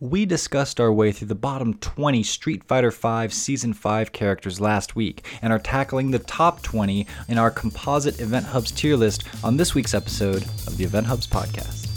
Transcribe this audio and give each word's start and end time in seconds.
we 0.00 0.26
discussed 0.26 0.80
our 0.80 0.92
way 0.92 1.12
through 1.12 1.28
the 1.28 1.34
bottom 1.34 1.74
20 1.74 2.22
Street 2.22 2.64
Fighter 2.64 2.90
V 2.90 3.28
Season 3.28 3.72
5 3.72 4.12
characters 4.12 4.60
last 4.60 4.96
week 4.96 5.24
and 5.40 5.52
are 5.52 5.58
tackling 5.58 6.10
the 6.10 6.18
top 6.18 6.62
20 6.62 7.06
in 7.28 7.38
our 7.38 7.50
composite 7.50 8.20
Event 8.20 8.46
Hubs 8.46 8.72
tier 8.72 8.96
list 8.96 9.24
on 9.44 9.56
this 9.56 9.74
week's 9.74 9.94
episode 9.94 10.42
of 10.66 10.76
the 10.76 10.84
Event 10.84 11.06
Hubs 11.06 11.26
podcast. 11.26 11.90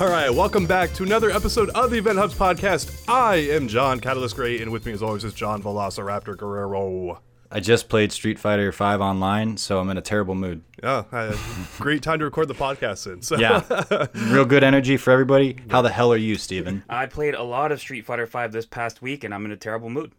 All 0.00 0.08
right, 0.08 0.30
welcome 0.30 0.64
back 0.64 0.92
to 0.92 1.02
another 1.02 1.30
episode 1.30 1.70
of 1.70 1.90
the 1.90 1.98
Event 1.98 2.18
Hubs 2.18 2.34
podcast. 2.34 3.02
I 3.08 3.36
am 3.36 3.66
John 3.66 3.98
Catalyst 3.98 4.36
Gray, 4.36 4.60
and 4.60 4.70
with 4.70 4.86
me 4.86 4.92
as 4.92 5.02
always 5.02 5.24
is 5.24 5.34
John 5.34 5.60
Velociraptor 5.60 6.36
Guerrero. 6.36 7.20
I 7.50 7.60
just 7.60 7.88
played 7.88 8.12
Street 8.12 8.38
Fighter 8.38 8.70
V 8.70 8.84
online, 8.84 9.56
so 9.56 9.78
I'm 9.80 9.88
in 9.88 9.96
a 9.96 10.02
terrible 10.02 10.34
mood. 10.34 10.62
Yeah, 10.82 11.04
I- 11.10 11.38
great 11.78 12.02
time 12.02 12.18
to 12.18 12.26
record 12.26 12.48
the 12.48 12.54
podcast 12.54 13.10
in. 13.10 13.22
So. 13.22 13.38
Yeah, 13.38 14.06
real 14.32 14.44
good 14.44 14.62
energy 14.62 14.98
for 14.98 15.10
everybody. 15.12 15.56
How 15.70 15.80
the 15.80 15.88
hell 15.90 16.12
are 16.12 16.16
you, 16.18 16.36
Steven? 16.36 16.82
I 16.90 17.06
played 17.06 17.34
a 17.34 17.42
lot 17.42 17.72
of 17.72 17.80
Street 17.80 18.04
Fighter 18.04 18.26
V 18.26 18.48
this 18.48 18.66
past 18.66 19.00
week, 19.00 19.24
and 19.24 19.32
I'm 19.32 19.46
in 19.46 19.50
a 19.52 19.56
terrible 19.56 19.88
mood. 19.88 20.12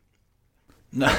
No, 0.92 1.16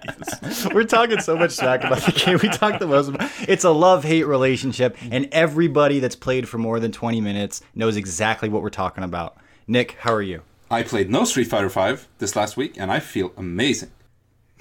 we're 0.72 0.84
talking 0.84 1.20
so 1.20 1.36
much 1.36 1.50
smack 1.50 1.84
about 1.84 2.00
the 2.00 2.12
game. 2.12 2.38
We 2.42 2.48
talked 2.48 2.80
the 2.80 2.86
most. 2.86 3.08
About, 3.08 3.30
it's 3.46 3.64
a 3.64 3.70
love-hate 3.70 4.24
relationship, 4.26 4.96
and 5.10 5.28
everybody 5.30 5.98
that's 6.00 6.16
played 6.16 6.48
for 6.48 6.56
more 6.56 6.80
than 6.80 6.90
20 6.90 7.20
minutes 7.20 7.60
knows 7.74 7.98
exactly 7.98 8.48
what 8.48 8.62
we're 8.62 8.70
talking 8.70 9.04
about. 9.04 9.36
Nick, 9.66 9.96
how 10.00 10.14
are 10.14 10.22
you? 10.22 10.40
I 10.70 10.82
played 10.84 11.10
no 11.10 11.24
Street 11.24 11.48
Fighter 11.48 11.68
V 11.68 12.02
this 12.16 12.34
last 12.34 12.56
week, 12.56 12.76
and 12.78 12.90
I 12.90 12.98
feel 12.98 13.32
amazing. 13.36 13.90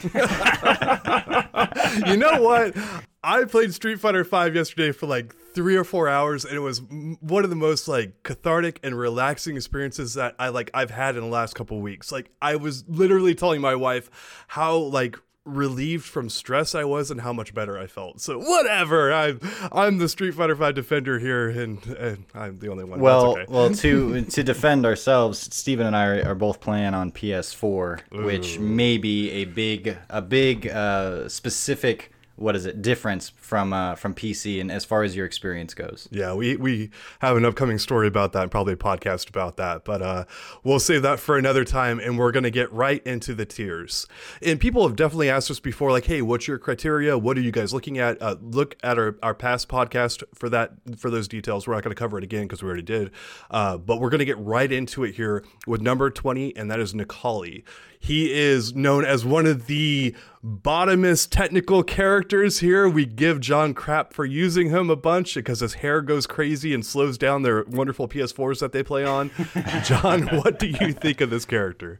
you 2.08 2.18
know 2.18 2.42
what? 2.42 2.76
I 3.24 3.46
played 3.46 3.74
Street 3.74 4.00
Fighter 4.00 4.24
V 4.24 4.54
yesterday 4.54 4.92
for 4.92 5.08
like 5.08 5.34
three 5.54 5.76
or 5.76 5.84
four 5.84 6.10
hours, 6.10 6.44
and 6.44 6.56
it 6.56 6.60
was 6.60 6.82
one 6.82 7.44
of 7.44 7.50
the 7.50 7.56
most 7.56 7.88
like 7.88 8.24
cathartic 8.24 8.80
and 8.84 8.98
relaxing 8.98 9.56
experiences 9.56 10.16
that 10.16 10.36
I 10.38 10.50
like 10.50 10.70
I've 10.74 10.92
had 10.92 11.16
in 11.16 11.22
the 11.22 11.30
last 11.30 11.56
couple 11.56 11.80
weeks. 11.80 12.12
Like 12.12 12.30
I 12.42 12.58
was 12.58 12.84
literally 12.88 13.34
telling 13.34 13.62
my 13.62 13.76
wife 13.76 14.10
how 14.48 14.76
like 14.76 15.18
relieved 15.46 16.06
from 16.06 16.30
stress 16.30 16.74
I 16.74 16.86
was 16.86 17.12
and 17.12 17.22
how 17.22 17.34
much 17.34 17.54
better 17.54 17.78
I 17.78 17.88
felt. 17.88 18.22
So 18.22 18.40
whatever, 18.40 19.12
I'm 19.12 19.40
I'm 19.72 19.98
the 19.98 20.08
Street 20.08 20.34
Fighter 20.34 20.56
Five 20.56 20.76
defender 20.76 21.20
here, 21.20 21.50
and, 21.50 21.86
and 21.86 22.26
I'm 22.34 22.60
the 22.60 22.70
only 22.70 22.84
one. 22.84 23.00
Well, 23.00 23.36
That's 23.36 23.50
okay. 23.50 23.54
well, 23.54 23.70
to 23.74 24.22
to 24.30 24.44
defend 24.44 24.86
ourselves, 24.86 25.40
Steven 25.54 25.88
and 25.88 25.96
I 25.96 26.06
are, 26.06 26.30
are 26.30 26.36
both 26.36 26.62
playing 26.62 26.94
on 26.94 27.12
PS4, 27.12 28.24
which 28.26 28.60
may 28.60 28.98
be 28.98 29.32
a 29.32 29.46
big 29.46 29.98
a 30.10 30.22
big 30.22 30.68
uh, 30.68 31.28
specific 31.28 32.12
what 32.36 32.56
is 32.56 32.66
it 32.66 32.82
difference 32.82 33.32
from 33.38 33.74
uh, 33.74 33.96
from 33.96 34.14
PC 34.14 34.60
and 34.60 34.72
as 34.72 34.86
far 34.86 35.04
as 35.04 35.16
your 35.16 35.26
experience 35.26 35.74
goes. 35.74 36.08
Yeah, 36.12 36.34
we, 36.34 36.56
we 36.56 36.90
have 37.20 37.38
an 37.38 37.46
upcoming 37.46 37.78
story 37.78 38.08
about 38.08 38.34
that 38.34 38.44
and 38.44 38.52
probably 38.52 38.74
a 38.74 38.78
podcast 38.78 39.30
about 39.30 39.58
that. 39.58 39.86
But 39.86 40.02
uh, 40.02 40.26
we'll 40.64 40.80
save 40.80 41.02
that 41.04 41.20
for 41.20 41.38
another 41.38 41.64
time 41.64 42.00
and 42.00 42.18
we're 42.18 42.32
to 42.44 42.52
get 42.52 42.72
right 42.72 43.06
into 43.06 43.36
the 43.36 43.46
tiers. 43.46 44.08
And 44.42 44.60
people 44.60 44.88
have 44.88 44.96
definitely 44.96 45.30
asked 45.30 45.52
us 45.52 45.60
before, 45.60 45.92
like, 45.92 46.06
hey, 46.06 46.22
what's 46.22 46.48
your 46.48 46.58
criteria? 46.58 47.18
What 47.18 47.38
are 47.38 47.42
you 47.42 47.52
guys 47.52 47.74
looking 47.74 48.00
at? 48.00 48.22
Uh, 48.22 48.36
look 48.42 48.76
at 48.84 48.98
our, 48.98 49.18
our 49.22 49.36
past 49.36 49.70
podcast 49.70 50.24
for 50.34 50.50
that 50.50 50.74
for 50.98 51.10
those 51.10 51.28
details. 51.28 51.68
We're 51.68 51.76
not 51.76 51.84
to 51.96 52.00
cover 52.00 52.18
it 52.18 52.24
again 52.24 52.44
because 52.44 52.64
we 52.64 52.68
already 52.68 52.84
did. 52.84 53.12
Uh, 53.52 53.78
but 53.78 54.00
we're 54.00 54.10
to 54.20 54.26
get 54.26 54.40
right 54.40 54.72
into 54.72 55.04
it 55.04 55.16
here 55.16 55.44
with 55.68 55.82
number 55.82 56.10
20, 56.10 56.56
and 56.56 56.70
that 56.72 56.80
is 56.80 56.94
Necalli. 56.94 57.64
He 58.04 58.34
is 58.34 58.76
known 58.76 59.06
as 59.06 59.24
one 59.24 59.46
of 59.46 59.68
the 59.68 60.14
bottomest 60.44 61.30
technical 61.30 61.84
characters 61.84 62.60
here. 62.60 62.90
We 62.90 63.06
give 63.06 63.40
John 63.40 63.74
crap 63.74 64.12
for 64.12 64.26
using 64.26 64.72
him 64.72 64.90
a 64.90 64.98
bunch 64.98 65.36
because 65.36 65.62
his 65.62 65.76
hair 65.76 66.02
goes 66.02 66.28
crazy 66.28 66.74
and 66.74 66.86
slows 66.86 67.18
down 67.18 67.44
their 67.44 67.64
wonderful 67.64 68.10
PS4s 68.10 68.60
that 68.60 68.74
they 68.74 68.84
play 68.84 69.06
on. 69.06 69.32
John, 69.86 70.28
what 70.28 70.60
do 70.60 70.68
you 70.68 70.92
think 70.92 71.22
of 71.22 71.30
this 71.30 71.46
character? 71.46 71.98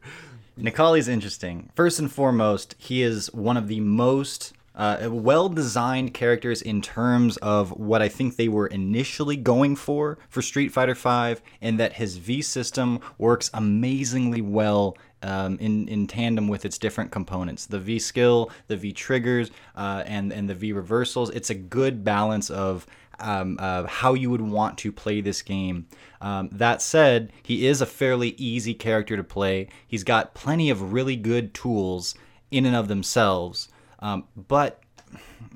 Necalli's 0.58 1.08
interesting. 1.08 1.70
First 1.74 1.98
and 1.98 2.12
foremost, 2.12 2.74
he 2.76 3.02
is 3.02 3.32
one 3.32 3.56
of 3.56 3.68
the 3.68 3.80
most 3.80 4.52
uh, 4.74 5.08
well 5.10 5.48
designed 5.48 6.12
characters 6.14 6.60
in 6.60 6.82
terms 6.82 7.36
of 7.38 7.70
what 7.78 8.02
I 8.02 8.08
think 8.08 8.36
they 8.36 8.48
were 8.48 8.66
initially 8.66 9.36
going 9.36 9.76
for 9.76 10.18
for 10.28 10.42
Street 10.42 10.72
Fighter 10.72 10.94
V, 10.94 11.40
and 11.62 11.78
that 11.78 11.94
his 11.94 12.16
V 12.16 12.42
system 12.42 13.00
works 13.16 13.50
amazingly 13.54 14.42
well. 14.42 14.96
Um, 15.24 15.56
in, 15.58 15.88
in 15.88 16.06
tandem 16.06 16.48
with 16.48 16.66
its 16.66 16.76
different 16.76 17.10
components, 17.10 17.64
the 17.64 17.78
V 17.78 17.98
skill, 17.98 18.50
the 18.66 18.76
V 18.76 18.92
triggers, 18.92 19.50
uh, 19.74 20.02
and 20.04 20.30
and 20.32 20.50
the 20.50 20.54
V 20.54 20.74
reversals. 20.74 21.30
It's 21.30 21.48
a 21.48 21.54
good 21.54 22.04
balance 22.04 22.50
of 22.50 22.86
um, 23.18 23.56
uh, 23.58 23.86
how 23.86 24.12
you 24.14 24.28
would 24.30 24.42
want 24.42 24.76
to 24.78 24.92
play 24.92 25.22
this 25.22 25.42
game. 25.42 25.86
Um, 26.20 26.50
that 26.52 26.82
said, 26.82 27.32
he 27.42 27.66
is 27.66 27.80
a 27.80 27.86
fairly 27.86 28.30
easy 28.36 28.74
character 28.74 29.16
to 29.16 29.24
play. 29.24 29.68
He's 29.86 30.04
got 30.04 30.34
plenty 30.34 30.68
of 30.68 30.92
really 30.92 31.16
good 31.16 31.54
tools 31.54 32.14
in 32.50 32.66
and 32.66 32.76
of 32.76 32.88
themselves, 32.88 33.68
um, 34.00 34.24
but 34.36 34.83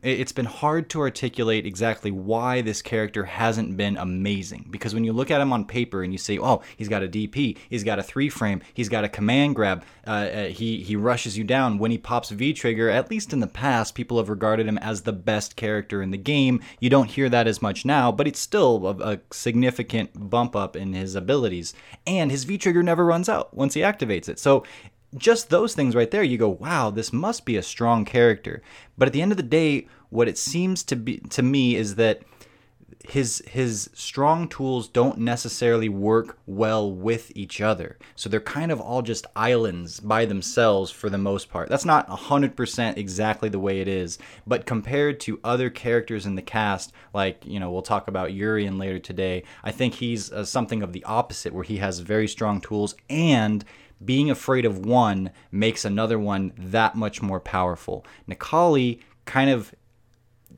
it's 0.03 0.33
been 0.33 0.47
hard 0.47 0.89
to 0.91 1.01
articulate 1.01 1.67
exactly 1.67 2.11
why 2.11 2.61
this 2.61 2.83
character 2.83 3.25
hasn't 3.25 3.77
been 3.77 3.97
amazing. 3.97 4.67
Because 4.71 4.95
when 4.95 5.05
you 5.05 5.13
look 5.13 5.31
at 5.31 5.41
him 5.41 5.53
on 5.53 5.65
paper 5.65 6.03
and 6.03 6.13
you 6.13 6.19
say, 6.19 6.39
"Oh, 6.39 6.63
he's 6.77 6.89
got 6.89 7.03
a 7.03 7.09
DP, 7.09 7.59
he's 7.69 7.85
got 7.85 7.99
a 7.99 8.03
three 8.03 8.29
frame, 8.29 8.63
he's 8.75 8.89
got 8.89 9.05
a 9.05 9.09
command 9.09 9.57
grab, 9.57 9.85
uh, 10.07 10.11
uh, 10.11 10.47
he 10.47 10.83
he 10.83 10.97
rushes 10.97 11.37
you 11.37 11.45
down." 11.45 11.79
When 11.79 11.91
he 11.91 11.99
pops 11.99 12.31
V 12.31 12.53
trigger, 12.53 12.89
at 12.89 13.11
least 13.11 13.33
in 13.33 13.41
the 13.41 13.47
past, 13.47 13.95
people 13.95 14.19
have 14.19 14.29
regarded 14.29 14.67
him 14.67 14.79
as 14.79 15.03
the 15.03 15.13
best 15.13 15.57
character 15.57 16.03
in 16.03 16.11
the 16.11 16.17
game. 16.17 16.61
You 16.81 16.91
don't 16.91 17.11
hear 17.11 17.29
that 17.29 17.49
as 17.49 17.61
much 17.61 17.85
now, 17.85 18.13
but 18.13 18.29
it's 18.29 18.41
still 18.41 18.87
a, 18.87 19.15
a 19.15 19.21
significant 19.33 20.31
bump 20.31 20.55
up 20.55 20.77
in 20.77 20.93
his 20.93 21.15
abilities. 21.15 21.75
And 22.07 22.31
his 22.31 22.45
V 22.45 22.59
trigger 22.59 22.83
never 22.83 23.05
runs 23.05 23.29
out 23.29 23.55
once 23.55 23.75
he 23.75 23.81
activates 23.81 24.29
it. 24.29 24.39
So 24.39 24.65
just 25.17 25.51
those 25.51 25.75
things 25.75 25.95
right 25.95 26.11
there, 26.11 26.23
you 26.23 26.39
go, 26.39 26.49
wow, 26.49 26.91
this 26.91 27.13
must 27.13 27.45
be 27.45 27.57
a 27.57 27.63
strong 27.63 28.05
character. 28.05 28.63
But 28.97 29.09
at 29.09 29.13
the 29.13 29.23
end 29.23 29.33
of 29.33 29.37
the 29.37 29.43
day, 29.43 29.87
what 30.11 30.29
it 30.29 30.39
seems 30.39 30.83
to 30.85 30.97
be 30.97 31.19
to 31.31 31.43
me 31.43 31.77
is 31.77 31.95
that 31.97 32.23
his 33.05 33.43
his 33.49 33.89
strong 33.95 34.49
tools 34.49 34.89
don't 34.89 35.19
necessarily 35.19 35.89
work 35.89 36.39
well 36.47 36.93
with 36.93 37.33
each 37.35 37.61
other. 37.61 37.97
So 38.17 38.29
they're 38.29 38.41
kind 38.41 38.71
of 38.71 38.81
all 38.81 39.03
just 39.03 39.27
islands 39.35 40.01
by 40.01 40.27
themselves 40.27 40.91
for 40.91 41.09
the 41.09 41.17
most 41.17 41.49
part. 41.49 41.69
That's 41.69 41.85
not 41.85 42.09
100% 42.09 42.97
exactly 42.97 43.49
the 43.49 43.59
way 43.59 43.81
it 43.81 43.89
is, 43.89 44.19
but 44.47 44.67
compared 44.67 45.21
to 45.21 45.41
other 45.43 45.71
characters 45.71 46.27
in 46.27 46.35
the 46.35 46.43
cast, 46.43 46.93
like, 47.15 47.47
you 47.47 47.59
know, 47.61 47.71
we'll 47.71 47.83
talk 47.83 48.09
about 48.09 48.35
Urien 48.35 48.79
later 48.79 48.99
today, 48.99 49.45
I 49.65 49.71
think 49.71 49.95
he's 49.95 50.31
uh, 50.33 50.45
something 50.45 50.83
of 50.83 50.93
the 50.93 51.05
opposite 51.05 51.55
where 51.55 51.65
he 51.65 51.79
has 51.79 52.01
very 52.01 52.29
strong 52.29 52.61
tools 52.61 52.95
and 53.09 53.65
being 54.05 54.31
afraid 54.31 54.65
of 54.65 54.85
one 54.85 55.31
makes 55.51 55.85
another 55.85 56.19
one 56.19 56.53
that 56.57 56.95
much 56.95 57.21
more 57.23 57.41
powerful. 57.41 58.05
Necalli 58.29 59.01
kind 59.25 59.51
of 59.51 59.75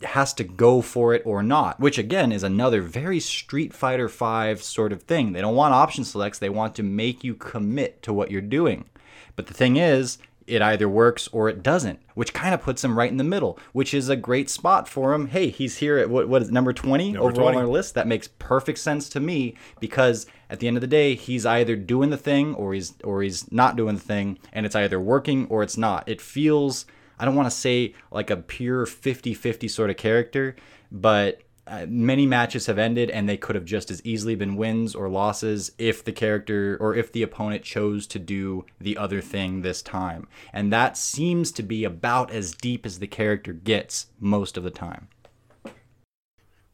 has 0.03 0.33
to 0.35 0.45
go 0.45 0.81
for 0.81 1.15
it 1.15 1.23
or 1.27 1.43
not, 1.43 1.79
which 1.79 1.99
again 1.99 2.33
is 2.33 2.43
another 2.43 2.81
very 2.81 3.21
Street 3.21 3.75
Fighter 3.75 4.09
5 4.09 4.63
sort 4.63 4.93
of 4.93 5.03
thing. 5.03 5.33
They 5.33 5.41
don't 5.41 5.57
want 5.57 5.75
option 5.75 6.05
selects, 6.05 6.39
they 6.39 6.49
want 6.49 6.75
to 6.77 6.83
make 6.83 7.23
you 7.23 7.35
commit 7.35 8.03
to 8.03 8.13
what 8.13 8.31
you're 8.31 8.41
doing. 8.41 8.89
But 9.37 9.47
the 9.47 9.55
thing 9.55 9.77
is, 9.77 10.19
it 10.51 10.63
either 10.63 10.89
works 10.89 11.29
or 11.33 11.49
it 11.49 11.63
doesn't, 11.63 12.01
which 12.15 12.35
kind 12.35 12.53
of 12.53 12.61
puts 12.61 12.83
him 12.85 12.99
right 12.99 13.11
in 13.11 13.17
the 13.17 13.25
middle, 13.25 13.59
which 13.73 13.95
is 13.95 14.09
a 14.09 14.17
great 14.17 14.51
spot 14.51 14.89
for 14.89 15.15
him. 15.15 15.29
Hey, 15.29 15.49
he's 15.49 15.79
here 15.79 15.99
at 15.99 16.11
what, 16.11 16.29
what 16.29 16.43
is 16.43 16.49
it, 16.49 16.53
number 16.53 16.73
20 16.73 17.13
Number 17.13 17.29
overall 17.29 17.51
20. 17.51 17.57
on 17.57 17.63
our 17.63 17.69
list. 17.69 17.95
That 17.95 18.07
makes 18.07 18.29
perfect 18.39 18.79
sense 18.79 19.09
to 19.11 19.21
me 19.21 19.55
because 19.79 20.27
at 20.51 20.59
the 20.61 20.69
end 20.69 20.77
of 20.77 20.81
the 20.81 20.87
day, 20.87 21.15
he's 21.15 21.47
either 21.47 21.77
doing 21.77 22.11
the 22.11 22.17
thing 22.17 22.55
or 22.55 22.75
he's 22.75 22.95
or 23.05 23.23
he's 23.23 23.51
not 23.53 23.77
doing 23.77 23.95
the 23.95 24.01
thing, 24.03 24.39
and 24.53 24.67
it's 24.67 24.77
either 24.77 24.99
working 25.01 25.47
or 25.47 25.63
it's 25.63 25.77
not. 25.77 26.09
It 26.09 26.21
feels 26.21 26.87
I 27.19 27.25
don't 27.25 27.37
want 27.37 27.47
to 27.47 27.57
say 27.57 27.95
like 28.11 28.31
a 28.31 28.37
pure 28.39 28.87
50-50 28.87 29.71
sort 29.71 29.91
of 29.91 29.97
character, 29.97 30.57
but 30.91 31.43
uh, 31.67 31.87
many 31.89 32.27
matches 32.27 32.67
have 32.67 32.79
ended 32.79 33.11
and 33.11 33.29
they 33.29 33.37
could 33.37 33.55
have 33.55 33.65
just 33.65 33.91
as 33.91 34.05
easily 34.05 34.35
been 34.35 34.57
wins 34.57 34.95
or 34.95 35.09
losses 35.09 35.73
if 35.79 36.05
the 36.05 36.13
character 36.13 36.77
or 36.81 36.95
if 36.95 37.13
the 37.13 37.23
opponent 37.23 37.63
chose 37.63 38.07
to 38.09 38.19
do 38.19 38.65
the 38.81 38.97
other 38.97 39.21
thing 39.21 39.63
this 39.63 39.83
time. 39.83 40.27
And 40.53 40.73
that 40.73 40.97
seems 40.97 41.53
to 41.53 41.63
be 41.63 41.85
about 41.85 42.31
as 42.31 42.53
deep 42.53 42.85
as 42.85 42.99
the 42.99 43.07
character 43.07 43.53
gets 43.53 44.07
most 44.19 44.57
of 44.57 44.65
the 44.65 44.71
time. 44.71 45.09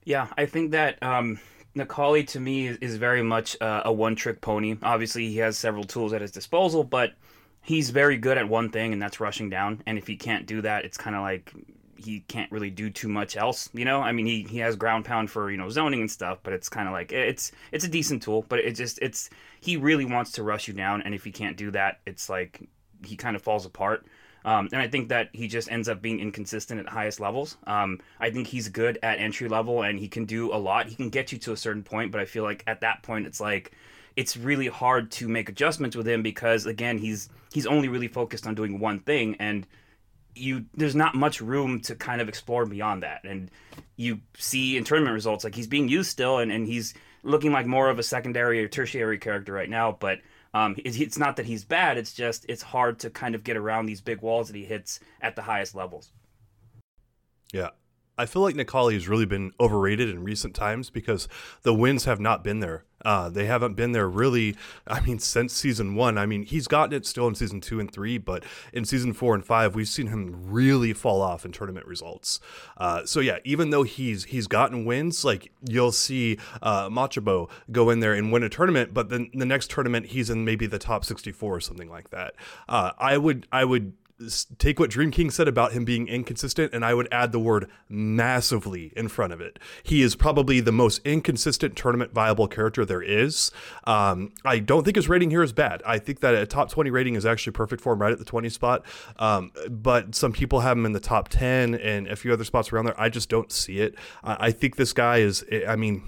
Yeah, 0.04 0.28
I 0.38 0.46
think 0.46 0.70
that 0.70 1.02
um, 1.02 1.40
Necalli 1.76 2.26
to 2.28 2.40
me 2.40 2.68
is, 2.68 2.78
is 2.78 2.96
very 2.96 3.22
much 3.22 3.56
uh, 3.60 3.82
a 3.84 3.92
one-trick 3.92 4.40
pony. 4.40 4.76
Obviously, 4.82 5.28
he 5.28 5.38
has 5.38 5.58
several 5.58 5.84
tools 5.84 6.12
at 6.12 6.20
his 6.20 6.30
disposal, 6.30 6.84
but 6.84 7.14
he's 7.60 7.90
very 7.90 8.16
good 8.16 8.38
at 8.38 8.48
one 8.48 8.70
thing, 8.70 8.92
and 8.92 9.02
that's 9.02 9.18
rushing 9.18 9.50
down. 9.50 9.82
And 9.84 9.98
if 9.98 10.06
he 10.06 10.16
can't 10.16 10.46
do 10.46 10.62
that, 10.62 10.84
it's 10.84 10.96
kind 10.96 11.16
of 11.16 11.22
like 11.22 11.52
he 11.98 12.20
can't 12.20 12.50
really 12.52 12.70
do 12.70 12.90
too 12.90 13.08
much 13.08 13.36
else. 13.36 13.68
You 13.72 13.84
know, 13.84 14.00
I 14.00 14.12
mean, 14.12 14.26
he, 14.26 14.42
he 14.42 14.58
has 14.58 14.76
ground 14.76 15.04
pound 15.04 15.30
for 15.30 15.50
you 15.50 15.56
know 15.56 15.68
zoning 15.68 16.00
and 16.00 16.10
stuff, 16.10 16.38
but 16.42 16.52
it's 16.52 16.68
kind 16.68 16.88
of 16.88 16.92
like 16.92 17.12
it's 17.12 17.52
it's 17.72 17.84
a 17.84 17.88
decent 17.88 18.22
tool, 18.22 18.44
but 18.48 18.58
it 18.58 18.72
just 18.72 18.98
it's 19.00 19.30
he 19.60 19.76
really 19.76 20.04
wants 20.04 20.32
to 20.32 20.42
rush 20.42 20.68
you 20.68 20.74
down, 20.74 21.02
and 21.02 21.14
if 21.14 21.24
he 21.24 21.32
can't 21.32 21.56
do 21.56 21.70
that, 21.72 22.00
it's 22.06 22.28
like 22.28 22.68
he 23.04 23.16
kind 23.16 23.36
of 23.36 23.42
falls 23.42 23.66
apart. 23.66 24.06
Um, 24.46 24.68
and 24.72 24.80
I 24.80 24.86
think 24.86 25.08
that 25.08 25.30
he 25.32 25.48
just 25.48 25.70
ends 25.72 25.88
up 25.88 26.00
being 26.00 26.20
inconsistent 26.20 26.78
at 26.78 26.88
highest 26.88 27.18
levels. 27.18 27.56
Um, 27.66 28.00
I 28.20 28.30
think 28.30 28.46
he's 28.46 28.68
good 28.68 28.96
at 29.02 29.18
entry 29.18 29.48
level 29.48 29.82
and 29.82 29.98
he 29.98 30.06
can 30.06 30.24
do 30.24 30.54
a 30.54 30.56
lot. 30.56 30.86
He 30.86 30.94
can 30.94 31.10
get 31.10 31.32
you 31.32 31.38
to 31.38 31.52
a 31.52 31.56
certain 31.56 31.82
point, 31.82 32.12
but 32.12 32.20
I 32.20 32.26
feel 32.26 32.44
like 32.44 32.62
at 32.68 32.80
that 32.82 33.02
point 33.02 33.26
it's 33.26 33.40
like 33.40 33.72
it's 34.14 34.36
really 34.36 34.68
hard 34.68 35.10
to 35.10 35.28
make 35.28 35.48
adjustments 35.48 35.96
with 35.96 36.06
him 36.06 36.22
because 36.22 36.64
again 36.64 36.98
he's 36.98 37.28
he's 37.52 37.66
only 37.66 37.88
really 37.88 38.06
focused 38.06 38.46
on 38.46 38.54
doing 38.54 38.78
one 38.78 39.00
thing 39.00 39.34
and 39.40 39.66
you 40.36 40.66
there's 40.74 40.94
not 40.94 41.14
much 41.14 41.40
room 41.40 41.80
to 41.80 41.94
kind 41.94 42.20
of 42.20 42.28
explore 42.28 42.66
beyond 42.66 43.02
that 43.02 43.24
and 43.24 43.50
you 43.96 44.20
see 44.36 44.76
in 44.76 44.84
tournament 44.84 45.14
results 45.14 45.44
like 45.44 45.54
he's 45.54 45.66
being 45.66 45.88
used 45.88 46.10
still 46.10 46.38
and, 46.38 46.52
and 46.52 46.66
he's 46.66 46.94
looking 47.22 47.52
like 47.52 47.66
more 47.66 47.88
of 47.88 47.98
a 47.98 48.02
secondary 48.02 48.62
or 48.62 48.68
tertiary 48.68 49.18
character 49.18 49.52
right 49.52 49.70
now 49.70 49.96
but 49.98 50.18
um, 50.56 50.74
it's, 50.78 50.98
it's 50.98 51.18
not 51.18 51.36
that 51.36 51.44
he's 51.44 51.66
bad. 51.66 51.98
It's 51.98 52.14
just 52.14 52.46
it's 52.48 52.62
hard 52.62 53.00
to 53.00 53.10
kind 53.10 53.34
of 53.34 53.44
get 53.44 53.58
around 53.58 53.84
these 53.84 54.00
big 54.00 54.22
walls 54.22 54.46
that 54.48 54.56
he 54.56 54.64
hits 54.64 55.00
at 55.20 55.36
the 55.36 55.42
highest 55.42 55.74
levels. 55.74 56.10
Yeah. 57.52 57.70
I 58.18 58.26
feel 58.26 58.42
like 58.42 58.54
Necalli 58.54 58.94
has 58.94 59.08
really 59.08 59.26
been 59.26 59.52
overrated 59.60 60.08
in 60.08 60.24
recent 60.24 60.54
times 60.54 60.88
because 60.88 61.28
the 61.62 61.74
wins 61.74 62.04
have 62.06 62.18
not 62.18 62.42
been 62.42 62.60
there. 62.60 62.84
Uh, 63.04 63.28
they 63.28 63.44
haven't 63.44 63.74
been 63.74 63.92
there 63.92 64.08
really, 64.08 64.56
I 64.86 65.00
mean, 65.00 65.18
since 65.18 65.52
season 65.52 65.94
one. 65.94 66.16
I 66.16 66.24
mean, 66.24 66.42
he's 66.42 66.66
gotten 66.66 66.94
it 66.94 67.06
still 67.06 67.28
in 67.28 67.34
season 67.34 67.60
two 67.60 67.78
and 67.78 67.90
three, 67.90 68.16
but 68.18 68.42
in 68.72 68.84
season 68.84 69.12
four 69.12 69.34
and 69.34 69.44
five, 69.44 69.74
we've 69.74 69.86
seen 69.86 70.06
him 70.06 70.50
really 70.50 70.92
fall 70.92 71.20
off 71.20 71.44
in 71.44 71.52
tournament 71.52 71.86
results. 71.86 72.40
Uh, 72.78 73.04
so 73.04 73.20
yeah, 73.20 73.38
even 73.44 73.70
though 73.70 73.82
he's 73.82 74.24
he's 74.24 74.46
gotten 74.46 74.84
wins, 74.84 75.24
like 75.24 75.52
you'll 75.68 75.92
see 75.92 76.38
uh, 76.62 76.88
Machabo 76.88 77.50
go 77.70 77.90
in 77.90 78.00
there 78.00 78.14
and 78.14 78.32
win 78.32 78.42
a 78.42 78.48
tournament, 78.48 78.94
but 78.94 79.10
then 79.10 79.30
the 79.34 79.46
next 79.46 79.70
tournament 79.70 80.06
he's 80.06 80.30
in 80.30 80.44
maybe 80.44 80.66
the 80.66 80.78
top 80.78 81.04
64 81.04 81.54
or 81.54 81.60
something 81.60 81.90
like 81.90 82.10
that. 82.10 82.34
Uh, 82.68 82.92
I 82.98 83.18
would 83.18 83.46
I 83.52 83.64
would 83.64 83.92
take 84.58 84.78
what 84.78 84.90
Dream 84.90 85.10
King 85.10 85.30
said 85.30 85.48
about 85.48 85.72
him 85.72 85.84
being 85.84 86.08
inconsistent, 86.08 86.72
and 86.72 86.84
I 86.84 86.94
would 86.94 87.08
add 87.12 87.32
the 87.32 87.38
word 87.38 87.68
massively 87.88 88.92
in 88.96 89.08
front 89.08 89.32
of 89.32 89.40
it. 89.40 89.58
He 89.82 90.02
is 90.02 90.16
probably 90.16 90.60
the 90.60 90.72
most 90.72 91.00
inconsistent 91.04 91.76
tournament 91.76 92.12
viable 92.12 92.48
character 92.48 92.84
there 92.84 93.02
is. 93.02 93.50
Um, 93.84 94.32
I 94.44 94.58
don't 94.58 94.84
think 94.84 94.96
his 94.96 95.08
rating 95.08 95.30
here 95.30 95.42
is 95.42 95.52
bad. 95.52 95.82
I 95.84 95.98
think 95.98 96.20
that 96.20 96.34
a 96.34 96.46
top 96.46 96.70
20 96.70 96.90
rating 96.90 97.14
is 97.14 97.26
actually 97.26 97.52
perfect 97.52 97.82
for 97.82 97.92
him 97.92 98.00
right 98.00 98.12
at 98.12 98.18
the 98.18 98.24
20 98.24 98.48
spot. 98.48 98.84
Um, 99.18 99.52
but 99.70 100.14
some 100.14 100.32
people 100.32 100.60
have 100.60 100.76
him 100.76 100.86
in 100.86 100.92
the 100.92 101.00
top 101.00 101.28
10 101.28 101.74
and 101.74 102.08
a 102.08 102.16
few 102.16 102.32
other 102.32 102.44
spots 102.44 102.72
around 102.72 102.86
there. 102.86 103.00
I 103.00 103.08
just 103.08 103.28
don't 103.28 103.52
see 103.52 103.80
it. 103.80 103.94
I, 104.24 104.46
I 104.46 104.50
think 104.50 104.76
this 104.76 104.92
guy 104.92 105.18
is, 105.18 105.44
I 105.68 105.76
mean, 105.76 106.02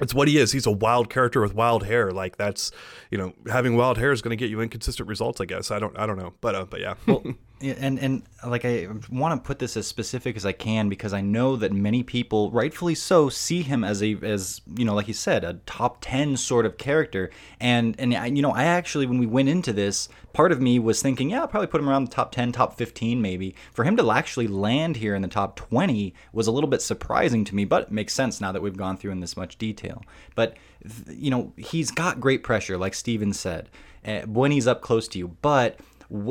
it's 0.00 0.14
what 0.14 0.28
he 0.28 0.38
is. 0.38 0.52
He's 0.52 0.66
a 0.66 0.70
wild 0.70 1.10
character 1.10 1.40
with 1.40 1.54
wild 1.54 1.84
hair. 1.84 2.10
Like 2.10 2.36
that's, 2.36 2.70
you 3.10 3.18
know, 3.18 3.32
having 3.50 3.76
wild 3.76 3.98
hair 3.98 4.12
is 4.12 4.22
going 4.22 4.30
to 4.30 4.36
get 4.36 4.50
you 4.50 4.60
inconsistent 4.60 5.08
results. 5.08 5.40
I 5.40 5.44
guess 5.44 5.70
I 5.70 5.78
don't, 5.78 5.98
I 5.98 6.06
don't 6.06 6.18
know, 6.18 6.34
but 6.40 6.54
uh, 6.54 6.64
but 6.64 6.80
yeah. 6.80 6.94
well, 7.06 7.22
and 7.62 7.98
and 7.98 8.22
like 8.46 8.64
I 8.64 8.88
want 9.10 9.42
to 9.42 9.46
put 9.46 9.58
this 9.58 9.76
as 9.76 9.86
specific 9.86 10.36
as 10.36 10.46
I 10.46 10.52
can 10.52 10.88
because 10.88 11.12
I 11.12 11.20
know 11.20 11.56
that 11.56 11.72
many 11.72 12.02
people, 12.02 12.50
rightfully 12.50 12.94
so, 12.94 13.28
see 13.28 13.62
him 13.62 13.84
as 13.84 14.02
a 14.02 14.16
as 14.22 14.62
you 14.74 14.84
know, 14.84 14.94
like 14.94 15.08
you 15.08 15.14
said, 15.14 15.44
a 15.44 15.54
top 15.66 15.98
ten 16.00 16.36
sort 16.36 16.64
of 16.64 16.78
character. 16.78 17.30
And 17.60 17.94
and 17.98 18.14
I, 18.14 18.26
you 18.26 18.40
know, 18.40 18.52
I 18.52 18.64
actually 18.64 19.06
when 19.06 19.18
we 19.18 19.26
went 19.26 19.48
into 19.48 19.72
this, 19.72 20.08
part 20.32 20.52
of 20.52 20.60
me 20.60 20.78
was 20.78 21.02
thinking, 21.02 21.30
yeah, 21.30 21.40
I'll 21.40 21.48
probably 21.48 21.66
put 21.66 21.80
him 21.80 21.88
around 21.88 22.04
the 22.04 22.14
top 22.14 22.32
ten, 22.32 22.50
top 22.50 22.76
fifteen, 22.76 23.20
maybe. 23.20 23.54
For 23.72 23.84
him 23.84 23.96
to 23.98 24.10
actually 24.10 24.46
land 24.46 24.96
here 24.96 25.14
in 25.14 25.22
the 25.22 25.28
top 25.28 25.56
twenty 25.56 26.14
was 26.32 26.46
a 26.46 26.52
little 26.52 26.70
bit 26.70 26.82
surprising 26.82 27.44
to 27.44 27.54
me, 27.54 27.64
but 27.66 27.84
it 27.84 27.90
makes 27.92 28.14
sense 28.14 28.40
now 28.40 28.52
that 28.52 28.62
we've 28.62 28.76
gone 28.76 28.96
through 28.96 29.12
in 29.12 29.20
this 29.20 29.36
much 29.36 29.58
detail. 29.58 30.02
But 30.34 30.56
you 31.08 31.30
know, 31.30 31.52
he's 31.56 31.90
got 31.90 32.20
great 32.20 32.42
pressure, 32.42 32.78
like 32.78 32.94
Steven 32.94 33.34
said, 33.34 33.68
uh, 34.06 34.20
when 34.20 34.50
he's 34.50 34.66
up 34.66 34.80
close 34.80 35.06
to 35.08 35.18
you, 35.18 35.36
but 35.42 35.78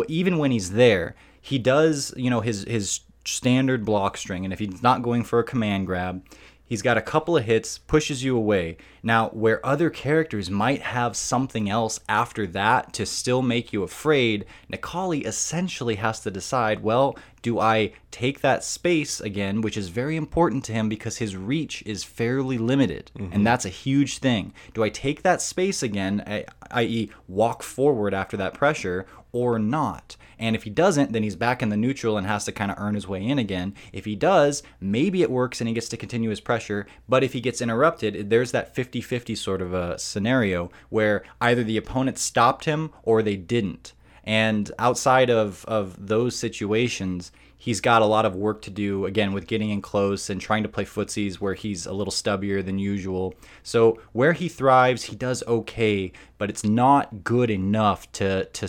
even 0.08 0.38
when 0.38 0.52
he's 0.52 0.72
there, 0.72 1.16
he 1.42 1.58
does, 1.58 2.14
you 2.18 2.30
know, 2.30 2.42
his 2.42 2.64
his 2.64 3.02
standard 3.26 3.86
block 3.86 4.18
string, 4.18 4.44
and 4.44 4.54
if 4.54 4.60
he's 4.60 4.82
not 4.82 5.04
going 5.04 5.24
for 5.24 5.40
a 5.40 5.44
command 5.44 5.86
grab, 5.86 6.24
he's 6.66 6.82
got 6.82 6.98
a 6.98 7.02
couple 7.02 7.36
of 7.36 7.46
hits, 7.46 7.78
pushes 7.80 8.24
you 8.24 8.38
away. 8.38 8.78
Now, 9.04 9.30
where 9.30 9.66
other 9.66 9.90
characters 9.90 10.50
might 10.50 10.82
have 10.82 11.16
something 11.16 11.70
else 11.70 12.00
after 12.08 12.46
that 12.48 12.94
to 12.94 13.06
still 13.06 13.42
make 13.42 13.74
you 13.74 13.84
afraid, 13.84 14.46
Necalli 14.72 15.26
essentially 15.26 15.96
has 15.96 16.20
to 16.22 16.32
decide, 16.32 16.84
well, 16.84 17.18
do 17.42 17.60
I 17.60 17.94
take 18.12 18.42
that 18.42 18.64
space 18.64 19.20
again, 19.22 19.62
which 19.62 19.78
is 19.78 19.90
very 19.90 20.16
important 20.16 20.64
to 20.66 20.74
him 20.74 20.90
because 20.90 21.18
his 21.18 21.36
reach 21.36 21.82
is 21.86 22.04
fairly 22.04 22.58
limited, 22.58 23.12
mm-hmm. 23.18 23.34
and 23.34 23.48
that's 23.48 23.66
a 23.66 23.70
huge 23.70 24.20
thing. 24.20 24.54
Do 24.74 24.84
I 24.84 24.90
take 24.90 25.24
that 25.24 25.42
space 25.42 25.82
again, 25.82 26.46
i.e., 26.72 27.10
walk 27.28 27.64
forward 27.64 28.14
after 28.14 28.36
that 28.38 28.54
pressure, 28.54 29.06
or 29.32 29.60
not? 29.60 30.16
And 30.38 30.56
if 30.56 30.64
he 30.64 30.70
doesn't, 30.70 31.12
then 31.12 31.24
he's 31.24 31.36
back 31.36 31.62
in 31.62 31.70
the 31.70 31.78
neutral 31.78 32.18
and 32.18 32.26
has 32.26 32.46
to 32.46 32.52
kind 32.52 32.72
of 32.72 32.78
earn 32.80 32.96
his 32.96 33.08
way 33.08 33.24
in 33.24 33.38
again. 33.38 33.76
If 33.92 34.06
he 34.06 34.16
does, 34.16 34.64
maybe 34.80 35.22
it 35.22 35.30
works 35.30 35.60
and 35.60 35.68
he 35.68 35.74
gets 35.74 35.90
to 35.90 35.98
continue 35.98 36.30
his 36.30 36.40
pressure. 36.40 36.88
But 37.08 37.24
if 37.24 37.34
he 37.34 37.42
gets 37.42 37.62
interrupted, 37.62 38.30
there's 38.30 38.52
that 38.52 38.74
50 38.74 39.02
50 39.02 39.36
sort 39.36 39.62
of 39.62 39.74
a 39.74 40.00
scenario 40.00 40.72
where 40.90 41.24
either 41.42 41.64
the 41.64 41.78
opponent 41.78 42.18
stopped 42.18 42.66
him 42.66 42.92
or 43.04 43.22
they 43.22 43.36
didn't. 43.36 43.94
And 44.24 44.72
outside 44.78 45.30
of, 45.30 45.66
of 45.66 46.08
those 46.08 46.36
situations, 46.36 47.32
he's 47.58 47.82
got 47.82 48.02
a 48.02 48.06
lot 48.06 48.26
of 48.26 48.36
work 48.36 48.62
to 48.64 48.70
do 48.70 49.06
again 49.06 49.34
with 49.34 49.48
getting 49.48 49.70
in 49.70 49.82
close 49.82 50.30
and 50.30 50.40
trying 50.40 50.64
to 50.64 50.70
play 50.70 50.86
footsies 50.86 51.36
where 51.36 51.54
he's 51.54 51.86
a 51.86 51.94
little 51.94 52.12
stubbier 52.12 52.64
than 52.66 52.80
usual. 52.80 53.34
So 53.64 54.00
where 54.14 54.34
he 54.34 54.48
thrives, 54.48 55.04
he 55.04 55.16
does 55.16 55.44
okay, 55.48 56.12
but 56.38 56.50
it's 56.50 56.64
not 56.64 57.24
good 57.24 57.50
enough 57.50 58.12
to 58.14 58.46
to 58.46 58.68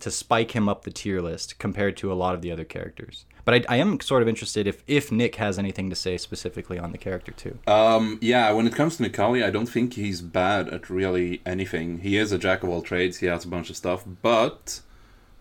to 0.00 0.10
spike 0.10 0.52
him 0.52 0.68
up 0.68 0.84
the 0.84 0.90
tier 0.90 1.20
list 1.20 1.58
compared 1.58 1.96
to 1.98 2.12
a 2.12 2.14
lot 2.14 2.34
of 2.34 2.42
the 2.42 2.50
other 2.50 2.64
characters. 2.64 3.24
But 3.44 3.66
I, 3.68 3.74
I, 3.74 3.76
am 3.78 3.98
sort 4.00 4.22
of 4.22 4.28
interested 4.28 4.66
if, 4.66 4.84
if 4.86 5.10
Nick 5.10 5.36
has 5.36 5.58
anything 5.58 5.90
to 5.90 5.96
say 5.96 6.16
specifically 6.16 6.78
on 6.78 6.92
the 6.92 6.98
character 6.98 7.32
too. 7.32 7.58
Um, 7.66 8.18
yeah, 8.22 8.52
when 8.52 8.66
it 8.66 8.74
comes 8.74 8.96
to 8.96 9.02
Necalli, 9.02 9.44
I 9.44 9.50
don't 9.50 9.66
think 9.66 9.94
he's 9.94 10.20
bad 10.20 10.68
at 10.68 10.88
really 10.88 11.42
anything. 11.44 11.98
He 11.98 12.16
is 12.16 12.30
a 12.30 12.38
jack 12.38 12.62
of 12.62 12.68
all 12.68 12.82
trades. 12.82 13.18
He 13.18 13.26
has 13.26 13.44
a 13.44 13.48
bunch 13.48 13.68
of 13.68 13.76
stuff, 13.76 14.04
but 14.22 14.80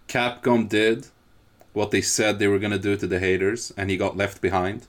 Capcom 0.07 0.68
did 0.68 1.07
what 1.74 1.92
they 1.92 2.01
said 2.01 2.39
they 2.39 2.48
were 2.48 2.59
gonna 2.59 2.80
do 2.80 2.98
to 2.98 3.07
the 3.07 3.19
haters, 3.19 3.71
and 3.77 3.89
he 3.89 3.98
got 3.98 4.18
left 4.18 4.42
behind 4.42 4.88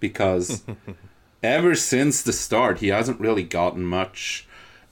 because 0.00 0.64
ever 1.42 1.74
since 1.74 2.22
the 2.22 2.32
start, 2.32 2.78
he 2.78 2.88
hasn't 2.88 3.20
really 3.20 3.42
gotten 3.44 3.84
much. 3.84 4.46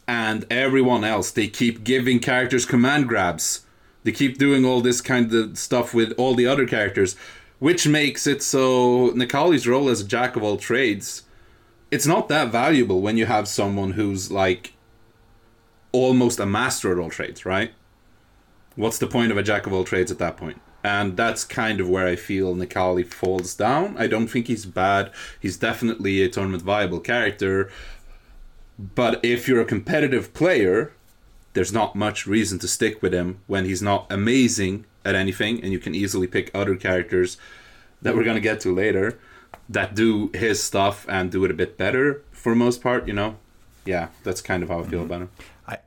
And 0.08 0.46
everyone 0.50 1.02
else, 1.02 1.30
they 1.32 1.48
keep 1.48 1.82
giving 1.82 2.20
characters 2.20 2.64
command 2.64 3.08
grabs 3.08 3.65
they 4.06 4.12
keep 4.12 4.38
doing 4.38 4.64
all 4.64 4.80
this 4.80 5.00
kind 5.00 5.34
of 5.34 5.58
stuff 5.58 5.92
with 5.92 6.12
all 6.12 6.36
the 6.36 6.46
other 6.46 6.64
characters, 6.64 7.16
which 7.58 7.88
makes 7.88 8.24
it 8.24 8.40
so 8.40 9.10
Necalli's 9.10 9.66
role 9.66 9.88
as 9.88 10.00
a 10.00 10.06
jack 10.06 10.36
of 10.36 10.44
all 10.44 10.56
trades, 10.56 11.24
it's 11.90 12.06
not 12.06 12.28
that 12.28 12.52
valuable 12.52 13.00
when 13.00 13.16
you 13.16 13.26
have 13.26 13.48
someone 13.48 13.92
who's 13.92 14.30
like 14.30 14.74
almost 15.90 16.38
a 16.38 16.46
master 16.46 16.92
at 16.92 16.98
all 16.98 17.10
trades, 17.10 17.44
right? 17.44 17.72
What's 18.76 18.98
the 18.98 19.08
point 19.08 19.32
of 19.32 19.38
a 19.38 19.42
jack 19.42 19.66
of 19.66 19.72
all 19.72 19.82
trades 19.82 20.12
at 20.12 20.18
that 20.18 20.36
point? 20.36 20.60
And 20.84 21.16
that's 21.16 21.42
kind 21.42 21.80
of 21.80 21.88
where 21.88 22.06
I 22.06 22.14
feel 22.14 22.54
Necalli 22.54 23.04
falls 23.04 23.56
down. 23.56 23.96
I 23.98 24.06
don't 24.06 24.28
think 24.28 24.46
he's 24.46 24.66
bad. 24.66 25.10
He's 25.40 25.56
definitely 25.56 26.22
a 26.22 26.28
tournament 26.28 26.62
viable 26.62 27.00
character. 27.00 27.72
But 28.78 29.24
if 29.24 29.48
you're 29.48 29.62
a 29.62 29.64
competitive 29.64 30.32
player, 30.32 30.92
there's 31.56 31.72
not 31.72 31.96
much 31.96 32.26
reason 32.26 32.58
to 32.58 32.68
stick 32.68 33.02
with 33.02 33.14
him 33.14 33.40
when 33.46 33.64
he's 33.64 33.80
not 33.80 34.06
amazing 34.10 34.84
at 35.06 35.14
anything, 35.14 35.62
and 35.62 35.72
you 35.72 35.78
can 35.78 35.94
easily 35.94 36.26
pick 36.26 36.50
other 36.54 36.76
characters 36.76 37.38
that 38.02 38.14
we're 38.14 38.24
gonna 38.24 38.40
get 38.40 38.60
to 38.60 38.74
later 38.74 39.18
that 39.66 39.94
do 39.94 40.30
his 40.34 40.62
stuff 40.62 41.06
and 41.08 41.32
do 41.32 41.46
it 41.46 41.50
a 41.50 41.54
bit 41.54 41.78
better 41.78 42.22
for 42.30 42.50
the 42.50 42.56
most 42.56 42.82
part. 42.82 43.08
You 43.08 43.14
know, 43.14 43.36
yeah, 43.86 44.08
that's 44.22 44.42
kind 44.42 44.62
of 44.62 44.68
how 44.68 44.80
I 44.80 44.82
feel 44.82 45.00
mm-hmm. 45.00 45.06
about 45.06 45.20
him. 45.22 45.30
I 45.66 45.78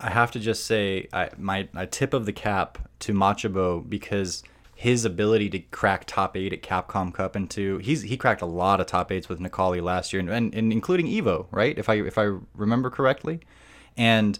I 0.00 0.10
have 0.10 0.30
to 0.30 0.40
just 0.40 0.64
say 0.64 1.06
I 1.12 1.28
my 1.36 1.68
I 1.74 1.84
tip 1.84 2.14
of 2.14 2.24
the 2.24 2.32
cap 2.32 2.78
to 3.00 3.12
Machabo 3.12 3.86
because 3.86 4.42
his 4.74 5.04
ability 5.04 5.50
to 5.50 5.58
crack 5.58 6.04
top 6.06 6.34
eight 6.34 6.54
at 6.54 6.62
Capcom 6.62 7.12
Cup 7.12 7.36
and 7.36 7.50
to 7.50 7.76
he's 7.78 8.00
he 8.00 8.16
cracked 8.16 8.40
a 8.40 8.46
lot 8.46 8.80
of 8.80 8.86
top 8.86 9.12
eights 9.12 9.28
with 9.28 9.38
Necalli 9.38 9.82
last 9.82 10.14
year 10.14 10.20
and, 10.20 10.30
and, 10.30 10.54
and 10.54 10.72
including 10.72 11.06
Evo, 11.08 11.46
right? 11.50 11.76
If 11.76 11.90
I 11.90 11.96
if 11.96 12.16
I 12.16 12.38
remember 12.54 12.88
correctly. 12.88 13.40
And 13.98 14.38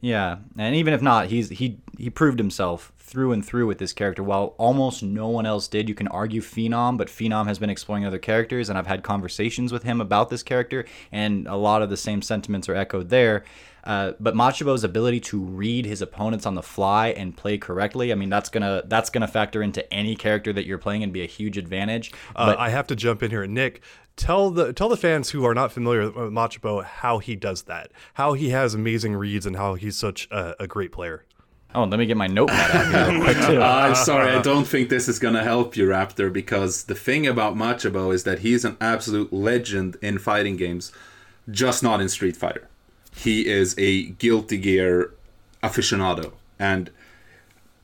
yeah, 0.00 0.38
and 0.56 0.74
even 0.74 0.94
if 0.94 1.02
not, 1.02 1.26
he's 1.26 1.50
he 1.50 1.78
he 1.98 2.08
proved 2.08 2.38
himself 2.38 2.92
through 2.98 3.32
and 3.32 3.44
through 3.44 3.66
with 3.66 3.78
this 3.78 3.92
character. 3.92 4.22
While 4.22 4.54
almost 4.56 5.02
no 5.02 5.28
one 5.28 5.44
else 5.44 5.68
did, 5.68 5.88
you 5.88 5.94
can 5.94 6.08
argue 6.08 6.40
Phenom, 6.40 6.96
but 6.96 7.08
Phenom 7.08 7.46
has 7.46 7.58
been 7.58 7.70
exploring 7.70 8.06
other 8.06 8.18
characters, 8.18 8.68
and 8.68 8.78
I've 8.78 8.86
had 8.86 9.02
conversations 9.02 9.72
with 9.72 9.82
him 9.82 10.00
about 10.00 10.30
this 10.30 10.42
character, 10.42 10.86
and 11.12 11.46
a 11.46 11.56
lot 11.56 11.82
of 11.82 11.90
the 11.90 11.96
same 11.96 12.22
sentiments 12.22 12.68
are 12.68 12.74
echoed 12.74 13.10
there. 13.10 13.44
Uh, 13.82 14.12
but 14.20 14.34
Machabo's 14.34 14.84
ability 14.84 15.20
to 15.20 15.40
read 15.40 15.86
his 15.86 16.02
opponents 16.02 16.44
on 16.44 16.54
the 16.54 16.62
fly 16.62 17.08
and 17.08 17.36
play 17.36 17.58
correctly, 17.58 18.12
I 18.12 18.14
mean, 18.14 18.28
that's 18.28 18.48
gonna 18.48 18.82
that's 18.86 19.10
gonna 19.10 19.28
factor 19.28 19.62
into 19.62 19.90
any 19.92 20.14
character 20.14 20.52
that 20.52 20.66
you're 20.66 20.78
playing 20.78 21.02
and 21.02 21.12
be 21.12 21.22
a 21.22 21.26
huge 21.26 21.58
advantage. 21.58 22.12
Uh, 22.36 22.46
but 22.46 22.58
I 22.58 22.70
have 22.70 22.86
to 22.88 22.96
jump 22.96 23.22
in 23.22 23.30
here, 23.30 23.46
Nick 23.46 23.82
tell 24.20 24.50
the 24.50 24.72
tell 24.72 24.88
the 24.88 24.96
fans 24.96 25.30
who 25.30 25.44
are 25.44 25.54
not 25.54 25.72
familiar 25.72 26.02
with 26.02 26.32
Machabo 26.32 26.84
how 26.84 27.18
he 27.18 27.34
does 27.34 27.62
that, 27.62 27.90
how 28.14 28.34
he 28.34 28.50
has 28.50 28.74
amazing 28.74 29.16
reads, 29.16 29.46
and 29.46 29.56
how 29.56 29.74
he's 29.74 29.96
such 29.96 30.28
a, 30.30 30.54
a 30.60 30.66
great 30.66 30.92
player. 30.92 31.24
Oh, 31.74 31.84
let 31.84 31.98
me 31.98 32.06
get 32.06 32.16
my 32.16 32.26
notepad 32.26 32.70
out 32.70 33.10
here 33.10 33.14
real 33.14 33.24
quick. 33.24 33.36
I'm 33.60 33.94
sorry, 33.94 34.32
I 34.32 34.42
don't 34.42 34.66
think 34.66 34.88
this 34.88 35.08
is 35.08 35.18
gonna 35.18 35.42
help 35.42 35.76
you, 35.76 35.86
Raptor, 35.86 36.32
because 36.32 36.84
the 36.84 36.94
thing 36.94 37.26
about 37.26 37.54
Machabo 37.56 38.12
is 38.12 38.24
that 38.24 38.40
he's 38.40 38.64
an 38.64 38.76
absolute 38.80 39.32
legend 39.32 39.96
in 40.02 40.18
fighting 40.18 40.56
games, 40.56 40.92
just 41.50 41.82
not 41.82 42.00
in 42.00 42.08
Street 42.08 42.36
Fighter. 42.36 42.68
He 43.14 43.46
is 43.48 43.74
a 43.78 44.06
Guilty 44.10 44.58
Gear 44.58 45.12
aficionado 45.62 46.32
and 46.58 46.90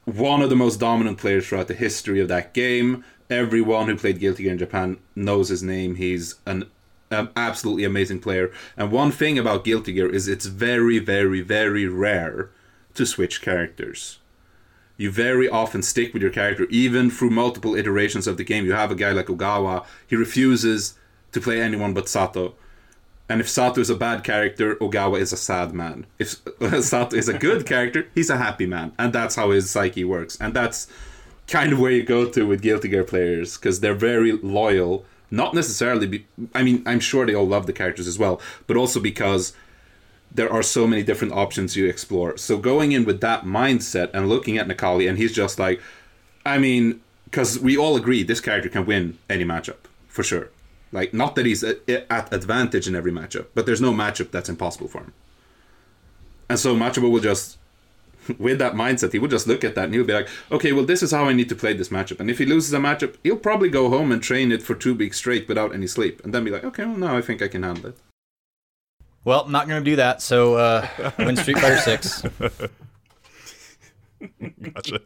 one 0.04 0.40
of 0.40 0.50
the 0.50 0.56
most 0.56 0.78
dominant 0.78 1.18
players 1.18 1.48
throughout 1.48 1.68
the 1.68 1.74
history 1.74 2.20
of 2.20 2.28
that 2.28 2.54
game. 2.54 3.04
Everyone 3.28 3.86
who 3.86 3.96
played 3.96 4.20
Guilty 4.20 4.44
Gear 4.44 4.52
in 4.52 4.58
Japan 4.58 4.98
knows 5.14 5.48
his 5.48 5.62
name. 5.62 5.96
He's 5.96 6.36
an 6.46 6.66
an 7.10 7.28
absolutely 7.36 7.84
amazing 7.84 8.20
player. 8.20 8.50
And 8.76 8.90
one 8.90 9.12
thing 9.12 9.38
about 9.38 9.64
Guilty 9.64 9.92
Gear 9.92 10.08
is 10.08 10.26
it's 10.26 10.46
very, 10.46 10.98
very, 10.98 11.40
very 11.40 11.86
rare 11.86 12.50
to 12.94 13.06
switch 13.06 13.42
characters. 13.42 14.18
You 14.96 15.10
very 15.10 15.48
often 15.48 15.82
stick 15.82 16.12
with 16.12 16.22
your 16.22 16.32
character, 16.32 16.66
even 16.70 17.10
through 17.10 17.30
multiple 17.30 17.74
iterations 17.76 18.26
of 18.26 18.38
the 18.38 18.44
game. 18.44 18.64
You 18.64 18.72
have 18.72 18.90
a 18.90 18.96
guy 18.96 19.12
like 19.12 19.26
Ogawa, 19.26 19.84
he 20.06 20.16
refuses 20.16 20.94
to 21.32 21.40
play 21.40 21.60
anyone 21.60 21.92
but 21.92 22.06
Zato. 22.06 22.54
And 23.28 23.40
if 23.40 23.48
Zato 23.48 23.78
is 23.78 23.90
a 23.90 23.96
bad 23.96 24.24
character, 24.24 24.76
Ogawa 24.76 25.20
is 25.20 25.32
a 25.32 25.36
sad 25.36 25.74
man. 25.74 26.06
If 26.18 26.42
Zato 26.60 27.12
is 27.12 27.28
a 27.28 27.38
good 27.38 27.66
character, 27.66 28.08
he's 28.14 28.30
a 28.30 28.36
happy 28.38 28.66
man. 28.66 28.92
And 28.98 29.12
that's 29.12 29.34
how 29.34 29.50
his 29.50 29.68
psyche 29.68 30.04
works. 30.04 30.38
And 30.40 30.54
that's 30.54 30.86
kind 31.46 31.72
of 31.72 31.78
where 31.78 31.92
you 31.92 32.02
go 32.02 32.28
to 32.28 32.46
with 32.46 32.62
Guilty 32.62 32.88
Gear 32.88 33.04
players, 33.04 33.56
because 33.56 33.80
they're 33.80 33.94
very 33.94 34.32
loyal. 34.32 35.04
Not 35.30 35.54
necessarily, 35.54 36.06
be, 36.06 36.26
I 36.54 36.62
mean, 36.62 36.82
I'm 36.86 37.00
sure 37.00 37.26
they 37.26 37.34
all 37.34 37.46
love 37.46 37.66
the 37.66 37.72
characters 37.72 38.06
as 38.06 38.18
well, 38.18 38.40
but 38.66 38.76
also 38.76 39.00
because 39.00 39.52
there 40.32 40.52
are 40.52 40.62
so 40.62 40.86
many 40.86 41.02
different 41.02 41.32
options 41.34 41.76
you 41.76 41.86
explore. 41.86 42.36
So 42.36 42.58
going 42.58 42.92
in 42.92 43.04
with 43.04 43.20
that 43.22 43.44
mindset 43.44 44.10
and 44.12 44.28
looking 44.28 44.58
at 44.58 44.68
Necalli, 44.68 45.08
and 45.08 45.18
he's 45.18 45.32
just 45.32 45.58
like, 45.58 45.80
I 46.44 46.58
mean, 46.58 47.00
because 47.24 47.58
we 47.58 47.76
all 47.76 47.96
agree 47.96 48.22
this 48.22 48.40
character 48.40 48.68
can 48.68 48.86
win 48.86 49.18
any 49.28 49.44
matchup 49.44 49.78
for 50.08 50.22
sure. 50.22 50.50
Like, 50.92 51.12
not 51.12 51.34
that 51.34 51.46
he's 51.46 51.64
at 51.64 52.32
advantage 52.32 52.86
in 52.86 52.94
every 52.94 53.10
matchup, 53.10 53.46
but 53.54 53.66
there's 53.66 53.80
no 53.80 53.92
matchup 53.92 54.30
that's 54.30 54.48
impossible 54.48 54.88
for 54.88 55.00
him. 55.00 55.12
And 56.48 56.58
so 56.58 56.76
Machabo 56.76 57.10
will 57.10 57.20
just, 57.20 57.58
with 58.38 58.58
that 58.58 58.74
mindset, 58.74 59.12
he 59.12 59.18
would 59.18 59.30
just 59.30 59.46
look 59.46 59.64
at 59.64 59.74
that 59.74 59.84
and 59.86 59.94
he'll 59.94 60.04
be 60.04 60.12
like, 60.12 60.28
okay, 60.50 60.72
well, 60.72 60.84
this 60.84 61.02
is 61.02 61.10
how 61.12 61.24
I 61.24 61.32
need 61.32 61.48
to 61.48 61.56
play 61.56 61.72
this 61.72 61.88
matchup. 61.88 62.20
And 62.20 62.30
if 62.30 62.38
he 62.38 62.46
loses 62.46 62.72
a 62.72 62.78
matchup, 62.78 63.16
he'll 63.22 63.36
probably 63.36 63.68
go 63.68 63.88
home 63.88 64.12
and 64.12 64.22
train 64.22 64.52
it 64.52 64.62
for 64.62 64.74
two 64.74 64.94
weeks 64.94 65.18
straight 65.18 65.48
without 65.48 65.74
any 65.74 65.86
sleep. 65.86 66.22
And 66.24 66.34
then 66.34 66.44
be 66.44 66.50
like, 66.50 66.64
okay, 66.64 66.84
well, 66.84 66.96
now 66.96 67.16
I 67.16 67.22
think 67.22 67.42
I 67.42 67.48
can 67.48 67.62
handle 67.62 67.86
it. 67.86 67.96
Well, 69.24 69.48
not 69.48 69.66
going 69.66 69.82
to 69.82 69.90
do 69.90 69.96
that. 69.96 70.22
So 70.22 70.54
uh, 70.54 70.86
win 71.18 71.36
Street 71.36 71.58
Fighter 71.58 71.78
Six. 71.78 72.22
gotcha. 74.72 75.00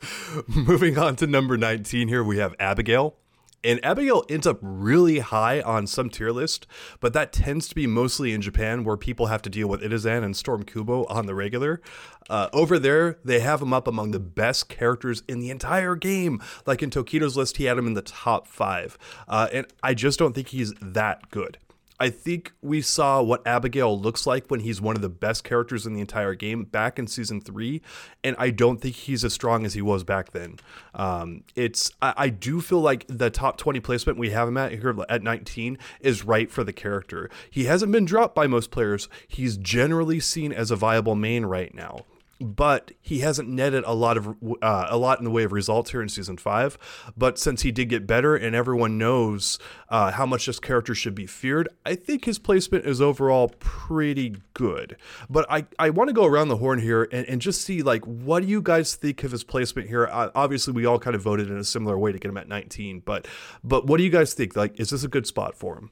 Moving 0.47 0.99
on 0.99 1.17
to 1.17 1.27
number 1.27 1.57
19 1.57 2.09
here, 2.09 2.23
we 2.23 2.39
have 2.39 2.55
Abigail. 2.61 3.17
And 3.63 3.85
Abigail 3.85 4.25
ends 4.29 4.47
up 4.47 4.59
really 4.63 5.19
high 5.19 5.61
on 5.61 5.87
some 5.87 6.09
tier 6.09 6.31
list, 6.31 6.67
but 6.99 7.13
that 7.13 7.33
tends 7.33 7.69
to 7.69 7.75
be 7.75 7.87
mostly 7.87 8.33
in 8.33 8.41
Japan 8.41 8.85
where 8.85 8.97
people 8.97 9.27
have 9.27 9.43
to 9.43 9.51
deal 9.51 9.69
with 9.69 9.83
Itazan 9.83 10.25
and 10.25 10.35
Storm 10.35 10.65
Kubo 10.65 11.05
on 11.07 11.27
the 11.27 11.35
regular. 11.35 11.83
Uh, 12.31 12.49
over 12.53 12.79
there, 12.79 13.19
they 13.25 13.41
have 13.41 13.61
him 13.61 13.73
up 13.73 13.89
among 13.89 14.13
the 14.13 14.21
best 14.21 14.69
characters 14.69 15.25
in 15.29 15.41
the 15.41 15.51
entire 15.51 15.97
game. 15.97 16.41
Like 16.65 16.81
in 16.81 16.89
Tokido's 16.89 17.37
list, 17.37 17.57
he 17.57 17.65
had 17.65 17.77
him 17.77 17.89
in 17.89 17.95
the 17.95 18.03
top 18.03 18.47
five. 18.47 18.97
Uh, 19.27 19.49
and 19.53 19.67
I 19.83 19.95
just 19.95 20.19
don't 20.19 20.33
think 20.33 20.49
he's 20.49 20.73
that 20.81 21.31
good. 21.31 21.59
I 22.03 22.09
think 22.09 22.53
we 22.63 22.81
saw 22.81 23.21
what 23.21 23.47
Abigail 23.47 23.99
looks 24.01 24.27
like 24.27 24.47
when 24.47 24.61
he's 24.61 24.81
one 24.81 24.97
of 24.97 25.03
the 25.03 25.11
best 25.11 25.45
characters 25.45 25.85
in 25.85 25.93
the 25.93 26.01
entire 26.01 26.35
game 26.35 26.65
back 26.65 26.99
in 26.99 27.07
season 27.07 27.43
three, 27.43 27.83
and 28.25 28.35
I 28.39 28.49
don't 28.49 28.81
think 28.81 28.95
he's 28.95 29.23
as 29.23 29.35
strong 29.35 29.67
as 29.67 29.75
he 29.75 29.83
was 29.83 30.03
back 30.03 30.33
then. 30.33 30.57
Um, 30.95 31.45
it's 31.55 31.93
I, 32.01 32.15
I, 32.17 32.29
do 32.31 32.63
feel 32.63 32.81
like 32.81 33.05
the 33.07 33.29
top 33.29 33.59
twenty 33.59 33.81
placement 33.81 34.17
we 34.19 34.31
have 34.31 34.49
him 34.49 34.57
at 34.57 34.73
here 34.73 34.97
at 35.11 35.23
nineteen 35.23 35.77
is 36.01 36.25
right 36.25 36.51
for 36.51 36.65
the 36.65 36.73
character. 36.73 37.29
He 37.51 37.65
hasn't 37.65 37.93
been 37.93 38.07
dropped 38.07 38.35
by 38.35 38.47
most 38.47 38.71
players. 38.71 39.11
He's 39.29 39.59
generally 39.59 40.21
seen 40.21 40.55
as 40.55 40.71
a 40.71 40.77
viable 40.77 41.17
main 41.17 41.45
right 41.45 41.75
now 41.75 42.07
but 42.41 42.93
he 43.01 43.21
hasn't 43.21 43.49
netted 43.49 43.85
a 43.85 43.93
lot 43.93 44.17
of 44.17 44.29
uh, 44.63 44.87
a 44.89 44.97
lot 44.97 45.19
in 45.19 45.25
the 45.25 45.31
way 45.31 45.45
of 45.45 45.53
results 45.53 45.91
here 45.91 46.03
in 46.03 46.09
season 46.09 46.37
five. 46.37 46.79
But 47.17 47.39
since 47.39 47.63
he 47.63 47.71
did 47.71 47.89
get 47.89 48.07
better, 48.07 48.35
and 48.35 48.57
everyone 48.57 48.99
knows 48.99 49.59
uh, 49.89 50.13
how 50.13 50.27
much 50.27 50.47
this 50.47 50.59
character 50.59 50.95
should 50.95 51.15
be 51.15 51.27
feared, 51.27 51.69
I 51.85 51.95
think 51.95 52.25
his 52.25 52.39
placement 52.39 52.87
is 52.87 53.01
overall 53.01 53.49
pretty 53.59 54.37
good. 54.55 54.97
But 55.29 55.47
I, 55.51 55.67
I 55.79 55.91
want 55.91 56.09
to 56.09 56.15
go 56.15 56.25
around 56.25 56.49
the 56.49 56.57
horn 56.57 56.81
here 56.81 57.09
and, 57.13 57.27
and 57.27 57.41
just 57.41 57.63
see 57.63 57.83
like 57.83 58.05
what 58.05 58.41
do 58.41 58.49
you 58.49 58.63
guys 58.63 58.95
think 58.95 59.23
of 59.25 59.33
his 59.33 59.45
placement 59.45 59.89
here? 59.89 60.07
Uh, 60.07 60.31
obviously, 60.35 60.73
we 60.73 60.87
all 60.87 60.99
kind 60.99 61.15
of 61.15 61.23
voted 61.23 61.51
in 61.51 61.59
a 61.59 61.65
similar 61.65 61.99
way 61.99 62.13
to 62.13 62.19
get 62.19 62.29
him 62.29 62.37
at 62.37 62.49
19, 62.49 63.01
but 63.05 63.29
but 63.63 63.87
what 63.87 63.99
do 63.99 64.05
you 64.05 64.11
guys 64.11 64.35
think? 64.35 64.57
Like, 64.57 64.81
is 64.81 64.91
this 64.91 65.05
a 65.05 65.09
good 65.09 65.27
spot 65.27 65.55
for 65.55 65.77
him? 65.77 65.91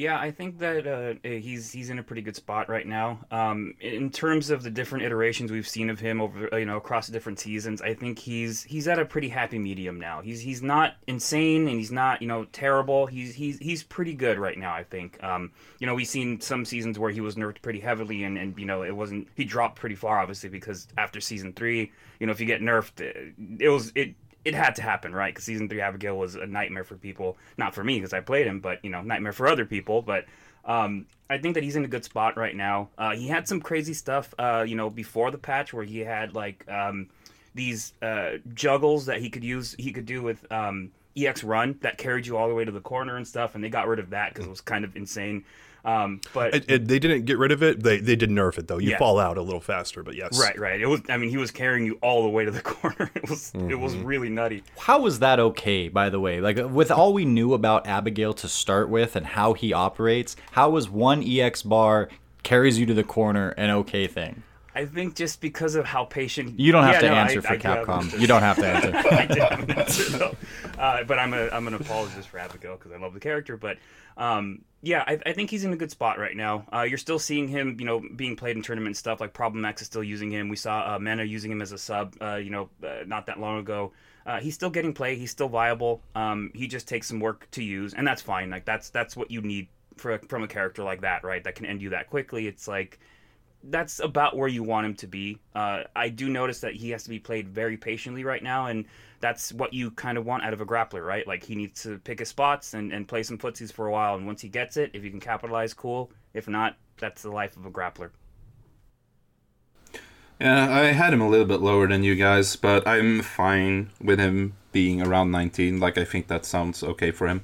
Yeah, 0.00 0.18
I 0.18 0.30
think 0.30 0.60
that 0.60 0.86
uh, 0.86 1.12
he's 1.22 1.70
he's 1.70 1.90
in 1.90 1.98
a 1.98 2.02
pretty 2.02 2.22
good 2.22 2.34
spot 2.34 2.70
right 2.70 2.86
now. 2.86 3.18
Um, 3.30 3.74
in 3.82 4.08
terms 4.08 4.48
of 4.48 4.62
the 4.62 4.70
different 4.70 5.04
iterations 5.04 5.52
we've 5.52 5.68
seen 5.68 5.90
of 5.90 6.00
him 6.00 6.22
over 6.22 6.48
you 6.58 6.64
know 6.64 6.78
across 6.78 7.06
the 7.06 7.12
different 7.12 7.38
seasons, 7.38 7.82
I 7.82 7.92
think 7.92 8.18
he's 8.18 8.62
he's 8.62 8.88
at 8.88 8.98
a 8.98 9.04
pretty 9.04 9.28
happy 9.28 9.58
medium 9.58 10.00
now. 10.00 10.22
He's 10.22 10.40
he's 10.40 10.62
not 10.62 10.94
insane 11.06 11.68
and 11.68 11.76
he's 11.76 11.92
not 11.92 12.22
you 12.22 12.28
know 12.28 12.46
terrible. 12.46 13.04
He's 13.04 13.34
he's 13.34 13.58
he's 13.58 13.82
pretty 13.82 14.14
good 14.14 14.38
right 14.38 14.56
now. 14.56 14.72
I 14.72 14.84
think. 14.84 15.22
Um, 15.22 15.52
you 15.80 15.86
know 15.86 15.94
we've 15.94 16.08
seen 16.08 16.40
some 16.40 16.64
seasons 16.64 16.98
where 16.98 17.10
he 17.10 17.20
was 17.20 17.34
nerfed 17.34 17.60
pretty 17.60 17.80
heavily 17.80 18.24
and 18.24 18.38
and 18.38 18.58
you 18.58 18.64
know 18.64 18.82
it 18.82 18.96
wasn't 18.96 19.28
he 19.34 19.44
dropped 19.44 19.78
pretty 19.78 19.96
far 19.96 20.18
obviously 20.18 20.48
because 20.48 20.88
after 20.96 21.20
season 21.20 21.52
three, 21.52 21.92
you 22.18 22.26
know 22.26 22.32
if 22.32 22.40
you 22.40 22.46
get 22.46 22.62
nerfed, 22.62 23.00
it 23.60 23.68
was 23.68 23.92
it 23.94 24.14
it 24.44 24.54
had 24.54 24.74
to 24.76 24.82
happen, 24.82 25.12
right? 25.12 25.32
Because 25.32 25.44
season 25.44 25.68
three 25.68 25.80
Abigail 25.80 26.16
was 26.16 26.34
a 26.34 26.46
nightmare 26.46 26.84
for 26.84 26.96
people, 26.96 27.36
not 27.56 27.74
for 27.74 27.84
me 27.84 27.96
because 27.96 28.12
I 28.12 28.20
played 28.20 28.46
him, 28.46 28.60
but 28.60 28.84
you 28.84 28.90
know, 28.90 29.02
nightmare 29.02 29.32
for 29.32 29.46
other 29.46 29.64
people. 29.64 30.02
But 30.02 30.24
um, 30.64 31.06
I 31.28 31.38
think 31.38 31.54
that 31.54 31.62
he's 31.62 31.76
in 31.76 31.84
a 31.84 31.88
good 31.88 32.04
spot 32.04 32.36
right 32.36 32.54
now. 32.54 32.88
Uh, 32.96 33.14
he 33.14 33.28
had 33.28 33.46
some 33.46 33.60
crazy 33.60 33.94
stuff, 33.94 34.34
uh, 34.38 34.64
you 34.66 34.76
know, 34.76 34.90
before 34.90 35.30
the 35.30 35.38
patch 35.38 35.72
where 35.72 35.84
he 35.84 35.98
had 36.00 36.34
like 36.34 36.66
um, 36.68 37.08
these 37.54 37.92
uh, 38.02 38.32
juggles 38.54 39.06
that 39.06 39.20
he 39.20 39.30
could 39.30 39.44
use, 39.44 39.74
he 39.78 39.92
could 39.92 40.06
do 40.06 40.22
with 40.22 40.50
um, 40.52 40.90
EX 41.16 41.44
Run 41.44 41.78
that 41.82 41.98
carried 41.98 42.26
you 42.26 42.36
all 42.36 42.48
the 42.48 42.54
way 42.54 42.64
to 42.64 42.72
the 42.72 42.80
corner 42.80 43.16
and 43.16 43.26
stuff, 43.26 43.54
and 43.54 43.62
they 43.62 43.68
got 43.68 43.88
rid 43.88 43.98
of 43.98 44.10
that 44.10 44.32
because 44.32 44.46
it 44.46 44.50
was 44.50 44.60
kind 44.60 44.84
of 44.84 44.96
insane. 44.96 45.44
Um, 45.84 46.20
but 46.34 46.54
it, 46.54 46.64
it, 46.70 46.88
they 46.88 46.98
didn't 46.98 47.24
get 47.24 47.38
rid 47.38 47.52
of 47.52 47.62
it. 47.62 47.82
They 47.82 47.98
they 47.98 48.16
did 48.16 48.30
nerf 48.30 48.58
it 48.58 48.68
though. 48.68 48.78
You 48.78 48.90
yeah. 48.90 48.98
fall 48.98 49.18
out 49.18 49.38
a 49.38 49.42
little 49.42 49.60
faster, 49.60 50.02
but 50.02 50.14
yes. 50.14 50.38
Right, 50.38 50.58
right. 50.58 50.80
It 50.80 50.86
was. 50.86 51.00
I 51.08 51.16
mean, 51.16 51.30
he 51.30 51.36
was 51.36 51.50
carrying 51.50 51.86
you 51.86 51.98
all 52.02 52.22
the 52.22 52.28
way 52.28 52.44
to 52.44 52.50
the 52.50 52.60
corner. 52.62 53.10
It 53.14 53.28
was 53.28 53.52
mm-hmm. 53.52 53.70
it 53.70 53.78
was 53.78 53.94
mm-hmm. 53.94 54.04
really 54.04 54.28
nutty. 54.28 54.62
How 54.78 55.00
was 55.00 55.18
that 55.20 55.40
okay? 55.40 55.88
By 55.88 56.10
the 56.10 56.20
way, 56.20 56.40
like 56.40 56.58
with 56.70 56.90
all 56.90 57.12
we 57.12 57.24
knew 57.24 57.54
about 57.54 57.86
Abigail 57.86 58.34
to 58.34 58.48
start 58.48 58.88
with 58.88 59.16
and 59.16 59.26
how 59.26 59.54
he 59.54 59.72
operates, 59.72 60.36
how 60.52 60.70
was 60.70 60.88
one 60.88 61.22
ex 61.26 61.62
bar 61.62 62.08
carries 62.42 62.78
you 62.78 62.86
to 62.86 62.94
the 62.94 63.04
corner 63.04 63.50
an 63.50 63.70
okay 63.70 64.06
thing? 64.06 64.42
I 64.74 64.86
think 64.86 65.16
just 65.16 65.40
because 65.40 65.74
of 65.74 65.84
how 65.84 66.04
patient. 66.04 66.58
You 66.58 66.70
don't 66.70 66.84
have 66.84 66.94
yeah, 66.94 67.00
to 67.00 67.08
no, 67.08 67.14
answer 67.14 67.38
I, 67.40 67.42
for 67.42 67.52
I 67.52 67.58
Capcom. 67.58 68.20
You 68.20 68.26
don't 68.26 68.42
have 68.42 68.56
to 68.56 68.66
answer. 68.68 68.92
I 68.94 69.26
did 69.26 69.38
have 69.38 69.68
an 69.68 69.70
answer 69.72 70.18
though, 70.18 70.36
uh, 70.78 71.02
but 71.04 71.18
I'm 71.18 71.34
a 71.34 71.48
I'm 71.48 71.66
an 71.66 71.74
apologist 71.74 72.28
for 72.28 72.38
Abigail 72.38 72.76
because 72.76 72.92
I 72.92 72.98
love 72.98 73.12
the 73.12 73.20
character. 73.20 73.56
But 73.56 73.78
um, 74.20 74.64
yeah, 74.82 75.02
I, 75.06 75.18
I, 75.26 75.32
think 75.32 75.50
he's 75.50 75.64
in 75.64 75.72
a 75.72 75.76
good 75.76 75.90
spot 75.90 76.18
right 76.18 76.36
now. 76.36 76.66
Uh, 76.72 76.82
you're 76.82 76.98
still 76.98 77.18
seeing 77.18 77.48
him, 77.48 77.76
you 77.78 77.86
know, 77.86 78.02
being 78.16 78.36
played 78.36 78.56
in 78.56 78.62
tournament 78.62 78.96
stuff. 78.96 79.20
Like 79.20 79.32
Problem 79.32 79.64
X 79.64 79.82
is 79.82 79.86
still 79.86 80.04
using 80.04 80.30
him. 80.30 80.48
We 80.48 80.56
saw 80.56 80.96
uh, 80.96 81.22
using 81.22 81.50
him 81.50 81.60
as 81.60 81.72
a 81.72 81.78
sub, 81.78 82.16
uh, 82.20 82.36
you 82.36 82.50
know, 82.50 82.68
uh, 82.84 83.04
not 83.06 83.26
that 83.26 83.40
long 83.40 83.58
ago. 83.58 83.92
Uh, 84.26 84.38
he's 84.38 84.54
still 84.54 84.70
getting 84.70 84.92
play. 84.92 85.16
He's 85.16 85.30
still 85.30 85.48
viable. 85.48 86.02
Um, 86.14 86.50
he 86.54 86.66
just 86.66 86.86
takes 86.86 87.08
some 87.08 87.18
work 87.18 87.48
to 87.52 87.64
use, 87.64 87.94
and 87.94 88.06
that's 88.06 88.22
fine. 88.22 88.50
Like 88.50 88.64
that's 88.64 88.90
that's 88.90 89.16
what 89.16 89.30
you 89.30 89.40
need 89.40 89.68
for 89.96 90.18
from 90.28 90.42
a 90.42 90.48
character 90.48 90.82
like 90.82 91.00
that, 91.00 91.24
right? 91.24 91.42
That 91.42 91.54
can 91.54 91.66
end 91.66 91.82
you 91.82 91.90
that 91.90 92.08
quickly. 92.10 92.46
It's 92.46 92.68
like 92.68 92.98
that's 93.64 94.00
about 94.00 94.36
where 94.36 94.48
you 94.48 94.62
want 94.62 94.86
him 94.86 94.94
to 94.94 95.06
be. 95.06 95.38
Uh, 95.54 95.82
I 95.94 96.08
do 96.08 96.28
notice 96.28 96.60
that 96.60 96.74
he 96.74 96.90
has 96.90 97.02
to 97.04 97.10
be 97.10 97.18
played 97.18 97.48
very 97.48 97.76
patiently 97.76 98.24
right 98.24 98.42
now, 98.42 98.66
and 98.66 98.84
that's 99.20 99.52
what 99.52 99.74
you 99.74 99.90
kind 99.90 100.16
of 100.16 100.24
want 100.24 100.44
out 100.44 100.52
of 100.52 100.60
a 100.60 100.66
grappler, 100.66 101.06
right? 101.06 101.26
Like 101.26 101.44
he 101.44 101.54
needs 101.54 101.82
to 101.82 101.98
pick 101.98 102.18
his 102.18 102.28
spots 102.28 102.74
and, 102.74 102.92
and 102.92 103.06
play 103.06 103.22
some 103.22 103.38
footsies 103.38 103.72
for 103.72 103.86
a 103.86 103.92
while, 103.92 104.14
and 104.16 104.26
once 104.26 104.40
he 104.40 104.48
gets 104.48 104.76
it, 104.76 104.90
if 104.94 105.04
you 105.04 105.10
can 105.10 105.20
capitalize, 105.20 105.74
cool. 105.74 106.10
If 106.32 106.48
not, 106.48 106.76
that's 106.98 107.22
the 107.22 107.30
life 107.30 107.56
of 107.56 107.66
a 107.66 107.70
grappler. 107.70 108.10
Yeah, 110.40 110.74
I 110.74 110.84
had 110.92 111.12
him 111.12 111.20
a 111.20 111.28
little 111.28 111.44
bit 111.46 111.60
lower 111.60 111.86
than 111.86 112.02
you 112.02 112.14
guys, 112.14 112.56
but 112.56 112.86
I'm 112.88 113.20
fine 113.20 113.90
with 114.00 114.18
him 114.18 114.54
being 114.72 115.02
around 115.02 115.30
19. 115.30 115.78
Like, 115.80 115.98
I 115.98 116.04
think 116.04 116.28
that 116.28 116.46
sounds 116.46 116.82
okay 116.82 117.10
for 117.10 117.28
him. 117.28 117.42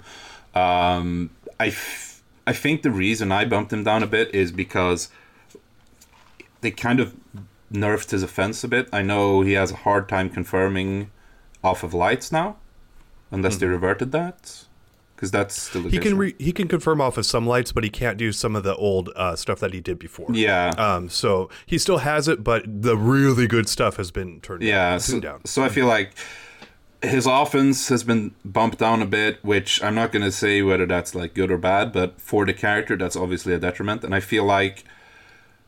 Um, 0.55 1.29
I, 1.61 1.67
f- 1.67 2.23
I 2.47 2.55
think 2.55 2.81
the 2.81 2.91
reason 2.91 3.31
I 3.31 3.45
bumped 3.45 3.71
him 3.71 3.85
down 3.85 4.03
a 4.03 4.07
bit 4.07 4.35
is 4.35 4.51
because 4.51 5.11
they 6.61 6.71
kind 6.71 7.01
of 7.01 7.15
nerfed 7.73 8.11
his 8.11 8.23
offense 8.23 8.63
a 8.65 8.69
bit. 8.69 8.89
I 8.93 9.03
know 9.03 9.43
he 9.43 9.53
has 9.53 9.71
a 9.73 9.77
hard 9.77 10.09
time 10.09 10.31
confirming 10.31 11.11
off 11.63 11.83
of 11.83 11.95
lights 11.95 12.31
now, 12.31 12.57
unless 13.31 13.57
mm. 13.57 13.61
they 13.61 13.67
reverted 13.67 14.13
that. 14.13 14.65
Because 15.15 15.31
that's 15.31 15.63
still 15.63 15.83
the 15.83 15.89
He 15.89 15.99
can 15.99 16.19
re- 16.19 16.35
he 16.39 16.53
can 16.53 16.69
confirm 16.69 17.01
off 17.01 17.17
of 17.17 17.25
some 17.25 17.47
lights, 17.47 17.73
but 17.73 17.83
he 17.85 17.89
can't 17.89 18.19
do 18.19 18.33
some 18.33 18.55
of 18.55 18.65
the 18.65 18.77
old 18.77 19.09
uh, 19.17 19.35
stuff 19.35 19.61
that 19.61 19.73
he 19.73 19.81
did 19.81 19.99
before. 19.99 20.29
Yeah. 20.31 20.75
Um. 20.77 21.09
So 21.09 21.49
he 21.65 21.79
still 21.79 21.99
has 21.99 22.29
it, 22.29 22.45
but 22.45 22.65
the 22.67 22.99
really 22.99 23.47
good 23.47 23.67
stuff 23.67 23.97
has 23.97 24.11
been 24.11 24.41
turned 24.41 24.63
Yeah, 24.63 24.91
down. 24.91 25.01
so, 25.01 25.13
tuned 25.13 25.23
down. 25.23 25.45
so 25.47 25.65
I 25.65 25.71
feel 25.71 25.87
like 25.87 26.13
his 27.03 27.27
offense 27.27 27.89
has 27.89 28.05
been 28.05 28.35
bumped 28.45 28.79
down 28.79 29.01
a 29.01 29.07
bit, 29.07 29.43
which 29.43 29.83
I'm 29.83 29.95
not 29.95 30.13
going 30.13 30.25
to 30.25 30.33
say 30.33 30.61
whether 30.61 30.87
that's 30.87 31.15
like 31.15 31.33
good 31.35 31.51
or 31.51 31.59
bad, 31.59 31.93
but 31.93 32.21
for 32.21 32.45
the 32.45 32.53
character, 32.53 32.97
that's 32.97 33.17
obviously 33.17 33.55
a 33.55 33.59
detriment. 33.59 34.05
And 34.05 34.15
I 34.15 34.21
feel 34.21 34.45
like 34.45 34.85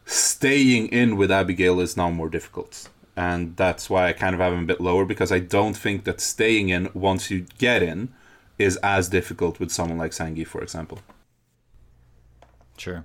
staying 0.08 0.88
in 0.88 1.16
with 1.16 1.30
Abigail 1.30 1.80
is 1.80 1.96
now 1.96 2.10
more 2.10 2.28
difficult. 2.28 2.88
And 3.14 3.56
that's 3.56 3.90
why 3.90 4.08
I 4.08 4.12
kind 4.12 4.34
of 4.34 4.40
have 4.40 4.52
him 4.52 4.62
a 4.62 4.66
bit 4.66 4.80
lower 4.80 5.04
because 5.04 5.30
I 5.30 5.38
don't 5.38 5.76
think 5.76 6.04
that 6.04 6.20
staying 6.20 6.68
in 6.70 6.88
once 6.94 7.30
you 7.30 7.46
get 7.58 7.82
in 7.82 8.14
is 8.58 8.76
as 8.76 9.08
difficult 9.08 9.60
with 9.60 9.70
someone 9.70 9.98
like 9.98 10.12
Sangi, 10.12 10.46
for 10.46 10.62
example. 10.62 11.00
Sure. 12.76 13.04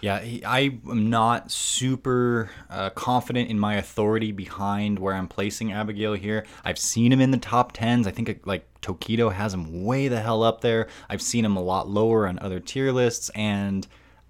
Yeah, 0.00 0.16
I 0.46 0.78
am 0.88 1.08
not 1.10 1.50
super 1.50 2.50
uh, 2.68 2.90
confident 2.90 3.50
in 3.50 3.58
my 3.58 3.76
authority 3.76 4.30
behind 4.30 4.98
where 4.98 5.14
I'm 5.14 5.28
placing 5.28 5.72
Abigail 5.72 6.14
here. 6.14 6.44
I've 6.64 6.78
seen 6.78 7.12
him 7.12 7.20
in 7.20 7.30
the 7.30 7.38
top 7.38 7.72
tens. 7.72 8.06
I 8.06 8.10
think 8.10 8.40
like 8.44 8.66
Tokido 8.82 9.32
has 9.32 9.54
him 9.54 9.84
way 9.84 10.08
the 10.08 10.20
hell 10.20 10.42
up 10.42 10.60
there. 10.60 10.88
I've 11.08 11.22
seen 11.22 11.44
him 11.44 11.56
a 11.56 11.62
lot 11.62 11.88
lower 11.88 12.26
on 12.26 12.38
other 12.40 12.60
tier 12.60 12.92
lists, 12.92 13.30
and 13.30 13.86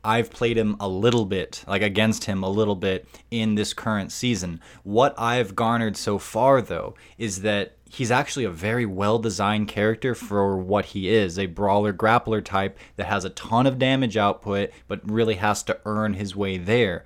I've 0.06 0.30
played 0.30 0.56
him 0.56 0.76
a 0.78 0.88
little 0.88 1.24
bit, 1.24 1.64
like 1.66 1.82
against 1.82 2.24
him 2.24 2.44
a 2.44 2.48
little 2.48 2.76
bit 2.76 3.08
in 3.32 3.56
this 3.56 3.74
current 3.74 4.12
season. 4.12 4.60
What 4.84 5.18
I've 5.18 5.56
garnered 5.56 5.96
so 5.96 6.18
far, 6.18 6.62
though, 6.62 6.94
is 7.18 7.42
that 7.42 7.76
he's 7.90 8.12
actually 8.12 8.44
a 8.44 8.50
very 8.50 8.86
well 8.86 9.18
designed 9.18 9.66
character 9.66 10.14
for 10.14 10.56
what 10.56 10.86
he 10.86 11.08
is 11.08 11.38
a 11.38 11.46
brawler 11.46 11.92
grappler 11.92 12.44
type 12.44 12.78
that 12.94 13.06
has 13.06 13.24
a 13.24 13.30
ton 13.30 13.66
of 13.66 13.80
damage 13.80 14.16
output, 14.16 14.70
but 14.86 15.00
really 15.10 15.34
has 15.34 15.64
to 15.64 15.80
earn 15.84 16.14
his 16.14 16.36
way 16.36 16.56
there. 16.56 17.04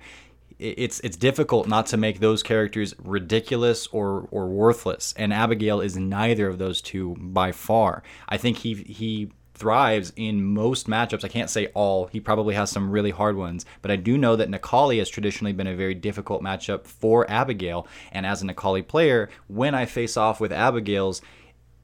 It's 0.59 0.99
it's 0.99 1.17
difficult 1.17 1.67
not 1.67 1.87
to 1.87 1.97
make 1.97 2.19
those 2.19 2.43
characters 2.43 2.93
ridiculous 2.99 3.87
or 3.87 4.27
or 4.29 4.45
worthless, 4.47 5.11
and 5.17 5.33
Abigail 5.33 5.81
is 5.81 5.97
neither 5.97 6.47
of 6.47 6.59
those 6.59 6.83
two 6.83 7.15
by 7.19 7.51
far. 7.51 8.03
I 8.29 8.37
think 8.37 8.59
he 8.59 8.75
he 8.75 9.31
thrives 9.61 10.11
in 10.15 10.43
most 10.43 10.87
matchups. 10.87 11.23
I 11.23 11.27
can't 11.27 11.49
say 11.49 11.67
all. 11.75 12.07
He 12.07 12.19
probably 12.19 12.55
has 12.55 12.71
some 12.71 12.89
really 12.89 13.11
hard 13.11 13.37
ones, 13.37 13.63
but 13.83 13.91
I 13.91 13.95
do 13.95 14.17
know 14.17 14.35
that 14.35 14.49
Necalli 14.49 14.97
has 14.97 15.07
traditionally 15.07 15.53
been 15.53 15.67
a 15.67 15.75
very 15.75 15.93
difficult 15.93 16.41
matchup 16.41 16.85
for 16.85 17.29
Abigail. 17.29 17.87
And 18.11 18.25
as 18.25 18.41
a 18.41 18.47
Necalli 18.47 18.85
player, 18.85 19.29
when 19.47 19.75
I 19.75 19.85
face 19.85 20.17
off 20.17 20.41
with 20.41 20.51
Abigail's, 20.51 21.21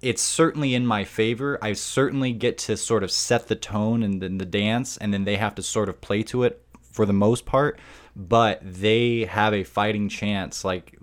it's 0.02 0.24
certainly 0.24 0.74
in 0.74 0.88
my 0.88 1.04
favor. 1.04 1.60
I 1.62 1.74
certainly 1.74 2.34
get 2.34 2.58
to 2.60 2.78
sort 2.78 3.04
of 3.04 3.12
set 3.12 3.48
the 3.48 3.56
tone 3.56 4.02
and 4.02 4.22
then 4.22 4.40
the 4.40 4.46
dance, 4.46 4.98
and 4.98 5.14
then 5.14 5.24
they 5.24 5.36
have 5.36 5.54
to 5.56 5.64
sort 5.64 5.88
of 5.88 6.02
play 6.02 6.24
to 6.24 6.44
it 6.44 6.64
for 6.82 7.06
the 7.06 7.14
most 7.14 7.46
part. 7.46 7.80
But 8.16 8.60
they 8.64 9.26
have 9.26 9.54
a 9.54 9.64
fighting 9.64 10.10
chance, 10.10 10.66
like 10.66 10.98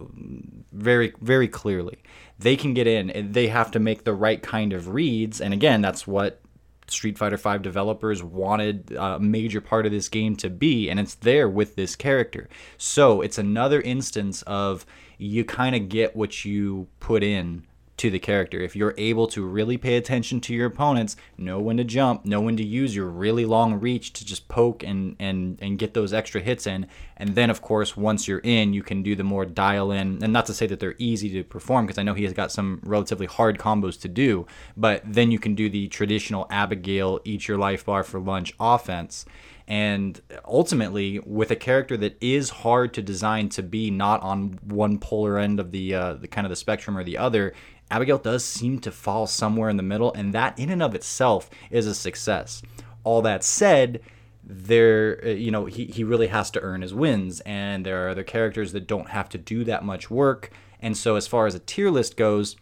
very, 0.72 1.12
very 1.20 1.46
clearly. 1.46 1.98
They 2.36 2.56
can 2.56 2.74
get 2.74 2.88
in. 2.88 3.30
They 3.30 3.46
have 3.46 3.70
to 3.70 3.78
make 3.78 4.02
the 4.02 4.12
right 4.12 4.42
kind 4.42 4.72
of 4.72 4.88
reads, 4.88 5.40
and 5.40 5.54
again, 5.54 5.80
that's 5.80 6.04
what 6.04 6.40
Street 6.86 7.16
Fighter 7.18 7.36
V 7.36 7.58
developers 7.58 8.22
wanted 8.22 8.92
a 8.92 9.18
major 9.18 9.60
part 9.60 9.86
of 9.86 9.92
this 9.92 10.08
game 10.08 10.36
to 10.36 10.50
be, 10.50 10.88
and 10.90 11.00
it's 11.00 11.14
there 11.14 11.48
with 11.48 11.76
this 11.76 11.96
character. 11.96 12.48
So 12.76 13.20
it's 13.20 13.38
another 13.38 13.80
instance 13.80 14.42
of 14.42 14.84
you 15.18 15.44
kind 15.44 15.74
of 15.74 15.88
get 15.88 16.14
what 16.14 16.44
you 16.44 16.88
put 17.00 17.22
in 17.22 17.64
to 17.96 18.10
the 18.10 18.18
character. 18.18 18.60
If 18.60 18.74
you're 18.74 18.94
able 18.98 19.26
to 19.28 19.44
really 19.44 19.76
pay 19.76 19.96
attention 19.96 20.40
to 20.42 20.54
your 20.54 20.66
opponents, 20.66 21.16
know 21.38 21.60
when 21.60 21.76
to 21.76 21.84
jump, 21.84 22.24
know 22.24 22.40
when 22.40 22.56
to 22.56 22.64
use 22.64 22.94
your 22.94 23.06
really 23.06 23.44
long 23.44 23.78
reach 23.78 24.12
to 24.14 24.24
just 24.24 24.48
poke 24.48 24.82
and 24.82 25.16
and 25.18 25.58
and 25.60 25.78
get 25.78 25.94
those 25.94 26.12
extra 26.12 26.40
hits 26.40 26.66
in, 26.66 26.86
and 27.16 27.34
then 27.34 27.50
of 27.50 27.62
course 27.62 27.96
once 27.96 28.26
you're 28.26 28.40
in, 28.40 28.72
you 28.72 28.82
can 28.82 29.02
do 29.02 29.14
the 29.14 29.24
more 29.24 29.44
dial 29.44 29.92
in. 29.92 30.22
And 30.22 30.32
not 30.32 30.46
to 30.46 30.54
say 30.54 30.66
that 30.66 30.80
they're 30.80 30.96
easy 30.98 31.30
to 31.30 31.44
perform 31.44 31.86
because 31.86 31.98
I 31.98 32.02
know 32.02 32.14
he 32.14 32.24
has 32.24 32.32
got 32.32 32.50
some 32.50 32.80
relatively 32.84 33.26
hard 33.26 33.58
combos 33.58 34.00
to 34.00 34.08
do, 34.08 34.46
but 34.76 35.02
then 35.04 35.30
you 35.30 35.38
can 35.38 35.54
do 35.54 35.70
the 35.70 35.88
traditional 35.88 36.46
Abigail 36.50 37.20
eat 37.24 37.46
your 37.46 37.58
life 37.58 37.84
bar 37.84 38.02
for 38.02 38.18
lunch 38.18 38.54
offense. 38.58 39.24
And 39.66 40.20
ultimately, 40.44 41.20
with 41.24 41.50
a 41.50 41.56
character 41.56 41.96
that 41.96 42.22
is 42.22 42.50
hard 42.50 42.92
to 42.94 43.02
design 43.02 43.48
to 43.50 43.62
be 43.62 43.90
not 43.90 44.20
on 44.22 44.58
one 44.62 44.98
polar 44.98 45.38
end 45.38 45.58
of 45.58 45.70
the 45.70 45.94
uh, 45.94 46.14
the 46.14 46.28
kind 46.28 46.46
of 46.46 46.50
the 46.50 46.56
spectrum 46.56 46.98
or 46.98 47.04
the 47.04 47.16
other, 47.16 47.54
Abigail 47.94 48.18
does 48.18 48.44
seem 48.44 48.80
to 48.80 48.90
fall 48.90 49.24
somewhere 49.24 49.68
in 49.68 49.76
the 49.76 49.82
middle, 49.84 50.12
and 50.14 50.34
that 50.34 50.58
in 50.58 50.68
and 50.68 50.82
of 50.82 50.96
itself 50.96 51.48
is 51.70 51.86
a 51.86 51.94
success. 51.94 52.60
All 53.04 53.22
that 53.22 53.44
said, 53.44 54.00
there 54.42 55.20
uh, 55.24 55.28
you 55.28 55.52
know 55.52 55.66
he, 55.66 55.84
he 55.84 56.02
really 56.02 56.26
has 56.26 56.50
to 56.50 56.60
earn 56.60 56.82
his 56.82 56.92
wins 56.92 57.40
and 57.46 57.86
there 57.86 58.04
are 58.04 58.10
other 58.10 58.22
characters 58.22 58.72
that 58.72 58.86
don't 58.86 59.08
have 59.08 59.26
to 59.26 59.38
do 59.38 59.64
that 59.64 59.82
much 59.82 60.10
work 60.10 60.50
and 60.80 60.98
so 60.98 61.16
as 61.16 61.26
far 61.26 61.46
as 61.46 61.54
a 61.54 61.58
tier 61.60 61.88
list 61.88 62.14
goes 62.14 62.54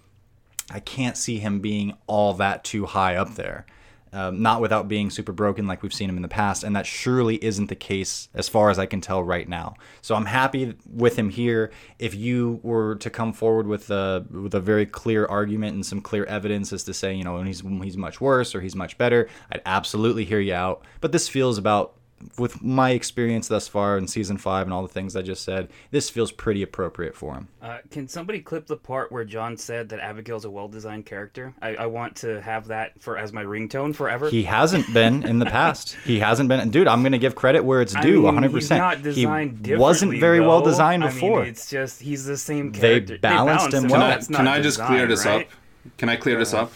i 0.71 0.79
can't 0.79 1.17
see 1.17 1.41
him 1.41 1.59
being 1.59 1.93
all 2.07 2.35
that 2.35 2.63
too 2.63 2.87
high 2.87 3.17
up 3.17 3.35
there 3.35 3.67
um, 4.13 4.43
not 4.43 4.61
without 4.61 4.89
being 4.89 5.11
super 5.11 5.33
broken 5.33 5.67
like 5.67 5.83
we've 5.83 5.95
seen 5.95 6.09
him 6.09 6.17
in 6.17 6.23
the 6.23 6.29
past 6.29 6.65
and 6.65 6.77
that 6.77 6.87
surely 6.87 7.43
isn't 7.45 7.69
the 7.69 7.77
case 7.77 8.29
as 8.35 8.49
far 8.49 8.71
as 8.71 8.79
i 8.79 8.87
can 8.87 9.01
tell 9.01 9.23
right 9.23 9.49
now. 9.49 9.75
So 10.01 10.15
i'm 10.15 10.27
happy 10.27 10.75
with 10.91 11.17
him 11.17 11.31
here. 11.31 11.71
If 11.99 12.15
you 12.15 12.61
were 12.63 12.97
to 12.97 13.11
come 13.11 13.33
forward 13.33 13.67
with 13.67 13.91
a 13.91 14.25
with 14.31 14.55
a 14.55 14.61
very 14.61 14.87
clear 14.87 15.27
argument 15.27 15.75
and 15.75 15.85
some 15.85 16.01
clear 16.01 16.25
evidence 16.25 16.73
as 16.73 16.85
to 16.85 16.95
say 16.95 17.15
you 17.15 17.25
know 17.25 17.43
he's 17.43 17.61
he's 17.61 17.97
much 17.97 18.21
worse 18.21 18.55
or 18.55 18.61
he's 18.61 18.77
much 18.77 18.99
better 18.99 19.29
i'd 19.51 19.63
absolutely 19.67 20.25
hear 20.25 20.41
you 20.41 20.55
out. 20.55 20.85
But 21.01 21.13
this 21.13 21.29
feels 21.29 21.59
about 21.59 21.95
with 22.39 22.63
my 22.63 22.91
experience 22.91 23.49
thus 23.49 23.69
far 23.69 23.99
in 23.99 24.07
season 24.07 24.39
five 24.39 24.67
and 24.67 24.73
all 24.75 24.83
the 24.83 24.89
things 24.89 25.17
I 25.17 25.23
just 25.23 25.45
said, 25.45 25.71
this 25.91 26.11
feels 26.11 26.33
pretty 26.33 26.63
appropriate 26.63 27.15
for 27.15 27.35
him. 27.35 27.49
Uh, 27.61 27.79
can 27.91 28.09
somebody 28.09 28.41
clip 28.41 28.67
the 28.67 28.77
part 28.77 29.13
where 29.13 29.25
John 29.25 29.57
said 29.57 29.89
that 29.91 30.01
Abigail's 30.01 30.45
a 30.45 30.51
well-designed 30.51 31.07
character? 31.07 31.55
I, 31.63 31.77
I 31.77 31.87
want 31.87 32.17
to 32.17 32.41
have 32.43 32.69
that 32.69 33.01
for 33.01 33.17
as 33.17 33.33
my 33.33 33.45
ringtone 33.45 33.95
forever. 33.95 34.29
He 34.29 34.43
hasn't 34.45 34.93
been 34.93 35.23
in 35.25 35.39
the 35.39 35.47
past. 35.47 35.97
He 36.05 36.19
hasn't 36.19 36.49
been. 36.49 36.71
Dude, 36.71 36.89
I'm 36.89 37.03
gonna 37.03 37.19
give 37.19 37.35
credit 37.35 37.65
where 37.65 37.81
it's 37.81 37.95
due. 37.95 38.27
I 38.27 38.33
mean, 38.33 38.51
100. 38.51 38.53
He's 38.55 38.71
not 38.71 38.97
percent 38.97 39.05
designed 39.05 39.67
He 39.67 39.77
wasn't 39.77 40.13
differently, 40.13 40.21
very 40.21 40.41
well 40.41 40.61
though. 40.61 40.71
designed 40.71 41.05
I 41.05 41.09
mean, 41.09 41.15
before. 41.15 41.45
it's 41.45 41.71
just 41.71 42.01
he's 42.03 42.25
the 42.25 42.37
same 42.37 42.73
character. 42.73 42.81
They 42.81 43.19
character. 43.19 43.19
balanced 43.19 43.73
him 43.73 43.85
him 43.85 43.91
well. 43.91 44.01
well. 44.01 44.19
Can 44.19 44.35
I, 44.35 44.39
can 44.39 44.49
I 44.49 44.61
just 44.61 44.81
clear 44.81 45.07
this 45.07 45.25
right? 45.25 45.47
up? 45.47 45.53
Can 45.99 46.09
I 46.09 46.17
clear 46.17 46.39
this 46.39 46.55
up? 46.55 46.73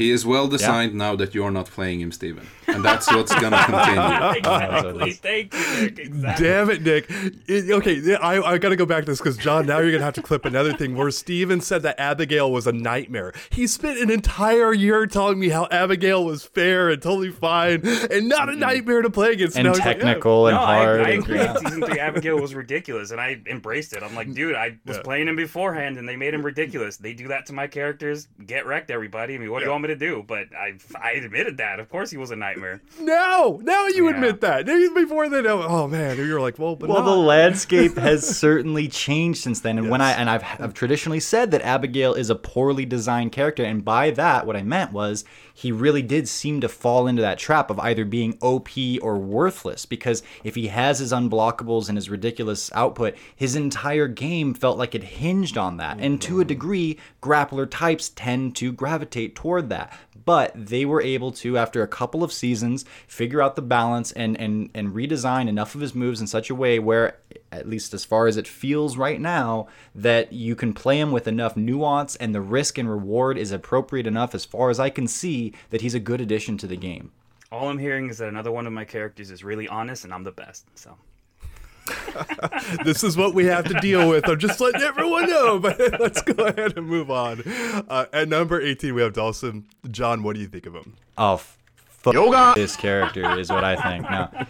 He 0.00 0.10
is 0.10 0.24
well 0.24 0.48
designed 0.48 0.94
now 0.94 1.14
that 1.16 1.34
you're 1.34 1.50
not 1.50 1.66
playing 1.66 2.00
him, 2.00 2.10
Steven. 2.12 2.46
And 2.66 2.84
that's 2.84 3.06
what's 3.12 3.34
going 3.38 3.52
to 3.58 3.64
continue. 3.64 4.30
exactly. 4.38 5.12
Thank 5.12 5.52
you, 5.54 5.80
Nick. 5.82 5.98
Exactly. 5.98 6.44
Damn 6.46 6.70
it, 6.70 6.82
Nick. 6.82 7.06
It- 7.46 7.70
okay, 7.70 8.14
I, 8.16 8.40
I 8.40 8.58
got 8.58 8.70
to 8.70 8.76
go 8.76 8.86
back 8.86 9.04
to 9.04 9.10
this 9.10 9.18
because, 9.18 9.36
John, 9.36 9.66
now 9.66 9.78
you're 9.78 9.90
going 9.90 10.00
to 10.00 10.04
have 10.04 10.14
to 10.14 10.22
clip 10.22 10.44
another 10.44 10.72
thing 10.72 10.96
where 10.96 11.10
Steven 11.10 11.60
said 11.60 11.82
that 11.82 12.00
Abigail 12.00 12.50
was 12.50 12.66
a 12.66 12.72
nightmare. 12.72 13.32
He 13.50 13.66
spent 13.66 13.98
an 13.98 14.10
entire 14.10 14.72
year 14.72 15.06
telling 15.06 15.38
me 15.38 15.50
how 15.50 15.68
Abigail 15.70 16.24
was 16.24 16.44
fair 16.44 16.88
and 16.88 17.02
totally 17.02 17.30
fine 17.30 17.86
and 18.10 18.28
not 18.28 18.48
a 18.48 18.56
nightmare 18.56 19.02
to 19.02 19.10
play 19.10 19.32
against. 19.32 19.56
and 19.56 19.66
Now 19.66 19.72
he's 19.74 19.80
like, 19.80 19.98
yeah. 19.98 20.04
technical 20.04 20.46
and 20.46 20.56
no, 20.56 20.64
hard. 20.64 21.00
I, 21.02 21.04
I 21.04 21.08
agree. 21.10 21.36
yeah. 21.38 21.54
Season 21.56 21.82
three, 21.82 21.98
Abigail 21.98 22.40
was 22.40 22.54
ridiculous, 22.54 23.10
and 23.10 23.20
I 23.20 23.40
embraced 23.46 23.92
it. 23.92 24.02
I'm 24.02 24.14
like, 24.14 24.32
dude, 24.32 24.54
I 24.54 24.78
was 24.86 24.96
Yeah. 24.96 25.02
playing 25.02 25.28
him 25.28 25.36
beforehand, 25.36 25.98
and 25.98 26.08
they 26.08 26.16
made 26.16 26.32
him 26.34 26.42
ridiculous. 26.42 26.96
They 26.96 27.12
do 27.12 27.28
that 27.28 27.46
to 27.46 27.52
my 27.52 27.66
characters. 27.66 28.28
Get 28.46 28.64
wrecked, 28.66 28.90
everybody. 28.90 29.34
I 29.34 29.38
mean, 29.38 29.50
what 29.50 29.58
do 29.58 29.64
you 29.66 29.70
want 29.70 29.82
me 29.82 29.88
to 29.90 29.96
do? 29.96 30.24
But 30.26 30.48
I, 30.54 30.74
I 31.00 31.12
admitted 31.12 31.58
that. 31.58 31.80
Of 31.80 31.88
course, 31.88 32.10
he 32.10 32.16
was 32.16 32.30
a 32.30 32.36
nightmare. 32.36 32.80
Now, 33.00 33.58
now 33.62 33.86
you 33.86 34.08
Yeah. 34.08 34.14
admit 34.14 34.40
that. 34.40 34.66
Before 34.94 35.28
then, 35.28 35.46
oh, 35.46 35.62
oh, 35.66 35.88
man, 35.88 36.16
you're 36.16 36.40
like, 36.40 36.58
well, 36.58 36.76
but 36.76 36.88
Well, 36.88 37.02
the 37.02 37.16
landscape 37.16 37.96
has 37.98 38.26
certainly 38.26 38.88
changed 38.88 39.40
since 39.42 39.60
then. 39.60 39.78
And 39.78 39.90
when 39.90 40.00
I 40.00 40.12
and 40.12 40.28
I've, 40.28 40.44
I've 40.58 40.74
traditionally 40.74 41.20
said 41.20 41.50
that 41.50 41.62
Abigail 41.62 42.14
is 42.14 42.30
a 42.30 42.34
poorly 42.34 42.84
designed 42.84 43.32
character, 43.32 43.64
and 43.64 43.84
by 43.84 44.10
that, 44.12 44.46
what 44.46 44.56
I 44.56 44.62
meant 44.62 44.92
was 44.92 45.24
he 45.60 45.72
really 45.72 46.02
did 46.02 46.26
seem 46.26 46.60
to 46.62 46.68
fall 46.68 47.06
into 47.06 47.20
that 47.20 47.38
trap 47.38 47.70
of 47.70 47.78
either 47.80 48.04
being 48.04 48.38
OP 48.40 48.70
or 49.02 49.18
worthless. 49.18 49.84
Because 49.84 50.22
if 50.42 50.54
he 50.54 50.68
has 50.68 51.00
his 51.00 51.12
unblockables 51.12 51.88
and 51.88 51.98
his 51.98 52.08
ridiculous 52.08 52.70
output, 52.72 53.14
his 53.36 53.54
entire 53.54 54.08
game 54.08 54.54
felt 54.54 54.78
like 54.78 54.94
it 54.94 55.02
hinged 55.02 55.58
on 55.58 55.76
that. 55.76 55.98
And 56.00 56.20
to 56.22 56.36
a 56.36 56.40
mm-hmm. 56.40 56.48
degree, 56.48 56.98
grappler 57.22 57.68
types 57.70 58.08
tend 58.08 58.56
to 58.56 58.72
gravitate 58.72 59.34
toward 59.34 59.68
that 59.68 59.79
but 60.24 60.52
they 60.54 60.84
were 60.84 61.02
able 61.02 61.30
to 61.30 61.56
after 61.56 61.82
a 61.82 61.88
couple 61.88 62.24
of 62.24 62.32
seasons 62.32 62.84
figure 63.06 63.42
out 63.42 63.56
the 63.56 63.62
balance 63.62 64.12
and 64.12 64.38
and 64.40 64.70
and 64.74 64.94
redesign 64.94 65.48
enough 65.48 65.74
of 65.74 65.80
his 65.80 65.94
moves 65.94 66.20
in 66.20 66.26
such 66.26 66.50
a 66.50 66.54
way 66.54 66.78
where 66.78 67.16
at 67.52 67.68
least 67.68 67.94
as 67.94 68.04
far 68.04 68.26
as 68.26 68.36
it 68.36 68.46
feels 68.46 68.96
right 68.96 69.20
now 69.20 69.66
that 69.94 70.32
you 70.32 70.54
can 70.54 70.72
play 70.72 70.98
him 70.98 71.12
with 71.12 71.26
enough 71.26 71.56
nuance 71.56 72.16
and 72.16 72.34
the 72.34 72.40
risk 72.40 72.78
and 72.78 72.88
reward 72.88 73.36
is 73.36 73.52
appropriate 73.52 74.06
enough 74.06 74.34
as 74.34 74.44
far 74.44 74.70
as 74.70 74.80
I 74.80 74.90
can 74.90 75.06
see 75.06 75.52
that 75.70 75.80
he's 75.80 75.94
a 75.94 76.00
good 76.00 76.20
addition 76.20 76.56
to 76.58 76.66
the 76.66 76.76
game. 76.76 77.12
All 77.52 77.68
I'm 77.68 77.78
hearing 77.78 78.08
is 78.08 78.18
that 78.18 78.28
another 78.28 78.52
one 78.52 78.66
of 78.66 78.72
my 78.72 78.84
characters 78.84 79.30
is 79.30 79.42
really 79.42 79.66
honest, 79.66 80.04
and 80.04 80.14
I'm 80.14 80.22
the 80.22 80.30
best. 80.30 80.66
So 80.78 80.96
this 82.84 83.04
is 83.04 83.16
what 83.16 83.34
we 83.34 83.44
have 83.46 83.64
to 83.66 83.74
deal 83.80 84.08
with. 84.08 84.28
I'm 84.28 84.38
just 84.38 84.60
letting 84.60 84.82
everyone 84.82 85.28
know. 85.28 85.58
But 85.58 85.78
let's 86.00 86.22
go 86.22 86.44
ahead 86.44 86.76
and 86.76 86.86
move 86.86 87.10
on. 87.10 87.42
Uh, 87.46 88.06
at 88.12 88.28
number 88.28 88.60
18, 88.60 88.94
we 88.94 89.02
have 89.02 89.12
Dhalsim. 89.12 89.64
John, 89.90 90.22
what 90.22 90.34
do 90.34 90.40
you 90.40 90.48
think 90.48 90.66
of 90.66 90.74
him? 90.74 90.94
Oh, 91.18 91.34
f- 91.34 91.58
Yoga. 92.06 92.52
this 92.54 92.76
character 92.76 93.38
is 93.38 93.50
what 93.50 93.64
I 93.64 93.76
think. 93.76 94.04
Now, 94.04 94.46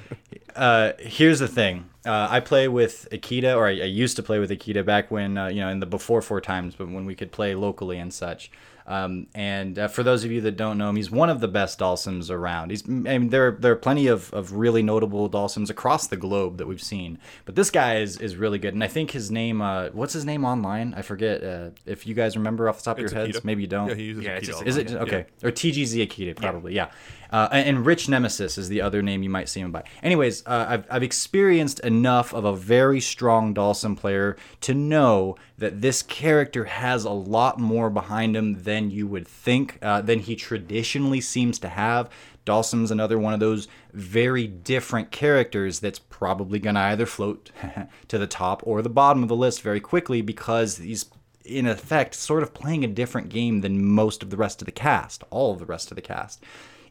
uh, 0.56 0.92
here's 0.98 1.40
the 1.40 1.48
thing. 1.48 1.88
Uh, 2.06 2.28
I 2.30 2.40
play 2.40 2.68
with 2.68 3.08
Akita, 3.12 3.56
or 3.56 3.66
I, 3.66 3.72
I, 3.72 3.84
used 3.84 4.16
to 4.16 4.22
play 4.22 4.38
with 4.38 4.50
Akita 4.50 4.84
back 4.84 5.10
when, 5.10 5.36
uh, 5.36 5.48
you 5.48 5.60
know, 5.60 5.68
in 5.68 5.80
the 5.80 5.86
before 5.86 6.22
four 6.22 6.40
times, 6.40 6.74
but 6.74 6.88
when 6.88 7.04
we 7.04 7.14
could 7.14 7.30
play 7.30 7.54
locally 7.54 7.98
and 7.98 8.12
such. 8.12 8.50
Um, 8.90 9.28
and 9.36 9.78
uh, 9.78 9.86
for 9.86 10.02
those 10.02 10.24
of 10.24 10.32
you 10.32 10.40
that 10.40 10.56
don't 10.56 10.76
know 10.76 10.88
him, 10.88 10.96
he's 10.96 11.12
one 11.12 11.30
of 11.30 11.38
the 11.40 11.46
best 11.46 11.78
Dhalsims 11.78 12.28
around. 12.28 12.70
He's, 12.70 12.82
I 12.88 12.90
mean, 12.92 13.28
there 13.28 13.52
there 13.52 13.70
are 13.72 13.76
plenty 13.76 14.08
of, 14.08 14.32
of 14.34 14.52
really 14.54 14.82
notable 14.82 15.30
Dhalsims 15.30 15.70
across 15.70 16.08
the 16.08 16.16
globe 16.16 16.58
that 16.58 16.66
we've 16.66 16.82
seen, 16.82 17.18
but 17.44 17.54
this 17.54 17.70
guy 17.70 17.98
is, 17.98 18.16
is 18.18 18.34
really 18.34 18.58
good. 18.58 18.74
And 18.74 18.82
I 18.82 18.88
think 18.88 19.12
his 19.12 19.30
name, 19.30 19.62
uh, 19.62 19.90
what's 19.92 20.12
his 20.12 20.24
name 20.24 20.44
online? 20.44 20.92
I 20.94 21.02
forget. 21.02 21.44
Uh, 21.44 21.70
if 21.86 22.04
you 22.06 22.14
guys 22.14 22.36
remember 22.36 22.68
off 22.68 22.78
the 22.78 22.82
top 22.84 22.98
it's 22.98 23.12
of 23.12 23.16
your 23.16 23.26
Akita. 23.28 23.32
heads, 23.34 23.44
maybe 23.44 23.62
you 23.62 23.68
don't. 23.68 23.88
Yeah, 23.90 23.94
he 23.94 24.02
uses 24.04 24.24
Yeah, 24.24 24.30
Akita 24.30 24.38
it's 24.38 24.46
just- 24.48 24.58
all 24.58 24.64
the 24.64 24.68
Is 24.70 24.76
it 24.76 24.92
okay? 24.96 25.26
Yeah. 25.40 25.48
Or 25.48 25.52
TGZ 25.52 26.06
Akita, 26.08 26.34
probably, 26.36 26.74
yeah. 26.74 26.90
Uh, 27.30 27.48
and, 27.52 27.86
Rich 27.86 28.08
Nemesis 28.08 28.58
is 28.58 28.68
the 28.68 28.80
other 28.80 29.02
name 29.02 29.22
you 29.22 29.30
might 29.30 29.48
see 29.48 29.60
him 29.60 29.72
by. 29.72 29.84
Anyways, 30.02 30.44
uh, 30.46 30.66
I've, 30.68 30.84
I've 30.90 31.02
experienced 31.02 31.80
enough 31.80 32.34
of 32.34 32.44
a 32.44 32.54
very 32.54 33.00
strong 33.00 33.54
Dhalsim 33.54 33.96
player 33.96 34.36
to 34.62 34.74
know 34.74 35.36
that 35.58 35.80
this 35.80 36.02
character 36.02 36.64
has 36.64 37.04
a 37.04 37.10
lot 37.10 37.58
more 37.58 37.88
behind 37.88 38.36
him 38.36 38.62
than 38.62 38.90
you 38.90 39.06
would 39.06 39.28
think, 39.28 39.78
uh, 39.80 40.00
than 40.00 40.18
he 40.20 40.34
traditionally 40.34 41.20
seems 41.20 41.58
to 41.60 41.68
have. 41.68 42.10
Dhalsim's 42.46 42.90
another 42.90 43.18
one 43.18 43.34
of 43.34 43.40
those 43.40 43.68
very 43.92 44.46
different 44.46 45.10
characters 45.10 45.80
that's 45.80 45.98
probably 45.98 46.58
going 46.58 46.74
to 46.74 46.80
either 46.80 47.06
float 47.06 47.50
to 48.08 48.18
the 48.18 48.26
top 48.26 48.62
or 48.64 48.82
the 48.82 48.88
bottom 48.88 49.22
of 49.22 49.28
the 49.28 49.36
list 49.36 49.62
very 49.62 49.80
quickly 49.80 50.20
because 50.20 50.78
he's 50.78 51.06
in 51.44 51.66
effect 51.66 52.14
sort 52.14 52.42
of 52.42 52.54
playing 52.54 52.84
a 52.84 52.88
different 52.88 53.28
game 53.28 53.60
than 53.60 53.84
most 53.84 54.22
of 54.22 54.30
the 54.30 54.36
rest 54.36 54.62
of 54.62 54.66
the 54.66 54.72
cast, 54.72 55.24
all 55.30 55.52
of 55.52 55.58
the 55.58 55.66
rest 55.66 55.90
of 55.90 55.96
the 55.96 56.02
cast. 56.02 56.42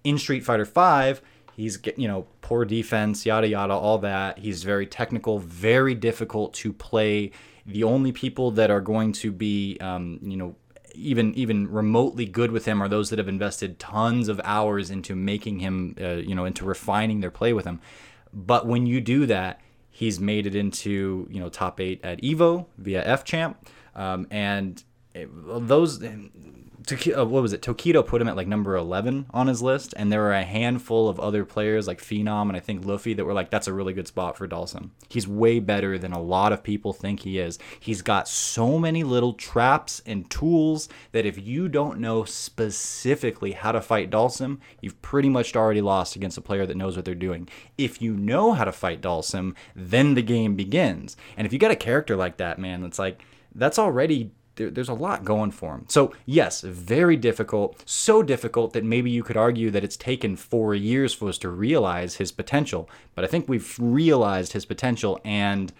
In 0.03 0.17
Street 0.17 0.43
Fighter 0.43 0.65
V, 0.65 1.21
he's 1.55 1.79
you 1.97 2.07
know 2.07 2.25
poor 2.41 2.65
defense, 2.65 3.25
yada 3.25 3.47
yada, 3.47 3.73
all 3.73 3.97
that. 3.99 4.39
He's 4.39 4.63
very 4.63 4.87
technical, 4.87 5.39
very 5.39 5.95
difficult 5.95 6.53
to 6.55 6.73
play. 6.73 7.31
The 7.65 7.83
only 7.83 8.11
people 8.11 8.51
that 8.51 8.71
are 8.71 8.81
going 8.81 9.11
to 9.13 9.31
be 9.31 9.77
um, 9.79 10.19
you 10.21 10.37
know 10.37 10.55
even 10.93 11.33
even 11.35 11.69
remotely 11.71 12.25
good 12.25 12.51
with 12.51 12.65
him 12.65 12.81
are 12.81 12.87
those 12.87 13.09
that 13.09 13.19
have 13.19 13.27
invested 13.27 13.79
tons 13.79 14.27
of 14.27 14.39
hours 14.43 14.89
into 14.89 15.15
making 15.15 15.59
him 15.59 15.95
uh, 15.99 16.15
you 16.15 16.35
know 16.35 16.45
into 16.45 16.65
refining 16.65 17.19
their 17.19 17.31
play 17.31 17.53
with 17.53 17.65
him. 17.65 17.79
But 18.33 18.67
when 18.67 18.85
you 18.85 19.01
do 19.01 19.25
that, 19.25 19.59
he's 19.89 20.19
made 20.19 20.45
it 20.45 20.55
into 20.55 21.27
you 21.29 21.39
know 21.39 21.49
top 21.49 21.79
eight 21.79 22.03
at 22.03 22.21
Evo 22.21 22.67
via 22.77 23.03
F 23.05 23.23
Champ, 23.23 23.57
um, 23.95 24.27
and 24.31 24.83
it, 25.13 25.29
those. 25.67 26.01
Uh, 26.91 27.25
what 27.25 27.41
was 27.41 27.53
it? 27.53 27.61
Tokido 27.61 28.05
put 28.05 28.21
him 28.21 28.27
at 28.27 28.35
like 28.35 28.47
number 28.47 28.75
11 28.75 29.27
on 29.31 29.47
his 29.47 29.61
list, 29.61 29.93
and 29.97 30.11
there 30.11 30.21
were 30.21 30.33
a 30.33 30.43
handful 30.43 31.07
of 31.07 31.19
other 31.19 31.45
players 31.45 31.87
like 31.87 32.01
Phenom 32.01 32.47
and 32.47 32.55
I 32.55 32.59
think 32.59 32.85
Luffy 32.85 33.13
that 33.13 33.25
were 33.25 33.33
like, 33.33 33.49
that's 33.49 33.67
a 33.67 33.73
really 33.73 33.93
good 33.93 34.07
spot 34.07 34.37
for 34.37 34.47
Dhalsim. 34.47 34.89
He's 35.09 35.27
way 35.27 35.59
better 35.59 35.97
than 35.97 36.13
a 36.13 36.21
lot 36.21 36.53
of 36.53 36.63
people 36.63 36.93
think 36.93 37.21
he 37.21 37.39
is. 37.39 37.59
He's 37.79 38.01
got 38.01 38.27
so 38.27 38.79
many 38.79 39.03
little 39.03 39.33
traps 39.33 40.01
and 40.05 40.29
tools 40.29 40.89
that 41.11 41.25
if 41.25 41.37
you 41.39 41.67
don't 41.67 41.99
know 41.99 42.23
specifically 42.23 43.53
how 43.53 43.71
to 43.71 43.81
fight 43.81 44.09
Dhalsim, 44.09 44.59
you've 44.81 45.01
pretty 45.01 45.29
much 45.29 45.55
already 45.55 45.81
lost 45.81 46.15
against 46.15 46.37
a 46.37 46.41
player 46.41 46.65
that 46.65 46.77
knows 46.77 46.95
what 46.95 47.05
they're 47.05 47.15
doing. 47.15 47.47
If 47.77 48.01
you 48.01 48.15
know 48.15 48.53
how 48.53 48.65
to 48.65 48.71
fight 48.71 49.01
Dhalsim, 49.01 49.55
then 49.75 50.13
the 50.13 50.21
game 50.21 50.55
begins. 50.55 51.17
And 51.37 51.45
if 51.45 51.53
you 51.53 51.59
got 51.59 51.71
a 51.71 51.75
character 51.75 52.15
like 52.15 52.37
that, 52.37 52.59
man, 52.59 52.83
it's 52.83 52.99
like, 52.99 53.21
that's 53.53 53.79
already 53.79 54.31
there, 54.59 54.69
there's 54.69 54.89
a 54.89 54.93
lot 54.93 55.25
going 55.25 55.49
for 55.49 55.73
him. 55.73 55.85
So, 55.87 56.13
yes, 56.27 56.61
very 56.61 57.17
difficult. 57.17 57.81
So 57.89 58.21
difficult 58.21 58.73
that 58.73 58.83
maybe 58.83 59.09
you 59.09 59.23
could 59.23 59.37
argue 59.37 59.71
that 59.71 59.83
it's 59.83 59.97
taken 59.97 60.35
four 60.35 60.75
years 60.75 61.13
for 61.13 61.29
us 61.29 61.39
to 61.39 61.49
realize 61.49 62.17
his 62.17 62.31
potential. 62.31 62.87
But 63.15 63.25
I 63.25 63.27
think 63.27 63.49
we've 63.49 63.75
realized 63.79 64.53
his 64.53 64.65
potential, 64.65 65.19
and 65.25 65.73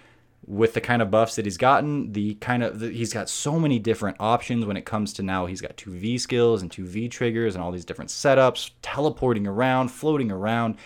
with 0.47 0.73
the 0.73 0.81
kind 0.81 1.01
of 1.01 1.11
buffs 1.11 1.35
that 1.35 1.45
he's 1.45 1.57
gotten, 1.57 2.13
the 2.13 2.33
kind 2.35 2.63
of 2.63 2.79
the, 2.79 2.89
he's 2.89 3.13
got 3.13 3.29
so 3.29 3.59
many 3.59 3.77
different 3.77 4.17
options 4.19 4.65
when 4.65 4.77
it 4.77 4.85
comes 4.85 5.13
to 5.13 5.21
now. 5.21 5.45
He's 5.45 5.61
got 5.61 5.77
two 5.77 5.91
V 5.91 6.17
skills 6.17 6.61
and 6.61 6.71
two 6.71 6.85
V 6.85 7.07
triggers 7.09 7.53
and 7.53 7.63
all 7.63 7.71
these 7.71 7.85
different 7.85 8.09
setups, 8.09 8.71
teleporting 8.81 9.45
around, 9.45 9.89
floating 9.89 10.31
around 10.31 10.77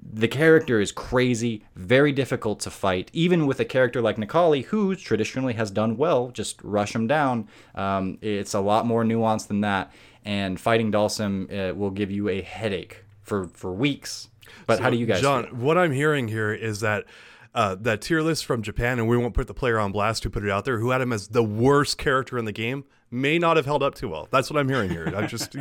the 0.00 0.28
character 0.28 0.80
is 0.80 0.92
crazy, 0.92 1.64
very 1.74 2.12
difficult 2.12 2.60
to 2.60 2.70
fight. 2.70 3.10
Even 3.12 3.46
with 3.46 3.60
a 3.60 3.64
character 3.64 4.00
like 4.00 4.16
Necalli, 4.16 4.64
who 4.64 4.94
traditionally 4.94 5.54
has 5.54 5.70
done 5.70 5.96
well, 5.96 6.28
just 6.28 6.62
rush 6.62 6.94
him 6.94 7.06
down. 7.06 7.48
Um, 7.74 8.18
it's 8.20 8.54
a 8.54 8.60
lot 8.60 8.86
more 8.86 9.04
nuanced 9.04 9.48
than 9.48 9.60
that. 9.62 9.92
And 10.24 10.60
fighting 10.60 10.92
Dhalsim 10.92 11.70
uh, 11.70 11.74
will 11.74 11.90
give 11.90 12.10
you 12.10 12.28
a 12.28 12.40
headache 12.42 13.04
for, 13.22 13.48
for 13.48 13.72
weeks. 13.72 14.28
But 14.66 14.80
how 14.80 14.90
do 14.90 14.96
you 14.96 15.06
guys 15.06 15.20
John, 15.20 15.44
feel? 15.44 15.54
what 15.54 15.78
I'm 15.78 15.92
hearing 15.92 16.28
here 16.28 16.52
is 16.52 16.80
that 16.80 17.04
uh, 17.54 17.74
that 17.76 18.02
tier 18.02 18.22
list 18.22 18.44
from 18.44 18.62
Japan, 18.62 18.98
and 18.98 19.08
we 19.08 19.16
won't 19.16 19.34
put 19.34 19.46
the 19.46 19.54
player 19.54 19.78
on 19.78 19.92
blast 19.92 20.24
who 20.24 20.30
put 20.30 20.44
it 20.44 20.50
out 20.50 20.64
there, 20.64 20.78
who 20.78 20.90
had 20.90 21.00
him 21.00 21.12
as 21.12 21.28
the 21.28 21.42
worst 21.42 21.98
character 21.98 22.38
in 22.38 22.44
the 22.44 22.52
game, 22.52 22.84
may 23.10 23.38
not 23.38 23.56
have 23.56 23.64
held 23.64 23.82
up 23.82 23.94
too 23.94 24.08
well. 24.08 24.28
That's 24.30 24.50
what 24.50 24.60
I'm 24.60 24.68
hearing 24.68 24.90
here. 24.90 25.12
I'm 25.16 25.28
just 25.28 25.56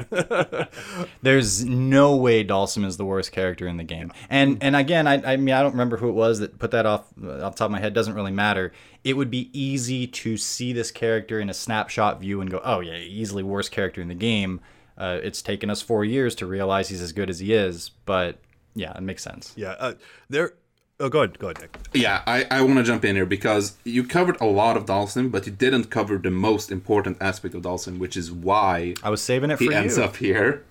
There's 1.22 1.64
no 1.66 2.16
way 2.16 2.44
Dhalsim 2.44 2.86
is 2.86 2.98
the 2.98 3.06
worst 3.06 3.32
character 3.32 3.68
in 3.68 3.78
the 3.78 3.84
game. 3.84 4.12
And 4.30 4.62
and 4.62 4.76
again, 4.76 5.08
I, 5.08 5.34
I 5.34 5.38
mean 5.38 5.56
I 5.56 5.62
don't 5.62 5.72
remember 5.72 5.98
who 5.98 6.10
it 6.10 6.14
was 6.14 6.40
that 6.40 6.60
put 6.60 6.72
that 6.72 6.86
off 6.86 7.02
off 7.02 7.14
the 7.16 7.40
top 7.40 7.62
of 7.62 7.72
my 7.72 7.80
head. 7.80 7.94
Doesn't 7.94 8.14
really 8.14 8.32
matter. 8.32 8.74
It 9.04 9.14
would 9.14 9.32
be 9.32 9.50
easy 9.58 10.08
to 10.08 10.36
see 10.36 10.74
this 10.74 10.92
character 10.92 11.40
in 11.40 11.50
a 11.50 11.54
snapshot 11.54 12.20
view 12.20 12.42
and 12.42 12.50
go, 12.50 12.62
oh 12.64 12.82
yeah, 12.82 12.98
easily 12.98 13.44
worst 13.44 13.72
character 13.72 14.02
in 14.02 14.10
the 14.10 14.16
game. 14.16 14.60
Uh, 14.98 15.20
it's 15.24 15.42
taken 15.42 15.70
us 15.70 15.82
four 15.82 16.04
years 16.04 16.36
to 16.36 16.46
realize 16.46 16.90
he's 16.90 17.02
as 17.02 17.14
good 17.14 17.30
as 17.30 17.40
he 17.40 17.54
is, 17.54 17.92
but 18.06 18.40
yeah, 18.76 18.96
it 18.98 19.02
makes 19.02 19.24
sense. 19.24 19.54
yeah. 19.56 19.76
Uh, 19.80 19.94
there. 20.30 20.54
Oh, 21.00 21.10
go 21.10 21.20
ahead. 21.20 21.38
Go 21.38 21.48
ahead, 21.50 21.62
Nick. 21.62 21.78
Yeah, 21.94 22.24
I, 22.26 22.48
I 22.50 22.62
want 22.64 22.78
to 22.78 22.84
jump 22.84 23.06
in 23.06 23.16
here 23.16 23.28
because 23.28 23.78
you 23.84 24.04
covered 24.04 24.42
a 24.42 24.46
lot 24.46 24.76
of 24.76 24.88
Dhalsim, 24.88 25.32
but 25.32 25.46
you 25.46 25.52
didn't 25.52 25.92
cover 25.92 26.18
the 26.18 26.32
most 26.32 26.72
important 26.72 27.18
aspect 27.22 27.54
of 27.54 27.62
Dhalsim, 27.62 28.00
which 28.00 28.18
is 28.18 28.32
why 28.32 28.96
I 29.04 29.12
was 29.12 29.22
saving 29.22 29.52
it 29.52 29.58
for 29.58 29.66
he 29.66 29.70
you. 29.70 29.76
ends 29.76 30.00
up 30.00 30.16
here. 30.16 30.64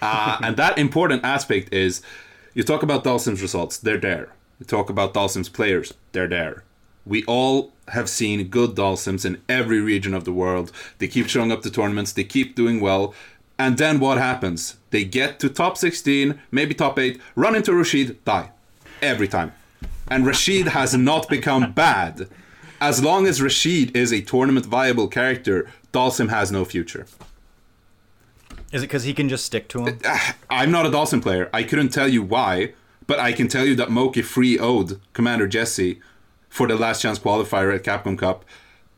Uh, 0.00 0.38
and 0.42 0.56
that 0.56 0.78
important 0.78 1.22
aspect 1.22 1.72
is 1.72 2.00
you 2.54 2.62
talk 2.62 2.82
about 2.82 3.04
Dhalsim's 3.04 3.42
results, 3.42 3.76
they're 3.76 3.98
there. 3.98 4.30
You 4.58 4.64
talk 4.64 4.88
about 4.88 5.12
Dhalsim's 5.12 5.50
players, 5.50 5.92
they're 6.12 6.28
there. 6.28 6.64
We 7.04 7.22
all 7.26 7.72
have 7.88 8.08
seen 8.08 8.48
good 8.48 8.70
Dhalsims 8.76 9.26
in 9.26 9.42
every 9.50 9.80
region 9.80 10.14
of 10.14 10.24
the 10.24 10.32
world. 10.32 10.72
They 10.96 11.08
keep 11.08 11.28
showing 11.28 11.52
up 11.52 11.60
to 11.60 11.70
tournaments, 11.70 12.12
they 12.12 12.24
keep 12.24 12.54
doing 12.54 12.80
well. 12.80 13.12
And 13.58 13.76
then 13.76 14.00
what 14.00 14.16
happens? 14.16 14.78
They 14.90 15.04
get 15.04 15.38
to 15.40 15.50
top 15.50 15.76
16, 15.76 16.40
maybe 16.50 16.72
top 16.72 16.98
8, 16.98 17.20
run 17.36 17.54
into 17.54 17.74
Rashid, 17.74 18.24
die. 18.24 18.50
Every 19.02 19.28
time. 19.28 19.52
And 20.08 20.26
Rashid 20.26 20.68
has 20.68 20.94
not 20.94 21.28
become 21.28 21.72
bad. 21.72 22.28
As 22.80 23.02
long 23.02 23.26
as 23.26 23.40
Rashid 23.40 23.96
is 23.96 24.12
a 24.12 24.20
tournament 24.20 24.66
viable 24.66 25.08
character, 25.08 25.70
Dhalsim 25.92 26.28
has 26.28 26.52
no 26.52 26.64
future. 26.64 27.06
Is 28.72 28.82
it 28.82 28.86
because 28.86 29.04
he 29.04 29.14
can 29.14 29.28
just 29.28 29.44
stick 29.44 29.68
to 29.68 29.86
him? 29.86 30.00
I'm 30.50 30.70
not 30.70 30.84
a 30.84 30.90
Dhalsim 30.90 31.22
player. 31.22 31.48
I 31.52 31.62
couldn't 31.62 31.90
tell 31.90 32.08
you 32.08 32.22
why, 32.22 32.74
but 33.06 33.20
I 33.20 33.32
can 33.32 33.48
tell 33.48 33.64
you 33.64 33.76
that 33.76 33.90
Moki 33.90 34.20
free 34.20 34.58
owed 34.58 35.00
Commander 35.12 35.46
Jesse 35.46 36.00
for 36.48 36.66
the 36.66 36.76
last 36.76 37.02
chance 37.02 37.18
qualifier 37.18 37.74
at 37.74 37.82
Capcom 37.82 38.18
Cup, 38.18 38.44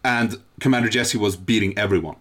and 0.04 0.40
Commander 0.60 0.88
Jesse 0.88 1.18
was 1.18 1.36
beating 1.36 1.76
everyone. 1.78 2.16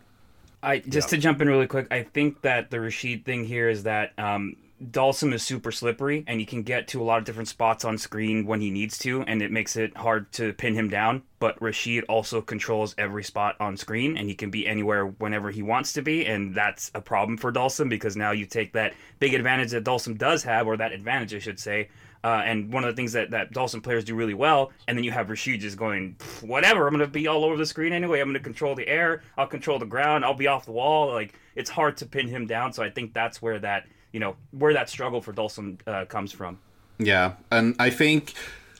I 0.63 0.79
just 0.79 1.09
to 1.09 1.17
jump 1.17 1.41
in 1.41 1.47
really 1.47 1.67
quick. 1.67 1.87
I 1.91 2.03
think 2.03 2.41
that 2.41 2.71
the 2.71 2.79
Rashid 2.79 3.23
thing 3.23 3.45
here 3.45 3.69
is 3.69 3.83
that 3.83 4.13
um, 4.17 4.55
Dhalsim 4.83 5.33
is 5.33 5.41
super 5.41 5.71
slippery, 5.71 6.25
and 6.27 6.39
he 6.39 6.45
can 6.45 6.61
get 6.61 6.87
to 6.89 7.01
a 7.01 7.05
lot 7.05 7.17
of 7.17 7.23
different 7.23 7.47
spots 7.47 7.85
on 7.85 7.97
screen 7.97 8.45
when 8.45 8.59
he 8.59 8.69
needs 8.69 8.97
to, 8.99 9.21
and 9.21 9.41
it 9.41 9.51
makes 9.51 9.77
it 9.77 9.95
hard 9.95 10.31
to 10.33 10.51
pin 10.53 10.73
him 10.73 10.89
down. 10.89 11.23
But 11.39 11.61
Rashid 11.61 12.03
also 12.09 12.41
controls 12.41 12.93
every 12.97 13.23
spot 13.23 13.55
on 13.59 13.77
screen, 13.77 14.17
and 14.17 14.27
he 14.27 14.35
can 14.35 14.49
be 14.49 14.67
anywhere 14.67 15.05
whenever 15.05 15.49
he 15.49 15.61
wants 15.61 15.93
to 15.93 16.01
be, 16.01 16.25
and 16.25 16.53
that's 16.53 16.91
a 16.93 16.99
problem 16.99 17.37
for 17.37 17.53
Dhalsim 17.53 17.89
because 17.89 18.17
now 18.17 18.31
you 18.31 18.45
take 18.45 18.73
that 18.73 18.93
big 19.19 19.33
advantage 19.33 19.71
that 19.71 19.85
Dhalsim 19.85 20.17
does 20.17 20.43
have, 20.43 20.67
or 20.67 20.75
that 20.75 20.91
advantage, 20.91 21.33
I 21.33 21.39
should 21.39 21.59
say. 21.59 21.89
Uh, 22.25 22.41
and 22.43 22.73
one 22.73 22.83
of 22.83 22.89
the 22.89 22.95
things 22.95 23.13
that, 23.13 23.29
that 23.29 23.53
Dhalsim 23.53 23.83
players 23.83 24.03
do 24.03 24.15
really 24.15 24.33
well, 24.33 24.71
and 24.87 24.97
then 24.97 25.03
you 25.03 25.11
have 25.11 25.29
Rashid 25.29 25.61
just 25.61 25.77
going, 25.77 26.15
whatever, 26.41 26.87
I'm 26.87 26.93
going 26.95 27.05
to 27.05 27.11
be 27.11 27.27
all 27.27 27.45
over 27.45 27.55
the 27.55 27.67
screen 27.67 27.93
anyway. 27.93 28.19
I'm 28.19 28.27
going 28.27 28.33
to 28.33 28.39
control 28.39 28.73
the 28.73 28.87
air, 28.87 29.21
I'll 29.37 29.45
control 29.47 29.77
the 29.77 29.85
ground, 29.85 30.25
I'll 30.25 30.33
be 30.33 30.47
off 30.47 30.65
the 30.65 30.71
wall. 30.71 31.13
Like, 31.13 31.35
it's 31.55 31.69
hard 31.69 31.97
to 31.97 32.07
pin 32.07 32.27
him 32.27 32.47
down. 32.47 32.73
So 32.73 32.81
I 32.81 32.89
think 32.89 33.13
that's 33.13 33.43
where 33.43 33.59
that, 33.59 33.85
you 34.15 34.21
know, 34.21 34.37
where 34.51 34.71
that 34.71 34.89
struggle 34.89 35.19
for 35.19 35.33
Dhalsim 35.33 35.77
uh, 35.85 36.05
comes 36.05 36.31
from. 36.31 36.57
Yeah, 36.97 37.33
and 37.51 37.75
I 37.77 37.89
think 37.89 38.33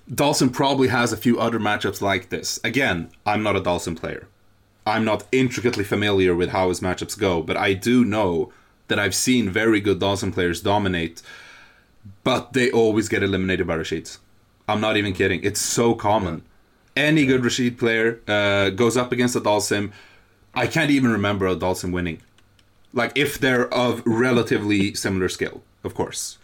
Dhalsim 0.09 0.53
probably 0.53 0.87
has 0.87 1.11
a 1.11 1.17
few 1.17 1.37
other 1.37 1.59
matchups 1.59 1.99
like 2.01 2.29
this. 2.29 2.57
Again, 2.63 3.09
I'm 3.25 3.43
not 3.43 3.57
a 3.57 3.59
Dhalsim 3.59 3.97
player. 3.97 4.29
I'm 4.85 5.03
not 5.03 5.25
intricately 5.33 5.83
familiar 5.83 6.33
with 6.33 6.51
how 6.51 6.69
his 6.69 6.79
matchups 6.79 7.19
go, 7.19 7.43
but 7.43 7.57
I 7.57 7.73
do 7.73 8.05
know 8.05 8.53
that 8.87 8.97
I've 8.97 9.13
seen 9.13 9.49
very 9.49 9.81
good 9.81 9.99
Dhalsim 9.99 10.31
players 10.31 10.61
dominate, 10.61 11.21
but 12.23 12.53
they 12.53 12.71
always 12.71 13.09
get 13.09 13.21
eliminated 13.21 13.67
by 13.67 13.75
Rashid. 13.75 14.11
I'm 14.69 14.79
not 14.79 14.95
even 14.95 15.11
kidding. 15.11 15.43
It's 15.43 15.59
so 15.59 15.95
common. 15.95 16.43
Any 16.95 17.25
good 17.25 17.43
Rashid 17.43 17.77
player 17.77 18.21
uh, 18.25 18.69
goes 18.69 18.95
up 18.95 19.11
against 19.11 19.35
a 19.35 19.41
Dhalsim. 19.41 19.91
I 20.53 20.67
can't 20.67 20.91
even 20.91 21.11
remember 21.11 21.45
a 21.45 21.57
Dhalsim 21.57 21.91
winning. 21.91 22.21
Like 22.95 23.11
if 23.15 23.37
they're 23.37 23.71
of 23.71 24.01
relatively 24.05 24.95
similar 24.95 25.29
skill, 25.29 25.61
of 25.83 25.93
course. 25.93 26.39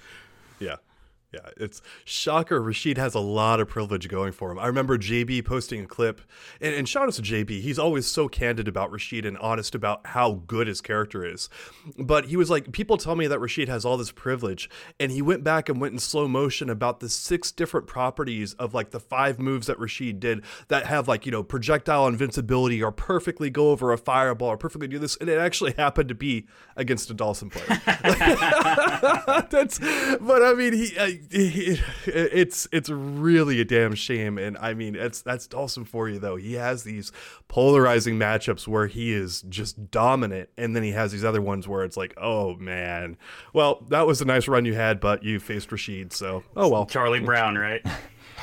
Yeah. 1.34 1.50
It's 1.56 1.82
shocker. 2.04 2.62
Rashid 2.62 2.98
has 2.98 3.16
a 3.16 3.20
lot 3.20 3.62
of 3.62 3.70
privilege 3.70 4.10
going 4.10 4.34
for 4.34 4.52
him. 4.52 4.60
I 4.60 4.68
remember 4.68 4.98
JB 4.98 5.46
posting 5.46 5.82
a 5.82 5.88
clip, 5.88 6.20
and, 6.60 6.76
and 6.76 6.90
shout 6.90 7.08
out 7.08 7.14
to 7.14 7.22
JB. 7.22 7.62
He's 7.62 7.80
always 7.80 8.06
so 8.06 8.28
candid 8.28 8.68
about 8.68 8.92
Rashid 8.92 9.26
and 9.26 9.38
honest 9.38 9.74
about 9.74 10.08
how 10.08 10.42
good 10.48 10.68
his 10.68 10.82
character 10.82 11.24
is. 11.26 11.50
But 11.98 12.26
he 12.26 12.36
was 12.36 12.50
like, 12.50 12.74
people 12.74 12.98
tell 12.98 13.16
me 13.16 13.28
that 13.28 13.40
Rashid 13.40 13.70
has 13.70 13.86
all 13.86 13.96
this 13.96 14.12
privilege, 14.12 14.70
and 15.00 15.12
he 15.12 15.22
went 15.22 15.44
back 15.44 15.70
and 15.70 15.80
went 15.80 15.94
in 15.94 16.00
slow 16.00 16.28
motion 16.28 16.70
about 16.70 17.00
the 17.00 17.08
six 17.08 17.52
different 17.52 17.88
properties 17.88 18.54
of 18.56 18.74
like 18.74 18.92
the 18.92 19.00
five 19.00 19.40
moves 19.40 19.68
that 19.68 19.80
Rashid 19.80 20.20
did 20.20 20.44
that 20.68 20.86
have 20.88 21.08
like 21.08 21.26
you 21.26 21.32
know 21.32 21.44
projectile 21.44 22.08
invincibility 22.08 22.84
or 22.84 22.92
perfectly 22.92 23.50
go 23.50 23.72
over 23.72 23.94
a 23.94 23.98
fireball 23.98 24.50
or 24.50 24.58
perfectly 24.58 24.88
do 24.88 25.00
this, 25.00 25.16
and 25.18 25.30
it 25.30 25.38
actually 25.38 25.74
happened 25.78 26.10
to 26.10 26.16
be 26.16 26.46
against 26.76 27.10
a 27.10 27.16
Dhalsim 27.16 27.52
player. 27.52 27.82
That's, 29.50 29.80
but 30.20 30.44
I 30.44 30.54
mean, 30.54 30.74
he, 30.74 31.21
he, 31.30 31.80
it's 32.06 32.68
it's 32.72 32.90
really 32.90 33.62
a 33.62 33.66
damn 33.66 33.96
shame, 33.96 34.38
and 34.38 34.58
I 34.58 34.74
mean, 34.74 34.96
it's 34.96 35.22
that's 35.22 35.48
Dhalsim 35.48 35.88
for 35.88 36.10
you 36.10 36.20
though. 36.20 36.36
He 36.36 36.54
has 36.54 36.84
these 36.84 37.12
polarizing 37.48 38.18
matchups 38.18 38.68
where 38.68 38.88
he 38.88 39.14
is 39.14 39.42
just 39.44 39.92
dominant, 39.92 40.50
and 40.58 40.76
then 40.76 40.84
he 40.84 40.92
has 40.92 41.12
these 41.12 41.26
other 41.26 41.42
ones 41.42 41.68
where 41.68 41.84
it's 41.84 41.98
like, 41.98 42.14
oh 42.18 42.56
man, 42.56 43.18
well, 43.54 43.86
that 43.90 44.08
was 44.08 44.22
a 44.22 44.26
nice 44.26 44.48
run 44.48 44.66
you 44.66 44.74
had, 44.74 45.00
but 45.00 45.24
you 45.24 45.40
faced 45.40 45.72
Rashid, 45.72 46.14
so 46.14 46.44
oh 46.56 46.70
well. 46.70 46.86
Charlie 46.86 47.20
Brown, 47.20 47.58
right? 47.58 47.86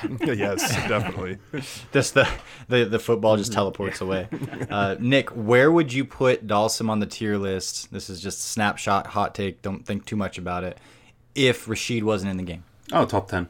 yes, 0.21 0.75
definitely. 0.89 1.39
Just 1.93 2.15
the, 2.15 2.29
the 2.69 2.85
the 2.85 2.99
football 2.99 3.37
just 3.37 3.53
teleports 3.53 4.01
away. 4.01 4.29
Uh, 4.71 4.97
Nick, 5.01 5.31
where 5.31 5.73
would 5.73 5.93
you 5.93 6.05
put 6.05 6.47
Dhalsim 6.47 6.89
on 6.89 7.01
the 7.01 7.07
tier 7.07 7.37
list? 7.37 7.91
This 7.91 8.09
is 8.11 8.21
just 8.21 8.43
snapshot, 8.43 9.09
hot 9.09 9.35
take. 9.35 9.63
Don't 9.63 9.85
think 9.85 10.05
too 10.05 10.17
much 10.17 10.39
about 10.39 10.65
it. 10.65 10.79
If 11.35 11.69
Rashid 11.69 12.05
wasn't 12.05 12.31
in 12.33 12.37
the 12.37 12.43
game, 12.43 12.65
Oh, 12.93 13.05
top 13.05 13.29
10. 13.29 13.49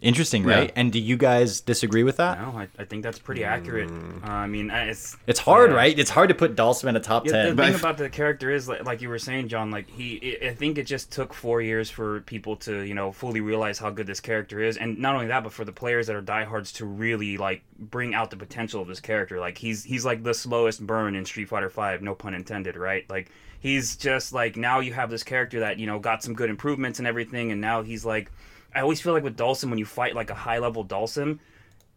interesting, 0.00 0.44
right? 0.44 0.68
Yeah. 0.68 0.72
And 0.76 0.92
do 0.92 1.00
you 1.00 1.16
guys 1.16 1.60
disagree 1.60 2.04
with 2.04 2.18
that? 2.18 2.40
No, 2.40 2.56
I, 2.56 2.68
I 2.78 2.84
think 2.84 3.02
that's 3.02 3.18
pretty 3.18 3.42
accurate. 3.42 3.90
Uh, 3.90 4.26
I 4.30 4.46
mean, 4.46 4.70
it's 4.70 5.16
It's 5.26 5.40
hard, 5.40 5.70
yeah. 5.70 5.76
right? 5.76 5.98
It's 5.98 6.10
hard 6.10 6.28
to 6.28 6.34
put 6.36 6.54
Dhalsim 6.54 6.88
in 6.88 6.94
a 6.96 7.00
top 7.00 7.26
Yeah, 7.26 7.32
ten. 7.32 7.46
the 7.50 7.54
But 7.56 7.66
thing 7.66 7.74
about 7.80 7.96
the 7.96 8.08
character 8.08 8.50
is, 8.50 8.68
like, 8.68 8.84
like 8.84 9.02
you 9.02 9.08
were 9.08 9.18
saying, 9.18 9.48
John. 9.48 9.70
Like 9.72 9.88
he, 9.90 10.38
I 10.42 10.48
I 10.50 10.54
think 10.54 10.78
it 10.78 10.84
just 10.84 11.10
took 11.10 11.34
four 11.34 11.60
years 11.62 11.90
for 11.90 12.20
people 12.22 12.54
to, 12.58 12.82
you 12.82 12.94
know, 12.94 13.10
fully 13.10 13.40
realize 13.40 13.78
how 13.78 13.90
good 13.90 14.06
this 14.06 14.20
character 14.20 14.60
is, 14.60 14.76
and 14.76 14.98
not 14.98 15.14
only 15.16 15.26
that, 15.28 15.42
but 15.42 15.52
for 15.52 15.64
the 15.64 15.72
players 15.72 16.06
that 16.06 16.14
are 16.14 16.20
diehards 16.22 16.72
to 16.74 16.84
really 16.84 17.36
like 17.36 17.62
bring 17.78 18.14
out 18.14 18.30
the 18.30 18.36
potential 18.36 18.80
of 18.80 18.86
this 18.88 19.00
character. 19.00 19.40
Like 19.40 19.58
he's 19.58 19.82
he's 19.82 20.04
like 20.04 20.22
the 20.22 20.34
slowest 20.34 20.86
burn 20.86 21.16
in 21.16 21.24
Street 21.24 21.48
Fighter 21.48 21.70
Five, 21.70 22.02
no 22.02 22.14
pun 22.14 22.34
intended, 22.34 22.76
right? 22.76 23.04
Like 23.10 23.30
he's 23.60 23.96
just 23.96 24.32
like 24.32 24.56
now 24.56 24.80
you 24.80 24.92
have 24.92 25.10
this 25.10 25.22
character 25.22 25.60
that 25.60 25.78
you 25.78 25.86
know 25.86 25.98
got 25.98 26.22
some 26.22 26.34
good 26.34 26.50
improvements 26.50 26.98
and 26.98 27.08
everything, 27.08 27.52
and 27.52 27.60
now 27.60 27.82
he's 27.82 28.04
like, 28.04 28.30
I 28.74 28.80
always 28.80 29.00
feel 29.00 29.12
like 29.12 29.24
with 29.24 29.36
Dhalsim 29.36 29.70
when 29.70 29.78
you 29.78 29.86
fight 29.86 30.14
like 30.14 30.30
a 30.30 30.34
high 30.34 30.58
level 30.58 30.84
Dhalsim 30.84 31.38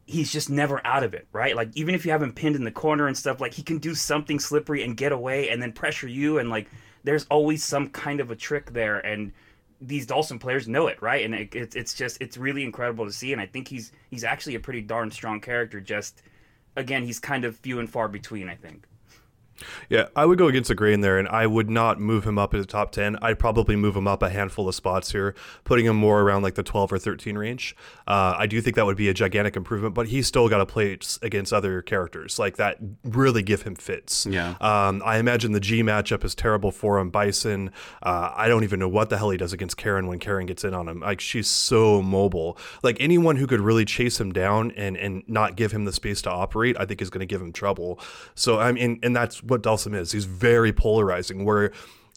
he's 0.06 0.32
just 0.32 0.50
never 0.50 0.86
out 0.86 1.04
of 1.04 1.13
it, 1.13 1.28
right? 1.32 1.56
Like 1.56 1.69
even 1.76 1.95
if 1.95 2.06
you 2.06 2.12
have 2.12 2.21
him 2.21 2.34
pinned 2.34 2.56
in 2.56 2.63
the 2.63 2.71
corner 2.71 3.08
and 3.08 3.17
stuff, 3.17 3.39
like 3.39 3.54
he 3.54 3.63
can 3.63 3.78
do 3.78 3.95
something 3.95 4.39
slippery 4.39 4.84
and 4.84 4.97
get 4.97 5.12
away 5.12 5.50
and 5.50 5.62
then 5.62 5.71
pressure 5.71 6.08
you 6.08 6.38
and 6.38 6.50
like 6.50 6.69
there's 7.04 7.26
always 7.26 7.63
some 7.63 7.89
kind 7.89 8.19
of 8.19 8.30
a 8.30 8.36
trick 8.36 8.74
there 8.74 9.00
and 9.00 9.32
these 9.80 10.06
Dhalsim 10.06 10.39
players 10.39 10.67
know 10.67 10.88
it, 10.88 11.02
right? 11.02 11.26
And 11.26 11.34
it, 11.34 11.56
it's 11.56 11.76
it's 11.76 11.93
just 11.93 12.17
it's 12.21 12.38
really 12.38 12.63
incredible 12.63 13.06
to 13.06 13.12
see 13.12 13.32
and 13.32 13.41
I 13.41 13.45
think 13.45 13.67
he's 13.67 13.91
he's 14.10 14.24
actually 14.24 14.56
a 14.56 14.60
pretty 14.60 14.82
darn 14.82 15.10
strong 15.12 15.39
character 15.39 15.80
just 15.80 16.21
again, 16.76 17.04
he's 17.04 17.19
kind 17.19 17.45
of 17.45 17.56
few 17.58 17.80
and 17.80 17.89
far 17.89 18.08
between, 18.08 18.47
I 18.50 18.56
think. 18.56 18.86
Yeah, 19.89 20.08
I 20.15 20.26
would 20.26 20.38
go 20.38 20.47
against 20.47 20.67
the 20.69 20.76
grain 20.76 21.02
there, 21.02 21.17
and 21.17 21.28
I 21.28 21.47
would 21.47 21.69
not 21.69 22.00
move 22.00 22.26
him 22.26 22.38
up 22.38 22.54
into 22.54 22.65
the 22.65 22.71
top 22.71 22.91
10. 22.91 23.17
I'd 23.21 23.39
probably 23.39 23.76
move 23.76 23.95
him 23.95 24.08
up 24.08 24.24
a 24.24 24.30
handful 24.30 24.67
of 24.67 24.76
spots 24.76 25.12
here, 25.12 25.36
putting 25.63 25.86
him 25.86 25.95
more 25.95 26.21
around 26.21 26.43
like 26.43 26.56
the 26.56 26.63
12 26.63 26.93
or 26.93 27.00
13 27.00 27.38
range. 27.38 27.76
Uh, 28.08 28.36
I 28.38 28.47
do 28.47 28.62
think 28.62 28.76
that 28.76 28.86
would 28.86 28.97
be 28.97 29.10
a 29.10 29.13
gigantic 29.13 29.56
improvement, 29.56 29.95
but 29.95 30.08
he's 30.08 30.28
still 30.28 30.50
got 30.50 30.58
to 30.58 30.65
play 30.65 30.97
against 31.21 31.54
other 31.54 31.82
characters 31.82 32.39
like 32.39 32.58
that 32.58 32.78
really 33.04 33.43
give 33.43 33.62
him 33.62 33.76
fits. 33.76 34.26
Yeah. 34.26 34.56
Um, 34.60 35.02
I 35.06 35.17
imagine 35.17 35.52
the 35.52 35.60
G 35.60 35.84
matchup 35.84 36.24
is 36.24 36.36
terrible 36.36 36.71
for 36.71 37.00
him. 37.00 37.10
Bison, 37.10 37.71
uh, 38.04 38.32
I 38.36 38.47
don't 38.47 38.63
even 38.63 38.80
know 38.80 38.89
what 38.89 39.10
the 39.10 39.17
hell 39.17 39.30
he 39.30 39.38
does 39.38 39.54
against 39.54 39.78
Karin 39.78 40.08
when 40.08 40.19
Karin 40.19 40.45
gets 40.45 40.63
in 40.63 40.74
on 40.74 40.88
him. 40.88 41.00
Like, 41.00 41.19
she's 41.19 41.47
so 41.47 42.02
mobile. 42.02 42.58
Like, 42.84 42.97
anyone 43.00 43.36
who 43.38 43.47
could 43.47 43.62
really 43.62 43.86
chase 43.86 44.19
him 44.19 44.32
down 44.32 44.71
and, 44.71 44.97
and 44.97 45.24
not 45.28 45.56
give 45.56 45.71
him 45.71 45.86
the 45.86 45.93
space 45.93 46.21
to 46.24 46.32
operate, 46.32 46.76
I 46.80 46.86
think 46.86 47.02
is 47.02 47.10
going 47.10 47.19
to 47.19 47.26
give 47.26 47.41
him 47.41 47.52
trouble. 47.54 48.00
So, 48.36 48.60
I 48.60 48.71
mean, 48.71 49.00
and 49.04 49.15
that's 49.15 49.41
what 49.52 49.62
Dhalsim 49.62 49.96
is. 49.96 50.12
He's 50.12 50.26
very 50.26 50.74
polarizing, 50.74 51.46
where 51.46 51.72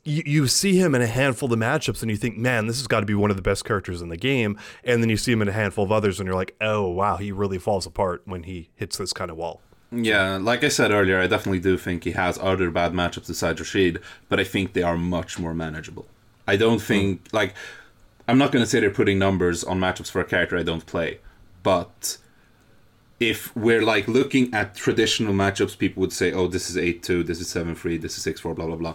you, 0.05 0.23
you 0.25 0.47
see 0.47 0.77
him 0.77 0.94
in 0.94 1.03
a 1.03 1.07
handful 1.07 1.53
of 1.53 1.59
matchups 1.59 2.03
and 2.03 2.11
you 2.11 2.16
think, 2.16 2.37
man, 2.37 2.66
this 2.66 2.79
has 2.79 2.87
got 2.87 3.01
to 3.01 3.07
be 3.07 3.14
one 3.14 3.31
of 3.31 3.37
the 3.37 3.42
best 3.42 3.64
characters 3.64 4.01
in 4.03 4.09
the 4.09 4.16
game. 4.16 4.59
And 4.85 5.03
then 5.03 5.11
you 5.11 5.16
see 5.16 5.33
him 5.33 5.42
in 5.42 5.49
a 5.49 5.53
handful 5.53 5.85
of 5.85 5.92
others 5.92 6.20
and 6.20 6.27
you're 6.27 6.37
like, 6.37 6.55
oh, 6.61 6.88
wow, 6.88 7.16
he 7.16 7.33
really 7.33 7.59
falls 7.59 7.87
apart 7.87 8.23
when 8.25 8.44
he 8.44 8.70
hits 8.77 8.97
this 8.99 9.12
kind 9.12 9.31
of 9.31 9.37
wall. 9.37 9.61
Yeah, 9.90 10.38
like 10.40 10.64
I 10.64 10.68
said 10.68 10.90
earlier, 10.90 11.20
I 11.20 11.27
definitely 11.27 11.61
do 11.61 11.77
think 11.77 12.05
he 12.05 12.12
has 12.12 12.38
other 12.38 12.70
bad 12.70 12.92
matchups 12.92 13.29
besides 13.29 13.61
Rashid, 13.61 14.01
but 14.29 14.40
I 14.40 14.44
think 14.44 14.73
they 14.73 14.83
are 14.83 14.97
much 14.97 15.38
more 15.38 15.55
manageable. 15.55 16.07
I 16.49 16.57
don't 16.57 16.81
hmm. 16.81 16.87
think, 16.87 17.29
like, 17.33 17.55
I'm 18.27 18.38
not 18.38 18.51
going 18.51 18.64
to 18.64 18.68
say 18.68 18.81
they're 18.81 18.90
putting 18.90 19.18
numbers 19.18 19.62
on 19.62 19.79
matchups 19.79 20.11
for 20.11 20.20
a 20.20 20.25
character 20.25 20.57
I 20.57 20.62
don't 20.62 20.85
play, 20.85 21.20
but 21.62 22.18
if 23.20 23.55
we're 23.57 23.83
like 23.83 24.09
looking 24.09 24.53
at 24.53 24.74
traditional 24.74 25.33
matchups, 25.33 25.79
people 25.79 26.00
would 26.00 26.12
say, 26.12 26.33
oh, 26.33 26.48
this 26.48 26.68
is 26.68 26.77
8 26.77 27.03
2, 27.03 27.22
this 27.24 27.40
is 27.40 27.48
7 27.48 27.74
3, 27.74 27.98
this 27.98 28.16
is 28.16 28.22
6 28.22 28.40
4, 28.40 28.55
blah, 28.55 28.66
blah, 28.66 28.77
blah. 28.77 28.94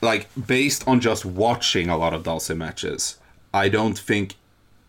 Like, 0.00 0.28
based 0.46 0.86
on 0.86 1.00
just 1.00 1.24
watching 1.24 1.88
a 1.88 1.96
lot 1.96 2.12
of 2.12 2.22
Dhalsim 2.22 2.58
matches, 2.58 3.18
I 3.54 3.68
don't 3.68 3.98
think 3.98 4.34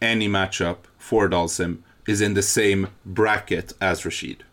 any 0.02 0.28
matchup 0.28 0.78
for 0.98 1.30
Dhalsim 1.30 1.80
is 2.08 2.22
in 2.22 2.34
the 2.34 2.42
same 2.42 2.90
bracket 3.06 3.74
as 3.80 4.04
Rashid. 4.04 4.44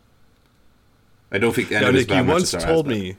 I 1.33 1.39
don't 1.39 1.55
think 1.55 1.73
any 1.73 1.85
Now, 1.85 1.91
Nick, 1.91 2.11
you 2.11 2.25
once 2.25 2.53
matches 2.53 2.55
are 2.55 2.59
as 2.59 2.65
told 2.65 2.87
me, 2.87 3.17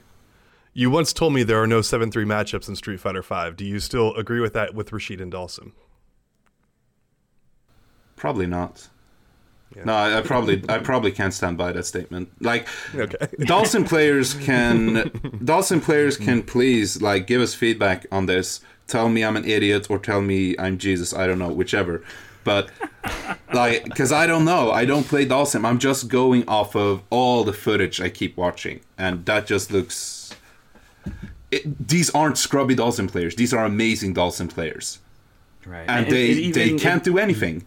you 0.72 0.90
once 0.90 1.12
told 1.12 1.34
me 1.34 1.42
there 1.42 1.60
are 1.62 1.66
no 1.66 1.82
seven 1.82 2.10
three 2.10 2.24
matchups 2.24 2.68
in 2.68 2.76
Street 2.76 3.00
Fighter 3.00 3.22
Five. 3.22 3.56
Do 3.56 3.64
you 3.64 3.80
still 3.80 4.14
agree 4.14 4.40
with 4.40 4.54
that 4.54 4.74
with 4.74 4.92
Rashid 4.92 5.20
and 5.20 5.32
Dhalsim? 5.32 5.72
Probably 8.14 8.46
not. 8.46 8.88
No, 9.84 9.92
I, 9.94 10.18
I 10.18 10.22
probably 10.22 10.62
I 10.70 10.78
probably 10.78 11.12
can't 11.12 11.34
stand 11.34 11.58
by 11.58 11.70
that 11.72 11.84
statement. 11.84 12.30
Like, 12.40 12.66
Okay. 12.94 13.16
Dhalsim 13.40 13.86
players 13.86 14.32
can 14.34 15.10
Dhalsim 15.44 15.82
players 15.82 16.16
can 16.16 16.42
please 16.42 17.02
like 17.02 17.26
give 17.26 17.42
us 17.42 17.52
feedback 17.54 18.06
on 18.10 18.24
this. 18.26 18.60
Tell 18.86 19.08
me 19.10 19.22
I'm 19.22 19.36
an 19.36 19.44
idiot 19.44 19.88
or 19.90 19.98
tell 19.98 20.22
me 20.22 20.54
I'm 20.58 20.78
Jesus. 20.78 21.12
I 21.12 21.26
don't 21.26 21.38
know, 21.38 21.48
whichever. 21.52 22.02
But 22.44 22.70
like, 23.52 23.84
because 23.84 24.12
I 24.12 24.26
don't 24.26 24.44
know, 24.44 24.70
I 24.70 24.84
don't 24.84 25.02
play 25.06 25.26
Dhalsim. 25.26 25.66
I'm 25.66 25.78
just 25.80 26.08
going 26.08 26.48
off 26.48 26.74
of 26.76 27.02
all 27.10 27.42
the 27.44 27.52
footage 27.52 28.00
I 28.00 28.08
keep 28.08 28.36
watching, 28.36 28.80
and 28.96 29.26
that 29.26 29.46
just 29.46 29.72
looks. 29.72 30.32
It, 31.50 31.88
these 31.88 32.08
aren't 32.10 32.38
scrubby 32.38 32.74
Dhalsim 32.76 33.10
players. 33.10 33.34
These 33.36 33.52
are 33.52 33.64
amazing 33.64 34.14
Dhalsim 34.14 34.48
players, 34.48 35.00
Right. 35.64 35.84
and 35.88 36.06
they 36.06 36.30
it 36.30 36.54
they 36.54 36.64
even- 36.66 36.78
can't 36.78 37.02
do 37.04 37.18
anything. 37.18 37.66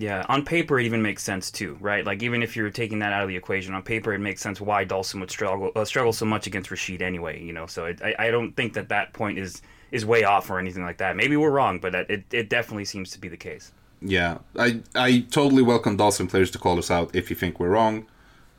Yeah, 0.00 0.24
on 0.30 0.46
paper 0.46 0.80
it 0.80 0.86
even 0.86 1.02
makes 1.02 1.22
sense 1.22 1.50
too, 1.50 1.76
right? 1.78 2.06
Like 2.06 2.22
even 2.22 2.42
if 2.42 2.56
you're 2.56 2.70
taking 2.70 3.00
that 3.00 3.12
out 3.12 3.22
of 3.22 3.28
the 3.28 3.36
equation, 3.36 3.74
on 3.74 3.82
paper 3.82 4.14
it 4.14 4.18
makes 4.18 4.40
sense 4.40 4.58
why 4.58 4.86
Dhalsim 4.86 5.20
would 5.20 5.30
struggle 5.30 5.72
uh, 5.76 5.84
struggle 5.84 6.14
so 6.14 6.24
much 6.24 6.46
against 6.46 6.70
Rashid 6.70 7.02
anyway. 7.02 7.42
You 7.42 7.52
know, 7.52 7.66
so 7.66 7.84
it, 7.84 8.00
I 8.02 8.14
I 8.18 8.30
don't 8.30 8.52
think 8.56 8.72
that 8.72 8.88
that 8.88 9.12
point 9.12 9.38
is 9.38 9.60
is 9.90 10.06
way 10.06 10.24
off 10.24 10.48
or 10.48 10.58
anything 10.58 10.84
like 10.84 10.96
that. 10.98 11.16
Maybe 11.16 11.36
we're 11.36 11.50
wrong, 11.50 11.80
but 11.80 11.92
that, 11.92 12.10
it 12.10 12.24
it 12.32 12.48
definitely 12.48 12.86
seems 12.86 13.10
to 13.10 13.18
be 13.18 13.28
the 13.28 13.36
case. 13.36 13.72
Yeah, 14.00 14.38
I 14.56 14.80
I 14.94 15.26
totally 15.30 15.62
welcome 15.62 15.98
Dhalsim 15.98 16.30
players 16.30 16.50
to 16.52 16.58
call 16.58 16.78
us 16.78 16.90
out 16.90 17.14
if 17.14 17.28
you 17.28 17.36
think 17.36 17.60
we're 17.60 17.68
wrong. 17.68 18.06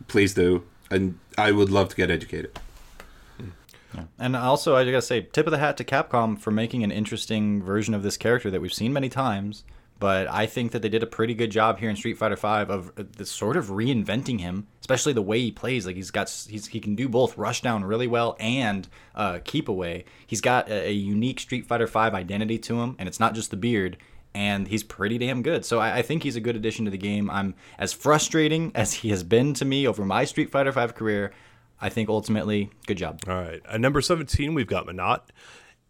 Please 0.07 0.35
do, 0.35 0.63
and 0.91 1.17
I 1.39 1.51
would 1.53 1.71
love 1.71 1.89
to 1.89 1.95
get 1.95 2.11
educated. 2.11 2.59
And 4.19 4.35
also, 4.35 4.75
I 4.75 4.85
gotta 4.85 5.01
say, 5.01 5.21
tip 5.21 5.47
of 5.47 5.51
the 5.51 5.57
hat 5.57 5.75
to 5.77 5.83
Capcom 5.83 6.39
for 6.39 6.51
making 6.51 6.83
an 6.83 6.91
interesting 6.91 7.63
version 7.63 7.95
of 7.95 8.03
this 8.03 8.15
character 8.15 8.51
that 8.51 8.61
we've 8.61 8.73
seen 8.73 8.93
many 8.93 9.09
times. 9.09 9.63
But 10.01 10.27
I 10.31 10.47
think 10.47 10.71
that 10.71 10.81
they 10.81 10.89
did 10.89 11.03
a 11.03 11.05
pretty 11.05 11.35
good 11.35 11.51
job 11.51 11.77
here 11.77 11.87
in 11.87 11.95
Street 11.95 12.17
Fighter 12.17 12.35
V 12.35 12.47
of 12.73 12.91
uh, 12.97 13.03
the 13.17 13.23
sort 13.23 13.55
of 13.55 13.67
reinventing 13.67 14.39
him, 14.39 14.65
especially 14.79 15.13
the 15.13 15.21
way 15.21 15.39
he 15.39 15.51
plays. 15.51 15.85
Like 15.85 15.95
he's 15.95 16.09
got, 16.09 16.27
he's, 16.49 16.65
he 16.65 16.79
can 16.79 16.95
do 16.95 17.07
both 17.07 17.37
rush 17.37 17.61
down 17.61 17.83
really 17.83 18.07
well 18.07 18.35
and 18.39 18.87
uh, 19.13 19.37
keep 19.43 19.69
away. 19.69 20.05
He's 20.25 20.41
got 20.41 20.69
a, 20.69 20.87
a 20.87 20.91
unique 20.91 21.39
Street 21.39 21.67
Fighter 21.67 21.85
V 21.85 21.99
identity 21.99 22.57
to 22.57 22.81
him, 22.81 22.95
and 22.97 23.07
it's 23.07 23.19
not 23.19 23.35
just 23.35 23.51
the 23.51 23.57
beard. 23.57 23.97
And 24.33 24.67
he's 24.67 24.81
pretty 24.81 25.19
damn 25.19 25.43
good. 25.43 25.65
So 25.65 25.77
I, 25.77 25.97
I 25.97 26.01
think 26.01 26.23
he's 26.23 26.35
a 26.35 26.41
good 26.41 26.55
addition 26.55 26.85
to 26.85 26.91
the 26.91 26.97
game. 26.97 27.29
I'm 27.29 27.53
as 27.77 27.93
frustrating 27.93 28.71
as 28.75 28.93
he 28.93 29.11
has 29.11 29.21
been 29.21 29.53
to 29.53 29.65
me 29.65 29.87
over 29.87 30.03
my 30.03 30.25
Street 30.25 30.49
Fighter 30.49 30.71
V 30.71 30.87
career. 30.93 31.31
I 31.79 31.89
think 31.89 32.09
ultimately, 32.09 32.71
good 32.87 32.97
job. 32.97 33.21
All 33.27 33.35
right. 33.35 33.61
At 33.69 33.79
number 33.79 34.01
17, 34.01 34.55
we've 34.55 34.65
got 34.65 34.87
Menat. 34.87 35.21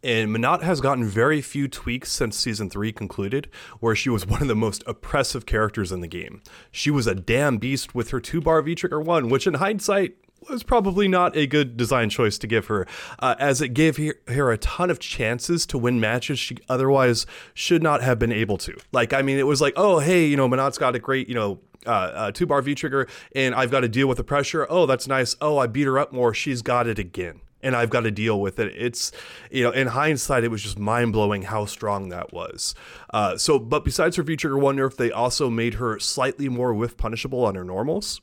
And 0.04 0.36
Menat 0.36 0.64
has 0.64 0.82
gotten 0.82 1.06
very 1.06 1.42
few 1.42 1.68
tweaks 1.68 2.12
since 2.12 2.38
season 2.38 2.70
three 2.70 2.92
concluded, 2.92 3.50
where 3.80 3.96
she 3.96 4.10
was 4.10 4.26
one 4.26 4.42
of 4.42 4.48
the 4.48 4.56
most 4.56 4.84
oppressive 4.88 5.46
characters 5.46 5.92
in 5.92 6.02
the 6.02 6.08
game. 6.08 6.42
She 6.72 6.90
was 6.90 7.08
a 7.08 7.16
damn 7.16 7.58
beast 7.58 7.94
with 7.94 8.10
her 8.10 8.20
two 8.20 8.42
bar 8.42 8.62
V 8.62 8.76
trigger 8.76 9.00
one, 9.00 9.30
which 9.30 9.46
in 9.46 9.56
hindsight 9.56 10.16
was 10.50 10.64
probably 10.64 11.08
not 11.08 11.38
a 11.38 11.46
good 11.46 11.78
design 11.78 12.10
choice 12.10 12.38
to 12.40 12.48
give 12.48 12.66
her, 12.68 12.88
uh, 13.20 13.36
as 13.38 13.62
it 13.62 13.70
gave 13.70 14.00
her, 14.28 14.52
a 14.52 14.58
ton 14.58 14.90
of 14.90 15.00
chances 15.00 15.66
to 15.68 15.78
win 15.78 16.00
matches 16.00 16.40
she 16.40 16.58
otherwise 16.68 17.28
should 17.54 17.84
not 17.84 18.02
have 18.02 18.18
been 18.18 18.32
able 18.32 18.58
to. 18.58 18.76
Like, 18.92 19.14
I 19.14 19.22
mean, 19.22 19.38
it 19.38 19.46
was 19.46 19.62
like, 19.62 19.74
oh, 19.78 20.00
hey, 20.00 20.26
you 20.26 20.36
know, 20.36 20.50
Menat's 20.50 20.80
got 20.80 20.96
a 20.96 21.00
great, 21.00 21.30
you 21.30 21.36
know, 21.36 21.60
uh, 21.86 21.90
uh, 21.90 22.32
two 22.32 22.46
bar 22.46 22.62
V 22.62 22.76
trigger, 22.76 23.08
and 23.36 23.54
I've 23.54 23.72
got 23.72 23.82
to 23.82 23.90
deal 23.90 24.08
with 24.08 24.18
the 24.18 24.24
pressure. 24.24 24.66
Oh, 24.70 24.86
that's 24.86 25.08
nice. 25.08 25.36
Oh, 25.42 25.58
I 25.58 25.68
beat 25.68 25.86
her 25.86 26.00
up 26.00 26.12
more. 26.12 26.34
She's 26.34 26.62
got 26.62 26.88
it 26.88 26.98
again. 26.98 27.42
And 27.64 27.76
I've 27.76 27.90
got 27.90 28.02
to 28.02 28.12
deal 28.12 28.40
with 28.40 28.60
it. 28.60 28.74
It's, 28.76 29.12
you 29.52 29.64
know, 29.64 29.72
in 29.72 29.88
hindsight, 29.88 30.44
it 30.44 30.50
was 30.50 30.64
just 30.64 30.80
mind 30.80 31.14
blowing 31.14 31.44
how 31.44 31.66
strong 31.66 32.10
that 32.10 32.34
was. 32.34 32.74
Uh, 33.14 33.38
so, 33.38 33.60
but 33.60 33.84
besides 33.84 34.16
her 34.16 34.24
V 34.24 34.36
trigger 34.36 34.58
one 34.58 34.78
nerf, 34.78 34.96
they 34.96 35.12
also 35.12 35.50
made 35.50 35.76
her 35.76 36.00
slightly 36.00 36.50
more 36.50 36.74
whiff 36.74 36.98
punishable 36.98 37.46
on 37.46 37.56
her 37.56 37.64
normals 37.64 38.22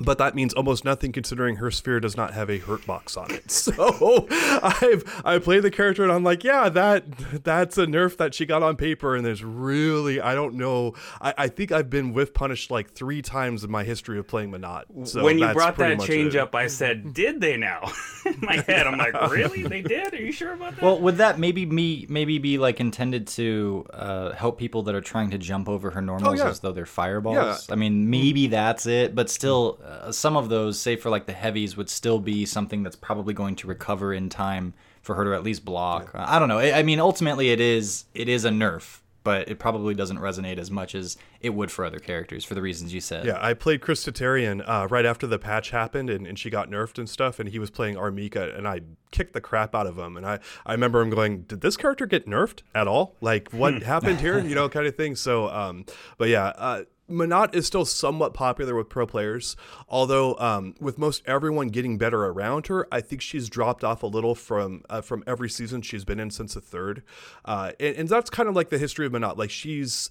but 0.00 0.18
that 0.18 0.34
means 0.34 0.54
almost 0.54 0.84
nothing 0.84 1.12
considering 1.12 1.56
her 1.56 1.70
sphere 1.70 2.00
does 2.00 2.16
not 2.16 2.32
have 2.32 2.50
a 2.50 2.58
hurt 2.58 2.86
box 2.86 3.16
on 3.16 3.30
it. 3.30 3.44
So 3.60 4.26
I've 4.30 5.22
I 5.24 5.38
played 5.38 5.62
the 5.62 5.70
character 5.70 6.02
and 6.02 6.10
I'm 6.10 6.24
like, 6.24 6.44
yeah, 6.44 6.68
that 6.70 7.44
that's 7.44 7.76
a 7.76 7.86
nerf 7.86 8.16
that 8.16 8.34
she 8.34 8.46
got 8.46 8.62
on 8.62 8.76
paper, 8.76 9.14
and 9.14 9.24
there's 9.24 9.44
really 9.44 10.20
I 10.20 10.34
don't 10.34 10.54
know. 10.54 10.94
I, 11.20 11.34
I 11.36 11.48
think 11.48 11.72
I've 11.72 11.90
been 11.90 12.12
whiff 12.14 12.32
punished 12.32 12.70
like 12.70 12.92
three 12.92 13.20
times 13.22 13.62
in 13.62 13.70
my 13.70 13.84
history 13.84 14.18
of 14.18 14.26
playing 14.26 14.50
Menat. 14.50 15.06
So 15.06 15.22
when 15.22 15.38
you 15.38 15.52
brought 15.52 15.76
that 15.76 16.00
change 16.00 16.34
it. 16.34 16.38
up, 16.38 16.54
I 16.54 16.68
said, 16.68 17.12
did 17.12 17.40
they 17.40 17.56
now? 17.56 17.92
in 18.26 18.36
my 18.40 18.56
head, 18.66 18.86
I'm 18.86 18.98
like, 18.98 19.30
really? 19.30 19.62
They 19.62 19.82
did? 19.82 20.14
Are 20.14 20.22
you 20.22 20.32
sure 20.32 20.52
about 20.52 20.76
that? 20.76 20.82
Well, 20.82 20.98
would 21.00 21.16
that 21.18 21.38
maybe 21.38 21.66
me 21.66 22.06
maybe 22.08 22.38
be 22.38 22.58
like 22.58 22.80
intended 22.80 23.26
to 23.28 23.86
uh, 23.92 24.32
help 24.32 24.58
people 24.58 24.82
that 24.84 24.94
are 24.94 25.00
trying 25.00 25.30
to 25.30 25.38
jump 25.38 25.68
over 25.68 25.90
her 25.90 26.02
normals 26.02 26.40
oh, 26.40 26.44
yeah. 26.44 26.50
as 26.50 26.60
though 26.60 26.72
they're 26.72 26.86
fireballs? 26.86 27.68
Yeah. 27.68 27.72
I 27.72 27.76
mean, 27.76 28.10
maybe 28.10 28.48
that's 28.48 28.86
it, 28.86 29.14
but 29.14 29.30
still 29.30 29.78
uh, 29.90 30.12
some 30.12 30.36
of 30.36 30.48
those, 30.48 30.78
say 30.80 30.96
for 30.96 31.10
like 31.10 31.26
the 31.26 31.32
heavies, 31.32 31.76
would 31.76 31.90
still 31.90 32.18
be 32.18 32.46
something 32.46 32.82
that's 32.82 32.96
probably 32.96 33.34
going 33.34 33.56
to 33.56 33.66
recover 33.66 34.14
in 34.14 34.28
time 34.28 34.74
for 35.02 35.14
her 35.14 35.24
to 35.24 35.34
at 35.34 35.42
least 35.42 35.64
block. 35.64 36.12
Yeah. 36.14 36.24
I 36.28 36.38
don't 36.38 36.48
know. 36.48 36.58
I, 36.58 36.78
I 36.78 36.82
mean, 36.82 37.00
ultimately, 37.00 37.50
it 37.50 37.60
is 37.60 38.04
it 38.14 38.28
is 38.28 38.44
a 38.44 38.50
nerf 38.50 39.00
but 39.22 39.48
it 39.48 39.58
probably 39.58 39.94
doesn't 39.94 40.18
resonate 40.18 40.58
as 40.58 40.70
much 40.70 40.94
as 40.94 41.16
it 41.40 41.50
would 41.50 41.70
for 41.70 41.84
other 41.84 41.98
characters 41.98 42.44
for 42.44 42.54
the 42.54 42.62
reasons 42.62 42.94
you 42.94 43.00
said. 43.00 43.26
Yeah, 43.26 43.38
I 43.40 43.54
played 43.54 43.80
Chris 43.80 44.04
Tatarian 44.04 44.66
uh, 44.66 44.88
right 44.88 45.04
after 45.04 45.26
the 45.26 45.38
patch 45.38 45.70
happened 45.70 46.08
and, 46.08 46.26
and 46.26 46.38
she 46.38 46.50
got 46.50 46.70
nerfed 46.70 46.98
and 46.98 47.08
stuff, 47.08 47.38
and 47.38 47.48
he 47.48 47.58
was 47.58 47.70
playing 47.70 47.96
R. 47.96 48.10
Mika, 48.10 48.54
and 48.56 48.66
I 48.66 48.80
kicked 49.10 49.34
the 49.34 49.40
crap 49.40 49.74
out 49.74 49.86
of 49.86 49.98
him. 49.98 50.16
And 50.16 50.26
I, 50.26 50.38
I 50.64 50.72
remember 50.72 51.00
him 51.00 51.10
going, 51.10 51.42
Did 51.42 51.60
this 51.60 51.76
character 51.76 52.06
get 52.06 52.26
nerfed 52.26 52.62
at 52.74 52.88
all? 52.88 53.16
Like, 53.20 53.50
what 53.52 53.74
hmm. 53.74 53.80
happened 53.80 54.20
here? 54.20 54.40
You 54.50 54.56
know, 54.56 54.68
kind 54.68 54.86
of 54.86 54.96
thing. 54.96 55.14
So, 55.14 55.48
um, 55.48 55.84
but 56.18 56.28
yeah, 56.28 56.46
uh, 56.56 56.84
Menat 57.10 57.54
is 57.54 57.66
still 57.66 57.84
somewhat 57.84 58.34
popular 58.34 58.74
with 58.74 58.88
pro 58.88 59.06
players, 59.06 59.56
although 59.88 60.36
um, 60.38 60.74
with 60.80 60.98
most 60.98 61.22
everyone 61.26 61.68
getting 61.68 61.98
better 61.98 62.24
around 62.26 62.68
her, 62.68 62.86
I 62.92 63.00
think 63.00 63.20
she's 63.20 63.48
dropped 63.48 63.84
off 63.84 64.02
a 64.02 64.06
little 64.06 64.34
from 64.34 64.82
uh, 64.88 65.00
from 65.00 65.24
every 65.26 65.50
season 65.50 65.82
she's 65.82 66.04
been 66.04 66.20
in 66.20 66.30
since 66.30 66.54
the 66.54 66.60
third, 66.60 67.02
uh, 67.44 67.72
and, 67.80 67.96
and, 67.96 68.08
that's 68.08 68.30
kind 68.30 68.48
of 68.48 68.56
like 68.56 68.70
the 68.70 68.78
history 68.78 69.06
of 69.06 69.12
Menat. 69.12 69.36
Like 69.36 69.50
she's 69.50 70.10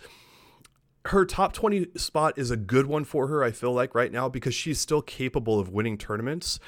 her 1.05 1.25
top 1.25 1.53
20 1.53 1.87
spot 1.95 2.37
is 2.37 2.51
a 2.51 2.57
good 2.57 2.85
one 2.85 3.05
for 3.05 3.27
her 3.27 3.41
i 3.41 3.51
feel 3.51 3.71
like 3.71 3.95
right 3.95 4.11
now 4.11 4.27
because 4.27 4.53
she's 4.53 4.79
still 4.79 5.01
capable 5.01 5.57
of 5.57 5.69
winning 5.69 5.97
tournaments. 5.97 6.59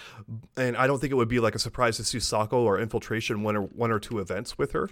And 0.56 0.78
i 0.78 0.88
don't 0.88 1.00
think 1.00 1.12
it 1.12 1.16
would 1.16 1.28
be 1.28 1.40
like 1.40 1.54
a 1.54 1.60
surprise 1.60 1.98
to 1.98 2.04
see 2.04 2.20
Sako 2.20 2.62
or 2.62 2.80
infiltration 2.80 3.44
win 3.44 3.56
one 3.56 3.92
or 3.92 4.00
two 4.00 4.20
events 4.20 4.58
with 4.58 4.72
her 4.72 4.90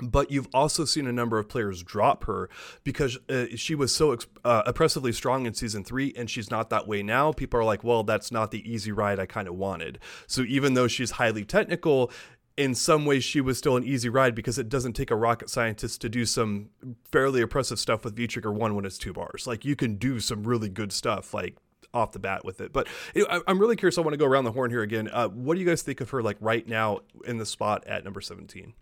but 0.00 0.30
you've 0.30 0.48
also 0.52 0.84
seen 0.84 1.06
a 1.06 1.12
number 1.12 1.38
of 1.38 1.48
players 1.48 1.82
drop 1.82 2.24
her 2.24 2.48
because 2.84 3.18
uh, 3.28 3.46
she 3.56 3.74
was 3.74 3.94
so 3.94 4.16
uh, 4.44 4.62
oppressively 4.66 5.12
strong 5.12 5.46
in 5.46 5.54
season 5.54 5.84
three, 5.84 6.12
and 6.16 6.28
she's 6.28 6.50
not 6.50 6.70
that 6.70 6.86
way 6.86 7.02
now. 7.02 7.32
People 7.32 7.60
are 7.60 7.64
like, 7.64 7.82
well, 7.82 8.02
that's 8.02 8.30
not 8.30 8.50
the 8.50 8.70
easy 8.70 8.92
ride 8.92 9.18
I 9.18 9.26
kind 9.26 9.48
of 9.48 9.54
wanted. 9.54 9.98
So 10.26 10.42
even 10.42 10.74
though 10.74 10.88
she's 10.88 11.12
highly 11.12 11.44
technical, 11.44 12.10
in 12.56 12.74
some 12.74 13.04
ways 13.04 13.22
she 13.22 13.40
was 13.40 13.58
still 13.58 13.76
an 13.76 13.84
easy 13.84 14.08
ride 14.08 14.34
because 14.34 14.58
it 14.58 14.68
doesn't 14.68 14.94
take 14.94 15.10
a 15.10 15.16
rocket 15.16 15.50
scientist 15.50 16.00
to 16.00 16.08
do 16.08 16.24
some 16.24 16.70
fairly 17.04 17.42
oppressive 17.42 17.78
stuff 17.78 18.04
with 18.04 18.16
V 18.16 18.26
Trigger 18.26 18.52
1 18.52 18.74
when 18.74 18.84
it's 18.84 18.98
two 18.98 19.12
bars. 19.12 19.46
Like 19.46 19.64
you 19.64 19.76
can 19.76 19.96
do 19.96 20.20
some 20.20 20.44
really 20.44 20.68
good 20.68 20.92
stuff 20.92 21.34
like 21.34 21.56
off 21.92 22.12
the 22.12 22.18
bat 22.18 22.44
with 22.44 22.60
it. 22.60 22.72
But 22.72 22.88
know, 23.14 23.42
I'm 23.46 23.58
really 23.58 23.76
curious. 23.76 23.98
I 23.98 24.02
want 24.02 24.14
to 24.14 24.18
go 24.18 24.26
around 24.26 24.44
the 24.44 24.52
horn 24.52 24.70
here 24.70 24.82
again. 24.82 25.08
Uh, 25.12 25.28
what 25.28 25.54
do 25.54 25.60
you 25.60 25.66
guys 25.66 25.82
think 25.82 26.00
of 26.00 26.10
her 26.10 26.22
like 26.22 26.36
right 26.40 26.66
now 26.66 27.00
in 27.26 27.38
the 27.38 27.46
spot 27.46 27.86
at 27.86 28.04
number 28.04 28.20
17? 28.20 28.74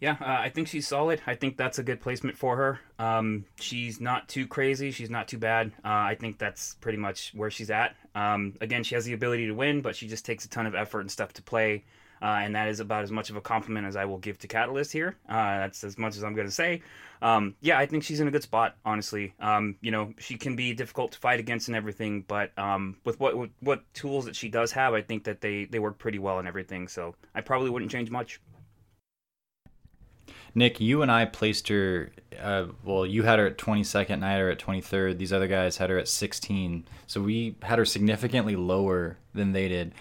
Yeah, 0.00 0.16
uh, 0.20 0.36
I 0.40 0.48
think 0.48 0.68
she's 0.68 0.86
solid. 0.86 1.20
I 1.26 1.34
think 1.34 1.56
that's 1.56 1.78
a 1.78 1.82
good 1.82 2.00
placement 2.00 2.36
for 2.36 2.56
her. 2.56 2.80
Um, 3.00 3.44
she's 3.58 4.00
not 4.00 4.28
too 4.28 4.46
crazy. 4.46 4.92
She's 4.92 5.10
not 5.10 5.26
too 5.26 5.38
bad. 5.38 5.72
Uh, 5.84 5.88
I 5.88 6.16
think 6.18 6.38
that's 6.38 6.74
pretty 6.76 6.98
much 6.98 7.32
where 7.34 7.50
she's 7.50 7.70
at. 7.70 7.96
Um, 8.14 8.54
again, 8.60 8.84
she 8.84 8.94
has 8.94 9.04
the 9.04 9.12
ability 9.12 9.46
to 9.46 9.54
win, 9.54 9.80
but 9.80 9.96
she 9.96 10.06
just 10.06 10.24
takes 10.24 10.44
a 10.44 10.48
ton 10.48 10.66
of 10.66 10.74
effort 10.76 11.00
and 11.00 11.10
stuff 11.10 11.32
to 11.34 11.42
play. 11.42 11.84
Uh, 12.20 12.40
and 12.42 12.54
that 12.54 12.68
is 12.68 12.80
about 12.80 13.04
as 13.04 13.12
much 13.12 13.30
of 13.30 13.36
a 13.36 13.40
compliment 13.40 13.86
as 13.86 13.96
I 13.96 14.04
will 14.04 14.18
give 14.18 14.38
to 14.38 14.48
Catalyst 14.48 14.92
here. 14.92 15.16
Uh, 15.28 15.58
that's 15.58 15.84
as 15.84 15.98
much 15.98 16.16
as 16.16 16.24
I'm 16.24 16.34
going 16.34 16.48
to 16.48 16.52
say. 16.54 16.82
Um, 17.22 17.54
yeah, 17.60 17.78
I 17.78 17.86
think 17.86 18.02
she's 18.02 18.20
in 18.20 18.28
a 18.28 18.30
good 18.30 18.42
spot, 18.42 18.76
honestly. 18.84 19.34
Um, 19.40 19.76
you 19.80 19.90
know, 19.90 20.12
she 20.18 20.36
can 20.36 20.56
be 20.56 20.72
difficult 20.72 21.12
to 21.12 21.18
fight 21.18 21.40
against 21.40 21.68
and 21.68 21.76
everything, 21.76 22.24
but 22.26 22.56
um, 22.58 22.96
with 23.04 23.18
what 23.20 23.34
what 23.60 23.82
tools 23.94 24.24
that 24.24 24.36
she 24.36 24.48
does 24.48 24.72
have, 24.72 24.94
I 24.94 25.02
think 25.02 25.24
that 25.24 25.40
they, 25.40 25.64
they 25.64 25.78
work 25.78 25.98
pretty 25.98 26.18
well 26.18 26.38
and 26.38 26.48
everything. 26.48 26.88
So 26.88 27.14
I 27.34 27.40
probably 27.40 27.70
wouldn't 27.70 27.90
change 27.90 28.10
much. 28.10 28.40
Nick, 30.54 30.80
you 30.80 31.02
and 31.02 31.10
I 31.10 31.24
placed 31.24 31.68
her. 31.68 32.10
Uh, 32.40 32.66
well, 32.84 33.04
you 33.04 33.22
had 33.22 33.38
her 33.38 33.46
at 33.46 33.58
22nd, 33.58 34.10
and 34.10 34.24
I 34.24 34.32
had 34.32 34.40
her 34.40 34.50
at 34.50 34.58
23rd. 34.58 35.18
These 35.18 35.32
other 35.32 35.48
guys 35.48 35.76
had 35.76 35.90
her 35.90 35.98
at 35.98 36.08
16. 36.08 36.86
So 37.06 37.20
we 37.20 37.56
had 37.62 37.78
her 37.78 37.84
significantly 37.84 38.56
lower 38.56 39.18
than 39.34 39.52
they 39.52 39.68
did. 39.68 39.94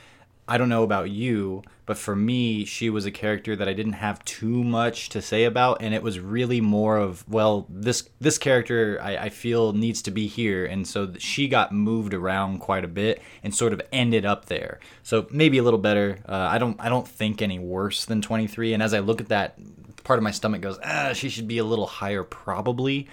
I 0.50 0.58
don't 0.58 0.70
know 0.70 0.84
about 0.84 1.10
you, 1.10 1.64
but 1.86 1.98
for 1.98 2.16
me, 2.16 2.64
she 2.64 2.90
was 2.90 3.06
a 3.06 3.12
character 3.12 3.56
that 3.58 3.68
I 3.68 3.74
didn't 3.74 3.94
have 3.94 4.24
too 4.24 4.64
much 4.64 5.10
to 5.10 5.22
say 5.22 5.44
about, 5.44 5.82
and 5.82 5.94
it 5.94 6.02
was 6.02 6.22
really 6.22 6.62
more 6.62 6.98
of 6.98 7.28
well, 7.28 7.66
this 7.70 8.08
this 8.22 8.38
character 8.38 8.98
I, 9.02 9.18
I 9.18 9.30
feel 9.30 9.74
needs 9.74 10.02
to 10.04 10.12
be 10.12 10.28
here, 10.28 10.66
and 10.66 10.88
so 10.88 11.14
she 11.18 11.50
got 11.50 11.74
moved 11.74 12.14
around 12.14 12.60
quite 12.60 12.86
a 12.86 12.88
bit 12.88 13.22
and 13.44 13.54
sort 13.54 13.74
of 13.74 13.82
ended 13.92 14.26
up 14.26 14.46
there. 14.46 14.80
So 15.04 15.28
maybe 15.32 15.58
a 15.58 15.64
little 15.64 15.80
better. 15.80 16.20
Uh, 16.28 16.48
I 16.50 16.58
don't 16.58 16.80
I 16.80 16.88
don't 16.88 17.08
think 17.08 17.42
any 17.42 17.60
worse 17.60 18.06
than 18.06 18.22
23. 18.22 18.74
And 18.74 18.82
as 18.82 18.94
I 18.94 19.00
look 19.00 19.20
at 19.20 19.28
that 19.28 19.56
part 20.08 20.18
of 20.18 20.24
my 20.24 20.32
stomach 20.32 20.62
goes, 20.62 20.80
ah, 20.84 21.12
she 21.14 21.28
should 21.28 21.48
be 21.48 21.58
a 21.58 21.66
little 21.66 21.86
higher 21.86 22.24
probably. 22.24 23.08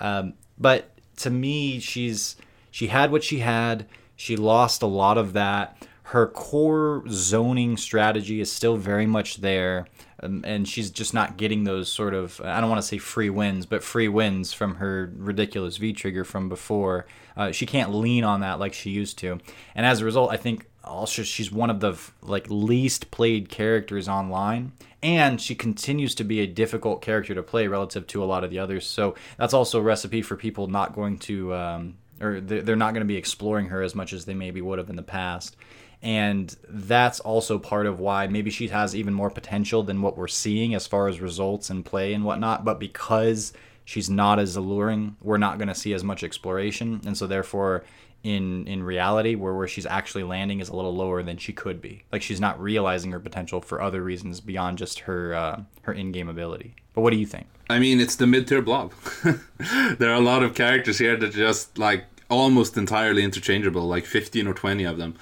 Um, 0.00 0.32
but 0.58 0.90
to 1.18 1.30
me, 1.30 1.78
she's 1.78 2.36
she 2.70 2.86
had 2.88 3.12
what 3.12 3.22
she 3.22 3.40
had. 3.40 3.86
She 4.16 4.34
lost 4.34 4.82
a 4.82 4.86
lot 4.86 5.18
of 5.18 5.34
that. 5.34 5.86
Her 6.04 6.26
core 6.26 7.04
zoning 7.10 7.76
strategy 7.76 8.40
is 8.40 8.50
still 8.50 8.78
very 8.78 9.04
much 9.04 9.36
there, 9.36 9.86
um, 10.22 10.42
and 10.46 10.66
she's 10.66 10.90
just 10.90 11.12
not 11.12 11.36
getting 11.36 11.64
those 11.64 11.92
sort 11.92 12.14
of 12.14 12.40
I 12.42 12.60
don't 12.60 12.70
want 12.70 12.80
to 12.80 12.88
say 12.88 12.96
free 12.96 13.28
wins, 13.28 13.66
but 13.66 13.84
free 13.84 14.08
wins 14.08 14.54
from 14.54 14.76
her 14.76 15.12
ridiculous 15.16 15.76
V 15.76 15.92
trigger 15.92 16.24
from 16.24 16.48
before. 16.48 17.04
Uh, 17.36 17.52
she 17.52 17.66
can't 17.66 17.94
lean 17.94 18.24
on 18.24 18.40
that 18.40 18.58
like 18.58 18.72
she 18.72 18.90
used 18.90 19.18
to, 19.18 19.38
and 19.74 19.84
as 19.84 20.00
a 20.00 20.06
result, 20.06 20.32
I 20.32 20.38
think 20.38 20.66
also 20.88 21.22
she's 21.22 21.52
one 21.52 21.70
of 21.70 21.80
the 21.80 21.98
like 22.22 22.46
least 22.48 23.10
played 23.10 23.48
characters 23.48 24.08
online 24.08 24.72
and 25.02 25.40
she 25.40 25.54
continues 25.54 26.14
to 26.16 26.24
be 26.24 26.40
a 26.40 26.46
difficult 26.46 27.02
character 27.02 27.34
to 27.34 27.42
play 27.42 27.68
relative 27.68 28.06
to 28.08 28.22
a 28.22 28.26
lot 28.26 28.42
of 28.42 28.50
the 28.50 28.58
others. 28.58 28.86
So 28.86 29.14
that's 29.36 29.54
also 29.54 29.78
a 29.78 29.82
recipe 29.82 30.22
for 30.22 30.36
people 30.36 30.66
not 30.66 30.94
going 30.94 31.18
to 31.20 31.54
um, 31.54 31.98
or 32.20 32.40
they're 32.40 32.74
not 32.74 32.94
going 32.94 33.04
to 33.04 33.08
be 33.08 33.16
exploring 33.16 33.66
her 33.66 33.82
as 33.82 33.94
much 33.94 34.12
as 34.12 34.24
they 34.24 34.34
maybe 34.34 34.60
would 34.60 34.78
have 34.78 34.90
in 34.90 34.96
the 34.96 35.02
past. 35.02 35.56
And 36.02 36.54
that's 36.68 37.20
also 37.20 37.58
part 37.58 37.86
of 37.86 38.00
why 38.00 38.26
maybe 38.26 38.50
she 38.50 38.68
has 38.68 38.94
even 38.94 39.14
more 39.14 39.30
potential 39.30 39.82
than 39.82 40.02
what 40.02 40.16
we're 40.16 40.28
seeing 40.28 40.74
as 40.74 40.86
far 40.86 41.08
as 41.08 41.20
results 41.20 41.70
and 41.70 41.84
play 41.84 42.12
and 42.12 42.24
whatnot 42.24 42.64
but 42.64 42.78
because 42.78 43.52
she's 43.84 44.08
not 44.08 44.38
as 44.38 44.54
alluring 44.54 45.16
we're 45.22 45.38
not 45.38 45.58
going 45.58 45.68
to 45.68 45.74
see 45.74 45.92
as 45.92 46.02
much 46.02 46.24
exploration. 46.24 47.00
And 47.04 47.16
so 47.16 47.26
therefore 47.26 47.84
in 48.28 48.66
in 48.66 48.82
reality 48.82 49.34
where 49.34 49.54
where 49.54 49.66
she's 49.66 49.86
actually 49.86 50.22
landing 50.22 50.60
is 50.60 50.68
a 50.68 50.76
little 50.76 50.94
lower 50.94 51.22
than 51.22 51.38
she 51.38 51.52
could 51.52 51.80
be. 51.80 52.04
Like 52.12 52.22
she's 52.22 52.40
not 52.40 52.60
realizing 52.60 53.10
her 53.12 53.20
potential 53.20 53.60
for 53.62 53.80
other 53.80 54.02
reasons 54.02 54.40
beyond 54.40 54.76
just 54.76 55.00
her 55.00 55.34
uh, 55.34 55.62
her 55.82 55.94
in-game 55.94 56.28
ability. 56.28 56.76
But 56.92 57.00
what 57.00 57.10
do 57.10 57.16
you 57.16 57.26
think? 57.26 57.46
I 57.70 57.78
mean 57.78 58.00
it's 58.00 58.16
the 58.16 58.26
mid-tier 58.26 58.62
blob. 58.62 58.92
There 59.98 60.10
are 60.10 60.22
a 60.22 60.28
lot 60.32 60.42
of 60.42 60.54
characters 60.54 60.98
here 60.98 61.16
that 61.16 61.30
are 61.30 61.32
just 61.50 61.78
like 61.78 62.04
almost 62.28 62.76
entirely 62.76 63.24
interchangeable 63.24 63.86
like 63.88 64.04
15 64.04 64.46
or 64.46 64.54
20 64.54 64.84
of 64.84 64.98
them. 64.98 65.14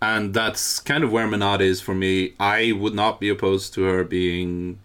And 0.00 0.32
that's 0.32 0.80
kind 0.80 1.04
of 1.04 1.12
where 1.12 1.26
Menat 1.26 1.60
is 1.60 1.80
for 1.80 1.94
me. 1.94 2.34
I 2.40 2.72
would 2.72 2.94
not 2.94 3.20
be 3.20 3.28
opposed 3.28 3.74
to 3.74 3.82
her 3.84 4.02
being 4.04 4.78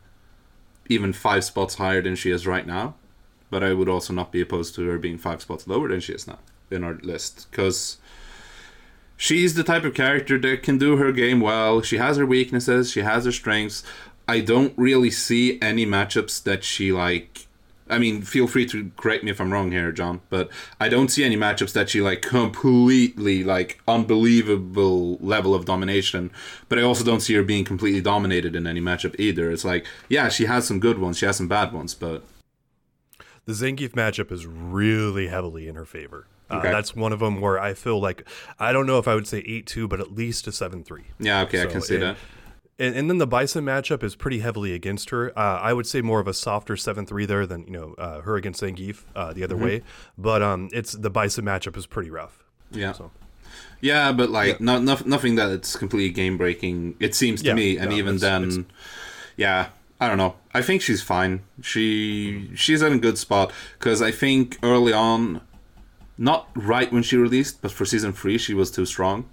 even 0.90 1.14
five 1.14 1.44
spots 1.44 1.76
higher 1.76 2.02
than 2.02 2.16
she 2.16 2.32
is 2.32 2.48
right 2.48 2.66
now 2.66 2.96
but 3.50 3.64
i 3.64 3.74
would 3.74 3.90
also 3.90 4.14
not 4.14 4.32
be 4.32 4.42
opposed 4.42 4.76
to 4.76 4.88
her 4.88 4.98
being 4.98 5.18
five 5.18 5.42
spots 5.42 5.68
lower 5.68 5.88
than 5.88 6.00
she 6.00 6.14
is 6.14 6.28
now 6.28 6.40
in 6.72 6.84
our 6.84 6.96
list 6.96 7.48
because 7.50 7.98
she's 9.16 9.56
the 9.56 9.64
type 9.64 9.84
of 9.84 9.94
character 9.94 10.38
that 10.40 10.64
can 10.64 10.78
do 10.78 10.98
her 10.98 11.12
game 11.12 11.40
well. 11.40 11.82
She 11.82 11.98
has 11.98 12.18
her 12.18 12.26
weaknesses, 12.26 12.92
she 12.92 13.02
has 13.02 13.26
her 13.26 13.32
strengths. 13.32 13.84
I 14.28 14.42
don't 14.42 14.74
really 14.78 15.12
see 15.12 15.58
any 15.62 15.86
matchups 15.86 16.44
that 16.44 16.64
she 16.64 16.92
like. 16.92 17.48
I 17.90 18.00
mean, 18.00 18.22
feel 18.22 18.48
free 18.48 18.66
to 18.66 18.92
correct 18.98 19.24
me 19.24 19.32
if 19.32 19.40
I'm 19.40 19.54
wrong 19.54 19.72
here, 19.72 19.94
John, 19.94 20.20
but 20.30 20.50
I 20.78 20.90
don't 20.90 21.08
see 21.08 21.24
any 21.24 21.38
matchups 21.38 21.72
that 21.72 21.90
she 21.90 22.02
like 22.02 22.22
completely 22.22 23.46
like 23.46 23.80
unbelievable 23.88 25.18
level 25.22 25.56
of 25.56 25.64
domination. 25.64 26.30
But 26.68 26.80
I 26.80 26.82
also 26.82 27.06
don't 27.06 27.22
see 27.22 27.34
her 27.36 27.44
being 27.44 27.64
completely 27.64 28.02
dominated 28.02 28.58
in 28.58 28.68
any 28.68 28.82
matchup 28.82 29.16
either. 29.18 29.50
It's 29.50 29.64
like, 29.64 29.86
yeah, 30.10 30.28
she 30.28 30.46
has 30.48 30.68
some 30.68 30.82
good 30.82 31.00
ones, 31.00 31.18
she 31.18 31.26
has 31.26 31.38
some 31.38 31.48
bad 31.48 31.72
ones, 31.72 31.96
but 31.96 32.24
The 33.46 33.54
Zangief 33.54 33.92
matchup 33.92 34.34
is 34.34 34.46
really 34.46 35.28
heavily 35.28 35.70
in 35.70 35.76
her 35.76 35.86
favor. 35.86 36.28
Uh, 36.50 36.62
That's 36.62 36.96
one 36.96 37.12
of 37.14 37.20
them 37.20 37.42
where 37.42 37.60
I 37.60 37.74
feel 37.74 38.00
like 38.00 38.28
I 38.60 38.72
don't 38.72 38.86
know 38.86 39.00
if 39.00 39.08
I 39.08 39.16
would 39.16 39.28
say 39.28 39.40
eight 39.46 39.66
two, 39.66 39.88
but 39.88 40.00
at 40.00 40.12
least 40.14 40.48
a 40.48 40.52
seven 40.52 40.84
three. 40.84 41.06
yeah, 41.20 41.42
okay, 41.42 41.62
I 41.64 41.66
can 41.66 41.82
see 41.82 41.96
and- 41.96 42.04
that. 42.04 42.18
And, 42.80 42.96
and 42.96 43.10
then 43.10 43.18
the 43.18 43.26
Bison 43.26 43.66
matchup 43.66 44.04
is 44.04 44.16
pretty 44.16 44.38
heavily 44.38 44.72
against 44.72 45.10
her. 45.10 45.32
Uh, 45.36 45.42
I 45.60 45.74
would 45.74 45.88
say 45.88 46.02
more 46.02 46.20
of 46.20 46.28
a 46.28 46.34
softer 46.34 46.78
seven 46.78 47.08
three 47.08 47.26
there 47.26 47.48
than 47.48 47.66
you 47.66 47.72
know 47.72 47.96
uh, 47.98 48.22
her 48.22 48.36
against 48.36 48.62
Zangief 48.62 49.04
uh, 49.16 49.34
the 49.34 49.44
other 49.44 49.56
Mm-hmm. 49.56 49.64
way. 49.66 49.82
But 50.16 50.44
um, 50.44 50.70
it's 50.72 50.92
the 50.94 51.10
Bison 51.10 51.44
matchup 51.44 51.76
is 51.76 51.88
pretty 51.88 52.12
rough. 52.12 52.44
Yeah. 52.70 52.92
So. 52.92 53.10
Yeah, 53.82 54.12
but 54.12 54.30
like 54.30 54.62
not, 54.62 54.84
not 54.84 55.08
nothing 55.08 55.36
that 55.36 55.50
it's 55.50 55.76
completely 55.76 56.12
game 56.14 56.38
breaking. 56.38 56.96
It 57.00 57.16
seems 57.16 57.42
to 57.42 57.48
Yeah, 57.48 57.54
me, 57.56 57.78
and 57.78 57.90
no, 57.90 57.96
even 57.98 58.16
it's- 58.18 58.22
then, 58.22 58.44
it's- 58.44 58.66
yeah, 59.38 59.70
I 60.00 60.08
don't 60.08 60.18
know. 60.20 60.36
I 60.54 60.62
think 60.62 60.84
she's 60.84 61.02
fine. 61.02 61.42
She 61.64 62.52
she's 62.56 62.84
in 62.84 62.94
a 62.94 62.98
good 63.00 63.18
spot 63.18 63.52
because 63.80 64.04
I 64.04 64.12
think 64.12 64.60
early 64.62 64.94
on, 64.94 65.42
not 66.18 66.50
right 66.56 66.92
when 66.92 67.04
she 67.04 67.18
released, 67.18 67.62
but 67.62 67.72
for 67.72 67.86
season 67.86 68.14
three 68.14 68.38
she 68.38 68.54
was 68.54 68.72
too 68.72 68.86
strong, 68.86 69.30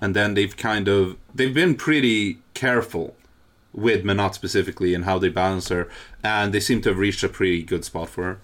and 0.00 0.14
then 0.14 0.34
they've 0.34 0.56
kind 0.56 0.88
of 0.88 1.16
they've 1.34 1.54
been 1.54 1.74
pretty 1.74 2.38
careful 2.54 3.16
with 3.72 4.04
Menat 4.04 4.34
specifically 4.34 4.94
and 4.94 5.04
how 5.04 5.18
they 5.18 5.28
balance 5.28 5.68
her, 5.68 5.88
and 6.22 6.52
they 6.52 6.60
seem 6.60 6.80
to 6.82 6.90
have 6.90 6.98
reached 6.98 7.22
a 7.22 7.28
pretty 7.28 7.62
good 7.62 7.84
spot 7.84 8.08
for 8.08 8.24
her. 8.24 8.40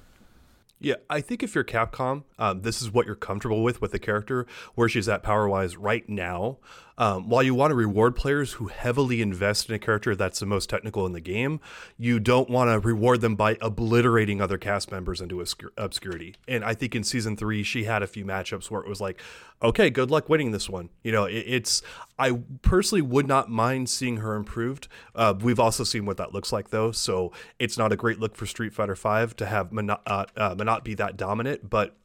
Yeah, 0.79 0.97
I 1.09 1.21
think 1.21 1.45
if 1.45 1.55
you're 1.55 1.63
Capcom, 1.63 2.25
um, 2.41 2.63
this 2.63 2.83
is 2.83 2.91
what 2.91 3.07
you're 3.07 3.15
comfortable 3.15 3.63
with 3.63 3.81
with 3.81 3.93
the 3.93 4.01
character, 4.01 4.49
where 4.75 4.89
she's 4.89 5.09
at 5.09 5.23
power 5.23 5.49
wise 5.49 5.77
right 5.77 6.09
now. 6.09 6.59
Um, 6.99 7.29
while 7.29 7.43
you 7.43 7.55
want 7.55 7.71
to 7.71 7.75
reward 7.75 8.17
players 8.17 8.55
who 8.55 8.69
heavily 8.69 9.23
invest 9.23 9.69
in 9.69 9.75
a 9.75 9.79
character 9.79 10.15
that's 10.15 10.41
the 10.41 10.47
most 10.47 10.69
technical 10.69 11.07
in 11.07 11.13
the 11.13 11.21
game, 11.21 11.61
you 11.97 12.21
don't 12.21 12.51
want 12.51 12.71
to 12.71 12.79
reward 12.79 13.21
them 13.21 13.35
by 13.35 13.57
obliterating 13.61 14.41
other 14.41 14.59
cast 14.59 14.91
members 14.91 15.21
into 15.21 15.37
obscur- 15.37 15.71
obscurity. 15.77 16.35
And 16.47 16.65
I 16.65 16.75
think 16.75 16.95
in 16.95 17.05
season 17.05 17.37
three, 17.37 17.63
she 17.63 17.85
had 17.85 18.03
a 18.03 18.07
few 18.07 18.25
matchups 18.25 18.71
where 18.71 18.83
it 18.83 18.89
was 18.89 19.01
like, 19.01 19.21
okay, 19.63 19.91
good 19.91 20.11
luck 20.11 20.29
winning 20.29 20.51
this 20.51 20.69
one. 20.69 20.91
You 21.03 21.13
know, 21.13 21.25
it, 21.25 21.45
it's, 21.47 21.83
I 22.19 22.41
personally 22.63 23.03
would 23.03 23.27
not 23.27 23.49
mind 23.49 23.89
seeing 23.89 24.19
her 24.19 24.35
improved. 24.35 24.89
Uh, 25.15 25.35
we've 25.41 25.61
also 25.61 25.85
seen 25.85 26.05
what 26.05 26.17
that 26.17 26.35
looks 26.35 26.53
like 26.53 26.71
though. 26.71 26.93
So 26.93 27.33
it's 27.59 27.79
not 27.79 27.93
a 27.93 27.97
great 27.97 28.19
look 28.19 28.37
for 28.37 28.47
Street 28.47 28.73
Fighter 28.75 28.95
V 28.95 29.35
to 29.37 29.47
have 29.47 29.71
Menat, 29.71 30.01
uh, 30.07 30.27
uh, 30.37 30.81
be 30.81 30.95
that 30.95 31.17
dominant, 31.17 31.71
but 31.71 31.97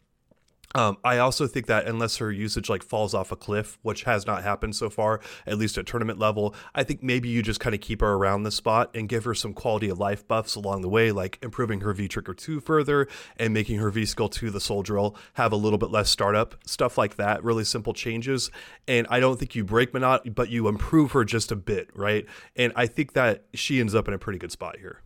um, 0.75 0.97
I 1.03 1.17
also 1.17 1.47
think 1.47 1.65
that 1.67 1.87
unless 1.87 2.17
her 2.17 2.31
usage 2.31 2.69
like 2.69 2.83
falls 2.83 3.13
off 3.13 3.31
a 3.31 3.35
cliff, 3.35 3.79
which 3.81 4.03
has 4.03 4.27
not 4.27 4.43
happened 4.43 4.75
so 4.75 4.89
far, 4.89 5.21
at 5.45 5.57
least 5.57 5.77
at 5.77 5.85
tournament 5.85 6.19
level, 6.19 6.53
I 6.75 6.83
think 6.83 7.01
maybe 7.01 7.29
you 7.29 7.41
just 7.41 7.59
kind 7.59 7.73
of 7.73 7.81
keep 7.81 8.01
her 8.01 8.13
around 8.13 8.43
the 8.43 8.51
spot 8.51 8.91
and 8.93 9.07
give 9.07 9.23
her 9.23 9.33
some 9.33 9.53
quality 9.53 9.89
of 9.89 9.97
life 9.97 10.27
buffs 10.27 10.55
along 10.55 10.81
the 10.81 10.89
way, 10.89 11.11
like 11.11 11.39
improving 11.41 11.81
her 11.81 11.93
V 11.93 12.07
trigger 12.07 12.33
two 12.33 12.59
further 12.59 13.07
and 13.37 13.53
making 13.53 13.79
her 13.79 13.89
V 13.89 14.05
skill 14.05 14.29
two 14.29 14.51
the 14.51 14.59
soul 14.59 14.83
drill 14.83 15.15
have 15.33 15.51
a 15.51 15.57
little 15.57 15.79
bit 15.79 15.89
less 15.89 16.09
startup 16.09 16.55
stuff 16.65 16.97
like 16.97 17.15
that. 17.15 17.43
Really 17.43 17.63
simple 17.63 17.93
changes, 17.93 18.51
and 18.87 19.07
I 19.09 19.19
don't 19.19 19.39
think 19.39 19.55
you 19.55 19.63
break 19.63 19.93
Menat, 19.93 20.35
but 20.35 20.49
you 20.49 20.67
improve 20.67 21.13
her 21.13 21.23
just 21.23 21.51
a 21.51 21.55
bit, 21.55 21.89
right? 21.95 22.25
And 22.55 22.73
I 22.75 22.87
think 22.87 23.13
that 23.13 23.45
she 23.53 23.79
ends 23.79 23.95
up 23.95 24.07
in 24.07 24.13
a 24.13 24.19
pretty 24.19 24.39
good 24.39 24.51
spot 24.51 24.77
here. 24.77 25.01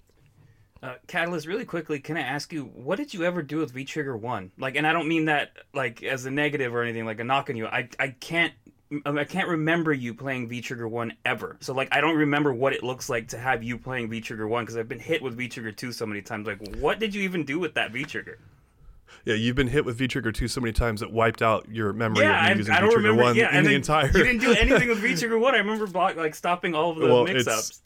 Uh, 0.84 0.96
Catalyst, 1.08 1.46
really 1.46 1.66
quickly, 1.66 2.00
can 2.00 2.18
I 2.18 2.22
ask 2.22 2.52
you, 2.52 2.64
what 2.66 2.96
did 2.98 3.14
you 3.14 3.24
ever 3.24 3.44
do 3.44 3.58
with 3.58 3.72
V 3.72 3.84
Trigger 3.86 4.18
One? 4.18 4.52
Like, 4.58 4.76
and 4.76 4.88
I 4.88 4.94
don't 4.94 5.08
mean 5.08 5.26
that 5.26 5.52
like 5.76 6.02
as 6.02 6.26
a 6.26 6.32
negative 6.32 6.74
or 6.74 6.82
anything, 6.82 7.06
like 7.06 7.20
a 7.20 7.24
knock 7.24 7.50
on 7.52 7.56
you. 7.56 7.68
I 7.68 7.88
I 8.00 8.10
can't. 8.20 8.52
um, 9.06 9.18
I 9.18 9.24
can't 9.26 9.48
remember 9.48 9.94
you 9.94 10.16
playing 10.16 10.48
V 10.50 10.60
Trigger 10.62 10.88
One 10.88 11.14
ever. 11.24 11.58
So 11.60 11.74
like, 11.76 11.90
I 11.92 12.02
don't 12.02 12.16
remember 12.18 12.52
what 12.52 12.74
it 12.74 12.82
looks 12.84 13.10
like 13.10 13.28
to 13.30 13.38
have 13.38 13.62
you 13.62 13.78
playing 13.78 14.10
V 14.10 14.22
Trigger 14.22 14.48
One 14.48 14.64
because 14.64 14.76
I've 14.76 14.90
been 14.90 15.00
hit 15.00 15.22
with 15.22 15.36
V 15.38 15.48
Trigger 15.48 15.72
Two 15.72 15.92
so 15.92 16.08
many 16.08 16.24
times. 16.24 16.48
Like, 16.48 16.76
what 16.78 16.98
did 16.98 17.14
you 17.14 17.22
even 17.22 17.46
do 17.46 17.60
with 17.60 17.76
that 17.76 17.92
V 17.92 18.04
Trigger? 18.04 18.40
Yeah, 19.26 19.36
you've 19.36 19.56
been 19.58 19.68
hit 19.68 19.86
with 19.86 19.98
V 19.98 20.08
trigger 20.08 20.32
two 20.32 20.48
so 20.48 20.62
many 20.62 20.72
times 20.72 21.02
it 21.02 21.12
wiped 21.12 21.42
out 21.42 21.68
your 21.70 21.92
memory 21.92 22.24
Yeah, 22.24 22.44
of 22.46 22.52
you 22.54 22.58
using 22.60 22.74
I 22.74 22.82
V 22.82 22.90
trigger 22.92 23.14
one 23.14 23.36
Yeah, 23.36 23.50
in 23.52 23.58
and 23.58 23.68
the 23.68 23.74
entire. 23.76 24.08
you 24.08 24.14
didn't 24.14 24.40
do 24.40 24.54
anything 24.54 24.88
with 24.88 24.98
V 25.02 25.16
Trigger 25.16 25.38
One. 25.38 25.54
I 25.54 25.58
remember 25.58 25.86
block 25.86 26.16
like 26.16 26.34
stopping 26.34 26.74
all 26.74 26.92
of 26.92 26.98
the 26.98 27.06
Well, 27.08 27.26
mix 27.26 27.46
ups. 27.46 27.82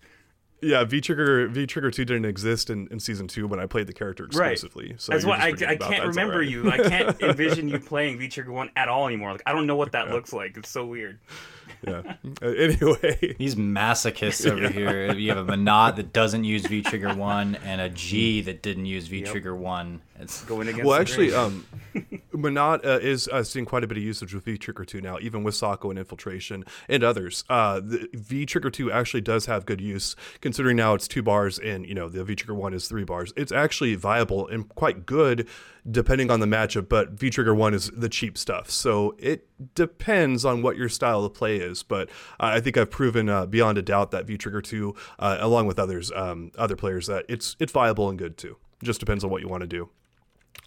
Yeah, 0.66 0.84
V 0.84 1.00
Trigger 1.02 1.48
V 1.48 1.68
Trigger 1.68 1.92
two 1.92 2.06
didn't 2.06 2.26
exist 2.26 2.70
in, 2.70 2.88
in 2.90 3.00
season 3.00 3.28
two 3.28 3.46
when 3.48 3.60
I 3.60 3.66
played 3.68 3.88
the 3.88 3.94
character 3.94 4.24
Right. 4.34 4.54
exclusively. 4.54 4.96
So 4.98 5.12
That's 5.12 5.26
why 5.26 5.38
I, 5.38 5.48
I 5.50 5.76
can't. 5.76 6.08
Remember 6.08 6.34
alright. 6.36 6.50
you. 6.50 6.72
I 6.72 6.78
can't 6.78 7.22
envision 7.22 7.70
you 7.70 7.80
playing 7.80 8.18
V 8.18 8.28
Trigger 8.28 8.52
One 8.52 8.72
at 8.76 8.88
all 8.88 9.06
anymore. 9.08 9.32
Like 9.34 9.44
I 9.46 9.54
don't 9.54 9.68
know 9.68 9.76
what 9.76 9.92
that 9.92 10.10
looks 10.10 10.34
like. 10.34 10.58
It's 10.58 10.70
so 10.70 10.86
weird. 10.86 11.20
Yeah. 11.86 12.16
Uh, 12.42 12.48
anyway, 12.48 13.36
These 13.38 13.56
masochists 13.56 14.50
over 14.50 14.70
here. 14.70 15.14
You 15.14 15.30
have 15.32 15.50
a 15.50 15.52
Menat 15.52 15.98
that 15.98 16.14
doesn't 16.14 16.44
use 16.44 16.66
V 16.66 16.82
Trigger 16.82 17.14
One 17.14 17.56
and 17.64 17.80
a 17.80 17.90
G 17.90 18.42
that 18.42 18.64
didn't 18.64 18.88
use 18.88 19.06
V 19.08 19.22
Trigger 19.22 19.56
One. 19.56 20.02
It's 20.20 20.44
Going 20.46 20.68
against. 20.68 20.86
well, 20.86 20.96
the 20.96 21.02
actually, 21.02 21.28
grain. 21.28 21.40
um, 21.40 21.66
Menat 22.34 22.84
uh, 22.86 23.00
is 23.02 23.28
uh, 23.28 23.44
seeing 23.44 23.66
quite 23.66 23.84
a 23.84 23.88
bit 23.88 23.98
of 23.98 24.04
usage 24.04 24.34
with 24.34 24.46
V 24.46 24.58
Trigger 24.58 24.84
two 24.86 25.00
now, 25.02 25.20
even 25.22 25.44
with 25.44 25.54
Sako 25.54 25.92
and 25.92 26.00
Infiltration 26.00 26.64
and 26.90 27.04
others. 27.04 27.44
Uh, 27.50 27.80
the 27.82 28.08
V 28.14 28.48
Trigger 28.48 28.72
two 28.72 28.92
actually 28.92 29.22
does 29.22 29.46
have 29.46 29.66
good 29.68 29.82
use, 29.82 30.16
considering 30.42 30.78
now 30.78 30.96
it's 30.96 31.08
two 31.08 31.22
bars 31.22 31.60
and 31.60 31.86
you 31.86 31.94
know 31.94 32.10
the 32.10 32.24
V 32.24 32.34
Trigger 32.36 32.56
one 32.56 32.74
is 32.74 32.88
three 32.88 33.04
bars. 33.04 33.32
It's 33.36 33.52
actually 33.52 33.94
viable 33.96 34.48
and 34.48 34.68
quite 34.70 35.06
good 35.06 35.48
depending 35.90 36.32
on 36.32 36.40
the 36.40 36.46
matchup. 36.46 36.90
But 36.90 37.12
V 37.12 37.30
Trigger 37.30 37.56
one 37.56 37.74
is 37.74 37.92
the 37.96 38.10
cheap 38.10 38.38
stuff, 38.38 38.70
so 38.70 39.16
it 39.18 39.48
depends 39.76 40.46
on 40.46 40.62
what 40.62 40.78
your 40.78 40.90
style 40.90 41.24
of 41.24 41.34
play 41.34 41.58
is. 41.58 41.84
But 41.84 42.10
I 42.40 42.60
think 42.60 42.78
I've 42.78 42.92
proven 42.92 43.30
uh, 43.30 43.46
beyond 43.46 43.78
a 43.78 43.82
doubt 43.82 44.12
that 44.12 44.26
V 44.26 44.38
Trigger 44.38 44.62
two, 44.62 44.96
uh, 45.20 45.38
along 45.40 45.68
with 45.68 45.80
others, 45.80 46.12
um, 46.12 46.52
other 46.58 46.76
players, 46.76 47.08
that 47.08 47.26
it's 47.30 47.56
it's 47.60 47.72
viable 47.72 48.10
and 48.10 48.18
good 48.18 48.38
too. 48.38 48.58
Just 48.84 49.00
depends 49.00 49.24
on 49.24 49.30
what 49.30 49.42
you 49.42 49.48
want 49.48 49.62
to 49.62 49.68
do. 49.68 49.90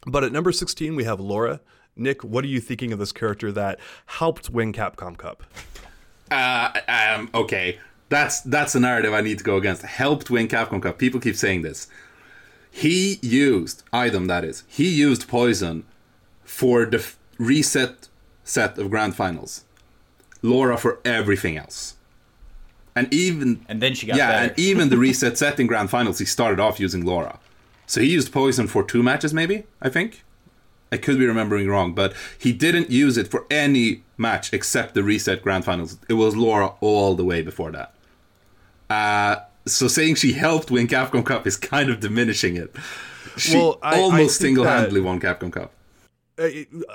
But 0.07 0.25
at 0.25 0.33
number 0.33 0.53
16, 0.53 0.95
we 0.97 1.05
have 1.05 1.21
Laura. 1.21 1.61
Nick, 1.97 2.23
what 2.23 2.45
are 2.45 2.49
you 2.49 2.61
thinking 2.61 2.93
of 2.93 2.99
this 2.99 3.12
character 3.12 3.51
that 3.53 3.81
helped 4.07 4.51
win 4.51 4.73
Capcom 4.73 5.16
Cup? 5.16 5.43
Uh, 6.31 6.81
um, 6.87 7.31
okay, 7.35 7.79
that's 8.09 8.41
that's 8.43 8.75
a 8.75 8.81
narrative 8.81 9.12
I 9.12 9.21
need 9.21 9.39
to 9.39 9.45
go 9.45 9.57
against. 9.57 9.83
Helped 9.83 10.31
win 10.31 10.47
Capcom 10.49 10.83
Cup. 10.83 10.99
People 10.99 11.21
keep 11.21 11.37
saying 11.37 11.62
this. 11.62 11.89
He 12.71 13.19
used 13.23 13.83
Idom 13.93 14.27
that 14.27 14.45
is. 14.45 14.64
He 14.69 14.89
used 14.89 15.29
poison 15.29 15.85
for 16.45 16.85
the 16.85 16.99
f- 16.99 17.19
reset 17.39 18.09
set 18.45 18.79
of 18.79 18.91
grand 18.91 19.16
finals. 19.16 19.64
Laura 20.43 20.77
for 20.77 21.01
everything 21.05 21.57
else. 21.57 21.97
And 22.95 23.12
even 23.12 23.64
and 23.69 23.81
then 23.81 23.95
she 23.95 24.07
got 24.07 24.16
yeah, 24.16 24.31
better. 24.31 24.49
and 24.51 24.59
even 24.59 24.89
the 24.89 24.97
reset 25.07 25.39
set 25.39 25.61
in 25.61 25.66
grand 25.66 25.91
finals, 25.91 26.19
he 26.19 26.25
started 26.25 26.61
off 26.61 26.81
using 26.81 27.05
Laura. 27.05 27.39
So 27.87 28.01
he 28.01 28.09
used 28.09 28.33
poison 28.33 28.66
for 28.66 28.83
two 28.83 29.03
matches, 29.03 29.33
maybe 29.33 29.64
I 29.81 29.89
think. 29.89 30.25
I 30.91 30.97
could 30.97 31.19
be 31.19 31.27
remembering 31.27 31.69
wrong, 31.69 31.93
but 31.93 32.14
he 32.39 32.53
didn't 32.53 32.91
use 32.91 33.19
it 33.19 33.29
for 33.29 33.45
any 33.51 34.03
match 34.16 34.53
except 34.53 34.95
the 34.95 35.03
reset 35.03 35.43
grand 35.43 35.64
finals. 35.64 35.99
It 36.09 36.14
was 36.14 36.35
Laura 36.35 36.73
all 36.81 37.14
the 37.14 37.25
way 37.25 37.43
before 37.43 37.71
that. 37.73 37.95
Uh, 38.89 39.41
so 39.73 39.89
saying 39.89 40.16
she 40.16 40.33
helped 40.33 40.71
win 40.71 40.87
Capcom 40.89 41.25
Cup 41.25 41.47
is 41.47 41.57
kind 41.57 41.91
of 41.91 42.01
diminishing 42.01 42.57
it. 42.57 42.75
She 43.37 43.57
Well, 43.57 43.79
I- 43.83 43.99
almost 44.01 44.41
think 44.41 44.49
single-handedly 44.57 45.01
won 45.01 45.21
Capcom 45.21 45.53
Cup. 45.53 45.73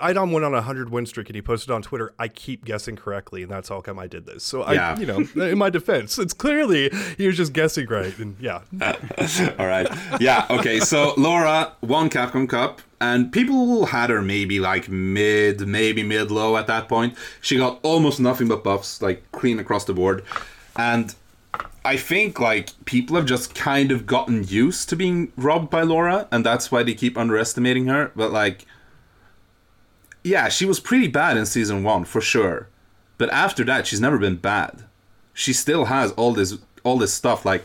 Idom 0.02 0.32
went 0.32 0.46
on 0.46 0.54
a 0.54 0.58
100 0.62 0.90
win 0.90 1.06
streak 1.06 1.28
and 1.28 1.36
he 1.36 1.42
posted 1.42 1.70
on 1.70 1.82
Twitter, 1.82 2.14
I 2.18 2.30
keep 2.30 2.64
guessing 2.64 2.96
correctly, 2.96 3.44
and 3.44 3.52
that's 3.52 3.68
how 3.68 3.82
come 3.82 4.00
I 4.00 4.08
did 4.08 4.26
this. 4.26 4.42
So, 4.42 4.62
I, 4.62 4.74
Yeah. 4.74 4.98
you 4.98 5.06
know, 5.06 5.28
in 5.44 5.58
my 5.58 5.70
defense, 5.70 6.18
it's 6.18 6.34
clearly 6.34 6.90
he 7.18 7.28
was 7.28 7.36
just 7.36 7.52
guessing 7.52 7.88
right. 7.88 8.18
And 8.20 8.38
yeah, 8.40 8.62
All 9.60 9.68
right. 9.68 9.88
Yeah. 10.22 10.46
Okay. 10.50 10.80
So 10.80 11.14
Laura 11.18 11.74
won 11.82 12.10
Capcom 12.10 12.48
Cup, 12.48 12.82
and 13.02 13.34
people 13.34 13.88
had 13.88 14.10
her 14.10 14.22
maybe 14.22 14.62
like 14.62 14.88
mid, 14.88 15.68
maybe 15.68 16.04
mid 16.04 16.32
low 16.32 16.56
at 16.56 16.68
that 16.68 16.88
point. 16.88 17.14
She 17.42 17.58
got 17.58 17.80
almost 17.84 18.22
nothing 18.22 18.48
but 18.48 18.64
buffs, 18.64 19.02
like 19.02 19.30
clean 19.34 19.60
across 19.60 19.84
the 19.84 19.94
board, 19.94 20.24
and 20.78 21.14
I 21.86 21.98
think 21.98 22.40
like 22.40 22.70
people 22.86 23.16
have 23.16 23.26
just 23.26 23.56
kind 23.56 23.92
of 23.92 24.06
gotten 24.06 24.44
used 24.46 24.90
to 24.90 24.96
being 24.96 25.34
robbed 25.36 25.70
by 25.70 25.82
Laura, 25.82 26.28
and 26.32 26.46
that's 26.46 26.72
why 26.72 26.84
they 26.84 26.94
keep 26.94 27.18
underestimating 27.18 27.88
her. 27.88 28.12
But 28.16 28.32
like, 28.32 28.66
yeah, 30.24 30.48
she 30.48 30.66
was 30.66 30.80
pretty 30.80 31.08
bad 31.08 31.36
in 31.36 31.46
season 31.46 31.84
one 31.84 32.06
for 32.06 32.22
sure, 32.22 32.70
but 33.18 33.30
after 33.32 33.64
that, 33.66 33.86
she's 33.86 34.00
never 34.00 34.18
been 34.18 34.38
bad. 34.38 34.84
She 35.34 35.52
still 35.52 35.86
has 35.86 36.12
all 36.14 36.34
this 36.34 36.58
all 36.84 36.98
this 36.98 37.14
stuff 37.14 37.46
like 37.46 37.64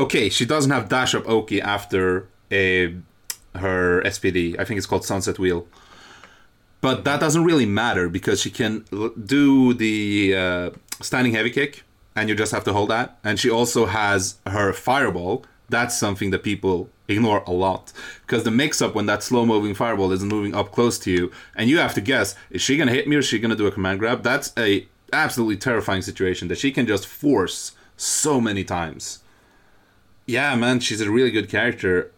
okay, 0.00 0.28
she 0.28 0.44
doesn't 0.44 0.70
have 0.70 0.88
dash 0.88 1.14
up 1.14 1.28
Oki 1.28 1.60
after 1.60 2.26
a 2.50 2.96
her 3.54 4.02
SPD. 4.04 4.58
I 4.58 4.64
think 4.64 4.78
it's 4.78 4.86
called 4.86 5.04
Sunset 5.04 5.38
Wheel. 5.38 5.66
But 6.80 7.04
that 7.04 7.20
doesn't 7.20 7.44
really 7.44 7.66
matter 7.66 8.08
because 8.08 8.40
she 8.40 8.50
can 8.50 8.84
do 9.24 9.72
the 9.72 10.34
uh, 10.36 10.70
standing 11.00 11.32
heavy 11.32 11.50
kick 11.50 11.84
and 12.14 12.28
you 12.28 12.34
just 12.34 12.52
have 12.52 12.64
to 12.64 12.72
hold 12.72 12.90
that. 12.90 13.18
And 13.24 13.38
she 13.38 13.50
also 13.50 13.86
has 13.86 14.36
her 14.46 14.72
fireball. 14.72 15.44
That's 15.68 15.96
something 15.96 16.30
that 16.30 16.42
people 16.42 16.90
ignore 17.08 17.42
a 17.46 17.52
lot 17.52 17.92
because 18.26 18.44
the 18.44 18.50
mix-up 18.50 18.94
when 18.94 19.06
that 19.06 19.22
slow-moving 19.22 19.74
fireball 19.74 20.12
is 20.12 20.22
moving 20.22 20.54
up 20.54 20.72
close 20.72 20.98
to 21.00 21.10
you, 21.10 21.32
and 21.56 21.68
you 21.68 21.78
have 21.78 21.94
to 21.94 22.00
guess: 22.00 22.34
is 22.50 22.60
she 22.60 22.76
gonna 22.76 22.92
hit 22.92 23.08
me 23.08 23.16
or 23.16 23.20
is 23.20 23.26
she 23.26 23.38
gonna 23.38 23.56
do 23.56 23.66
a 23.66 23.72
command 23.72 23.98
grab? 23.98 24.22
That's 24.22 24.52
a 24.58 24.86
absolutely 25.12 25.56
terrifying 25.56 26.02
situation 26.02 26.48
that 26.48 26.58
she 26.58 26.72
can 26.72 26.86
just 26.86 27.06
force 27.06 27.72
so 27.96 28.40
many 28.40 28.64
times. 28.64 29.20
Yeah, 30.26 30.54
man, 30.56 30.80
she's 30.80 31.00
a 31.00 31.10
really 31.10 31.30
good 31.30 31.48
character. 31.48 32.10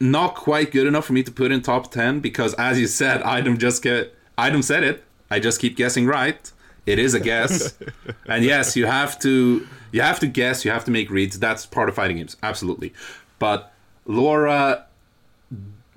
Not 0.00 0.34
quite 0.34 0.72
good 0.72 0.86
enough 0.86 1.06
for 1.06 1.12
me 1.12 1.22
to 1.22 1.30
put 1.30 1.52
in 1.52 1.62
top 1.62 1.90
ten 1.90 2.20
because, 2.20 2.54
as 2.54 2.78
you 2.78 2.86
said, 2.86 3.22
Idom 3.24 3.58
just 3.58 3.82
get 3.82 4.14
Idom 4.36 4.62
said 4.62 4.82
it. 4.82 5.04
I 5.30 5.40
just 5.40 5.60
keep 5.60 5.76
guessing 5.76 6.06
right. 6.06 6.50
It 6.86 6.98
is 6.98 7.14
a 7.14 7.20
guess, 7.20 7.76
and 8.26 8.44
yes, 8.44 8.76
you 8.76 8.86
have 8.86 9.18
to 9.20 9.66
you 9.92 10.00
have 10.02 10.20
to 10.20 10.26
guess. 10.26 10.64
You 10.64 10.70
have 10.70 10.84
to 10.84 10.90
make 10.90 11.10
reads. 11.10 11.38
That's 11.38 11.66
part 11.66 11.88
of 11.88 11.94
fighting 11.94 12.16
games, 12.18 12.36
absolutely. 12.42 12.92
But 13.38 13.72
Laura 14.06 14.86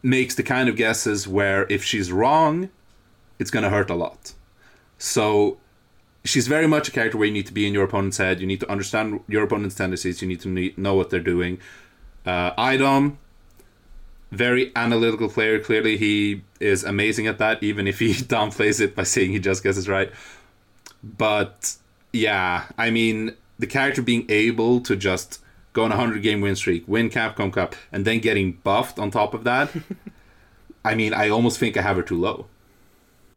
makes 0.03 0.35
the 0.35 0.43
kind 0.43 0.69
of 0.69 0.75
guesses 0.75 1.27
where 1.27 1.65
if 1.69 1.83
she's 1.83 2.11
wrong, 2.11 2.69
it's 3.39 3.51
going 3.51 3.63
to 3.63 3.69
hurt 3.69 3.89
a 3.89 3.95
lot. 3.95 4.33
So 4.97 5.57
she's 6.23 6.47
very 6.47 6.67
much 6.67 6.87
a 6.87 6.91
character 6.91 7.17
where 7.17 7.27
you 7.27 7.33
need 7.33 7.47
to 7.47 7.53
be 7.53 7.67
in 7.67 7.73
your 7.73 7.83
opponent's 7.83 8.17
head. 8.17 8.39
You 8.39 8.47
need 8.47 8.59
to 8.59 8.71
understand 8.71 9.21
your 9.27 9.43
opponent's 9.43 9.75
tendencies. 9.75 10.21
You 10.21 10.27
need 10.27 10.41
to 10.41 10.73
know 10.77 10.95
what 10.95 11.09
they're 11.09 11.19
doing. 11.19 11.59
Uh, 12.25 12.51
Idom, 12.57 13.17
very 14.31 14.71
analytical 14.75 15.29
player. 15.29 15.59
Clearly, 15.59 15.97
he 15.97 16.43
is 16.59 16.83
amazing 16.83 17.27
at 17.27 17.37
that, 17.37 17.63
even 17.63 17.87
if 17.87 17.99
he 17.99 18.13
downplays 18.13 18.81
it 18.81 18.95
by 18.95 19.03
saying 19.03 19.31
he 19.31 19.39
just 19.39 19.63
guesses 19.63 19.87
right. 19.87 20.11
But 21.17 21.77
yeah, 22.11 22.65
I 22.77 22.89
mean, 22.89 23.35
the 23.59 23.67
character 23.67 24.01
being 24.01 24.25
able 24.29 24.81
to 24.81 24.95
just 24.95 25.41
go 25.73 25.83
on 25.83 25.91
a 25.91 25.97
100 25.97 26.21
game 26.23 26.41
win 26.41 26.55
streak, 26.55 26.87
win 26.87 27.09
Capcom 27.09 27.53
Cup, 27.53 27.75
and 27.91 28.03
then 28.05 28.19
getting 28.19 28.53
buffed 28.53 28.99
on 28.99 29.11
top 29.11 29.33
of 29.33 29.43
that. 29.43 29.71
I 30.85 30.95
mean, 30.95 31.13
I 31.13 31.29
almost 31.29 31.59
think 31.59 31.77
I 31.77 31.81
have 31.81 31.97
her 31.97 32.01
too 32.01 32.19
low. 32.19 32.47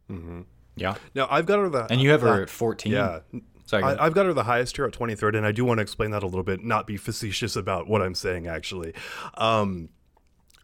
Mm-hmm. 0.09 0.41
Yeah. 0.75 0.95
Now 1.13 1.27
I've 1.29 1.45
got 1.45 1.59
her 1.59 1.69
the 1.69 1.85
and 1.91 2.01
you 2.01 2.11
have 2.11 2.21
her 2.21 2.43
at 2.43 2.49
14. 2.49 2.91
Yeah. 2.91 3.19
Sorry, 3.65 3.83
I, 3.83 4.03
have 4.03 4.13
got 4.13 4.25
her 4.25 4.33
the 4.33 4.43
highest 4.43 4.75
here 4.75 4.85
at 4.85 4.91
23rd, 4.91 5.37
and 5.37 5.45
I 5.45 5.53
do 5.53 5.63
want 5.63 5.77
to 5.77 5.81
explain 5.81 6.11
that 6.11 6.23
a 6.23 6.25
little 6.25 6.43
bit, 6.43 6.61
not 6.61 6.85
be 6.85 6.97
facetious 6.97 7.55
about 7.55 7.87
what 7.87 8.01
I'm 8.01 8.15
saying 8.15 8.47
actually. 8.47 8.93
Um, 9.35 9.89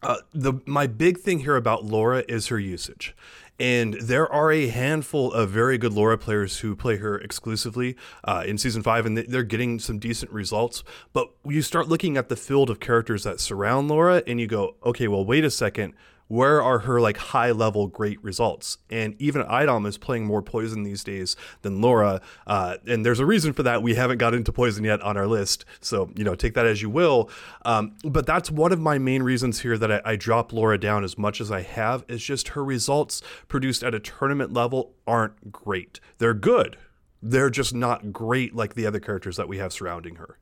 uh, 0.02 0.16
the 0.32 0.54
my 0.66 0.86
big 0.86 1.18
thing 1.18 1.40
here 1.40 1.56
about 1.56 1.84
Laura 1.84 2.24
is 2.28 2.48
her 2.48 2.58
usage. 2.58 3.16
And 3.58 3.94
there 3.94 4.30
are 4.32 4.52
a 4.52 4.68
handful 4.68 5.32
of 5.32 5.50
very 5.50 5.78
good 5.78 5.92
Laura 5.92 6.16
players 6.16 6.60
who 6.60 6.76
play 6.76 6.98
her 6.98 7.18
exclusively 7.18 7.96
uh, 8.24 8.44
in 8.46 8.56
season 8.56 8.82
five, 8.82 9.04
and 9.04 9.18
they're 9.18 9.42
getting 9.42 9.80
some 9.80 9.98
decent 9.98 10.30
results. 10.30 10.84
But 11.12 11.30
you 11.44 11.62
start 11.62 11.88
looking 11.88 12.16
at 12.16 12.28
the 12.28 12.36
field 12.36 12.70
of 12.70 12.78
characters 12.78 13.24
that 13.24 13.40
surround 13.40 13.88
Laura, 13.88 14.22
and 14.26 14.40
you 14.40 14.46
go, 14.46 14.76
okay, 14.84 15.08
well, 15.08 15.24
wait 15.24 15.44
a 15.44 15.50
second 15.50 15.94
where 16.28 16.62
are 16.62 16.80
her 16.80 17.00
like 17.00 17.16
high 17.16 17.50
level 17.50 17.86
great 17.86 18.22
results? 18.22 18.78
And 18.90 19.14
even 19.18 19.42
Idom 19.42 19.86
is 19.86 19.98
playing 19.98 20.26
more 20.26 20.42
poison 20.42 20.82
these 20.82 21.02
days 21.02 21.36
than 21.62 21.80
Laura, 21.80 22.20
uh, 22.46 22.76
and 22.86 23.04
there's 23.04 23.20
a 23.20 23.26
reason 23.26 23.52
for 23.52 23.62
that. 23.64 23.82
We 23.82 23.94
haven't 23.94 24.18
got 24.18 24.34
into 24.34 24.52
poison 24.52 24.84
yet 24.84 25.00
on 25.02 25.16
our 25.16 25.26
list, 25.26 25.64
so 25.80 26.10
you 26.14 26.24
know 26.24 26.34
take 26.34 26.54
that 26.54 26.66
as 26.66 26.82
you 26.82 26.90
will. 26.90 27.30
Um, 27.64 27.96
but 28.04 28.26
that's 28.26 28.50
one 28.50 28.72
of 28.72 28.80
my 28.80 28.98
main 28.98 29.22
reasons 29.22 29.60
here 29.60 29.76
that 29.78 29.90
I, 29.90 30.00
I 30.04 30.16
drop 30.16 30.52
Laura 30.52 30.78
down 30.78 31.02
as 31.02 31.18
much 31.18 31.40
as 31.40 31.50
I 31.50 31.62
have 31.62 32.04
is 32.08 32.22
just 32.22 32.48
her 32.48 32.64
results 32.64 33.22
produced 33.48 33.82
at 33.82 33.94
a 33.94 34.00
tournament 34.00 34.52
level 34.52 34.94
aren't 35.06 35.50
great. 35.50 36.00
They're 36.18 36.34
good. 36.34 36.76
They're 37.22 37.50
just 37.50 37.74
not 37.74 38.12
great 38.12 38.54
like 38.54 38.74
the 38.74 38.86
other 38.86 39.00
characters 39.00 39.36
that 39.36 39.48
we 39.48 39.58
have 39.58 39.72
surrounding 39.72 40.16
her. 40.16 40.38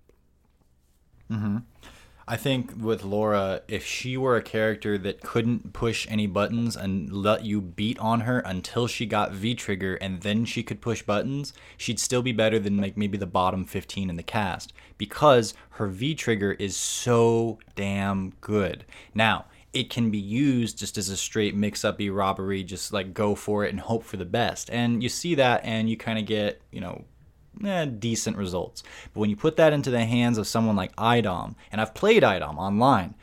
Mm-hmm. 1.30 1.58
I 2.28 2.36
think 2.36 2.72
with 2.76 3.04
Laura, 3.04 3.62
if 3.68 3.86
she 3.86 4.16
were 4.16 4.36
a 4.36 4.42
character 4.42 4.98
that 4.98 5.22
couldn't 5.22 5.72
push 5.72 6.08
any 6.10 6.26
buttons 6.26 6.74
and 6.76 7.12
let 7.12 7.44
you 7.44 7.60
beat 7.60 8.00
on 8.00 8.22
her 8.22 8.40
until 8.40 8.88
she 8.88 9.06
got 9.06 9.30
V 9.30 9.54
trigger 9.54 9.94
and 9.94 10.22
then 10.22 10.44
she 10.44 10.64
could 10.64 10.80
push 10.80 11.02
buttons, 11.02 11.52
she'd 11.76 12.00
still 12.00 12.22
be 12.22 12.32
better 12.32 12.58
than 12.58 12.78
like 12.78 12.96
maybe 12.96 13.16
the 13.16 13.26
bottom 13.26 13.64
15 13.64 14.10
in 14.10 14.16
the 14.16 14.24
cast 14.24 14.72
because 14.98 15.54
her 15.70 15.86
V 15.86 16.16
trigger 16.16 16.52
is 16.52 16.76
so 16.76 17.60
damn 17.76 18.30
good. 18.40 18.84
Now, 19.14 19.44
it 19.72 19.88
can 19.88 20.10
be 20.10 20.18
used 20.18 20.78
just 20.78 20.98
as 20.98 21.10
a 21.10 21.16
straight 21.16 21.54
mix 21.54 21.84
up 21.84 22.00
robbery, 22.00 22.64
just 22.64 22.92
like 22.92 23.14
go 23.14 23.36
for 23.36 23.64
it 23.64 23.70
and 23.70 23.78
hope 23.78 24.02
for 24.02 24.16
the 24.16 24.24
best. 24.24 24.68
And 24.70 25.00
you 25.00 25.08
see 25.08 25.36
that 25.36 25.60
and 25.64 25.88
you 25.88 25.96
kind 25.96 26.18
of 26.18 26.26
get, 26.26 26.60
you 26.72 26.80
know, 26.80 27.04
eh, 27.64 27.86
decent 27.86 28.36
results. 28.36 28.82
But 29.12 29.20
when 29.20 29.30
you 29.30 29.36
put 29.36 29.56
that 29.56 29.72
into 29.72 29.90
the 29.90 30.04
hands 30.04 30.38
of 30.38 30.46
someone 30.46 30.76
like 30.76 30.94
IDOM, 30.96 31.54
and 31.72 31.80
I've 31.80 31.94
played 31.94 32.22
IDOM 32.22 32.56
online, 32.56 33.14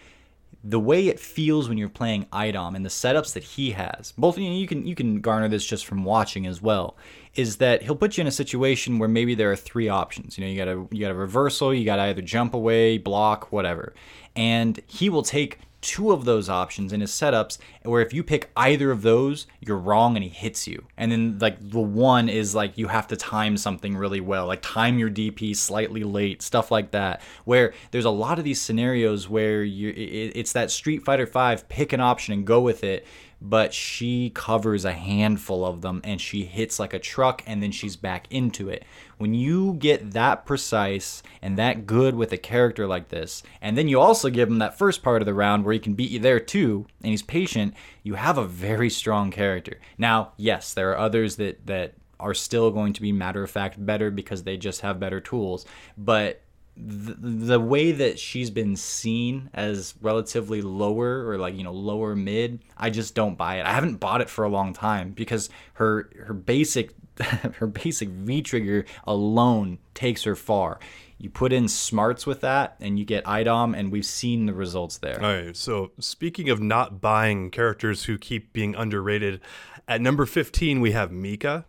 the 0.64 0.80
way 0.80 1.08
it 1.08 1.20
feels 1.20 1.68
when 1.68 1.78
you're 1.78 1.90
playing 1.90 2.26
IDOM 2.32 2.76
and 2.76 2.86
the 2.86 2.90
setups 2.90 3.34
that 3.34 3.44
he 3.44 3.72
has, 3.72 4.14
both 4.18 4.38
you, 4.38 4.50
know, 4.50 4.56
you 4.56 4.68
can 4.68 4.88
you 4.88 4.96
can 4.96 5.20
garner 5.20 5.50
this 5.50 5.66
just 5.66 5.86
from 5.86 6.06
watching 6.06 6.48
as 6.48 6.62
well, 6.62 6.96
is 7.36 7.58
that 7.58 7.84
he'll 7.84 7.98
put 7.98 8.18
you 8.18 8.22
in 8.22 8.28
a 8.28 8.32
situation 8.32 8.98
where 8.98 9.10
maybe 9.10 9.36
there 9.36 9.52
are 9.52 9.58
three 9.58 9.90
options. 9.90 10.38
You 10.38 10.46
know, 10.46 10.50
you 10.50 10.58
got 10.58 10.68
a 10.70 10.88
you 10.96 11.02
got 11.02 11.12
a 11.12 11.16
reversal, 11.16 11.74
you 11.74 11.84
got 11.84 11.98
to 11.98 12.04
either 12.04 12.22
jump 12.22 12.54
away, 12.54 12.98
block, 12.98 13.52
whatever, 13.52 13.94
and 14.36 14.80
he 14.88 15.10
will 15.10 15.24
take 15.24 15.60
two 15.84 16.12
of 16.12 16.24
those 16.24 16.50
options 16.50 16.94
in 16.94 17.02
his 17.02 17.12
setups 17.12 17.58
where 17.84 18.02
if 18.02 18.14
you 18.14 18.24
pick 18.24 18.50
either 18.56 18.90
of 18.90 19.02
those, 19.02 19.46
you're 19.60 19.78
wrong 19.78 20.16
and 20.16 20.24
he 20.24 20.30
hits 20.30 20.66
you. 20.66 20.88
And 20.98 21.12
then 21.12 21.38
like 21.40 21.58
the 21.60 21.82
one 21.82 22.30
is 22.30 22.56
like 22.56 22.78
you 22.78 22.88
have 22.88 23.08
to 23.10 23.18
time 23.18 23.58
something 23.58 23.96
really 23.96 24.22
well, 24.22 24.48
like 24.48 24.62
time 24.62 24.98
your 24.98 25.10
DP 25.10 25.56
slightly 25.56 26.04
late, 26.04 26.42
stuff 26.42 26.72
like 26.72 26.92
that. 26.92 27.22
Where 27.44 27.74
there's 27.92 28.06
a 28.06 28.10
lot 28.10 28.40
of 28.40 28.46
these 28.46 28.62
scenarios 28.62 29.28
where 29.30 29.64
you 29.64 29.94
it's 29.96 30.54
that 30.54 30.72
Street 30.72 31.04
Fighter 31.04 31.28
5 31.28 31.68
pick 31.68 31.92
an 31.92 32.00
option 32.00 32.34
and 32.34 32.48
go 32.48 32.62
with 32.62 32.84
it 32.84 33.06
but 33.46 33.74
she 33.74 34.30
covers 34.30 34.86
a 34.86 34.94
handful 34.94 35.66
of 35.66 35.82
them 35.82 36.00
and 36.06 36.22
she 36.22 36.46
hits 36.46 36.80
like 36.80 36.94
a 36.94 37.00
truck 37.00 37.44
and 37.46 37.62
then 37.62 37.74
she's 37.74 37.98
back 37.98 38.26
into 38.30 38.70
it. 38.70 38.86
When 39.18 39.34
you 39.34 39.74
get 39.74 40.12
that 40.12 40.46
precise 40.46 41.22
and 41.42 41.58
that 41.58 41.86
good 41.86 42.16
with 42.16 42.32
a 42.32 42.38
character 42.38 42.88
like 42.88 43.10
this, 43.10 43.44
and 43.62 43.78
then 43.78 43.90
you 43.90 44.00
also 44.00 44.30
give 44.30 44.48
him 44.48 44.60
that 44.60 44.78
first 44.78 45.04
part 45.04 45.22
of 45.22 45.26
the 45.26 45.34
round 45.34 45.66
where 45.66 45.74
he 45.74 45.80
can 45.80 45.94
beat 45.94 46.12
you 46.12 46.20
there 46.20 46.40
too, 46.40 46.88
and 47.02 47.12
he's 47.12 47.22
patient, 47.22 47.74
you 48.02 48.14
have 48.14 48.38
a 48.38 48.46
very 48.46 48.90
strong 48.90 49.30
character. 49.30 49.78
Now, 49.98 50.32
yes, 50.38 50.74
there 50.74 50.92
are 50.92 50.98
others 50.98 51.36
that 51.36 51.68
that 51.68 51.96
are 52.22 52.34
still 52.34 52.72
going 52.72 52.94
to 52.94 53.02
be 53.02 53.12
matter 53.12 53.44
of 53.44 53.52
fact 53.52 53.86
better 53.86 54.10
because 54.10 54.44
they 54.44 54.56
just 54.56 54.80
have 54.80 55.02
better 55.02 55.20
tools, 55.20 55.66
but 55.98 56.43
the, 56.76 57.60
way 57.60 57.92
that 57.92 58.18
she's 58.18 58.50
been 58.50 58.76
seen 58.76 59.50
as 59.54 59.94
relatively 60.02 60.62
lower 60.62 61.28
or 61.28 61.38
like 61.38 61.56
you 61.56 61.64
know 61.64 61.72
lower 61.72 62.16
mid 62.16 62.60
i 62.78 62.90
just 62.90 63.14
don't 63.16 63.38
buy 63.38 63.60
it. 63.60 63.66
I 63.66 63.72
haven't 63.72 63.98
bought 63.98 64.22
it 64.22 64.30
for 64.30 64.44
a 64.44 64.50
long 64.50 64.74
time 64.74 65.12
because 65.12 65.50
her 65.74 66.10
her 66.26 66.34
basic 66.34 66.94
her 67.20 67.68
basic 67.68 68.10
v 68.10 68.42
trigger 68.42 68.86
alone 69.06 69.78
takes 69.94 70.24
her 70.24 70.36
far. 70.36 70.80
You 71.20 71.30
put 71.30 71.54
in 71.54 71.68
smarts 71.68 72.26
with 72.26 72.42
that 72.42 72.76
and 72.80 73.00
you 73.00 73.06
get 73.06 73.26
idom 73.28 73.76
and 73.76 73.92
we've 73.92 74.06
seen 74.06 74.46
the 74.46 74.54
results 74.54 74.98
there. 74.98 75.22
All 75.22 75.32
right 75.32 75.56
so 75.56 75.92
speaking 76.00 76.50
of 76.50 76.60
not 76.60 77.00
buying 77.00 77.52
characters 77.52 78.06
who 78.06 78.18
keep 78.18 78.52
being 78.52 78.76
underrated 78.76 79.42
at 79.88 80.02
number 80.02 80.26
15 80.26 80.82
we 80.82 80.92
have 80.92 81.12
mika 81.12 81.66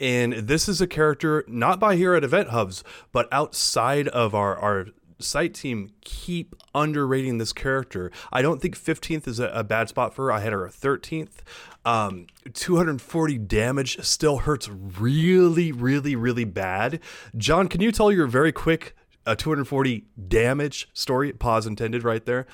and 0.00 0.32
this 0.34 0.68
is 0.68 0.80
a 0.80 0.86
character 0.86 1.44
not 1.46 1.78
by 1.78 1.96
here 1.96 2.14
at 2.14 2.24
Event 2.24 2.48
Hubs, 2.48 2.82
but 3.12 3.28
outside 3.32 4.08
of 4.08 4.34
our, 4.34 4.56
our 4.56 4.86
site 5.18 5.54
team 5.54 5.90
keep 6.02 6.54
underrating 6.74 7.38
this 7.38 7.52
character. 7.52 8.10
I 8.32 8.42
don't 8.42 8.60
think 8.60 8.76
15th 8.76 9.28
is 9.28 9.38
a, 9.38 9.46
a 9.48 9.64
bad 9.64 9.88
spot 9.88 10.14
for 10.14 10.26
her. 10.26 10.32
I 10.32 10.40
had 10.40 10.52
her 10.52 10.66
a 10.66 10.70
13th. 10.70 11.38
Um, 11.84 12.26
240 12.52 13.38
damage 13.38 14.02
still 14.04 14.38
hurts 14.38 14.68
really, 14.68 15.72
really, 15.72 16.16
really 16.16 16.44
bad. 16.44 17.00
John, 17.36 17.68
can 17.68 17.80
you 17.80 17.92
tell 17.92 18.10
your 18.10 18.26
very 18.26 18.52
quick 18.52 18.96
uh, 19.26 19.34
240 19.34 20.04
damage 20.28 20.88
story? 20.92 21.32
Pause 21.32 21.66
intended 21.66 22.04
right 22.04 22.24
there. 22.24 22.46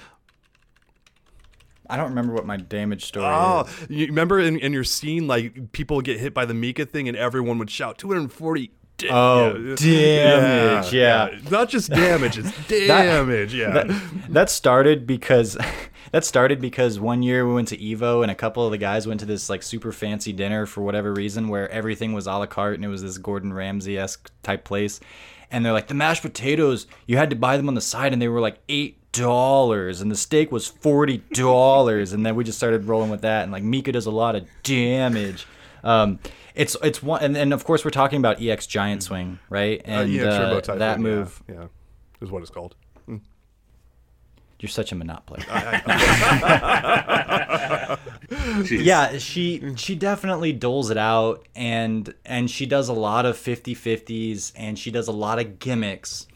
I 1.90 1.96
don't 1.96 2.10
remember 2.10 2.32
what 2.32 2.46
my 2.46 2.56
damage 2.56 3.04
story 3.04 3.26
oh, 3.26 3.62
is. 3.62 3.86
you 3.90 4.06
remember 4.06 4.38
in, 4.38 4.58
in 4.58 4.72
your 4.72 4.84
scene, 4.84 5.26
like 5.26 5.72
people 5.72 6.00
get 6.00 6.20
hit 6.20 6.32
by 6.32 6.44
the 6.44 6.54
Mika 6.54 6.86
thing, 6.86 7.08
and 7.08 7.16
everyone 7.16 7.58
would 7.58 7.70
shout 7.70 7.98
240 7.98 8.70
Oh, 9.08 9.56
yeah. 9.56 9.74
damage! 9.76 10.92
Yeah, 10.92 11.30
yeah. 11.30 11.38
not 11.50 11.68
just 11.68 11.90
damage; 11.90 12.38
it's 12.38 12.50
damage. 12.66 13.52
that, 13.52 13.56
yeah, 13.56 13.70
that, 13.70 14.02
that, 14.28 14.50
started 14.50 15.06
because 15.06 15.56
that 16.12 16.24
started 16.24 16.60
because 16.60 17.00
one 17.00 17.22
year 17.22 17.46
we 17.46 17.54
went 17.54 17.68
to 17.68 17.78
Evo 17.78 18.22
and 18.22 18.30
a 18.30 18.34
couple 18.34 18.64
of 18.64 18.70
the 18.72 18.78
guys 18.78 19.06
went 19.06 19.20
to 19.20 19.26
this 19.26 19.48
like 19.48 19.62
super 19.62 19.92
fancy 19.92 20.32
dinner 20.32 20.66
for 20.66 20.82
whatever 20.82 21.12
reason, 21.12 21.48
where 21.48 21.68
everything 21.70 22.12
was 22.12 22.26
a 22.26 22.32
la 22.32 22.46
carte 22.46 22.74
and 22.76 22.84
it 22.84 22.88
was 22.88 23.02
this 23.02 23.18
Gordon 23.18 23.52
Ramsay 23.52 23.98
esque 23.98 24.30
type 24.42 24.64
place. 24.64 25.00
And 25.52 25.64
they're 25.64 25.72
like 25.72 25.88
the 25.88 25.94
mashed 25.94 26.22
potatoes, 26.22 26.86
you 27.06 27.16
had 27.16 27.30
to 27.30 27.36
buy 27.36 27.56
them 27.56 27.68
on 27.68 27.74
the 27.74 27.80
side, 27.80 28.12
and 28.12 28.22
they 28.22 28.28
were 28.28 28.40
like 28.40 28.58
eight 28.68 28.99
dollars 29.12 30.00
and 30.00 30.10
the 30.10 30.16
steak 30.16 30.52
was 30.52 30.66
forty 30.66 31.18
dollars 31.32 32.12
and 32.12 32.24
then 32.24 32.36
we 32.36 32.44
just 32.44 32.58
started 32.58 32.84
rolling 32.84 33.10
with 33.10 33.22
that 33.22 33.42
and 33.42 33.52
like 33.52 33.62
Mika 33.62 33.92
does 33.92 34.06
a 34.06 34.10
lot 34.10 34.36
of 34.36 34.46
damage. 34.62 35.46
Um, 35.82 36.18
It's 36.54 36.76
it's 36.82 37.02
one, 37.02 37.22
and, 37.22 37.36
and 37.36 37.52
of 37.52 37.64
course 37.64 37.84
we're 37.84 37.90
talking 37.90 38.18
about 38.18 38.40
EX 38.42 38.66
Giant 38.66 39.02
Swing, 39.02 39.38
right? 39.48 39.80
Uh, 39.80 39.90
And 39.90 40.12
yeah, 40.12 40.24
uh, 40.24 40.60
that 40.60 40.78
yeah, 40.80 40.96
move, 40.98 41.42
yeah, 41.48 41.66
is 42.20 42.30
what 42.30 42.42
it's 42.42 42.50
called. 42.50 42.74
you're 44.60 44.68
such 44.68 44.92
a 44.92 44.94
Menat 44.94 45.24
player. 45.26 45.44
Yeah 48.70 49.18
she 49.18 49.74
she 49.76 49.94
definitely 49.96 50.52
doles 50.52 50.90
it 50.90 50.96
out 50.98 51.46
and 51.56 52.14
and 52.24 52.50
she 52.50 52.66
does 52.66 52.88
a 52.88 52.92
lot 52.92 53.26
of 53.26 53.36
50-50s 53.36 54.52
and 54.56 54.78
she 54.78 54.90
does 54.90 55.08
a 55.08 55.12
lot 55.12 55.38
of 55.38 55.58
gimmicks 55.58 56.26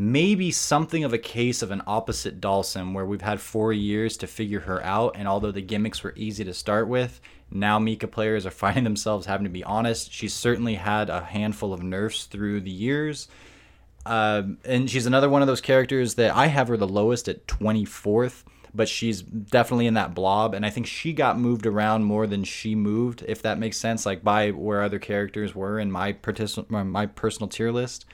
maybe 0.00 0.50
something 0.50 1.04
of 1.04 1.12
a 1.12 1.18
case 1.18 1.60
of 1.60 1.70
an 1.70 1.82
opposite 1.86 2.40
Dawson 2.40 2.94
where 2.94 3.04
we've 3.04 3.20
had 3.20 3.40
four 3.40 3.72
years 3.72 4.16
to 4.18 4.26
figure 4.26 4.60
her 4.60 4.82
out 4.82 5.14
and 5.16 5.28
although 5.28 5.50
the 5.50 5.60
gimmicks 5.60 6.02
were 6.02 6.14
easy 6.16 6.42
to 6.44 6.54
start 6.54 6.88
with 6.88 7.20
now 7.50 7.78
Mika 7.78 8.08
players 8.08 8.46
are 8.46 8.50
finding 8.62 8.84
themselves 8.84 9.26
having 9.26 9.44
to 9.44 9.50
be 9.50 9.64
honest 9.64 10.12
she's 10.12 10.32
certainly 10.32 10.76
had 10.76 11.10
a 11.10 11.20
handful 11.20 11.74
of 11.74 11.82
nerfs 11.82 12.24
through 12.24 12.60
the 12.60 12.70
years 12.70 13.28
um, 14.06 14.58
and 14.64 14.88
she's 14.88 15.06
another 15.06 15.28
one 15.28 15.42
of 15.42 15.48
those 15.48 15.60
characters 15.60 16.14
that 16.14 16.34
I 16.34 16.46
have 16.46 16.68
her 16.68 16.76
the 16.76 16.88
lowest 16.88 17.28
at 17.28 17.46
24th, 17.46 18.44
but 18.72 18.88
she's 18.88 19.22
definitely 19.22 19.86
in 19.86 19.94
that 19.94 20.14
blob. 20.14 20.54
And 20.54 20.64
I 20.64 20.70
think 20.70 20.86
she 20.86 21.12
got 21.12 21.38
moved 21.38 21.66
around 21.66 22.04
more 22.04 22.26
than 22.26 22.44
she 22.44 22.74
moved, 22.74 23.24
if 23.28 23.42
that 23.42 23.58
makes 23.58 23.76
sense, 23.76 24.06
like 24.06 24.24
by 24.24 24.50
where 24.50 24.82
other 24.82 24.98
characters 24.98 25.54
were 25.54 25.78
in 25.78 25.92
my, 25.92 26.12
partic- 26.12 26.70
my 26.70 27.06
personal 27.06 27.48
tier 27.48 27.70
list. 27.70 28.06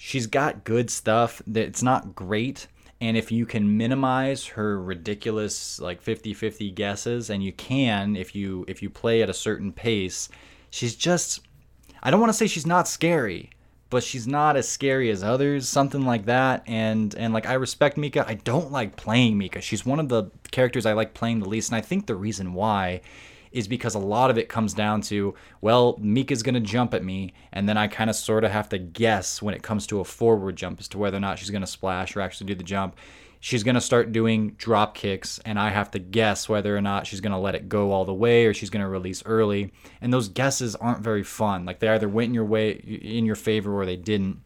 She's 0.00 0.28
got 0.28 0.64
good 0.64 0.90
stuff. 0.90 1.42
that 1.48 1.66
It's 1.66 1.82
not 1.82 2.14
great. 2.14 2.68
And 3.00 3.16
if 3.16 3.30
you 3.30 3.46
can 3.46 3.76
minimize 3.76 4.46
her 4.46 4.80
ridiculous 4.80 5.80
like 5.80 6.02
50-50 6.02 6.74
guesses, 6.74 7.30
and 7.30 7.42
you 7.42 7.52
can 7.52 8.16
if 8.16 8.34
you 8.34 8.64
if 8.66 8.80
you 8.80 8.90
play 8.90 9.22
at 9.22 9.28
a 9.28 9.34
certain 9.34 9.72
pace, 9.72 10.28
she's 10.70 10.94
just 10.94 11.40
I 12.02 12.10
don't 12.10 12.20
want 12.20 12.30
to 12.30 12.38
say 12.38 12.46
she's 12.46 12.66
not 12.66 12.88
scary, 12.88 13.50
but 13.90 14.04
she's 14.04 14.26
not 14.26 14.56
as 14.56 14.68
scary 14.68 15.10
as 15.10 15.22
others, 15.22 15.68
something 15.68 16.04
like 16.04 16.26
that. 16.26 16.62
And 16.66 17.14
and 17.16 17.34
like 17.34 17.46
I 17.46 17.54
respect 17.54 17.96
Mika. 17.96 18.24
I 18.26 18.34
don't 18.34 18.70
like 18.70 18.96
playing 18.96 19.36
Mika. 19.36 19.60
She's 19.60 19.84
one 19.84 20.00
of 20.00 20.08
the 20.08 20.30
characters 20.52 20.86
I 20.86 20.92
like 20.92 21.12
playing 21.12 21.40
the 21.40 21.48
least, 21.48 21.70
and 21.70 21.76
I 21.76 21.80
think 21.80 22.06
the 22.06 22.16
reason 22.16 22.54
why 22.54 23.00
is 23.52 23.68
because 23.68 23.94
a 23.94 23.98
lot 23.98 24.30
of 24.30 24.38
it 24.38 24.48
comes 24.48 24.74
down 24.74 25.00
to 25.02 25.34
well, 25.60 25.96
Mika's 26.00 26.42
gonna 26.42 26.60
jump 26.60 26.94
at 26.94 27.04
me, 27.04 27.32
and 27.52 27.68
then 27.68 27.76
I 27.76 27.88
kind 27.88 28.10
of 28.10 28.16
sort 28.16 28.44
of 28.44 28.50
have 28.50 28.68
to 28.70 28.78
guess 28.78 29.42
when 29.42 29.54
it 29.54 29.62
comes 29.62 29.86
to 29.88 30.00
a 30.00 30.04
forward 30.04 30.56
jump 30.56 30.80
as 30.80 30.88
to 30.88 30.98
whether 30.98 31.16
or 31.16 31.20
not 31.20 31.38
she's 31.38 31.50
gonna 31.50 31.66
splash 31.66 32.16
or 32.16 32.20
actually 32.20 32.46
do 32.46 32.54
the 32.54 32.64
jump. 32.64 32.96
She's 33.40 33.62
gonna 33.62 33.80
start 33.80 34.10
doing 34.10 34.50
drop 34.58 34.94
kicks, 34.94 35.38
and 35.44 35.58
I 35.58 35.70
have 35.70 35.90
to 35.92 35.98
guess 35.98 36.48
whether 36.48 36.76
or 36.76 36.80
not 36.80 37.06
she's 37.06 37.20
gonna 37.20 37.40
let 37.40 37.54
it 37.54 37.68
go 37.68 37.92
all 37.92 38.04
the 38.04 38.14
way 38.14 38.46
or 38.46 38.54
she's 38.54 38.70
gonna 38.70 38.88
release 38.88 39.22
early. 39.24 39.72
And 40.00 40.12
those 40.12 40.28
guesses 40.28 40.74
aren't 40.74 41.02
very 41.02 41.22
fun. 41.22 41.64
Like 41.64 41.78
they 41.78 41.88
either 41.88 42.08
went 42.08 42.28
in 42.28 42.34
your 42.34 42.44
way, 42.44 42.70
in 42.72 43.24
your 43.24 43.36
favor, 43.36 43.80
or 43.80 43.86
they 43.86 43.96
didn't. 43.96 44.40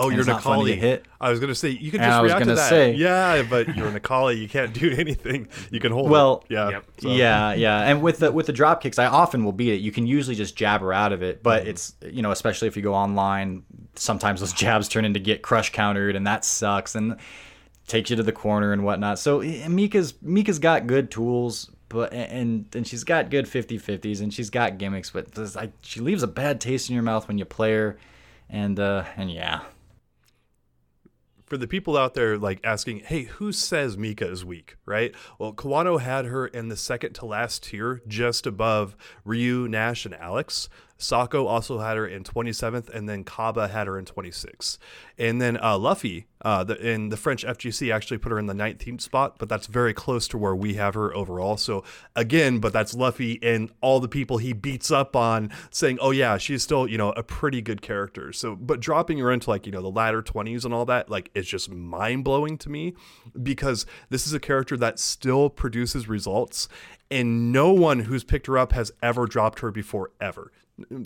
Oh, 0.00 0.08
you're 0.10 0.20
it's 0.20 0.28
not 0.28 0.42
fun 0.42 0.58
to 0.60 0.64
Necalli. 0.64 0.68
get 0.68 0.78
hit. 0.78 1.06
I 1.20 1.30
was 1.30 1.40
gonna 1.40 1.54
say 1.54 1.70
you 1.70 1.90
can 1.90 2.00
And 2.00 2.08
just 2.08 2.18
I 2.18 2.22
was 2.22 2.30
react 2.30 2.40
to 2.42 2.44
gonna 2.46 2.56
that. 2.56 2.68
say- 2.68 2.92
yeah, 2.94 3.42
but 3.42 3.66
you're 3.76 3.90
Necalli. 3.90 4.38
You 4.40 4.48
can't 4.48 4.72
do 4.72 4.90
anything. 4.98 5.48
You 5.70 5.80
can 5.80 5.92
hold. 5.92 6.08
Well, 6.10 6.44
it. 6.48 6.54
yeah, 6.54 6.68
Yep. 6.70 6.84
so- 7.00 7.08
Yeah, 7.10 7.52
yeah. 7.54 7.80
And 7.82 8.00
with 8.02 8.18
the 8.20 8.30
with 8.32 8.46
the 8.46 8.52
drop 8.52 8.80
kicks, 8.82 8.98
I 8.98 9.06
often 9.06 9.44
will 9.44 9.52
beat 9.52 9.72
it. 9.74 9.80
You 9.80 9.90
can 9.92 10.06
usually 10.06 10.36
just 10.36 10.56
jabber 10.56 10.92
out 10.92 11.12
of 11.12 11.22
it, 11.22 11.42
but 11.42 11.62
Mm-hmm. 11.62 11.70
it's 11.70 11.94
you 12.10 12.22
know, 12.22 12.30
especially 12.30 12.68
if 12.68 12.76
you 12.76 12.82
go 12.82 12.94
online, 12.94 13.64
sometimes 13.96 14.40
those 14.40 14.52
jabs 14.64 14.88
turn 14.88 15.04
into 15.04 15.18
get 15.20 15.42
crush 15.42 15.72
countered, 15.72 16.14
and 16.16 16.26
that 16.26 16.44
sucks 16.44 16.94
and 16.94 17.16
takes 17.86 18.10
you 18.10 18.16
to 18.16 18.22
the 18.22 18.32
corner 18.32 18.72
and 18.72 18.84
whatnot. 18.84 19.18
So 19.18 19.40
eh, 19.40 19.66
Mika's 19.68 20.14
Mika's 20.22 20.58
got 20.58 20.86
good 20.86 21.10
tools, 21.10 21.70
but 21.88 22.12
and 22.12 22.66
and 22.74 22.86
she's 22.86 23.02
got 23.02 23.30
good 23.30 23.46
50-50s 23.46 24.20
and 24.20 24.32
she's 24.32 24.50
got 24.50 24.76
gimmicks, 24.78 25.10
but 25.10 25.32
this, 25.32 25.56
I, 25.56 25.70
she 25.80 26.00
leaves 26.00 26.22
a 26.22 26.26
bad 26.28 26.60
taste 26.60 26.88
in 26.90 26.94
your 26.94 27.02
mouth 27.02 27.26
when 27.26 27.38
you 27.38 27.44
play 27.46 27.72
her, 27.72 27.98
and 28.50 28.78
uh 28.78 29.04
and 29.16 29.30
yeah. 29.32 29.60
For 31.48 31.56
the 31.56 31.66
people 31.66 31.96
out 31.96 32.14
there 32.14 32.36
like 32.36 32.60
asking, 32.62 33.00
hey, 33.00 33.24
who 33.24 33.52
says 33.52 33.96
Mika 33.96 34.28
is 34.28 34.44
weak, 34.44 34.76
right? 34.84 35.14
Well, 35.38 35.52
Kawano 35.52 36.00
had 36.00 36.26
her 36.26 36.46
in 36.46 36.68
the 36.68 36.76
second 36.76 37.14
to 37.14 37.26
last 37.26 37.64
tier, 37.64 38.02
just 38.06 38.46
above 38.46 38.96
Ryu, 39.24 39.68
Nash, 39.68 40.04
and 40.04 40.14
Alex. 40.14 40.68
Sako 40.98 41.46
also 41.46 41.78
had 41.78 41.96
her 41.96 42.06
in 42.06 42.24
27th, 42.24 42.88
and 42.88 43.08
then 43.08 43.22
Kaba 43.22 43.68
had 43.68 43.86
her 43.86 43.98
in 43.98 44.04
26th. 44.04 44.78
And 45.16 45.40
then 45.40 45.56
uh, 45.62 45.78
Luffy 45.78 46.26
uh, 46.42 46.64
the, 46.64 46.76
in 46.76 47.08
the 47.08 47.16
French 47.16 47.44
FGC 47.44 47.92
actually 47.92 48.18
put 48.18 48.32
her 48.32 48.38
in 48.38 48.46
the 48.46 48.54
19th 48.54 49.00
spot, 49.00 49.36
but 49.38 49.48
that's 49.48 49.66
very 49.66 49.94
close 49.94 50.28
to 50.28 50.38
where 50.38 50.54
we 50.54 50.74
have 50.74 50.94
her 50.94 51.14
overall. 51.14 51.56
So 51.56 51.84
again, 52.14 52.58
but 52.58 52.72
that's 52.72 52.94
Luffy 52.94 53.38
and 53.42 53.70
all 53.80 54.00
the 54.00 54.08
people 54.08 54.38
he 54.38 54.52
beats 54.52 54.90
up 54.90 55.16
on 55.16 55.50
saying, 55.70 55.98
oh 56.00 56.10
yeah, 56.10 56.36
she's 56.36 56.62
still, 56.62 56.88
you 56.88 56.98
know, 56.98 57.10
a 57.12 57.22
pretty 57.22 57.62
good 57.62 57.82
character. 57.82 58.32
So, 58.32 58.56
but 58.56 58.80
dropping 58.80 59.18
her 59.18 59.32
into 59.32 59.50
like, 59.50 59.66
you 59.66 59.72
know, 59.72 59.82
the 59.82 59.90
latter 59.90 60.22
20s 60.22 60.64
and 60.64 60.74
all 60.74 60.84
that, 60.86 61.08
like, 61.08 61.30
it's 61.34 61.48
just 61.48 61.70
mind 61.70 62.24
blowing 62.24 62.58
to 62.58 62.70
me 62.70 62.94
because 63.40 63.86
this 64.10 64.26
is 64.26 64.32
a 64.32 64.40
character 64.40 64.76
that 64.76 64.98
still 64.98 65.50
produces 65.50 66.08
results 66.08 66.68
and 67.10 67.52
no 67.52 67.72
one 67.72 68.00
who's 68.00 68.24
picked 68.24 68.46
her 68.46 68.58
up 68.58 68.72
has 68.72 68.92
ever 69.02 69.26
dropped 69.26 69.60
her 69.60 69.70
before 69.70 70.10
ever. 70.20 70.52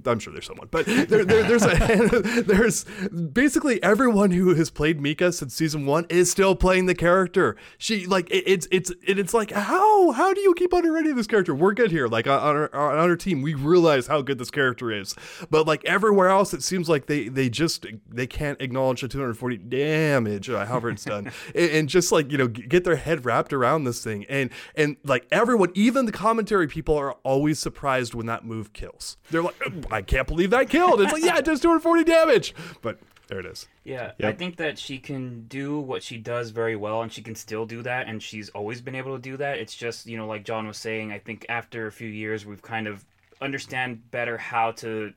I'm 0.06 0.18
sure 0.18 0.32
there's 0.32 0.46
someone, 0.46 0.68
but 0.70 0.86
there, 0.86 1.24
there, 1.24 1.24
there's 1.24 1.64
a, 1.64 2.42
there's 2.46 2.84
basically 3.10 3.82
everyone 3.82 4.30
who 4.30 4.54
has 4.54 4.70
played 4.70 5.00
Mika 5.00 5.32
since 5.32 5.54
season 5.54 5.86
one 5.86 6.06
is 6.10 6.30
still 6.30 6.54
playing 6.54 6.86
the 6.86 6.94
character. 6.94 7.56
She 7.78 8.06
like 8.06 8.30
it, 8.30 8.44
it's 8.46 8.68
it's 8.70 8.90
it, 9.06 9.18
it's 9.18 9.32
like 9.32 9.50
how 9.50 10.12
how 10.12 10.34
do 10.34 10.40
you 10.40 10.54
keep 10.54 10.72
underrating 10.72 11.16
this 11.16 11.26
character? 11.26 11.54
We're 11.54 11.72
good 11.72 11.90
here, 11.90 12.06
like 12.06 12.26
on 12.26 12.38
our, 12.38 12.74
on 12.74 13.10
our 13.10 13.16
team, 13.16 13.40
we 13.40 13.54
realize 13.54 14.06
how 14.06 14.20
good 14.20 14.38
this 14.38 14.50
character 14.50 14.92
is, 14.92 15.14
but 15.50 15.66
like 15.66 15.84
everywhere 15.84 16.28
else, 16.28 16.52
it 16.52 16.62
seems 16.62 16.88
like 16.88 17.06
they 17.06 17.28
they 17.28 17.48
just 17.48 17.86
they 18.08 18.26
can't 18.26 18.60
acknowledge 18.60 19.00
the 19.00 19.08
240 19.08 19.56
damage, 19.56 20.50
uh, 20.50 20.66
however 20.66 20.90
it's 20.90 21.04
done, 21.04 21.32
and, 21.54 21.70
and 21.70 21.88
just 21.88 22.12
like 22.12 22.30
you 22.30 22.38
know 22.38 22.48
get 22.48 22.84
their 22.84 22.96
head 22.96 23.24
wrapped 23.24 23.52
around 23.52 23.84
this 23.84 24.04
thing, 24.04 24.26
and 24.28 24.50
and 24.74 24.96
like 25.04 25.26
everyone, 25.32 25.70
even 25.74 26.04
the 26.04 26.12
commentary 26.12 26.68
people 26.68 26.96
are 26.96 27.12
always 27.22 27.58
surprised 27.58 28.12
when 28.14 28.26
that 28.26 28.44
move 28.44 28.72
kills. 28.72 29.16
They're 29.30 29.42
like, 29.42 29.61
I 29.90 30.02
can't 30.02 30.26
believe 30.26 30.50
that 30.50 30.68
killed. 30.68 31.00
It's 31.00 31.12
like, 31.12 31.24
yeah, 31.24 31.38
it 31.38 31.44
does 31.44 31.60
240 31.60 32.04
damage. 32.04 32.54
But 32.80 32.98
there 33.28 33.40
it 33.40 33.46
is. 33.46 33.66
Yeah, 33.84 34.12
I 34.22 34.32
think 34.32 34.56
that 34.56 34.78
she 34.78 34.98
can 34.98 35.46
do 35.48 35.80
what 35.80 36.02
she 36.02 36.18
does 36.18 36.50
very 36.50 36.76
well, 36.76 37.02
and 37.02 37.12
she 37.12 37.22
can 37.22 37.34
still 37.34 37.66
do 37.66 37.82
that, 37.82 38.06
and 38.06 38.22
she's 38.22 38.48
always 38.50 38.80
been 38.80 38.94
able 38.94 39.16
to 39.16 39.22
do 39.22 39.36
that. 39.38 39.58
It's 39.58 39.74
just, 39.74 40.06
you 40.06 40.16
know, 40.16 40.26
like 40.26 40.44
John 40.44 40.66
was 40.66 40.76
saying, 40.76 41.12
I 41.12 41.18
think 41.18 41.46
after 41.48 41.86
a 41.86 41.92
few 41.92 42.08
years, 42.08 42.44
we've 42.44 42.62
kind 42.62 42.86
of 42.86 43.04
understand 43.40 44.10
better 44.10 44.38
how 44.38 44.72
to 44.72 45.12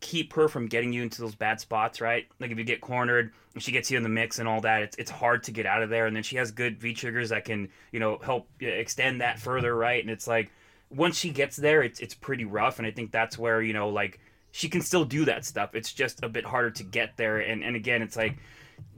keep 0.00 0.34
her 0.34 0.48
from 0.48 0.66
getting 0.66 0.92
you 0.92 1.02
into 1.02 1.22
those 1.22 1.34
bad 1.34 1.58
spots, 1.58 2.00
right? 2.00 2.26
Like 2.38 2.50
if 2.50 2.58
you 2.58 2.64
get 2.64 2.80
cornered, 2.80 3.32
and 3.54 3.62
she 3.62 3.72
gets 3.72 3.90
you 3.90 3.96
in 3.96 4.02
the 4.02 4.08
mix 4.08 4.38
and 4.38 4.46
all 4.46 4.60
that, 4.60 4.82
it's 4.82 4.96
it's 4.96 5.10
hard 5.10 5.44
to 5.44 5.50
get 5.50 5.64
out 5.64 5.82
of 5.82 5.88
there. 5.88 6.06
And 6.06 6.14
then 6.14 6.22
she 6.22 6.36
has 6.36 6.50
good 6.50 6.78
V 6.78 6.92
triggers 6.92 7.30
that 7.30 7.44
can, 7.44 7.68
you 7.92 8.00
know, 8.00 8.18
help 8.18 8.48
extend 8.60 9.22
that 9.22 9.38
further, 9.38 9.74
right? 9.74 10.02
And 10.02 10.10
it's 10.10 10.26
like 10.26 10.50
once 10.94 11.18
she 11.18 11.30
gets 11.30 11.56
there, 11.56 11.82
it's 11.82 12.00
it's 12.00 12.14
pretty 12.14 12.44
rough, 12.44 12.78
and 12.78 12.86
I 12.86 12.90
think 12.90 13.10
that's 13.10 13.38
where 13.38 13.62
you 13.62 13.72
know, 13.72 13.88
like 13.88 14.20
she 14.52 14.68
can 14.68 14.80
still 14.80 15.04
do 15.04 15.24
that 15.24 15.44
stuff. 15.44 15.74
It's 15.74 15.92
just 15.92 16.22
a 16.22 16.28
bit 16.28 16.44
harder 16.44 16.70
to 16.70 16.84
get 16.84 17.16
there. 17.16 17.38
And 17.38 17.64
and 17.64 17.76
again, 17.76 18.02
it's 18.02 18.16
like 18.16 18.36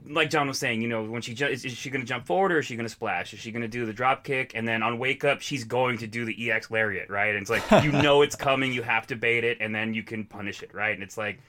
like 0.09 0.29
John 0.29 0.47
was 0.47 0.57
saying, 0.57 0.81
you 0.81 0.87
know, 0.87 1.03
when 1.03 1.21
she 1.21 1.33
ju- 1.33 1.47
is, 1.47 1.65
is 1.65 1.73
she 1.73 1.89
going 1.89 2.01
to 2.01 2.07
jump 2.07 2.25
forward 2.25 2.51
or 2.51 2.59
is 2.59 2.65
she 2.65 2.75
going 2.75 2.85
to 2.85 2.91
splash? 2.91 3.33
Is 3.33 3.39
she 3.39 3.51
going 3.51 3.61
to 3.61 3.67
do 3.67 3.85
the 3.85 3.93
drop 3.93 4.23
kick? 4.23 4.53
And 4.55 4.67
then 4.67 4.81
on 4.83 4.99
wake 4.99 5.25
up, 5.25 5.41
she's 5.41 5.63
going 5.63 5.97
to 5.97 6.07
do 6.07 6.25
the 6.25 6.51
EX 6.51 6.71
lariat, 6.71 7.09
right? 7.09 7.35
And 7.35 7.41
it's 7.41 7.49
like 7.49 7.83
you 7.83 7.91
know 8.03 8.21
it's 8.21 8.35
coming, 8.35 8.71
you 8.71 8.83
have 8.83 9.07
to 9.07 9.15
bait 9.15 9.43
it, 9.43 9.57
and 9.59 9.73
then 9.73 9.93
you 9.93 10.03
can 10.03 10.25
punish 10.25 10.63
it, 10.63 10.73
right? 10.73 10.93
And 10.93 11.03
it's 11.03 11.17
like 11.17 11.39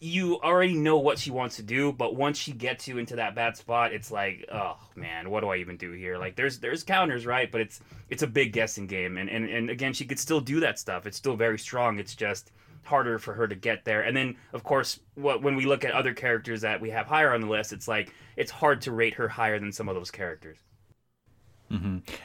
you 0.00 0.40
already 0.40 0.74
know 0.74 0.98
what 0.98 1.18
she 1.18 1.30
wants 1.30 1.56
to 1.56 1.62
do, 1.62 1.92
but 1.92 2.14
once 2.14 2.38
she 2.38 2.52
gets 2.52 2.86
you 2.86 2.98
into 2.98 3.16
that 3.16 3.34
bad 3.34 3.56
spot, 3.56 3.92
it's 3.92 4.10
like, 4.12 4.44
oh 4.52 4.76
man, 4.94 5.30
what 5.30 5.40
do 5.40 5.48
I 5.48 5.56
even 5.56 5.76
do 5.76 5.92
here? 5.92 6.18
Like 6.18 6.36
there's 6.36 6.60
there's 6.60 6.84
counters, 6.84 7.26
right? 7.26 7.50
But 7.50 7.62
it's 7.62 7.80
it's 8.08 8.22
a 8.22 8.26
big 8.28 8.52
guessing 8.52 8.86
game, 8.86 9.16
and 9.16 9.28
and, 9.28 9.48
and 9.48 9.70
again, 9.70 9.92
she 9.92 10.04
could 10.04 10.18
still 10.18 10.40
do 10.40 10.60
that 10.60 10.78
stuff. 10.78 11.06
It's 11.06 11.16
still 11.16 11.36
very 11.36 11.58
strong. 11.58 11.98
It's 11.98 12.14
just 12.14 12.52
harder 12.84 13.18
for 13.18 13.34
her 13.34 13.48
to 13.48 13.54
get 13.54 13.84
there. 13.84 14.02
And 14.02 14.16
then, 14.16 14.36
of 14.52 14.62
course, 14.62 15.00
what 15.14 15.42
when 15.42 15.56
we 15.56 15.66
look 15.66 15.84
at 15.84 15.92
other 15.92 16.14
characters 16.14 16.60
that 16.60 16.80
we 16.80 16.90
have 16.90 17.06
higher 17.06 17.34
on 17.34 17.40
the 17.40 17.48
list, 17.48 17.72
it's 17.72 17.88
like 17.88 18.14
it's 18.36 18.52
hard 18.52 18.82
to 18.82 18.92
rate 18.92 19.14
her 19.14 19.28
higher 19.28 19.58
than 19.58 19.72
some 19.72 19.88
of 19.88 19.96
those 19.96 20.10
characters. 20.10 20.58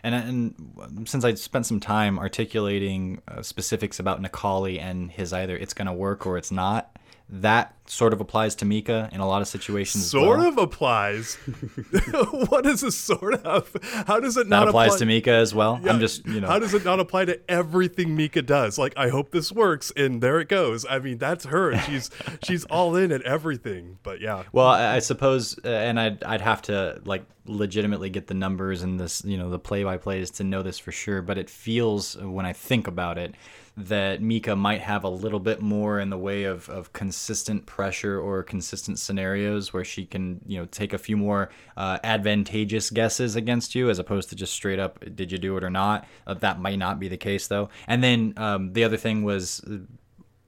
And 0.03 0.15
and 0.15 1.07
since 1.09 1.25
I 1.25 1.33
spent 1.33 1.65
some 1.65 1.79
time 1.79 2.17
articulating 2.19 3.21
uh, 3.27 3.41
specifics 3.41 3.99
about 3.99 4.21
Nikali 4.21 4.79
and 4.79 5.11
his 5.11 5.33
either 5.33 5.57
it's 5.57 5.73
going 5.73 5.87
to 5.87 5.93
work 5.93 6.25
or 6.25 6.37
it's 6.37 6.51
not, 6.51 6.97
that 7.41 7.75
sort 7.87 8.13
of 8.13 8.21
applies 8.21 8.53
to 8.53 8.65
Mika 8.65 9.09
in 9.11 9.19
a 9.19 9.27
lot 9.27 9.41
of 9.41 9.47
situations. 9.47 10.05
Sort 10.05 10.37
well. 10.37 10.47
of 10.47 10.57
applies. 10.59 11.35
what 12.47 12.65
is 12.67 12.83
a 12.83 12.91
sort 12.91 13.33
of? 13.43 13.75
How 14.07 14.19
does 14.19 14.37
it 14.37 14.47
that 14.47 14.49
not 14.49 14.67
applies 14.67 14.89
apply? 14.89 14.99
to 14.99 15.05
Mika 15.07 15.31
as 15.31 15.53
well. 15.53 15.79
Yeah, 15.83 15.93
I'm 15.93 15.99
just 15.99 16.27
you 16.27 16.39
know 16.39 16.47
How 16.47 16.59
does 16.59 16.75
it 16.75 16.85
not 16.85 16.99
apply 16.99 17.25
to 17.25 17.39
everything 17.49 18.15
Mika 18.15 18.43
does? 18.43 18.77
Like, 18.77 18.93
I 18.97 19.09
hope 19.09 19.31
this 19.31 19.51
works, 19.51 19.91
and 19.95 20.21
there 20.21 20.39
it 20.39 20.47
goes. 20.47 20.85
I 20.87 20.99
mean, 20.99 21.17
that's 21.17 21.45
her. 21.45 21.75
She's 21.79 22.11
she's 22.43 22.65
all 22.65 22.95
in 22.95 23.11
at 23.11 23.23
everything. 23.23 23.97
But 24.03 24.21
yeah, 24.21 24.43
Well, 24.51 24.67
I, 24.67 24.97
I 24.97 24.99
suppose, 24.99 25.57
uh, 25.65 25.69
and 25.69 25.99
I'd 25.99 26.23
I'd 26.23 26.41
have 26.41 26.61
to 26.63 27.01
like 27.03 27.25
legitimately 27.45 28.09
get 28.11 28.27
the 28.27 28.35
numbers 28.35 28.83
and 28.83 28.99
this, 28.99 29.25
you 29.25 29.37
know, 29.37 29.49
the 29.49 29.59
play 29.59 29.83
by 29.83 29.97
plays 29.97 30.29
to 30.31 30.43
know 30.43 30.61
this 30.61 30.77
for 30.77 30.91
sure. 30.91 31.23
But 31.23 31.39
it 31.39 31.49
feels 31.49 32.15
when 32.15 32.45
I 32.45 32.53
think 32.53 32.87
about 32.87 33.17
it 33.17 33.33
that 33.75 34.21
Mika 34.21 34.55
might 34.55 34.81
have 34.81 35.03
a 35.03 35.09
little 35.09 35.39
bit 35.39 35.61
more 35.61 35.99
in 35.99 36.09
the 36.09 36.17
way 36.17 36.43
of, 36.43 36.69
of 36.69 36.93
consistent 36.93 37.65
pressure 37.65 38.19
or 38.19 38.43
consistent 38.43 38.99
scenarios 38.99 39.73
where 39.73 39.83
she 39.83 40.05
can, 40.05 40.41
you 40.45 40.59
know, 40.59 40.65
take 40.65 40.93
a 40.93 40.97
few 40.97 41.17
more 41.17 41.49
uh, 41.75 41.97
advantageous 42.03 42.91
guesses 42.91 43.35
against 43.35 43.73
you 43.73 43.89
as 43.89 43.97
opposed 43.97 44.29
to 44.29 44.35
just 44.35 44.53
straight 44.53 44.79
up, 44.79 45.03
did 45.15 45.31
you 45.31 45.39
do 45.39 45.57
it 45.57 45.63
or 45.63 45.71
not? 45.71 46.07
Uh, 46.27 46.35
that 46.35 46.59
might 46.59 46.77
not 46.77 46.99
be 46.99 47.07
the 47.07 47.17
case 47.17 47.47
though. 47.47 47.69
And 47.87 48.03
then 48.03 48.33
um, 48.37 48.73
the 48.73 48.83
other 48.83 48.97
thing 48.97 49.23
was 49.23 49.65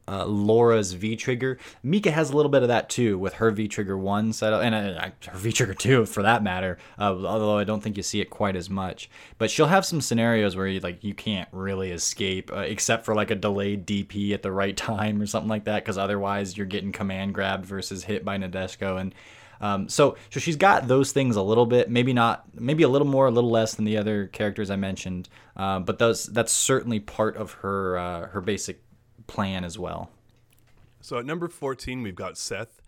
uh, 0.08 0.26
Laura's 0.26 0.94
V 0.94 1.16
trigger. 1.16 1.58
Mika 1.84 2.12
has 2.12 2.30
a 2.30 2.36
little 2.36 2.52
bit 2.52 2.62
of 2.62 2.68
that 2.68 2.90
too 2.90 3.18
with 3.18 3.36
her 3.36 3.52
V 3.52 3.68
trigger 3.68 3.98
one 3.98 4.34
setup 4.34 4.62
and 4.62 4.76
uh, 4.76 5.10
her 5.30 5.38
V 5.38 5.52
trigger 5.52 5.74
two 5.76 6.06
for 6.06 6.22
that 6.24 6.44
matter. 6.44 6.78
Uh, 7.00 7.16
although 7.26 7.58
I 7.58 7.64
don't 7.64 7.82
think 7.82 7.98
you 7.98 8.04
see 8.04 8.22
it 8.22 8.30
quite 8.30 8.56
as 8.56 8.70
much, 8.70 9.10
but 9.38 9.50
she'll 9.50 9.68
have 9.68 9.86
some 9.86 10.02
scenarios 10.02 10.56
where 10.56 10.68
you 10.68 10.80
like 10.80 11.04
you 11.04 11.14
can't 11.14 11.50
really 11.52 11.92
escape 11.92 12.52
uh, 12.52 12.60
except 12.60 13.06
for 13.06 13.16
like 13.16 13.32
a 13.32 13.36
delayed 13.36 13.86
DP 13.86 14.32
at 14.34 14.44
the 14.44 14.52
right 14.52 14.76
time 14.86 15.22
or 15.22 15.26
something 15.26 15.50
like 15.50 15.66
that 15.66 15.84
because 15.84 15.98
otherwise 15.98 16.58
you're 16.58 16.66
getting 16.66 16.92
command 16.92 17.34
grabbed 17.34 17.66
versus 17.66 18.04
hit 18.04 18.24
by 18.24 18.38
Nadeshiko 18.38 19.00
and. 19.00 19.14
Um, 19.62 19.88
so, 19.88 20.18
so 20.30 20.42
she's 20.42 20.58
got 20.58 20.90
those 20.90 21.14
things 21.14 21.38
a 21.38 21.42
little 21.42 21.66
bit, 21.66 21.90
maybe 21.90 22.12
not, 22.12 22.44
maybe 22.54 22.84
a 22.84 22.90
little 22.90 23.08
more, 23.08 23.28
a 23.28 23.32
little 23.32 23.50
less 23.50 23.76
than 23.76 23.86
the 23.86 23.98
other 23.98 24.28
characters 24.28 24.70
I 24.70 24.76
mentioned. 24.76 25.30
Uh, 25.56 25.80
but 25.80 25.98
those, 25.98 26.26
that's 26.26 26.52
certainly 26.52 27.00
part 27.00 27.38
of 27.38 27.54
her, 27.54 27.98
uh, 27.98 28.28
her 28.28 28.42
basic 28.42 28.82
plan 29.28 29.64
as 29.64 29.78
well. 29.78 30.10
So 31.02 31.18
at 31.18 31.26
number 31.26 31.48
14, 31.48 32.02
we've 32.02 32.16
got 32.16 32.38
Seth, 32.38 32.82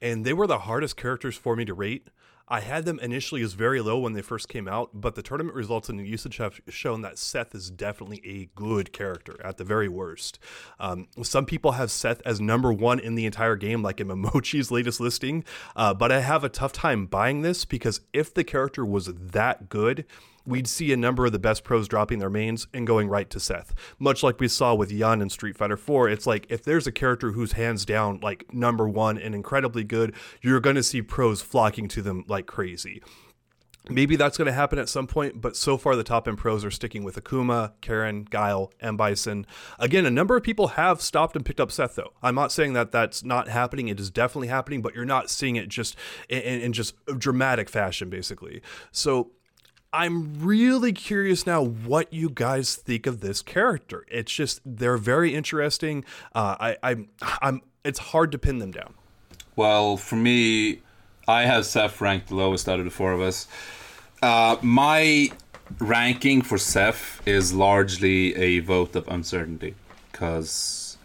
and 0.00 0.24
they 0.24 0.32
were 0.32 0.46
the 0.46 0.60
hardest 0.60 0.96
characters 0.96 1.36
for 1.36 1.56
me 1.56 1.64
to 1.64 1.74
rate. 1.74 2.08
I 2.50 2.60
had 2.60 2.86
them 2.86 2.98
initially 3.00 3.42
as 3.42 3.52
very 3.52 3.80
low 3.80 3.98
when 3.98 4.14
they 4.14 4.22
first 4.22 4.48
came 4.48 4.66
out, 4.66 4.90
but 4.94 5.14
the 5.14 5.22
tournament 5.22 5.54
results 5.54 5.90
and 5.90 6.04
usage 6.06 6.38
have 6.38 6.60
shown 6.68 7.02
that 7.02 7.18
Seth 7.18 7.54
is 7.54 7.70
definitely 7.70 8.22
a 8.24 8.48
good 8.58 8.92
character 8.92 9.38
at 9.44 9.58
the 9.58 9.64
very 9.64 9.88
worst. 9.88 10.38
Um, 10.80 11.08
some 11.22 11.44
people 11.44 11.72
have 11.72 11.90
Seth 11.90 12.22
as 12.24 12.40
number 12.40 12.72
one 12.72 13.00
in 13.00 13.16
the 13.16 13.26
entire 13.26 13.56
game, 13.56 13.82
like 13.82 14.00
in 14.00 14.08
Momochi's 14.08 14.70
latest 14.70 14.98
listing, 14.98 15.44
uh, 15.76 15.92
but 15.92 16.10
I 16.10 16.20
have 16.20 16.42
a 16.42 16.48
tough 16.48 16.72
time 16.72 17.04
buying 17.04 17.42
this 17.42 17.66
because 17.66 18.00
if 18.14 18.32
the 18.32 18.44
character 18.44 18.84
was 18.84 19.12
that 19.12 19.68
good, 19.68 20.06
we'd 20.48 20.66
see 20.66 20.92
a 20.92 20.96
number 20.96 21.26
of 21.26 21.32
the 21.32 21.38
best 21.38 21.62
pros 21.62 21.86
dropping 21.86 22.18
their 22.18 22.30
mains 22.30 22.66
and 22.72 22.86
going 22.86 23.08
right 23.08 23.28
to 23.30 23.38
Seth. 23.38 23.74
Much 23.98 24.22
like 24.22 24.40
we 24.40 24.48
saw 24.48 24.74
with 24.74 24.90
Yun 24.90 25.20
in 25.20 25.28
Street 25.28 25.56
Fighter 25.56 25.76
4, 25.76 26.08
it's 26.08 26.26
like 26.26 26.46
if 26.48 26.62
there's 26.64 26.86
a 26.86 26.92
character 26.92 27.32
who's 27.32 27.52
hands 27.52 27.84
down 27.84 28.18
like 28.22 28.52
number 28.52 28.88
1 28.88 29.18
and 29.18 29.34
incredibly 29.34 29.84
good, 29.84 30.14
you're 30.40 30.60
going 30.60 30.76
to 30.76 30.82
see 30.82 31.02
pros 31.02 31.42
flocking 31.42 31.86
to 31.88 32.02
them 32.02 32.24
like 32.28 32.46
crazy. 32.46 33.02
Maybe 33.90 34.16
that's 34.16 34.36
going 34.36 34.46
to 34.46 34.52
happen 34.52 34.78
at 34.78 34.88
some 34.88 35.06
point, 35.06 35.40
but 35.40 35.56
so 35.56 35.78
far 35.78 35.96
the 35.96 36.04
top 36.04 36.28
end 36.28 36.36
pros 36.36 36.64
are 36.64 36.70
sticking 36.70 37.04
with 37.04 37.22
Akuma, 37.22 37.72
Karin, 37.80 38.24
Guile, 38.24 38.70
and 38.80 38.98
Bison. 38.98 39.46
Again, 39.78 40.04
a 40.04 40.10
number 40.10 40.36
of 40.36 40.42
people 40.42 40.68
have 40.68 41.00
stopped 41.00 41.36
and 41.36 41.44
picked 41.44 41.60
up 41.60 41.72
Seth, 41.72 41.94
though. 41.94 42.12
I'm 42.22 42.34
not 42.34 42.52
saying 42.52 42.74
that 42.74 42.92
that's 42.92 43.24
not 43.24 43.48
happening. 43.48 43.88
It 43.88 43.98
is 43.98 44.10
definitely 44.10 44.48
happening, 44.48 44.82
but 44.82 44.94
you're 44.94 45.06
not 45.06 45.30
seeing 45.30 45.56
it 45.56 45.68
just 45.68 45.96
in, 46.28 46.40
in 46.42 46.72
just 46.74 46.94
dramatic 47.16 47.70
fashion, 47.70 48.10
basically. 48.10 48.60
So 48.92 49.30
I'm 49.92 50.44
really 50.44 50.92
curious 50.92 51.46
now 51.46 51.62
what 51.62 52.12
you 52.12 52.28
guys 52.28 52.76
think 52.76 53.06
of 53.06 53.20
this 53.20 53.40
character. 53.40 54.04
It's 54.08 54.32
just 54.32 54.60
they're 54.64 54.98
very 54.98 55.34
interesting. 55.34 56.04
Uh, 56.34 56.56
I, 56.60 56.76
I'm, 56.82 57.08
I'm. 57.40 57.62
It's 57.84 57.98
hard 57.98 58.32
to 58.32 58.38
pin 58.38 58.58
them 58.58 58.70
down. 58.70 58.94
Well, 59.56 59.96
for 59.96 60.16
me, 60.16 60.80
I 61.26 61.42
have 61.42 61.64
Seth 61.64 62.00
ranked 62.00 62.28
the 62.28 62.34
lowest 62.34 62.68
out 62.68 62.78
of 62.78 62.84
the 62.84 62.90
four 62.90 63.12
of 63.12 63.20
us. 63.20 63.48
Uh, 64.20 64.56
my 64.62 65.30
ranking 65.78 66.42
for 66.42 66.58
Seth 66.58 67.26
is 67.26 67.54
largely 67.54 68.34
a 68.36 68.58
vote 68.60 68.94
of 68.94 69.08
uncertainty 69.08 69.74
because 70.12 70.98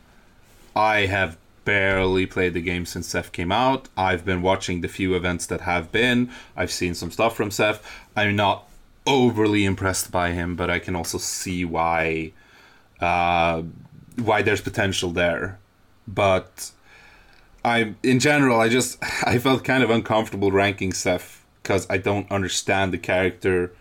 I 0.75 1.05
have 1.05 1.37
barely 1.65 2.25
played 2.25 2.53
the 2.53 2.61
game 2.61 2.85
since 2.85 3.07
Seth 3.07 3.31
came 3.31 3.51
out. 3.51 3.87
I've 3.95 4.25
been 4.25 4.41
watching 4.41 4.81
the 4.81 4.87
few 4.87 5.15
events 5.15 5.45
that 5.45 5.61
have 5.61 5.91
been. 5.91 6.29
I've 6.55 6.71
seen 6.71 6.93
some 6.95 7.11
stuff 7.11 7.35
from 7.35 7.51
Seth. 7.51 7.89
I'm 8.15 8.35
not 8.35 8.67
overly 9.05 9.65
impressed 9.65 10.11
by 10.11 10.31
him, 10.31 10.55
but 10.55 10.69
I 10.69 10.79
can 10.79 10.95
also 10.95 11.17
see 11.17 11.65
why 11.65 12.33
uh, 12.99 13.63
why 14.17 14.41
there's 14.41 14.61
potential 14.61 15.11
there. 15.11 15.59
But 16.07 16.71
I, 17.65 17.95
in 18.03 18.19
general, 18.19 18.59
I 18.59 18.69
just 18.69 18.97
I 19.25 19.39
felt 19.39 19.63
kind 19.63 19.83
of 19.83 19.89
uncomfortable 19.89 20.51
ranking 20.51 20.93
Seth 20.93 21.45
because 21.61 21.87
I 21.89 21.97
don't 21.97 22.29
understand 22.31 22.93
the 22.93 22.97
character 22.97 23.73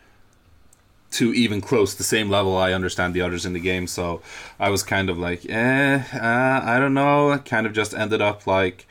to 1.12 1.32
even 1.34 1.60
close 1.60 1.94
the 1.94 2.04
same 2.04 2.30
level 2.30 2.56
I 2.56 2.72
understand 2.72 3.12
the 3.12 3.20
others 3.20 3.44
in 3.44 3.52
the 3.52 3.60
game. 3.60 3.86
So 3.86 4.22
I 4.58 4.70
was 4.70 4.82
kind 4.82 5.10
of 5.10 5.18
like, 5.18 5.44
eh, 5.48 6.02
uh, 6.14 6.60
I 6.64 6.78
don't 6.78 6.94
know. 6.94 7.30
I 7.30 7.38
kind 7.38 7.66
of 7.66 7.74
just 7.74 7.92
ended 7.92 8.22
up 8.22 8.46
like 8.46 8.86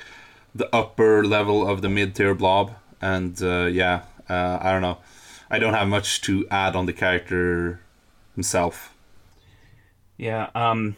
the 0.54 0.74
upper 0.76 1.26
level 1.26 1.68
of 1.68 1.82
the 1.82 1.90
mid 1.90 2.14
tier 2.16 2.36
blob, 2.36 2.76
and 3.02 3.42
uh, 3.42 3.66
yeah, 3.66 4.04
uh, 4.30 4.60
I 4.62 4.72
don't 4.72 4.82
know. 4.82 5.00
I 5.52 5.60
don't 5.60 5.74
have 5.74 5.90
much 5.90 6.22
to 6.22 6.48
add 6.50 6.78
on 6.78 6.86
the 6.86 6.94
character 6.94 7.82
himself. 8.36 8.96
Yeah, 10.18 10.50
um, 10.56 10.96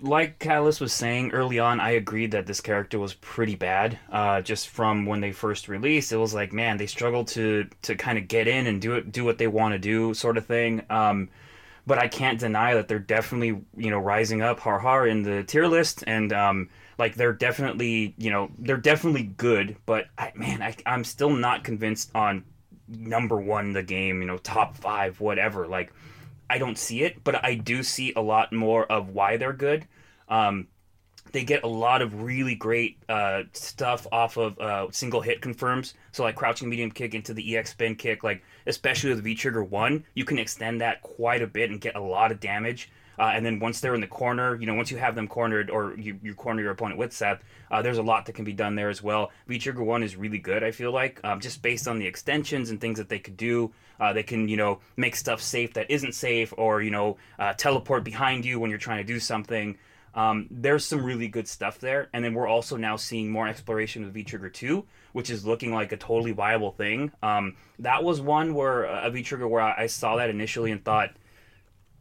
like 0.00 0.38
Catalyst 0.38 0.80
was 0.80 0.92
saying 0.92 1.32
early 1.32 1.58
on, 1.58 1.80
I 1.80 1.90
agreed 1.90 2.30
that 2.30 2.46
this 2.46 2.60
character 2.60 3.00
was 3.00 3.14
pretty 3.14 3.56
bad. 3.56 3.98
Uh, 4.12 4.40
just 4.40 4.68
from 4.68 5.04
when 5.04 5.20
they 5.20 5.32
first 5.32 5.68
released, 5.68 6.12
it 6.12 6.16
was 6.16 6.32
like, 6.32 6.52
man, 6.52 6.76
they 6.76 6.86
struggled 6.86 7.26
to 7.28 7.68
to 7.82 7.96
kind 7.96 8.18
of 8.18 8.28
get 8.28 8.46
in 8.46 8.68
and 8.68 8.80
do 8.80 8.94
it, 8.94 9.10
do 9.10 9.24
what 9.24 9.38
they 9.38 9.48
want 9.48 9.72
to 9.72 9.80
do, 9.80 10.14
sort 10.14 10.36
of 10.38 10.46
thing. 10.46 10.82
Um, 10.88 11.28
but 11.84 11.98
I 11.98 12.06
can't 12.06 12.38
deny 12.38 12.74
that 12.74 12.86
they're 12.86 13.00
definitely, 13.00 13.60
you 13.76 13.90
know, 13.90 13.98
rising 13.98 14.42
up 14.42 14.60
har 14.60 14.78
har 14.78 15.08
in 15.08 15.22
the 15.22 15.42
tier 15.42 15.66
list, 15.66 16.04
and 16.06 16.32
um, 16.32 16.68
like 16.98 17.16
they're 17.16 17.32
definitely, 17.32 18.14
you 18.16 18.30
know, 18.30 18.50
they're 18.60 18.76
definitely 18.76 19.24
good. 19.24 19.76
But 19.86 20.06
I, 20.16 20.30
man, 20.36 20.62
I, 20.62 20.76
I'm 20.86 21.02
still 21.02 21.30
not 21.30 21.64
convinced 21.64 22.12
on 22.14 22.44
number 22.88 23.40
one 23.40 23.72
the 23.72 23.82
game, 23.82 24.20
you 24.20 24.26
know, 24.26 24.38
top 24.38 24.76
five, 24.76 25.20
whatever. 25.20 25.66
Like, 25.66 25.92
I 26.50 26.58
don't 26.58 26.78
see 26.78 27.02
it, 27.02 27.22
but 27.24 27.44
I 27.44 27.54
do 27.54 27.82
see 27.82 28.12
a 28.14 28.20
lot 28.20 28.52
more 28.52 28.84
of 28.90 29.10
why 29.10 29.36
they're 29.36 29.52
good. 29.52 29.86
Um, 30.28 30.68
they 31.32 31.44
get 31.44 31.62
a 31.62 31.68
lot 31.68 32.02
of 32.02 32.22
really 32.22 32.54
great 32.54 32.98
uh, 33.08 33.42
stuff 33.52 34.06
off 34.12 34.36
of 34.36 34.58
uh, 34.58 34.86
single 34.90 35.20
hit 35.20 35.42
confirms. 35.42 35.94
So 36.12 36.22
like 36.22 36.36
crouching 36.36 36.68
medium 36.68 36.90
kick 36.90 37.14
into 37.14 37.34
the 37.34 37.56
EX 37.56 37.70
spin 37.70 37.96
kick, 37.96 38.24
like 38.24 38.42
especially 38.66 39.10
with 39.10 39.22
V 39.22 39.34
trigger 39.34 39.62
one, 39.62 40.04
you 40.14 40.24
can 40.24 40.38
extend 40.38 40.80
that 40.80 41.02
quite 41.02 41.42
a 41.42 41.46
bit 41.46 41.70
and 41.70 41.80
get 41.80 41.96
a 41.96 42.00
lot 42.00 42.32
of 42.32 42.40
damage. 42.40 42.90
Uh, 43.18 43.32
and 43.34 43.44
then 43.44 43.58
once 43.58 43.80
they're 43.80 43.94
in 43.94 44.00
the 44.00 44.06
corner, 44.06 44.56
you 44.56 44.66
know, 44.66 44.74
once 44.74 44.90
you 44.90 44.96
have 44.98 45.14
them 45.14 45.26
cornered 45.26 45.70
or 45.70 45.96
you, 45.98 46.18
you 46.22 46.34
corner 46.34 46.62
your 46.62 46.70
opponent 46.70 46.98
with 46.98 47.12
Seth, 47.12 47.42
uh, 47.70 47.82
there's 47.82 47.98
a 47.98 48.02
lot 48.02 48.26
that 48.26 48.34
can 48.34 48.44
be 48.44 48.52
done 48.52 48.74
there 48.74 48.88
as 48.88 49.02
well. 49.02 49.30
V 49.46 49.58
Trigger 49.58 49.82
1 49.82 50.02
is 50.02 50.16
really 50.16 50.38
good, 50.38 50.62
I 50.62 50.70
feel 50.70 50.92
like, 50.92 51.20
um, 51.24 51.40
just 51.40 51.60
based 51.62 51.88
on 51.88 51.98
the 51.98 52.06
extensions 52.06 52.70
and 52.70 52.80
things 52.80 52.98
that 52.98 53.08
they 53.08 53.18
could 53.18 53.36
do. 53.36 53.72
Uh, 54.00 54.12
they 54.12 54.22
can, 54.22 54.48
you 54.48 54.56
know, 54.56 54.78
make 54.96 55.16
stuff 55.16 55.40
safe 55.40 55.74
that 55.74 55.90
isn't 55.90 56.14
safe 56.14 56.54
or, 56.56 56.80
you 56.80 56.90
know, 56.90 57.16
uh, 57.38 57.52
teleport 57.54 58.04
behind 58.04 58.44
you 58.44 58.60
when 58.60 58.70
you're 58.70 58.78
trying 58.78 58.98
to 58.98 59.12
do 59.12 59.18
something. 59.18 59.76
Um, 60.14 60.46
there's 60.50 60.84
some 60.84 61.04
really 61.04 61.28
good 61.28 61.48
stuff 61.48 61.78
there. 61.78 62.08
And 62.12 62.24
then 62.24 62.34
we're 62.34 62.46
also 62.46 62.76
now 62.76 62.96
seeing 62.96 63.30
more 63.30 63.48
exploration 63.48 64.04
with 64.04 64.14
V 64.14 64.24
Trigger 64.24 64.48
2, 64.48 64.84
which 65.12 65.30
is 65.30 65.44
looking 65.44 65.72
like 65.72 65.92
a 65.92 65.96
totally 65.96 66.32
viable 66.32 66.72
thing. 66.72 67.12
Um, 67.22 67.56
that 67.80 68.04
was 68.04 68.20
one 68.20 68.54
where 68.54 68.84
a 68.84 69.10
V 69.10 69.22
Trigger 69.22 69.48
where 69.48 69.62
I, 69.62 69.82
I 69.82 69.86
saw 69.86 70.16
that 70.16 70.30
initially 70.30 70.70
and 70.70 70.84
thought, 70.84 71.10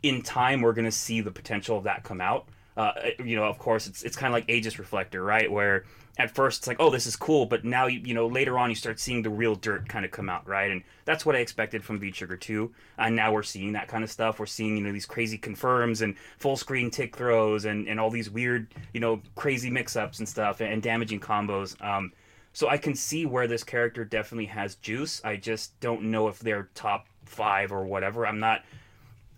in 0.03 0.21
time 0.21 0.61
we're 0.61 0.73
going 0.73 0.85
to 0.85 0.91
see 0.91 1.21
the 1.21 1.31
potential 1.31 1.77
of 1.77 1.83
that 1.85 2.03
come 2.03 2.21
out. 2.21 2.47
Uh, 2.75 2.91
you 3.23 3.35
know, 3.35 3.45
of 3.45 3.57
course, 3.57 3.87
it's 3.87 4.03
it's 4.03 4.15
kind 4.15 4.31
of 4.31 4.33
like 4.33 4.49
Aegis 4.49 4.77
Reflector, 4.77 5.23
right? 5.23 5.51
Where 5.51 5.85
at 6.19 6.31
first 6.31 6.59
it's 6.59 6.67
like, 6.67 6.77
oh, 6.79 6.89
this 6.91 7.07
is 7.07 7.15
cool, 7.15 7.47
but 7.47 7.65
now 7.65 7.87
you 7.87 8.01
you 8.05 8.13
know 8.13 8.27
later 8.27 8.59
on 8.59 8.69
you 8.69 8.75
start 8.75 8.99
seeing 8.99 9.23
the 9.23 9.31
real 9.31 9.55
dirt 9.55 9.89
kind 9.89 10.05
of 10.05 10.11
come 10.11 10.29
out, 10.29 10.47
right? 10.47 10.69
And 10.69 10.83
that's 11.03 11.25
what 11.25 11.35
I 11.35 11.39
expected 11.39 11.83
from 11.83 11.99
V 11.99 12.11
Trigger 12.11 12.37
2. 12.37 12.71
And 12.99 13.15
now 13.15 13.31
we're 13.31 13.41
seeing 13.41 13.73
that 13.73 13.87
kind 13.87 14.03
of 14.03 14.11
stuff. 14.11 14.39
We're 14.39 14.45
seeing 14.45 14.77
you 14.77 14.83
know 14.83 14.91
these 14.91 15.07
crazy 15.07 15.39
confirms 15.39 16.01
and 16.01 16.15
full 16.37 16.55
screen 16.55 16.91
tick 16.91 17.15
throws 17.15 17.65
and 17.65 17.87
and 17.87 17.99
all 17.99 18.11
these 18.11 18.29
weird 18.29 18.67
you 18.93 18.99
know 18.99 19.21
crazy 19.35 19.71
mix 19.71 19.95
ups 19.95 20.19
and 20.19 20.29
stuff 20.29 20.61
and, 20.61 20.71
and 20.71 20.83
damaging 20.83 21.19
combos. 21.19 21.81
Um, 21.83 22.13
so 22.53 22.67
I 22.69 22.77
can 22.77 22.95
see 22.95 23.25
where 23.25 23.47
this 23.47 23.63
character 23.63 24.05
definitely 24.05 24.47
has 24.47 24.75
juice. 24.75 25.21
I 25.23 25.35
just 25.35 25.79
don't 25.79 26.03
know 26.03 26.27
if 26.27 26.39
they're 26.39 26.69
top 26.73 27.07
five 27.25 27.71
or 27.71 27.85
whatever. 27.85 28.25
I'm 28.25 28.39
not 28.39 28.63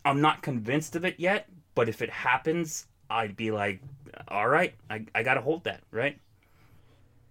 I'm 0.05 0.21
not 0.21 0.41
convinced 0.41 0.95
of 0.95 1.05
it 1.05 1.15
yet, 1.17 1.47
but 1.75 1.89
if 1.89 2.01
it 2.01 2.09
happens, 2.09 2.87
I'd 3.09 3.35
be 3.35 3.51
like, 3.51 3.81
all 4.27 4.47
right, 4.47 4.73
I, 4.89 5.05
I 5.13 5.23
got 5.23 5.35
to 5.35 5.41
hold 5.41 5.63
that, 5.65 5.81
right? 5.91 6.19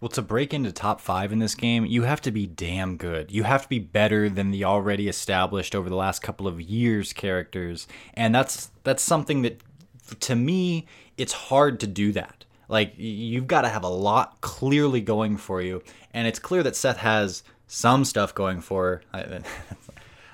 Well, 0.00 0.08
to 0.10 0.22
break 0.22 0.54
into 0.54 0.70
top 0.70 1.00
five 1.00 1.32
in 1.32 1.40
this 1.40 1.56
game, 1.56 1.84
you 1.84 2.02
have 2.02 2.20
to 2.20 2.30
be 2.30 2.46
damn 2.46 2.96
good. 2.96 3.32
You 3.32 3.42
have 3.42 3.62
to 3.62 3.68
be 3.68 3.80
better 3.80 4.28
than 4.28 4.52
the 4.52 4.64
already 4.64 5.08
established 5.08 5.74
over 5.74 5.88
the 5.88 5.96
last 5.96 6.22
couple 6.22 6.46
of 6.46 6.60
years 6.60 7.12
characters, 7.12 7.88
and 8.14 8.32
that's 8.32 8.70
that's 8.84 9.02
something 9.02 9.42
that, 9.42 9.60
to 10.20 10.36
me, 10.36 10.86
it's 11.16 11.32
hard 11.32 11.80
to 11.80 11.88
do 11.88 12.12
that. 12.12 12.44
Like 12.68 12.94
you've 12.96 13.48
got 13.48 13.62
to 13.62 13.68
have 13.68 13.82
a 13.82 13.88
lot 13.88 14.40
clearly 14.40 15.00
going 15.00 15.36
for 15.36 15.60
you, 15.60 15.82
and 16.14 16.28
it's 16.28 16.38
clear 16.38 16.62
that 16.62 16.76
Seth 16.76 16.98
has 16.98 17.42
some 17.66 18.04
stuff 18.04 18.32
going 18.32 18.60
for. 18.60 19.02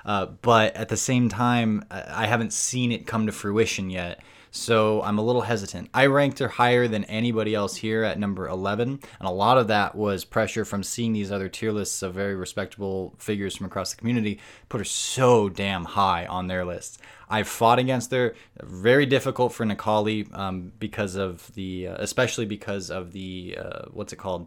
uh, 0.05 0.26
but 0.26 0.74
at 0.76 0.88
the 0.88 0.96
same 0.96 1.28
time, 1.28 1.84
I 1.90 2.26
haven't 2.26 2.52
seen 2.52 2.92
it 2.92 3.07
come 3.07 3.26
to 3.26 3.32
fruition 3.32 3.90
yet 3.90 4.22
so 4.57 5.02
I'm 5.02 5.18
a 5.18 5.22
little 5.22 5.42
hesitant. 5.42 5.90
I 5.92 6.07
ranked 6.07 6.38
her 6.38 6.46
higher 6.46 6.86
than 6.86 7.02
anybody 7.07 7.57
else 7.57 7.74
here 7.74 8.05
at 8.05 8.20
number 8.20 8.46
11, 8.46 8.88
and 8.88 9.28
a 9.28 9.32
lot 9.32 9.59
of 9.59 9.66
that 9.66 9.96
was 9.96 10.24
pressure 10.24 10.64
from 10.64 10.84
seeing 10.84 11.12
these 11.12 11.32
other 11.32 11.48
tier 11.48 11.72
lists 11.72 12.02
of 12.02 12.14
very 12.14 12.36
respectable 12.36 13.16
figures 13.18 13.57
from 13.57 13.66
across 13.66 13.90
the 13.90 13.96
community 13.96 14.38
put 14.68 14.78
her 14.78 14.84
so 14.84 15.48
damn 15.48 15.84
high 15.84 16.24
on 16.26 16.46
their 16.46 16.64
lists. 16.64 16.98
I've 17.28 17.48
fought 17.48 17.80
against 17.80 18.12
her. 18.12 18.36
Very 18.62 19.07
difficult 19.07 19.52
for 19.52 19.66
Necalli 19.66 20.32
um, 20.38 20.70
because 20.78 21.16
of 21.16 21.52
the, 21.55 21.88
uh, 21.88 21.96
especially 21.98 22.46
because 22.46 22.92
of 22.92 23.11
the, 23.11 23.59
uh, 23.61 23.86
what's 23.90 24.12
it 24.12 24.20
called? 24.20 24.46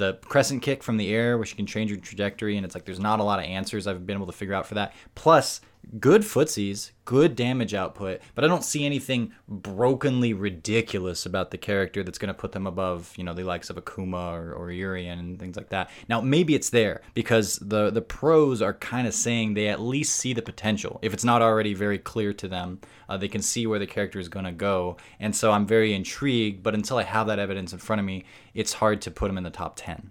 The 0.00 0.18
crescent 0.24 0.62
kick 0.62 0.82
from 0.82 0.96
the 0.96 1.14
air, 1.14 1.38
where 1.38 1.46
you 1.46 1.54
can 1.54 1.66
change 1.66 1.90
your 1.90 2.00
trajectory, 2.00 2.56
and 2.56 2.66
it's 2.66 2.74
like 2.74 2.84
there's 2.84 2.98
not 2.98 3.20
a 3.20 3.22
lot 3.22 3.38
of 3.38 3.44
answers 3.44 3.86
I've 3.86 4.06
been 4.06 4.16
able 4.16 4.26
to 4.26 4.32
figure 4.32 4.54
out 4.54 4.66
for 4.66 4.74
that. 4.74 4.92
Plus, 5.14 5.60
good 5.98 6.22
footsies, 6.22 6.92
good 7.04 7.34
damage 7.34 7.74
output, 7.74 8.20
but 8.34 8.44
I 8.44 8.48
don't 8.48 8.64
see 8.64 8.86
anything 8.86 9.32
brokenly 9.48 10.32
ridiculous 10.32 11.26
about 11.26 11.50
the 11.50 11.58
character 11.58 12.02
that's 12.02 12.18
going 12.18 12.28
to 12.28 12.34
put 12.34 12.52
them 12.52 12.66
above, 12.66 13.12
you 13.16 13.24
know, 13.24 13.34
the 13.34 13.42
likes 13.44 13.70
of 13.70 13.76
Akuma 13.76 14.32
or, 14.32 14.52
or 14.52 14.70
Urien 14.70 15.18
and 15.18 15.38
things 15.38 15.56
like 15.56 15.70
that. 15.70 15.90
Now, 16.08 16.20
maybe 16.20 16.54
it's 16.54 16.70
there 16.70 17.02
because 17.14 17.56
the 17.56 17.90
the 17.90 18.02
pros 18.02 18.62
are 18.62 18.74
kind 18.74 19.06
of 19.06 19.14
saying 19.14 19.54
they 19.54 19.68
at 19.68 19.80
least 19.80 20.16
see 20.16 20.32
the 20.32 20.42
potential. 20.42 20.98
If 21.02 21.12
it's 21.12 21.24
not 21.24 21.42
already 21.42 21.74
very 21.74 21.98
clear 21.98 22.32
to 22.34 22.48
them, 22.48 22.80
uh, 23.08 23.16
they 23.16 23.28
can 23.28 23.42
see 23.42 23.66
where 23.66 23.78
the 23.78 23.86
character 23.86 24.20
is 24.20 24.28
going 24.28 24.44
to 24.44 24.52
go. 24.52 24.96
And 25.18 25.34
so 25.34 25.50
I'm 25.50 25.66
very 25.66 25.94
intrigued, 25.94 26.62
but 26.62 26.74
until 26.74 26.98
I 26.98 27.02
have 27.02 27.26
that 27.26 27.38
evidence 27.38 27.72
in 27.72 27.78
front 27.78 28.00
of 28.00 28.06
me, 28.06 28.24
it's 28.54 28.74
hard 28.74 29.00
to 29.02 29.10
put 29.10 29.28
them 29.28 29.38
in 29.38 29.44
the 29.44 29.50
top 29.50 29.74
10. 29.76 30.10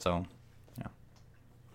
So 0.00 0.26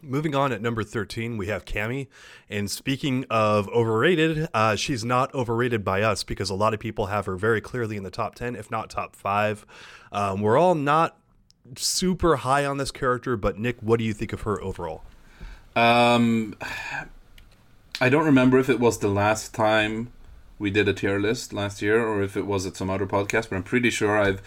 Moving 0.06 0.36
on 0.36 0.52
at 0.52 0.62
number 0.62 0.84
13, 0.84 1.36
we 1.36 1.48
have 1.48 1.66
Cammy. 1.66 2.08
And 2.48 2.70
speaking 2.70 3.26
of 3.30 3.68
overrated, 3.70 4.48
uh, 4.54 4.76
she's 4.76 5.04
not 5.04 5.34
overrated 5.34 5.84
by 5.84 6.04
us 6.04 6.24
because 6.24 6.52
a 6.52 6.54
lot 6.54 6.76
of 6.76 6.80
people 6.80 7.08
have 7.08 7.26
her 7.26 7.36
very 7.36 7.60
clearly 7.60 7.98
in 7.98 8.04
the 8.04 8.12
top 8.12 8.36
10, 8.36 8.56
if 8.56 8.70
not 8.70 8.92
top 8.92 9.16
five. 9.16 9.66
Um, 10.12 10.42
we're 10.42 10.58
all 10.60 10.76
not 10.76 11.18
super 11.76 12.38
high 12.38 12.66
on 12.66 12.78
this 12.78 12.92
character, 12.92 13.36
but 13.36 13.58
Nick, 13.58 13.82
what 13.82 13.98
do 13.98 14.06
you 14.06 14.14
think 14.14 14.32
of 14.32 14.42
her 14.42 14.62
overall? 14.62 15.04
Um, 15.76 16.56
I 18.00 18.10
don't 18.10 18.26
remember 18.26 18.60
if 18.60 18.70
it 18.70 18.80
was 18.80 19.00
the 19.00 19.08
last 19.08 19.56
time 19.56 20.12
we 20.60 20.70
did 20.70 20.88
a 20.88 20.94
tier 20.94 21.20
list 21.20 21.52
last 21.52 21.82
year 21.82 22.06
or 22.06 22.22
if 22.22 22.38
it 22.38 22.46
was 22.46 22.68
at 22.68 22.78
some 22.78 22.92
other 22.92 23.08
podcast, 23.08 23.50
but 23.50 23.56
I'm 23.56 23.64
pretty 23.64 23.90
sure 23.90 24.22
I've 24.22 24.42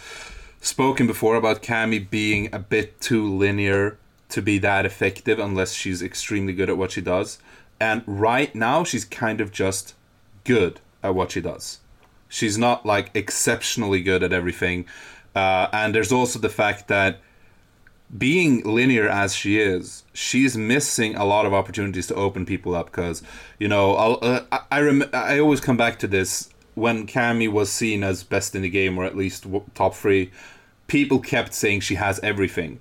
spoken 0.60 1.08
before 1.08 1.34
about 1.34 1.62
Cammy 1.62 2.08
being 2.08 2.48
a 2.52 2.60
bit 2.60 3.00
too 3.00 3.26
linear 3.26 3.98
to 4.28 4.42
be 4.42 4.58
that 4.58 4.84
effective 4.84 5.38
unless 5.38 5.72
she's 5.72 6.02
extremely 6.02 6.52
good 6.52 6.68
at 6.68 6.76
what 6.76 6.92
she 6.92 7.00
does. 7.00 7.38
And 7.80 8.02
right 8.06 8.54
now, 8.54 8.84
she's 8.84 9.04
kind 9.04 9.40
of 9.40 9.52
just 9.52 9.94
good 10.44 10.80
at 11.02 11.14
what 11.14 11.32
she 11.32 11.40
does. 11.40 11.78
She's 12.28 12.58
not 12.58 12.84
like 12.84 13.10
exceptionally 13.14 14.02
good 14.02 14.22
at 14.22 14.32
everything. 14.32 14.86
Uh, 15.34 15.68
and 15.72 15.94
there's 15.94 16.12
also 16.12 16.38
the 16.38 16.48
fact 16.48 16.88
that 16.88 17.20
being 18.16 18.62
linear 18.62 19.08
as 19.08 19.34
she 19.34 19.60
is, 19.60 20.04
she's 20.12 20.56
missing 20.56 21.14
a 21.14 21.24
lot 21.24 21.46
of 21.46 21.52
opportunities 21.52 22.06
to 22.08 22.14
open 22.14 22.46
people 22.46 22.74
up. 22.74 22.86
Because 22.86 23.22
you 23.58 23.68
know, 23.68 23.94
uh, 23.94 24.44
I 24.50 24.60
I, 24.70 24.80
rem- 24.80 25.10
I 25.12 25.38
always 25.38 25.60
come 25.60 25.76
back 25.76 25.98
to 26.00 26.06
this 26.06 26.50
when 26.74 27.06
Cammy 27.06 27.50
was 27.50 27.70
seen 27.70 28.02
as 28.04 28.22
best 28.22 28.54
in 28.54 28.62
the 28.62 28.70
game 28.70 28.98
or 28.98 29.04
at 29.04 29.16
least 29.16 29.46
top 29.74 29.94
three. 29.94 30.30
People 30.86 31.18
kept 31.18 31.52
saying 31.52 31.80
she 31.80 31.96
has 31.96 32.18
everything, 32.20 32.80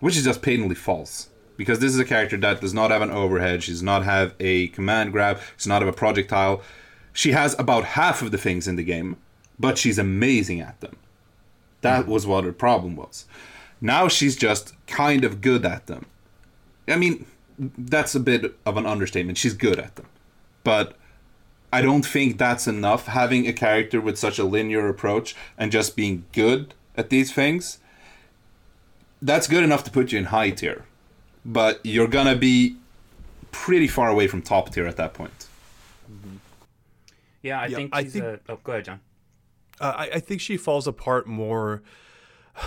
which 0.00 0.16
is 0.16 0.24
just 0.24 0.42
patently 0.42 0.74
false. 0.74 1.28
Because 1.56 1.80
this 1.80 1.92
is 1.92 1.98
a 1.98 2.04
character 2.04 2.36
that 2.36 2.60
does 2.60 2.72
not 2.72 2.90
have 2.90 3.02
an 3.02 3.10
overhead, 3.10 3.62
she 3.62 3.72
does 3.72 3.82
not 3.82 4.04
have 4.04 4.34
a 4.38 4.68
command 4.68 5.12
grab, 5.12 5.38
she 5.38 5.56
does 5.58 5.66
not 5.66 5.82
have 5.82 5.88
a 5.88 5.96
projectile. 5.96 6.62
She 7.12 7.32
has 7.32 7.58
about 7.58 7.84
half 7.84 8.22
of 8.22 8.30
the 8.30 8.38
things 8.38 8.68
in 8.68 8.76
the 8.76 8.84
game, 8.84 9.16
but 9.58 9.76
she's 9.76 9.98
amazing 9.98 10.60
at 10.60 10.80
them. 10.80 10.96
That 11.80 12.04
hmm. 12.04 12.10
was 12.12 12.26
what 12.26 12.44
her 12.44 12.52
problem 12.52 12.94
was. 12.94 13.26
Now 13.80 14.08
she's 14.08 14.36
just 14.36 14.74
kind 14.86 15.24
of 15.24 15.40
good 15.40 15.64
at 15.64 15.86
them. 15.86 16.06
I 16.86 16.96
mean, 16.96 17.26
that's 17.58 18.14
a 18.14 18.20
bit 18.20 18.56
of 18.64 18.76
an 18.76 18.86
understatement. 18.86 19.38
She's 19.38 19.54
good 19.54 19.78
at 19.78 19.96
them. 19.96 20.06
But 20.64 20.96
I 21.72 21.82
don't 21.82 22.06
think 22.06 22.38
that's 22.38 22.66
enough. 22.66 23.06
Having 23.06 23.46
a 23.46 23.52
character 23.52 24.00
with 24.00 24.18
such 24.18 24.38
a 24.38 24.44
linear 24.44 24.88
approach 24.88 25.34
and 25.56 25.72
just 25.72 25.96
being 25.96 26.24
good 26.32 26.74
at 26.96 27.10
these 27.10 27.32
things 27.32 27.78
that's 29.22 29.46
good 29.48 29.64
enough 29.64 29.84
to 29.84 29.90
put 29.90 30.12
you 30.12 30.18
in 30.18 30.26
high 30.26 30.50
tier, 30.50 30.84
but 31.44 31.80
you're 31.84 32.08
gonna 32.08 32.36
be 32.36 32.76
pretty 33.50 33.88
far 33.88 34.08
away 34.08 34.26
from 34.26 34.42
top 34.42 34.72
tier 34.72 34.86
at 34.86 34.96
that 34.96 35.14
point. 35.14 35.46
Mm-hmm. 36.10 36.36
Yeah, 37.42 37.60
I 37.60 37.66
yeah, 37.66 37.76
think 37.76 37.94
she's 37.94 38.06
I 38.06 38.10
think, 38.10 38.24
a. 38.24 38.40
Oh, 38.48 38.58
go 38.62 38.72
ahead, 38.72 38.84
John. 38.84 39.00
Uh, 39.80 39.94
I, 39.96 40.10
I 40.14 40.20
think 40.20 40.40
she 40.40 40.56
falls 40.56 40.86
apart 40.86 41.26
more 41.26 41.82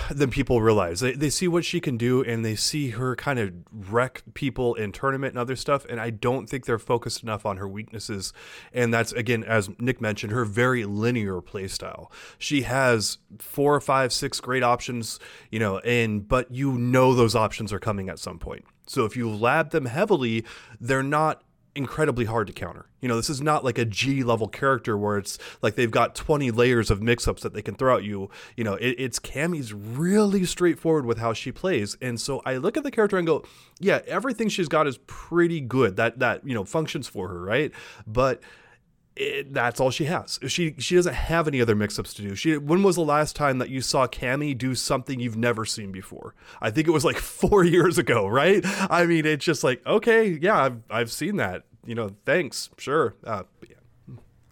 than 0.10 0.30
people 0.30 0.62
realize. 0.62 1.00
They, 1.00 1.14
they 1.14 1.30
see 1.30 1.48
what 1.48 1.66
she 1.66 1.80
can 1.80 1.98
do 1.98 2.24
and 2.24 2.44
they 2.46 2.56
see 2.56 2.92
her 2.92 3.16
kind 3.16 3.40
of 3.40 3.54
wreck 3.72 4.24
people 4.34 4.76
in 4.76 4.92
tournament 4.92 5.34
and 5.34 5.40
other 5.40 5.56
stuff. 5.56 5.86
And 5.90 6.00
I 6.00 6.10
don't 6.10 6.48
think 6.50 6.66
they're 6.66 6.80
focused 6.80 7.24
enough 7.24 7.46
on 7.46 7.58
her 7.58 7.68
weaknesses. 7.68 8.34
And 8.74 8.94
that's, 8.94 9.12
again, 9.14 9.44
as 9.44 9.70
Nick 9.80 10.02
mentioned, 10.02 10.32
her 10.32 10.46
very 10.46 10.86
linear 10.86 11.42
play 11.42 11.68
style. 11.68 12.12
She 12.38 12.64
has 12.64 13.18
four, 13.40 13.80
five, 13.82 14.14
six 14.14 14.40
great 14.40 14.64
options, 14.64 15.20
you 15.50 15.60
know, 15.60 15.80
and 15.80 16.28
but 16.28 16.52
you 16.52 16.74
know 16.74 17.14
those 17.14 17.36
options 17.36 17.74
are 17.74 17.80
coming 17.80 18.10
at 18.10 18.20
some 18.20 18.40
point. 18.40 18.66
So 18.88 19.06
if 19.06 19.16
you 19.16 19.30
lab 19.30 19.72
them 19.72 19.86
heavily, 19.86 20.44
they're 20.80 21.04
not 21.04 21.44
incredibly 21.76 22.26
hard 22.26 22.48
to 22.48 22.54
counter. 22.54 22.86
You 23.00 23.08
know, 23.08 23.16
this 23.16 23.30
is 23.30 23.42
not 23.42 23.64
like 23.64 23.78
a 23.78 23.86
G 23.86 24.24
level 24.24 24.48
character 24.48 24.98
where 24.98 25.18
it's 25.18 25.38
like 25.62 25.76
they've 25.76 25.92
got 25.92 26.16
20 26.16 26.52
layers 26.52 26.92
of 26.92 27.02
mix 27.02 27.28
ups 27.28 27.42
that 27.44 27.54
they 27.54 27.62
can 27.62 27.76
throw 27.76 27.98
at 27.98 28.04
you. 28.04 28.30
You 28.58 28.64
know, 28.64 28.74
it, 28.76 28.96
it's 28.98 29.20
Cammy's 29.20 29.74
really 29.74 30.46
straightforward 30.46 31.06
with 31.06 31.18
how 31.18 31.34
she 31.34 31.52
plays. 31.52 31.98
And 32.02 32.20
so 32.20 32.42
I 32.46 32.58
look 32.58 32.78
at 32.78 32.84
the 32.84 32.92
character 32.92 33.18
and 33.18 33.26
go, 33.26 33.44
yeah, 33.80 34.02
everything 34.06 34.50
she's 34.50 34.68
got 34.68 34.88
is 34.88 35.00
pretty 35.08 35.62
good. 35.62 35.96
That, 35.96 36.20
that, 36.20 36.46
you 36.46 36.54
know, 36.54 36.66
functions 36.66 37.08
for 37.08 37.30
her, 37.30 37.42
right? 37.42 37.72
But 38.06 38.42
it, 39.16 39.54
that's 39.54 39.80
all 39.80 39.92
she 39.92 40.06
has. 40.06 40.40
She 40.48 40.76
she 40.78 40.96
doesn't 40.96 41.14
have 41.14 41.48
any 41.48 41.62
other 41.62 41.76
mix-ups 41.76 42.14
to 42.16 42.22
do. 42.22 42.36
She 42.36 42.58
when 42.58 42.82
was 42.82 42.96
the 42.96 43.04
last 43.04 43.36
time 43.36 43.58
that 43.58 43.70
you 43.70 43.82
saw 43.82 44.08
Cammy 44.08 44.58
do 44.58 44.74
something 44.74 45.20
you've 45.20 45.38
never 45.38 45.66
seen 45.66 45.92
before? 45.92 46.34
I 46.62 46.72
think 46.72 46.88
it 46.88 46.92
was 46.92 47.04
like 47.04 47.18
four 47.18 47.64
years 47.64 47.98
ago, 47.98 48.28
right? 48.28 48.62
I 48.66 49.06
mean, 49.06 49.26
it's 49.26 49.44
just 49.44 49.64
like 49.64 49.86
okay, 49.86 50.40
yeah, 50.42 50.64
I've 50.64 50.78
I've 50.90 51.12
seen 51.12 51.38
that. 51.38 51.64
You 51.86 51.96
know, 51.96 52.12
thanks, 52.26 52.70
sure. 52.78 53.16
Uh, 53.26 53.44
yeah. 53.68 53.76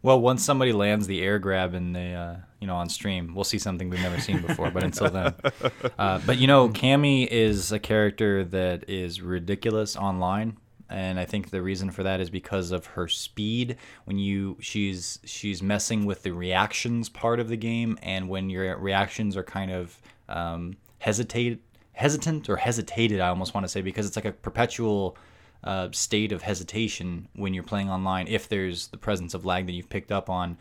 Well, 0.01 0.19
once 0.19 0.43
somebody 0.43 0.71
lands 0.71 1.07
the 1.07 1.21
air 1.21 1.39
grab 1.39 1.73
in 1.73 1.93
the 1.93 2.11
uh, 2.11 2.35
you 2.59 2.67
know 2.67 2.75
on 2.75 2.89
stream, 2.89 3.33
we'll 3.33 3.45
see 3.45 3.59
something 3.59 3.89
we've 3.89 4.01
never 4.01 4.19
seen 4.19 4.41
before. 4.41 4.71
but 4.71 4.83
until 4.83 5.09
then, 5.09 5.35
uh, 5.97 6.19
but 6.25 6.37
you 6.37 6.47
know, 6.47 6.69
Cammy 6.69 7.27
is 7.27 7.71
a 7.71 7.79
character 7.79 8.43
that 8.43 8.89
is 8.89 9.21
ridiculous 9.21 9.95
online 9.95 10.57
and 10.89 11.19
I 11.19 11.25
think 11.25 11.49
the 11.49 11.61
reason 11.61 11.91
for 11.91 12.03
that 12.03 12.19
is 12.19 12.29
because 12.29 12.71
of 12.71 12.85
her 12.87 13.07
speed. 13.07 13.77
When 14.05 14.17
you 14.17 14.57
she's 14.59 15.19
she's 15.23 15.61
messing 15.61 16.05
with 16.05 16.23
the 16.23 16.31
reactions 16.31 17.09
part 17.09 17.39
of 17.39 17.47
the 17.47 17.57
game, 17.57 17.97
and 18.01 18.27
when 18.27 18.49
your 18.49 18.77
reactions 18.77 19.37
are 19.37 19.43
kind 19.43 19.71
of 19.71 20.01
um, 20.27 20.75
hesitate 20.99 21.61
hesitant 21.93 22.49
or 22.49 22.55
hesitated, 22.55 23.19
I 23.19 23.27
almost 23.27 23.53
want 23.53 23.65
to 23.65 23.69
say 23.69 23.81
because 23.81 24.05
it's 24.05 24.15
like 24.15 24.25
a 24.25 24.31
perpetual 24.31 25.17
uh, 25.63 25.89
state 25.91 26.31
of 26.31 26.41
hesitation 26.41 27.27
when 27.35 27.53
you're 27.53 27.63
playing 27.63 27.89
online. 27.89 28.27
If 28.27 28.47
there's 28.49 28.87
the 28.87 28.97
presence 28.97 29.33
of 29.33 29.45
lag 29.45 29.65
that 29.67 29.73
you've 29.73 29.89
picked 29.89 30.11
up 30.11 30.29
on, 30.29 30.57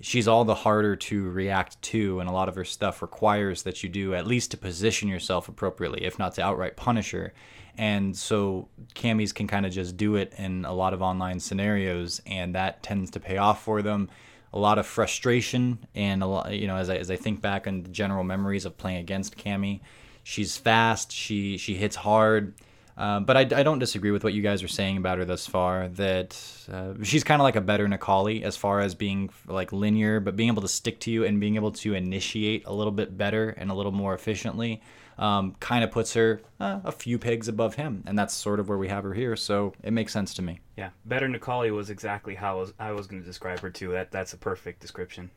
she's 0.00 0.28
all 0.28 0.44
the 0.44 0.54
harder 0.54 0.94
to 0.94 1.30
react 1.30 1.80
to, 1.82 2.20
and 2.20 2.28
a 2.28 2.32
lot 2.32 2.48
of 2.48 2.54
her 2.54 2.64
stuff 2.64 3.02
requires 3.02 3.62
that 3.62 3.82
you 3.82 3.88
do 3.88 4.14
at 4.14 4.26
least 4.26 4.50
to 4.52 4.56
position 4.56 5.08
yourself 5.08 5.48
appropriately, 5.48 6.04
if 6.04 6.18
not 6.18 6.34
to 6.34 6.42
outright 6.42 6.76
punish 6.76 7.12
her 7.12 7.32
and 7.78 8.16
so 8.16 8.68
camis 8.94 9.34
can 9.34 9.46
kind 9.46 9.66
of 9.66 9.72
just 9.72 9.96
do 9.96 10.16
it 10.16 10.32
in 10.38 10.64
a 10.64 10.72
lot 10.72 10.92
of 10.92 11.02
online 11.02 11.40
scenarios 11.40 12.20
and 12.26 12.54
that 12.54 12.82
tends 12.82 13.10
to 13.10 13.20
pay 13.20 13.36
off 13.36 13.62
for 13.62 13.82
them 13.82 14.08
a 14.52 14.58
lot 14.58 14.78
of 14.78 14.86
frustration 14.86 15.78
and 15.94 16.22
a 16.22 16.26
lot 16.26 16.52
you 16.52 16.66
know 16.66 16.76
as 16.76 16.88
I, 16.88 16.96
as 16.96 17.10
I 17.10 17.16
think 17.16 17.40
back 17.40 17.66
on 17.66 17.82
the 17.82 17.88
general 17.88 18.24
memories 18.24 18.64
of 18.64 18.76
playing 18.76 18.98
against 18.98 19.36
Cammy 19.36 19.80
she's 20.22 20.56
fast 20.56 21.12
she 21.12 21.56
she 21.56 21.74
hits 21.74 21.96
hard 21.96 22.54
uh, 22.96 23.20
but 23.20 23.36
I, 23.36 23.40
I 23.40 23.62
don't 23.62 23.78
disagree 23.78 24.10
with 24.10 24.24
what 24.24 24.32
you 24.32 24.40
guys 24.40 24.62
are 24.62 24.68
saying 24.68 24.96
about 24.96 25.18
her 25.18 25.26
thus 25.26 25.46
far. 25.46 25.88
That 25.88 26.40
uh, 26.72 26.94
she's 27.02 27.24
kind 27.24 27.40
of 27.40 27.44
like 27.44 27.56
a 27.56 27.60
better 27.60 27.86
Necalli 27.86 28.42
as 28.42 28.56
far 28.56 28.80
as 28.80 28.94
being 28.94 29.28
like 29.46 29.70
linear, 29.72 30.18
but 30.18 30.34
being 30.34 30.48
able 30.48 30.62
to 30.62 30.68
stick 30.68 30.98
to 31.00 31.10
you 31.10 31.24
and 31.24 31.38
being 31.38 31.56
able 31.56 31.72
to 31.72 31.94
initiate 31.94 32.64
a 32.66 32.72
little 32.72 32.92
bit 32.92 33.16
better 33.16 33.50
and 33.50 33.70
a 33.70 33.74
little 33.74 33.92
more 33.92 34.14
efficiently. 34.14 34.82
Um, 35.18 35.56
kind 35.60 35.82
of 35.82 35.90
puts 35.90 36.12
her 36.12 36.42
uh, 36.60 36.80
a 36.84 36.92
few 36.92 37.18
pegs 37.18 37.48
above 37.48 37.76
him, 37.76 38.04
and 38.06 38.18
that's 38.18 38.34
sort 38.34 38.60
of 38.60 38.68
where 38.68 38.76
we 38.76 38.88
have 38.88 39.02
her 39.02 39.14
here. 39.14 39.34
So 39.34 39.72
it 39.82 39.92
makes 39.92 40.12
sense 40.12 40.34
to 40.34 40.42
me. 40.42 40.60
Yeah, 40.76 40.90
better 41.06 41.26
Necalli 41.26 41.70
was 41.70 41.88
exactly 41.88 42.34
how 42.34 42.56
I 42.58 42.60
was, 42.60 42.72
I 42.78 42.92
was 42.92 43.06
going 43.06 43.22
to 43.22 43.26
describe 43.26 43.60
her 43.60 43.70
too. 43.70 43.92
That 43.92 44.10
that's 44.10 44.34
a 44.34 44.36
perfect 44.36 44.80
description. 44.80 45.30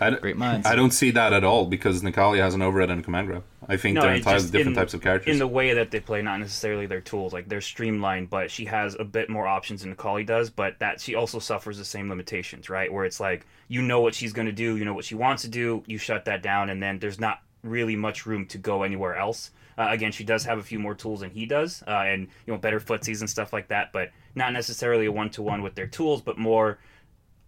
I, 0.00 0.10
d- 0.10 0.16
Great 0.16 0.36
minds. 0.36 0.66
I 0.66 0.74
don't 0.74 0.90
see 0.90 1.10
that 1.12 1.32
at 1.32 1.44
all 1.44 1.66
because 1.66 2.02
Necalli 2.02 2.38
has 2.38 2.54
an 2.54 2.62
overhead 2.62 2.90
and 2.90 3.00
a 3.00 3.02
command 3.04 3.28
grab. 3.28 3.44
I 3.68 3.76
think 3.76 3.98
they're 3.98 4.14
entirely 4.14 4.40
just 4.40 4.52
different 4.52 4.76
in- 4.76 4.82
types 4.82 4.94
of 4.94 5.00
characters. 5.00 5.32
In 5.32 5.38
the 5.38 5.46
way 5.46 5.74
that 5.74 5.90
they 5.90 6.00
play, 6.00 6.22
not 6.22 6.38
necessarily 6.40 6.86
their 6.86 7.00
tools. 7.00 7.32
Like 7.32 7.48
they're 7.48 7.60
streamlined, 7.60 8.30
but 8.30 8.50
she 8.50 8.64
has 8.66 8.96
a 8.98 9.04
bit 9.04 9.28
more 9.30 9.46
options 9.46 9.82
than 9.82 9.94
Necalli 9.94 10.26
does. 10.26 10.50
But 10.50 10.78
that 10.80 11.00
she 11.00 11.14
also 11.14 11.38
suffers 11.38 11.78
the 11.78 11.84
same 11.84 12.08
limitations, 12.08 12.68
right? 12.68 12.92
Where 12.92 13.04
it's 13.04 13.20
like 13.20 13.46
you 13.68 13.82
know 13.82 14.00
what 14.00 14.14
she's 14.14 14.32
going 14.32 14.46
to 14.46 14.52
do, 14.52 14.76
you 14.76 14.84
know 14.84 14.94
what 14.94 15.04
she 15.04 15.14
wants 15.14 15.42
to 15.42 15.48
do, 15.48 15.82
you 15.86 15.98
shut 15.98 16.24
that 16.26 16.42
down, 16.42 16.70
and 16.70 16.82
then 16.82 16.98
there's 16.98 17.20
not 17.20 17.42
really 17.66 17.96
much 17.96 18.26
room 18.26 18.46
to 18.46 18.58
go 18.58 18.82
anywhere 18.82 19.16
else. 19.16 19.50
Uh, 19.78 19.88
again, 19.90 20.10
she 20.12 20.24
does 20.24 20.44
have 20.44 20.58
a 20.58 20.62
few 20.62 20.78
more 20.78 20.94
tools 20.94 21.20
than 21.20 21.30
he 21.30 21.44
does, 21.44 21.82
uh, 21.86 21.90
and 21.90 22.28
you 22.46 22.52
know 22.52 22.58
better 22.58 22.80
footsies 22.80 23.20
and 23.20 23.28
stuff 23.28 23.52
like 23.52 23.68
that. 23.68 23.92
But 23.92 24.10
not 24.34 24.52
necessarily 24.52 25.06
a 25.06 25.12
one 25.12 25.30
to 25.30 25.42
one 25.42 25.62
with 25.62 25.74
their 25.74 25.86
tools, 25.86 26.22
but 26.22 26.38
more 26.38 26.78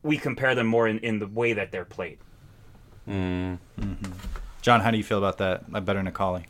we 0.03 0.19
compare 0.19 0.55
them 0.55 0.67
more 0.67 0.87
in, 0.87 0.99
in 1.01 1.19
the 1.19 1.27
way 1.27 1.55
that 1.55 1.73
they're 1.73 1.85
played. 1.85 2.19
John, 4.61 4.81
how 4.81 4.91
do 4.91 4.99
you 4.99 5.05
feel 5.05 5.19
about 5.19 5.39
that? 5.39 5.65
I 5.73 5.81
better 5.81 6.03
Necalli. 6.03 6.45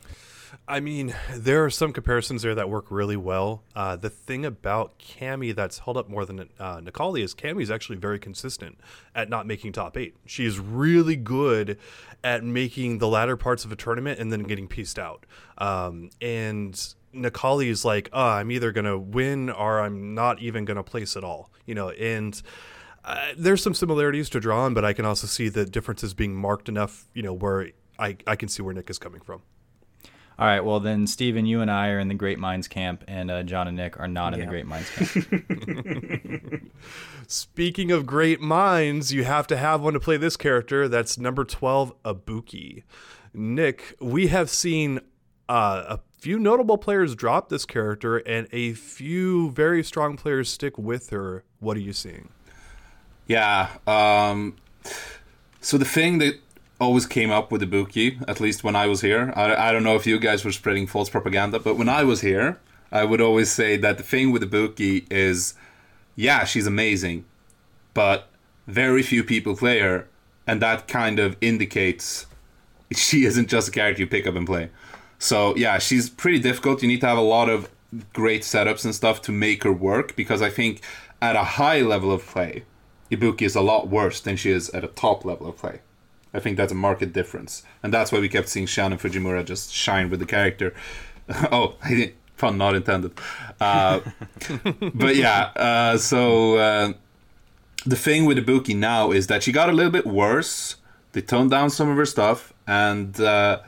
I 0.66 0.80
mean, 0.80 1.14
there 1.34 1.64
are 1.64 1.70
some 1.70 1.92
comparisons 1.92 2.42
there 2.42 2.54
that 2.54 2.68
work 2.68 2.90
really 2.90 3.16
well. 3.16 3.62
Uh, 3.74 3.96
the 3.96 4.10
thing 4.10 4.44
about 4.44 4.98
Cammy 4.98 5.54
that's 5.54 5.80
held 5.80 5.96
up 5.96 6.08
more 6.08 6.24
than 6.24 6.40
uh, 6.58 6.80
is 6.84 7.34
Cammy 7.34 7.62
is 7.62 7.70
actually 7.70 7.98
very 7.98 8.18
consistent 8.18 8.78
at 9.14 9.28
not 9.28 9.46
making 9.46 9.72
top 9.72 9.96
eight. 9.96 10.16
She 10.26 10.44
is 10.44 10.58
really 10.58 11.16
good 11.16 11.78
at 12.24 12.44
making 12.44 12.98
the 12.98 13.08
latter 13.08 13.36
parts 13.36 13.64
of 13.64 13.72
a 13.72 13.76
tournament 13.76 14.18
and 14.18 14.32
then 14.32 14.42
getting 14.42 14.68
pieced 14.68 14.98
out. 14.98 15.26
Um, 15.58 16.10
and 16.20 16.74
Necalli 17.14 17.68
is 17.68 17.84
like, 17.84 18.08
oh, 18.12 18.28
I'm 18.28 18.50
either 18.50 18.72
going 18.72 18.84
to 18.84 18.98
win 18.98 19.50
or 19.50 19.80
I'm 19.80 20.14
not 20.14 20.40
even 20.40 20.64
going 20.64 20.76
to 20.76 20.82
place 20.82 21.16
at 21.16 21.24
all. 21.24 21.50
You 21.66 21.74
know, 21.74 21.90
and 21.90 22.40
uh, 23.04 23.28
there's 23.36 23.62
some 23.62 23.74
similarities 23.74 24.28
to 24.30 24.40
draw 24.40 24.64
on, 24.64 24.74
but 24.74 24.84
I 24.84 24.92
can 24.92 25.04
also 25.04 25.26
see 25.26 25.48
the 25.48 25.64
differences 25.64 26.14
being 26.14 26.34
marked 26.34 26.68
enough, 26.68 27.08
you 27.14 27.22
know, 27.22 27.32
where 27.32 27.68
I, 27.98 28.16
I 28.26 28.36
can 28.36 28.48
see 28.48 28.62
where 28.62 28.74
Nick 28.74 28.90
is 28.90 28.98
coming 28.98 29.20
from. 29.20 29.42
All 30.38 30.46
right, 30.46 30.60
well 30.60 30.78
then, 30.78 31.08
Steven, 31.08 31.46
you 31.46 31.60
and 31.60 31.70
I 31.70 31.88
are 31.88 31.98
in 31.98 32.06
the 32.06 32.14
Great 32.14 32.38
Minds 32.38 32.68
camp, 32.68 33.02
and 33.08 33.28
uh, 33.28 33.42
John 33.42 33.66
and 33.66 33.76
Nick 33.76 33.98
are 33.98 34.06
not 34.06 34.34
in 34.34 34.40
the 34.40 34.46
Great 34.46 34.66
Minds 34.66 34.88
camp. 34.94 36.72
Speaking 37.26 37.90
of 37.90 38.06
great 38.06 38.40
minds, 38.40 39.12
you 39.12 39.24
have 39.24 39.48
to 39.48 39.56
have 39.56 39.80
one 39.80 39.94
to 39.94 40.00
play 40.00 40.16
this 40.16 40.36
character. 40.36 40.88
That's 40.88 41.18
number 41.18 41.44
12, 41.44 41.92
Ibuki. 42.04 42.84
Nick, 43.34 43.96
we 44.00 44.28
have 44.28 44.48
seen 44.48 45.00
uh, 45.48 45.82
a 45.88 46.00
few 46.20 46.38
notable 46.38 46.78
players 46.78 47.14
drop 47.14 47.48
this 47.48 47.64
character 47.64 48.18
and 48.18 48.48
a 48.52 48.74
few 48.74 49.50
very 49.50 49.82
strong 49.82 50.16
players 50.16 50.48
stick 50.48 50.78
with 50.78 51.10
her. 51.10 51.44
What 51.58 51.76
are 51.76 51.80
you 51.80 51.92
seeing? 51.92 52.28
Yeah. 53.26 53.70
Um, 53.86 54.56
so 55.60 55.78
the 55.78 55.84
thing 55.84 56.18
that 56.18 56.40
always 56.80 57.06
came 57.06 57.30
up 57.30 57.50
with 57.50 57.62
Ibuki, 57.62 58.22
at 58.28 58.40
least 58.40 58.62
when 58.62 58.76
I 58.76 58.86
was 58.86 59.00
here, 59.00 59.32
I, 59.34 59.68
I 59.68 59.72
don't 59.72 59.82
know 59.82 59.96
if 59.96 60.06
you 60.06 60.18
guys 60.18 60.44
were 60.44 60.52
spreading 60.52 60.86
false 60.86 61.10
propaganda, 61.10 61.58
but 61.58 61.76
when 61.76 61.88
I 61.88 62.04
was 62.04 62.20
here, 62.20 62.58
I 62.92 63.04
would 63.04 63.20
always 63.20 63.50
say 63.50 63.76
that 63.76 63.98
the 63.98 64.04
thing 64.04 64.30
with 64.30 64.42
Ibuki 64.42 65.06
is, 65.10 65.54
yeah, 66.16 66.44
she's 66.44 66.66
amazing, 66.66 67.24
but 67.94 68.28
very 68.66 69.02
few 69.02 69.24
people 69.24 69.56
play 69.56 69.80
her, 69.80 70.06
and 70.46 70.62
that 70.62 70.88
kind 70.88 71.18
of 71.18 71.36
indicates 71.40 72.26
she 72.94 73.24
isn't 73.24 73.48
just 73.48 73.68
a 73.68 73.72
character 73.72 74.02
you 74.02 74.06
pick 74.06 74.26
up 74.26 74.36
and 74.36 74.46
play. 74.46 74.70
So 75.18 75.56
yeah, 75.56 75.78
she's 75.78 76.08
pretty 76.08 76.38
difficult. 76.38 76.82
You 76.82 76.88
need 76.88 77.00
to 77.00 77.08
have 77.08 77.18
a 77.18 77.22
lot 77.22 77.48
of 77.48 77.68
great 78.12 78.42
setups 78.42 78.84
and 78.84 78.94
stuff 78.94 79.20
to 79.22 79.32
make 79.32 79.64
her 79.64 79.72
work 79.72 80.14
because 80.14 80.42
I 80.42 80.50
think 80.50 80.82
at 81.20 81.34
a 81.34 81.42
high 81.42 81.80
level 81.80 82.12
of 82.12 82.24
play, 82.24 82.64
Ibuki 83.10 83.42
is 83.42 83.56
a 83.56 83.60
lot 83.60 83.88
worse 83.88 84.20
than 84.20 84.36
she 84.36 84.50
is 84.50 84.70
at 84.70 84.84
a 84.84 84.88
top 84.88 85.24
level 85.24 85.48
of 85.48 85.56
play. 85.56 85.80
I 86.38 86.40
think 86.40 86.56
that's 86.56 86.70
a 86.70 86.76
market 86.76 87.12
difference, 87.12 87.64
and 87.82 87.92
that's 87.92 88.12
why 88.12 88.20
we 88.20 88.28
kept 88.28 88.48
seeing 88.48 88.66
Shine 88.66 88.92
and 88.92 89.00
Fujimura 89.00 89.44
just 89.44 89.72
shine 89.72 90.08
with 90.08 90.20
the 90.20 90.26
character. 90.26 90.72
oh, 91.50 91.74
I 91.82 91.88
didn't, 91.90 92.14
pun 92.36 92.56
not 92.56 92.76
intended. 92.76 93.10
Uh, 93.60 93.98
but 94.94 95.16
yeah, 95.16 95.50
uh, 95.56 95.98
so 95.98 96.56
uh, 96.56 96.92
the 97.84 97.96
thing 97.96 98.24
with 98.24 98.38
Ibuki 98.38 98.76
now 98.76 99.10
is 99.10 99.26
that 99.26 99.42
she 99.42 99.50
got 99.50 99.68
a 99.68 99.72
little 99.72 99.90
bit 99.90 100.06
worse. 100.06 100.76
They 101.10 101.22
toned 101.22 101.50
down 101.50 101.70
some 101.70 101.88
of 101.88 101.96
her 101.96 102.06
stuff, 102.06 102.52
and 102.68 103.20
uh, 103.20 103.58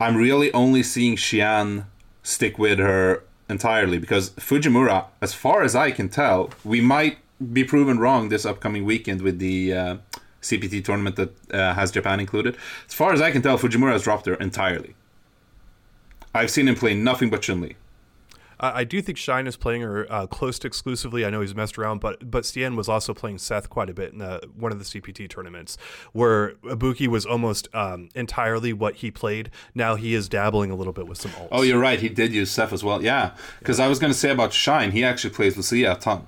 I'm 0.00 0.16
really 0.16 0.52
only 0.52 0.82
seeing 0.82 1.14
Xian 1.14 1.84
stick 2.24 2.58
with 2.58 2.80
her 2.80 3.22
entirely 3.48 3.98
because 3.98 4.30
Fujimura, 4.30 5.06
as 5.22 5.34
far 5.34 5.62
as 5.62 5.76
I 5.76 5.92
can 5.92 6.08
tell, 6.08 6.50
we 6.64 6.80
might 6.80 7.18
be 7.52 7.62
proven 7.62 7.98
wrong 7.98 8.28
this 8.28 8.44
upcoming 8.44 8.84
weekend 8.84 9.20
with 9.22 9.38
the 9.38 9.72
uh, 9.72 9.96
CPT 10.46 10.84
tournament 10.84 11.16
that 11.16 11.54
uh, 11.54 11.74
has 11.74 11.90
Japan 11.90 12.20
included. 12.20 12.56
As 12.88 12.94
far 12.94 13.12
as 13.12 13.20
I 13.20 13.30
can 13.30 13.42
tell, 13.42 13.58
Fujimura 13.58 13.92
has 13.92 14.02
dropped 14.02 14.26
her 14.26 14.34
entirely. 14.34 14.94
I've 16.34 16.50
seen 16.50 16.68
him 16.68 16.74
play 16.74 16.94
nothing 16.94 17.30
but 17.30 17.42
Chun 17.42 17.60
Li. 17.62 17.76
I 18.60 18.80
I 18.80 18.84
do 18.84 19.00
think 19.02 19.18
Shine 19.18 19.46
is 19.46 19.56
playing 19.56 19.82
her 19.82 20.06
uh, 20.10 20.26
close 20.26 20.58
to 20.60 20.66
exclusively. 20.66 21.24
I 21.24 21.30
know 21.30 21.40
he's 21.40 21.54
messed 21.54 21.78
around, 21.78 22.00
but 22.00 22.30
but 22.30 22.44
Xian 22.44 22.76
was 22.76 22.88
also 22.88 23.14
playing 23.14 23.38
Seth 23.38 23.68
quite 23.70 23.90
a 23.90 23.94
bit 23.94 24.12
in 24.12 24.22
uh, 24.22 24.40
one 24.56 24.72
of 24.72 24.78
the 24.78 24.84
CPT 24.84 25.28
tournaments, 25.28 25.76
where 26.12 26.52
Ibuki 26.64 27.06
was 27.06 27.26
almost 27.26 27.68
um, 27.74 28.08
entirely 28.14 28.72
what 28.72 28.96
he 28.96 29.10
played. 29.10 29.50
Now 29.74 29.94
he 29.94 30.14
is 30.14 30.28
dabbling 30.28 30.70
a 30.70 30.74
little 30.74 30.92
bit 30.92 31.06
with 31.06 31.18
some 31.18 31.32
ults. 31.32 31.48
Oh, 31.52 31.62
you're 31.62 31.78
right. 31.80 32.00
He 32.00 32.08
did 32.08 32.32
use 32.32 32.50
Seth 32.50 32.72
as 32.72 32.82
well. 32.84 33.02
Yeah, 33.02 33.34
because 33.58 33.80
I 33.80 33.88
was 33.88 33.98
going 33.98 34.12
to 34.12 34.18
say 34.18 34.30
about 34.30 34.52
Shine, 34.52 34.90
he 34.92 35.04
actually 35.04 35.34
plays 35.34 35.56
Lucia 35.56 35.92
a 35.92 35.96
ton. 35.96 36.26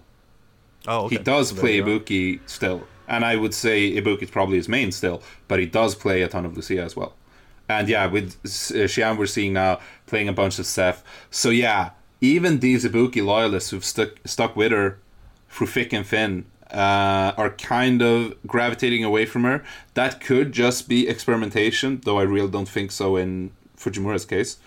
oh, 0.87 1.05
okay. 1.07 1.17
He 1.17 1.23
does 1.23 1.53
play. 1.53 1.81
Ibuki 1.81 2.41
still, 2.47 2.87
and 3.09 3.25
I 3.25 3.37
would 3.37 3.55
say 3.55 3.93
Ibuki 3.93 4.23
is 4.23 4.31
probably 4.31 4.57
his 4.57 4.69
main 4.69 4.93
still, 4.93 5.23
but 5.49 5.59
he 5.59 5.67
does 5.67 5.95
play 5.95 6.23
a 6.23 6.29
ton 6.29 6.45
of 6.45 6.55
Lucia 6.57 6.83
as 6.83 6.95
well. 6.95 7.15
And 7.69 7.89
yeah, 7.89 8.07
with 8.07 8.37
uh, 8.45 8.87
Xian, 8.87 9.19
we're 9.19 9.27
seeing 9.27 9.53
now 9.55 9.81
playing 10.07 10.29
a 10.29 10.33
bunch 10.33 10.59
of 10.59 10.67
Seth. 10.67 11.03
So 11.31 11.51
yeah, 11.51 11.91
even 12.21 12.61
these 12.61 12.85
Ibuki 12.85 13.25
loyalists 13.25 13.71
who've 13.71 13.85
stuck 13.85 14.11
stuck 14.25 14.57
with 14.57 14.73
her 14.73 14.99
through 15.51 15.67
thick 15.67 15.93
and 15.93 16.07
thin 16.07 16.47
uh, 16.71 17.33
are 17.37 17.51
kind 17.51 18.03
of 18.03 18.35
gravitating 18.47 19.05
away 19.05 19.27
from 19.27 19.45
her. 19.45 19.65
That 19.95 20.21
could 20.21 20.53
just 20.53 20.89
be 20.89 21.09
experimentation, 21.09 22.01
though 22.05 22.19
I 22.19 22.23
really 22.23 22.51
don't 22.51 22.69
think 22.69 22.91
so 22.91 23.17
in 23.17 23.51
Fujimura's 23.77 24.25
case. 24.25 24.59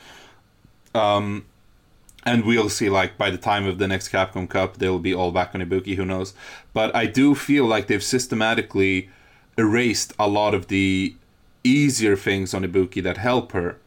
Um, 0.94 1.46
and 2.24 2.46
we'll 2.46 2.70
see 2.70 2.90
like 2.90 3.18
by 3.18 3.30
the 3.30 3.38
time 3.38 3.66
of 3.66 3.78
the 3.78 3.88
next 3.88 4.10
Capcom 4.10 4.50
Cup 4.50 4.78
they'll 4.78 5.00
be 5.00 5.14
all 5.14 5.32
back 5.32 5.56
on 5.56 5.62
Ibuki 5.62 5.96
who 5.96 6.06
knows? 6.06 6.34
But 6.74 6.96
I 6.96 7.06
do 7.06 7.36
feel 7.36 7.66
like 7.66 7.88
they've 7.88 8.04
systematically 8.04 9.10
erased 9.58 10.14
a 10.20 10.28
lot 10.28 10.54
of 10.54 10.68
the 10.68 11.16
easier 11.64 12.16
things 12.16 12.54
on 12.54 12.64
Ibuki 12.64 13.04
that 13.04 13.18
help 13.18 13.52
her. 13.52 13.78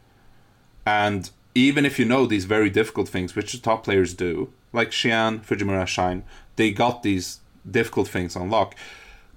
And 0.87 1.31
even 1.55 1.85
if 1.85 1.99
you 1.99 2.05
know 2.05 2.27
these 2.27 2.45
very 2.45 2.71
difficult 2.71 3.09
things 3.09 3.35
which 3.35 3.53
the 3.53 3.59
top 3.59 3.85
players 3.85 4.15
do 4.15 4.53
like 4.73 4.91
Xian, 4.91 5.45
Fujimura, 5.45 5.87
Shine 5.87 6.25
they 6.57 6.71
got 6.71 7.03
these 7.03 7.41
difficult 7.69 8.09
things 8.09 8.37
on 8.37 8.51
lock. 8.51 8.75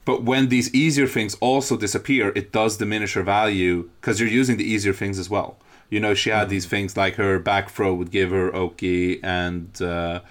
But 0.05 0.23
when 0.23 0.49
these 0.49 0.73
easier 0.73 1.07
things 1.07 1.35
also 1.35 1.77
disappear 1.77 2.31
it 2.35 2.51
does 2.51 2.77
diminish 2.77 3.13
her 3.13 3.23
value 3.23 3.89
because 4.01 4.19
you're 4.19 4.29
using 4.29 4.57
the 4.57 4.69
easier 4.69 4.93
things 4.93 5.19
as 5.19 5.29
well 5.29 5.57
you 5.89 5.99
know 5.99 6.13
she 6.13 6.29
had 6.29 6.49
these 6.49 6.65
things 6.65 6.97
like 6.97 7.15
her 7.15 7.39
back 7.39 7.69
throw 7.69 7.93
would 7.93 8.11
give 8.11 8.31
her 8.31 8.53
Oki 8.55 9.23
and 9.23 9.81
uh, 9.81 10.21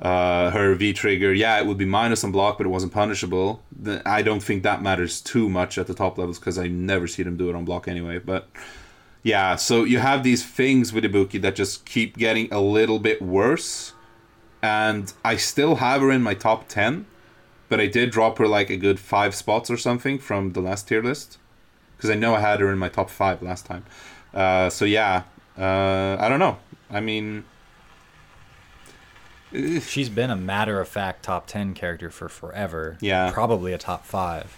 uh, 0.00 0.50
her 0.50 0.74
V 0.74 0.92
trigger. 0.92 1.32
Yeah, 1.32 1.58
it 1.58 1.66
would 1.66 1.78
be 1.78 1.84
minus 1.84 2.24
on 2.24 2.32
block, 2.32 2.58
but 2.58 2.66
it 2.66 2.70
wasn't 2.70 2.92
punishable. 2.92 3.62
I 4.06 4.22
don't 4.22 4.42
think 4.42 4.62
that 4.62 4.82
matters 4.82 5.20
too 5.20 5.48
much 5.48 5.78
at 5.78 5.86
the 5.86 5.94
top 5.94 6.18
levels 6.18 6.38
because 6.38 6.58
I 6.58 6.68
never 6.68 7.06
see 7.06 7.22
them 7.22 7.36
do 7.36 7.48
it 7.50 7.54
on 7.54 7.64
block 7.64 7.88
anyway. 7.88 8.18
But 8.18 8.48
yeah, 9.22 9.56
so 9.56 9.84
you 9.84 9.98
have 9.98 10.22
these 10.22 10.44
things 10.44 10.92
with 10.92 11.04
Ibuki 11.04 11.40
that 11.42 11.54
just 11.54 11.84
keep 11.84 12.16
getting 12.16 12.52
a 12.52 12.60
little 12.60 12.98
bit 12.98 13.20
worse, 13.20 13.92
and 14.62 15.12
I 15.24 15.36
still 15.36 15.76
have 15.76 16.00
her 16.00 16.10
in 16.10 16.22
my 16.22 16.34
top 16.34 16.68
ten, 16.68 17.06
but 17.68 17.80
I 17.80 17.86
did 17.86 18.10
drop 18.10 18.38
her 18.38 18.46
like 18.46 18.70
a 18.70 18.76
good 18.76 19.00
five 19.00 19.34
spots 19.34 19.70
or 19.70 19.76
something 19.76 20.18
from 20.18 20.52
the 20.52 20.60
last 20.60 20.88
tier 20.88 21.02
list 21.02 21.38
because 21.96 22.10
I 22.10 22.14
know 22.14 22.36
I 22.36 22.40
had 22.40 22.60
her 22.60 22.70
in 22.70 22.78
my 22.78 22.88
top 22.88 23.10
five 23.10 23.42
last 23.42 23.66
time. 23.66 23.84
Uh, 24.32 24.70
so 24.70 24.84
yeah, 24.84 25.24
uh, 25.56 26.16
I 26.18 26.28
don't 26.28 26.38
know. 26.38 26.58
I 26.90 27.00
mean, 27.00 27.44
She's 29.52 30.10
been 30.10 30.30
a 30.30 30.36
matter 30.36 30.80
of 30.80 30.88
fact 30.88 31.22
top 31.22 31.46
10 31.46 31.72
character 31.74 32.10
for 32.10 32.28
forever. 32.28 32.98
Yeah. 33.00 33.30
Probably 33.32 33.72
a 33.72 33.78
top 33.78 34.04
five. 34.04 34.56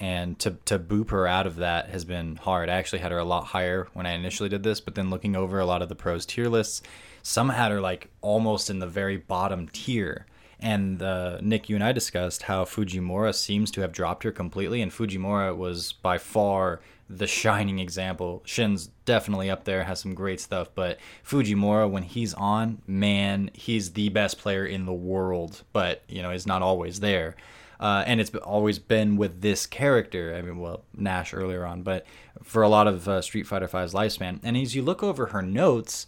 And 0.00 0.36
to, 0.40 0.56
to 0.64 0.80
boop 0.80 1.10
her 1.10 1.28
out 1.28 1.46
of 1.46 1.56
that 1.56 1.90
has 1.90 2.04
been 2.04 2.36
hard. 2.36 2.68
I 2.68 2.74
actually 2.74 2.98
had 2.98 3.12
her 3.12 3.18
a 3.18 3.24
lot 3.24 3.44
higher 3.44 3.86
when 3.92 4.04
I 4.04 4.12
initially 4.12 4.48
did 4.48 4.64
this, 4.64 4.80
but 4.80 4.96
then 4.96 5.10
looking 5.10 5.36
over 5.36 5.60
a 5.60 5.66
lot 5.66 5.80
of 5.80 5.88
the 5.88 5.94
pros 5.94 6.26
tier 6.26 6.48
lists, 6.48 6.82
some 7.22 7.50
had 7.50 7.70
her 7.70 7.80
like 7.80 8.10
almost 8.20 8.68
in 8.68 8.80
the 8.80 8.86
very 8.88 9.16
bottom 9.16 9.68
tier. 9.68 10.26
And 10.58 11.00
uh, 11.00 11.38
Nick, 11.40 11.68
you 11.68 11.76
and 11.76 11.84
I 11.84 11.92
discussed 11.92 12.44
how 12.44 12.64
Fujimura 12.64 13.34
seems 13.34 13.70
to 13.72 13.80
have 13.80 13.92
dropped 13.92 14.24
her 14.24 14.32
completely, 14.32 14.82
and 14.82 14.90
Fujimura 14.90 15.56
was 15.56 15.92
by 15.92 16.18
far 16.18 16.80
the 17.18 17.26
shining 17.26 17.78
example. 17.78 18.42
Xian's 18.46 18.88
definitely 19.04 19.50
up 19.50 19.64
there, 19.64 19.84
has 19.84 20.00
some 20.00 20.14
great 20.14 20.40
stuff, 20.40 20.68
but 20.74 20.98
Fujimura, 21.26 21.90
when 21.90 22.02
he's 22.02 22.34
on, 22.34 22.82
man, 22.86 23.50
he's 23.52 23.92
the 23.92 24.08
best 24.08 24.38
player 24.38 24.64
in 24.64 24.86
the 24.86 24.92
world, 24.92 25.62
but, 25.72 26.02
you 26.08 26.22
know, 26.22 26.30
is 26.30 26.46
not 26.46 26.62
always 26.62 27.00
there. 27.00 27.36
Uh, 27.80 28.04
and 28.06 28.20
it's 28.20 28.32
always 28.36 28.78
been 28.78 29.16
with 29.16 29.40
this 29.40 29.66
character. 29.66 30.34
I 30.36 30.42
mean, 30.42 30.58
well, 30.60 30.84
Nash 30.96 31.34
earlier 31.34 31.66
on, 31.66 31.82
but 31.82 32.06
for 32.42 32.62
a 32.62 32.68
lot 32.68 32.86
of 32.86 33.08
uh, 33.08 33.20
Street 33.22 33.46
Fighter 33.46 33.66
V's 33.66 33.92
lifespan. 33.92 34.38
And 34.42 34.56
as 34.56 34.76
you 34.76 34.82
look 34.82 35.02
over 35.02 35.26
her 35.26 35.42
notes, 35.42 36.06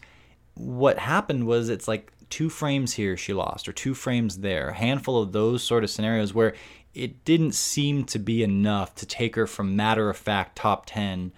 what 0.55 0.99
happened 0.99 1.47
was 1.49 1.69
it's 1.69 1.89
like 1.89 2.13
two 2.31 2.49
frames 2.49 2.95
here 2.95 3.17
she 3.17 3.33
lost, 3.33 3.69
or 3.69 3.73
two 3.73 3.93
frames 3.93 4.39
there. 4.39 4.69
A 4.69 4.75
handful 4.75 5.21
of 5.21 5.33
those 5.33 5.65
sort 5.65 5.83
of 5.85 5.91
scenarios 5.91 6.33
where 6.33 6.55
it 6.95 7.24
didn't 7.24 7.53
seem 7.53 8.05
to 8.05 8.18
be 8.18 8.42
enough 8.42 8.95
to 8.97 9.07
take 9.07 9.34
her 9.36 9.47
from 9.47 9.76
matter 9.76 10.09
of 10.09 10.16
fact 10.16 10.57
top 10.57 10.84
10 10.86 11.32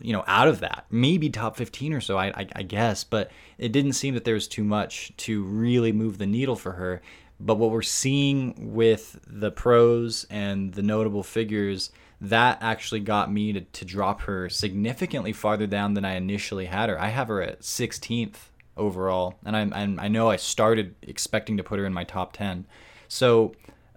you 0.00 0.12
know 0.12 0.24
out 0.26 0.48
of 0.48 0.60
that. 0.60 0.86
Maybe 0.90 1.30
top 1.30 1.56
15 1.56 1.92
or 1.92 2.00
so 2.00 2.18
I, 2.18 2.26
I, 2.26 2.48
I, 2.56 2.62
guess 2.62 3.04
but 3.04 3.30
it 3.58 3.72
didn't 3.72 3.92
seem 3.92 4.14
that 4.14 4.24
there 4.24 4.34
was 4.34 4.48
too 4.48 4.64
much 4.64 5.12
to 5.18 5.44
really 5.44 5.92
move 5.92 6.18
the 6.18 6.26
needle 6.26 6.56
for 6.56 6.72
her. 6.72 7.00
But 7.40 7.56
what 7.56 7.70
we're 7.70 7.82
seeing 7.82 8.74
with 8.74 9.18
the 9.26 9.50
pros 9.50 10.24
and 10.30 10.72
the 10.72 10.82
notable 10.82 11.22
figures 11.22 11.90
that 12.20 12.58
actually 12.60 13.00
got 13.00 13.30
me 13.30 13.52
to, 13.52 13.60
to 13.60 13.84
drop 13.84 14.22
her 14.22 14.48
significantly 14.48 15.32
farther 15.32 15.66
down 15.66 15.94
than 15.94 16.04
i 16.04 16.14
initially 16.14 16.66
had 16.66 16.88
her. 16.88 17.00
I 17.00 17.08
have 17.08 17.28
her 17.28 17.42
at 17.42 17.60
16th 17.60 18.36
overall 18.76 19.38
and 19.44 19.56
i, 19.56 20.04
I 20.04 20.08
know 20.08 20.30
i 20.30 20.34
started 20.34 20.96
expecting 21.02 21.56
to 21.58 21.62
put 21.62 21.78
her 21.78 21.86
in 21.86 21.92
my 21.92 22.02
top 22.02 22.32
10 22.32 22.66
so 23.06 23.54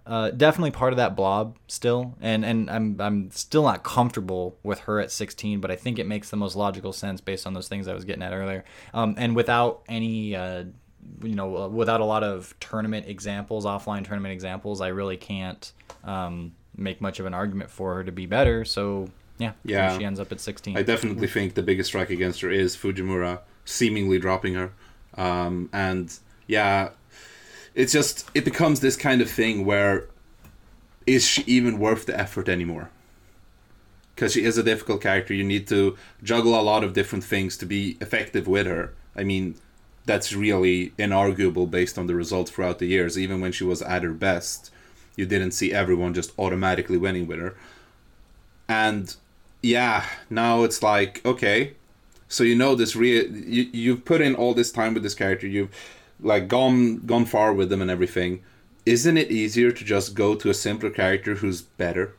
uh, 0.08 0.30
definitely 0.30 0.70
part 0.70 0.94
of 0.94 0.96
that 0.96 1.14
blob 1.14 1.58
still, 1.66 2.14
and 2.22 2.42
and 2.42 2.70
I'm 2.70 2.98
I'm 2.98 3.30
still 3.30 3.62
not 3.62 3.82
comfortable 3.82 4.56
with 4.62 4.80
her 4.80 5.00
at 5.00 5.12
16, 5.12 5.60
but 5.60 5.70
I 5.70 5.76
think 5.76 5.98
it 5.98 6.06
makes 6.06 6.30
the 6.30 6.36
most 6.38 6.56
logical 6.56 6.94
sense 6.94 7.20
based 7.20 7.46
on 7.46 7.52
those 7.52 7.68
things 7.68 7.86
I 7.86 7.92
was 7.92 8.06
getting 8.06 8.22
at 8.22 8.32
earlier. 8.32 8.64
Um, 8.94 9.16
and 9.18 9.36
without 9.36 9.82
any, 9.86 10.34
uh, 10.34 10.64
you 11.22 11.34
know, 11.34 11.58
uh, 11.58 11.68
without 11.68 12.00
a 12.00 12.06
lot 12.06 12.24
of 12.24 12.54
tournament 12.58 13.06
examples, 13.06 13.66
offline 13.66 14.02
tournament 14.02 14.32
examples, 14.32 14.80
I 14.80 14.88
really 14.88 15.18
can't 15.18 15.70
um, 16.04 16.52
make 16.74 17.02
much 17.02 17.20
of 17.20 17.26
an 17.26 17.34
argument 17.34 17.68
for 17.68 17.96
her 17.96 18.04
to 18.04 18.12
be 18.12 18.24
better. 18.24 18.64
So 18.64 19.10
yeah, 19.36 19.52
yeah, 19.62 19.98
she 19.98 20.06
ends 20.06 20.18
up 20.18 20.32
at 20.32 20.40
16. 20.40 20.78
I 20.78 20.82
definitely 20.84 21.26
think 21.26 21.52
the 21.52 21.62
biggest 21.62 21.88
strike 21.88 22.08
against 22.08 22.40
her 22.40 22.50
is 22.50 22.74
Fujimura 22.74 23.40
seemingly 23.66 24.18
dropping 24.18 24.54
her, 24.54 24.72
um, 25.18 25.68
and 25.74 26.18
yeah, 26.46 26.92
it's 27.78 27.92
just 27.92 28.28
it 28.34 28.44
becomes 28.44 28.80
this 28.80 28.96
kind 28.96 29.22
of 29.22 29.30
thing 29.30 29.64
where 29.64 30.08
is 31.06 31.24
she 31.24 31.44
even 31.46 31.78
worth 31.78 32.06
the 32.06 32.18
effort 32.18 32.48
anymore? 32.48 32.90
Because 34.14 34.32
she 34.32 34.44
is 34.44 34.58
a 34.58 34.64
difficult 34.64 35.00
character. 35.00 35.32
You 35.32 35.44
need 35.44 35.68
to 35.68 35.96
juggle 36.22 36.58
a 36.58 36.60
lot 36.60 36.82
of 36.82 36.92
different 36.92 37.24
things 37.24 37.56
to 37.58 37.66
be 37.66 37.96
effective 38.00 38.48
with 38.48 38.66
her. 38.66 38.94
I 39.14 39.22
mean, 39.22 39.54
that's 40.06 40.32
really 40.32 40.90
inarguable 40.98 41.70
based 41.70 41.96
on 41.96 42.08
the 42.08 42.16
results 42.16 42.50
throughout 42.50 42.80
the 42.80 42.86
years. 42.86 43.16
Even 43.16 43.40
when 43.40 43.52
she 43.52 43.62
was 43.62 43.80
at 43.80 44.02
her 44.02 44.12
best, 44.12 44.72
you 45.14 45.24
didn't 45.24 45.52
see 45.52 45.72
everyone 45.72 46.14
just 46.14 46.36
automatically 46.36 46.98
winning 46.98 47.28
with 47.28 47.38
her. 47.38 47.56
And 48.68 49.14
yeah, 49.62 50.04
now 50.28 50.64
it's 50.64 50.82
like 50.82 51.24
okay, 51.24 51.74
so 52.26 52.42
you 52.42 52.56
know 52.56 52.74
this 52.74 52.96
real 52.96 53.30
you 53.30 53.68
you've 53.72 54.04
put 54.04 54.20
in 54.20 54.34
all 54.34 54.52
this 54.52 54.72
time 54.72 54.94
with 54.94 55.04
this 55.04 55.14
character. 55.14 55.46
You've 55.46 55.70
like 56.20 56.48
gone 56.48 56.98
gone 57.06 57.24
far 57.24 57.52
with 57.52 57.70
them 57.70 57.82
and 57.82 57.90
everything. 57.90 58.42
Isn't 58.86 59.18
it 59.18 59.30
easier 59.30 59.70
to 59.70 59.84
just 59.84 60.14
go 60.14 60.34
to 60.34 60.50
a 60.50 60.54
simpler 60.54 60.90
character 60.90 61.36
who's 61.36 61.62
better? 61.62 62.14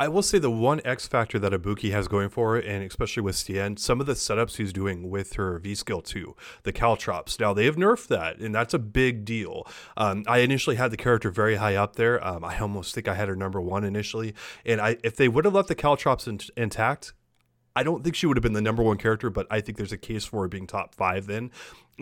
I 0.00 0.08
will 0.08 0.22
say 0.22 0.38
the 0.38 0.50
one 0.50 0.80
X 0.82 1.06
factor 1.06 1.38
that 1.38 1.52
Ibuki 1.52 1.90
has 1.92 2.08
going 2.08 2.30
for 2.30 2.56
it, 2.56 2.64
and 2.64 2.82
especially 2.82 3.22
with 3.22 3.36
Xian, 3.36 3.78
some 3.78 4.00
of 4.00 4.06
the 4.06 4.14
setups 4.14 4.56
he's 4.56 4.72
doing 4.72 5.10
with 5.10 5.34
her 5.34 5.58
V 5.58 5.74
skill 5.74 6.00
two, 6.00 6.34
the 6.62 6.72
caltrops. 6.72 7.38
Now 7.38 7.52
they 7.52 7.66
have 7.66 7.76
nerfed 7.76 8.06
that, 8.06 8.38
and 8.38 8.54
that's 8.54 8.72
a 8.72 8.78
big 8.78 9.26
deal. 9.26 9.66
Um, 9.98 10.24
I 10.26 10.38
initially 10.38 10.76
had 10.76 10.90
the 10.90 10.96
character 10.96 11.30
very 11.30 11.56
high 11.56 11.74
up 11.74 11.96
there. 11.96 12.26
Um, 12.26 12.46
I 12.46 12.58
almost 12.58 12.94
think 12.94 13.08
I 13.08 13.14
had 13.14 13.28
her 13.28 13.36
number 13.36 13.60
one 13.60 13.84
initially, 13.84 14.32
and 14.64 14.80
I 14.80 14.96
if 15.04 15.16
they 15.16 15.28
would 15.28 15.44
have 15.44 15.52
left 15.52 15.68
the 15.68 15.74
caltrops 15.74 16.26
in, 16.26 16.40
intact, 16.56 17.12
I 17.76 17.82
don't 17.82 18.02
think 18.02 18.16
she 18.16 18.26
would 18.26 18.38
have 18.38 18.42
been 18.42 18.54
the 18.54 18.62
number 18.62 18.82
one 18.82 18.96
character, 18.96 19.28
but 19.28 19.46
I 19.50 19.60
think 19.60 19.76
there's 19.76 19.92
a 19.92 19.98
case 19.98 20.24
for 20.24 20.42
her 20.42 20.48
being 20.48 20.66
top 20.66 20.94
five 20.94 21.26
then, 21.26 21.50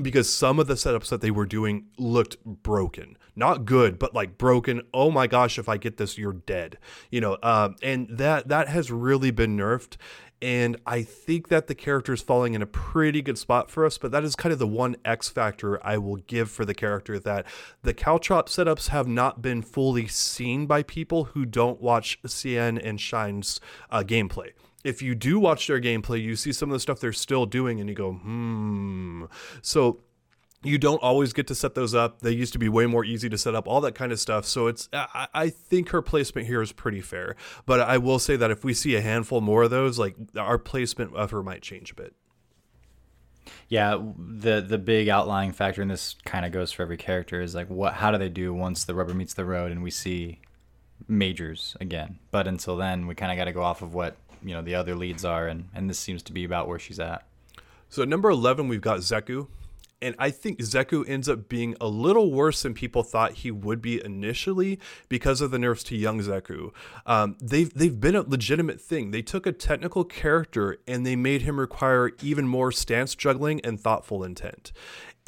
because 0.02 0.32
some 0.32 0.58
of 0.58 0.66
the 0.66 0.74
setups 0.74 1.08
that 1.08 1.20
they 1.20 1.30
were 1.30 1.46
doing 1.46 1.86
looked 1.98 2.42
broken, 2.44 3.16
not 3.36 3.64
good, 3.64 3.98
but 3.98 4.14
like 4.14 4.38
broken. 4.38 4.82
Oh 4.92 5.10
my 5.10 5.26
gosh, 5.26 5.58
if 5.58 5.68
I 5.68 5.76
get 5.76 5.96
this, 5.96 6.18
you're 6.18 6.32
dead. 6.32 6.78
You 7.10 7.20
know, 7.20 7.38
um, 7.42 7.76
and 7.82 8.08
that 8.10 8.48
that 8.48 8.68
has 8.68 8.90
really 8.90 9.30
been 9.30 9.56
nerfed. 9.56 9.96
And 10.40 10.76
I 10.86 11.02
think 11.02 11.48
that 11.48 11.66
the 11.66 11.74
character 11.74 12.12
is 12.12 12.22
falling 12.22 12.54
in 12.54 12.62
a 12.62 12.66
pretty 12.66 13.22
good 13.22 13.38
spot 13.38 13.72
for 13.72 13.84
us, 13.84 13.98
but 13.98 14.12
that 14.12 14.22
is 14.22 14.36
kind 14.36 14.52
of 14.52 14.60
the 14.60 14.68
one 14.68 14.94
X 15.04 15.28
factor 15.28 15.84
I 15.84 15.98
will 15.98 16.16
give 16.16 16.48
for 16.48 16.64
the 16.64 16.74
character 16.74 17.18
that 17.18 17.44
the 17.82 17.92
Caltrop 17.92 18.46
setups 18.46 18.88
have 18.88 19.08
not 19.08 19.42
been 19.42 19.62
fully 19.62 20.06
seen 20.06 20.66
by 20.66 20.84
people 20.84 21.24
who 21.24 21.44
don't 21.44 21.80
watch 21.80 22.22
Xian 22.22 22.80
and 22.80 23.00
Shine's 23.00 23.60
uh, 23.90 24.04
gameplay 24.04 24.52
if 24.88 25.02
you 25.02 25.14
do 25.14 25.38
watch 25.38 25.66
their 25.66 25.80
gameplay, 25.80 26.22
you 26.22 26.34
see 26.34 26.52
some 26.52 26.70
of 26.70 26.72
the 26.72 26.80
stuff 26.80 26.98
they're 26.98 27.12
still 27.12 27.46
doing 27.46 27.80
and 27.80 27.88
you 27.88 27.94
go, 27.94 28.12
hmm. 28.12 29.24
So 29.62 30.00
you 30.64 30.78
don't 30.78 31.02
always 31.02 31.32
get 31.32 31.46
to 31.48 31.54
set 31.54 31.74
those 31.74 31.94
up. 31.94 32.20
They 32.20 32.32
used 32.32 32.52
to 32.54 32.58
be 32.58 32.68
way 32.68 32.86
more 32.86 33.04
easy 33.04 33.28
to 33.28 33.38
set 33.38 33.54
up, 33.54 33.68
all 33.68 33.80
that 33.82 33.94
kind 33.94 34.10
of 34.10 34.18
stuff. 34.18 34.44
So 34.44 34.66
it's, 34.66 34.88
I, 34.92 35.28
I 35.32 35.48
think 35.50 35.90
her 35.90 36.02
placement 36.02 36.48
here 36.48 36.60
is 36.62 36.72
pretty 36.72 37.00
fair. 37.00 37.36
But 37.64 37.80
I 37.80 37.98
will 37.98 38.18
say 38.18 38.36
that 38.36 38.50
if 38.50 38.64
we 38.64 38.74
see 38.74 38.96
a 38.96 39.00
handful 39.00 39.40
more 39.40 39.64
of 39.64 39.70
those, 39.70 39.98
like 39.98 40.16
our 40.36 40.58
placement 40.58 41.14
of 41.14 41.30
her 41.30 41.42
might 41.42 41.62
change 41.62 41.92
a 41.92 41.94
bit. 41.94 42.14
Yeah, 43.68 43.98
the 44.18 44.60
the 44.60 44.76
big 44.76 45.08
outlying 45.08 45.52
factor, 45.52 45.80
and 45.80 45.90
this 45.90 46.16
kind 46.26 46.44
of 46.44 46.52
goes 46.52 46.70
for 46.70 46.82
every 46.82 46.98
character, 46.98 47.40
is 47.40 47.54
like 47.54 47.68
what? 47.68 47.94
How 47.94 48.10
do 48.10 48.18
they 48.18 48.28
do 48.28 48.52
once 48.52 48.84
the 48.84 48.94
rubber 48.94 49.14
meets 49.14 49.32
the 49.32 49.46
road 49.46 49.72
and 49.72 49.82
we 49.82 49.90
see 49.90 50.40
majors 51.06 51.74
again? 51.80 52.18
But 52.30 52.46
until 52.46 52.76
then, 52.76 53.06
we 53.06 53.14
kind 53.14 53.32
of 53.32 53.38
got 53.38 53.44
to 53.44 53.52
go 53.52 53.62
off 53.62 53.80
of 53.80 53.94
what 53.94 54.16
you 54.42 54.54
know 54.54 54.62
the 54.62 54.74
other 54.74 54.94
leads 54.94 55.24
are, 55.24 55.46
and 55.48 55.68
and 55.74 55.88
this 55.88 55.98
seems 55.98 56.22
to 56.24 56.32
be 56.32 56.44
about 56.44 56.68
where 56.68 56.78
she's 56.78 57.00
at. 57.00 57.26
So 57.88 58.02
at 58.02 58.08
number 58.08 58.30
eleven, 58.30 58.68
we've 58.68 58.80
got 58.80 59.00
Zeku, 59.00 59.48
and 60.00 60.14
I 60.18 60.30
think 60.30 60.60
Zeku 60.60 61.08
ends 61.08 61.28
up 61.28 61.48
being 61.48 61.74
a 61.80 61.88
little 61.88 62.32
worse 62.32 62.62
than 62.62 62.74
people 62.74 63.02
thought 63.02 63.32
he 63.32 63.50
would 63.50 63.82
be 63.82 64.04
initially 64.04 64.78
because 65.08 65.40
of 65.40 65.50
the 65.50 65.58
nerfs 65.58 65.82
to 65.84 65.96
young 65.96 66.20
Zeku. 66.20 66.72
Um, 67.06 67.36
they've 67.40 67.72
they've 67.72 67.98
been 67.98 68.14
a 68.14 68.22
legitimate 68.22 68.80
thing. 68.80 69.10
They 69.10 69.22
took 69.22 69.46
a 69.46 69.52
technical 69.52 70.04
character 70.04 70.78
and 70.86 71.04
they 71.04 71.16
made 71.16 71.42
him 71.42 71.58
require 71.58 72.12
even 72.22 72.46
more 72.46 72.70
stance 72.70 73.14
juggling 73.14 73.60
and 73.62 73.80
thoughtful 73.80 74.22
intent. 74.22 74.72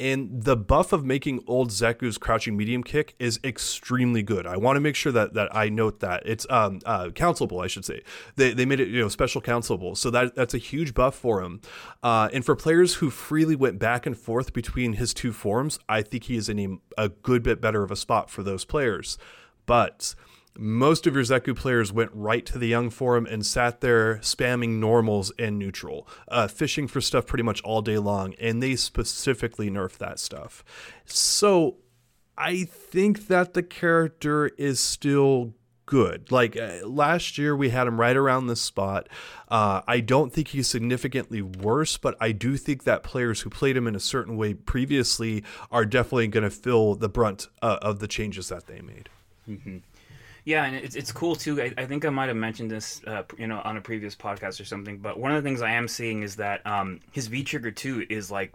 And 0.01 0.43
the 0.43 0.57
buff 0.57 0.93
of 0.93 1.05
making 1.05 1.43
old 1.45 1.69
Zeku's 1.69 2.17
crouching 2.17 2.57
medium 2.57 2.83
kick 2.83 3.13
is 3.19 3.39
extremely 3.43 4.23
good. 4.23 4.47
I 4.47 4.57
want 4.57 4.75
to 4.75 4.79
make 4.79 4.95
sure 4.95 5.11
that 5.11 5.35
that 5.35 5.55
I 5.55 5.69
note 5.69 5.99
that 5.99 6.23
it's 6.25 6.47
um 6.49 6.79
uh, 6.87 7.11
I 7.15 7.67
should 7.67 7.85
say. 7.85 8.01
They, 8.35 8.51
they 8.51 8.65
made 8.65 8.79
it 8.79 8.87
you 8.87 8.99
know 8.99 9.09
special 9.09 9.43
cancelable, 9.43 9.95
so 9.95 10.09
that 10.09 10.33
that's 10.33 10.55
a 10.55 10.57
huge 10.57 10.95
buff 10.95 11.13
for 11.13 11.43
him. 11.43 11.61
Uh, 12.01 12.29
and 12.33 12.43
for 12.43 12.55
players 12.55 12.95
who 12.95 13.11
freely 13.11 13.55
went 13.55 13.77
back 13.77 14.07
and 14.07 14.17
forth 14.17 14.53
between 14.53 14.93
his 14.93 15.13
two 15.13 15.31
forms, 15.31 15.77
I 15.87 16.01
think 16.01 16.23
he 16.23 16.35
is 16.35 16.49
in 16.49 16.81
a, 16.97 17.03
a 17.05 17.09
good 17.09 17.43
bit 17.43 17.61
better 17.61 17.83
of 17.83 17.91
a 17.91 17.95
spot 17.95 18.31
for 18.31 18.41
those 18.41 18.65
players. 18.65 19.19
But 19.67 20.15
most 20.57 21.07
of 21.07 21.15
your 21.15 21.23
Zeku 21.23 21.55
players 21.55 21.91
went 21.91 22.11
right 22.13 22.45
to 22.45 22.57
the 22.57 22.67
Young 22.67 22.89
form 22.89 23.25
and 23.25 23.45
sat 23.45 23.81
there 23.81 24.17
spamming 24.17 24.79
normals 24.79 25.31
and 25.39 25.57
neutral, 25.57 26.07
uh, 26.27 26.47
fishing 26.47 26.87
for 26.87 27.01
stuff 27.01 27.25
pretty 27.25 27.43
much 27.43 27.61
all 27.63 27.81
day 27.81 27.97
long, 27.97 28.33
and 28.35 28.61
they 28.61 28.75
specifically 28.75 29.69
nerfed 29.69 29.97
that 29.97 30.19
stuff. 30.19 30.63
So 31.05 31.77
I 32.37 32.63
think 32.63 33.27
that 33.27 33.53
the 33.53 33.63
character 33.63 34.47
is 34.57 34.79
still 34.79 35.53
good. 35.85 36.31
Like 36.31 36.57
uh, 36.57 36.85
last 36.85 37.37
year, 37.37 37.55
we 37.55 37.69
had 37.69 37.85
him 37.85 37.99
right 37.99 38.15
around 38.15 38.47
this 38.47 38.61
spot. 38.61 39.09
Uh, 39.49 39.81
I 39.87 39.99
don't 39.99 40.33
think 40.33 40.49
he's 40.49 40.67
significantly 40.67 41.41
worse, 41.41 41.97
but 41.97 42.15
I 42.19 42.31
do 42.31 42.55
think 42.55 42.85
that 42.85 43.03
players 43.03 43.41
who 43.41 43.49
played 43.49 43.75
him 43.75 43.87
in 43.87 43.95
a 43.95 43.99
certain 43.99 44.37
way 44.37 44.53
previously 44.53 45.43
are 45.69 45.85
definitely 45.85 46.27
going 46.27 46.45
to 46.45 46.49
feel 46.49 46.95
the 46.95 47.09
brunt 47.09 47.47
uh, 47.61 47.77
of 47.81 47.99
the 47.99 48.07
changes 48.07 48.49
that 48.49 48.67
they 48.67 48.81
made. 48.81 49.09
Mm-hmm. 49.49 49.77
Yeah, 50.43 50.65
and 50.65 50.75
it's 50.75 50.95
it's 50.95 51.11
cool 51.11 51.35
too. 51.35 51.61
I, 51.61 51.73
I 51.77 51.85
think 51.85 52.03
I 52.03 52.09
might 52.09 52.27
have 52.27 52.37
mentioned 52.37 52.71
this, 52.71 53.01
uh, 53.05 53.23
you 53.37 53.47
know, 53.47 53.61
on 53.63 53.77
a 53.77 53.81
previous 53.81 54.15
podcast 54.15 54.59
or 54.59 54.65
something. 54.65 54.97
But 54.97 55.19
one 55.19 55.31
of 55.31 55.41
the 55.41 55.47
things 55.47 55.61
I 55.61 55.71
am 55.71 55.87
seeing 55.87 56.23
is 56.23 56.35
that 56.37 56.65
um, 56.65 56.99
his 57.11 57.27
V 57.27 57.43
trigger 57.43 57.71
two 57.71 58.05
is 58.09 58.31
like 58.31 58.51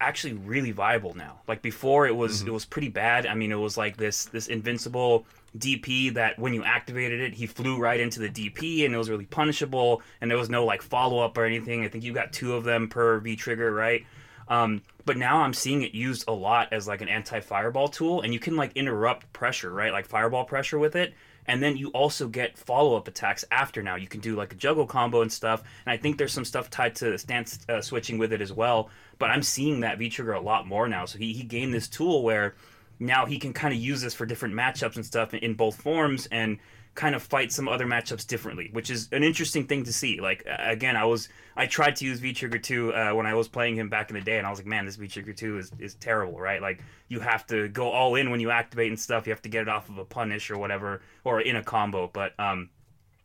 actually 0.00 0.34
really 0.34 0.72
viable 0.72 1.14
now. 1.14 1.40
Like 1.46 1.62
before, 1.62 2.06
it 2.06 2.16
was 2.16 2.38
mm-hmm. 2.38 2.48
it 2.48 2.52
was 2.52 2.64
pretty 2.64 2.88
bad. 2.88 3.26
I 3.26 3.34
mean, 3.34 3.52
it 3.52 3.56
was 3.56 3.76
like 3.76 3.96
this 3.96 4.26
this 4.26 4.46
invincible 4.46 5.26
DP 5.58 6.14
that 6.14 6.38
when 6.38 6.54
you 6.54 6.64
activated 6.64 7.20
it, 7.20 7.34
he 7.34 7.46
flew 7.46 7.78
right 7.78 8.00
into 8.00 8.20
the 8.20 8.28
DP, 8.28 8.84
and 8.84 8.94
it 8.94 8.98
was 8.98 9.10
really 9.10 9.26
punishable. 9.26 10.02
And 10.20 10.30
there 10.30 10.38
was 10.38 10.50
no 10.50 10.64
like 10.64 10.80
follow 10.80 11.18
up 11.18 11.36
or 11.36 11.44
anything. 11.44 11.84
I 11.84 11.88
think 11.88 12.04
you 12.04 12.14
got 12.14 12.32
two 12.32 12.54
of 12.54 12.64
them 12.64 12.88
per 12.88 13.18
V 13.18 13.36
trigger, 13.36 13.72
right? 13.72 14.06
Um, 14.48 14.82
but 15.04 15.16
now 15.16 15.38
I'm 15.40 15.52
seeing 15.52 15.82
it 15.82 15.92
used 15.92 16.24
a 16.28 16.32
lot 16.32 16.72
as 16.72 16.86
like 16.86 17.00
an 17.00 17.08
anti-fireball 17.08 17.88
tool, 17.88 18.22
and 18.22 18.32
you 18.32 18.40
can 18.40 18.56
like 18.56 18.72
interrupt 18.76 19.32
pressure, 19.32 19.70
right? 19.70 19.92
Like 19.92 20.06
fireball 20.06 20.44
pressure 20.44 20.78
with 20.78 20.96
it. 20.96 21.14
And 21.48 21.62
then 21.62 21.76
you 21.76 21.88
also 21.88 22.28
get 22.28 22.58
follow-up 22.58 23.08
attacks 23.08 23.44
after. 23.50 23.82
Now 23.82 23.96
you 23.96 24.08
can 24.08 24.20
do 24.20 24.36
like 24.36 24.52
a 24.52 24.56
juggle 24.56 24.86
combo 24.86 25.22
and 25.22 25.32
stuff. 25.32 25.62
And 25.84 25.92
I 25.92 25.96
think 25.96 26.18
there's 26.18 26.32
some 26.32 26.44
stuff 26.44 26.70
tied 26.70 26.94
to 26.96 27.16
stance 27.18 27.58
uh, 27.68 27.80
switching 27.80 28.18
with 28.18 28.32
it 28.32 28.40
as 28.40 28.52
well. 28.52 28.90
But 29.18 29.30
I'm 29.30 29.42
seeing 29.42 29.80
that 29.80 29.98
V 29.98 30.08
trigger 30.08 30.32
a 30.32 30.40
lot 30.40 30.66
more 30.66 30.88
now. 30.88 31.04
So 31.06 31.18
he 31.18 31.32
he 31.32 31.42
gained 31.42 31.72
this 31.72 31.88
tool 31.88 32.22
where 32.22 32.54
now 32.98 33.26
he 33.26 33.38
can 33.38 33.52
kind 33.52 33.74
of 33.74 33.80
use 33.80 34.00
this 34.00 34.14
for 34.14 34.26
different 34.26 34.54
matchups 34.54 34.96
and 34.96 35.04
stuff 35.04 35.34
in 35.34 35.54
both 35.54 35.80
forms 35.80 36.26
and 36.30 36.58
kind 36.96 37.14
of 37.14 37.22
fight 37.22 37.52
some 37.52 37.68
other 37.68 37.86
matchups 37.86 38.26
differently, 38.26 38.70
which 38.72 38.90
is 38.90 39.08
an 39.12 39.22
interesting 39.22 39.66
thing 39.66 39.84
to 39.84 39.92
see. 39.92 40.20
Like 40.20 40.44
again, 40.46 40.96
I 40.96 41.04
was 41.04 41.28
I 41.54 41.66
tried 41.66 41.94
to 41.96 42.04
use 42.04 42.18
V 42.18 42.32
Trigger 42.32 42.58
two 42.58 42.92
uh, 42.92 43.12
when 43.12 43.26
I 43.26 43.34
was 43.34 43.46
playing 43.46 43.76
him 43.76 43.88
back 43.88 44.10
in 44.10 44.14
the 44.14 44.22
day, 44.22 44.38
and 44.38 44.46
I 44.46 44.50
was 44.50 44.58
like, 44.58 44.66
man, 44.66 44.86
this 44.86 44.96
V 44.96 45.06
Trigger 45.06 45.32
two 45.32 45.58
is 45.58 45.70
is 45.78 45.94
terrible, 45.94 46.40
right? 46.40 46.60
Like 46.60 46.82
you 47.08 47.20
have 47.20 47.46
to 47.48 47.68
go 47.68 47.90
all 47.90 48.16
in 48.16 48.30
when 48.30 48.40
you 48.40 48.50
activate 48.50 48.88
and 48.88 48.98
stuff. 48.98 49.26
You 49.26 49.32
have 49.32 49.42
to 49.42 49.48
get 49.48 49.62
it 49.62 49.68
off 49.68 49.88
of 49.88 49.98
a 49.98 50.04
punish 50.04 50.50
or 50.50 50.58
whatever, 50.58 51.02
or 51.22 51.40
in 51.40 51.54
a 51.54 51.62
combo. 51.62 52.10
But 52.12 52.38
um, 52.40 52.70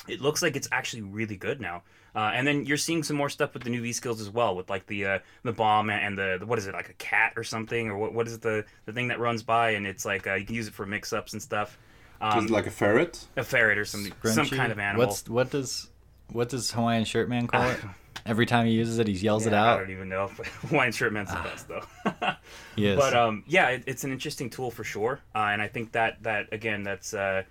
it 0.07 0.21
looks 0.21 0.41
like 0.41 0.55
it's 0.55 0.67
actually 0.71 1.01
really 1.01 1.37
good 1.37 1.59
now. 1.59 1.83
Uh, 2.13 2.31
and 2.33 2.45
then 2.45 2.65
you're 2.65 2.75
seeing 2.75 3.03
some 3.03 3.15
more 3.15 3.29
stuff 3.29 3.53
with 3.53 3.63
the 3.63 3.69
new 3.69 3.81
V 3.81 3.93
skills 3.93 4.19
as 4.19 4.29
well, 4.29 4.53
with 4.53 4.69
like 4.69 4.85
the 4.87 5.05
uh, 5.05 5.19
the 5.43 5.53
bomb 5.53 5.89
and 5.89 6.17
the, 6.17 6.37
the, 6.39 6.45
what 6.45 6.59
is 6.59 6.67
it 6.67 6.73
like 6.73 6.89
a 6.89 6.93
cat 6.93 7.33
or 7.37 7.43
something, 7.43 7.89
or 7.89 7.97
what 7.97 8.13
what 8.13 8.27
is 8.27 8.37
the 8.39 8.65
the 8.85 8.91
thing 8.91 9.07
that 9.07 9.19
runs 9.19 9.43
by 9.43 9.71
and 9.71 9.87
it's 9.87 10.03
like 10.03 10.27
uh, 10.27 10.33
you 10.33 10.45
can 10.45 10.55
use 10.55 10.67
it 10.67 10.73
for 10.73 10.85
mix 10.85 11.13
ups 11.13 11.31
and 11.31 11.41
stuff. 11.41 11.77
Um, 12.21 12.47
like 12.47 12.67
a 12.67 12.71
ferret, 12.71 13.25
a 13.35 13.43
ferret 13.43 13.77
or 13.77 13.85
some 13.85 14.05
Scrunchy? 14.05 14.33
some 14.33 14.45
kind 14.47 14.71
of 14.71 14.79
animal. 14.79 15.07
What's 15.07 15.27
what 15.27 15.49
does 15.49 15.89
what 16.31 16.49
does 16.49 16.71
Hawaiian 16.71 17.03
Shirt 17.03 17.29
Man 17.29 17.47
call 17.47 17.69
it? 17.69 17.79
Every 18.25 18.45
time 18.45 18.67
he 18.67 18.73
uses 18.73 18.99
it, 18.99 19.07
he 19.07 19.13
yells 19.13 19.45
yeah, 19.45 19.51
it 19.51 19.53
out. 19.55 19.77
I 19.77 19.81
don't 19.81 19.89
even 19.89 20.09
know. 20.09 20.27
Hawaiian 20.67 20.91
Shirt 20.91 21.11
Man's 21.11 21.29
the 21.29 21.37
ah. 21.37 21.43
best 21.43 21.67
though. 21.67 22.35
yes. 22.75 22.99
But 22.99 23.15
um, 23.15 23.43
yeah, 23.47 23.69
it, 23.69 23.83
it's 23.87 24.03
an 24.03 24.11
interesting 24.11 24.49
tool 24.49 24.69
for 24.69 24.83
sure, 24.83 25.19
uh, 25.33 25.49
and 25.51 25.61
I 25.61 25.67
think 25.67 25.93
that 25.93 26.21
that 26.23 26.49
again, 26.51 26.83
that's 26.83 27.13
uh, 27.13 27.43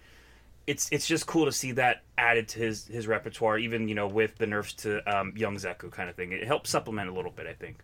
it's 0.69 0.89
it's 0.93 1.07
just 1.07 1.27
cool 1.27 1.47
to 1.47 1.53
see 1.53 1.73
that 1.73 2.03
added 2.17 2.47
to 2.49 2.61
his 2.61 2.87
his 2.87 3.09
repertoire, 3.09 3.59
even 3.59 3.89
you 3.89 3.97
know 3.97 4.07
with 4.07 4.39
the 4.39 4.47
nerfs 4.47 4.73
to 4.75 5.03
um, 5.13 5.33
Young 5.37 5.57
Zeku 5.57 5.91
kind 5.91 6.09
of 6.09 6.15
thing. 6.15 6.31
It 6.31 6.47
helps 6.47 6.71
supplement 6.71 7.09
a 7.09 7.13
little 7.13 7.33
bit, 7.33 7.49
I 7.49 7.55
think. 7.55 7.79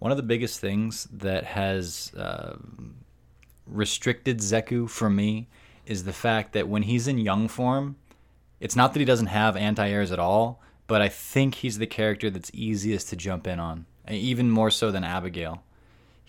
One 0.00 0.10
of 0.10 0.16
the 0.16 0.24
biggest 0.24 0.58
things 0.58 1.06
that 1.12 1.44
has 1.44 2.12
uh, 2.16 2.56
restricted 3.68 4.38
Zeku 4.38 4.88
for 4.88 5.10
me 5.10 5.48
is 5.86 6.04
the 6.04 6.12
fact 6.12 6.52
that 6.52 6.68
when 6.68 6.82
he's 6.82 7.08
in 7.08 7.18
young 7.18 7.48
form, 7.48 7.96
it's 8.60 8.76
not 8.76 8.92
that 8.92 9.00
he 9.00 9.04
doesn't 9.04 9.26
have 9.26 9.56
anti 9.56 9.88
airs 9.88 10.12
at 10.12 10.18
all, 10.18 10.60
but 10.86 11.00
I 11.00 11.08
think 11.08 11.56
he's 11.56 11.78
the 11.78 11.86
character 11.86 12.30
that's 12.30 12.50
easiest 12.52 13.08
to 13.10 13.16
jump 13.16 13.46
in 13.46 13.60
on, 13.60 13.86
even 14.08 14.50
more 14.50 14.70
so 14.70 14.90
than 14.90 15.04
Abigail 15.04 15.62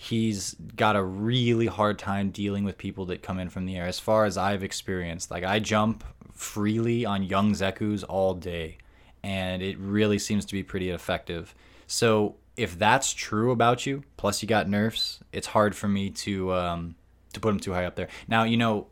he's 0.01 0.55
got 0.77 0.95
a 0.95 1.03
really 1.03 1.65
hard 1.65 1.99
time 1.99 2.29
dealing 2.29 2.63
with 2.63 2.77
people 2.77 3.05
that 3.05 3.21
come 3.21 3.37
in 3.37 3.49
from 3.49 3.65
the 3.65 3.75
air 3.75 3.85
as 3.85 3.99
far 3.99 4.23
as 4.23 4.37
I've 4.37 4.63
experienced. 4.63 5.29
Like 5.29 5.43
I 5.43 5.59
jump 5.59 6.05
freely 6.31 7.05
on 7.05 7.21
young 7.21 7.51
Zekus 7.51 8.05
all 8.07 8.33
day 8.33 8.77
and 9.23 9.61
it 9.61 9.77
really 9.77 10.17
seems 10.17 10.45
to 10.45 10.53
be 10.53 10.63
pretty 10.63 10.89
effective. 10.89 11.53
So 11.85 12.37
if 12.55 12.79
that's 12.79 13.11
true 13.11 13.51
about 13.51 13.85
you, 13.85 14.03
plus 14.15 14.41
you 14.41 14.47
got 14.47 14.69
nerfs, 14.69 15.19
it's 15.33 15.47
hard 15.47 15.75
for 15.75 15.89
me 15.89 16.11
to 16.11 16.53
um, 16.53 16.95
to 17.33 17.39
put 17.39 17.49
him 17.49 17.59
too 17.59 17.73
high 17.73 17.85
up 17.85 17.95
there. 17.95 18.07
Now 18.27 18.43
you 18.43 18.57
know 18.57 18.87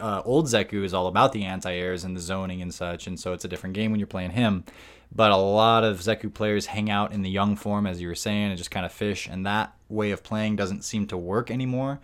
uh, 0.00 0.22
old 0.24 0.46
Zeku 0.46 0.84
is 0.84 0.92
all 0.92 1.06
about 1.06 1.32
the 1.32 1.44
anti-airs 1.44 2.04
and 2.04 2.16
the 2.16 2.20
zoning 2.20 2.62
and 2.62 2.72
such, 2.72 3.06
and 3.06 3.18
so 3.18 3.32
it's 3.32 3.44
a 3.44 3.48
different 3.48 3.74
game 3.74 3.90
when 3.90 4.00
you're 4.00 4.06
playing 4.06 4.32
him. 4.32 4.64
But 5.12 5.32
a 5.32 5.36
lot 5.36 5.82
of 5.82 6.00
Zeku 6.00 6.32
players 6.32 6.66
hang 6.66 6.88
out 6.90 7.12
in 7.12 7.22
the 7.22 7.30
young 7.30 7.56
form, 7.56 7.86
as 7.86 8.00
you 8.00 8.08
were 8.08 8.14
saying, 8.14 8.50
and 8.50 8.58
just 8.58 8.70
kind 8.70 8.86
of 8.86 8.92
fish, 8.92 9.28
and 9.28 9.44
that 9.46 9.74
way 9.88 10.12
of 10.12 10.22
playing 10.22 10.56
doesn't 10.56 10.84
seem 10.84 11.06
to 11.08 11.16
work 11.16 11.50
anymore. 11.50 12.00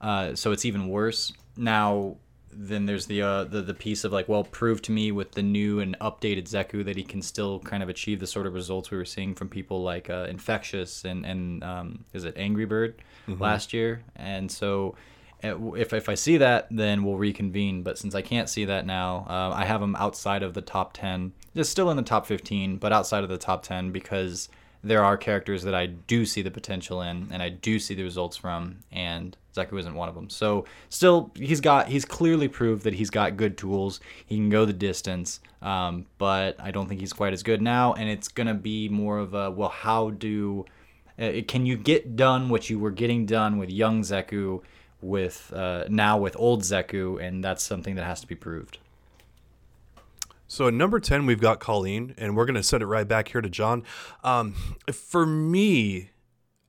Uh, 0.00 0.34
so 0.34 0.52
it's 0.52 0.64
even 0.64 0.88
worse. 0.88 1.32
Now, 1.56 2.16
then 2.50 2.86
there's 2.86 3.06
the, 3.06 3.22
uh, 3.22 3.44
the 3.44 3.62
the 3.62 3.74
piece 3.74 4.04
of 4.04 4.12
like, 4.12 4.28
well, 4.28 4.42
prove 4.42 4.82
to 4.82 4.92
me 4.92 5.12
with 5.12 5.32
the 5.32 5.42
new 5.42 5.78
and 5.80 5.96
updated 6.00 6.48
Zeku 6.48 6.84
that 6.84 6.96
he 6.96 7.04
can 7.04 7.22
still 7.22 7.60
kind 7.60 7.82
of 7.82 7.88
achieve 7.88 8.18
the 8.18 8.26
sort 8.26 8.46
of 8.46 8.54
results 8.54 8.90
we 8.90 8.96
were 8.96 9.04
seeing 9.04 9.34
from 9.34 9.48
people 9.48 9.82
like 9.82 10.10
uh, 10.10 10.26
Infectious 10.28 11.04
and 11.04 11.24
and 11.24 11.62
um, 11.62 12.04
is 12.12 12.24
it 12.24 12.34
Angry 12.36 12.64
Bird 12.64 12.96
mm-hmm. 13.28 13.40
last 13.40 13.72
year, 13.72 14.02
and 14.16 14.50
so 14.50 14.96
if, 15.42 15.92
if 15.92 16.08
I 16.08 16.14
see 16.14 16.36
that, 16.38 16.66
then 16.70 17.04
we'll 17.04 17.16
reconvene. 17.16 17.82
But 17.82 17.98
since 17.98 18.14
I 18.14 18.22
can't 18.22 18.48
see 18.48 18.64
that 18.64 18.86
now, 18.86 19.26
uh, 19.28 19.52
I 19.54 19.64
have 19.64 19.80
them 19.80 19.96
outside 19.96 20.42
of 20.42 20.54
the 20.54 20.62
top 20.62 20.92
10. 20.94 21.32
Just 21.54 21.70
still 21.70 21.90
in 21.90 21.96
the 21.96 22.02
top 22.02 22.26
15, 22.26 22.76
but 22.76 22.92
outside 22.92 23.22
of 23.22 23.30
the 23.30 23.38
top 23.38 23.62
10 23.62 23.90
because 23.92 24.48
there 24.82 25.02
are 25.02 25.16
characters 25.16 25.62
that 25.64 25.74
I 25.74 25.86
do 25.86 26.24
see 26.24 26.42
the 26.42 26.50
potential 26.50 27.02
in 27.02 27.28
and 27.32 27.42
I 27.42 27.48
do 27.48 27.78
see 27.78 27.94
the 27.94 28.04
results 28.04 28.36
from, 28.36 28.78
and 28.92 29.36
Zeku 29.54 29.78
isn't 29.78 29.94
one 29.94 30.08
of 30.08 30.14
them. 30.14 30.30
So 30.30 30.66
still, 30.88 31.32
he's 31.34 31.60
got 31.60 31.88
he's 31.88 32.04
clearly 32.04 32.48
proved 32.48 32.84
that 32.84 32.94
he's 32.94 33.10
got 33.10 33.36
good 33.36 33.58
tools. 33.58 34.00
He 34.26 34.36
can 34.36 34.50
go 34.50 34.64
the 34.64 34.72
distance, 34.72 35.40
um, 35.62 36.06
but 36.18 36.60
I 36.60 36.70
don't 36.70 36.88
think 36.88 37.00
he's 37.00 37.12
quite 37.12 37.32
as 37.32 37.42
good 37.42 37.60
now. 37.60 37.94
And 37.94 38.08
it's 38.08 38.28
gonna 38.28 38.54
be 38.54 38.88
more 38.88 39.18
of 39.18 39.34
a 39.34 39.50
well, 39.50 39.68
how 39.68 40.10
do 40.10 40.64
uh, 41.18 41.32
can 41.48 41.66
you 41.66 41.76
get 41.76 42.14
done 42.14 42.48
what 42.48 42.70
you 42.70 42.78
were 42.78 42.92
getting 42.92 43.26
done 43.26 43.58
with 43.58 43.70
young 43.70 44.02
Zeku? 44.02 44.62
With 45.00 45.52
uh, 45.54 45.84
now 45.88 46.18
with 46.18 46.36
old 46.38 46.62
Zeku, 46.62 47.22
and 47.22 47.42
that's 47.42 47.62
something 47.62 47.94
that 47.96 48.04
has 48.04 48.20
to 48.20 48.26
be 48.26 48.34
proved. 48.34 48.78
So 50.46 50.68
at 50.68 50.74
number 50.74 50.98
ten, 50.98 51.26
we've 51.26 51.40
got 51.40 51.60
Colleen, 51.60 52.14
and 52.16 52.36
we're 52.36 52.46
gonna 52.46 52.62
set 52.62 52.82
it 52.82 52.86
right 52.86 53.06
back 53.06 53.28
here 53.28 53.40
to 53.40 53.50
John. 53.50 53.84
Um, 54.24 54.54
for 54.92 55.26
me, 55.26 56.10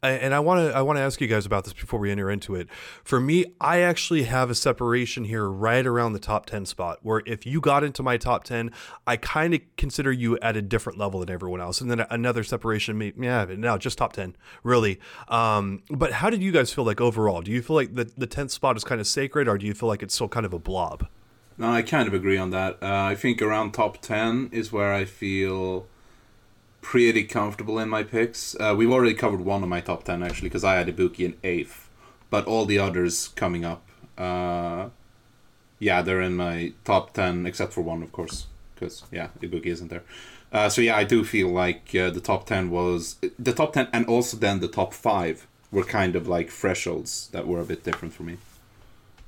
and 0.02 0.34
I 0.34 0.40
want 0.40 0.72
to 0.72 0.76
I 0.76 0.82
want 0.82 0.98
to 0.98 1.02
ask 1.02 1.20
you 1.20 1.28
guys 1.28 1.46
about 1.46 1.66
this 1.66 1.74
before 1.74 2.00
we 2.00 2.12
enter 2.12 2.30
into 2.30 2.56
it. 2.56 2.70
For 3.04 3.20
me, 3.20 3.46
I 3.60 3.80
actually 3.82 4.24
have 4.24 4.50
a 4.50 4.56
separation 4.56 5.26
here 5.26 5.50
right 5.50 5.86
around 5.86 6.14
the 6.14 6.20
top 6.20 6.46
10 6.46 6.66
spot 6.66 7.00
where 7.02 7.22
if 7.26 7.46
you 7.46 7.60
got 7.60 7.84
into 7.84 8.02
my 8.02 8.18
top 8.18 8.44
10, 8.44 8.72
I 9.06 9.18
kind 9.18 9.54
of 9.54 9.62
consider 9.78 10.12
you 10.12 10.38
at 10.40 10.56
a 10.56 10.62
different 10.62 10.98
level 10.98 11.20
than 11.20 11.30
everyone 11.30 11.62
else. 11.62 11.82
And 11.82 11.92
then 11.92 12.06
another 12.10 12.44
separation 12.44 13.00
yeah, 13.20 13.46
no, 13.50 13.78
just 13.78 13.98
top 13.98 14.14
10, 14.14 14.36
really. 14.64 15.00
Um, 15.28 15.84
but 15.90 16.14
how 16.14 16.30
did 16.30 16.42
you 16.42 16.52
guys 16.52 16.72
feel 16.72 16.86
like 16.86 17.02
overall? 17.02 17.42
Do 17.42 17.52
you 17.52 17.62
feel 17.62 17.76
like 17.76 17.96
the 17.96 18.10
the 18.18 18.28
10th 18.28 18.52
spot 18.52 18.78
is 18.78 18.84
kind 18.84 19.02
of 19.02 19.08
sacred 19.08 19.48
or 19.48 19.58
do 19.58 19.66
you 19.66 19.74
feel 19.74 19.90
like 19.90 20.04
it's 20.04 20.14
still 20.14 20.30
kind 20.30 20.46
of 20.46 20.54
a 20.54 20.60
blob? 20.60 21.08
No, 21.58 21.70
I 21.70 21.82
kind 21.82 22.08
of 22.08 22.14
agree 22.14 22.38
on 22.38 22.52
that. 22.52 22.82
Uh, 22.82 22.88
I 22.88 23.16
think 23.16 23.42
around 23.42 23.74
top 23.74 24.02
10 24.02 24.50
is 24.54 24.72
where 24.72 24.94
I 24.94 25.04
feel 25.04 25.88
pretty 26.82 27.24
comfortable 27.24 27.80
in 27.80 27.90
my 27.90 28.04
picks. 28.04 28.56
Uh, 28.60 28.74
we've 28.78 28.92
already 28.92 29.14
covered 29.14 29.42
one 29.42 29.64
of 29.64 29.70
my 29.70 29.82
top 29.82 30.04
ten 30.04 30.24
actually 30.24 30.50
because 30.50 30.64
I 30.64 30.76
had 30.76 30.88
Ibuki 30.88 31.26
in 31.26 31.36
eighth, 31.44 31.90
but 32.30 32.46
all 32.46 32.66
the 32.66 32.80
others 32.80 33.30
coming 33.30 33.66
up, 33.66 33.84
uh, 34.18 34.90
yeah, 35.80 36.02
they're 36.02 36.22
in 36.22 36.36
my 36.36 36.74
top 36.86 37.14
ten 37.14 37.46
except 37.46 37.74
for 37.74 37.82
one, 37.82 38.04
of 38.04 38.12
course, 38.12 38.48
because 38.76 39.04
yeah, 39.12 39.30
Ibuki 39.42 39.68
isn't 39.68 39.90
there. 39.90 40.04
Uh, 40.52 40.68
so 40.68 40.82
yeah, 40.82 40.96
I 40.96 41.04
do 41.04 41.24
feel 41.24 41.50
like 41.50 41.94
uh, 41.94 42.10
the 42.10 42.22
top 42.22 42.48
ten 42.48 42.70
was 42.70 43.18
the 43.38 43.54
top 43.54 43.74
ten, 43.74 43.88
and 43.94 44.06
also 44.08 44.38
then 44.38 44.60
the 44.60 44.68
top 44.68 44.94
five 44.94 45.46
were 45.72 45.84
kind 45.84 46.16
of 46.16 46.28
like 46.28 46.50
thresholds 46.50 47.30
that 47.32 47.46
were 47.46 47.60
a 47.60 47.66
bit 47.66 47.84
different 47.84 48.14
for 48.14 48.24
me. 48.24 48.38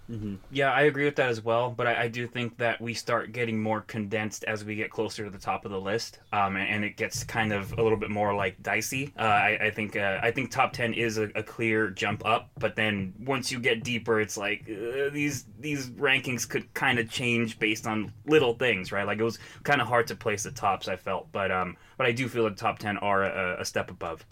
Mm-hmm. 0.10 0.36
Yeah, 0.52 0.72
I 0.72 0.82
agree 0.82 1.06
with 1.06 1.16
that 1.16 1.30
as 1.30 1.42
well. 1.42 1.70
But 1.70 1.88
I, 1.88 2.04
I, 2.04 2.08
do 2.10 2.28
think 2.28 2.58
that 2.58 2.82
we 2.82 2.94
start 2.94 3.32
getting 3.32 3.62
more 3.62 3.82
condensed 3.82 4.44
as 4.44 4.66
we 4.66 4.76
get 4.76 4.92
closer 4.92 5.24
to 5.24 5.30
the 5.30 5.38
top 5.38 5.64
of 5.64 5.72
the 5.72 5.80
list, 5.80 6.20
um, 6.34 6.58
and, 6.58 6.68
and, 6.68 6.84
it 6.84 6.98
gets 6.98 7.24
kind 7.24 7.54
of 7.54 7.72
a 7.78 7.82
little 7.82 7.98
bit 7.98 8.10
more 8.10 8.34
like 8.36 8.62
dicey. 8.62 9.14
Uh, 9.18 9.22
I, 9.22 9.60
I, 9.62 9.70
think 9.70 9.96
uh, 9.96 10.20
I 10.22 10.32
think 10.32 10.52
top 10.52 10.74
ten 10.74 10.94
is 10.94 11.18
a, 11.18 11.30
a, 11.36 11.44
clear 11.44 11.90
jump 11.90 12.26
up, 12.26 12.50
but 12.60 12.76
then 12.76 13.14
once 13.20 13.52
you 13.52 13.60
get 13.60 13.84
deeper, 13.84 14.20
it's 14.20 14.36
like 14.36 14.64
uh, 14.70 15.10
these 15.14 15.46
these 15.60 15.90
rankings 15.92 16.50
could 16.50 16.74
kind 16.74 17.00
of 17.00 17.10
change 17.10 17.58
based 17.58 17.88
on 17.88 18.12
little 18.26 18.56
things, 18.56 18.92
right? 18.92 19.08
Like 19.08 19.20
it 19.20 19.24
was 19.24 19.40
kind 19.64 19.82
of 19.82 19.88
hard 19.88 20.08
to 20.08 20.16
place 20.16 20.44
the 20.44 20.52
tops. 20.52 20.90
I 20.90 20.98
felt, 20.98 21.32
but 21.32 21.52
um, 21.52 21.78
but 21.98 22.06
I 22.06 22.12
do 22.12 22.28
feel 22.28 22.44
the 22.44 22.52
top 22.52 22.80
ten 22.80 22.98
are 22.98 23.24
a, 23.24 23.62
a 23.62 23.66
step 23.66 23.90
above. 23.90 24.26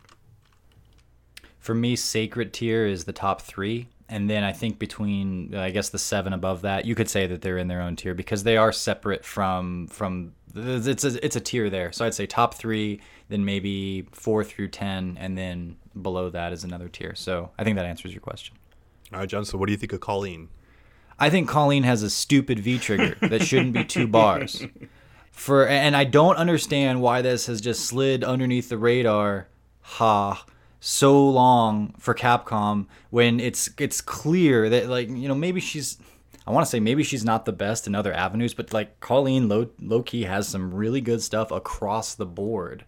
For 1.60 1.76
me, 1.76 1.96
sacred 1.96 2.52
tier 2.52 2.86
is 2.86 3.06
the 3.06 3.14
top 3.14 3.42
three 3.42 3.88
and 4.10 4.30
then 4.30 4.44
I 4.44 4.52
think 4.52 4.80
between 4.80 5.54
I 5.56 5.70
guess 5.70 5.90
the 5.90 6.00
seven 6.00 6.34
above 6.34 6.64
that, 6.64 6.86
you 6.86 6.96
could 6.96 7.10
say 7.10 7.28
that 7.28 7.42
they're 7.42 7.60
in 7.60 7.68
their 7.68 7.82
own 7.82 7.96
tier 7.96 8.16
because 8.16 8.44
they 8.44 8.58
are 8.58 8.72
separate 8.72 9.24
from 9.24 9.88
from 9.88 10.34
it's 10.56 11.04
a 11.04 11.24
it's 11.24 11.36
a 11.36 11.40
tier 11.40 11.70
there. 11.70 11.92
So 11.92 12.06
I'd 12.06 12.16
say 12.16 12.26
top 12.26 12.56
three, 12.56 13.02
then 13.30 13.46
maybe 13.46 14.08
four 14.12 14.44
through 14.44 14.70
ten, 14.70 15.16
and 15.20 15.38
then 15.38 15.78
below 16.02 16.30
that 16.32 16.52
is 16.52 16.64
another 16.64 16.90
tier. 16.90 17.14
So 17.14 17.52
I 17.58 17.64
think 17.64 17.78
that 17.78 17.86
answers 17.86 18.12
your 18.12 18.22
question. 18.22 18.58
All 19.14 19.20
right, 19.20 19.30
John. 19.30 19.46
So 19.46 19.58
what 19.58 19.68
do 19.68 19.72
you 19.72 19.78
think 19.78 19.94
of 19.94 20.00
Colleen? 20.00 20.50
I 21.20 21.30
think 21.30 21.48
Colleen 21.48 21.84
has 21.84 22.02
a 22.02 22.10
stupid 22.10 22.60
V 22.60 22.80
trigger 22.80 23.16
that 23.28 23.44
shouldn't 23.44 23.74
be 23.74 23.84
two 23.84 24.08
bars. 24.08 24.66
For 25.32 25.68
and 25.68 25.96
I 25.96 26.04
don't 26.04 26.36
understand 26.38 27.02
why 27.02 27.22
this 27.22 27.46
has 27.46 27.62
just 27.62 27.86
slid 27.86 28.24
underneath 28.24 28.70
the 28.70 28.78
radar. 28.78 29.48
Ha 29.82 30.46
so 30.80 31.30
long 31.30 31.94
for 32.00 32.14
Capcom 32.14 32.88
when 33.10 33.40
it's 33.40 33.70
it's 33.78 34.02
clear 34.02 34.70
that 34.70 34.88
like 34.88 35.10
you 35.10 35.28
know 35.28 35.36
maybe 35.36 35.60
she's 35.60 35.98
I 36.48 36.52
want 36.52 36.66
to 36.66 36.70
say 36.70 36.80
maybe 36.80 37.04
she's 37.04 37.26
not 37.26 37.46
the 37.46 37.52
best 37.52 37.86
in 37.86 37.94
other 37.94 38.14
avenues, 38.14 38.54
but 38.54 38.74
like 38.74 39.00
Colleen 39.02 39.48
low 39.50 39.70
low 39.80 40.02
key 40.02 40.24
has 40.24 40.48
some 40.48 40.74
really 40.74 41.02
good 41.02 41.22
stuff 41.22 41.52
across 41.52 42.16
the 42.16 42.26
board, 42.26 42.86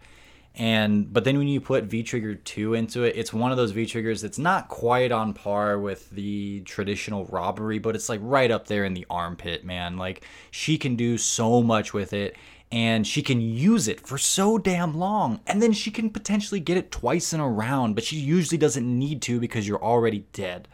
And 0.55 1.13
but 1.13 1.23
then 1.23 1.37
when 1.37 1.47
you 1.47 1.61
put 1.61 1.85
V 1.85 2.03
Trigger 2.03 2.35
2 2.35 2.73
into 2.73 3.03
it, 3.03 3.15
it's 3.15 3.31
one 3.33 3.51
of 3.51 3.57
those 3.57 3.71
V 3.71 3.85
triggers 3.85 4.21
that's 4.21 4.39
not 4.39 4.67
quite 4.67 5.11
on 5.11 5.33
par 5.33 5.79
with 5.79 6.09
the 6.09 6.61
traditional 6.61 7.25
robbery, 7.25 7.79
but 7.79 7.95
it's 7.95 8.09
like 8.09 8.19
right 8.23 8.51
up 8.51 8.67
there 8.67 8.83
in 8.83 8.93
the 8.93 9.05
armpit, 9.09 9.63
man. 9.63 9.97
Like 9.97 10.25
she 10.51 10.77
can 10.77 10.95
do 10.95 11.17
so 11.17 11.61
much 11.63 11.93
with 11.93 12.13
it 12.13 12.35
and 12.71 13.05
she 13.05 13.21
can 13.21 13.41
use 13.41 13.87
it 13.87 14.05
for 14.07 14.17
so 14.17 14.57
damn 14.57 14.97
long. 14.97 15.41
And 15.45 15.61
then 15.61 15.73
she 15.73 15.91
can 15.91 16.09
potentially 16.09 16.59
get 16.59 16.77
it 16.77 16.91
twice 16.91 17.33
in 17.33 17.39
a 17.39 17.49
round, 17.49 17.95
but 17.95 18.03
she 18.03 18.15
usually 18.15 18.57
doesn't 18.57 18.99
need 18.99 19.21
to 19.23 19.39
because 19.39 19.67
you're 19.67 19.83
already 19.83 20.25
dead 20.31 20.67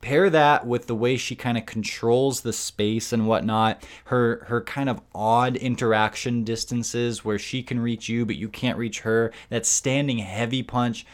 pair 0.00 0.30
that 0.30 0.66
with 0.66 0.86
the 0.86 0.94
way 0.94 1.16
she 1.16 1.34
kind 1.34 1.58
of 1.58 1.66
controls 1.66 2.42
the 2.42 2.52
space 2.52 3.12
and 3.12 3.26
whatnot 3.26 3.82
her 4.04 4.44
her 4.48 4.60
kind 4.60 4.88
of 4.88 5.00
odd 5.14 5.56
interaction 5.56 6.44
distances 6.44 7.24
where 7.24 7.38
she 7.38 7.62
can 7.62 7.80
reach 7.80 8.08
you 8.08 8.24
but 8.24 8.36
you 8.36 8.48
can't 8.48 8.78
reach 8.78 9.00
her 9.00 9.32
that 9.48 9.66
standing 9.66 10.18
heavy 10.18 10.62
punch 10.62 11.04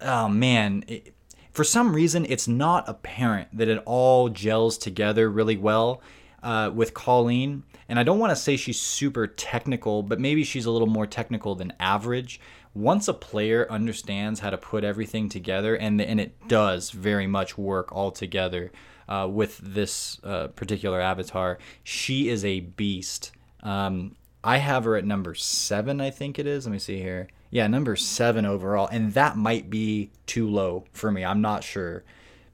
oh 0.00 0.28
man 0.28 0.82
it, 0.88 1.14
for 1.52 1.64
some 1.64 1.94
reason 1.94 2.24
it's 2.26 2.48
not 2.48 2.88
apparent 2.88 3.48
that 3.52 3.68
it 3.68 3.82
all 3.84 4.28
gels 4.28 4.78
together 4.78 5.28
really 5.28 5.56
well 5.56 6.00
uh, 6.42 6.70
with 6.72 6.94
colleen 6.94 7.62
and 7.88 7.98
i 7.98 8.02
don't 8.02 8.18
want 8.18 8.30
to 8.30 8.36
say 8.36 8.56
she's 8.56 8.80
super 8.80 9.26
technical 9.26 10.02
but 10.02 10.20
maybe 10.20 10.44
she's 10.44 10.66
a 10.66 10.70
little 10.70 10.88
more 10.88 11.06
technical 11.06 11.54
than 11.54 11.72
average 11.80 12.40
once 12.78 13.08
a 13.08 13.14
player 13.14 13.66
understands 13.70 14.40
how 14.40 14.50
to 14.50 14.58
put 14.58 14.84
everything 14.84 15.28
together, 15.28 15.74
and 15.74 16.00
and 16.00 16.20
it 16.20 16.48
does 16.48 16.90
very 16.90 17.26
much 17.26 17.58
work 17.58 17.92
all 17.92 18.10
together 18.10 18.70
uh, 19.08 19.28
with 19.30 19.58
this 19.58 20.20
uh, 20.22 20.48
particular 20.48 21.00
avatar, 21.00 21.58
she 21.82 22.28
is 22.28 22.44
a 22.44 22.60
beast. 22.60 23.32
Um, 23.62 24.14
I 24.44 24.58
have 24.58 24.84
her 24.84 24.96
at 24.96 25.04
number 25.04 25.34
seven, 25.34 26.00
I 26.00 26.10
think 26.10 26.38
it 26.38 26.46
is. 26.46 26.66
Let 26.66 26.72
me 26.72 26.78
see 26.78 26.98
here. 26.98 27.28
Yeah, 27.50 27.66
number 27.66 27.96
seven 27.96 28.44
overall, 28.44 28.86
and 28.86 29.14
that 29.14 29.36
might 29.36 29.70
be 29.70 30.10
too 30.26 30.48
low 30.48 30.84
for 30.92 31.10
me. 31.10 31.24
I'm 31.24 31.40
not 31.40 31.64
sure 31.64 32.04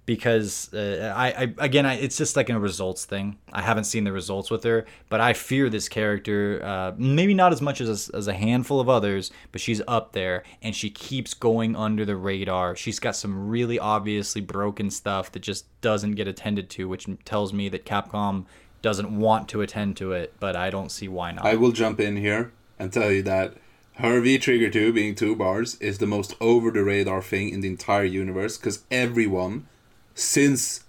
because 0.06 0.72
uh, 0.74 1.12
I, 1.16 1.28
I, 1.28 1.54
again 1.58 1.86
I, 1.86 1.94
it's 1.94 2.16
just 2.16 2.36
like 2.36 2.50
a 2.50 2.58
results 2.58 3.04
thing. 3.04 3.38
I 3.52 3.62
haven't 3.62 3.84
seen 3.84 4.04
the 4.04 4.12
results 4.12 4.50
with 4.50 4.64
her, 4.64 4.86
but 5.08 5.20
I 5.20 5.32
fear 5.32 5.70
this 5.70 5.88
character. 5.88 6.60
Uh, 6.62 6.92
maybe 6.96 7.34
not 7.34 7.52
as 7.52 7.62
much 7.62 7.80
as 7.80 8.10
as 8.10 8.28
a 8.28 8.34
handful 8.34 8.80
of 8.80 8.88
others, 8.88 9.30
but 9.52 9.60
she's 9.60 9.80
up 9.88 10.12
there 10.12 10.42
and 10.62 10.74
she 10.74 10.90
keeps 10.90 11.34
going 11.34 11.74
under 11.74 12.04
the 12.04 12.16
radar. 12.16 12.76
She's 12.76 12.98
got 12.98 13.16
some 13.16 13.48
really 13.48 13.78
obviously 13.78 14.40
broken 14.40 14.90
stuff 14.90 15.32
that 15.32 15.40
just 15.40 15.66
doesn't 15.80 16.12
get 16.12 16.28
attended 16.28 16.70
to, 16.70 16.88
which 16.88 17.08
tells 17.24 17.52
me 17.52 17.68
that 17.70 17.86
Capcom 17.86 18.46
doesn't 18.82 19.18
want 19.18 19.48
to 19.48 19.62
attend 19.62 19.96
to 19.96 20.12
it. 20.12 20.34
But 20.38 20.56
I 20.56 20.70
don't 20.70 20.90
see 20.90 21.08
why 21.08 21.32
not. 21.32 21.46
I 21.46 21.54
will 21.54 21.72
jump 21.72 22.00
in 22.00 22.16
here 22.16 22.52
and 22.78 22.92
tell 22.92 23.10
you 23.10 23.22
that 23.22 23.54
her 23.98 24.20
V 24.20 24.38
Trigger 24.38 24.70
2 24.70 24.92
being 24.92 25.14
two 25.14 25.36
bars 25.36 25.76
is 25.76 25.98
the 25.98 26.06
most 26.06 26.34
over 26.40 26.70
the 26.72 26.82
radar 26.82 27.22
thing 27.22 27.50
in 27.50 27.60
the 27.60 27.68
entire 27.68 28.04
universe 28.04 28.58
because 28.58 28.82
everyone 28.90 29.68
since 30.14 30.84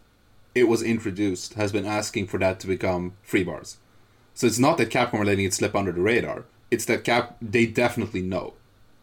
it 0.53 0.68
was 0.68 0.81
introduced, 0.81 1.56
has 1.56 1.72
been 1.72 1.85
asking 1.85 2.27
for 2.27 2.39
that 2.39 2.60
to 2.61 2.68
become 2.68 3.14
free 3.22 3.43
bars. 3.43 3.77
So 4.34 4.47
it's 4.47 4.60
not 4.60 4.77
that 4.77 4.89
Capcom 4.89 5.19
are 5.19 5.26
letting 5.26 5.45
it 5.45 5.53
slip 5.53 5.76
under 5.76 5.91
the 5.91 6.02
radar. 6.02 6.45
It's 6.72 6.85
that 6.85 7.03
Cap 7.03 7.38
they 7.41 7.65
definitely 7.65 8.22
know. 8.22 8.53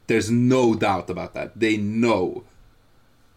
There's 0.06 0.30
no 0.30 0.74
doubt 0.74 1.08
about 1.08 1.34
that. 1.34 1.58
They 1.58 1.76
know. 1.76 2.44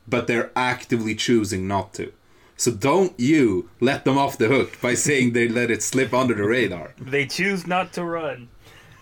But 0.07 0.27
they're 0.27 0.51
actively 0.55 1.15
choosing 1.15 1.67
not 1.67 1.93
to. 1.95 2.11
So 2.57 2.71
don't 2.71 3.19
you 3.19 3.69
let 3.79 4.05
them 4.05 4.17
off 4.17 4.37
the 4.37 4.47
hook 4.47 4.79
by 4.81 4.93
saying 4.93 5.33
they 5.33 5.47
let 5.47 5.71
it 5.71 5.83
slip 5.83 6.13
under 6.13 6.33
the 6.33 6.43
radar. 6.43 6.93
They 6.99 7.25
choose 7.25 7.67
not 7.67 7.91
to 7.93 8.03
run. 8.03 8.49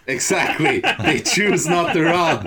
Exactly. 0.07 0.81
they 0.99 1.19
choose 1.19 1.67
not 1.67 1.93
to 1.93 2.03
run. 2.03 2.43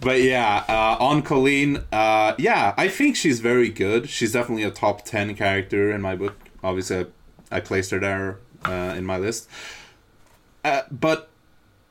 But 0.00 0.22
yeah, 0.22 0.64
uh, 0.68 0.96
on 1.02 1.22
Colleen, 1.22 1.82
uh, 1.92 2.34
yeah, 2.38 2.74
I 2.76 2.88
think 2.88 3.16
she's 3.16 3.40
very 3.40 3.68
good. 3.68 4.08
She's 4.08 4.32
definitely 4.32 4.64
a 4.64 4.70
top 4.70 5.04
10 5.04 5.34
character 5.34 5.92
in 5.92 6.02
my 6.02 6.14
book. 6.14 6.36
Obviously, 6.62 7.06
I, 7.50 7.56
I 7.56 7.60
placed 7.60 7.90
her 7.90 7.98
there 7.98 8.38
uh, 8.64 8.94
in 8.96 9.04
my 9.04 9.16
list. 9.16 9.48
Uh, 10.64 10.82
but 10.90 11.30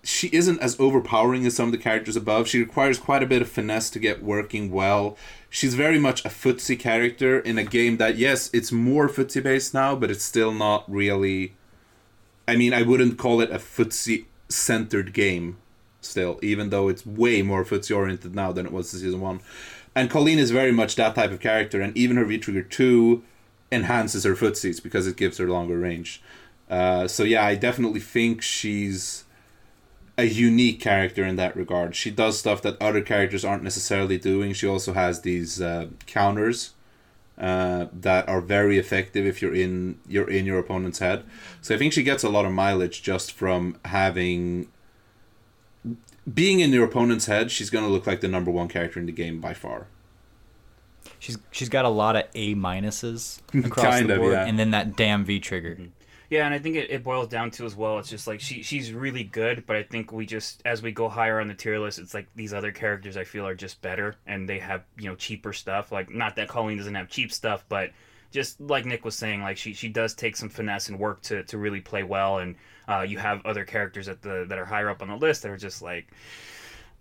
she 0.03 0.27
isn't 0.31 0.59
as 0.59 0.79
overpowering 0.79 1.45
as 1.45 1.55
some 1.55 1.67
of 1.67 1.71
the 1.71 1.77
characters 1.77 2.15
above. 2.15 2.47
She 2.47 2.59
requires 2.59 2.99
quite 2.99 3.23
a 3.23 3.25
bit 3.25 3.41
of 3.41 3.49
finesse 3.49 3.89
to 3.91 3.99
get 3.99 4.21
working 4.21 4.71
well. 4.71 5.17
She's 5.49 5.73
very 5.73 5.97
much 5.97 6.23
a 6.23 6.29
footsie 6.29 6.79
character 6.79 7.39
in 7.39 7.57
a 7.57 7.63
game 7.63 7.97
that, 7.97 8.17
yes, 8.17 8.49
it's 8.53 8.71
more 8.71 9.09
footsie 9.09 9.41
based 9.41 9.73
now, 9.73 9.95
but 9.95 10.11
it's 10.11 10.23
still 10.23 10.51
not 10.51 10.83
really. 10.91 11.55
I 12.47 12.55
mean, 12.55 12.73
I 12.73 12.83
wouldn't 12.83 13.17
call 13.17 13.41
it 13.41 13.49
a 13.49 13.57
footsie 13.57 14.25
centered 14.49 15.13
game 15.13 15.57
still, 16.01 16.39
even 16.41 16.69
though 16.69 16.87
it's 16.87 17.05
way 17.05 17.41
more 17.41 17.65
footsie 17.65 17.95
oriented 17.95 18.35
now 18.35 18.51
than 18.51 18.65
it 18.65 18.71
was 18.71 18.93
in 18.93 18.99
season 18.99 19.21
one. 19.21 19.41
And 19.95 20.09
Colleen 20.09 20.39
is 20.39 20.51
very 20.51 20.71
much 20.71 20.95
that 20.95 21.15
type 21.15 21.31
of 21.31 21.39
character, 21.39 21.81
and 21.81 21.95
even 21.97 22.17
her 22.17 22.25
V 22.25 22.37
Trigger 22.37 22.61
2 22.61 23.23
enhances 23.71 24.23
her 24.23 24.35
footsies 24.35 24.81
because 24.81 25.07
it 25.07 25.17
gives 25.17 25.37
her 25.37 25.47
longer 25.47 25.77
range. 25.77 26.21
Uh, 26.69 27.07
so, 27.07 27.23
yeah, 27.23 27.45
I 27.45 27.55
definitely 27.55 27.99
think 27.99 28.41
she's 28.41 29.23
a 30.17 30.25
unique 30.25 30.79
character 30.79 31.25
in 31.25 31.35
that 31.37 31.55
regard. 31.55 31.95
She 31.95 32.11
does 32.11 32.39
stuff 32.39 32.61
that 32.61 32.81
other 32.81 33.01
characters 33.01 33.43
aren't 33.43 33.63
necessarily 33.63 34.17
doing. 34.17 34.53
She 34.53 34.67
also 34.67 34.93
has 34.93 35.21
these 35.21 35.61
uh, 35.61 35.87
counters 36.05 36.74
uh, 37.37 37.87
that 37.91 38.27
are 38.29 38.41
very 38.41 38.77
effective 38.77 39.25
if 39.25 39.41
you're 39.41 39.53
in 39.53 39.99
you're 40.07 40.29
in 40.29 40.45
your 40.45 40.59
opponent's 40.59 40.99
head. 40.99 41.23
So 41.61 41.75
I 41.75 41.77
think 41.77 41.93
she 41.93 42.03
gets 42.03 42.23
a 42.23 42.29
lot 42.29 42.45
of 42.45 42.51
mileage 42.51 43.01
just 43.03 43.31
from 43.31 43.77
having 43.85 44.67
being 46.33 46.59
in 46.59 46.71
your 46.71 46.85
opponent's 46.85 47.25
head. 47.25 47.51
She's 47.51 47.69
gonna 47.69 47.89
look 47.89 48.07
like 48.07 48.21
the 48.21 48.27
number 48.27 48.51
one 48.51 48.67
character 48.67 48.99
in 48.99 49.05
the 49.05 49.11
game 49.11 49.41
by 49.41 49.53
far. 49.53 49.87
She's 51.19 51.37
she's 51.51 51.69
got 51.69 51.85
a 51.85 51.89
lot 51.89 52.15
of 52.15 52.23
A 52.35 52.55
minuses 52.55 53.39
across 53.65 53.85
Kind 53.85 54.09
the 54.09 54.15
of, 54.15 54.19
board, 54.21 54.33
yeah. 54.33 54.45
and 54.45 54.57
then 54.57 54.71
that 54.71 54.95
damn 54.95 55.25
V 55.25 55.39
trigger. 55.39 55.77
Yeah, 56.29 56.45
and 56.45 56.53
I 56.53 56.59
think 56.59 56.75
it, 56.75 56.89
it 56.89 57.03
boils 57.03 57.27
down 57.27 57.51
to 57.51 57.65
as 57.65 57.75
well. 57.75 57.99
It's 57.99 58.09
just 58.09 58.27
like 58.27 58.39
she 58.41 58.63
she's 58.63 58.91
really 58.91 59.23
good, 59.23 59.65
but 59.65 59.75
I 59.75 59.83
think 59.83 60.11
we 60.11 60.25
just 60.25 60.61
as 60.65 60.81
we 60.81 60.91
go 60.91 61.07
higher 61.09 61.39
on 61.39 61.47
the 61.47 61.53
tier 61.53 61.79
list, 61.79 61.99
it's 61.99 62.13
like 62.13 62.27
these 62.35 62.53
other 62.53 62.71
characters 62.71 63.17
I 63.17 63.23
feel 63.23 63.47
are 63.47 63.55
just 63.55 63.81
better, 63.81 64.15
and 64.25 64.47
they 64.49 64.59
have 64.59 64.83
you 64.97 65.09
know 65.09 65.15
cheaper 65.15 65.53
stuff. 65.53 65.91
Like 65.91 66.09
not 66.09 66.35
that 66.37 66.47
Colleen 66.47 66.77
doesn't 66.77 66.95
have 66.95 67.09
cheap 67.09 67.31
stuff, 67.31 67.65
but 67.69 67.91
just 68.31 68.59
like 68.59 68.85
Nick 68.85 69.05
was 69.05 69.15
saying, 69.15 69.41
like 69.41 69.57
she 69.57 69.73
she 69.73 69.87
does 69.87 70.13
take 70.13 70.35
some 70.35 70.49
finesse 70.49 70.89
and 70.89 70.99
work 70.99 71.21
to 71.23 71.43
to 71.43 71.57
really 71.57 71.81
play 71.81 72.03
well, 72.03 72.39
and 72.39 72.55
uh, 72.87 73.01
you 73.01 73.17
have 73.17 73.45
other 73.45 73.65
characters 73.65 74.07
at 74.07 74.21
the 74.21 74.45
that 74.49 74.57
are 74.57 74.65
higher 74.65 74.89
up 74.89 75.01
on 75.01 75.07
the 75.09 75.15
list 75.17 75.43
that 75.43 75.51
are 75.51 75.57
just 75.57 75.81
like. 75.81 76.07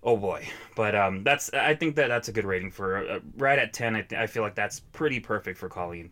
Oh 0.07 0.19
boy, 0.19 0.47
but 0.77 0.95
um, 0.95 1.25
that's 1.25 1.51
I 1.55 1.75
think 1.75 1.97
that 1.97 2.09
that's 2.09 2.29
a 2.29 2.33
good 2.33 2.45
rating 2.45 2.71
for 2.71 3.09
uh, 3.09 3.21
right 3.39 3.59
at 3.59 3.73
ten. 3.73 3.97
I, 3.97 4.03
th- 4.03 4.21
I 4.21 4.27
feel 4.27 4.43
like 4.43 4.55
that's 4.55 4.81
pretty 4.81 5.19
perfect 5.19 5.59
for 5.59 5.71
Colleen. 5.71 6.11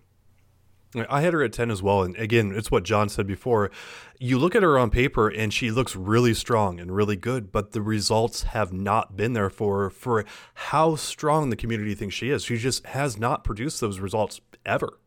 I 1.08 1.22
had 1.22 1.32
her 1.32 1.42
at 1.42 1.52
10 1.52 1.70
as 1.70 1.82
well. 1.82 2.02
And 2.02 2.16
again, 2.16 2.52
it's 2.54 2.70
what 2.70 2.84
John 2.84 3.08
said 3.08 3.26
before. 3.26 3.70
You 4.18 4.38
look 4.38 4.54
at 4.54 4.62
her 4.62 4.78
on 4.78 4.90
paper 4.90 5.28
and 5.28 5.52
she 5.52 5.70
looks 5.70 5.96
really 5.96 6.34
strong 6.34 6.78
and 6.78 6.94
really 6.94 7.16
good, 7.16 7.50
but 7.50 7.72
the 7.72 7.82
results 7.82 8.42
have 8.44 8.72
not 8.72 9.16
been 9.16 9.32
there 9.32 9.50
for 9.50 9.90
for 9.90 10.24
how 10.54 10.96
strong 10.96 11.50
the 11.50 11.56
community 11.56 11.94
thinks 11.94 12.14
she 12.14 12.30
is. 12.30 12.44
She 12.44 12.56
just 12.56 12.86
has 12.86 13.18
not 13.18 13.44
produced 13.44 13.80
those 13.80 14.00
results 14.00 14.40
ever. 14.66 14.98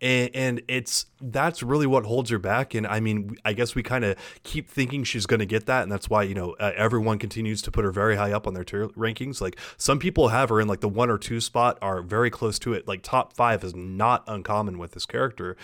And, 0.00 0.30
and 0.34 0.62
it's 0.68 1.06
that's 1.20 1.62
really 1.62 1.86
what 1.86 2.04
holds 2.04 2.30
her 2.30 2.38
back. 2.38 2.74
And 2.74 2.86
I 2.86 3.00
mean, 3.00 3.36
I 3.44 3.52
guess 3.52 3.74
we 3.74 3.82
kind 3.82 4.04
of 4.04 4.16
keep 4.42 4.68
thinking 4.68 5.04
she's 5.04 5.26
going 5.26 5.40
to 5.40 5.46
get 5.46 5.66
that, 5.66 5.82
and 5.82 5.92
that's 5.92 6.08
why 6.08 6.22
you 6.22 6.34
know 6.34 6.56
uh, 6.58 6.72
everyone 6.76 7.18
continues 7.18 7.62
to 7.62 7.70
put 7.70 7.84
her 7.84 7.92
very 7.92 8.16
high 8.16 8.32
up 8.32 8.46
on 8.46 8.54
their 8.54 8.64
rankings. 8.64 9.40
Like 9.40 9.58
some 9.76 9.98
people 9.98 10.28
have 10.28 10.48
her 10.48 10.60
in 10.60 10.68
like 10.68 10.80
the 10.80 10.88
one 10.88 11.10
or 11.10 11.18
two 11.18 11.40
spot, 11.40 11.78
are 11.82 12.02
very 12.02 12.30
close 12.30 12.58
to 12.60 12.72
it. 12.72 12.88
Like 12.88 13.02
top 13.02 13.32
five 13.32 13.64
is 13.64 13.74
not 13.74 14.24
uncommon 14.26 14.78
with 14.78 14.92
this 14.92 15.06
character 15.06 15.56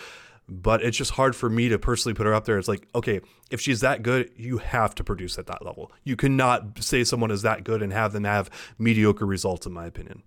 but 0.49 0.83
it's 0.83 0.97
just 0.97 1.11
hard 1.11 1.35
for 1.35 1.49
me 1.49 1.69
to 1.69 1.77
personally 1.77 2.15
put 2.15 2.25
her 2.25 2.33
up 2.33 2.45
there. 2.45 2.57
It's 2.57 2.67
like, 2.67 2.87
okay, 2.95 3.21
if 3.51 3.61
she's 3.61 3.81
that 3.81 4.01
good, 4.01 4.31
you 4.35 4.57
have 4.57 4.95
to 4.95 5.03
produce 5.03 5.37
at 5.37 5.47
that 5.47 5.63
level. 5.63 5.91
You 6.03 6.15
cannot 6.15 6.83
say 6.83 7.03
someone 7.03 7.31
is 7.31 7.43
that 7.43 7.63
good 7.63 7.81
and 7.81 7.93
have 7.93 8.13
them 8.13 8.23
have 8.23 8.49
mediocre 8.77 9.25
results, 9.25 9.65
in 9.65 9.73
my 9.73 9.85
opinion. 9.85 10.23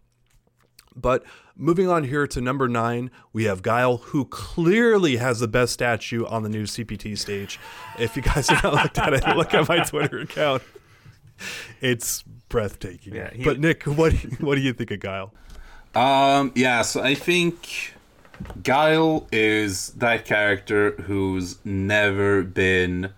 But 0.94 1.24
moving 1.56 1.88
on 1.88 2.04
here 2.04 2.26
to 2.26 2.40
number 2.40 2.68
nine, 2.68 3.10
we 3.32 3.44
have 3.44 3.62
Guile, 3.62 3.98
who 3.98 4.24
clearly 4.26 5.16
has 5.16 5.40
the 5.40 5.48
best 5.48 5.72
statue 5.72 6.24
on 6.26 6.42
the 6.42 6.48
new 6.48 6.64
CPT 6.64 7.16
stage. 7.18 7.58
If 7.98 8.16
you 8.16 8.22
guys 8.22 8.48
have 8.48 8.62
not 8.64 8.74
looked 8.74 8.98
at 8.98 9.12
it, 9.14 9.36
look 9.36 9.54
at 9.54 9.68
my 9.68 9.84
Twitter 9.84 10.18
account. 10.20 10.62
It's 11.80 12.22
breathtaking. 12.48 13.14
Yeah, 13.14 13.30
he- 13.32 13.44
but 13.44 13.58
Nick, 13.58 13.82
what 13.84 14.12
what 14.40 14.54
do 14.54 14.60
you 14.60 14.72
think 14.72 14.90
of 14.90 15.00
Guile? 15.00 15.32
Um, 15.94 16.52
yeah, 16.54 16.82
so 16.82 17.02
I 17.02 17.14
think 17.14 17.94
Guile 18.62 19.26
is 19.32 19.88
that 19.90 20.24
character 20.24 20.92
who's 21.02 21.58
never 21.64 22.42
been. 22.42 23.10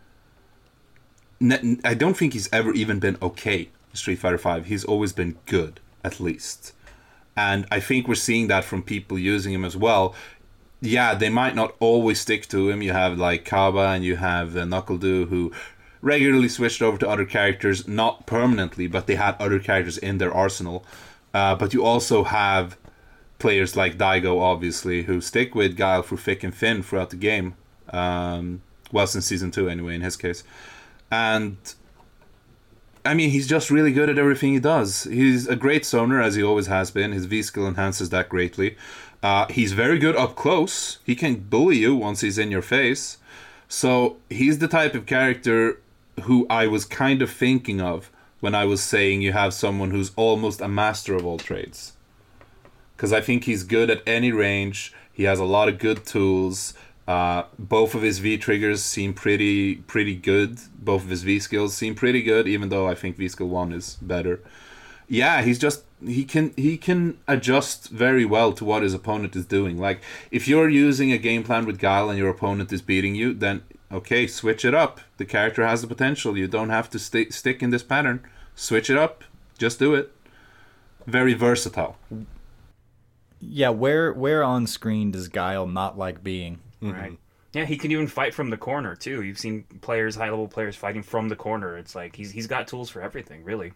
Ne- 1.40 1.78
I 1.84 1.94
don't 1.94 2.16
think 2.16 2.32
he's 2.32 2.48
ever 2.52 2.72
even 2.72 2.98
been 2.98 3.16
okay 3.20 3.62
in 3.90 3.96
Street 3.96 4.16
Fighter 4.16 4.38
Five. 4.38 4.66
He's 4.66 4.84
always 4.84 5.12
been 5.12 5.36
good, 5.46 5.80
at 6.02 6.18
least, 6.20 6.72
and 7.36 7.66
I 7.70 7.80
think 7.80 8.06
we're 8.06 8.14
seeing 8.14 8.48
that 8.48 8.64
from 8.64 8.82
people 8.82 9.18
using 9.18 9.52
him 9.52 9.64
as 9.64 9.76
well. 9.76 10.14
Yeah, 10.80 11.14
they 11.14 11.30
might 11.30 11.54
not 11.54 11.74
always 11.80 12.20
stick 12.20 12.46
to 12.48 12.68
him. 12.68 12.82
You 12.82 12.92
have 12.92 13.18
like 13.18 13.44
Kaba 13.44 13.88
and 13.88 14.04
you 14.04 14.16
have 14.16 14.56
uh, 14.56 14.64
who 14.64 15.52
regularly 16.02 16.48
switched 16.48 16.82
over 16.82 16.98
to 16.98 17.08
other 17.08 17.24
characters, 17.24 17.88
not 17.88 18.26
permanently, 18.26 18.86
but 18.86 19.06
they 19.06 19.14
had 19.14 19.36
other 19.40 19.58
characters 19.58 19.96
in 19.96 20.18
their 20.18 20.32
arsenal. 20.32 20.84
Uh, 21.32 21.56
but 21.56 21.72
you 21.72 21.82
also 21.84 22.24
have 22.24 22.76
players 23.38 23.76
like 23.76 23.98
Daigo, 23.98 24.40
obviously, 24.40 25.04
who 25.04 25.20
stick 25.20 25.54
with 25.54 25.76
Guile 25.76 26.02
for 26.02 26.16
thick 26.16 26.44
and 26.44 26.54
thin 26.54 26.82
throughout 26.82 27.10
the 27.10 27.16
game. 27.16 27.56
Um, 27.90 28.62
well, 28.92 29.06
since 29.06 29.26
season 29.26 29.50
two, 29.50 29.68
anyway, 29.68 29.94
in 29.94 30.02
his 30.02 30.16
case. 30.16 30.44
And 31.10 31.56
I 33.04 33.14
mean, 33.14 33.30
he's 33.30 33.46
just 33.46 33.70
really 33.70 33.92
good 33.92 34.08
at 34.08 34.18
everything 34.18 34.54
he 34.54 34.60
does. 34.60 35.04
He's 35.04 35.46
a 35.46 35.56
great 35.56 35.82
zoner, 35.82 36.24
as 36.24 36.36
he 36.36 36.42
always 36.42 36.68
has 36.68 36.90
been. 36.90 37.12
His 37.12 37.26
V 37.26 37.42
skill 37.42 37.68
enhances 37.68 38.10
that 38.10 38.28
greatly. 38.28 38.76
Uh, 39.22 39.46
he's 39.48 39.72
very 39.72 39.98
good 39.98 40.16
up 40.16 40.36
close. 40.36 40.98
He 41.04 41.14
can 41.14 41.36
bully 41.36 41.78
you 41.78 41.94
once 41.94 42.22
he's 42.22 42.38
in 42.38 42.50
your 42.50 42.62
face. 42.62 43.18
So 43.68 44.16
he's 44.30 44.58
the 44.58 44.68
type 44.68 44.94
of 44.94 45.06
character 45.06 45.80
who 46.22 46.46
I 46.48 46.66
was 46.66 46.84
kind 46.84 47.22
of 47.22 47.30
thinking 47.30 47.80
of 47.80 48.10
when 48.40 48.54
I 48.54 48.64
was 48.64 48.82
saying 48.82 49.22
you 49.22 49.32
have 49.32 49.54
someone 49.54 49.90
who's 49.90 50.12
almost 50.16 50.60
a 50.60 50.68
master 50.68 51.14
of 51.14 51.26
all 51.26 51.38
trades. 51.38 51.94
Because 52.96 53.12
I 53.12 53.20
think 53.20 53.44
he's 53.44 53.64
good 53.64 53.90
at 53.90 54.02
any 54.06 54.32
range. 54.32 54.92
He 55.12 55.24
has 55.24 55.38
a 55.38 55.44
lot 55.44 55.68
of 55.68 55.78
good 55.78 56.04
tools. 56.06 56.74
Uh, 57.06 57.44
both 57.58 57.94
of 57.94 58.02
his 58.02 58.18
V 58.18 58.38
triggers 58.38 58.82
seem 58.82 59.12
pretty 59.12 59.76
pretty 59.76 60.16
good. 60.16 60.58
Both 60.78 61.04
of 61.04 61.10
his 61.10 61.22
V 61.22 61.38
skills 61.38 61.76
seem 61.76 61.94
pretty 61.94 62.22
good, 62.22 62.48
even 62.48 62.70
though 62.70 62.88
I 62.88 62.94
think 62.94 63.16
V 63.16 63.28
skill 63.28 63.48
one 63.48 63.72
is 63.72 63.96
better. 64.00 64.40
Yeah, 65.06 65.42
he's 65.42 65.58
just 65.58 65.84
he 66.04 66.24
can 66.24 66.54
he 66.56 66.78
can 66.78 67.18
adjust 67.28 67.88
very 67.90 68.24
well 68.24 68.52
to 68.54 68.64
what 68.64 68.82
his 68.82 68.94
opponent 68.94 69.36
is 69.36 69.44
doing. 69.44 69.76
Like 69.78 70.00
if 70.30 70.48
you're 70.48 70.68
using 70.68 71.12
a 71.12 71.18
game 71.18 71.44
plan 71.44 71.66
with 71.66 71.78
Guile 71.78 72.08
and 72.08 72.18
your 72.18 72.30
opponent 72.30 72.72
is 72.72 72.80
beating 72.80 73.14
you, 73.14 73.34
then 73.34 73.62
okay, 73.92 74.26
switch 74.26 74.64
it 74.64 74.74
up. 74.74 75.00
The 75.18 75.26
character 75.26 75.66
has 75.66 75.82
the 75.82 75.88
potential. 75.88 76.38
You 76.38 76.48
don't 76.48 76.70
have 76.70 76.88
to 76.90 76.98
stay, 76.98 77.28
stick 77.28 77.62
in 77.62 77.70
this 77.70 77.82
pattern. 77.82 78.24
Switch 78.54 78.88
it 78.88 78.96
up. 78.96 79.24
Just 79.58 79.78
do 79.78 79.94
it. 79.94 80.12
Very 81.06 81.34
versatile. 81.34 81.96
Yeah, 83.40 83.68
where 83.68 84.10
where 84.12 84.42
on 84.42 84.66
screen 84.66 85.10
does 85.10 85.28
Guile 85.28 85.66
not 85.66 85.98
like 85.98 86.24
being? 86.24 86.60
Right. 86.92 87.18
Yeah, 87.52 87.64
he 87.64 87.76
can 87.76 87.92
even 87.92 88.08
fight 88.08 88.34
from 88.34 88.50
the 88.50 88.56
corner 88.56 88.96
too. 88.96 89.22
You've 89.22 89.38
seen 89.38 89.64
players, 89.80 90.16
high 90.16 90.30
level 90.30 90.48
players, 90.48 90.74
fighting 90.74 91.02
from 91.02 91.28
the 91.28 91.36
corner. 91.36 91.76
It's 91.78 91.94
like 91.94 92.16
he's 92.16 92.32
he's 92.32 92.46
got 92.48 92.66
tools 92.66 92.90
for 92.90 93.00
everything, 93.00 93.44
really. 93.44 93.72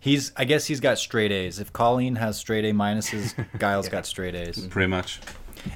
He's 0.00 0.32
I 0.36 0.44
guess 0.44 0.66
he's 0.66 0.80
got 0.80 0.98
straight 0.98 1.32
A's. 1.32 1.58
If 1.58 1.72
Colleen 1.72 2.16
has 2.16 2.36
straight 2.38 2.64
A 2.64 2.72
minuses, 2.72 3.34
Guile's 3.58 3.88
got 3.88 4.06
straight 4.06 4.34
A's. 4.34 4.66
Pretty 4.66 4.88
much. 4.88 5.20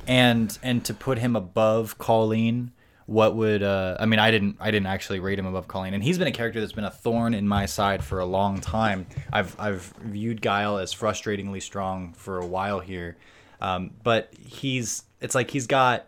And 0.07 0.57
and 0.62 0.85
to 0.85 0.95
put 0.95 1.19
him 1.19 1.37
above 1.37 1.99
Colleen, 1.99 2.73
what 3.07 3.35
would 3.37 3.62
uh 3.62 3.97
I 3.99 4.07
mean 4.07 4.21
I 4.21 4.31
didn't 4.31 4.57
I 4.61 4.71
didn't 4.71 4.87
actually 4.87 5.21
rate 5.21 5.39
him 5.39 5.47
above 5.47 5.69
Colleen. 5.69 5.95
And 5.95 6.03
he's 6.03 6.19
been 6.19 6.29
a 6.29 6.33
character 6.33 6.61
that's 6.61 6.73
been 6.73 6.85
a 6.85 6.91
thorn 6.91 7.35
in 7.35 7.47
my 7.47 7.67
side 7.67 8.05
for 8.05 8.21
a 8.21 8.27
long 8.27 8.61
time. 8.61 9.07
I've 9.33 9.59
I've 9.59 9.93
viewed 10.01 10.43
Guile 10.43 10.79
as 10.79 10.95
frustratingly 10.95 11.61
strong 11.62 12.12
for 12.15 12.39
a 12.39 12.47
while 12.47 12.81
here. 12.81 13.17
Um, 13.61 13.91
but 14.03 14.33
he's 14.39 15.03
it's 15.21 15.35
like 15.35 15.51
he's 15.51 15.67
got 15.67 16.07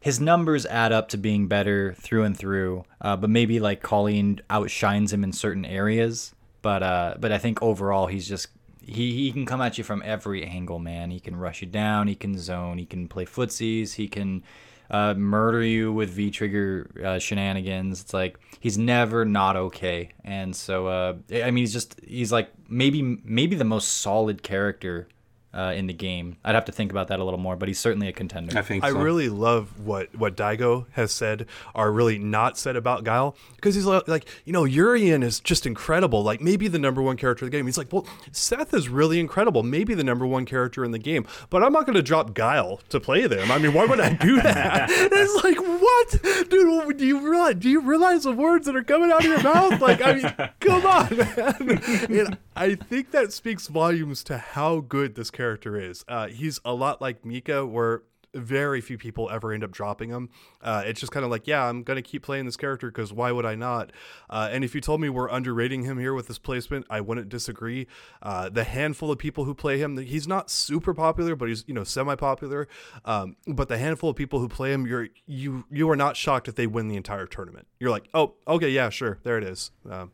his 0.00 0.20
numbers 0.20 0.66
add 0.66 0.92
up 0.92 1.08
to 1.10 1.16
being 1.16 1.46
better 1.46 1.94
through 1.94 2.24
and 2.24 2.36
through. 2.36 2.84
Uh, 3.00 3.16
but 3.16 3.30
maybe 3.30 3.60
like 3.60 3.82
Colleen 3.82 4.40
outshines 4.50 5.12
him 5.12 5.22
in 5.24 5.32
certain 5.32 5.64
areas. 5.64 6.34
But 6.60 6.82
uh, 6.82 7.14
but 7.18 7.32
I 7.32 7.38
think 7.38 7.62
overall 7.62 8.06
he's 8.06 8.28
just 8.28 8.48
he, 8.84 9.12
he 9.12 9.32
can 9.32 9.46
come 9.46 9.60
at 9.60 9.78
you 9.78 9.84
from 9.84 10.02
every 10.04 10.44
angle, 10.44 10.78
man. 10.78 11.10
He 11.10 11.20
can 11.20 11.36
rush 11.36 11.60
you 11.60 11.68
down. 11.68 12.08
He 12.08 12.16
can 12.16 12.36
zone. 12.36 12.78
He 12.78 12.86
can 12.86 13.06
play 13.08 13.24
footsies. 13.24 13.94
He 13.94 14.08
can 14.08 14.42
uh, 14.90 15.14
murder 15.14 15.62
you 15.62 15.92
with 15.92 16.10
V 16.10 16.30
trigger 16.30 16.90
uh, 17.04 17.18
shenanigans. 17.18 18.00
It's 18.00 18.14
like 18.14 18.38
he's 18.60 18.76
never 18.76 19.24
not 19.24 19.56
okay. 19.56 20.10
And 20.24 20.54
so 20.54 20.86
uh, 20.88 21.14
I 21.32 21.50
mean 21.52 21.62
he's 21.62 21.72
just 21.72 22.00
he's 22.04 22.32
like 22.32 22.50
maybe 22.68 23.02
maybe 23.24 23.56
the 23.56 23.64
most 23.64 23.98
solid 23.98 24.42
character 24.42 25.08
uh, 25.54 25.72
in 25.76 25.86
the 25.86 25.92
game. 25.92 26.36
I'd 26.44 26.54
have 26.54 26.64
to 26.66 26.72
think 26.72 26.90
about 26.90 27.08
that 27.08 27.20
a 27.20 27.24
little 27.24 27.38
more, 27.38 27.56
but 27.56 27.68
he's 27.68 27.78
certainly 27.78 28.08
a 28.08 28.12
contender. 28.12 28.56
I 28.56 28.62
think 28.62 28.84
I 28.84 28.88
really 28.88 29.28
love 29.28 29.80
what 29.80 30.14
what 30.14 30.36
Daigo 30.36 30.86
has 30.92 31.12
said 31.12 31.46
or 31.74 31.92
really 31.92 32.18
not 32.18 32.56
said 32.58 32.76
about 32.76 33.04
Guile 33.04 33.36
because 33.56 33.74
he's 33.74 33.84
like, 33.84 34.08
like 34.08 34.26
you 34.44 34.52
know 34.52 34.64
Urien 34.64 35.22
is 35.22 35.40
just 35.40 35.66
incredible 35.66 36.22
like 36.22 36.40
maybe 36.40 36.68
the 36.68 36.78
number 36.78 37.02
one 37.02 37.16
character 37.16 37.44
of 37.44 37.50
the 37.50 37.56
game. 37.56 37.66
He's 37.66 37.78
like 37.78 37.92
well 37.92 38.06
Seth 38.32 38.72
is 38.72 38.88
really 38.88 39.20
incredible 39.20 39.62
maybe 39.62 39.94
the 39.94 40.04
number 40.04 40.26
one 40.26 40.44
character 40.46 40.84
in 40.84 40.90
the 40.90 40.98
game 40.98 41.26
but 41.50 41.62
I'm 41.62 41.72
not 41.72 41.86
going 41.86 41.96
to 41.96 42.02
drop 42.02 42.34
Guile 42.34 42.80
to 42.88 43.00
play 43.00 43.26
them. 43.26 43.50
I 43.50 43.58
mean 43.58 43.74
why 43.74 43.84
would 43.84 44.00
I 44.00 44.14
do 44.14 44.36
that? 44.42 44.88
It's 44.90 45.44
like 45.44 45.58
what? 45.58 46.48
Dude 46.50 46.96
do 46.96 47.06
you 47.06 47.28
realize 47.28 47.56
do 47.56 47.68
you 47.68 47.80
realize 47.80 48.22
the 48.24 48.32
words 48.32 48.66
that 48.66 48.76
are 48.76 48.82
coming 48.82 49.12
out 49.12 49.24
of 49.24 49.30
your 49.30 49.42
mouth? 49.42 49.80
Like 49.80 50.00
I 50.02 50.14
mean 50.14 50.50
come 50.60 50.86
on 50.86 51.16
man. 51.16 52.38
And 52.51 52.51
I 52.54 52.74
think 52.74 53.10
that 53.12 53.32
speaks 53.32 53.66
volumes 53.68 54.22
to 54.24 54.38
how 54.38 54.80
good 54.80 55.14
this 55.14 55.30
character 55.30 55.80
is 55.80 56.04
uh, 56.08 56.28
he's 56.28 56.60
a 56.64 56.74
lot 56.74 57.00
like 57.00 57.24
Mika 57.24 57.64
where 57.66 58.02
very 58.34 58.80
few 58.80 58.96
people 58.96 59.28
ever 59.30 59.52
end 59.52 59.62
up 59.62 59.70
dropping 59.70 60.10
him. 60.10 60.30
Uh, 60.62 60.82
it's 60.86 61.00
just 61.00 61.12
kind 61.12 61.24
of 61.24 61.30
like, 61.30 61.46
yeah, 61.46 61.64
I'm 61.66 61.82
going 61.82 61.96
to 61.96 62.02
keep 62.02 62.22
playing 62.22 62.46
this 62.46 62.56
character 62.56 62.88
because 62.88 63.12
why 63.12 63.30
would 63.30 63.44
I 63.44 63.54
not? 63.54 63.92
Uh, 64.30 64.48
and 64.50 64.64
if 64.64 64.74
you 64.74 64.80
told 64.80 65.00
me 65.00 65.08
we're 65.08 65.28
underrating 65.28 65.84
him 65.84 65.98
here 65.98 66.14
with 66.14 66.28
this 66.28 66.38
placement, 66.38 66.86
I 66.88 67.00
wouldn't 67.00 67.28
disagree. 67.28 67.86
Uh, 68.22 68.48
the 68.48 68.64
handful 68.64 69.10
of 69.10 69.18
people 69.18 69.44
who 69.44 69.54
play 69.54 69.78
him, 69.78 69.98
he's 69.98 70.26
not 70.26 70.50
super 70.50 70.94
popular, 70.94 71.36
but 71.36 71.48
he's 71.48 71.64
you 71.66 71.74
know 71.74 71.84
semi 71.84 72.14
popular. 72.14 72.68
Um, 73.04 73.36
but 73.46 73.68
the 73.68 73.78
handful 73.78 74.10
of 74.10 74.16
people 74.16 74.38
who 74.38 74.48
play 74.48 74.72
him, 74.72 74.86
you're 74.86 75.08
you 75.26 75.64
you 75.70 75.90
are 75.90 75.96
not 75.96 76.16
shocked 76.16 76.48
if 76.48 76.54
they 76.54 76.66
win 76.66 76.88
the 76.88 76.96
entire 76.96 77.26
tournament. 77.26 77.66
You're 77.80 77.90
like, 77.90 78.08
oh, 78.14 78.34
okay, 78.48 78.70
yeah, 78.70 78.88
sure, 78.88 79.18
there 79.24 79.36
it 79.36 79.44
is. 79.44 79.70
Um, 79.88 80.12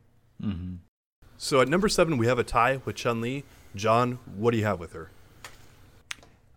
So 1.40 1.60
at 1.60 1.68
number 1.68 1.88
seven, 1.88 2.18
we 2.18 2.26
have 2.26 2.40
a 2.40 2.44
tie 2.44 2.80
with 2.84 2.96
Chun 2.96 3.20
Li. 3.20 3.44
John, 3.76 4.18
what 4.36 4.50
do 4.50 4.58
you 4.58 4.64
have 4.64 4.80
with 4.80 4.92
her? 4.92 5.12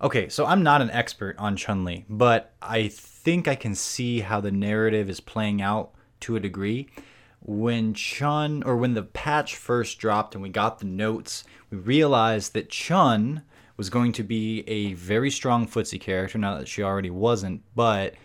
Okay, 0.01 0.27
so 0.27 0.47
I'm 0.47 0.63
not 0.63 0.81
an 0.81 0.89
expert 0.89 1.37
on 1.37 1.55
Chun 1.55 1.85
Li, 1.85 2.03
but 2.09 2.51
I 2.63 2.87
think 2.87 3.47
I 3.47 3.53
can 3.53 3.75
see 3.75 4.21
how 4.21 4.41
the 4.41 4.51
narrative 4.51 5.07
is 5.07 5.19
playing 5.19 5.61
out 5.61 5.91
to 6.21 6.35
a 6.35 6.39
degree. 6.39 6.89
When 7.41 7.93
Chun, 7.93 8.63
or 8.63 8.75
when 8.75 8.95
the 8.95 9.03
patch 9.03 9.55
first 9.55 9.99
dropped 9.99 10.33
and 10.33 10.41
we 10.41 10.49
got 10.49 10.79
the 10.79 10.85
notes, 10.85 11.43
we 11.69 11.77
realized 11.77 12.53
that 12.53 12.71
Chun 12.71 13.43
was 13.77 13.91
going 13.91 14.13
to 14.13 14.23
be 14.23 14.63
a 14.67 14.93
very 14.93 15.29
strong 15.29 15.67
footsie 15.67 16.01
character, 16.01 16.39
not 16.39 16.57
that 16.57 16.67
she 16.67 16.81
already 16.81 17.11
wasn't, 17.11 17.61
but 17.75 18.15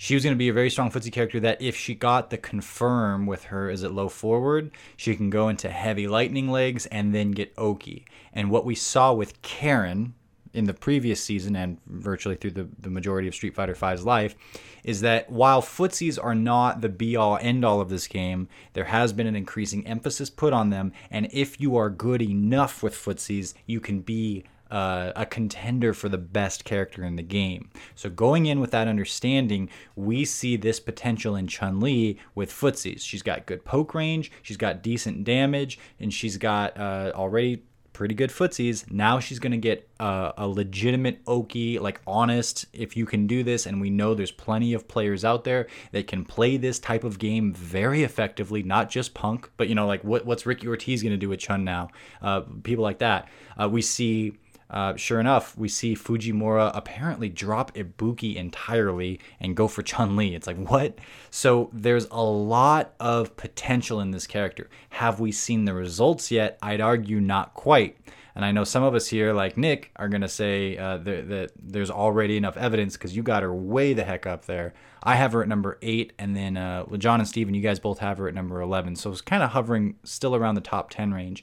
she 0.00 0.14
was 0.14 0.22
going 0.22 0.34
to 0.34 0.38
be 0.38 0.48
a 0.48 0.52
very 0.52 0.70
strong 0.70 0.92
footsie 0.92 1.10
character 1.10 1.40
that 1.40 1.60
if 1.60 1.74
she 1.74 1.92
got 1.92 2.30
the 2.30 2.38
confirm 2.38 3.26
with 3.26 3.44
her 3.46 3.68
is 3.68 3.82
at 3.82 3.92
low 3.92 4.08
forward, 4.08 4.70
she 4.96 5.16
can 5.16 5.28
go 5.28 5.48
into 5.48 5.68
heavy 5.68 6.06
lightning 6.06 6.48
legs 6.48 6.86
and 6.86 7.12
then 7.12 7.32
get 7.32 7.52
Oki. 7.58 8.06
And 8.32 8.48
what 8.48 8.64
we 8.64 8.76
saw 8.76 9.12
with 9.12 9.42
Karin 9.42 10.14
in 10.54 10.66
the 10.66 10.72
previous 10.72 11.20
season 11.20 11.56
and 11.56 11.78
virtually 11.88 12.36
through 12.36 12.52
the, 12.52 12.68
the 12.78 12.90
majority 12.90 13.26
of 13.26 13.34
Street 13.34 13.56
Fighter 13.56 13.74
V's 13.74 14.04
life 14.04 14.36
is 14.84 15.00
that 15.00 15.30
while 15.32 15.60
footsies 15.60 16.16
are 16.22 16.34
not 16.34 16.80
the 16.80 16.88
be 16.88 17.16
all 17.16 17.36
end 17.40 17.64
all 17.64 17.80
of 17.80 17.88
this 17.88 18.06
game, 18.06 18.46
there 18.74 18.84
has 18.84 19.12
been 19.12 19.26
an 19.26 19.34
increasing 19.34 19.84
emphasis 19.84 20.30
put 20.30 20.52
on 20.52 20.70
them. 20.70 20.92
And 21.10 21.28
if 21.32 21.60
you 21.60 21.76
are 21.76 21.90
good 21.90 22.22
enough 22.22 22.84
with 22.84 22.94
footsies, 22.94 23.54
you 23.66 23.80
can 23.80 23.98
be 23.98 24.44
uh, 24.70 25.12
a 25.16 25.26
contender 25.26 25.94
for 25.94 26.08
the 26.08 26.18
best 26.18 26.64
character 26.64 27.04
in 27.04 27.16
the 27.16 27.22
game. 27.22 27.70
So 27.94 28.10
going 28.10 28.46
in 28.46 28.60
with 28.60 28.70
that 28.72 28.88
understanding, 28.88 29.68
we 29.96 30.24
see 30.24 30.56
this 30.56 30.80
potential 30.80 31.36
in 31.36 31.46
Chun 31.46 31.80
Li 31.80 32.18
with 32.34 32.50
footsies. 32.50 33.00
She's 33.00 33.22
got 33.22 33.46
good 33.46 33.64
poke 33.64 33.94
range, 33.94 34.30
she's 34.42 34.56
got 34.56 34.82
decent 34.82 35.24
damage, 35.24 35.78
and 35.98 36.12
she's 36.12 36.36
got 36.36 36.78
uh, 36.78 37.12
already 37.14 37.62
pretty 37.98 38.14
good 38.14 38.30
footsies. 38.30 38.88
Now 38.92 39.18
she's 39.18 39.40
going 39.40 39.50
to 39.50 39.58
get 39.58 39.88
uh, 39.98 40.30
a 40.36 40.46
legitimate 40.46 41.20
Oki, 41.26 41.80
like 41.80 42.00
honest, 42.06 42.66
if 42.72 42.96
you 42.96 43.04
can 43.04 43.26
do 43.26 43.42
this. 43.42 43.66
And 43.66 43.80
we 43.80 43.90
know 43.90 44.14
there's 44.14 44.30
plenty 44.30 44.72
of 44.72 44.86
players 44.86 45.24
out 45.24 45.42
there 45.42 45.66
that 45.90 46.06
can 46.06 46.24
play 46.24 46.56
this 46.56 46.78
type 46.78 47.02
of 47.02 47.18
game 47.18 47.52
very 47.52 48.04
effectively, 48.04 48.62
not 48.62 48.88
just 48.88 49.14
Punk, 49.14 49.50
but 49.56 49.68
you 49.68 49.74
know, 49.74 49.88
like 49.88 50.04
what, 50.04 50.24
what's 50.24 50.46
Ricky 50.46 50.68
Ortiz 50.68 51.02
going 51.02 51.10
to 51.10 51.16
do 51.16 51.28
with 51.28 51.40
Chun 51.40 51.64
now? 51.64 51.88
Uh, 52.22 52.42
people 52.62 52.84
like 52.84 52.98
that. 52.98 53.28
Uh, 53.60 53.68
we 53.68 53.82
see. 53.82 54.38
Uh, 54.70 54.94
sure 54.96 55.18
enough, 55.18 55.56
we 55.56 55.68
see 55.68 55.94
Fujimura 55.94 56.70
apparently 56.74 57.28
drop 57.28 57.74
Ibuki 57.74 58.36
entirely 58.36 59.18
and 59.40 59.56
go 59.56 59.66
for 59.66 59.82
Chun 59.82 60.16
Li. 60.16 60.34
It's 60.34 60.46
like, 60.46 60.58
what? 60.58 60.98
So 61.30 61.70
there's 61.72 62.06
a 62.10 62.22
lot 62.22 62.94
of 63.00 63.36
potential 63.36 64.00
in 64.00 64.10
this 64.10 64.26
character. 64.26 64.68
Have 64.90 65.20
we 65.20 65.32
seen 65.32 65.64
the 65.64 65.74
results 65.74 66.30
yet? 66.30 66.58
I'd 66.62 66.80
argue 66.80 67.20
not 67.20 67.54
quite. 67.54 67.96
And 68.34 68.44
I 68.44 68.52
know 68.52 68.62
some 68.62 68.84
of 68.84 68.94
us 68.94 69.08
here, 69.08 69.32
like 69.32 69.56
Nick, 69.56 69.90
are 69.96 70.08
going 70.08 70.20
to 70.20 70.28
say 70.28 70.76
uh, 70.76 70.98
that, 70.98 71.28
that 71.28 71.50
there's 71.60 71.90
already 71.90 72.36
enough 72.36 72.56
evidence 72.56 72.96
because 72.96 73.16
you 73.16 73.22
got 73.22 73.42
her 73.42 73.52
way 73.52 73.94
the 73.94 74.04
heck 74.04 74.26
up 74.26 74.44
there. 74.44 74.74
I 75.02 75.16
have 75.16 75.32
her 75.32 75.42
at 75.42 75.48
number 75.48 75.78
eight, 75.82 76.12
and 76.18 76.36
then 76.36 76.56
uh, 76.56 76.84
John 76.98 77.18
and 77.20 77.28
Steven, 77.28 77.54
you 77.54 77.62
guys 77.62 77.80
both 77.80 77.98
have 77.98 78.18
her 78.18 78.28
at 78.28 78.34
number 78.34 78.60
11. 78.60 78.94
So 78.96 79.10
it's 79.10 79.20
kind 79.20 79.42
of 79.42 79.50
hovering 79.50 79.96
still 80.04 80.36
around 80.36 80.54
the 80.54 80.60
top 80.60 80.90
10 80.90 81.12
range 81.12 81.42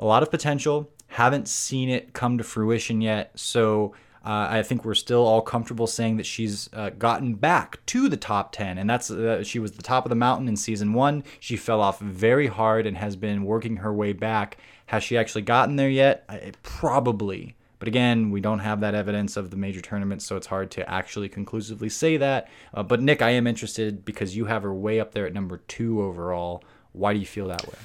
a 0.00 0.06
lot 0.06 0.22
of 0.22 0.30
potential. 0.30 0.90
Haven't 1.10 1.48
seen 1.48 1.88
it 1.88 2.12
come 2.12 2.38
to 2.38 2.44
fruition 2.44 3.00
yet. 3.00 3.32
So 3.34 3.94
Uh, 4.22 4.46
I 4.50 4.62
think 4.62 4.84
we're 4.84 4.94
still 4.94 5.26
all 5.26 5.40
comfortable 5.40 5.86
saying 5.86 6.18
that 6.18 6.26
she's 6.26 6.68
uh, 6.74 6.90
gotten 6.90 7.36
back 7.36 7.78
to 7.86 8.06
the 8.06 8.18
top 8.18 8.52
10, 8.52 8.76
and 8.76 8.88
that's 8.88 9.10
uh, 9.10 9.42
she 9.42 9.58
was 9.58 9.72
the 9.72 9.82
top 9.82 10.04
of 10.04 10.10
the 10.10 10.14
mountain 10.14 10.46
in 10.46 10.56
season 10.56 10.92
one. 10.92 11.24
She 11.40 11.56
fell 11.56 11.80
off 11.80 12.00
very 12.00 12.46
hard 12.48 12.86
and 12.86 12.98
has 12.98 13.16
been 13.16 13.44
working 13.44 13.76
her 13.76 13.94
way 13.94 14.12
back. 14.12 14.58
Has 14.86 15.02
she 15.02 15.16
actually 15.16 15.40
gotten 15.40 15.76
there 15.76 15.88
yet? 15.88 16.24
I, 16.28 16.52
probably. 16.62 17.56
But 17.78 17.88
again, 17.88 18.30
we 18.30 18.42
don't 18.42 18.58
have 18.58 18.80
that 18.80 18.94
evidence 18.94 19.38
of 19.38 19.48
the 19.50 19.56
major 19.56 19.80
tournaments, 19.80 20.26
so 20.26 20.36
it's 20.36 20.48
hard 20.48 20.70
to 20.72 20.86
actually 20.86 21.30
conclusively 21.30 21.88
say 21.88 22.18
that. 22.18 22.46
Uh, 22.74 22.82
but 22.82 23.00
Nick, 23.00 23.22
I 23.22 23.30
am 23.30 23.46
interested 23.46 24.04
because 24.04 24.36
you 24.36 24.44
have 24.44 24.64
her 24.64 24.74
way 24.74 25.00
up 25.00 25.12
there 25.12 25.24
at 25.24 25.32
number 25.32 25.62
two 25.66 26.02
overall. 26.02 26.62
Why 26.92 27.14
do 27.14 27.20
you 27.20 27.26
feel 27.26 27.48
that 27.48 27.66
way? 27.66 27.78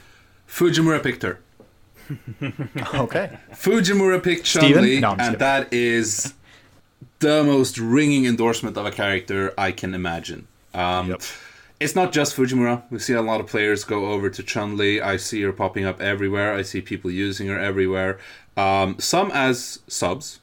Fujimura 0.50 1.02
picked 1.02 1.24
her. 1.24 1.40
Okay. 2.96 3.38
Fujimura 3.52 4.22
picked 4.24 4.46
Chun 4.46 4.72
Li, 4.82 5.00
no, 5.00 5.16
and 5.18 5.40
that 5.40 5.74
is 5.74 6.34
the 7.20 7.44
most 7.44 7.78
ringing 7.78 8.26
endorsement 8.26 8.78
of 8.78 8.86
a 8.86 8.92
character 8.92 9.54
I 9.58 9.72
can 9.72 9.94
imagine. 9.94 10.48
Um, 10.74 11.10
yep. 11.10 11.22
It's 11.80 11.96
not 11.96 12.14
just 12.14 12.36
Fujimura. 12.36 12.84
We 12.90 13.00
see 13.00 13.14
a 13.14 13.22
lot 13.22 13.42
of 13.42 13.48
players 13.48 13.84
go 13.84 14.12
over 14.12 14.30
to 14.30 14.44
Chun 14.44 14.78
Li. 14.78 15.02
I 15.02 15.18
see 15.18 15.42
her 15.42 15.52
popping 15.52 15.86
up 15.86 16.02
everywhere. 16.02 16.54
I 16.54 16.62
see 16.62 16.82
people 16.82 17.12
using 17.12 17.48
her 17.48 17.60
everywhere. 17.60 18.18
Um, 18.56 18.98
some 19.00 19.32
as 19.34 19.80
subs, 19.88 20.40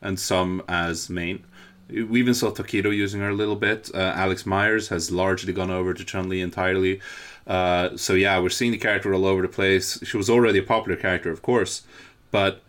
and 0.00 0.18
some 0.18 0.62
as 0.68 1.10
main. 1.10 1.44
We 1.88 2.20
even 2.20 2.34
saw 2.34 2.50
Tokido 2.50 2.94
using 2.94 3.20
her 3.20 3.30
a 3.30 3.34
little 3.34 3.56
bit. 3.56 3.90
Uh, 3.94 4.12
Alex 4.16 4.44
Myers 4.44 4.88
has 4.88 5.10
largely 5.10 5.52
gone 5.52 5.70
over 5.70 5.94
to 5.94 6.04
Chun 6.04 6.28
Li 6.28 6.40
entirely. 6.40 7.00
Uh, 7.46 7.96
so 7.96 8.14
yeah, 8.14 8.38
we're 8.40 8.48
seeing 8.48 8.72
the 8.72 8.78
character 8.78 9.14
all 9.14 9.24
over 9.24 9.42
the 9.42 9.48
place. 9.48 9.98
She 10.04 10.16
was 10.16 10.28
already 10.28 10.58
a 10.58 10.62
popular 10.62 10.96
character, 10.96 11.30
of 11.30 11.42
course, 11.42 11.82
but 12.30 12.60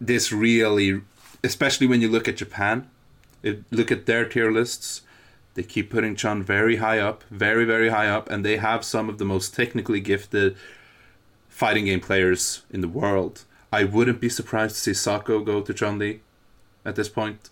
this 0.00 0.32
really, 0.32 1.02
especially 1.44 1.86
when 1.86 2.00
you 2.00 2.08
look 2.08 2.28
at 2.28 2.36
Japan, 2.36 2.88
it, 3.42 3.64
look 3.70 3.90
at 3.92 4.06
their 4.06 4.26
tier 4.26 4.50
lists. 4.50 5.02
They 5.54 5.62
keep 5.62 5.90
putting 5.90 6.16
Chun 6.16 6.42
very 6.42 6.76
high 6.76 6.98
up, 6.98 7.24
very 7.30 7.64
very 7.64 7.90
high 7.90 8.08
up, 8.08 8.30
and 8.30 8.44
they 8.44 8.56
have 8.56 8.84
some 8.84 9.08
of 9.08 9.18
the 9.18 9.24
most 9.24 9.54
technically 9.54 10.00
gifted 10.00 10.56
fighting 11.48 11.86
game 11.86 12.00
players 12.00 12.62
in 12.70 12.80
the 12.80 12.88
world. 12.88 13.44
I 13.72 13.84
wouldn't 13.84 14.20
be 14.20 14.28
surprised 14.28 14.76
to 14.76 14.80
see 14.80 14.94
Sako 14.94 15.40
go 15.40 15.60
to 15.60 15.74
Chun 15.74 15.98
Li 15.98 16.20
at 16.84 16.96
this 16.96 17.08
point. 17.08 17.50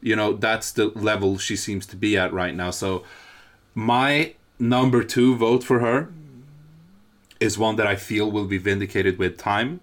You 0.00 0.16
know, 0.16 0.32
that's 0.32 0.72
the 0.72 0.86
level 0.86 1.38
she 1.38 1.56
seems 1.56 1.86
to 1.86 1.96
be 1.96 2.16
at 2.16 2.32
right 2.32 2.54
now. 2.54 2.70
So 2.70 3.04
my 3.74 4.34
number 4.62 5.02
two 5.02 5.34
vote 5.34 5.64
for 5.64 5.80
her 5.80 6.08
is 7.40 7.58
one 7.58 7.74
that 7.74 7.86
I 7.86 7.96
feel 7.96 8.30
will 8.30 8.46
be 8.46 8.58
vindicated 8.58 9.18
with 9.18 9.36
time. 9.36 9.80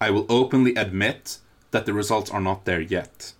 I 0.00 0.10
will 0.10 0.26
openly 0.28 0.76
admit 0.76 1.38
that 1.72 1.86
the 1.86 1.92
results 1.92 2.30
are 2.30 2.40
not 2.40 2.64
there 2.66 2.80
yet. 2.80 3.32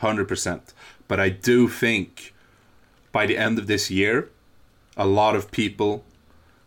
100%. 0.00 0.72
But 1.08 1.20
I 1.20 1.28
do 1.28 1.68
think 1.68 2.32
by 3.12 3.26
the 3.26 3.36
end 3.36 3.58
of 3.58 3.66
this 3.66 3.90
year, 3.90 4.30
a 4.96 5.06
lot 5.06 5.36
of 5.36 5.50
people 5.50 6.04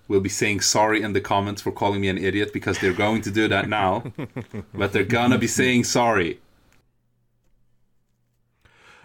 will 0.07 0.19
be 0.19 0.29
saying 0.29 0.61
sorry 0.61 1.01
in 1.01 1.13
the 1.13 1.21
comments 1.21 1.63
for 1.63 1.71
calling 1.71 2.01
me 2.01 2.09
an 2.09 2.19
idiot 2.19 2.53
because 2.53 2.77
they're 2.77 2.93
going 2.93 3.21
to 3.23 3.31
do 3.31 3.47
that 3.47 3.67
now. 3.67 4.03
but 4.73 4.93
they're 4.93 5.03
gonna 5.03 5.37
be 5.39 5.47
saying 5.47 5.85
sorry. 5.85 6.40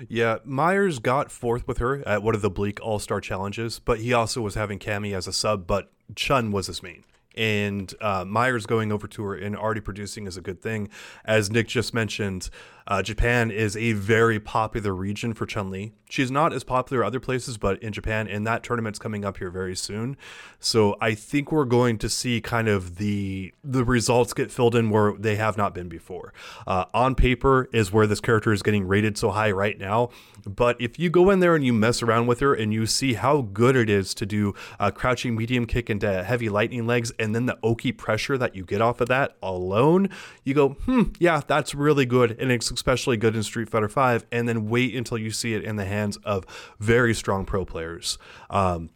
Yeah, 0.08 0.38
Myers 0.44 0.98
got 0.98 1.30
fourth 1.30 1.66
with 1.66 1.78
her 1.78 2.06
at 2.06 2.22
one 2.22 2.34
of 2.34 2.42
the 2.42 2.50
Bleak 2.50 2.80
All 2.82 2.98
Star 2.98 3.20
challenges, 3.20 3.78
but 3.78 4.00
he 4.00 4.12
also 4.12 4.40
was 4.40 4.54
having 4.54 4.78
Cammy 4.78 5.14
as 5.14 5.26
a 5.26 5.32
sub, 5.32 5.66
but 5.66 5.90
Chun 6.14 6.52
was 6.52 6.66
his 6.66 6.82
main. 6.82 7.04
And 7.36 7.92
uh, 8.00 8.24
Myers 8.24 8.64
going 8.64 8.90
over 8.90 9.06
to 9.08 9.22
her 9.24 9.34
and 9.34 9.54
already 9.54 9.82
producing 9.82 10.26
is 10.26 10.38
a 10.38 10.40
good 10.40 10.62
thing. 10.62 10.88
As 11.24 11.50
Nick 11.50 11.68
just 11.68 11.92
mentioned, 11.92 12.48
uh, 12.86 13.02
Japan 13.02 13.50
is 13.50 13.76
a 13.76 13.92
very 13.92 14.40
popular 14.40 14.94
region 14.94 15.34
for 15.34 15.44
Chun 15.44 15.70
Li. 15.70 15.92
She's 16.08 16.30
not 16.30 16.52
as 16.52 16.62
popular 16.64 17.02
other 17.02 17.20
places, 17.20 17.58
but 17.58 17.82
in 17.82 17.92
Japan, 17.92 18.28
and 18.28 18.46
that 18.46 18.62
tournament's 18.62 18.98
coming 18.98 19.24
up 19.24 19.38
here 19.38 19.50
very 19.50 19.74
soon. 19.74 20.16
So 20.60 20.96
I 21.00 21.14
think 21.14 21.50
we're 21.50 21.64
going 21.64 21.98
to 21.98 22.08
see 22.08 22.40
kind 22.40 22.68
of 22.68 22.96
the 22.96 23.52
the 23.64 23.84
results 23.84 24.32
get 24.32 24.50
filled 24.50 24.74
in 24.74 24.90
where 24.90 25.14
they 25.18 25.36
have 25.36 25.56
not 25.56 25.74
been 25.74 25.88
before. 25.88 26.32
Uh, 26.66 26.84
on 26.94 27.14
paper 27.14 27.68
is 27.72 27.92
where 27.92 28.06
this 28.06 28.20
character 28.20 28.52
is 28.52 28.62
getting 28.62 28.86
rated 28.86 29.18
so 29.18 29.30
high 29.30 29.50
right 29.50 29.78
now, 29.78 30.10
but 30.46 30.80
if 30.80 30.98
you 30.98 31.10
go 31.10 31.30
in 31.30 31.40
there 31.40 31.56
and 31.56 31.64
you 31.64 31.72
mess 31.72 32.02
around 32.02 32.28
with 32.28 32.40
her 32.40 32.54
and 32.54 32.72
you 32.72 32.86
see 32.86 33.14
how 33.14 33.42
good 33.42 33.74
it 33.74 33.90
is 33.90 34.14
to 34.14 34.26
do 34.26 34.54
a 34.78 34.92
crouching 34.92 35.34
medium 35.34 35.66
kick 35.66 35.90
into 35.90 36.22
heavy 36.22 36.48
lightning 36.48 36.86
legs, 36.86 37.12
and 37.18 37.34
then 37.34 37.46
the 37.46 37.58
oki 37.62 37.90
pressure 37.90 38.38
that 38.38 38.54
you 38.54 38.64
get 38.64 38.80
off 38.80 39.00
of 39.00 39.08
that 39.08 39.36
alone, 39.42 40.08
you 40.44 40.54
go, 40.54 40.70
hmm, 40.70 41.02
yeah, 41.18 41.40
that's 41.46 41.74
really 41.74 42.06
good, 42.06 42.36
and 42.40 42.52
it's 42.52 42.70
especially 42.70 43.16
good 43.16 43.34
in 43.34 43.42
Street 43.42 43.68
Fighter 43.68 43.88
V, 43.88 44.24
and 44.30 44.48
then 44.48 44.68
wait 44.68 44.94
until 44.94 45.18
you 45.18 45.30
see 45.30 45.54
it 45.54 45.64
in 45.64 45.76
the 45.76 45.84
hands 45.96 46.16
of 46.18 46.44
very 46.78 47.14
strong 47.14 47.44
pro 47.44 47.64
players. 47.64 48.18
Um, 48.50 48.90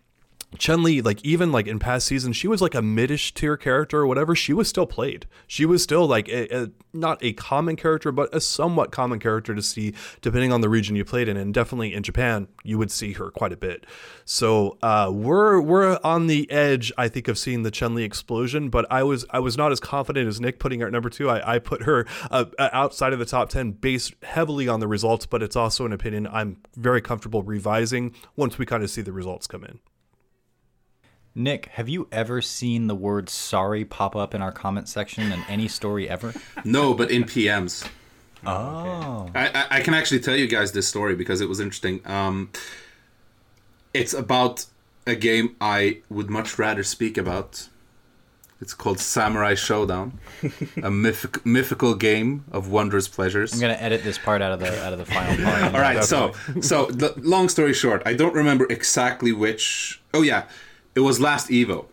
Chun 0.59 0.83
Li, 0.83 1.01
like 1.01 1.25
even 1.25 1.53
like 1.53 1.69
in 1.69 1.79
past 1.79 2.07
seasons, 2.07 2.37
she 2.37 2.49
was 2.49 2.61
like 2.61 2.75
a 2.75 2.83
midish 2.83 3.33
tier 3.33 3.57
character 3.57 3.99
or 3.99 4.07
whatever. 4.07 4.35
She 4.35 4.53
was 4.53 4.69
still 4.69 4.87
played. 4.87 5.27
She 5.47 5.65
was 5.65 5.83
still 5.83 6.07
like 6.09 6.29
a, 6.29 6.65
a, 6.65 6.71
not 6.93 7.23
a 7.23 7.33
common 7.35 7.77
character, 7.77 8.11
but 8.11 8.35
a 8.35 8.41
somewhat 8.41 8.91
common 8.91 9.21
character 9.21 9.55
to 9.55 9.63
see, 9.63 9.95
depending 10.21 10.53
on 10.53 10.61
the 10.61 10.69
region 10.69 10.97
you 10.97 11.05
played 11.05 11.29
in. 11.29 11.37
And 11.37 11.55
definitely 11.55 11.95
in 11.95 12.03
Japan, 12.03 12.49
you 12.65 12.79
would 12.79 12.91
see 12.91 13.13
her 13.13 13.31
quite 13.31 13.53
a 13.53 13.57
bit. 13.57 13.87
So 14.25 14.77
uh, 14.83 15.11
we're 15.13 15.61
we're 15.61 16.01
on 16.03 16.27
the 16.27 16.51
edge, 16.51 16.93
I 16.99 17.07
think, 17.07 17.29
of 17.29 17.39
seeing 17.39 17.63
the 17.63 17.71
Chun 17.71 17.95
Li 17.95 18.03
explosion. 18.03 18.71
But 18.71 18.91
I 18.91 19.05
was 19.05 19.25
I 19.31 19.39
was 19.39 19.57
not 19.57 19.71
as 19.71 19.79
confident 19.79 20.27
as 20.27 20.41
Nick 20.41 20.59
putting 20.59 20.81
her 20.81 20.87
at 20.87 20.93
number 20.93 21.11
two. 21.11 21.31
I, 21.31 21.55
I 21.55 21.59
put 21.61 21.85
her 21.85 22.07
uh, 22.29 22.47
outside 22.59 23.13
of 23.13 23.21
the 23.21 23.25
top 23.25 23.51
ten, 23.51 23.71
based 23.71 24.15
heavily 24.25 24.67
on 24.67 24.81
the 24.81 24.89
results. 24.89 25.27
But 25.27 25.45
it's 25.45 25.57
also 25.57 25.87
an 25.87 25.93
opinion 25.93 26.27
I'm 26.27 26.57
very 26.77 27.01
comfortable 27.01 27.45
revising 27.45 28.17
once 28.35 28.59
we 28.59 28.67
kind 28.67 28.83
of 28.83 28.91
see 28.91 29.03
the 29.03 29.13
results 29.13 29.47
come 29.47 29.63
in. 29.65 29.79
Nick, 31.35 31.67
have 31.67 31.89
you 31.89 32.09
ever 32.11 32.43
seen 32.43 32.89
the 32.89 32.95
word 32.95 33.29
sorry 33.29 33.85
pop 33.85 34.17
up 34.17 34.35
in 34.35 34.43
our 34.43 34.51
comment 34.51 34.89
section 34.89 35.31
in 35.31 35.41
any 35.49 35.69
story 35.69 36.09
ever? 36.09 36.35
No, 36.65 36.93
but 36.93 37.11
in 37.11 37.25
PMs. 37.25 37.89
Oh. 38.45 39.31
I, 39.35 39.49
I, 39.49 39.67
I 39.71 39.81
can 39.81 39.95
actually 39.95 40.21
tell 40.21 40.37
you 40.37 40.47
guys 40.47 40.73
this 40.73 40.89
story 40.89 41.15
because 41.15 41.41
it 41.41 41.49
was 41.49 41.61
interesting. 41.61 42.01
Um, 42.05 42.51
it's 43.95 44.13
about 44.13 44.67
a 45.07 45.15
game 45.15 45.57
I 45.61 45.99
would 46.11 46.31
much 46.31 46.59
rather 46.59 46.83
speak 46.83 47.17
about. 47.17 47.69
It's 48.61 48.75
called 48.75 49.01
Samurai 49.01 49.55
Shodown, 49.55 50.13
a 50.83 50.91
mythic, 50.91 51.47
mythical 51.47 51.95
game 51.95 52.45
of 52.53 52.69
wondrous 52.71 53.09
pleasures. 53.09 53.55
I'm 53.55 53.61
gonna 53.61 53.73
edit 53.75 54.05
this 54.05 54.19
part 54.19 54.43
out 54.43 54.53
of 54.53 54.61
the 54.61 54.85
out 54.85 54.93
of 54.93 54.99
the 54.99 55.07
final 55.07 55.43
part. 55.45 55.75
All 55.75 55.81
right, 55.81 56.05
so 56.05 56.33
so 56.61 56.87
the, 56.87 57.15
long 57.17 57.49
story 57.49 57.73
short, 57.73 58.03
I 58.05 58.13
don't 58.13 58.35
remember 58.35 58.67
exactly 58.69 59.33
which. 59.33 60.03
Oh 60.13 60.21
yeah, 60.21 60.45
it 60.95 61.01
was 61.01 61.21
last 61.21 61.49
Evo 61.49 61.87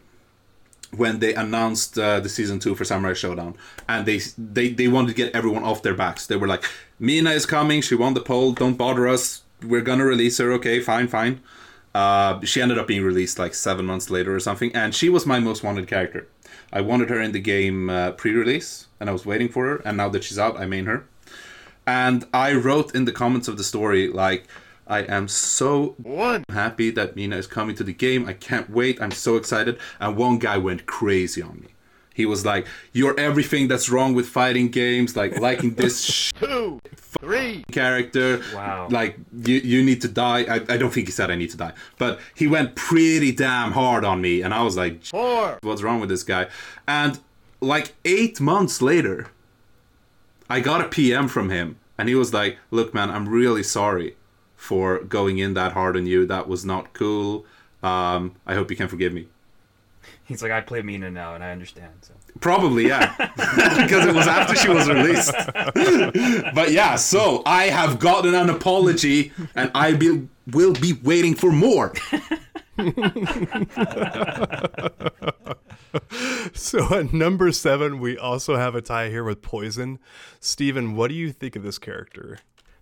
when 0.96 1.20
they 1.20 1.34
announced 1.34 2.00
uh, 2.00 2.20
the 2.20 2.30
season 2.30 2.60
two 2.60 2.76
for 2.76 2.86
Samurai 2.86 3.14
Shodown, 3.14 3.56
and 3.88 4.06
they 4.06 4.20
they 4.38 4.70
they 4.70 4.88
wanted 4.88 5.10
to 5.10 5.14
get 5.14 5.36
everyone 5.36 5.64
off 5.64 5.84
their 5.84 5.94
backs. 5.94 6.28
They 6.28 6.36
were 6.36 6.48
like, 6.48 6.64
"Mina 7.00 7.32
is 7.32 7.46
coming. 7.46 7.82
She 7.82 7.96
won 7.96 8.14
the 8.14 8.22
poll. 8.22 8.54
Don't 8.54 8.78
bother 8.78 9.08
us. 9.08 9.44
We're 9.62 9.82
gonna 9.82 10.06
release 10.06 10.38
her. 10.38 10.52
Okay, 10.54 10.80
fine, 10.80 11.08
fine." 11.08 11.42
Uh, 11.94 12.40
she 12.44 12.62
ended 12.62 12.78
up 12.78 12.88
being 12.88 13.04
released 13.04 13.40
like 13.40 13.56
seven 13.56 13.86
months 13.86 14.10
later 14.10 14.36
or 14.36 14.40
something, 14.40 14.74
and 14.76 14.94
she 14.94 15.10
was 15.10 15.26
my 15.26 15.40
most 15.40 15.64
wanted 15.64 15.88
character. 15.88 16.28
I 16.72 16.82
wanted 16.82 17.10
her 17.10 17.20
in 17.22 17.32
the 17.32 17.40
game 17.40 17.90
uh, 17.90 18.12
pre-release, 18.12 18.88
and 19.00 19.10
I 19.10 19.14
was 19.14 19.26
waiting 19.26 19.50
for 19.50 19.66
her. 19.66 19.78
And 19.86 19.98
now 19.98 20.10
that 20.10 20.24
she's 20.24 20.38
out, 20.38 20.60
I 20.60 20.66
main 20.66 20.86
her. 20.86 21.06
And 21.86 22.26
I 22.34 22.54
wrote 22.54 22.94
in 22.94 23.06
the 23.06 23.12
comments 23.12 23.48
of 23.48 23.58
the 23.58 23.64
story 23.64 24.10
like 24.10 24.46
I 24.90 25.00
am 25.02 25.28
so 25.28 25.96
one 25.98 26.44
happy 26.50 26.90
that 26.92 27.16
Mina 27.16 27.38
is 27.38 27.48
coming 27.48 27.76
to 27.76 27.84
the 27.84 27.94
game. 27.94 28.28
I 28.28 28.34
can't 28.34 28.70
wait. 28.70 29.02
I'm 29.02 29.12
so 29.12 29.36
excited. 29.36 29.80
And 30.00 30.16
one 30.16 30.40
guy 30.40 30.58
went 30.58 30.86
crazy 30.86 31.42
on 31.42 31.60
me. 31.62 31.68
He 32.14 32.26
was 32.26 32.46
like, 32.46 32.66
"You're 32.94 33.20
everything 33.20 33.68
that's 33.68 33.90
wrong 33.90 34.16
with 34.16 34.28
fighting 34.28 34.70
games. 34.70 35.16
Like 35.16 35.40
liking 35.40 35.76
this 35.76 36.04
sh- 36.10 36.32
two, 36.34 36.80
three 36.96 37.64
character. 37.72 38.42
Wow. 38.56 38.88
Like 38.90 39.18
you, 39.46 39.58
you 39.58 39.84
need 39.84 40.02
to 40.02 40.08
die. 40.08 40.40
I, 40.44 40.56
I 40.74 40.78
don't 40.78 40.92
think 40.92 41.08
he 41.08 41.12
said 41.12 41.30
I 41.30 41.36
need 41.36 41.52
to 41.52 41.58
die, 41.58 41.74
but 42.00 42.20
he 42.34 42.48
went 42.48 42.76
pretty 42.76 43.32
damn 43.32 43.72
hard 43.74 44.04
on 44.04 44.20
me, 44.20 44.42
and 44.42 44.52
I 44.54 44.64
was 44.64 44.76
like, 44.76 45.04
four. 45.04 45.60
What's 45.62 45.84
wrong 45.84 46.00
with 46.00 46.10
this 46.10 46.24
guy? 46.24 46.48
And 46.88 47.20
like 47.62 47.94
eight 48.04 48.42
months 48.42 48.82
later, 48.82 49.28
I 50.50 50.60
got 50.60 50.82
a 50.82 50.88
PM 50.88 51.28
from 51.28 51.52
him, 51.52 51.78
and 52.00 52.10
he 52.10 52.16
was 52.16 52.34
like, 52.34 52.58
"Look, 52.72 52.96
man, 52.96 53.12
I'm 53.12 53.30
really 53.30 53.64
sorry 53.64 54.16
for 54.58 55.00
going 55.00 55.38
in 55.38 55.54
that 55.54 55.72
hard 55.72 55.96
on 55.96 56.06
you. 56.06 56.26
That 56.26 56.50
was 56.50 56.66
not 56.66 56.92
cool. 56.92 57.46
Um, 57.82 58.36
I 58.46 58.56
hope 58.56 58.70
you 58.70 58.76
can 58.76 58.90
forgive 58.90 59.14
me. 59.14 59.28
He's 60.26 60.42
like, 60.42 60.52
I 60.52 60.60
play 60.60 60.82
Mina 60.82 61.10
now, 61.10 61.36
and 61.36 61.44
I 61.44 61.52
understand. 61.52 61.94
So 62.02 62.14
probably, 62.42 62.88
yeah, 62.88 63.16
because 63.38 64.06
it 64.06 64.14
was 64.14 64.28
after 64.28 64.56
she 64.56 64.68
was 64.68 64.90
released. 64.90 65.34
but 66.54 66.72
yeah, 66.72 66.96
so 66.96 67.44
I 67.46 67.66
have 67.66 68.00
gotten 68.00 68.36
an 68.36 68.50
apology, 68.50 69.32
and 69.56 69.72
I 69.74 69.94
be, 69.94 70.28
will 70.48 70.74
be 70.74 70.94
waiting 70.94 71.34
for 71.34 71.52
more. 71.52 71.94
so 76.54 76.94
at 76.94 77.14
number 77.14 77.52
seven, 77.54 78.00
we 78.00 78.18
also 78.18 78.58
have 78.58 78.76
a 78.76 78.82
tie 78.82 79.10
here 79.10 79.24
with 79.24 79.42
Poison. 79.42 80.00
Steven, 80.42 80.96
what 80.96 81.08
do 81.08 81.16
you 81.16 81.32
think 81.32 81.56
of 81.56 81.64
this 81.64 81.80
character? 81.80 82.40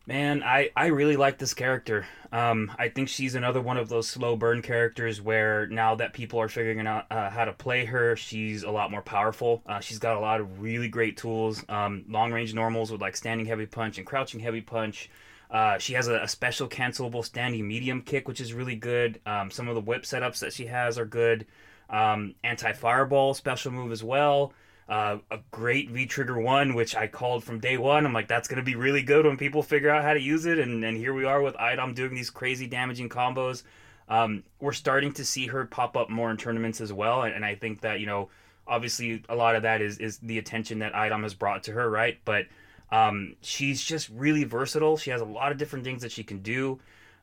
Man, 0.07 0.43
I, 0.43 0.69
I 0.75 0.87
really 0.87 1.15
like 1.15 1.39
this 1.39 1.55
character. 1.55 2.05
Um, 2.31 2.71
I 2.77 2.89
think 2.89 3.09
she's 3.09 3.33
another 3.33 3.59
one 3.59 3.77
of 3.77 3.89
those 3.89 4.07
slow 4.07 4.35
burn 4.35 4.61
characters 4.61 5.19
where 5.19 5.65
now 5.65 5.95
that 5.95 6.13
people 6.13 6.39
are 6.39 6.47
figuring 6.47 6.85
out 6.85 7.07
uh, 7.09 7.31
how 7.31 7.45
to 7.45 7.53
play 7.53 7.85
her, 7.85 8.15
she's 8.15 8.61
a 8.61 8.69
lot 8.69 8.91
more 8.91 9.01
powerful. 9.01 9.63
Uh, 9.65 9.79
she's 9.79 9.97
got 9.97 10.15
a 10.15 10.19
lot 10.19 10.41
of 10.41 10.61
really 10.61 10.89
great 10.89 11.17
tools, 11.17 11.65
um, 11.69 12.05
long 12.07 12.31
range 12.31 12.53
normals 12.53 12.91
with 12.91 13.01
like 13.01 13.15
standing 13.15 13.47
heavy 13.47 13.65
punch 13.65 13.97
and 13.97 14.05
crouching 14.05 14.39
heavy 14.39 14.61
punch. 14.61 15.09
Uh, 15.49 15.79
she 15.79 15.93
has 15.93 16.07
a, 16.07 16.21
a, 16.21 16.27
special 16.27 16.67
cancelable 16.67 17.23
standing 17.25 17.67
medium 17.67 18.01
kick, 18.01 18.27
which 18.27 18.41
is 18.41 18.53
really 18.53 18.75
good. 18.75 19.19
Um, 19.25 19.49
some 19.49 19.67
of 19.67 19.75
the 19.75 19.81
whip 19.81 20.03
setups 20.03 20.39
that 20.39 20.53
she 20.53 20.67
has 20.67 20.99
are 20.99 21.05
good. 21.05 21.47
Um, 21.89 22.35
Anti 22.43 22.73
fireball 22.73 23.33
special 23.33 23.71
move 23.71 23.91
as 23.91 24.03
well. 24.03 24.53
Uh, 24.87 25.17
a 25.31 25.39
great 25.49 25.89
V 25.89 26.05
Trigger 26.05 26.39
1, 26.39 26.75
which 26.75 26.95
I 26.95 27.07
called 27.07 27.43
from 27.43 27.59
day 27.59 27.75
one. 27.77 28.05
I'm 28.05 28.13
like, 28.13 28.27
that's 28.27 28.47
to 28.47 28.61
be 28.61 28.75
really 28.75 29.01
good 29.01 29.25
when 29.25 29.35
people 29.35 29.63
figure 29.63 29.89
out 29.89 30.03
how 30.03 30.13
to 30.13 30.21
use 30.21 30.45
it. 30.45 30.59
And, 30.59 30.83
and 30.85 30.95
here 30.95 31.13
we 31.13 31.25
are 31.25 31.41
with 31.41 31.55
Idom 31.55 31.95
doing 31.95 32.13
these 32.13 32.29
crazy 32.29 32.67
damaging 32.67 33.09
combos. 33.09 33.63
Um, 34.07 34.43
we're 34.59 34.73
starting 34.73 35.11
to 35.13 35.25
see 35.25 35.47
her 35.47 35.65
pop 35.65 35.97
up 35.97 36.11
more 36.11 36.29
in 36.29 36.37
tournaments 36.37 36.81
as 36.81 36.93
well. 36.93 37.23
And, 37.23 37.33
and, 37.33 37.43
I 37.43 37.55
think 37.55 37.81
that, 37.81 37.99
you 37.99 38.05
know, 38.05 38.29
obviously 38.67 39.23
a 39.27 39.35
lot 39.35 39.55
of 39.55 39.63
that 39.63 39.81
is, 39.81 39.97
is 39.97 40.19
the 40.19 40.37
attention 40.37 40.77
that 40.79 40.93
Idom 40.93 41.23
has 41.23 41.33
brought 41.33 41.63
to 41.63 41.71
her, 41.71 41.89
right? 41.89 42.19
But 42.23 42.45
um, 42.91 43.35
she's 43.41 43.83
just 43.83 44.09
really 44.09 44.43
versatile. 44.43 44.97
She 44.97 45.09
has 45.09 45.21
a 45.21 45.25
lot 45.25 45.51
of 45.51 45.57
different 45.57 45.83
things 45.83 46.03
that 46.03 46.11
she 46.11 46.23
can 46.23 46.39
do. 46.43 46.79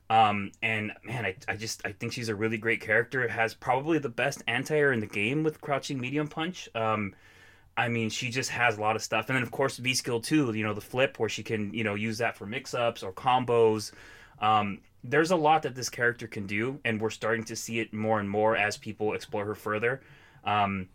Um, 0.09 0.51
and 0.61 0.91
man, 1.03 1.25
I, 1.25 1.35
I 1.47 1.55
just 1.55 1.81
I 1.85 1.93
think 1.93 2.11
she's 2.11 2.29
a 2.29 2.35
really 2.35 2.57
great 2.57 2.81
character. 2.81 3.25
Has 3.27 3.53
probably 3.53 3.99
the 3.99 4.09
best 4.09 4.43
anti-air 4.47 4.91
in 4.91 4.99
the 4.99 5.07
game 5.07 5.43
with 5.43 5.61
crouching 5.61 5.99
medium 5.99 6.27
punch. 6.27 6.67
Um, 6.75 7.15
I 7.75 7.89
mean, 7.89 8.09
she 8.09 8.29
just 8.29 8.51
has 8.51 8.77
a 8.77 8.81
lot 8.81 8.95
of 8.95 9.01
stuff. 9.01 9.29
And 9.29 9.35
then, 9.35 9.43
of 9.43 9.51
course, 9.51 9.77
V 9.77 9.93
skill 9.93 10.21
two, 10.21 10.53
you 10.53 10.63
know, 10.63 10.73
the 10.73 10.81
flip 10.81 11.19
where 11.19 11.29
she 11.29 11.43
can, 11.43 11.73
you 11.73 11.83
know, 11.83 11.95
use 11.95 12.19
that 12.19 12.37
for 12.37 12.45
mix 12.45 12.73
ups 12.73 13.01
or 13.01 13.11
combos. 13.11 13.91
Um, 14.39 14.79
there's 15.03 15.31
a 15.31 15.35
lot 15.35 15.63
that 15.63 15.75
this 15.75 15.89
character 15.89 16.27
can 16.27 16.45
do, 16.45 16.79
and 16.85 17.01
we're 17.01 17.09
starting 17.09 17.43
to 17.45 17.55
see 17.55 17.79
it 17.79 17.93
more 17.93 18.19
and 18.19 18.29
more 18.29 18.55
as 18.55 18.77
people 18.77 19.13
explore 19.13 19.45
her 19.45 19.55
further. 19.55 20.01
Um, 20.43 20.89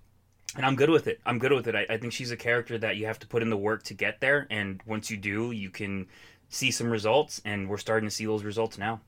and 0.57 0.65
I'm 0.65 0.77
good 0.77 0.89
with 0.89 1.09
it. 1.09 1.21
I'm 1.27 1.39
good 1.39 1.53
with 1.53 1.67
it. 1.67 1.75
I, 1.75 1.87
I 1.91 1.97
think 1.99 2.13
she's 2.13 2.31
a 2.31 2.37
character 2.37 2.79
that 2.79 2.97
you 2.97 3.07
have 3.07 3.19
to 3.19 3.27
put 3.27 3.43
in 3.43 3.51
the 3.51 3.57
work 3.57 3.83
to 3.85 3.95
get 3.95 4.21
there. 4.21 4.47
And 4.51 4.81
once 4.87 5.11
you 5.11 5.17
do, 5.17 5.51
you 5.51 5.71
can 5.71 6.07
see 6.49 6.71
some 6.71 6.91
results, 6.91 7.43
and 7.45 7.69
we're 7.69 7.77
starting 7.77 8.09
to 8.09 8.15
see 8.15 8.25
those 8.25 8.45
results 8.45 8.79
now. 8.79 9.01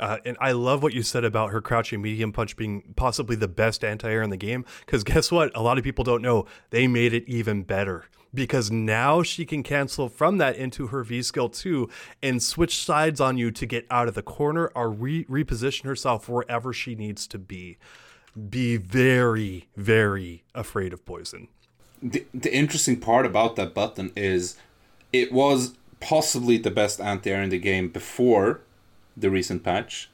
Uh, 0.00 0.18
and 0.24 0.36
I 0.40 0.52
love 0.52 0.82
what 0.82 0.92
you 0.92 1.02
said 1.02 1.24
about 1.24 1.50
her 1.50 1.60
crouching 1.60 2.02
medium 2.02 2.32
punch 2.32 2.56
being 2.56 2.94
possibly 2.96 3.36
the 3.36 3.48
best 3.48 3.84
anti 3.84 4.10
air 4.10 4.22
in 4.22 4.30
the 4.30 4.36
game. 4.36 4.64
Because 4.84 5.04
guess 5.04 5.30
what? 5.30 5.56
A 5.56 5.62
lot 5.62 5.78
of 5.78 5.84
people 5.84 6.04
don't 6.04 6.22
know. 6.22 6.46
They 6.70 6.86
made 6.86 7.14
it 7.14 7.24
even 7.28 7.62
better. 7.62 8.06
Because 8.32 8.68
now 8.68 9.22
she 9.22 9.46
can 9.46 9.62
cancel 9.62 10.08
from 10.08 10.38
that 10.38 10.56
into 10.56 10.88
her 10.88 11.04
V 11.04 11.22
skill 11.22 11.48
2 11.48 11.88
and 12.20 12.42
switch 12.42 12.82
sides 12.82 13.20
on 13.20 13.38
you 13.38 13.52
to 13.52 13.64
get 13.64 13.86
out 13.92 14.08
of 14.08 14.14
the 14.14 14.22
corner 14.22 14.72
or 14.74 14.90
re- 14.90 15.24
reposition 15.26 15.84
herself 15.84 16.28
wherever 16.28 16.72
she 16.72 16.96
needs 16.96 17.28
to 17.28 17.38
be. 17.38 17.78
Be 18.48 18.76
very, 18.76 19.68
very 19.76 20.42
afraid 20.52 20.92
of 20.92 21.04
poison. 21.04 21.46
The, 22.02 22.26
the 22.34 22.52
interesting 22.52 22.98
part 22.98 23.24
about 23.24 23.54
that 23.54 23.72
button 23.72 24.10
is 24.16 24.56
it 25.12 25.30
was 25.30 25.74
possibly 26.00 26.58
the 26.58 26.72
best 26.72 27.00
anti 27.00 27.30
air 27.30 27.40
in 27.40 27.50
the 27.50 27.58
game 27.58 27.88
before 27.88 28.62
the 29.16 29.30
recent 29.30 29.62
patch. 29.62 30.10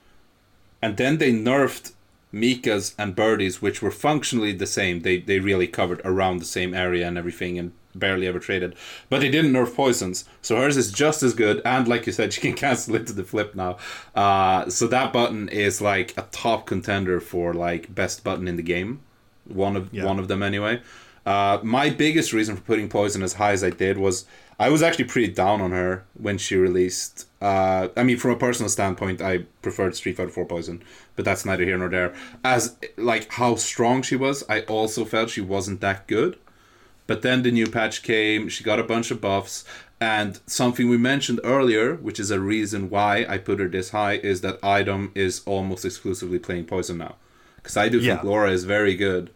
And 0.82 0.96
then 0.96 1.18
they 1.18 1.32
nerfed 1.32 1.92
Mika's 2.32 2.94
and 2.98 3.14
Birdie's, 3.16 3.60
which 3.60 3.82
were 3.82 3.90
functionally 3.90 4.52
the 4.52 4.66
same. 4.66 5.00
They 5.00 5.18
they 5.18 5.40
really 5.40 5.66
covered 5.66 6.00
around 6.04 6.38
the 6.38 6.44
same 6.44 6.74
area 6.74 7.06
and 7.06 7.18
everything 7.18 7.58
and 7.58 7.72
barely 7.94 8.26
ever 8.26 8.38
traded. 8.38 8.76
But 9.08 9.20
they 9.20 9.30
didn't 9.30 9.52
nerf 9.52 9.74
poisons. 9.74 10.24
So 10.42 10.56
hers 10.56 10.76
is 10.76 10.92
just 10.92 11.22
as 11.22 11.34
good 11.34 11.60
and 11.64 11.88
like 11.88 12.06
you 12.06 12.12
said, 12.12 12.32
she 12.32 12.40
can 12.40 12.54
cancel 12.54 12.94
into 12.94 13.12
the 13.12 13.24
flip 13.24 13.54
now. 13.54 13.78
Uh, 14.14 14.68
so 14.70 14.86
that 14.86 15.12
button 15.12 15.48
is 15.48 15.80
like 15.80 16.16
a 16.16 16.22
top 16.30 16.66
contender 16.66 17.20
for 17.20 17.52
like 17.52 17.94
best 17.94 18.22
button 18.22 18.46
in 18.46 18.56
the 18.56 18.62
game. 18.62 19.00
One 19.44 19.76
of 19.76 19.92
yeah. 19.92 20.04
one 20.04 20.18
of 20.18 20.28
them 20.28 20.42
anyway. 20.42 20.80
Uh, 21.26 21.58
my 21.62 21.90
biggest 21.90 22.32
reason 22.32 22.56
for 22.56 22.62
putting 22.62 22.88
poison 22.88 23.22
as 23.22 23.34
high 23.34 23.52
as 23.52 23.62
I 23.62 23.70
did 23.70 23.98
was 23.98 24.24
I 24.60 24.68
was 24.68 24.82
actually 24.82 25.06
pretty 25.06 25.32
down 25.32 25.62
on 25.62 25.70
her 25.70 26.04
when 26.12 26.36
she 26.36 26.54
released. 26.54 27.26
Uh, 27.40 27.88
I 27.96 28.02
mean, 28.02 28.18
from 28.18 28.32
a 28.32 28.36
personal 28.36 28.68
standpoint, 28.68 29.22
I 29.22 29.46
preferred 29.62 29.96
Street 29.96 30.18
Fighter 30.18 30.28
4 30.28 30.44
Poison, 30.44 30.82
but 31.16 31.24
that's 31.24 31.46
neither 31.46 31.64
here 31.64 31.78
nor 31.78 31.88
there. 31.88 32.14
As 32.44 32.76
like 32.98 33.32
how 33.32 33.54
strong 33.54 34.02
she 34.02 34.16
was, 34.16 34.44
I 34.50 34.60
also 34.62 35.06
felt 35.06 35.30
she 35.30 35.40
wasn't 35.40 35.80
that 35.80 36.06
good. 36.06 36.38
But 37.06 37.22
then 37.22 37.42
the 37.42 37.50
new 37.50 37.68
patch 37.68 38.02
came. 38.02 38.50
She 38.50 38.62
got 38.62 38.78
a 38.78 38.84
bunch 38.84 39.10
of 39.10 39.22
buffs, 39.22 39.64
and 39.98 40.38
something 40.46 40.90
we 40.90 40.98
mentioned 40.98 41.40
earlier, 41.42 41.94
which 41.94 42.20
is 42.20 42.30
a 42.30 42.38
reason 42.38 42.90
why 42.90 43.24
I 43.26 43.38
put 43.38 43.60
her 43.60 43.68
this 43.68 43.90
high, 43.90 44.18
is 44.18 44.42
that 44.42 44.60
Idom 44.62 45.10
is 45.14 45.40
almost 45.46 45.86
exclusively 45.86 46.38
playing 46.38 46.66
Poison 46.66 46.98
now. 46.98 47.16
Because 47.56 47.78
I 47.78 47.88
do 47.88 47.98
yeah. 47.98 48.16
think 48.16 48.24
Laura 48.24 48.50
is 48.50 48.64
very 48.64 48.94
good, 48.94 49.30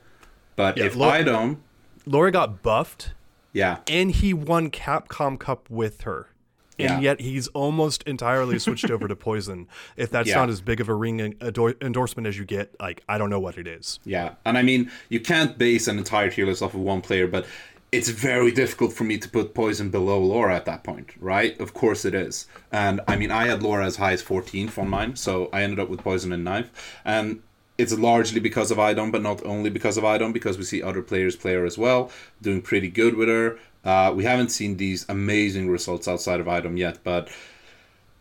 but 0.54 0.76
yeah, 0.76 0.84
if 0.84 0.96
Laura, 0.96 1.20
Idom, 1.20 1.62
Laura 2.04 2.30
got 2.30 2.62
buffed 2.62 3.12
yeah. 3.54 3.78
And 3.88 4.10
he 4.10 4.34
won 4.34 4.70
Capcom 4.70 5.38
Cup 5.38 5.70
with 5.70 6.02
her. 6.02 6.28
And 6.76 6.90
yeah. 6.90 7.10
yet 7.10 7.20
he's 7.20 7.46
almost 7.48 8.02
entirely 8.02 8.58
switched 8.58 8.90
over 8.90 9.06
to 9.06 9.14
Poison. 9.14 9.68
If 9.96 10.10
that's 10.10 10.28
yeah. 10.28 10.34
not 10.34 10.50
as 10.50 10.60
big 10.60 10.80
of 10.80 10.88
a 10.88 10.94
ring 10.94 11.36
endorsement 11.40 12.26
as 12.26 12.36
you 12.36 12.44
get, 12.44 12.74
like 12.80 13.02
I 13.08 13.16
don't 13.16 13.30
know 13.30 13.38
what 13.38 13.56
it 13.56 13.68
is. 13.68 14.00
Yeah, 14.04 14.34
and 14.44 14.58
I 14.58 14.62
mean 14.62 14.90
you 15.08 15.20
can't 15.20 15.56
base 15.56 15.86
an 15.86 15.98
entire 15.98 16.30
tier 16.30 16.46
list 16.46 16.62
off 16.62 16.74
of 16.74 16.80
one 16.80 17.00
player, 17.00 17.28
but 17.28 17.46
it's 17.92 18.08
very 18.08 18.50
difficult 18.50 18.92
for 18.92 19.04
me 19.04 19.18
to 19.18 19.28
put 19.28 19.54
Poison 19.54 19.88
below 19.88 20.18
Laura 20.18 20.56
at 20.56 20.64
that 20.64 20.82
point, 20.82 21.10
right? 21.20 21.58
Of 21.60 21.74
course 21.74 22.04
it 22.04 22.12
is. 22.12 22.48
And 22.72 23.00
I 23.06 23.14
mean 23.14 23.30
I 23.30 23.46
had 23.46 23.62
Laura 23.62 23.86
as 23.86 23.94
high 23.96 24.12
as 24.12 24.22
14th 24.24 24.76
on 24.76 24.88
mine, 24.88 25.14
so 25.14 25.48
I 25.52 25.62
ended 25.62 25.78
up 25.78 25.88
with 25.88 26.02
Poison 26.02 26.32
in 26.32 26.42
ninth. 26.42 26.70
And 27.04 27.40
it's 27.76 27.96
largely 27.96 28.40
because 28.40 28.70
of 28.70 28.78
Idom, 28.78 29.10
but 29.10 29.22
not 29.22 29.44
only 29.44 29.70
because 29.70 29.96
of 29.96 30.04
Idom, 30.04 30.32
because 30.32 30.58
we 30.58 30.64
see 30.64 30.82
other 30.82 31.02
players 31.02 31.36
play 31.36 31.54
her 31.54 31.64
as 31.64 31.76
well, 31.76 32.10
doing 32.40 32.62
pretty 32.62 32.88
good 32.88 33.16
with 33.16 33.28
her. 33.28 33.58
Uh, 33.84 34.12
we 34.14 34.24
haven't 34.24 34.50
seen 34.50 34.76
these 34.76 35.04
amazing 35.08 35.68
results 35.68 36.08
outside 36.08 36.40
of 36.40 36.48
Idom 36.48 36.76
yet, 36.76 36.98
but 37.04 37.28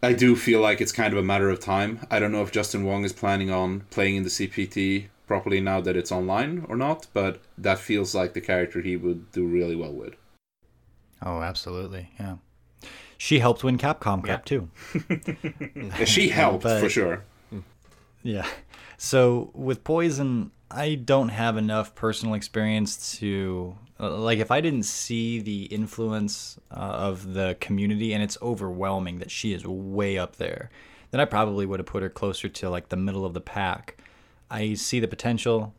I 0.01 0.13
do 0.13 0.35
feel 0.35 0.59
like 0.59 0.81
it's 0.81 0.91
kind 0.91 1.13
of 1.13 1.19
a 1.19 1.23
matter 1.23 1.49
of 1.49 1.59
time. 1.59 2.05
I 2.11 2.19
don't 2.19 2.31
know 2.31 2.41
if 2.41 2.51
Justin 2.51 2.83
Wong 2.83 3.05
is 3.05 3.13
planning 3.13 3.49
on 3.49 3.81
playing 3.89 4.17
in 4.17 4.23
the 4.23 4.29
CPT 4.29 5.05
properly 5.27 5.61
now 5.61 5.79
that 5.81 5.95
it's 5.95 6.11
online 6.11 6.65
or 6.67 6.75
not, 6.75 7.07
but 7.13 7.39
that 7.57 7.79
feels 7.79 8.13
like 8.13 8.33
the 8.33 8.41
character 8.41 8.81
he 8.81 8.97
would 8.97 9.31
do 9.31 9.45
really 9.45 9.75
well 9.75 9.93
with. 9.93 10.15
Oh, 11.21 11.41
absolutely. 11.41 12.09
Yeah. 12.19 12.37
She 13.17 13.39
helped 13.39 13.63
win 13.63 13.77
Capcom 13.77 14.25
Cup 14.25 14.43
too. 14.43 14.69
she 16.05 16.27
helped 16.27 16.63
but, 16.63 16.81
for 16.81 16.89
sure. 16.89 17.23
Yeah. 18.21 18.45
So 19.03 19.51
with 19.53 19.83
poison, 19.83 20.51
I 20.71 20.95
don't 20.95 21.27
have 21.27 21.57
enough 21.57 21.93
personal 21.93 22.35
experience 22.35 23.17
to 23.19 23.75
uh, 23.99 24.15
like 24.15 24.39
if 24.39 24.49
I 24.49 24.61
didn't 24.61 24.83
see 24.83 25.41
the 25.41 25.63
influence 25.63 26.57
uh, 26.71 26.75
of 26.75 27.33
the 27.33 27.57
community 27.59 28.13
and 28.13 28.23
it's 28.23 28.37
overwhelming 28.41 29.19
that 29.19 29.29
she 29.29 29.51
is 29.51 29.67
way 29.67 30.17
up 30.17 30.37
there, 30.37 30.69
then 31.11 31.19
I 31.19 31.25
probably 31.25 31.65
would 31.65 31.81
have 31.81 31.85
put 31.85 32.01
her 32.01 32.09
closer 32.09 32.47
to 32.47 32.69
like 32.69 32.87
the 32.87 32.95
middle 32.95 33.25
of 33.25 33.33
the 33.33 33.41
pack. 33.41 33.97
I 34.49 34.75
see 34.75 35.01
the 35.01 35.07
potential, 35.09 35.73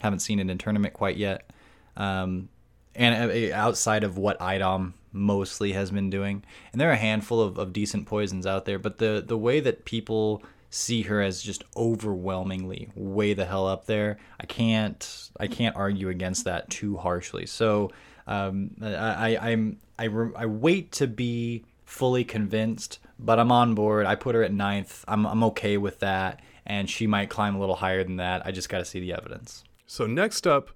haven't 0.00 0.20
seen 0.20 0.40
it 0.40 0.48
in 0.48 0.56
tournament 0.56 0.94
quite 0.94 1.18
yet, 1.18 1.50
um, 1.98 2.48
and 2.94 3.30
uh, 3.30 3.54
outside 3.54 4.02
of 4.02 4.16
what 4.16 4.40
IDOM 4.40 4.94
mostly 5.12 5.72
has 5.72 5.90
been 5.90 6.08
doing, 6.08 6.42
and 6.72 6.80
there 6.80 6.88
are 6.88 6.92
a 6.94 6.96
handful 6.96 7.42
of, 7.42 7.58
of 7.58 7.74
decent 7.74 8.06
poisons 8.06 8.46
out 8.46 8.64
there, 8.64 8.78
but 8.78 8.96
the 8.96 9.22
the 9.24 9.36
way 9.36 9.60
that 9.60 9.84
people 9.84 10.42
see 10.72 11.02
her 11.02 11.20
as 11.20 11.42
just 11.42 11.64
overwhelmingly 11.76 12.88
way 12.94 13.34
the 13.34 13.44
hell 13.44 13.68
up 13.68 13.84
there. 13.84 14.18
I 14.40 14.46
can't 14.46 15.30
I 15.38 15.46
can't 15.46 15.76
argue 15.76 16.08
against 16.08 16.46
that 16.46 16.70
too 16.70 16.96
harshly. 16.96 17.46
So 17.46 17.90
um, 18.26 18.70
I, 18.82 19.36
I 19.36 19.50
am 19.50 19.78
I, 19.98 20.06
I 20.06 20.46
wait 20.46 20.90
to 20.92 21.06
be 21.06 21.64
fully 21.84 22.24
convinced, 22.24 22.98
but 23.18 23.38
I'm 23.38 23.52
on 23.52 23.74
board. 23.74 24.06
I 24.06 24.14
put 24.14 24.34
her 24.34 24.42
at 24.42 24.52
ninth. 24.52 25.04
I'm 25.06 25.26
I'm 25.26 25.44
okay 25.44 25.76
with 25.76 26.00
that, 26.00 26.40
and 26.64 26.88
she 26.88 27.06
might 27.06 27.28
climb 27.28 27.54
a 27.54 27.60
little 27.60 27.76
higher 27.76 28.02
than 28.02 28.16
that. 28.16 28.46
I 28.46 28.50
just 28.50 28.70
got 28.70 28.78
to 28.78 28.84
see 28.84 28.98
the 28.98 29.12
evidence. 29.12 29.62
So 29.86 30.06
next 30.06 30.46
up. 30.46 30.70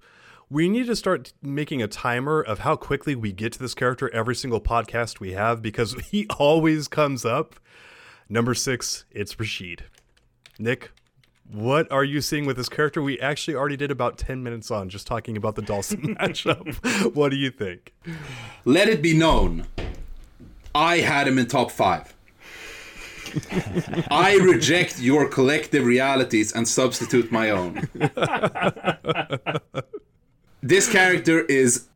We 0.49 0.69
need 0.69 0.85
to 0.87 0.95
start 0.95 1.33
making 1.41 1.81
a 1.81 1.89
timer 1.89 2.39
of 2.39 2.59
how 2.59 2.77
quickly 2.77 3.15
we 3.15 3.33
get 3.33 3.51
to 3.51 3.59
this 3.59 3.73
character 3.73 4.09
every 4.13 4.33
single 4.33 4.61
podcast 4.61 5.19
we 5.19 5.33
have 5.33 5.61
because 5.61 5.93
he 6.09 6.25
always 6.39 6.87
comes 6.87 7.25
up 7.25 7.55
Number 8.29 8.53
six, 8.53 9.05
it's 9.11 9.39
Rashid. 9.39 9.83
Nick, 10.59 10.91
what 11.49 11.89
are 11.91 12.03
you 12.03 12.19
seeing 12.19 12.45
with 12.45 12.57
this 12.57 12.67
character? 12.67 13.01
We 13.01 13.19
actually 13.19 13.55
already 13.55 13.77
did 13.77 13.89
about 13.91 14.17
10 14.17 14.43
minutes 14.43 14.69
on 14.69 14.89
just 14.89 15.07
talking 15.07 15.37
about 15.37 15.55
the 15.55 15.61
Dawson 15.61 16.15
matchup. 16.19 17.15
what 17.15 17.29
do 17.29 17.37
you 17.37 17.51
think? 17.51 17.93
Let 18.65 18.89
it 18.89 19.01
be 19.01 19.17
known, 19.17 19.65
I 20.75 20.97
had 20.97 21.27
him 21.27 21.37
in 21.39 21.47
top 21.47 21.71
five. 21.71 22.13
I 24.09 24.39
reject 24.41 24.99
your 24.99 25.27
collective 25.29 25.85
realities 25.85 26.53
and 26.53 26.67
substitute 26.67 27.31
my 27.31 27.49
own. 27.51 27.87
this 30.61 30.89
character 30.91 31.41
is. 31.41 31.87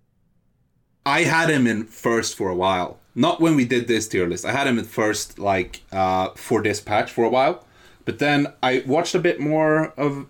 I 1.05 1.23
had 1.23 1.49
him 1.49 1.67
in 1.67 1.85
first 1.85 2.37
for 2.37 2.49
a 2.49 2.55
while. 2.55 2.99
Not 3.13 3.41
when 3.41 3.55
we 3.55 3.65
did 3.65 3.87
this 3.87 4.07
tier 4.07 4.27
list. 4.27 4.45
I 4.45 4.51
had 4.51 4.67
him 4.67 4.79
at 4.79 4.85
first, 4.85 5.37
like 5.37 5.81
uh, 5.91 6.29
for 6.35 6.61
this 6.61 6.79
patch 6.79 7.11
for 7.11 7.25
a 7.25 7.29
while. 7.29 7.65
But 8.05 8.19
then 8.19 8.53
I 8.63 8.83
watched 8.85 9.15
a 9.15 9.19
bit 9.19 9.39
more 9.39 9.93
of. 9.97 10.27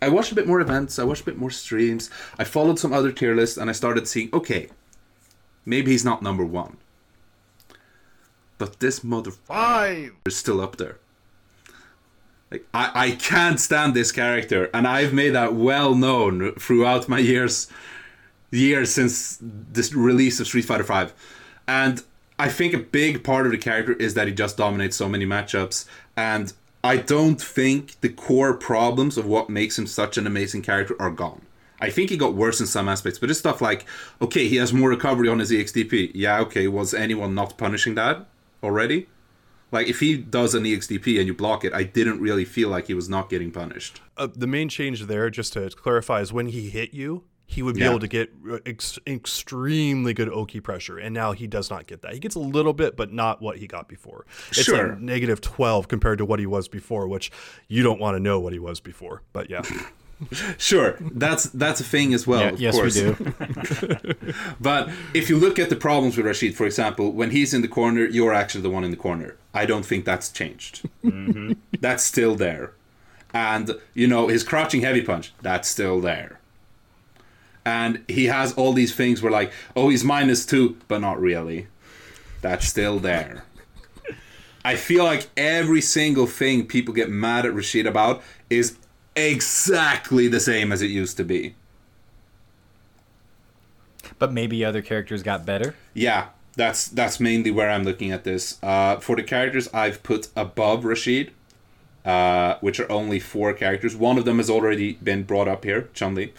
I 0.00 0.08
watched 0.08 0.32
a 0.32 0.34
bit 0.34 0.46
more 0.46 0.60
events. 0.60 0.98
I 0.98 1.04
watched 1.04 1.22
a 1.22 1.24
bit 1.24 1.38
more 1.38 1.50
streams. 1.50 2.10
I 2.38 2.44
followed 2.44 2.78
some 2.78 2.92
other 2.92 3.10
tier 3.10 3.34
lists, 3.34 3.56
and 3.56 3.68
I 3.68 3.72
started 3.72 4.06
seeing. 4.06 4.30
Okay, 4.32 4.68
maybe 5.64 5.90
he's 5.90 6.04
not 6.04 6.22
number 6.22 6.44
one. 6.44 6.76
But 8.58 8.78
this 8.78 9.02
mother 9.02 9.32
Five. 9.32 10.12
is 10.26 10.36
still 10.36 10.60
up 10.60 10.76
there. 10.76 10.98
Like 12.50 12.66
I, 12.72 12.90
I 12.94 13.10
can't 13.12 13.58
stand 13.58 13.94
this 13.94 14.12
character, 14.12 14.70
and 14.72 14.86
I've 14.86 15.12
made 15.12 15.30
that 15.30 15.54
well 15.54 15.94
known 15.94 16.52
throughout 16.54 17.08
my 17.08 17.18
years 17.18 17.66
years 18.52 18.94
since 18.94 19.38
this 19.40 19.92
release 19.92 20.38
of 20.38 20.46
Street 20.46 20.64
Fighter 20.64 20.84
V. 20.84 21.12
And 21.66 22.02
I 22.38 22.48
think 22.48 22.74
a 22.74 22.78
big 22.78 23.22
part 23.22 23.46
of 23.46 23.52
the 23.52 23.58
character 23.58 23.92
is 23.92 24.14
that 24.14 24.26
he 24.26 24.34
just 24.34 24.56
dominates 24.56 24.96
so 24.96 25.08
many 25.08 25.24
matchups, 25.24 25.86
and 26.16 26.52
I 26.82 26.96
don't 26.98 27.40
think 27.40 28.00
the 28.00 28.08
core 28.08 28.54
problems 28.54 29.16
of 29.16 29.24
what 29.24 29.48
makes 29.48 29.78
him 29.78 29.86
such 29.86 30.18
an 30.18 30.26
amazing 30.26 30.62
character 30.62 30.96
are 31.00 31.10
gone. 31.10 31.42
I 31.80 31.90
think 31.90 32.10
he 32.10 32.16
got 32.16 32.34
worse 32.34 32.60
in 32.60 32.66
some 32.66 32.88
aspects, 32.88 33.18
but 33.18 33.30
it's 33.30 33.38
stuff 33.38 33.60
like, 33.60 33.86
okay, 34.20 34.48
he 34.48 34.56
has 34.56 34.72
more 34.72 34.90
recovery 34.90 35.28
on 35.28 35.38
his 35.38 35.50
EXDP. 35.50 36.12
Yeah, 36.14 36.40
okay, 36.40 36.68
was 36.68 36.92
anyone 36.94 37.34
not 37.34 37.56
punishing 37.56 37.94
that 37.94 38.26
already? 38.62 39.08
Like, 39.72 39.88
if 39.88 40.00
he 40.00 40.16
does 40.16 40.54
an 40.54 40.64
EXDP 40.64 41.18
and 41.18 41.26
you 41.26 41.34
block 41.34 41.64
it, 41.64 41.72
I 41.72 41.82
didn't 41.82 42.20
really 42.20 42.44
feel 42.44 42.68
like 42.68 42.86
he 42.86 42.94
was 42.94 43.08
not 43.08 43.28
getting 43.28 43.50
punished. 43.50 44.00
Uh, 44.16 44.28
the 44.34 44.46
main 44.46 44.68
change 44.68 45.02
there, 45.06 45.30
just 45.30 45.52
to 45.54 45.68
clarify, 45.70 46.20
is 46.20 46.32
when 46.32 46.46
he 46.46 46.70
hit 46.70 46.94
you, 46.94 47.24
he 47.46 47.62
would 47.62 47.74
be 47.74 47.82
Yeah. 47.82 47.90
able 47.90 48.00
to 48.00 48.08
get 48.08 48.32
uh, 48.50 48.58
ex- 48.66 48.98
extremely 49.06 50.14
good 50.14 50.28
Oki 50.28 50.60
pressure, 50.60 50.98
and 50.98 51.14
now 51.14 51.32
he 51.32 51.46
does 51.46 51.70
not 51.70 51.86
get 51.86 52.02
that. 52.02 52.14
He 52.14 52.18
gets 52.18 52.34
a 52.34 52.40
little 52.40 52.72
bit, 52.72 52.96
but 52.96 53.12
not 53.12 53.42
what 53.42 53.58
he 53.58 53.66
got 53.66 53.88
before. 53.88 54.24
It's 54.48 54.62
Sure. 54.62 54.88
like 54.90 55.00
negative 55.00 55.40
12 55.40 55.86
compared 55.88 56.18
to 56.18 56.24
what 56.24 56.38
he 56.40 56.46
was 56.46 56.68
before, 56.68 57.06
which 57.08 57.30
you 57.68 57.82
don't 57.82 58.00
want 58.00 58.16
to 58.16 58.20
know 58.20 58.40
what 58.40 58.52
he 58.52 58.58
was 58.58 58.80
before. 58.80 59.22
But 59.32 59.50
yeah. 59.50 59.62
Sure, 60.58 60.96
that's 61.00 61.44
that's 61.50 61.80
a 61.80 61.84
thing 61.84 62.14
as 62.14 62.24
well. 62.26 62.40
Yeah, 62.40 62.48
of 62.50 62.60
yes, 62.60 62.74
course. 62.76 62.94
we 62.94 63.02
do. 63.02 64.14
But 64.60 64.88
if 65.12 65.28
you 65.28 65.36
look 65.36 65.58
at 65.58 65.68
the 65.70 65.76
problems 65.76 66.16
with 66.16 66.24
Rashid, 66.24 66.54
for 66.56 66.64
example, 66.64 67.10
when 67.12 67.30
he's 67.32 67.52
in 67.52 67.62
the 67.62 67.68
corner, 67.68 68.06
you're 68.06 68.32
actually 68.32 68.62
the 68.62 68.70
one 68.70 68.84
in 68.84 68.90
the 68.92 68.96
corner. 68.96 69.36
I 69.52 69.66
don't 69.66 69.84
think 69.84 70.04
that's 70.04 70.30
changed. 70.30 70.88
That's 71.80 72.02
still 72.04 72.36
there. 72.36 72.72
And, 73.34 73.72
you 73.92 74.06
know, 74.06 74.28
his 74.28 74.44
crouching 74.44 74.82
heavy 74.82 75.02
punch, 75.02 75.32
that's 75.42 75.68
still 75.68 76.00
there. 76.00 76.38
And 77.64 78.04
he 78.08 78.26
has 78.26 78.52
all 78.54 78.72
these 78.72 78.94
things 78.94 79.22
where, 79.22 79.32
like, 79.32 79.52
oh, 79.74 79.88
he's 79.88 80.04
minus 80.04 80.44
two, 80.44 80.76
but 80.86 81.00
not 81.00 81.20
really. 81.20 81.68
That's 82.42 82.66
still 82.66 82.98
there. 82.98 83.44
I 84.64 84.76
feel 84.76 85.04
like 85.04 85.28
every 85.36 85.80
single 85.80 86.26
thing 86.26 86.66
people 86.66 86.94
get 86.94 87.10
mad 87.10 87.44
at 87.44 87.54
Rashid 87.54 87.86
about 87.86 88.22
is 88.48 88.76
exactly 89.14 90.28
the 90.28 90.40
same 90.40 90.72
as 90.72 90.82
it 90.82 90.90
used 90.90 91.16
to 91.18 91.24
be. 91.24 91.54
But 94.18 94.32
maybe 94.32 94.64
other 94.64 94.82
characters 94.82 95.22
got 95.22 95.44
better. 95.44 95.74
Yeah, 95.92 96.28
that's 96.56 96.88
that's 96.88 97.20
mainly 97.20 97.50
where 97.50 97.70
I'm 97.70 97.84
looking 97.84 98.10
at 98.10 98.24
this. 98.24 98.58
Uh, 98.62 98.96
for 98.96 99.16
the 99.16 99.22
characters 99.22 99.68
I've 99.74 100.02
put 100.02 100.28
above 100.36 100.84
Rashid, 100.84 101.32
uh, 102.04 102.56
which 102.60 102.80
are 102.80 102.90
only 102.90 103.18
four 103.18 103.52
characters. 103.52 103.96
One 103.96 104.18
of 104.18 104.24
them 104.24 104.38
has 104.38 104.48
already 104.48 104.94
been 104.94 105.24
brought 105.24 105.48
up 105.48 105.64
here, 105.64 105.88
Chun 105.94 106.14
Li. 106.14 106.32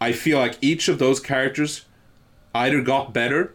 I 0.00 0.12
feel 0.12 0.38
like 0.38 0.58
each 0.60 0.88
of 0.88 0.98
those 0.98 1.20
characters 1.20 1.84
either 2.54 2.80
got 2.82 3.12
better, 3.12 3.54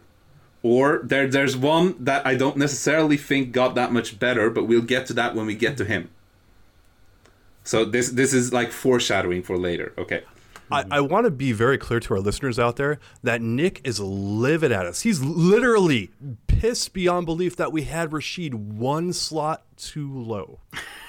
or 0.62 1.00
there 1.04 1.26
there's 1.26 1.56
one 1.56 2.02
that 2.04 2.26
I 2.26 2.34
don't 2.34 2.56
necessarily 2.56 3.16
think 3.16 3.52
got 3.52 3.74
that 3.74 3.92
much 3.92 4.18
better, 4.18 4.50
but 4.50 4.64
we'll 4.64 4.82
get 4.82 5.06
to 5.06 5.14
that 5.14 5.34
when 5.34 5.46
we 5.46 5.54
get 5.54 5.76
to 5.78 5.84
him. 5.84 6.10
So 7.64 7.84
this 7.84 8.10
this 8.10 8.32
is 8.32 8.52
like 8.52 8.72
foreshadowing 8.72 9.42
for 9.42 9.56
later. 9.56 9.92
Okay. 9.98 10.22
I, 10.70 10.84
I 10.90 11.00
want 11.00 11.26
to 11.26 11.30
be 11.30 11.52
very 11.52 11.76
clear 11.76 12.00
to 12.00 12.14
our 12.14 12.20
listeners 12.20 12.58
out 12.58 12.76
there 12.76 12.98
that 13.22 13.42
Nick 13.42 13.82
is 13.84 14.00
livid 14.00 14.72
at 14.72 14.86
us. 14.86 15.02
He's 15.02 15.22
literally 15.22 16.10
pissed 16.46 16.94
beyond 16.94 17.26
belief 17.26 17.56
that 17.56 17.72
we 17.72 17.82
had 17.82 18.12
Rashid 18.12 18.54
one 18.54 19.12
slot 19.12 19.64
too 19.76 20.10
low. 20.10 20.60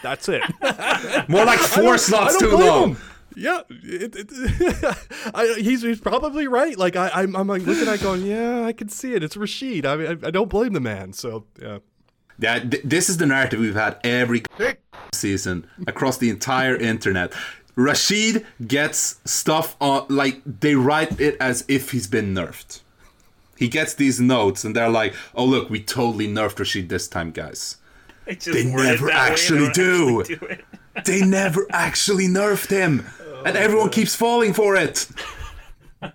That's 0.01 0.27
it. 0.27 0.43
More 1.29 1.45
like 1.45 1.59
four 1.59 1.97
slots 1.97 2.37
too 2.37 2.51
low. 2.51 2.87
him. 2.87 2.97
Yeah, 3.35 3.61
it, 3.69 4.15
it, 4.15 4.29
I, 5.35 5.55
he's, 5.59 5.81
he's 5.81 5.99
probably 5.99 6.47
right. 6.47 6.77
Like 6.77 6.95
I, 6.95 7.09
I'm, 7.13 7.35
I'm 7.35 7.47
like 7.47 7.63
looking 7.63 7.87
at, 7.87 7.95
it 7.95 8.01
going, 8.03 8.25
yeah, 8.25 8.63
I 8.65 8.73
can 8.73 8.89
see 8.89 9.13
it. 9.13 9.23
It's 9.23 9.35
Rashid. 9.37 9.85
I 9.85 9.95
mean, 9.95 10.07
I, 10.23 10.27
I 10.27 10.31
don't 10.31 10.49
blame 10.49 10.73
the 10.73 10.79
man. 10.79 11.13
So 11.13 11.45
yeah, 11.61 11.79
Yeah, 12.39 12.59
th- 12.59 12.83
this 12.83 13.09
is 13.09 13.17
the 13.17 13.25
narrative 13.25 13.59
we've 13.59 13.73
had 13.75 13.97
every 14.03 14.43
season 15.13 15.67
across 15.87 16.17
the 16.17 16.29
entire 16.29 16.75
internet. 16.75 17.33
Rashid 17.75 18.45
gets 18.67 19.19
stuff 19.25 19.75
on 19.81 20.05
like 20.09 20.41
they 20.45 20.75
write 20.75 21.19
it 21.19 21.35
as 21.39 21.65
if 21.67 21.91
he's 21.91 22.07
been 22.07 22.33
nerfed. 22.33 22.81
He 23.57 23.67
gets 23.67 23.93
these 23.95 24.19
notes 24.19 24.63
and 24.63 24.75
they're 24.75 24.89
like, 24.89 25.13
"Oh 25.33 25.45
look, 25.45 25.69
we 25.69 25.81
totally 25.81 26.27
nerfed 26.27 26.59
Rashid 26.59 26.89
this 26.89 27.07
time, 27.07 27.31
guys." 27.31 27.77
Just 28.27 28.51
They 28.53 28.63
never 28.65 29.07
that 29.07 29.11
they 29.11 29.11
actually 29.11 29.59
don't 29.65 29.73
do. 29.73 30.19
actually 30.21 30.35
do 30.37 30.45
it. 30.45 30.65
They 31.05 31.21
never 31.25 31.65
actually 31.71 32.27
nerfed 32.27 32.69
him, 32.69 33.07
and 33.45 33.57
everyone 33.57 33.89
keeps 33.89 34.15
falling 34.15 34.53
for 34.53 34.75
it. 34.75 35.07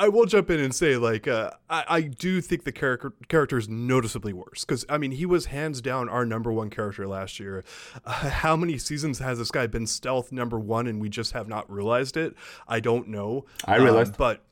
I 0.00 0.08
will 0.08 0.26
jump 0.26 0.48
in 0.50 0.60
and 0.60 0.72
say 0.72 0.96
like 0.96 1.26
uh, 1.26 1.50
I, 1.68 1.84
I 1.88 2.00
do 2.02 2.40
think 2.40 2.62
the 2.62 2.70
character 2.70 3.12
character 3.26 3.58
is 3.58 3.68
noticeably 3.68 4.32
worse 4.32 4.64
because 4.64 4.84
I 4.88 4.96
mean 4.96 5.10
he 5.10 5.26
was 5.26 5.46
hands 5.46 5.80
down 5.80 6.08
our 6.08 6.24
number 6.24 6.52
one 6.52 6.70
character 6.70 7.08
last 7.08 7.40
year. 7.40 7.64
Uh, 8.04 8.30
how 8.30 8.54
many 8.54 8.78
seasons 8.78 9.18
has 9.18 9.38
this 9.38 9.50
guy 9.50 9.66
been 9.66 9.88
stealth 9.88 10.30
number 10.30 10.58
one 10.58 10.86
and 10.86 11.00
we 11.00 11.08
just 11.08 11.32
have 11.32 11.48
not 11.48 11.70
realized 11.70 12.16
it? 12.16 12.36
I 12.68 12.78
don't 12.78 13.08
know. 13.08 13.46
I 13.64 13.76
realized. 13.76 14.12
Um, 14.12 14.16
but 14.18 14.44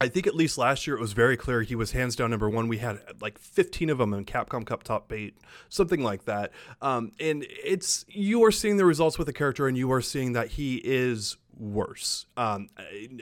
I 0.00 0.08
think 0.08 0.26
at 0.26 0.34
least 0.34 0.58
last 0.58 0.86
year 0.86 0.96
it 0.96 1.00
was 1.00 1.12
very 1.12 1.36
clear 1.36 1.62
he 1.62 1.76
was 1.76 1.92
hands 1.92 2.16
down 2.16 2.30
number 2.30 2.50
one. 2.50 2.66
We 2.66 2.78
had 2.78 3.00
like 3.20 3.38
15 3.38 3.90
of 3.90 3.98
them 3.98 4.12
in 4.12 4.24
Capcom 4.24 4.66
Cup 4.66 4.82
Top 4.82 5.12
8, 5.12 5.38
something 5.68 6.02
like 6.02 6.24
that. 6.24 6.50
Um, 6.82 7.12
and 7.20 7.46
it's 7.48 8.04
you 8.08 8.44
are 8.44 8.50
seeing 8.50 8.76
the 8.76 8.84
results 8.84 9.18
with 9.18 9.26
the 9.26 9.32
character, 9.32 9.68
and 9.68 9.78
you 9.78 9.92
are 9.92 10.02
seeing 10.02 10.32
that 10.32 10.48
he 10.48 10.80
is 10.84 11.36
worse. 11.58 12.26
Um, 12.36 12.68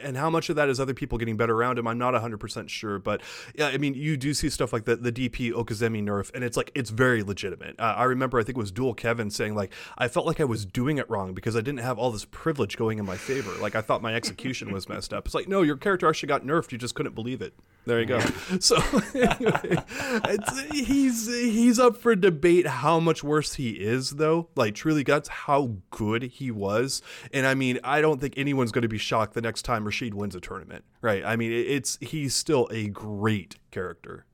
and 0.02 0.16
how 0.16 0.30
much 0.30 0.48
of 0.50 0.56
that 0.56 0.68
is 0.68 0.80
other 0.80 0.94
people 0.94 1.18
getting 1.18 1.36
better 1.36 1.54
around 1.54 1.78
him, 1.78 1.86
I'm 1.86 1.98
not 1.98 2.14
100% 2.14 2.68
sure. 2.68 2.98
But 2.98 3.22
yeah, 3.54 3.68
I 3.68 3.78
mean, 3.78 3.94
you 3.94 4.16
do 4.16 4.34
see 4.34 4.50
stuff 4.50 4.72
like 4.72 4.84
the, 4.84 4.96
the 4.96 5.12
DP 5.12 5.52
Okizeme 5.52 6.02
nerf, 6.02 6.30
and 6.34 6.44
it's 6.44 6.56
like, 6.56 6.70
it's 6.74 6.90
very 6.90 7.22
legitimate. 7.22 7.76
Uh, 7.78 7.94
I 7.96 8.04
remember, 8.04 8.38
I 8.38 8.42
think 8.42 8.56
it 8.56 8.60
was 8.60 8.72
Dual 8.72 8.94
Kevin 8.94 9.30
saying, 9.30 9.54
like, 9.54 9.72
I 9.98 10.08
felt 10.08 10.26
like 10.26 10.40
I 10.40 10.44
was 10.44 10.64
doing 10.64 10.98
it 10.98 11.08
wrong 11.10 11.34
because 11.34 11.56
I 11.56 11.60
didn't 11.60 11.80
have 11.80 11.98
all 11.98 12.10
this 12.10 12.24
privilege 12.24 12.76
going 12.76 12.98
in 12.98 13.04
my 13.04 13.16
favor. 13.16 13.52
Like, 13.60 13.74
I 13.74 13.80
thought 13.80 14.02
my 14.02 14.14
execution 14.14 14.72
was 14.72 14.88
messed 14.88 15.12
up. 15.12 15.26
It's 15.26 15.34
like, 15.34 15.48
no, 15.48 15.62
your 15.62 15.76
character 15.76 16.08
actually 16.08 16.28
got 16.28 16.44
nerfed. 16.44 16.72
You 16.72 16.78
just 16.78 16.94
couldn't 16.94 17.14
believe 17.14 17.42
it. 17.42 17.54
There 17.84 18.00
you 18.00 18.06
go. 18.06 18.20
So 18.60 18.76
anyway, 19.14 19.76
it's, 20.24 20.60
he's 20.70 21.26
he's 21.26 21.78
up 21.78 21.96
for 21.96 22.14
debate 22.14 22.66
how 22.66 23.00
much 23.00 23.24
worse 23.24 23.54
he 23.54 23.70
is, 23.70 24.10
though. 24.10 24.48
Like 24.54 24.74
truly, 24.74 25.02
that's 25.02 25.28
how 25.28 25.76
good 25.90 26.22
he 26.24 26.50
was. 26.50 27.02
And 27.32 27.46
I 27.46 27.54
mean, 27.54 27.80
I 27.82 28.00
don't 28.00 28.20
think 28.22 28.34
anyone's 28.38 28.72
going 28.72 28.82
to 28.82 28.88
be 28.88 28.98
shocked 28.98 29.34
the 29.34 29.42
next 29.42 29.62
time 29.62 29.84
Rashid 29.84 30.14
wins 30.14 30.34
a 30.34 30.40
tournament, 30.40 30.84
right? 31.02 31.22
I 31.24 31.36
mean, 31.36 31.52
it's 31.52 31.98
he's 32.00 32.34
still 32.34 32.68
a 32.70 32.88
great 32.88 33.56
character. 33.70 34.24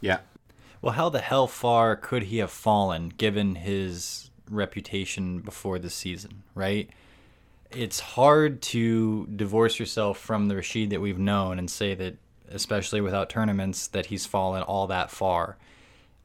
Yeah, 0.00 0.20
Well, 0.80 0.92
how 0.94 1.08
the 1.08 1.20
hell 1.20 1.46
far 1.46 1.96
could 1.96 2.24
he 2.24 2.38
have 2.38 2.50
fallen 2.50 3.10
given 3.10 3.54
his 3.54 4.30
reputation 4.50 5.40
before 5.40 5.78
the 5.78 5.90
season, 5.90 6.42
right? 6.54 6.90
It's 7.70 8.00
hard 8.00 8.62
to 8.62 9.26
divorce 9.34 9.78
yourself 9.78 10.18
from 10.18 10.48
the 10.48 10.56
Rashid 10.56 10.90
that 10.90 11.00
we've 11.00 11.18
known 11.18 11.58
and 11.58 11.70
say 11.70 11.94
that, 11.94 12.16
especially 12.50 13.00
without 13.00 13.30
tournaments, 13.30 13.88
that 13.88 14.06
he's 14.06 14.26
fallen 14.26 14.62
all 14.62 14.86
that 14.88 15.10
far. 15.10 15.56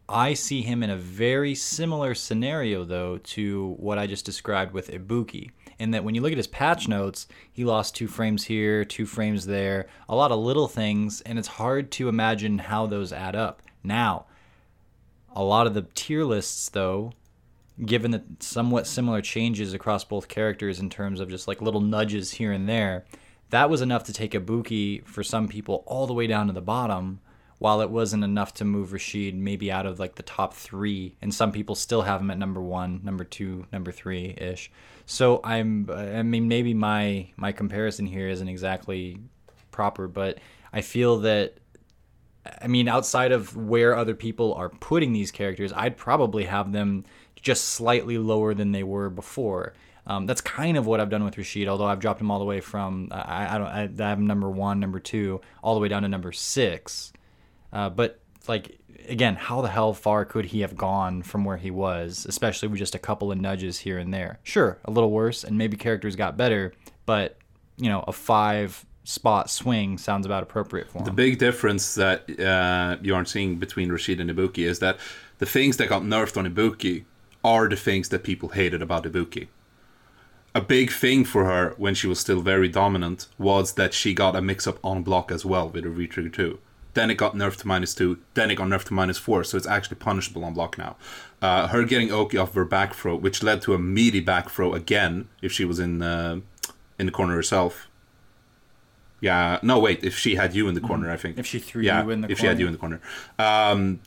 I 0.09 0.33
see 0.33 0.61
him 0.61 0.83
in 0.83 0.89
a 0.89 0.97
very 0.97 1.55
similar 1.55 2.15
scenario, 2.15 2.83
though, 2.83 3.17
to 3.17 3.75
what 3.79 3.99
I 3.99 4.07
just 4.07 4.25
described 4.25 4.73
with 4.73 4.89
Ibuki. 4.89 5.51
In 5.79 5.91
that 5.91 6.03
when 6.03 6.13
you 6.13 6.21
look 6.21 6.33
at 6.33 6.37
his 6.37 6.47
patch 6.47 6.89
notes, 6.89 7.25
he 7.51 7.63
lost 7.63 7.95
two 7.95 8.07
frames 8.07 8.43
here, 8.43 8.83
two 8.83 9.05
frames 9.05 9.45
there, 9.45 9.87
a 10.09 10.15
lot 10.15 10.31
of 10.31 10.39
little 10.39 10.67
things, 10.67 11.21
and 11.21 11.39
it's 11.39 11.47
hard 11.47 11.89
to 11.91 12.09
imagine 12.09 12.59
how 12.59 12.85
those 12.85 13.13
add 13.13 13.35
up. 13.35 13.61
Now, 13.81 14.25
a 15.33 15.43
lot 15.43 15.67
of 15.67 15.73
the 15.73 15.87
tier 15.95 16.25
lists, 16.25 16.67
though, 16.67 17.13
given 17.85 18.11
the 18.11 18.23
somewhat 18.39 18.87
similar 18.87 19.21
changes 19.21 19.73
across 19.73 20.03
both 20.03 20.27
characters 20.27 20.81
in 20.81 20.89
terms 20.89 21.21
of 21.21 21.29
just 21.29 21.47
like 21.47 21.61
little 21.61 21.79
nudges 21.79 22.31
here 22.31 22.51
and 22.51 22.67
there, 22.67 23.05
that 23.49 23.69
was 23.69 23.81
enough 23.81 24.03
to 24.03 24.13
take 24.13 24.33
Ibuki 24.33 25.05
for 25.05 25.23
some 25.23 25.47
people 25.47 25.83
all 25.85 26.07
the 26.07 26.13
way 26.13 26.27
down 26.27 26.47
to 26.47 26.53
the 26.53 26.61
bottom. 26.61 27.21
While 27.59 27.81
it 27.81 27.89
wasn't 27.89 28.23
enough 28.23 28.53
to 28.55 28.65
move 28.65 28.93
Rashid 28.93 29.35
maybe 29.35 29.71
out 29.71 29.85
of 29.85 29.99
like 29.99 30.15
the 30.15 30.23
top 30.23 30.53
three, 30.53 31.15
and 31.21 31.33
some 31.33 31.51
people 31.51 31.75
still 31.75 32.01
have 32.01 32.21
him 32.21 32.31
at 32.31 32.37
number 32.37 32.61
one, 32.61 33.01
number 33.03 33.23
two, 33.23 33.65
number 33.71 33.91
three 33.91 34.33
ish. 34.37 34.71
So 35.05 35.41
I'm, 35.43 35.89
I 35.91 36.23
mean, 36.23 36.47
maybe 36.47 36.73
my 36.73 37.29
my 37.35 37.51
comparison 37.51 38.07
here 38.07 38.27
isn't 38.29 38.47
exactly 38.47 39.19
proper, 39.71 40.07
but 40.07 40.39
I 40.71 40.81
feel 40.81 41.19
that 41.19 41.57
I 42.61 42.67
mean, 42.67 42.87
outside 42.87 43.31
of 43.31 43.55
where 43.55 43.95
other 43.95 44.15
people 44.15 44.53
are 44.53 44.69
putting 44.69 45.13
these 45.13 45.31
characters, 45.31 45.73
I'd 45.75 45.97
probably 45.97 46.45
have 46.45 46.71
them 46.71 47.05
just 47.41 47.65
slightly 47.65 48.17
lower 48.17 48.53
than 48.53 48.71
they 48.71 48.83
were 48.83 49.09
before. 49.09 49.73
Um, 50.07 50.25
that's 50.25 50.41
kind 50.41 50.77
of 50.77 50.87
what 50.87 50.99
I've 50.99 51.09
done 51.09 51.23
with 51.23 51.37
Rashid, 51.37 51.67
although 51.67 51.85
I've 51.85 51.99
dropped 51.99 52.21
him 52.21 52.31
all 52.31 52.39
the 52.39 52.45
way 52.45 52.61
from 52.61 53.09
I, 53.11 53.55
I 53.55 53.57
don't 53.57 53.67
I, 53.67 54.05
I 54.05 54.09
have 54.09 54.19
number 54.19 54.49
one, 54.49 54.79
number 54.79 54.99
two, 54.99 55.41
all 55.61 55.75
the 55.75 55.81
way 55.81 55.87
down 55.87 56.01
to 56.03 56.07
number 56.07 56.31
six. 56.31 57.13
Uh, 57.71 57.89
but 57.89 58.19
like 58.47 58.79
again, 59.07 59.35
how 59.35 59.61
the 59.61 59.69
hell 59.69 59.93
far 59.93 60.25
could 60.25 60.45
he 60.45 60.61
have 60.61 60.75
gone 60.75 61.21
from 61.21 61.43
where 61.45 61.57
he 61.57 61.71
was, 61.71 62.25
especially 62.27 62.67
with 62.67 62.79
just 62.79 62.95
a 62.95 62.99
couple 62.99 63.31
of 63.31 63.39
nudges 63.39 63.79
here 63.79 63.97
and 63.97 64.13
there? 64.13 64.39
Sure, 64.43 64.77
a 64.85 64.91
little 64.91 65.11
worse, 65.11 65.43
and 65.43 65.57
maybe 65.57 65.77
characters 65.77 66.15
got 66.15 66.37
better, 66.37 66.73
but 67.05 67.37
you 67.77 67.89
know, 67.89 68.03
a 68.07 68.11
five 68.11 68.85
spot 69.03 69.49
swing 69.49 69.97
sounds 69.97 70.25
about 70.25 70.43
appropriate 70.43 70.89
for 70.89 70.99
him. 70.99 71.05
The 71.05 71.11
big 71.11 71.39
difference 71.39 71.95
that 71.95 72.39
uh, 72.39 72.97
you 73.01 73.15
aren't 73.15 73.29
seeing 73.29 73.55
between 73.55 73.91
Rashid 73.91 74.19
and 74.19 74.29
Ibuki 74.29 74.65
is 74.65 74.79
that 74.79 74.97
the 75.39 75.45
things 75.45 75.77
that 75.77 75.89
got 75.89 76.03
nerfed 76.03 76.37
on 76.37 76.45
Ibuki 76.45 77.05
are 77.43 77.67
the 77.67 77.75
things 77.75 78.09
that 78.09 78.23
people 78.23 78.49
hated 78.49 78.81
about 78.81 79.03
Ibuki. 79.05 79.47
A 80.53 80.61
big 80.61 80.91
thing 80.91 81.25
for 81.25 81.45
her 81.45 81.73
when 81.77 81.93
she 81.93 82.07
was 82.07 82.19
still 82.19 82.41
very 82.41 82.67
dominant 82.67 83.27
was 83.37 83.73
that 83.73 83.93
she 83.93 84.13
got 84.13 84.35
a 84.35 84.41
mix 84.41 84.67
up 84.67 84.77
on 84.83 85.03
block 85.03 85.31
as 85.31 85.45
well 85.45 85.69
with 85.69 85.83
her 85.83 85.89
V 85.89 86.07
trigger 86.07 86.29
2. 86.29 86.59
Then 86.95 87.11
it 87.11 87.15
got 87.15 87.35
nerfed 87.35 87.57
to 87.57 87.67
minus 87.67 87.93
2, 87.93 88.17
then 88.33 88.49
it 88.49 88.55
got 88.55 88.67
nerfed 88.67 88.85
to 88.85 88.93
minus 88.93 89.17
4, 89.19 89.43
so 89.43 89.57
it's 89.57 89.67
actually 89.67 89.97
punishable 89.97 90.43
on 90.43 90.55
block 90.55 90.77
now. 90.77 90.95
Uh, 91.41 91.67
her 91.67 91.83
getting 91.83 92.11
Oki 92.11 92.37
off 92.37 92.53
her 92.55 92.65
back 92.65 92.95
throw, 92.95 93.15
which 93.15 93.43
led 93.43 93.61
to 93.61 93.73
a 93.73 93.79
meaty 93.79 94.19
back 94.19 94.49
throw 94.49 94.73
again 94.73 95.27
if 95.41 95.51
she 95.51 95.65
was 95.65 95.79
in 95.79 96.01
uh, 96.01 96.39
in 96.97 97.05
the 97.05 97.11
corner 97.11 97.35
herself, 97.35 97.89
yeah, 99.21 99.59
no, 99.61 99.79
wait. 99.79 100.03
If 100.03 100.17
she 100.17 100.35
had 100.35 100.55
you 100.55 100.67
in 100.67 100.75
the 100.75 100.81
corner, 100.81 101.11
I 101.11 101.17
think. 101.17 101.37
If 101.37 101.45
she 101.45 101.59
threw 101.59 101.83
yeah, 101.83 102.03
you 102.03 102.09
in 102.09 102.21
the 102.21 102.31
if 102.31 102.37
corner. 102.37 102.41
she 102.41 102.47
had 102.47 102.59
you 102.59 102.65
in 102.67 102.71
the 102.71 102.77
corner. 102.77 103.01
Um, 103.37 103.99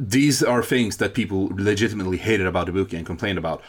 these 0.00 0.42
are 0.42 0.62
things 0.62 0.96
that 0.98 1.14
people 1.14 1.50
legitimately 1.54 2.18
hated 2.18 2.46
about 2.46 2.68
Ibuki 2.68 2.94
and 2.94 3.06
complained 3.06 3.38
about. 3.38 3.62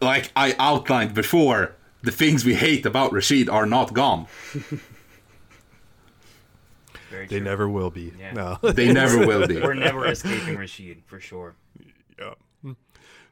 Like 0.00 0.30
I 0.36 0.54
outlined 0.58 1.14
before, 1.14 1.74
the 2.02 2.12
things 2.12 2.44
we 2.44 2.54
hate 2.54 2.86
about 2.86 3.12
Rashid 3.12 3.48
are 3.48 3.66
not 3.66 3.92
gone. 3.92 4.26
Very 7.10 7.26
They 7.26 7.36
true. 7.38 7.44
never 7.44 7.68
will 7.68 7.90
be. 7.90 8.12
Yeah. 8.18 8.32
No. 8.32 8.58
They 8.72 8.92
never 8.92 9.26
will 9.26 9.46
be. 9.46 9.60
We're 9.60 9.74
never 9.74 10.06
escaping 10.06 10.56
Rashid 10.56 11.02
for 11.06 11.20
sure. 11.20 11.54
Yeah. 12.18 12.34
Hmm. 12.62 12.72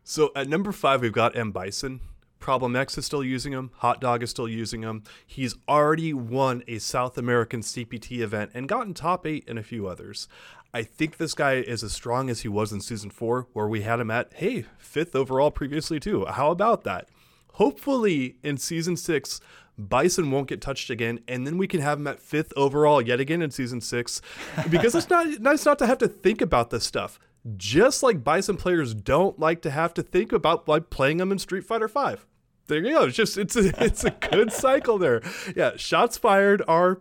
So 0.05 0.31
at 0.37 0.49
number 0.49 0.73
five, 0.73 1.03
we've 1.03 1.13
got 1.13 1.37
M. 1.37 1.51
Bison. 1.53 2.01
Problem 2.39 2.77
X 2.77 2.97
is 2.99 3.05
still 3.07 3.25
using 3.25 3.53
him. 3.53 3.71
Hot 3.77 4.01
Dog 4.01 4.23
is 4.23 4.31
still 4.31 4.49
using 4.49 4.83
him. 4.83 5.03
He's 5.27 5.57
already 5.69 6.13
won 6.13 6.63
a 6.69 6.79
South 6.79 7.19
American 7.19 7.61
CPT 7.61 8.21
event 8.21 8.51
and 8.55 8.69
gotten 8.69 8.95
top 8.95 9.27
eight 9.27 9.45
in 9.49 9.59
a 9.59 9.63
few 9.63 9.87
others. 9.89 10.29
I 10.75 10.83
think 10.83 11.17
this 11.17 11.33
guy 11.33 11.55
is 11.55 11.83
as 11.83 11.93
strong 11.95 12.29
as 12.29 12.41
he 12.43 12.49
was 12.49 12.73
in 12.73 12.83
season 12.83 13.09
four, 13.11 13.49
where 13.55 13.67
we 13.67 13.81
had 13.83 13.99
him 13.99 14.11
at, 14.11 14.33
hey, 14.35 14.67
fifth 14.79 15.17
overall 15.17 15.51
previously, 15.51 15.99
too. 15.99 16.27
How 16.27 16.51
about 16.51 16.85
that? 16.85 17.09
Hopefully, 17.55 18.37
in 18.43 18.59
season 18.59 18.97
six, 18.99 19.41
Bison 19.79 20.31
won't 20.31 20.49
get 20.49 20.61
touched 20.61 20.91
again, 20.91 21.21
and 21.29 21.47
then 21.47 21.59
we 21.59 21.67
can 21.67 21.81
have 21.81 21.99
him 21.99 22.07
at 22.07 22.21
fifth 22.21 22.53
overall 22.57 23.03
yet 23.03 23.21
again 23.21 23.43
in 23.43 23.51
season 23.51 23.81
six, 23.81 24.23
because 24.71 24.95
it's 24.95 25.11
not 25.11 25.27
nice 25.41 25.65
not 25.67 25.79
to 25.79 25.87
have 25.87 25.99
to 25.99 26.09
think 26.09 26.41
about 26.41 26.71
this 26.71 26.85
stuff. 26.85 27.19
Just 27.57 28.03
like 28.03 28.25
Bison 28.25 28.57
players 28.57 28.95
don't 28.95 29.39
like 29.39 29.63
to 29.63 29.71
have 29.71 29.95
to 29.95 30.03
think 30.03 30.33
about 30.33 30.67
like 30.67 30.91
playing 30.91 31.19
them 31.19 31.31
in 31.31 31.39
Street 31.39 31.65
Fighter 31.65 31.89
Five. 31.89 32.27
There 32.69 32.83
you 32.83 32.93
go. 32.93 33.05
It's 33.05 33.17
just 33.17 33.39
it's 33.39 33.57
a 33.57 33.69
it's 33.85 34.05
a 34.05 34.11
good 34.11 34.53
cycle 34.53 34.99
there. 34.99 35.23
Yeah, 35.55 35.73
shots 35.77 36.17
fired 36.17 36.63
are 36.67 37.01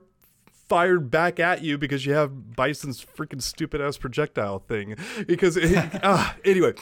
fired 0.68 1.12
back 1.12 1.40
at 1.40 1.64
you 1.64 1.78
because 1.78 2.06
you 2.06 2.14
have 2.14 2.56
Bison's 2.56 3.04
freaking 3.04 3.42
stupid 3.42 3.82
ass 3.82 3.98
projectile 3.98 4.60
thing. 4.60 4.96
Because 5.28 5.58
it, 5.58 5.78
ah, 6.04 6.36
anyway, 6.44 6.74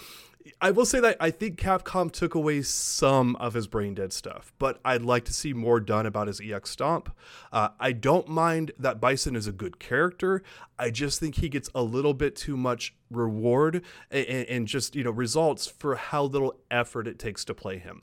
I 0.62 0.72
will 0.72 0.86
say 0.86 1.00
that 1.00 1.18
I 1.20 1.32
think 1.32 1.58
Capcom 1.58 2.12
took 2.12 2.36
away 2.36 2.62
some 2.62 3.36
of 3.38 3.54
his 3.54 3.68
brain 3.68 3.94
dead 3.94 4.12
stuff, 4.12 4.54
but 4.60 4.80
I'd 4.84 5.02
like 5.02 5.26
to 5.26 5.34
see 5.34 5.54
more 5.54 5.80
done 5.80 6.06
about 6.06 6.28
his 6.28 6.42
EX 6.42 6.70
stomp. 6.70 7.16
Uh, 7.52 7.70
I 7.80 7.92
don't 7.92 8.28
mind 8.28 8.72
that 8.78 9.00
Bison 9.00 9.36
is 9.36 9.48
a 9.48 9.52
good 9.52 9.80
character. 9.80 10.44
I 10.78 10.90
just 10.90 11.20
think 11.20 11.36
he 11.36 11.50
gets 11.50 11.70
a 11.74 11.84
little 11.84 12.14
bit 12.14 12.36
too 12.36 12.58
much 12.58 12.96
reward 13.10 13.84
and, 14.12 14.28
and 14.28 14.68
just 14.68 14.96
you 14.96 15.04
know 15.04 15.12
results 15.12 15.68
for 15.68 15.96
how 15.96 16.24
little 16.24 16.56
effort 16.70 17.08
it 17.08 17.20
takes 17.20 17.46
to 17.46 17.54
play 17.54 17.78
him. 17.78 18.02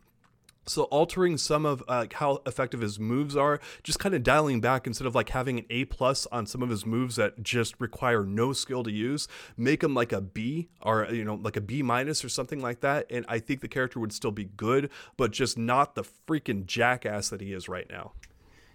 So 0.71 0.85
altering 0.85 1.37
some 1.37 1.67
of 1.67 1.83
uh, 1.89 2.07
how 2.13 2.43
effective 2.47 2.81
his 2.81 3.01
moves 3.01 3.37
are, 3.37 3.59
just 3.83 3.99
kind 3.99 4.15
of 4.15 4.23
dialing 4.23 4.61
back 4.61 4.87
instead 4.87 5.07
of 5.07 5.17
like 5.17 5.31
having 5.31 5.59
an 5.59 5.67
A 5.69 5.85
plus 5.87 6.29
on 6.31 6.47
some 6.47 6.63
of 6.63 6.69
his 6.69 6.87
moves 6.87 7.17
that 7.17 7.43
just 7.43 7.75
require 7.81 8.25
no 8.25 8.53
skill 8.53 8.85
to 8.85 8.93
use, 8.93 9.27
make 9.57 9.83
him 9.83 9.95
like 9.95 10.13
a 10.13 10.21
B 10.21 10.69
or 10.81 11.09
you 11.11 11.25
know 11.25 11.35
like 11.35 11.57
a 11.57 11.61
B 11.61 11.83
minus 11.83 12.25
or 12.25 12.29
something 12.29 12.61
like 12.61 12.83
that, 12.83 13.07
and 13.11 13.25
I 13.29 13.41
think 13.41 13.63
the 13.63 13.69
character 13.69 13.99
would 13.99 14.13
still 14.13 14.31
be 14.31 14.45
good, 14.45 14.91
but 15.17 15.33
just 15.33 15.59
not 15.59 15.97
the 15.97 16.05
freaking 16.05 16.67
jackass 16.67 17.31
that 17.31 17.41
he 17.41 17.53
is 17.53 17.69
right 17.69 17.91
now. 17.91 18.13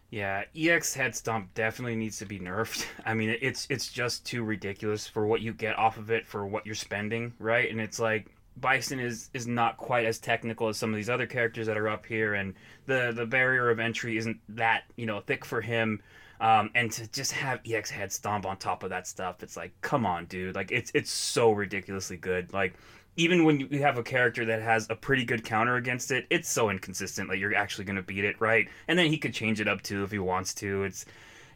Yeah, 0.10 0.44
EX 0.56 0.94
head 0.94 1.16
stomp 1.16 1.54
definitely 1.54 1.96
needs 1.96 2.18
to 2.20 2.26
be 2.26 2.40
nerfed. 2.40 2.86
I 3.06 3.14
mean, 3.14 3.38
it's 3.42 3.68
it's 3.70 3.88
just 3.88 4.26
too 4.26 4.44
ridiculous 4.44 5.08
for 5.08 5.26
what 5.26 5.40
you 5.40 5.54
get 5.54 5.78
off 5.78 5.98
of 5.98 6.12
it 6.12 6.28
for 6.28 6.46
what 6.46 6.66
you're 6.66 6.76
spending, 6.76 7.34
right? 7.40 7.72
And 7.72 7.80
it's 7.80 8.00
like 8.00 8.35
Bison 8.58 9.00
is 9.00 9.30
is 9.34 9.48
not 9.48 9.78
quite 9.78 10.06
as 10.06 10.20
technical 10.20 10.68
as 10.70 10.78
some 10.78 10.90
of 10.92 10.96
these 10.96 11.10
other 11.10 11.28
characters 11.28 11.68
that 11.68 11.78
are 11.78 11.90
up 11.90 12.06
here, 12.06 12.34
and 12.34 12.54
the 12.86 13.12
the 13.16 13.26
barrier 13.26 13.70
of 13.70 13.80
entry 13.80 14.18
isn't 14.18 14.40
that 14.50 14.84
you 14.96 15.06
know 15.06 15.22
thick 15.22 15.46
for 15.46 15.62
him. 15.62 16.02
Um, 16.42 16.70
and 16.76 16.92
to 16.92 17.08
just 17.12 17.32
have 17.32 17.62
EX 17.66 17.90
head 17.90 18.12
stomp 18.12 18.46
on 18.46 18.58
top 18.58 18.84
of 18.84 18.90
that 18.90 19.08
stuff, 19.08 19.42
it's 19.42 19.56
like, 19.56 19.72
come 19.82 20.06
on, 20.06 20.26
dude! 20.26 20.56
Like 20.56 20.72
it's 20.72 20.92
it's 20.94 21.12
so 21.12 21.52
ridiculously 21.52 22.18
good. 22.18 22.52
Like 22.54 22.76
even 23.18 23.46
when 23.46 23.60
you 23.60 23.82
have 23.82 23.98
a 23.98 24.04
character 24.04 24.46
that 24.46 24.62
has 24.62 24.88
a 24.90 24.96
pretty 24.96 25.24
good 25.24 25.44
counter 25.44 25.76
against 25.76 26.12
it, 26.12 26.26
it's 26.30 26.50
so 26.50 26.70
inconsistent. 26.70 27.30
Like 27.30 27.40
you're 27.40 27.56
actually 27.56 27.86
gonna 27.86 28.02
beat 28.02 28.26
it, 28.26 28.40
right? 28.40 28.68
And 28.88 29.00
then 29.00 29.08
he 29.08 29.18
could 29.18 29.34
change 29.34 29.62
it 29.62 29.68
up 29.68 29.82
too 29.82 30.04
if 30.04 30.12
he 30.12 30.20
wants 30.20 30.54
to. 30.56 30.84
It's 30.84 31.06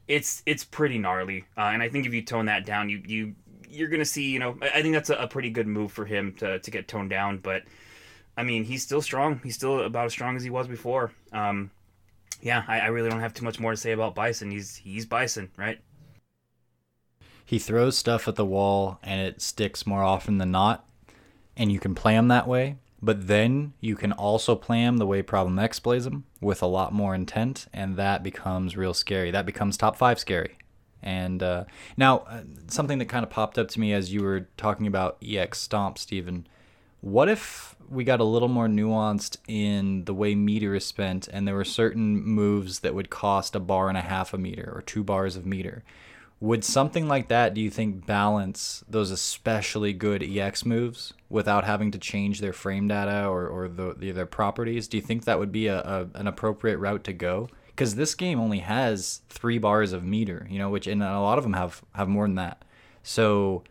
it's 0.07 0.41
it's 0.45 0.63
pretty 0.63 0.97
gnarly, 0.97 1.45
uh, 1.57 1.71
and 1.73 1.83
I 1.83 1.89
think 1.89 2.05
if 2.05 2.13
you 2.13 2.21
tone 2.21 2.45
that 2.47 2.65
down, 2.65 2.89
you 2.89 3.01
you 3.05 3.35
you're 3.69 3.87
gonna 3.87 4.05
see. 4.05 4.29
You 4.29 4.39
know, 4.39 4.57
I 4.61 4.81
think 4.81 4.93
that's 4.93 5.09
a, 5.09 5.15
a 5.15 5.27
pretty 5.27 5.49
good 5.49 5.67
move 5.67 5.91
for 5.91 6.05
him 6.05 6.33
to 6.39 6.59
to 6.59 6.71
get 6.71 6.87
toned 6.87 7.09
down. 7.09 7.37
But 7.37 7.63
I 8.37 8.43
mean, 8.43 8.63
he's 8.63 8.83
still 8.83 9.01
strong. 9.01 9.41
He's 9.43 9.55
still 9.55 9.81
about 9.81 10.05
as 10.05 10.11
strong 10.11 10.35
as 10.35 10.43
he 10.43 10.49
was 10.49 10.67
before. 10.67 11.11
Um, 11.31 11.71
yeah, 12.41 12.63
I, 12.67 12.81
I 12.81 12.87
really 12.87 13.09
don't 13.09 13.19
have 13.19 13.33
too 13.33 13.45
much 13.45 13.59
more 13.59 13.71
to 13.71 13.77
say 13.77 13.91
about 13.91 14.15
Bison. 14.15 14.51
He's 14.51 14.75
he's 14.75 15.05
Bison, 15.05 15.51
right? 15.57 15.79
He 17.45 17.59
throws 17.59 17.97
stuff 17.97 18.27
at 18.27 18.35
the 18.35 18.45
wall 18.45 18.99
and 19.01 19.19
it 19.19 19.41
sticks 19.41 19.87
more 19.87 20.03
often 20.03 20.37
than 20.37 20.51
not, 20.51 20.85
and 21.57 21.71
you 21.71 21.79
can 21.79 21.95
play 21.95 22.15
him 22.15 22.27
that 22.27 22.47
way. 22.47 22.77
But 23.01 23.27
then 23.27 23.73
you 23.79 23.95
can 23.95 24.11
also 24.11 24.55
play 24.55 24.81
him 24.81 24.97
the 24.97 25.07
way 25.07 25.21
Problem 25.21 25.57
X 25.57 25.79
plays 25.79 26.05
him 26.05 26.25
with 26.41 26.61
a 26.61 26.67
lot 26.67 26.93
more 26.93 27.15
intent, 27.15 27.67
and 27.73 27.95
that 27.95 28.23
becomes 28.23 28.77
real 28.77 28.93
scary. 28.93 29.31
That 29.31 29.45
becomes 29.45 29.77
top 29.77 29.95
five 29.95 30.19
scary. 30.19 30.58
And 31.01 31.41
uh, 31.41 31.65
now, 31.97 32.19
uh, 32.19 32.41
something 32.67 32.99
that 32.99 33.05
kind 33.05 33.23
of 33.23 33.29
popped 33.29 33.57
up 33.57 33.69
to 33.69 33.79
me 33.79 33.93
as 33.93 34.11
you 34.13 34.21
were 34.21 34.47
talking 34.57 34.87
about 34.87 35.17
EX 35.25 35.59
Stomp, 35.59 35.97
Stephen. 35.97 36.47
What 37.01 37.29
if 37.29 37.75
we 37.89 38.03
got 38.03 38.19
a 38.19 38.25
little 38.25 38.49
more 38.49 38.67
nuanced 38.67 39.37
in 39.47 40.03
the 40.03 40.13
way 40.13 40.35
meter 40.35 40.75
is 40.75 40.85
spent, 40.85 41.27
and 41.29 41.47
there 41.47 41.55
were 41.55 41.63
certain 41.63 42.21
moves 42.21 42.79
that 42.79 42.93
would 42.93 43.09
cost 43.09 43.55
a 43.55 43.59
bar 43.59 43.87
and 43.87 43.97
a 43.97 44.01
half 44.01 44.33
a 44.33 44.37
meter 44.37 44.71
or 44.75 44.81
two 44.81 45.03
bars 45.03 45.35
of 45.35 45.45
meter? 45.45 45.83
Would 46.41 46.63
something 46.63 47.07
like 47.07 47.27
that, 47.27 47.53
do 47.53 47.59
you 47.59 47.69
think, 47.69 48.05
balance 48.05 48.83
those 48.89 49.11
especially 49.11 49.91
good 49.91 50.23
EX 50.23 50.65
moves 50.65 51.13
without 51.29 51.65
having 51.65 51.91
to 51.91 51.97
change 51.97 52.39
their 52.39 52.53
frame 52.53 52.87
data 52.87 53.27
or, 53.27 53.45
or 53.47 53.67
the, 53.67 53.93
the, 53.97 54.11
their 54.11 54.25
properties? 54.25 54.87
Do 54.87 54.95
you 54.95 55.03
think 55.03 55.25
that 55.25 55.37
would 55.37 55.51
be 55.51 55.67
a, 55.67 55.79
a 55.79 56.07
an 56.13 56.27
appropriate 56.27 56.77
route 56.77 57.03
to 57.05 57.13
go? 57.13 57.49
Because 57.79 57.95
this 57.95 58.13
game 58.13 58.41
only 58.41 58.59
has 58.59 59.21
three 59.29 59.57
bars 59.57 59.93
of 59.93 60.03
meter, 60.03 60.45
you 60.49 60.59
know, 60.59 60.69
which 60.69 60.85
and 60.85 61.01
a 61.01 61.21
lot 61.21 61.37
of 61.37 61.45
them 61.45 61.53
have 61.53 61.81
have 61.95 62.09
more 62.09 62.25
than 62.25 62.35
that. 62.35 62.65
So, 63.03 63.63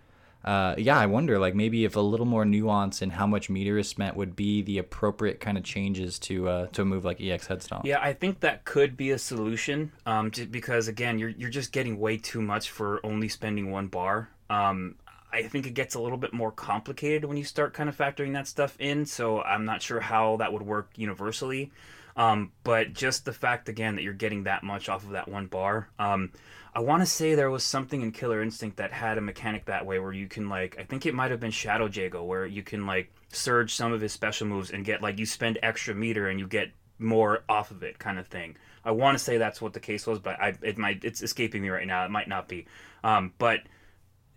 uh, 0.46 0.76
yeah, 0.78 0.98
I 0.98 1.04
wonder 1.04 1.38
like 1.38 1.54
maybe 1.54 1.84
if 1.84 1.94
a 1.94 2.00
little 2.00 2.24
more 2.24 2.46
nuance 2.46 3.02
in 3.02 3.10
how 3.10 3.26
much 3.26 3.50
meter 3.50 3.76
is 3.76 3.86
spent 3.86 4.16
would 4.16 4.34
be 4.34 4.62
the 4.62 4.78
appropriate 4.78 5.40
kind 5.40 5.58
of 5.58 5.64
changes 5.64 6.18
to 6.20 6.48
uh, 6.48 6.66
to 6.68 6.86
move 6.86 7.04
like 7.04 7.20
EX 7.20 7.48
Head 7.48 7.62
Stomp. 7.62 7.84
Yeah, 7.84 8.00
I 8.00 8.14
think 8.14 8.40
that 8.40 8.64
could 8.64 8.96
be 8.96 9.10
a 9.10 9.18
solution. 9.18 9.92
Um, 10.06 10.30
just 10.30 10.50
because 10.50 10.88
again, 10.88 11.18
you're 11.18 11.28
you're 11.28 11.50
just 11.50 11.72
getting 11.72 12.00
way 12.00 12.16
too 12.16 12.40
much 12.40 12.70
for 12.70 13.04
only 13.04 13.28
spending 13.28 13.70
one 13.70 13.88
bar. 13.88 14.30
Um, 14.48 14.94
I 15.30 15.42
think 15.42 15.66
it 15.66 15.74
gets 15.74 15.96
a 15.96 16.00
little 16.00 16.16
bit 16.16 16.32
more 16.32 16.50
complicated 16.50 17.26
when 17.26 17.36
you 17.36 17.44
start 17.44 17.74
kind 17.74 17.90
of 17.90 17.96
factoring 17.98 18.32
that 18.32 18.46
stuff 18.46 18.74
in. 18.78 19.04
So 19.04 19.42
I'm 19.42 19.66
not 19.66 19.82
sure 19.82 20.00
how 20.00 20.38
that 20.38 20.50
would 20.50 20.62
work 20.62 20.92
universally. 20.96 21.72
Um, 22.18 22.50
but 22.64 22.92
just 22.92 23.24
the 23.24 23.32
fact 23.32 23.68
again 23.68 23.94
that 23.94 24.02
you're 24.02 24.12
getting 24.12 24.42
that 24.42 24.64
much 24.64 24.88
off 24.88 25.04
of 25.04 25.10
that 25.10 25.28
one 25.28 25.46
bar. 25.46 25.88
Um, 26.00 26.32
I 26.74 26.80
want 26.80 27.00
to 27.00 27.06
say 27.06 27.34
there 27.34 27.50
was 27.50 27.62
something 27.62 28.02
in 28.02 28.10
Killer 28.10 28.42
Instinct 28.42 28.76
that 28.76 28.92
had 28.92 29.18
a 29.18 29.20
mechanic 29.20 29.66
that 29.66 29.86
way 29.86 30.00
where 30.00 30.12
you 30.12 30.26
can 30.26 30.48
like 30.48 30.76
I 30.78 30.82
think 30.82 31.06
it 31.06 31.14
might 31.14 31.30
have 31.30 31.38
been 31.38 31.52
Shadow 31.52 31.86
Jago 31.86 32.24
where 32.24 32.44
you 32.44 32.64
can 32.64 32.86
like 32.86 33.12
surge 33.32 33.74
some 33.74 33.92
of 33.92 34.00
his 34.00 34.12
special 34.12 34.48
moves 34.48 34.70
and 34.70 34.84
get 34.84 35.00
like 35.00 35.18
you 35.18 35.26
spend 35.26 35.58
extra 35.62 35.94
meter 35.94 36.28
and 36.28 36.40
you 36.40 36.48
get 36.48 36.72
more 36.98 37.44
off 37.48 37.70
of 37.70 37.84
it 37.84 38.00
kind 38.00 38.18
of 38.18 38.26
thing. 38.26 38.56
I 38.84 38.90
want 38.90 39.16
to 39.16 39.22
say 39.22 39.38
that's 39.38 39.62
what 39.62 39.72
the 39.72 39.80
case 39.80 40.04
was, 40.04 40.18
but 40.18 40.40
I 40.40 40.54
it 40.62 40.76
might 40.76 41.04
it's 41.04 41.22
escaping 41.22 41.62
me 41.62 41.68
right 41.68 41.86
now. 41.86 42.04
It 42.04 42.10
might 42.10 42.28
not 42.28 42.48
be, 42.48 42.66
um, 43.04 43.32
but 43.38 43.60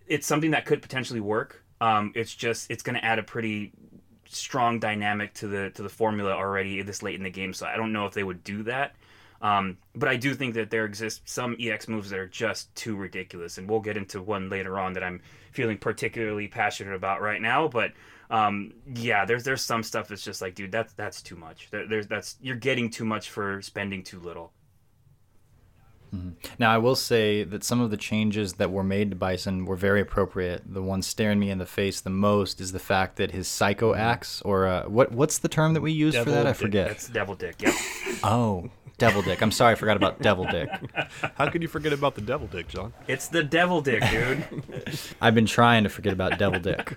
it's 0.06 0.26
something 0.26 0.52
that 0.52 0.66
could 0.66 0.82
potentially 0.82 1.20
work. 1.20 1.64
Um, 1.80 2.12
it's 2.14 2.32
just 2.32 2.70
it's 2.70 2.84
going 2.84 2.94
to 2.94 3.04
add 3.04 3.18
a 3.18 3.24
pretty 3.24 3.72
strong 4.34 4.78
dynamic 4.80 5.34
to 5.34 5.48
the 5.48 5.70
to 5.70 5.82
the 5.82 5.88
formula 5.88 6.32
already 6.32 6.82
this 6.82 7.02
late 7.02 7.14
in 7.14 7.22
the 7.22 7.30
game. 7.30 7.52
So 7.52 7.66
I 7.66 7.76
don't 7.76 7.92
know 7.92 8.06
if 8.06 8.14
they 8.14 8.24
would 8.24 8.44
do 8.44 8.62
that. 8.64 8.94
Um, 9.42 9.78
but 9.94 10.08
I 10.08 10.16
do 10.16 10.34
think 10.34 10.54
that 10.54 10.70
there 10.70 10.84
exist 10.84 11.22
some 11.24 11.56
EX 11.58 11.88
moves 11.88 12.10
that 12.10 12.18
are 12.18 12.28
just 12.28 12.72
too 12.76 12.94
ridiculous, 12.94 13.58
and 13.58 13.68
we'll 13.68 13.80
get 13.80 13.96
into 13.96 14.22
one 14.22 14.48
later 14.48 14.78
on 14.78 14.92
that 14.92 15.02
I'm 15.02 15.20
feeling 15.50 15.78
particularly 15.78 16.46
passionate 16.46 16.94
about 16.94 17.20
right 17.20 17.42
now. 17.42 17.66
But 17.66 17.92
um, 18.30 18.72
yeah, 18.94 19.24
there's 19.24 19.42
there's 19.42 19.62
some 19.62 19.82
stuff 19.82 20.08
that's 20.08 20.24
just 20.24 20.40
like, 20.40 20.54
dude, 20.54 20.70
that's 20.70 20.92
that's 20.92 21.22
too 21.22 21.36
much. 21.36 21.68
There, 21.70 21.88
there's 21.88 22.06
that's 22.06 22.36
you're 22.40 22.56
getting 22.56 22.88
too 22.88 23.04
much 23.04 23.30
for 23.30 23.60
spending 23.62 24.04
too 24.04 24.20
little. 24.20 24.52
Mm-hmm. 26.14 26.30
Now, 26.58 26.70
I 26.72 26.78
will 26.78 26.94
say 26.96 27.42
that 27.42 27.64
some 27.64 27.80
of 27.80 27.90
the 27.90 27.96
changes 27.96 28.54
that 28.54 28.70
were 28.70 28.82
made 28.84 29.10
to 29.10 29.16
Bison 29.16 29.64
were 29.64 29.76
very 29.76 30.00
appropriate. 30.00 30.62
The 30.66 30.82
one 30.82 31.00
staring 31.02 31.38
me 31.38 31.48
in 31.50 31.58
the 31.58 31.66
face 31.66 32.00
the 32.02 32.10
most 32.10 32.60
is 32.60 32.72
the 32.72 32.78
fact 32.78 33.16
that 33.16 33.30
his 33.30 33.48
psycho 33.48 33.92
Mm-hmm. 33.92 34.00
axe, 34.00 34.42
or 34.42 34.66
uh, 34.66 34.84
what 34.88 35.12
what's 35.12 35.38
the 35.38 35.48
term 35.48 35.72
that 35.74 35.80
we 35.80 35.92
use 35.92 36.14
for 36.14 36.24
Devil 36.24 36.32
that? 36.34 36.46
I 36.46 36.50
dick. 36.50 36.56
forget. 36.60 36.88
That's 36.88 37.08
Devil 37.08 37.34
Dick. 37.34 37.56
Yep. 37.62 37.74
Oh, 38.24 38.68
Devil 38.98 39.22
Dick. 39.22 39.42
I'm 39.42 39.50
sorry, 39.50 39.72
I 39.72 39.74
forgot 39.74 39.96
about 39.96 40.20
Devil 40.20 40.44
Dick. 40.44 40.68
How 41.36 41.48
could 41.48 41.62
you 41.62 41.68
forget 41.68 41.92
about 41.92 42.14
the 42.14 42.20
devil 42.20 42.46
dick, 42.46 42.68
John? 42.68 42.92
it's 43.08 43.26
the 43.26 43.42
Devil 43.42 43.80
Dick, 43.80 44.02
dude. 44.10 44.44
I've 45.20 45.34
been 45.34 45.46
trying 45.46 45.82
to 45.84 45.88
forget 45.88 46.12
about 46.12 46.38
Devil 46.38 46.60
Dick. 46.60 46.96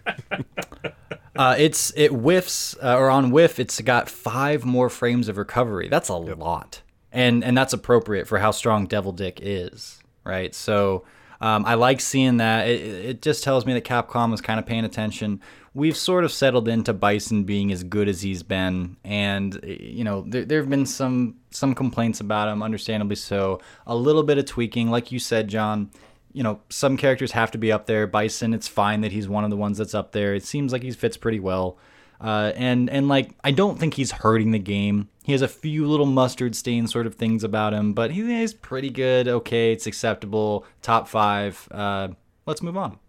Uh, 1.36 1.56
it's 1.58 1.92
it 1.98 2.12
whiffs 2.12 2.76
uh, 2.82 2.96
or 2.96 3.10
on 3.10 3.30
whiff. 3.32 3.60
It's 3.60 3.82
got 3.82 4.10
five 4.10 4.64
more 4.66 4.90
frames 4.90 5.28
of 5.28 5.38
recovery. 5.38 5.90
That's 5.90 6.08
a 6.10 6.16
lot, 6.16 6.82
and 7.16 7.44
and 7.44 7.58
that's 7.58 7.74
appropriate 7.74 8.28
for 8.28 8.38
how 8.38 8.52
strong 8.52 8.86
Devil 8.86 9.12
Dick 9.12 9.40
is, 9.42 10.00
right? 10.24 10.54
So 10.54 11.06
um, 11.42 11.66
I 11.66 11.76
like 11.76 12.02
seeing 12.02 12.38
that. 12.38 12.68
It, 12.68 12.82
it 12.82 13.22
just 13.22 13.44
tells 13.44 13.66
me 13.66 13.74
that 13.74 13.86
Capcom 13.86 14.32
was 14.32 14.42
kind 14.42 14.60
of 14.60 14.66
paying 14.66 14.86
attention. 14.86 15.42
We've 15.74 15.98
sort 15.98 16.24
of 16.24 16.32
settled 16.32 16.68
into 16.68 16.94
Bison 16.94 17.44
being 17.44 17.72
as 17.72 17.84
good 17.84 18.08
as 18.08 18.22
he's 18.22 18.44
been, 18.44 18.98
and 19.04 19.60
you 19.64 20.04
know 20.04 20.24
there 20.28 20.46
there 20.46 20.60
have 20.60 20.70
been 20.70 20.86
some 20.86 21.36
some 21.50 21.74
complaints 21.74 22.20
about 22.20 22.50
him, 22.50 22.62
understandably 22.62 23.16
so. 23.16 23.62
A 23.88 23.96
little 23.96 24.24
bit 24.24 24.38
of 24.38 24.46
tweaking, 24.46 24.92
like 24.92 25.12
you 25.12 25.20
said, 25.20 25.48
John 25.48 25.92
you 26.36 26.44
know, 26.44 26.60
some 26.70 26.98
characters 26.98 27.32
have 27.32 27.50
to 27.52 27.58
be 27.58 27.72
up 27.72 27.86
there. 27.86 28.06
Bison, 28.06 28.54
it's 28.54 28.68
fine 28.68 29.00
that 29.00 29.14
he's 29.14 29.30
one 29.30 29.46
of 29.46 29.50
the 29.50 29.56
ones 29.56 29.78
that's 29.78 29.96
up 29.96 30.12
there. 30.12 30.36
It 30.36 30.44
seems 30.44 30.74
like 30.74 30.84
he 30.84 30.92
fits 30.92 31.16
pretty 31.16 31.40
well. 31.40 31.78
Uh, 32.26 32.52
and 32.56 32.90
and 32.90 33.08
like 33.08 33.30
I 33.44 33.52
don't 33.52 33.78
think 33.78 33.94
he's 33.94 34.12
hurting 34.12 34.50
the 34.50 34.58
game. 34.58 35.10
He 35.24 35.32
has 35.34 35.44
a 35.44 35.48
few 35.48 35.86
little 35.88 36.08
mustard 36.08 36.56
stain 36.56 36.88
sort 36.88 37.06
of 37.06 37.14
things 37.14 37.44
about 37.44 37.72
him, 37.72 37.94
but 37.94 38.10
he 38.10 38.42
is 38.42 38.52
pretty 38.52 38.90
good. 38.90 39.28
Okay, 39.28 39.72
it's 39.72 39.86
acceptable. 39.86 40.66
Top 40.82 41.08
five. 41.08 41.68
Uh, 41.70 42.10
let's 42.48 42.64
move 42.64 42.78
on. 42.78 42.98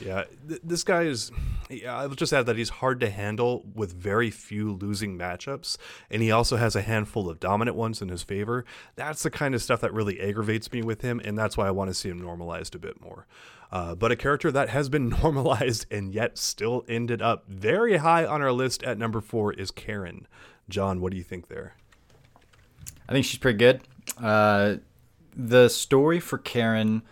Yeah, 0.00 0.24
th- 0.48 0.60
this 0.64 0.84
guy 0.84 1.02
is. 1.02 1.30
Yeah, 1.68 1.98
I'll 1.98 2.08
just 2.08 2.32
add 2.32 2.46
that 2.46 2.56
he's 2.56 2.70
hard 2.70 2.98
to 3.00 3.10
handle 3.10 3.62
with 3.74 3.92
very 3.92 4.30
few 4.30 4.72
losing 4.72 5.18
matchups, 5.18 5.76
and 6.10 6.22
he 6.22 6.30
also 6.30 6.56
has 6.56 6.74
a 6.74 6.80
handful 6.80 7.28
of 7.28 7.40
dominant 7.40 7.76
ones 7.76 8.00
in 8.00 8.08
his 8.08 8.22
favor. 8.22 8.64
That's 8.96 9.22
the 9.22 9.30
kind 9.30 9.54
of 9.54 9.62
stuff 9.62 9.82
that 9.82 9.92
really 9.92 10.18
aggravates 10.18 10.72
me 10.72 10.82
with 10.82 11.02
him, 11.02 11.20
and 11.24 11.36
that's 11.38 11.58
why 11.58 11.68
I 11.68 11.72
want 11.72 11.90
to 11.90 11.94
see 11.94 12.08
him 12.08 12.20
normalized 12.20 12.74
a 12.74 12.78
bit 12.78 13.02
more. 13.02 13.26
Uh, 13.72 13.94
but 13.94 14.12
a 14.12 14.16
character 14.16 14.52
that 14.52 14.68
has 14.68 14.88
been 14.88 15.08
normalized 15.22 15.86
and 15.90 16.12
yet 16.12 16.36
still 16.36 16.84
ended 16.88 17.22
up 17.22 17.48
very 17.48 17.96
high 17.96 18.24
on 18.24 18.42
our 18.42 18.52
list 18.52 18.82
at 18.82 18.98
number 18.98 19.20
four 19.20 19.52
is 19.52 19.70
Karin. 19.70 20.26
John, 20.68 21.00
what 21.00 21.10
do 21.10 21.16
you 21.16 21.24
think 21.24 21.48
there? 21.48 21.74
I 23.08 23.12
think 23.12 23.24
she's 23.24 23.38
pretty 23.38 23.58
good. 23.58 23.80
Uh, 24.22 24.76
the 25.34 25.68
story 25.68 26.20
for 26.20 26.38
Karin, 26.38 27.02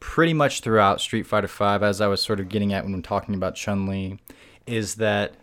pretty 0.00 0.32
much 0.32 0.60
throughout 0.60 1.00
Street 1.00 1.26
Fighter 1.26 1.46
V, 1.46 1.84
as 1.84 2.00
I 2.00 2.06
was 2.06 2.22
sort 2.22 2.40
of 2.40 2.48
getting 2.48 2.72
at 2.72 2.84
when 2.84 3.02
talking 3.02 3.34
about 3.34 3.54
Chun 3.54 3.86
Li, 3.86 4.18
is 4.66 4.96
that 4.96 5.34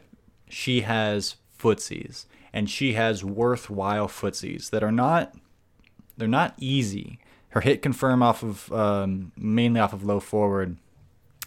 she 0.50 0.82
has 0.82 1.36
footsies 1.58 2.26
and 2.54 2.70
she 2.70 2.94
has 2.94 3.24
worthwhile 3.24 4.08
footsies 4.08 4.70
that 4.72 4.84
are 4.84 4.92
not 4.92 5.36
they're 6.18 6.28
not 6.28 6.56
easy. 6.58 7.20
Her 7.50 7.62
hit 7.62 7.82
confirm 7.82 8.22
off 8.22 8.44
of 8.44 8.72
um, 8.72 9.32
mainly 9.38 9.80
off 9.80 9.94
of 9.94 10.04
low 10.04 10.20
forward. 10.20 10.78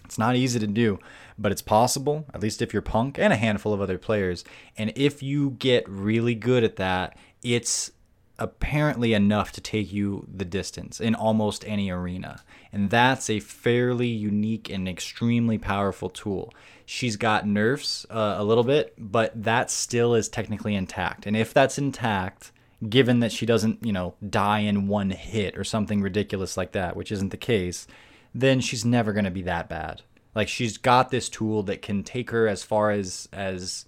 It's 0.05 0.18
not 0.18 0.35
easy 0.35 0.59
to 0.59 0.66
do, 0.66 0.98
but 1.39 1.52
it's 1.52 1.62
possible, 1.62 2.27
at 2.35 2.43
least 2.43 2.60
if 2.62 2.72
you're 2.72 2.82
Punk 2.82 3.18
and 3.18 3.32
a 3.32 3.36
handful 3.36 3.72
of 3.72 3.81
other 3.81 3.98
players. 3.98 4.44
And 4.77 4.93
if 4.97 5.22
you 5.22 5.51
get 5.51 5.89
really 5.89 6.35
good 6.35 6.64
at 6.64 6.77
that, 6.77 7.16
it's 7.43 7.93
apparently 8.40 9.12
enough 9.12 9.52
to 9.52 9.60
take 9.60 9.93
you 9.93 10.27
the 10.35 10.44
distance 10.44 10.98
in 10.98 11.14
almost 11.14 11.64
any 11.68 11.90
arena. 11.90 12.43
And 12.72 12.90
that's 12.90 13.28
a 13.28 13.39
fairly 13.39 14.09
unique 14.09 14.70
and 14.70 14.89
extremely 14.89 15.59
powerful 15.59 16.09
tool. 16.09 16.52
She's 16.86 17.16
got 17.16 17.47
nerfs 17.47 18.06
uh, 18.10 18.36
a 18.39 18.43
little 18.43 18.64
bit, 18.64 18.94
but 18.98 19.40
that 19.44 19.70
still 19.70 20.14
is 20.14 20.28
technically 20.28 20.74
intact. 20.74 21.27
And 21.27 21.36
if 21.36 21.55
that's 21.55 21.78
intact, 21.78 22.51
given 22.89 23.20
that 23.20 23.32
she 23.32 23.47
doesn't, 23.47 23.85
you 23.85 23.93
know, 23.93 24.15
die 24.28 24.61
in 24.61 24.89
one 24.89 25.11
hit 25.11 25.57
or 25.57 25.65
something 25.65 26.01
ridiculous 26.01 26.57
like 26.57 26.73
that, 26.73 26.97
which 26.97 27.12
isn't 27.12 27.31
the 27.31 27.36
case, 27.36 27.86
then 28.35 28.61
she's 28.61 28.85
never 28.85 29.12
going 29.12 29.24
to 29.24 29.31
be 29.31 29.43
that 29.43 29.69
bad. 29.69 30.02
Like 30.35 30.48
she's 30.48 30.78
got 30.78 31.11
this 31.11 31.28
tool 31.28 31.62
that 31.65 31.82
can 31.82 32.02
take 32.02 32.31
her 32.31 32.47
as 32.47 32.62
far 32.62 32.90
as 32.90 33.28
as 33.32 33.86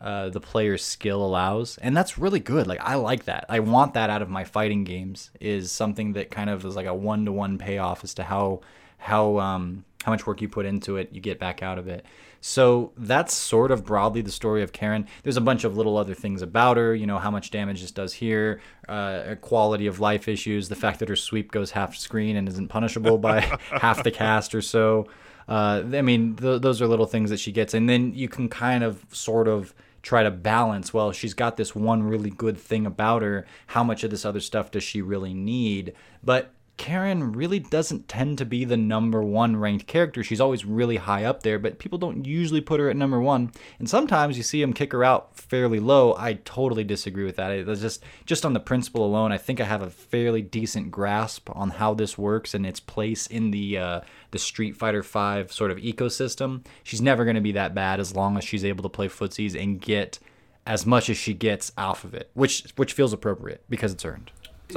uh, 0.00 0.30
the 0.30 0.40
player's 0.40 0.82
skill 0.82 1.24
allows, 1.24 1.78
and 1.78 1.96
that's 1.96 2.18
really 2.18 2.40
good. 2.40 2.66
Like 2.66 2.80
I 2.80 2.94
like 2.96 3.24
that. 3.24 3.44
I 3.48 3.60
want 3.60 3.94
that 3.94 4.10
out 4.10 4.22
of 4.22 4.30
my 4.30 4.44
fighting 4.44 4.84
games. 4.84 5.30
Is 5.40 5.70
something 5.70 6.14
that 6.14 6.30
kind 6.30 6.50
of 6.50 6.64
is 6.64 6.74
like 6.74 6.86
a 6.86 6.94
one 6.94 7.26
to 7.26 7.32
one 7.32 7.58
payoff 7.58 8.02
as 8.02 8.14
to 8.14 8.24
how 8.24 8.62
how 8.98 9.38
um, 9.38 9.84
how 10.02 10.12
much 10.12 10.26
work 10.26 10.40
you 10.40 10.48
put 10.48 10.66
into 10.66 10.96
it, 10.96 11.10
you 11.12 11.20
get 11.20 11.38
back 11.38 11.62
out 11.62 11.78
of 11.78 11.88
it. 11.88 12.04
So 12.40 12.92
that's 12.96 13.32
sort 13.32 13.70
of 13.70 13.84
broadly 13.84 14.20
the 14.20 14.32
story 14.32 14.62
of 14.62 14.72
Karin. 14.72 15.06
There's 15.22 15.36
a 15.36 15.40
bunch 15.40 15.62
of 15.62 15.76
little 15.76 15.96
other 15.96 16.14
things 16.14 16.42
about 16.42 16.76
her, 16.76 16.94
you 16.94 17.06
know, 17.06 17.18
how 17.18 17.30
much 17.30 17.50
damage 17.50 17.80
this 17.80 17.92
does 17.92 18.12
here, 18.12 18.60
uh, 18.88 19.36
quality 19.40 19.86
of 19.86 20.00
life 20.00 20.26
issues, 20.26 20.68
the 20.68 20.74
fact 20.74 20.98
that 20.98 21.08
her 21.08 21.16
sweep 21.16 21.52
goes 21.52 21.70
half 21.70 21.94
screen 21.96 22.36
and 22.36 22.48
isn't 22.48 22.68
punishable 22.68 23.18
by 23.18 23.40
half 23.70 24.02
the 24.02 24.10
cast 24.10 24.54
or 24.54 24.62
so. 24.62 25.06
Uh, 25.48 25.82
I 25.92 26.02
mean, 26.02 26.34
th- 26.36 26.62
those 26.62 26.82
are 26.82 26.86
little 26.86 27.06
things 27.06 27.30
that 27.30 27.38
she 27.38 27.52
gets. 27.52 27.74
And 27.74 27.88
then 27.88 28.12
you 28.12 28.28
can 28.28 28.48
kind 28.48 28.82
of 28.82 29.04
sort 29.12 29.46
of 29.46 29.72
try 30.02 30.24
to 30.24 30.30
balance 30.32 30.92
well 30.92 31.12
she's 31.12 31.32
got 31.32 31.56
this 31.56 31.76
one 31.76 32.02
really 32.02 32.30
good 32.30 32.58
thing 32.58 32.86
about 32.86 33.22
her 33.22 33.46
how 33.68 33.84
much 33.84 34.02
of 34.02 34.10
this 34.10 34.24
other 34.24 34.40
stuff 34.40 34.68
does 34.72 34.82
she 34.82 35.00
really 35.00 35.32
need 35.32 35.92
but 36.24 36.52
Karin 36.76 37.32
really 37.32 37.58
doesn't 37.58 38.08
tend 38.08 38.38
to 38.38 38.44
be 38.44 38.64
the 38.64 38.76
number 38.76 39.22
one 39.22 39.56
ranked 39.56 39.86
character. 39.86 40.24
She's 40.24 40.40
always 40.40 40.64
really 40.64 40.96
high 40.96 41.24
up 41.24 41.42
there, 41.42 41.58
but 41.58 41.78
people 41.78 41.98
don't 41.98 42.24
usually 42.24 42.60
put 42.60 42.80
her 42.80 42.90
at 42.90 42.96
number 42.96 43.20
one. 43.20 43.52
And 43.78 43.88
sometimes 43.88 44.36
you 44.36 44.42
see 44.42 44.60
them 44.60 44.72
kick 44.72 44.92
her 44.92 45.04
out 45.04 45.36
fairly 45.36 45.78
low. 45.78 46.16
I 46.16 46.34
totally 46.44 46.82
disagree 46.82 47.24
with 47.24 47.36
that. 47.36 47.52
It's 47.52 47.80
just 47.80 48.02
just 48.26 48.44
on 48.44 48.52
the 48.52 48.60
principle 48.60 49.04
alone, 49.04 49.32
I 49.32 49.38
think 49.38 49.60
I 49.60 49.64
have 49.64 49.82
a 49.82 49.90
fairly 49.90 50.42
decent 50.42 50.90
grasp 50.90 51.48
on 51.54 51.70
how 51.70 51.94
this 51.94 52.18
works 52.18 52.54
and 52.54 52.66
its 52.66 52.80
place 52.80 53.26
in 53.26 53.50
the 53.50 53.78
uh, 53.78 54.00
the 54.32 54.38
Street 54.38 54.74
Fighter 54.76 55.02
V 55.02 55.52
sort 55.52 55.70
of 55.70 55.78
ecosystem. 55.78 56.64
She's 56.82 57.02
never 57.02 57.24
going 57.24 57.36
to 57.36 57.42
be 57.42 57.52
that 57.52 57.74
bad 57.74 58.00
as 58.00 58.16
long 58.16 58.36
as 58.36 58.44
she's 58.44 58.64
able 58.64 58.82
to 58.82 58.88
play 58.88 59.08
footsies 59.08 59.60
and 59.60 59.80
get 59.80 60.18
as 60.66 60.86
much 60.86 61.10
as 61.10 61.16
she 61.16 61.34
gets 61.34 61.72
off 61.76 62.04
of 62.04 62.14
it, 62.14 62.30
which 62.34 62.64
which 62.76 62.92
feels 62.92 63.12
appropriate 63.12 63.62
because 63.68 63.92
it's 63.92 64.04
earned. 64.04 64.30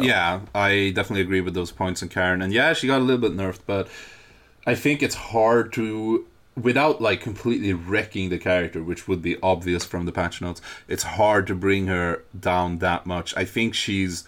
Yeah, 0.04 0.42
I 0.54 0.92
definitely 0.96 1.22
agree 1.22 1.42
with 1.42 1.54
those 1.54 1.72
points 1.72 2.04
on 2.04 2.10
Karin. 2.10 2.42
And 2.42 2.54
yeah, 2.54 2.74
she 2.74 2.88
got 2.88 3.00
a 3.00 3.04
little 3.04 3.22
bit 3.22 3.36
nerfed, 3.36 3.62
but 3.66 3.88
I 4.66 4.76
think 4.76 5.02
it's 5.02 5.16
hard 5.16 5.74
to 5.74 6.26
without 6.56 7.02
like 7.02 7.22
completely 7.22 7.74
wrecking 7.74 8.30
the 8.30 8.38
character, 8.38 8.84
which 8.84 9.08
would 9.08 9.22
be 9.22 9.38
obvious 9.42 9.86
from 9.86 10.06
the 10.06 10.12
patch 10.12 10.42
notes. 10.42 10.62
It's 10.88 11.04
hard 11.04 11.48
to 11.48 11.56
bring 11.56 11.88
her 11.88 12.24
down 12.38 12.80
that 12.80 13.06
much. 13.06 13.36
I 13.36 13.46
think 13.46 13.74
she's 13.74 14.26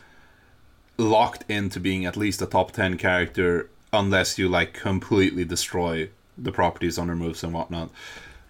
locked 0.97 1.49
into 1.49 1.79
being 1.79 2.05
at 2.05 2.17
least 2.17 2.41
a 2.41 2.45
top 2.45 2.71
10 2.71 2.97
character 2.97 3.69
unless 3.93 4.37
you 4.37 4.49
like 4.49 4.73
completely 4.73 5.45
destroy 5.45 6.09
the 6.37 6.51
properties 6.51 6.97
on 6.97 7.07
her 7.07 7.15
moves 7.15 7.43
and 7.43 7.53
whatnot 7.53 7.89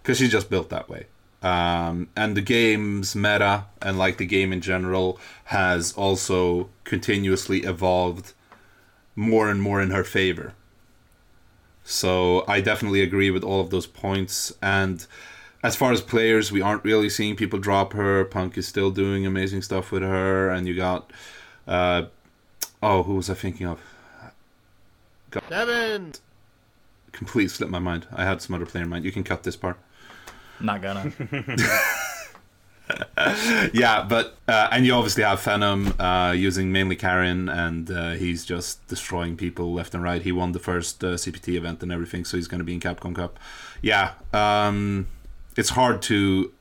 because 0.02 0.18
she's 0.18 0.32
just 0.32 0.50
built 0.50 0.70
that 0.70 0.90
way 0.90 1.06
um, 1.44 2.10
and 2.16 2.36
the 2.36 2.42
game's 2.42 3.16
meta 3.16 3.66
and 3.82 3.98
like 3.98 4.18
the 4.18 4.26
game 4.26 4.52
in 4.52 4.62
general 4.62 5.20
has 5.46 5.94
also 5.94 6.70
continuously 6.84 7.60
evolved 7.64 8.34
more 9.16 9.50
and 9.50 9.62
more 9.62 9.82
in 9.82 9.92
her 9.92 10.04
favor 10.04 10.54
so 11.84 12.44
i 12.48 12.60
definitely 12.60 13.02
agree 13.02 13.32
with 13.32 13.44
all 13.44 13.62
of 13.62 13.70
those 13.70 13.88
points 13.88 14.54
and 14.62 15.08
as 15.64 15.76
far 15.76 15.92
as 15.92 16.02
players, 16.02 16.52
we 16.52 16.62
aren't 16.62 16.84
really 16.84 17.10
seeing 17.10 17.36
people 17.36 17.60
drop 17.60 17.94
her. 17.94 18.26
Punk 18.26 18.58
is 18.58 18.68
still 18.68 18.92
doing 18.92 19.26
amazing 19.26 19.62
stuff 19.62 19.92
with 19.92 20.04
her, 20.04 20.50
and 20.50 20.68
you 20.68 20.76
got, 20.76 21.12
uh, 21.68 22.04
oh, 22.82 23.04
who 23.04 23.16
was 23.16 23.30
I 23.30 23.34
thinking 23.34 23.68
of? 23.68 23.82
God. 25.32 25.44
Devin. 25.50 26.14
Completely 27.12 27.50
slipped 27.50 27.72
my 27.72 27.80
mind. 27.80 28.08
I 28.14 28.24
had 28.24 28.42
some 28.42 28.56
other 28.56 28.66
player 28.66 28.84
in 28.84 28.90
mind. 28.90 29.04
You 29.04 29.12
can 29.12 29.24
cut 29.24 29.44
this 29.44 29.56
part. 29.56 29.78
Not 30.60 30.82
gonna. 30.82 31.12
yeah, 33.74 34.06
but 34.08 34.38
uh, 34.48 34.70
and 34.72 34.86
you 34.86 34.94
obviously 34.94 35.24
have 35.24 35.42
Venom 35.42 35.94
uh, 36.00 36.34
using 36.36 36.72
mainly 36.72 36.96
Karin, 36.96 37.50
and 37.50 37.92
uh, 37.92 38.12
he's 38.12 38.46
just 38.46 38.86
destroying 38.88 39.36
people 39.36 39.74
left 39.74 39.94
and 39.94 40.04
right. 40.04 40.22
He 40.22 40.32
won 40.32 40.54
the 40.54 40.60
first 40.60 41.04
uh, 41.04 41.16
CPT 41.16 41.56
event 41.56 41.84
and 41.84 41.92
everything, 41.92 42.26
so 42.26 42.38
he's 42.38 42.48
going 42.48 42.60
to 42.60 42.66
be 42.66 42.74
in 42.74 42.80
Capcom 42.80 43.16
Cup. 43.16 43.40
Yeah, 43.82 44.14
um, 44.34 45.08
it's 45.56 45.70
hard 45.70 46.02
to 46.04 46.52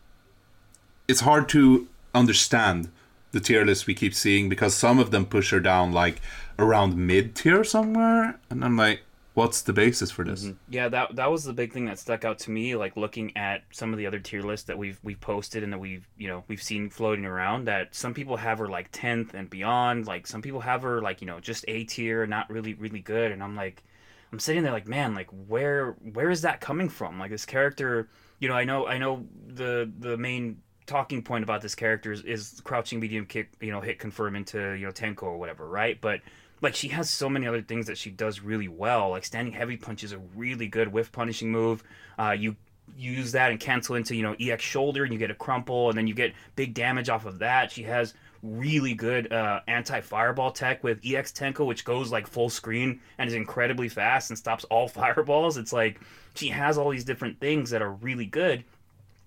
it's 1.09 1.21
hard 1.21 1.49
to 1.51 1.89
understand 2.15 2.91
the 3.33 3.41
tier 3.41 3.65
list 3.65 3.87
we 3.87 3.95
keep 3.95 4.15
seeing 4.15 4.49
because 4.49 4.75
some 4.75 4.99
of 4.99 5.11
them 5.11 5.27
push 5.27 5.51
her 5.51 5.61
down 5.61 5.93
like 5.93 6.21
around 6.59 6.97
mid 6.97 7.35
tier 7.35 7.65
somewhere, 7.65 8.39
and 8.51 8.65
I'm 8.65 8.77
like, 8.77 9.01
what's 9.37 9.61
the 9.61 9.73
basis 9.75 10.11
for 10.11 10.25
this? 10.25 10.45
Mm-hmm. 10.45 10.57
Yeah, 10.71 10.89
that 10.89 11.15
that 11.17 11.31
was 11.31 11.45
the 11.45 11.53
big 11.53 11.71
thing 11.71 11.85
that 11.85 11.99
stuck 11.99 12.25
out 12.25 12.39
to 12.41 12.51
me. 12.51 12.75
Like 12.75 12.97
looking 12.97 13.37
at 13.37 13.65
some 13.71 13.93
of 13.93 13.99
the 13.99 14.07
other 14.07 14.19
tier 14.19 14.43
lists 14.43 14.67
that 14.67 14.79
we've 14.79 14.99
we've 15.03 15.21
posted 15.21 15.63
and 15.63 15.71
that 15.75 15.79
we've 15.79 16.09
you 16.17 16.27
know 16.27 16.43
we've 16.49 16.63
seen 16.63 16.89
floating 16.89 17.27
around. 17.27 17.67
That 17.67 17.95
some 17.95 18.15
people 18.15 18.39
have 18.39 18.59
her 18.59 18.67
like 18.67 18.89
tenth 18.93 19.35
and 19.35 19.49
beyond. 19.51 20.07
Like 20.07 20.27
some 20.27 20.41
people 20.41 20.61
have 20.61 20.83
her 20.83 21.03
like 21.03 21.21
you 21.21 21.27
know 21.27 21.39
just 21.39 21.67
A 21.69 21.85
tier, 21.85 22.27
not 22.27 22.49
really 22.51 22.75
really 22.75 23.01
good. 23.01 23.31
And 23.31 23.43
I'm 23.43 23.55
like, 23.55 23.85
I'm 24.33 24.39
sitting 24.39 24.63
there 24.63 24.73
like, 24.73 24.89
man, 24.89 25.15
like 25.15 25.29
where 25.47 25.93
where 26.15 26.31
is 26.31 26.41
that 26.41 26.63
coming 26.63 26.89
from? 26.89 27.19
Like 27.19 27.31
this 27.31 27.45
character, 27.45 28.09
you 28.41 28.49
know, 28.49 28.55
I 28.55 28.65
know 28.65 28.87
I 28.87 28.97
know 28.97 29.27
the 29.47 29.93
the 29.99 30.17
main 30.17 30.63
talking 30.87 31.21
point 31.21 31.43
about 31.43 31.61
this 31.61 31.75
character 31.75 32.11
is, 32.11 32.23
is 32.23 32.63
crouching 32.65 33.01
medium 33.01 33.27
kick, 33.27 33.51
you 33.61 33.71
know, 33.71 33.83
hit 33.83 33.99
confirm 33.99 34.35
into 34.35 34.73
you 34.73 34.87
know 34.87 34.93
Tenko 34.93 35.25
or 35.25 35.37
whatever, 35.37 35.69
right? 35.69 36.01
But 36.01 36.23
like 36.63 36.75
she 36.75 36.89
has 36.89 37.11
so 37.11 37.29
many 37.29 37.47
other 37.47 37.63
things 37.63 37.87
that 37.87 37.99
she 37.99 38.11
does 38.11 38.41
really 38.41 38.69
well. 38.69 39.11
Like 39.11 39.25
standing 39.25 39.53
heavy 39.53 39.77
punch 39.77 40.05
is 40.05 40.13
a 40.13 40.19
really 40.35 40.67
good 40.69 40.89
whiff 40.89 41.13
punishing 41.13 41.51
move. 41.51 41.83
Uh, 42.19 42.35
you 42.39 42.57
use 42.97 43.33
that 43.33 43.51
and 43.51 43.59
cancel 43.59 43.97
into 43.97 44.15
you 44.15 44.23
know 44.23 44.37
EX 44.41 44.63
shoulder 44.63 45.05
and 45.05 45.13
you 45.13 45.19
get 45.19 45.31
a 45.31 45.35
crumple 45.35 45.89
and 45.89 45.99
then 45.99 46.07
you 46.07 46.15
get 46.15 46.33
big 46.55 46.75
damage 46.75 47.09
off 47.09 47.27
of 47.27 47.39
that. 47.41 47.71
She 47.73 47.83
has 47.83 48.15
really 48.43 48.95
good 48.95 49.33
uh, 49.33 49.61
anti 49.67 50.01
fireball 50.01 50.53
tech 50.53 50.83
with 50.85 51.01
EX 51.05 51.33
Tenko, 51.33 51.67
which 51.67 51.85
goes 51.85 52.13
like 52.13 52.27
full 52.27 52.49
screen 52.49 53.01
and 53.19 53.29
is 53.29 53.35
incredibly 53.35 53.89
fast 53.89 54.31
and 54.31 54.39
stops 54.39 54.65
all 54.65 54.89
fireballs. 54.89 55.57
It's 55.57 55.73
like 55.73 56.01
she 56.35 56.49
has 56.49 56.79
all 56.79 56.91
these 56.91 57.05
different 57.05 57.41
things 57.41 57.71
that 57.71 57.83
are 57.83 57.93
really 57.93 58.27
good, 58.27 58.65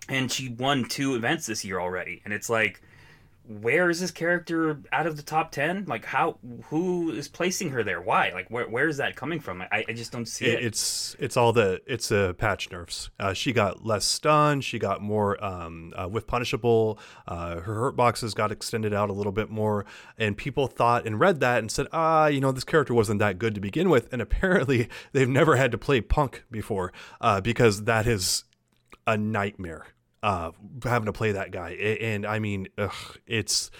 and 0.07 0.31
she 0.31 0.49
won 0.49 0.85
two 0.85 1.15
events 1.15 1.45
this 1.45 1.63
year 1.65 1.79
already. 1.79 2.21
And 2.25 2.33
it's 2.33 2.49
like 2.49 2.81
where 3.49 3.89
is 3.89 3.99
this 3.99 4.11
character 4.11 4.79
out 4.91 5.07
of 5.07 5.17
the 5.17 5.23
top 5.23 5.51
10 5.51 5.85
like 5.87 6.05
how 6.05 6.37
who 6.65 7.09
is 7.11 7.27
placing 7.27 7.71
her 7.71 7.83
there 7.83 7.99
why 7.99 8.29
like 8.31 8.47
where, 8.51 8.69
where 8.69 8.87
is 8.87 8.97
that 8.97 9.15
coming 9.15 9.39
from 9.39 9.59
i, 9.71 9.83
I 9.87 9.93
just 9.93 10.11
don't 10.11 10.27
see 10.27 10.45
it, 10.45 10.59
It- 10.59 10.65
It's 10.65 11.15
it's 11.19 11.35
all 11.35 11.51
the 11.51 11.81
it's 11.87 12.11
a 12.11 12.35
patch 12.37 12.69
nerfs. 12.71 13.09
Uh, 13.19 13.33
she 13.33 13.51
got 13.51 13.83
less 13.83 14.05
stun. 14.05 14.61
She 14.61 14.77
got 14.77 15.01
more 15.01 15.43
um, 15.43 15.93
uh, 15.99 16.07
with 16.07 16.27
punishable. 16.27 16.99
Uh, 17.27 17.55
her 17.61 17.73
hurt 17.73 17.95
boxes 17.95 18.35
got 18.35 18.51
extended 18.51 18.93
out 18.93 19.09
a 19.09 19.13
little 19.13 19.31
bit 19.31 19.49
more, 19.49 19.83
and 20.17 20.37
people 20.37 20.67
thought 20.67 21.07
and 21.07 21.19
read 21.19 21.39
that 21.39 21.57
and 21.59 21.71
said, 21.71 21.87
ah, 21.91 22.27
you 22.27 22.39
know, 22.39 22.51
this 22.51 22.63
character 22.63 22.93
wasn't 22.93 23.19
that 23.19 23.39
good 23.39 23.55
to 23.55 23.61
begin 23.61 23.89
with. 23.89 24.11
And 24.13 24.21
apparently, 24.21 24.87
they've 25.11 25.27
never 25.27 25.55
had 25.55 25.71
to 25.71 25.77
play 25.77 25.99
Punk 26.01 26.43
before 26.51 26.93
uh, 27.19 27.41
because 27.41 27.83
that 27.85 28.05
is 28.05 28.43
a 29.07 29.17
nightmare 29.17 29.87
uh, 30.23 30.51
having 30.83 31.05
to 31.05 31.13
play 31.13 31.31
that 31.31 31.51
guy. 31.51 31.71
And 31.71 32.25
I 32.25 32.39
mean, 32.39 32.67
ugh, 32.77 33.17
it's 33.27 33.71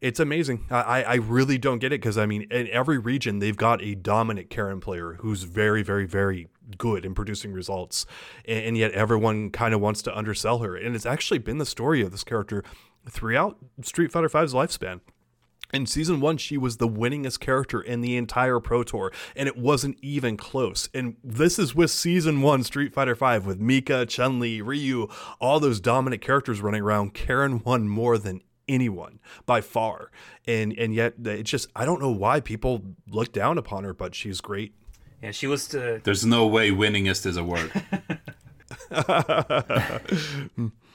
it's 0.00 0.20
amazing. 0.20 0.66
I, 0.70 1.02
I 1.02 1.14
really 1.14 1.58
don't 1.58 1.78
get 1.78 1.92
it 1.92 2.00
because 2.00 2.18
I 2.18 2.26
mean, 2.26 2.42
in 2.50 2.68
every 2.68 2.98
region 2.98 3.38
they've 3.38 3.56
got 3.56 3.82
a 3.82 3.94
dominant 3.94 4.50
Karin 4.50 4.80
player 4.80 5.14
who's 5.20 5.44
very, 5.44 5.82
very, 5.82 6.06
very 6.06 6.48
good 6.76 7.04
in 7.04 7.14
producing 7.14 7.52
results, 7.52 8.06
and, 8.46 8.64
and 8.66 8.76
yet 8.76 8.92
everyone 8.92 9.50
kind 9.50 9.72
of 9.72 9.80
wants 9.80 10.02
to 10.02 10.16
undersell 10.16 10.58
her. 10.58 10.76
And 10.76 10.94
it's 10.94 11.06
actually 11.06 11.38
been 11.38 11.58
the 11.58 11.66
story 11.66 12.02
of 12.02 12.10
this 12.10 12.24
character 12.24 12.62
throughout 13.08 13.56
Street 13.82 14.12
Fighter 14.12 14.28
V's 14.28 14.52
lifespan. 14.52 15.00
In 15.72 15.84
season 15.86 16.20
one, 16.20 16.36
she 16.36 16.56
was 16.56 16.76
the 16.76 16.88
winningest 16.88 17.40
character 17.40 17.80
in 17.80 18.00
the 18.00 18.16
entire 18.16 18.60
Pro 18.60 18.84
Tour, 18.84 19.12
and 19.34 19.48
it 19.48 19.56
wasn't 19.56 19.98
even 20.00 20.36
close. 20.36 20.88
And 20.94 21.16
this 21.24 21.58
is 21.58 21.74
with 21.74 21.90
season 21.90 22.40
one 22.40 22.62
Street 22.62 22.94
Fighter 22.94 23.14
V 23.14 23.38
with 23.38 23.58
Mika, 23.58 24.06
Chun 24.06 24.38
Li, 24.38 24.60
Ryu, 24.62 25.08
all 25.40 25.58
those 25.58 25.80
dominant 25.80 26.22
characters 26.22 26.60
running 26.60 26.82
around. 26.82 27.14
Karin 27.14 27.62
won 27.64 27.88
more 27.88 28.16
than 28.16 28.42
anyone 28.68 29.18
by 29.44 29.60
far, 29.60 30.10
and 30.46 30.72
and 30.78 30.94
yet 30.94 31.14
it's 31.24 31.50
just 31.50 31.68
I 31.74 31.84
don't 31.84 32.00
know 32.00 32.10
why 32.10 32.40
people 32.40 32.82
look 33.08 33.32
down 33.32 33.58
upon 33.58 33.84
her, 33.84 33.92
but 33.92 34.14
she's 34.14 34.40
great. 34.40 34.74
yeah 35.22 35.30
she 35.32 35.46
was 35.46 35.66
to 35.68 36.00
There's 36.04 36.24
no 36.24 36.46
way 36.46 36.70
winningest 36.70 37.26
is 37.26 37.36
a 37.36 37.44
word. 37.44 37.72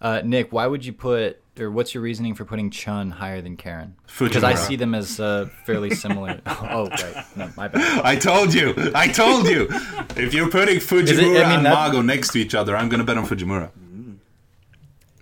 Uh, 0.00 0.20
Nick, 0.24 0.52
why 0.52 0.66
would 0.66 0.84
you 0.84 0.92
put, 0.92 1.40
or 1.58 1.70
what's 1.70 1.94
your 1.94 2.02
reasoning 2.02 2.34
for 2.34 2.44
putting 2.44 2.70
Chun 2.70 3.10
higher 3.10 3.40
than 3.40 3.56
Karin? 3.56 3.96
Because 4.18 4.44
I 4.44 4.54
see 4.54 4.76
them 4.76 4.94
as 4.94 5.18
uh, 5.18 5.48
fairly 5.64 5.90
similar. 5.90 6.40
oh, 6.46 6.88
right. 6.88 7.24
No, 7.36 7.50
my 7.56 7.68
bad. 7.68 8.04
I 8.04 8.16
told 8.16 8.52
you. 8.54 8.74
I 8.94 9.08
told 9.08 9.46
you. 9.46 9.68
If 10.16 10.34
you're 10.34 10.50
putting 10.50 10.76
Fujimura 10.78 11.44
I 11.44 11.48
mean, 11.48 11.56
and 11.58 11.66
that- 11.66 11.72
Mago 11.72 12.02
next 12.02 12.32
to 12.32 12.38
each 12.38 12.54
other, 12.54 12.76
I'm 12.76 12.88
gonna 12.88 13.04
bet 13.04 13.16
on 13.16 13.26
Fujimura. 13.26 13.70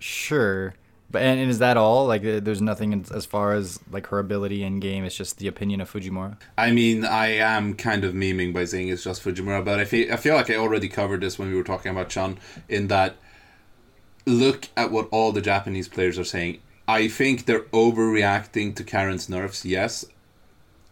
Sure. 0.01 0.74
But 1.10 1.22
and, 1.22 1.38
and 1.38 1.48
is 1.48 1.60
that 1.60 1.76
all? 1.76 2.06
Like, 2.06 2.24
uh, 2.24 2.40
there's 2.40 2.60
nothing 2.60 3.06
as 3.14 3.24
far 3.24 3.52
as 3.55 3.78
like 3.90 4.09
her 4.09 4.18
ability 4.18 4.64
in 4.64 4.80
game. 4.80 5.05
It's 5.05 5.14
just 5.14 5.38
the 5.38 5.46
opinion 5.46 5.80
of 5.80 5.90
Fujimura. 5.90 6.36
I 6.59 6.72
mean, 6.72 7.05
I 7.05 7.28
am 7.36 7.74
kind 7.74 8.05
of 8.05 8.14
memeing 8.14 8.52
by 8.52 8.64
saying 8.64 8.88
it's 8.88 9.05
just 9.05 9.22
Fujimura, 9.22 9.64
but 9.64 9.78
I 9.78 9.84
feel 9.84 10.12
I 10.12 10.16
feel 10.16 10.34
like 10.34 10.51
I 10.51 10.56
already 10.56 10.88
covered 10.88 11.20
this 11.20 11.38
when 11.38 11.48
we 11.48 11.55
were 11.55 11.62
talking 11.62 11.92
about 11.92 12.09
Chun. 12.09 12.38
In 12.68 12.88
that, 12.88 13.16
look 14.26 14.68
at 14.76 14.90
what 14.90 15.09
all 15.10 15.32
the 15.32 15.40
Japanese 15.40 15.88
players 15.88 16.18
are 16.18 16.24
saying. 16.24 16.60
I 16.86 17.09
think 17.09 17.46
they're 17.46 17.60
overreacting 17.60 18.74
to 18.76 18.84
Karin's 18.84 19.28
nerfs. 19.28 19.64
Yes, 19.64 20.05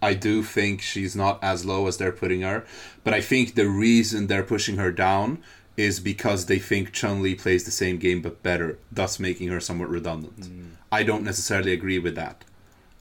I 0.01 0.15
do 0.15 0.43
think 0.43 0.83
she's 0.83 1.15
not 1.15 1.43
as 1.43 1.65
low 1.65 1.87
as 1.87 1.97
they're 1.97 2.13
putting 2.13 2.41
her, 2.41 2.65
but 3.05 3.15
I 3.15 3.21
think 3.21 3.55
the 3.55 3.69
reason 3.69 4.27
they're 4.27 4.43
pushing 4.43 4.77
her 4.77 4.91
down 4.91 5.39
is 5.77 6.01
because 6.01 6.47
they 6.47 6.59
think 6.59 6.93
Chun 6.93 7.23
Li 7.23 7.35
plays 7.35 7.65
the 7.65 7.71
same 7.71 7.99
game 7.99 8.21
but 8.21 8.43
better, 8.43 8.79
thus 8.91 9.19
making 9.19 9.49
her 9.49 9.61
somewhat 9.61 9.89
redundant. 9.89 10.41
Mm. 10.41 10.71
I 10.91 11.03
don't 11.03 11.25
necessarily 11.25 11.73
agree 11.73 11.99
with 11.99 12.15
that, 12.17 12.45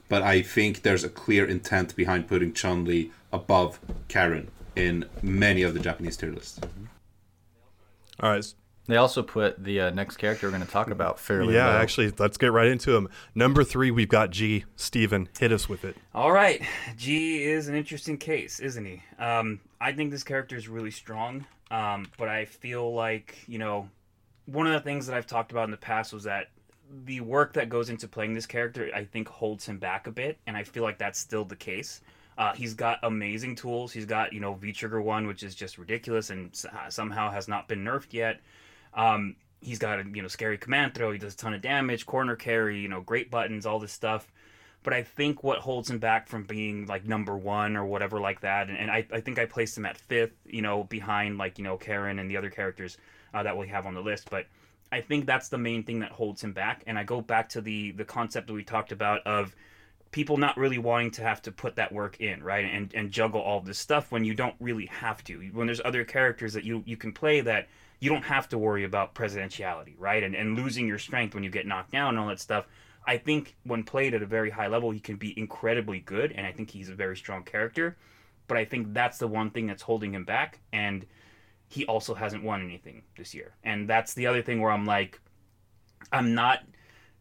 but 0.08 0.22
I 0.22 0.42
think 0.42 0.82
there's 0.82 1.04
a 1.04 1.08
clear 1.08 1.44
intent 1.44 1.94
behind 1.96 2.28
putting 2.28 2.52
Chun 2.52 2.84
Li 2.84 3.10
above 3.32 3.78
Karin 4.08 4.48
in 4.76 5.04
many 5.22 5.62
of 5.62 5.74
the 5.74 5.80
Japanese 5.80 6.16
tier 6.16 6.32
lists. 6.32 6.60
Mm-hmm. 6.60 6.84
All 8.20 8.30
right, 8.30 8.54
They 8.86 8.96
also 8.96 9.22
put 9.22 9.62
the 9.62 9.80
uh, 9.80 9.90
next 9.90 10.16
character 10.16 10.46
we're 10.46 10.52
going 10.52 10.64
to 10.64 10.70
talk 10.70 10.90
about 10.90 11.20
fairly 11.20 11.54
yeah, 11.54 11.68
low. 11.68 11.76
actually, 11.76 12.12
let's 12.18 12.36
get 12.36 12.50
right 12.50 12.66
into 12.66 12.96
him. 12.96 13.08
Number 13.34 13.62
three, 13.62 13.92
we've 13.92 14.08
got 14.08 14.30
G. 14.30 14.64
Steven, 14.74 15.28
hit 15.38 15.52
us 15.52 15.68
with 15.68 15.84
it. 15.84 15.96
All 16.14 16.32
right, 16.32 16.62
G 16.96 17.44
is 17.44 17.68
an 17.68 17.76
interesting 17.76 18.18
case, 18.18 18.58
isn't 18.58 18.84
he? 18.84 19.02
Um, 19.18 19.60
I 19.80 19.92
think 19.92 20.10
this 20.10 20.24
character 20.24 20.56
is 20.56 20.68
really 20.68 20.90
strong, 20.90 21.46
um, 21.70 22.08
but 22.18 22.28
I 22.28 22.44
feel 22.44 22.92
like 22.92 23.38
you 23.46 23.58
know, 23.58 23.88
one 24.46 24.66
of 24.66 24.72
the 24.72 24.80
things 24.80 25.06
that 25.06 25.16
I've 25.16 25.28
talked 25.28 25.52
about 25.52 25.64
in 25.64 25.70
the 25.70 25.76
past 25.76 26.12
was 26.12 26.24
that 26.24 26.48
the 27.04 27.20
work 27.20 27.52
that 27.54 27.68
goes 27.68 27.88
into 27.88 28.08
playing 28.08 28.34
this 28.34 28.46
character, 28.46 28.90
I 28.94 29.04
think, 29.04 29.28
holds 29.28 29.64
him 29.64 29.78
back 29.78 30.08
a 30.08 30.10
bit, 30.10 30.38
and 30.48 30.56
I 30.56 30.64
feel 30.64 30.82
like 30.82 30.98
that's 30.98 31.20
still 31.20 31.44
the 31.44 31.56
case. 31.56 32.00
Uh, 32.36 32.52
he's 32.54 32.74
got 32.74 32.98
amazing 33.04 33.54
tools. 33.54 33.92
He's 33.92 34.06
got 34.06 34.32
you 34.32 34.40
know 34.40 34.54
V 34.54 34.72
Trigger 34.72 35.00
one, 35.00 35.28
which 35.28 35.44
is 35.44 35.54
just 35.54 35.78
ridiculous 35.78 36.30
and 36.30 36.50
uh, 36.72 36.90
somehow 36.90 37.30
has 37.30 37.46
not 37.46 37.68
been 37.68 37.84
nerfed 37.84 38.12
yet. 38.12 38.40
Um, 38.94 39.36
he's 39.60 39.78
got 39.78 40.00
a 40.00 40.04
you 40.12 40.22
know 40.22 40.28
scary 40.28 40.58
command 40.58 40.94
throw. 40.94 41.12
He 41.12 41.18
does 41.18 41.34
a 41.34 41.36
ton 41.36 41.54
of 41.54 41.62
damage, 41.62 42.06
corner 42.06 42.36
carry, 42.36 42.80
you 42.80 42.88
know, 42.88 43.00
great 43.00 43.30
buttons, 43.30 43.66
all 43.66 43.78
this 43.78 43.92
stuff. 43.92 44.30
But 44.82 44.92
I 44.92 45.02
think 45.02 45.44
what 45.44 45.58
holds 45.58 45.88
him 45.88 45.98
back 45.98 46.26
from 46.26 46.42
being 46.42 46.86
like 46.86 47.04
number 47.04 47.36
one 47.36 47.76
or 47.76 47.84
whatever 47.84 48.20
like 48.20 48.40
that, 48.40 48.68
and, 48.68 48.76
and 48.76 48.90
I, 48.90 49.06
I 49.12 49.20
think 49.20 49.38
I 49.38 49.46
placed 49.46 49.78
him 49.78 49.86
at 49.86 49.96
fifth, 49.96 50.34
you 50.44 50.60
know, 50.60 50.84
behind 50.84 51.38
like 51.38 51.58
you 51.58 51.64
know 51.64 51.76
Karin 51.76 52.18
and 52.18 52.30
the 52.30 52.36
other 52.36 52.50
characters 52.50 52.98
uh, 53.32 53.42
that 53.44 53.56
we 53.56 53.68
have 53.68 53.86
on 53.86 53.94
the 53.94 54.00
list. 54.00 54.28
But 54.28 54.46
I 54.90 55.00
think 55.00 55.24
that's 55.24 55.48
the 55.48 55.58
main 55.58 55.84
thing 55.84 56.00
that 56.00 56.10
holds 56.10 56.42
him 56.42 56.52
back. 56.52 56.82
And 56.86 56.98
I 56.98 57.04
go 57.04 57.20
back 57.20 57.48
to 57.50 57.60
the 57.60 57.92
the 57.92 58.04
concept 58.04 58.48
that 58.48 58.52
we 58.52 58.64
talked 58.64 58.92
about 58.92 59.24
of 59.24 59.54
people 60.10 60.36
not 60.36 60.56
really 60.58 60.78
wanting 60.78 61.10
to 61.12 61.22
have 61.22 61.40
to 61.42 61.52
put 61.52 61.76
that 61.76 61.92
work 61.92 62.20
in, 62.20 62.42
right? 62.42 62.64
And 62.64 62.92
and 62.94 63.10
juggle 63.12 63.40
all 63.40 63.60
this 63.60 63.78
stuff 63.78 64.10
when 64.10 64.24
you 64.24 64.34
don't 64.34 64.56
really 64.58 64.86
have 64.86 65.22
to. 65.24 65.38
When 65.52 65.66
there's 65.66 65.80
other 65.84 66.04
characters 66.04 66.52
that 66.54 66.64
you 66.64 66.82
you 66.86 66.96
can 66.96 67.12
play 67.12 67.40
that 67.40 67.68
you 68.02 68.10
don't 68.10 68.24
have 68.24 68.48
to 68.48 68.58
worry 68.58 68.82
about 68.82 69.14
presidentiality, 69.14 69.94
right? 69.96 70.24
And 70.24 70.34
and 70.34 70.56
losing 70.56 70.88
your 70.88 70.98
strength 70.98 71.34
when 71.34 71.44
you 71.44 71.50
get 71.50 71.68
knocked 71.68 71.92
down 71.92 72.08
and 72.10 72.18
all 72.18 72.26
that 72.26 72.40
stuff. 72.40 72.66
I 73.06 73.16
think 73.16 73.54
when 73.62 73.84
played 73.84 74.12
at 74.12 74.22
a 74.22 74.26
very 74.26 74.50
high 74.50 74.66
level, 74.66 74.90
he 74.90 74.98
can 74.98 75.16
be 75.16 75.38
incredibly 75.38 76.00
good, 76.00 76.32
and 76.32 76.44
I 76.44 76.50
think 76.50 76.68
he's 76.70 76.88
a 76.88 76.94
very 76.96 77.16
strong 77.16 77.44
character. 77.44 77.96
But 78.48 78.56
I 78.56 78.64
think 78.64 78.92
that's 78.92 79.18
the 79.18 79.28
one 79.28 79.50
thing 79.50 79.68
that's 79.68 79.82
holding 79.82 80.14
him 80.14 80.24
back. 80.24 80.58
And 80.72 81.06
he 81.68 81.86
also 81.86 82.12
hasn't 82.12 82.42
won 82.42 82.60
anything 82.60 83.02
this 83.16 83.34
year. 83.34 83.54
And 83.62 83.88
that's 83.88 84.14
the 84.14 84.26
other 84.26 84.42
thing 84.42 84.60
where 84.60 84.72
I'm 84.72 84.84
like, 84.84 85.20
I'm 86.10 86.34
not 86.34 86.64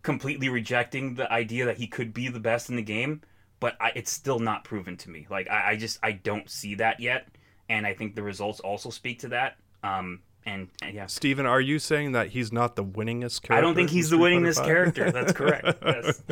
completely 0.01 0.49
rejecting 0.49 1.13
the 1.13 1.31
idea 1.31 1.65
that 1.65 1.77
he 1.77 1.85
could 1.85 2.11
be 2.11 2.27
the 2.27 2.39
best 2.39 2.71
in 2.71 2.75
the 2.75 2.81
game, 2.81 3.21
but 3.59 3.77
I, 3.79 3.91
it's 3.93 4.11
still 4.11 4.39
not 4.39 4.63
proven 4.63 4.97
to 4.97 5.11
me. 5.11 5.27
Like 5.29 5.47
I, 5.47 5.71
I 5.71 5.75
just 5.77 5.99
I 6.01 6.13
don't 6.13 6.49
see 6.49 6.73
that 6.75 6.99
yet, 6.99 7.27
and 7.69 7.85
I 7.85 7.93
think 7.93 8.15
the 8.15 8.23
results 8.23 8.59
also 8.59 8.89
speak 8.89 9.19
to 9.19 9.27
that. 9.29 9.57
Um, 9.83 10.21
and, 10.45 10.69
and 10.81 10.95
yeah, 10.95 11.05
Steven, 11.05 11.45
are 11.45 11.61
you 11.61 11.77
saying 11.77 12.13
that 12.13 12.29
he's 12.29 12.51
not 12.51 12.75
the 12.75 12.83
winningest 12.83 13.43
character? 13.43 13.53
I 13.53 13.61
don't 13.61 13.75
think 13.75 13.89
he's 13.91 14.09
the 14.09 14.17
winningest 14.17 14.55
Fighter 14.55 14.91
character. 14.91 15.11
That's 15.11 15.31
correct. 15.33 15.77
Yes. 15.85 16.21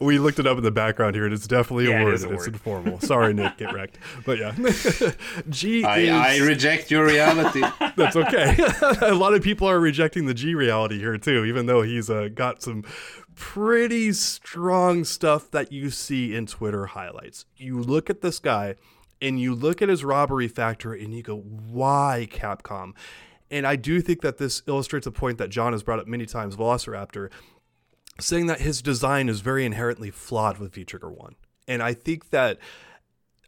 We 0.00 0.18
looked 0.18 0.38
it 0.38 0.46
up 0.46 0.56
in 0.56 0.64
the 0.64 0.70
background 0.70 1.14
here, 1.14 1.24
and 1.24 1.32
it's 1.34 1.46
definitely 1.46 1.88
Yeah, 1.88 1.98
a 1.98 2.00
it 2.00 2.04
word. 2.04 2.14
is 2.14 2.24
a 2.24 2.32
it's 2.32 2.46
word. 2.46 2.54
informal. 2.54 3.00
Sorry, 3.00 3.32
Nick, 3.34 3.58
get 3.58 3.72
wrecked. 3.72 3.98
But 4.24 4.38
yeah, 4.38 4.52
G 5.50 5.84
I, 5.84 5.98
is. 5.98 6.10
I 6.10 6.46
reject 6.46 6.90
your 6.90 7.04
reality. 7.06 7.60
That's 7.96 8.16
okay. 8.16 8.56
a 9.02 9.14
lot 9.14 9.34
of 9.34 9.42
people 9.42 9.68
are 9.68 9.78
rejecting 9.78 10.26
the 10.26 10.34
G 10.34 10.54
reality 10.54 10.98
here 10.98 11.16
too, 11.18 11.44
even 11.44 11.66
though 11.66 11.82
he's 11.82 12.08
uh, 12.10 12.28
got 12.34 12.62
some 12.62 12.84
pretty 13.36 14.12
strong 14.12 15.04
stuff 15.04 15.50
that 15.50 15.70
you 15.72 15.90
see 15.90 16.34
in 16.34 16.46
Twitter 16.46 16.86
highlights. 16.86 17.44
You 17.56 17.80
look 17.80 18.08
at 18.08 18.22
this 18.22 18.38
guy 18.38 18.76
and 19.20 19.40
you 19.40 19.54
look 19.54 19.82
at 19.82 19.88
his 19.88 20.04
robbery 20.04 20.48
factor 20.48 20.92
and 20.92 21.14
you 21.14 21.22
go, 21.22 21.36
why 21.36 22.28
Capcom? 22.30 22.92
And 23.50 23.66
I 23.66 23.76
do 23.76 24.00
think 24.00 24.20
that 24.22 24.38
this 24.38 24.62
illustrates 24.66 25.06
a 25.06 25.12
point 25.12 25.38
that 25.38 25.50
John 25.50 25.72
has 25.72 25.82
brought 25.82 26.00
up 26.00 26.06
many 26.06 26.26
times, 26.26 26.56
Velociraptor, 26.56 27.30
saying 28.20 28.46
that 28.46 28.60
his 28.60 28.82
design 28.82 29.28
is 29.28 29.40
very 29.40 29.64
inherently 29.64 30.10
flawed 30.10 30.58
with 30.58 30.74
V 30.74 30.84
Trigger 30.84 31.10
1. 31.10 31.34
And 31.68 31.82
I 31.82 31.94
think 31.94 32.30
that 32.30 32.58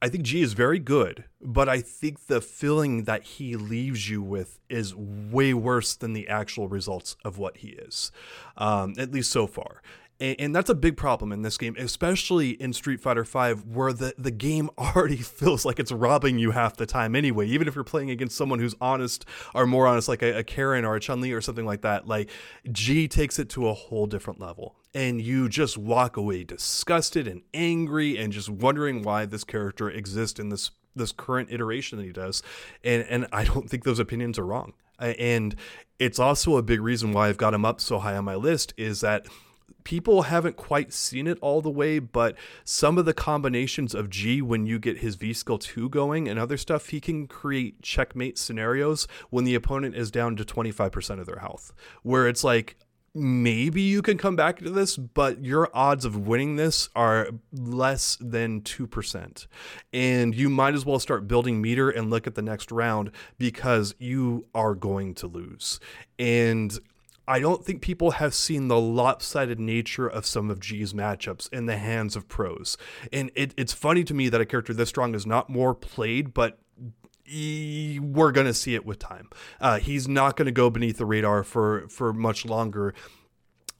I 0.03 0.09
think 0.09 0.25
G 0.25 0.43
is 0.43 0.53
very 0.53 0.79
good, 0.79 1.25
but 1.41 1.69
I 1.71 1.81
think 1.81 2.27
the 2.27 2.43
feeling 2.43 3.05
that 3.05 3.23
he 3.23 3.57
leaves 3.57 4.11
you 4.11 4.21
with 4.23 4.61
is 4.69 4.95
way 4.95 5.55
worse 5.55 5.97
than 5.97 6.13
the 6.13 6.29
actual 6.29 6.69
results 6.69 7.17
of 7.25 7.39
what 7.39 7.59
he 7.59 7.69
is, 7.69 8.13
um, 8.59 8.95
at 8.99 9.11
least 9.11 9.31
so 9.31 9.47
far. 9.47 9.81
And, 10.21 10.37
and 10.39 10.57
that's 10.57 10.71
a 10.71 10.75
big 10.75 10.97
problem 10.97 11.33
in 11.33 11.43
this 11.43 11.59
game, 11.59 11.77
especially 11.79 12.51
in 12.51 12.73
Street 12.73 13.01
Fighter 13.01 13.25
V, 13.25 13.61
where 13.63 13.93
the, 13.93 14.15
the 14.17 14.31
game 14.31 14.71
already 14.79 15.17
feels 15.17 15.65
like 15.65 15.79
it's 15.79 15.93
robbing 15.93 16.39
you 16.39 16.53
half 16.53 16.77
the 16.77 16.87
time 16.87 17.15
anyway. 17.15 17.47
Even 17.47 17.69
if 17.69 17.75
you're 17.75 17.85
playing 17.85 18.11
against 18.11 18.37
someone 18.37 18.59
who's 18.59 18.75
honest 18.81 19.25
or 19.55 19.67
more 19.67 19.87
honest, 19.87 20.09
like 20.09 20.23
a, 20.23 20.39
a 20.39 20.45
Karin 20.45 20.85
or 20.85 20.97
a 20.97 21.01
Chun 21.01 21.21
Li 21.21 21.33
or 21.33 21.41
something 21.41 21.67
like 21.67 21.83
that, 21.83 22.07
like 22.07 22.31
G 22.73 23.09
takes 23.09 23.39
it 23.39 23.49
to 23.51 23.69
a 23.69 23.75
whole 23.75 24.07
different 24.07 24.41
level. 24.41 24.77
And 24.95 25.21
you 25.21 25.49
just 25.49 25.77
walk 25.77 26.17
away 26.17 26.45
disgusted 26.45 27.29
and 27.29 27.43
angry 27.53 28.17
and 28.17 28.33
just 28.33 28.49
wondering 28.49 29.03
why 29.03 29.27
this 29.27 29.45
character 29.45 29.91
exists 29.91 30.41
in 30.41 30.49
this 30.49 30.71
this 30.95 31.13
current 31.13 31.51
iteration 31.53 31.99
that 31.99 32.05
he 32.05 32.13
does. 32.13 32.43
And 32.83 33.05
and 33.11 33.27
I 33.31 33.45
don't 33.45 33.69
think 33.69 33.85
those 33.85 33.99
opinions 33.99 34.39
are 34.39 34.47
wrong. 34.47 34.73
And 34.99 35.55
it's 35.99 36.19
also 36.19 36.57
a 36.57 36.63
big 36.63 36.81
reason 36.81 37.13
why 37.13 37.29
I've 37.29 37.37
got 37.37 37.53
him 37.53 37.67
up 37.67 37.83
so 37.83 37.99
high 37.99 38.17
on 38.17 38.25
my 38.25 38.35
list 38.35 38.73
is 38.79 39.01
that 39.03 39.27
people 39.87 40.23
haven't 40.23 40.57
quite 40.57 40.93
seen 40.93 41.29
it 41.29 41.39
all 41.41 41.63
the 41.63 41.71
way, 41.71 42.01
but 42.01 42.35
some 42.65 42.99
of 42.99 43.05
the 43.05 43.15
combinations 43.15 43.95
of 43.95 44.11
G 44.11 44.43
when 44.43 44.67
you 44.67 44.81
get 44.81 44.99
his 44.99 45.15
V 45.15 45.33
skill 45.33 45.59
2 45.59 45.89
going 45.91 46.29
and 46.29 46.41
other 46.41 46.57
stuff, 46.57 46.89
he 46.89 47.01
can 47.01 47.29
create 47.29 47.83
checkmate 47.83 48.37
scenarios 48.37 49.07
when 49.31 49.45
the 49.45 49.55
opponent 49.55 49.95
is 49.95 50.11
down 50.11 50.35
to 50.35 50.45
25% 50.45 51.21
of 51.21 51.27
their 51.27 51.39
health, 51.39 51.73
where 52.03 52.27
it's 52.27 52.43
like, 52.43 52.75
maybe 53.15 53.81
you 53.81 54.03
can 54.03 54.19
come 54.19 54.35
back 54.35 54.59
to 54.59 54.71
this, 54.71 54.97
but 54.97 55.45
your 55.45 55.71
odds 55.73 56.05
of 56.05 56.27
winning 56.27 56.57
this 56.57 56.89
are 56.97 57.29
less 57.53 58.19
than 58.21 58.63
2%. 58.63 59.47
And 59.93 60.35
you 60.35 60.51
might 60.51 60.75
as 60.75 60.85
well 60.85 60.99
start 60.99 61.29
building 61.29 61.63
meter 61.63 61.91
and 61.91 62.11
look 62.11 62.27
at 62.27 62.35
the 62.35 62.43
next 62.43 62.73
round 62.73 63.13
because 63.39 63.95
you 64.01 64.47
are 64.53 64.75
going 64.75 65.15
to 65.15 65.29
lose. 65.29 65.79
And 66.19 66.77
I 67.29 67.41
don't 67.41 67.65
think 67.65 67.83
people 67.83 68.13
have 68.13 68.35
seen 68.35 68.69
the 68.69 68.81
lopsided 68.81 69.59
nature 69.59 70.07
of 70.07 70.27
some 70.27 70.51
of 70.51 70.61
G's 70.61 70.93
matchups 70.93 71.53
in 71.53 71.67
the 71.67 71.77
hands 71.77 72.15
of 72.15 72.29
pros. 72.29 72.77
And 73.13 73.31
it, 73.35 73.53
it's 73.57 73.73
funny 73.73 74.05
to 74.05 74.15
me 74.15 74.29
that 74.29 74.41
a 74.41 74.47
character 74.47 74.73
this 74.73 74.89
strong 74.89 75.15
is 75.15 75.27
not 75.27 75.51
more 75.51 75.75
played, 75.75 76.33
but 76.33 76.59
we're 77.29 78.31
going 78.31 78.47
to 78.47 78.55
see 78.55 78.77
it 78.77 78.87
with 78.87 79.01
time. 79.01 79.29
Uh, 79.61 79.79
he's 79.79 80.07
not 80.07 80.37
going 80.37 80.47
to 80.47 80.53
go 80.53 80.71
beneath 80.71 80.99
the 80.99 81.07
radar 81.07 81.43
for, 81.43 81.89
for 81.89 82.13
much 82.13 82.45
longer 82.45 82.95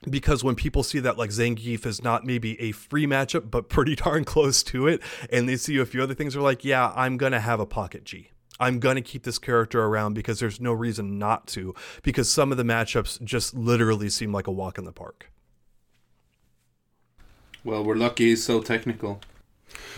because 0.09 0.43
when 0.43 0.55
people 0.55 0.83
see 0.83 0.99
that 0.99 1.17
like 1.17 1.29
Zangief 1.29 1.85
is 1.85 2.03
not 2.03 2.25
maybe 2.25 2.59
a 2.61 2.71
free 2.71 3.07
matchup, 3.07 3.49
but 3.49 3.69
pretty 3.69 3.95
darn 4.03 4.25
close 4.25 4.63
to 4.63 4.87
it, 4.87 5.01
and 5.31 5.47
they 5.47 5.57
see 5.57 5.77
a 5.77 5.85
few 5.85 6.03
other 6.03 6.13
things, 6.13 6.33
they're 6.33 6.43
like, 6.43 6.63
yeah, 6.63 6.91
I'm 6.95 7.17
going 7.17 7.31
to 7.31 7.39
have 7.39 7.59
a 7.59 7.65
pocket 7.65 8.03
G. 8.03 8.31
I'm 8.59 8.79
going 8.79 8.95
to 8.95 9.01
keep 9.01 9.23
this 9.23 9.37
character 9.39 9.83
around 9.83 10.13
because 10.13 10.39
there's 10.39 10.59
no 10.59 10.73
reason 10.73 11.19
not 11.19 11.47
to, 11.47 11.75
because 12.03 12.29
some 12.29 12.51
of 12.51 12.57
the 12.57 12.63
matchups 12.63 13.23
just 13.23 13.53
literally 13.53 14.09
seem 14.09 14.31
like 14.31 14.47
a 14.47 14.51
walk 14.51 14.77
in 14.77 14.85
the 14.85 14.91
park. 14.91 15.31
Well, 17.63 17.83
we're 17.83 17.95
lucky 17.95 18.29
he's 18.29 18.43
so 18.43 18.61
technical. 18.61 19.21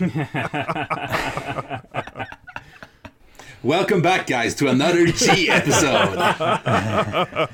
Welcome 3.62 4.00
back, 4.00 4.26
guys, 4.26 4.54
to 4.56 4.68
another 4.68 5.06
G 5.06 5.50
episode. 5.50 6.14
yeah, 6.16 7.48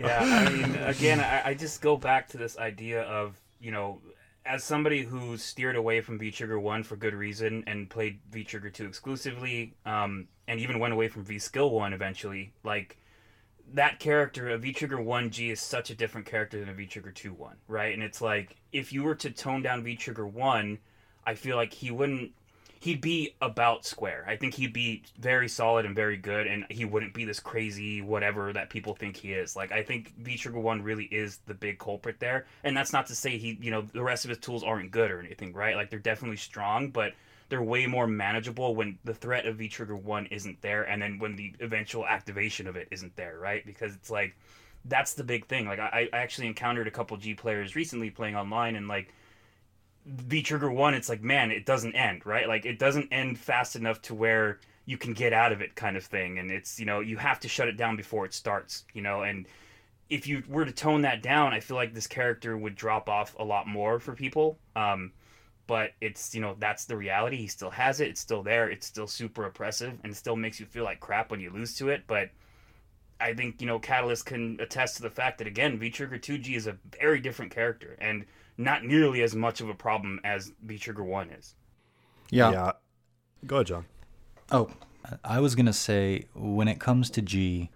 I 0.00 0.48
mean, 0.50 0.74
again, 0.76 1.20
I, 1.20 1.50
I 1.50 1.54
just 1.54 1.82
go 1.82 1.98
back 1.98 2.28
to 2.28 2.38
this 2.38 2.56
idea 2.56 3.02
of, 3.02 3.38
you 3.60 3.70
know, 3.70 4.00
as 4.46 4.64
somebody 4.64 5.02
who 5.02 5.36
steered 5.36 5.76
away 5.76 6.00
from 6.00 6.18
V 6.18 6.30
Trigger 6.30 6.58
1 6.58 6.84
for 6.84 6.96
good 6.96 7.14
reason 7.14 7.64
and 7.66 7.90
played 7.90 8.20
V 8.30 8.44
Trigger 8.44 8.70
2 8.70 8.86
exclusively, 8.86 9.74
um, 9.84 10.28
and 10.46 10.60
even 10.60 10.78
went 10.78 10.94
away 10.94 11.08
from 11.08 11.24
V 11.24 11.38
Skill 11.38 11.70
1 11.70 11.92
eventually, 11.92 12.52
like, 12.62 12.96
that 13.74 13.98
character, 13.98 14.50
a 14.50 14.58
V 14.58 14.72
Trigger 14.72 14.98
1G, 14.98 15.50
is 15.50 15.60
such 15.60 15.90
a 15.90 15.94
different 15.94 16.26
character 16.26 16.60
than 16.60 16.68
a 16.68 16.74
V 16.74 16.86
Trigger 16.86 17.10
2 17.10 17.32
1, 17.32 17.56
right? 17.68 17.92
And 17.92 18.02
it's 18.02 18.20
like, 18.20 18.56
if 18.72 18.92
you 18.92 19.02
were 19.02 19.16
to 19.16 19.30
tone 19.30 19.62
down 19.62 19.82
V 19.82 19.96
Trigger 19.96 20.26
1, 20.26 20.78
I 21.24 21.34
feel 21.34 21.56
like 21.56 21.72
he 21.72 21.90
wouldn't 21.90 22.32
he'd 22.80 23.00
be 23.00 23.34
about 23.40 23.84
square. 23.84 24.24
I 24.26 24.36
think 24.36 24.54
he'd 24.54 24.72
be 24.72 25.02
very 25.18 25.48
solid 25.48 25.86
and 25.86 25.94
very 25.94 26.16
good, 26.16 26.46
and 26.46 26.66
he 26.70 26.84
wouldn't 26.84 27.14
be 27.14 27.24
this 27.24 27.40
crazy 27.40 28.02
whatever 28.02 28.52
that 28.52 28.70
people 28.70 28.94
think 28.94 29.16
he 29.16 29.32
is. 29.32 29.56
Like 29.56 29.72
I 29.72 29.82
think 29.82 30.14
V 30.18 30.36
Trigger 30.36 30.60
One 30.60 30.82
really 30.82 31.04
is 31.04 31.38
the 31.46 31.54
big 31.54 31.78
culprit 31.78 32.20
there, 32.20 32.46
and 32.64 32.76
that's 32.76 32.92
not 32.92 33.06
to 33.06 33.14
say 33.14 33.38
he, 33.38 33.58
you 33.60 33.70
know, 33.70 33.82
the 33.82 34.02
rest 34.02 34.24
of 34.24 34.28
his 34.28 34.38
tools 34.38 34.62
aren't 34.62 34.90
good 34.90 35.10
or 35.10 35.20
anything, 35.20 35.52
right? 35.52 35.76
Like 35.76 35.90
they're 35.90 35.98
definitely 35.98 36.36
strong, 36.36 36.90
but 36.90 37.14
they're 37.48 37.62
way 37.62 37.86
more 37.86 38.06
manageable 38.06 38.74
when 38.74 38.98
the 39.04 39.14
threat 39.14 39.46
of 39.46 39.56
V 39.56 39.68
Trigger 39.68 39.96
One 39.96 40.26
isn't 40.26 40.60
there, 40.62 40.82
and 40.84 41.00
then 41.00 41.18
when 41.18 41.36
the 41.36 41.54
eventual 41.60 42.06
activation 42.06 42.66
of 42.66 42.76
it 42.76 42.88
isn't 42.90 43.16
there, 43.16 43.38
right? 43.38 43.64
Because 43.64 43.94
it's 43.94 44.10
like 44.10 44.36
that's 44.84 45.14
the 45.14 45.24
big 45.24 45.46
thing. 45.46 45.66
Like 45.66 45.78
I, 45.78 46.08
I 46.12 46.16
actually 46.16 46.46
encountered 46.46 46.86
a 46.86 46.90
couple 46.90 47.16
G 47.16 47.34
players 47.34 47.74
recently 47.74 48.10
playing 48.10 48.36
online, 48.36 48.76
and 48.76 48.86
like 48.86 49.12
V 50.06 50.42
Trigger 50.42 50.70
One, 50.70 50.94
it's 50.94 51.08
like, 51.08 51.22
man, 51.22 51.50
it 51.50 51.66
doesn't 51.66 51.94
end, 51.94 52.24
right? 52.24 52.48
Like 52.48 52.64
it 52.64 52.78
doesn't 52.78 53.12
end 53.12 53.38
fast 53.38 53.76
enough 53.76 54.00
to 54.02 54.14
where 54.14 54.60
you 54.84 54.96
can 54.96 55.12
get 55.12 55.32
out 55.32 55.52
of 55.52 55.60
it, 55.60 55.74
kind 55.74 55.96
of 55.96 56.04
thing. 56.04 56.38
And 56.38 56.50
it's 56.50 56.78
you 56.78 56.86
know 56.86 57.00
you 57.00 57.16
have 57.16 57.40
to 57.40 57.48
shut 57.48 57.68
it 57.68 57.76
down 57.76 57.96
before 57.96 58.24
it 58.24 58.32
starts, 58.32 58.84
you 58.94 59.02
know. 59.02 59.22
And 59.22 59.46
if 60.08 60.26
you 60.26 60.44
were 60.48 60.64
to 60.64 60.72
tone 60.72 61.02
that 61.02 61.22
down, 61.22 61.52
I 61.52 61.60
feel 61.60 61.76
like 61.76 61.92
this 61.92 62.06
character 62.06 62.56
would 62.56 62.76
drop 62.76 63.08
off 63.08 63.34
a 63.38 63.44
lot 63.44 63.66
more 63.66 63.98
for 63.98 64.14
people. 64.14 64.58
Um, 64.76 65.12
but 65.66 65.92
it's 66.00 66.34
you 66.34 66.40
know 66.40 66.54
that's 66.58 66.84
the 66.84 66.96
reality. 66.96 67.36
He 67.36 67.48
still 67.48 67.70
has 67.70 68.00
it. 68.00 68.08
It's 68.08 68.20
still 68.20 68.44
there. 68.44 68.70
It's 68.70 68.86
still 68.86 69.08
super 69.08 69.44
oppressive, 69.44 69.98
and 70.04 70.16
still 70.16 70.36
makes 70.36 70.60
you 70.60 70.66
feel 70.66 70.84
like 70.84 71.00
crap 71.00 71.32
when 71.32 71.40
you 71.40 71.50
lose 71.50 71.76
to 71.78 71.88
it. 71.88 72.04
But 72.06 72.30
I 73.20 73.34
think 73.34 73.60
you 73.60 73.66
know 73.66 73.80
Catalyst 73.80 74.26
can 74.26 74.58
attest 74.60 74.96
to 74.96 75.02
the 75.02 75.10
fact 75.10 75.38
that 75.38 75.48
again, 75.48 75.78
V 75.78 75.90
Trigger 75.90 76.18
2G 76.18 76.54
is 76.54 76.68
a 76.68 76.76
very 77.00 77.18
different 77.18 77.50
character 77.50 77.96
and 78.00 78.24
not 78.58 78.84
nearly 78.84 79.22
as 79.22 79.34
much 79.34 79.60
of 79.60 79.68
a 79.68 79.74
problem 79.74 80.20
as 80.24 80.52
V 80.62 80.78
Trigger 80.78 81.04
1 81.04 81.30
is. 81.30 81.54
Yeah. 82.30 82.50
Yeah. 82.50 82.72
Go 83.46 83.56
ahead, 83.56 83.66
John. 83.66 83.84
Oh, 84.50 84.70
I 85.24 85.40
was 85.40 85.54
going 85.54 85.66
to 85.66 85.72
say 85.72 86.26
when 86.34 86.68
it 86.68 86.80
comes 86.80 87.10
to 87.10 87.22
G, 87.22 87.70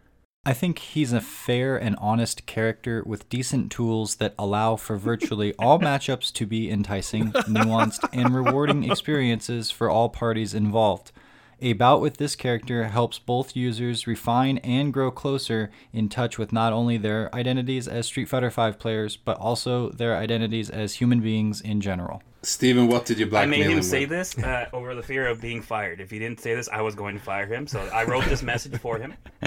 I 0.44 0.55
think 0.55 0.78
he's 0.78 1.12
a 1.12 1.20
fair 1.20 1.77
and 1.77 1.97
honest 1.97 2.47
character 2.47 3.02
with 3.05 3.28
decent 3.28 3.70
tools 3.70 4.16
that 4.16 4.35
allow 4.39 4.77
for 4.77 4.97
virtually 4.97 5.55
all 5.59 5.78
matchups 5.78 6.32
to 6.32 6.47
be 6.47 6.70
enticing, 6.70 7.32
nuanced, 7.32 8.09
and 8.12 8.35
rewarding 8.35 8.90
experiences 8.90 9.70
for 9.70 9.90
all 9.90 10.09
parties 10.09 10.55
involved. 10.55 11.12
A 11.62 11.74
bout 11.74 12.00
with 12.00 12.16
this 12.16 12.36
character 12.36 12.84
helps 12.84 13.18
both 13.18 13.54
users 13.54 14.06
refine 14.06 14.58
and 14.58 14.92
grow 14.92 15.10
closer 15.10 15.70
in 15.92 16.08
touch 16.08 16.38
with 16.38 16.52
not 16.52 16.72
only 16.72 16.96
their 16.96 17.34
identities 17.34 17.86
as 17.86 18.06
Street 18.06 18.28
Fighter 18.28 18.48
V 18.48 18.72
players, 18.72 19.16
but 19.16 19.36
also 19.36 19.90
their 19.90 20.16
identities 20.16 20.70
as 20.70 20.94
human 20.94 21.20
beings 21.20 21.60
in 21.60 21.82
general. 21.82 22.22
Steven, 22.42 22.88
what 22.88 23.04
did 23.04 23.18
you 23.18 23.28
I 23.36 23.44
made 23.44 23.66
him 23.66 23.72
him 23.72 23.82
say 23.82 24.00
with? 24.00 24.10
this 24.10 24.38
uh, 24.38 24.70
over 24.72 24.94
the 24.94 25.02
fear 25.02 25.26
of 25.26 25.42
being 25.42 25.60
fired. 25.60 26.00
If 26.00 26.10
he 26.10 26.18
didn't 26.18 26.40
say 26.40 26.54
this, 26.54 26.68
I 26.70 26.80
was 26.80 26.94
going 26.94 27.18
to 27.18 27.22
fire 27.22 27.44
him. 27.46 27.66
So 27.66 27.80
I 27.92 28.04
wrote 28.04 28.24
this 28.24 28.42
message 28.42 28.78
for 28.78 28.98
him. 28.98 29.14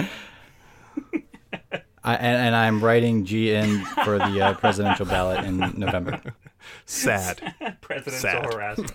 I, 2.04 2.14
and, 2.16 2.36
and 2.46 2.54
I'm 2.54 2.84
writing 2.84 3.24
G 3.24 3.52
in 3.54 3.84
for 4.04 4.18
the 4.18 4.40
uh, 4.40 4.54
presidential 4.54 5.06
ballot 5.06 5.44
in 5.44 5.58
November. 5.58 6.20
Sad. 6.86 7.54
Presidential 7.80 8.18
Sad. 8.20 8.52
harassment. 8.52 8.92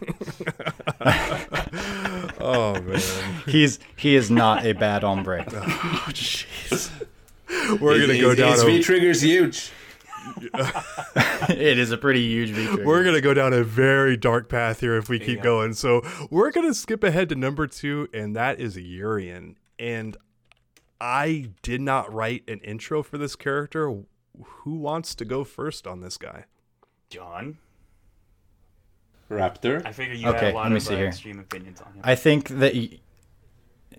Oh 2.41 2.79
man. 2.81 3.01
He's 3.47 3.79
he 3.97 4.15
is 4.15 4.31
not 4.31 4.65
a 4.65 4.73
bad 4.73 5.03
hombre. 5.03 5.43
Oh 5.51 6.05
jeez. 6.09 6.89
We're 7.79 7.99
gonna 7.99 8.19
go 8.19 8.29
his- 8.29 8.37
down. 8.37 8.51
His 8.53 8.61
a, 8.63 8.65
V 8.65 8.81
trigger's 8.83 9.21
huge. 9.21 9.71
it 11.49 11.77
is 11.79 11.91
a 11.91 11.97
pretty 11.97 12.21
huge 12.27 12.49
V 12.51 12.83
we're 12.83 13.03
gonna 13.03 13.21
go 13.21 13.33
down 13.33 13.51
a 13.53 13.63
very 13.63 14.15
dark 14.15 14.47
path 14.49 14.79
here 14.79 14.95
if 14.97 15.09
we 15.09 15.19
keep 15.19 15.37
Yeah. 15.37 15.43
going. 15.43 15.73
So 15.73 16.01
we're 16.29 16.51
gonna 16.51 16.73
skip 16.73 17.03
ahead 17.03 17.29
to 17.29 17.35
number 17.35 17.67
two, 17.67 18.07
and 18.13 18.35
that 18.35 18.59
is 18.59 18.77
Urien. 18.77 19.57
And 19.77 20.15
I 21.01 21.51
did 21.61 21.81
not 21.81 22.13
write 22.13 22.43
an 22.47 22.59
intro 22.59 23.03
for 23.03 23.17
this 23.17 23.35
character. 23.35 23.89
Who 24.43 24.75
wants 24.75 25.15
to 25.15 25.25
go 25.25 25.43
first 25.43 25.85
on 25.87 26.01
this 26.01 26.17
guy? 26.17 26.45
John, 27.09 27.57
Raptor. 29.29 29.85
I 29.85 29.91
figure 29.91 30.13
you 30.13 30.27
Okay, 30.29 30.45
have 30.47 30.53
a 30.53 30.57
lot 30.57 30.63
let 30.63 30.71
me 30.71 30.77
of 30.77 30.83
see 30.83 30.93
uh, 30.93 30.97
here. 30.97 31.07
extreme 31.07 31.39
opinions 31.39 31.81
on 31.81 31.93
him. 31.93 32.01
I 32.03 32.15
think 32.15 32.49
that, 32.49 32.75
y- 32.75 32.99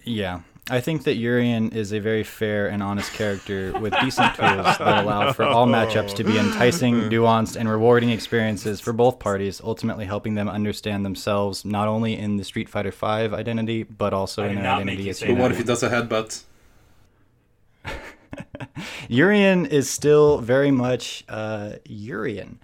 yeah, 0.05 0.41
I 0.70 0.81
think 0.81 1.03
that 1.05 1.15
Urien 1.16 1.70
is 1.70 1.93
a 1.93 1.99
very 1.99 2.23
fair 2.23 2.69
and 2.69 2.82
honest 2.82 3.12
character 3.12 3.77
with 3.81 3.93
decent 4.01 4.35
tools 4.37 4.65
that 4.78 5.05
allow 5.05 5.32
for 5.32 5.45
all 5.45 5.66
matchups 5.66 6.15
to 6.16 6.24
be 6.24 6.39
enticing, 6.39 6.95
nuanced, 7.11 7.57
and 7.57 7.69
rewarding 7.69 8.11
experiences 8.11 8.81
for 8.81 8.93
both 8.93 9.19
parties, 9.19 9.61
ultimately 9.62 10.05
helping 10.05 10.35
them 10.35 10.49
understand 10.49 11.05
themselves 11.05 11.65
not 11.65 11.89
only 11.89 12.16
in 12.16 12.37
the 12.37 12.45
Street 12.45 12.69
Fighter 12.69 12.93
V 12.93 13.07
identity, 13.07 13.82
but 13.82 14.12
also 14.15 14.45
I 14.45 14.49
in 14.49 14.55
their 14.57 14.66
identity 14.73 15.09
as 15.11 15.19
say 15.19 15.28
but 15.28 15.37
what 15.39 15.51
if 15.51 15.59
he 15.59 15.65
does 15.65 15.82
a 15.82 15.89
headbutt? 15.91 16.45
Urien 19.09 19.66
is 19.66 19.91
still 19.91 20.39
very 20.39 20.70
much 20.70 21.24
uh, 21.28 21.73
Urien. 21.87 22.61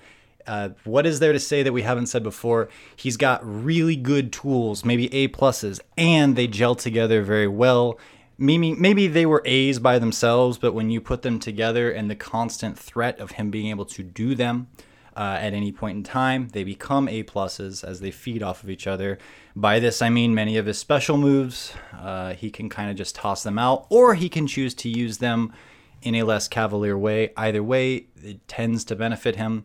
Uh, 0.46 0.70
what 0.84 1.06
is 1.06 1.18
there 1.18 1.32
to 1.32 1.40
say 1.40 1.62
that 1.62 1.72
we 1.72 1.82
haven't 1.82 2.06
said 2.06 2.22
before? 2.22 2.68
He's 2.94 3.16
got 3.16 3.40
really 3.42 3.96
good 3.96 4.32
tools, 4.32 4.84
maybe 4.84 5.12
A 5.12 5.28
pluses, 5.28 5.80
and 5.96 6.36
they 6.36 6.46
gel 6.46 6.74
together 6.74 7.22
very 7.22 7.48
well. 7.48 7.98
Maybe 8.38 8.74
maybe 8.74 9.06
they 9.08 9.26
were 9.26 9.42
A's 9.44 9.78
by 9.78 9.98
themselves, 9.98 10.58
but 10.58 10.74
when 10.74 10.90
you 10.90 11.00
put 11.00 11.22
them 11.22 11.38
together 11.38 11.90
and 11.90 12.10
the 12.10 12.16
constant 12.16 12.78
threat 12.78 13.18
of 13.18 13.32
him 13.32 13.50
being 13.50 13.68
able 13.68 13.86
to 13.86 14.02
do 14.02 14.34
them 14.34 14.68
uh, 15.16 15.38
at 15.40 15.54
any 15.54 15.72
point 15.72 15.96
in 15.96 16.02
time, 16.02 16.48
they 16.48 16.62
become 16.62 17.08
A 17.08 17.22
pluses 17.22 17.82
as 17.82 18.00
they 18.00 18.10
feed 18.10 18.42
off 18.42 18.62
of 18.62 18.68
each 18.68 18.86
other. 18.86 19.18
By 19.54 19.80
this, 19.80 20.02
I 20.02 20.10
mean 20.10 20.34
many 20.34 20.58
of 20.58 20.66
his 20.66 20.78
special 20.78 21.16
moves. 21.16 21.72
Uh, 21.98 22.34
he 22.34 22.50
can 22.50 22.68
kind 22.68 22.90
of 22.90 22.96
just 22.96 23.14
toss 23.14 23.42
them 23.42 23.58
out, 23.58 23.86
or 23.88 24.14
he 24.14 24.28
can 24.28 24.46
choose 24.46 24.74
to 24.74 24.88
use 24.90 25.16
them 25.16 25.54
in 26.02 26.14
a 26.14 26.22
less 26.22 26.46
cavalier 26.46 26.98
way. 26.98 27.32
Either 27.38 27.62
way, 27.62 28.06
it 28.22 28.46
tends 28.46 28.84
to 28.84 28.94
benefit 28.94 29.36
him. 29.36 29.64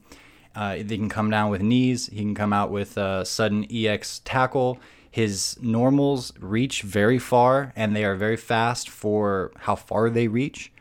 Uh, 0.56 0.78
they 0.84 0.98
can 0.98 1.10
come 1.10 1.30
down 1.30 1.50
with 1.50 1.62
knees. 1.62 2.08
He 2.08 2.20
can 2.20 2.36
come 2.36 2.54
out 2.54 2.72
with 2.72 2.98
a 2.98 3.26
sudden 3.26 3.66
EX 3.72 4.20
tackle. 4.20 4.80
His 5.10 5.58
normals 5.62 6.34
reach 6.40 6.84
very 6.84 7.20
far, 7.20 7.74
and 7.76 7.96
they 7.96 8.06
are 8.06 8.16
very 8.16 8.38
fast 8.38 8.90
for 8.90 9.52
how 9.58 9.76
far 9.76 10.10
they 10.10 10.28
reach. 10.28 10.72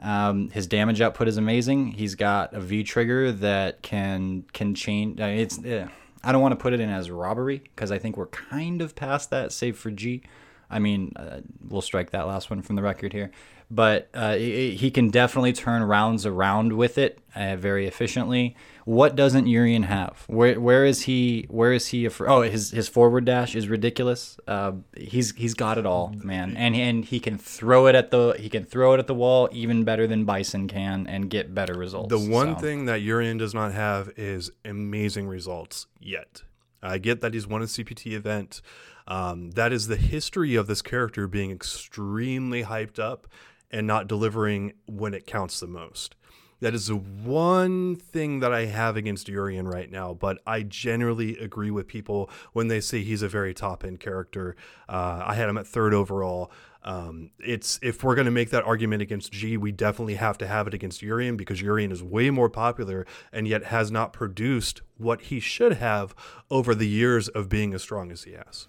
Um, 0.00 0.50
his 0.50 0.66
damage 0.66 1.00
output 1.00 1.26
is 1.26 1.36
amazing. 1.36 1.92
He's 1.92 2.14
got 2.14 2.52
a 2.54 2.60
V 2.60 2.84
trigger 2.84 3.32
that 3.32 3.82
can 3.82 4.44
can 4.52 4.74
change. 4.74 5.20
Uh, 5.20 5.24
it's 5.24 5.58
uh, 5.58 5.88
I 6.22 6.32
don't 6.32 6.42
want 6.42 6.52
to 6.52 6.62
put 6.62 6.72
it 6.72 6.80
in 6.80 6.88
as 6.88 7.10
robbery 7.10 7.58
because 7.58 7.90
I 7.90 7.98
think 7.98 8.16
we're 8.16 8.26
kind 8.26 8.82
of 8.82 8.94
past 8.94 9.30
that, 9.30 9.52
save 9.52 9.76
for 9.76 9.90
G. 9.90 10.22
I 10.70 10.78
mean, 10.78 11.12
uh, 11.16 11.40
we'll 11.66 11.82
strike 11.82 12.10
that 12.10 12.26
last 12.26 12.50
one 12.50 12.62
from 12.62 12.76
the 12.76 12.82
record 12.82 13.12
here. 13.12 13.30
But 13.70 14.08
uh, 14.14 14.36
he 14.36 14.90
can 14.90 15.10
definitely 15.10 15.52
turn 15.52 15.82
rounds 15.82 16.24
around 16.24 16.72
with 16.72 16.96
it 16.96 17.18
uh, 17.34 17.56
very 17.56 17.86
efficiently. 17.86 18.56
What 18.88 19.16
doesn't 19.16 19.46
Urien 19.46 19.82
have? 19.82 20.24
Where 20.28 20.58
where 20.58 20.86
is 20.86 21.02
he? 21.02 21.44
Where 21.50 21.74
is 21.74 21.88
he? 21.88 22.06
af- 22.06 22.22
Oh, 22.22 22.40
his 22.40 22.70
his 22.70 22.88
forward 22.88 23.26
dash 23.26 23.54
is 23.54 23.68
ridiculous. 23.68 24.38
Uh, 24.48 24.72
he's 24.96 25.34
he's 25.36 25.52
got 25.52 25.76
it 25.76 25.84
all, 25.84 26.14
man, 26.24 26.56
and 26.56 26.74
and 26.74 27.04
he 27.04 27.20
can 27.20 27.36
throw 27.36 27.86
it 27.88 27.94
at 27.94 28.10
the 28.10 28.34
he 28.38 28.48
can 28.48 28.64
throw 28.64 28.94
it 28.94 28.98
at 28.98 29.06
the 29.06 29.14
wall 29.14 29.46
even 29.52 29.84
better 29.84 30.06
than 30.06 30.24
Bison 30.24 30.68
can 30.68 31.06
and 31.06 31.28
get 31.28 31.54
better 31.54 31.74
results. 31.74 32.08
The 32.08 32.30
one 32.32 32.54
So, 32.54 32.60
thing 32.62 32.86
that 32.86 33.02
Urien 33.02 33.36
does 33.36 33.52
not 33.52 33.72
have 33.74 34.10
is 34.16 34.50
amazing 34.64 35.26
results 35.28 35.86
yet. 36.00 36.42
I 36.82 36.96
get 36.96 37.20
that 37.20 37.34
he's 37.34 37.46
won 37.46 37.60
a 37.60 37.66
CPT 37.66 38.12
event. 38.14 38.62
Um, 39.06 39.50
that 39.50 39.70
is 39.70 39.88
the 39.88 39.96
history 39.96 40.54
of 40.54 40.66
this 40.66 40.80
character 40.80 41.26
being 41.28 41.50
extremely 41.50 42.62
hyped 42.64 42.98
up 42.98 43.26
and 43.70 43.86
not 43.86 44.06
delivering 44.08 44.72
when 44.86 45.12
it 45.12 45.26
counts 45.26 45.60
the 45.60 45.66
most. 45.66 46.14
That 46.60 46.74
is 46.74 46.88
the 46.88 46.96
one 46.96 47.94
thing 47.94 48.40
that 48.40 48.52
I 48.52 48.64
have 48.66 48.96
against 48.96 49.28
Urien 49.28 49.68
right 49.68 49.90
now, 49.90 50.14
but 50.14 50.38
I 50.46 50.62
generally 50.62 51.38
agree 51.38 51.70
with 51.70 51.86
people 51.86 52.28
when 52.52 52.68
they 52.68 52.80
say 52.80 53.02
he's 53.02 53.22
a 53.22 53.28
very 53.28 53.54
top 53.54 53.84
end 53.84 54.00
character. 54.00 54.56
Uh, 54.88 55.22
I 55.24 55.34
had 55.34 55.48
him 55.48 55.56
at 55.56 55.66
third 55.66 55.94
overall. 55.94 56.50
Um, 56.82 57.30
it's 57.38 57.78
if 57.82 58.02
we're 58.02 58.14
going 58.14 58.24
to 58.24 58.30
make 58.30 58.50
that 58.50 58.64
argument 58.64 59.02
against 59.02 59.32
G, 59.32 59.56
we 59.56 59.72
definitely 59.72 60.14
have 60.14 60.38
to 60.38 60.46
have 60.46 60.66
it 60.66 60.74
against 60.74 61.02
Urien 61.02 61.36
because 61.36 61.60
Urien 61.60 61.92
is 61.92 62.02
way 62.02 62.30
more 62.30 62.48
popular 62.48 63.06
and 63.32 63.46
yet 63.46 63.64
has 63.64 63.90
not 63.90 64.12
produced 64.12 64.80
what 64.96 65.22
he 65.22 65.38
should 65.38 65.74
have 65.74 66.14
over 66.50 66.74
the 66.74 66.88
years 66.88 67.28
of 67.28 67.48
being 67.48 67.74
as 67.74 67.82
strong 67.82 68.10
as 68.10 68.24
he 68.24 68.32
has. 68.32 68.68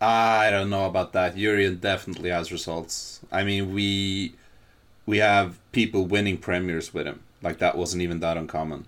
I 0.00 0.50
don't 0.50 0.70
know 0.70 0.86
about 0.86 1.12
that. 1.14 1.36
Urien 1.36 1.78
definitely 1.78 2.30
has 2.30 2.52
results. 2.52 3.20
I 3.32 3.44
mean, 3.44 3.72
we 3.72 4.34
we 5.06 5.18
have 5.18 5.58
people 5.72 6.06
winning 6.06 6.38
premiers 6.38 6.94
with 6.94 7.06
him. 7.06 7.22
Like 7.42 7.58
that 7.58 7.76
wasn't 7.76 8.02
even 8.02 8.20
that 8.20 8.36
uncommon. 8.36 8.86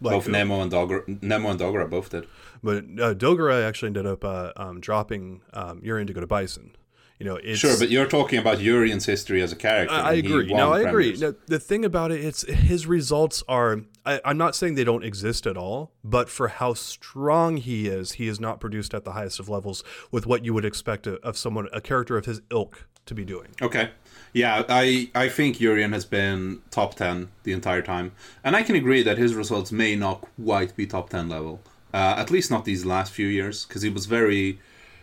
Like, 0.00 0.14
both 0.14 0.28
Nemo 0.28 0.60
and 0.60 0.70
Dogra, 0.70 1.22
Nemo 1.22 1.50
and 1.50 1.58
Dogura 1.58 1.88
both 1.90 2.10
did. 2.10 2.26
But 2.62 2.78
uh, 2.78 3.14
Dogura 3.14 3.66
actually 3.66 3.88
ended 3.88 4.06
up 4.06 4.24
uh, 4.24 4.52
um, 4.56 4.80
dropping 4.80 5.40
um, 5.52 5.80
Urien 5.82 6.06
to 6.06 6.12
go 6.12 6.20
to 6.20 6.26
Bison. 6.26 6.76
You 7.18 7.26
know, 7.26 7.54
Sure, 7.54 7.76
but 7.76 7.90
you're 7.90 8.06
talking 8.06 8.38
about 8.38 8.60
Urien's 8.60 9.04
history 9.04 9.42
as 9.42 9.50
a 9.50 9.56
character. 9.56 9.92
I, 9.92 10.10
I 10.10 10.12
agree. 10.14 10.52
No, 10.52 10.72
I 10.72 10.82
agree. 10.82 11.10
premiers. 11.10 11.20
No, 11.20 11.34
the 11.46 11.58
thing 11.58 11.84
about 11.84 12.12
it, 12.12 12.24
it's 12.24 12.42
his 12.42 12.86
results 12.86 13.42
are. 13.48 13.80
I, 14.06 14.20
I'm 14.24 14.38
not 14.38 14.54
saying 14.54 14.76
they 14.76 14.84
don't 14.84 15.02
exist 15.02 15.44
at 15.44 15.56
all, 15.56 15.90
but 16.04 16.28
for 16.28 16.46
how 16.46 16.74
strong 16.74 17.56
he 17.56 17.88
is, 17.88 18.12
he 18.12 18.28
is 18.28 18.38
not 18.38 18.60
produced 18.60 18.94
at 18.94 19.04
the 19.04 19.12
highest 19.12 19.40
of 19.40 19.48
levels 19.48 19.82
with 20.12 20.26
what 20.26 20.44
you 20.44 20.54
would 20.54 20.64
expect 20.64 21.08
of, 21.08 21.16
of 21.24 21.36
someone, 21.36 21.68
a 21.72 21.80
character 21.80 22.16
of 22.16 22.24
his 22.26 22.40
ilk, 22.52 22.86
to 23.06 23.14
be 23.14 23.24
doing. 23.24 23.48
Okay. 23.60 23.90
Yeah, 24.38 24.62
I, 24.68 25.10
I 25.16 25.28
think 25.28 25.60
Urien 25.60 25.92
has 25.92 26.04
been 26.04 26.62
top 26.70 26.94
10 26.94 27.28
the 27.42 27.52
entire 27.52 27.82
time. 27.82 28.12
And 28.44 28.54
I 28.54 28.62
can 28.62 28.76
agree 28.76 29.02
that 29.02 29.18
his 29.18 29.34
results 29.34 29.72
may 29.72 29.96
not 29.96 30.24
quite 30.40 30.76
be 30.76 30.86
top 30.86 31.10
10 31.10 31.28
level. 31.28 31.60
Uh, 31.92 32.14
at 32.16 32.30
least 32.30 32.48
not 32.48 32.64
these 32.64 32.84
last 32.84 33.12
few 33.12 33.26
years, 33.26 33.64
because 33.64 33.82
he 33.82 33.88
was 33.88 34.06
very. 34.06 34.60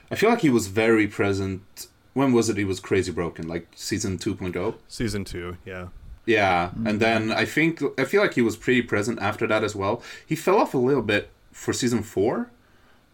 I 0.10 0.16
feel 0.16 0.30
like 0.30 0.40
he 0.40 0.50
was 0.50 0.68
very 0.68 1.06
present. 1.08 1.88
When 2.14 2.32
was 2.32 2.48
it 2.48 2.56
he 2.56 2.64
was 2.64 2.80
crazy 2.80 3.12
broken? 3.12 3.46
Like 3.46 3.68
season 3.76 4.18
2.0? 4.18 4.76
Season 4.88 5.26
two, 5.26 5.58
yeah. 5.66 5.88
Yeah, 6.26 6.72
and 6.86 7.02
then 7.02 7.32
I 7.32 7.44
think 7.44 7.84
I 8.00 8.06
feel 8.06 8.22
like 8.22 8.36
he 8.36 8.42
was 8.42 8.56
pretty 8.56 8.84
present 8.84 9.20
after 9.22 9.46
that 9.48 9.64
as 9.66 9.76
well. 9.76 10.02
He 10.26 10.36
fell 10.36 10.58
off 10.58 10.74
a 10.74 10.78
little 10.78 11.04
bit 11.04 11.30
for 11.52 11.74
season 11.74 12.04
four, 12.04 12.50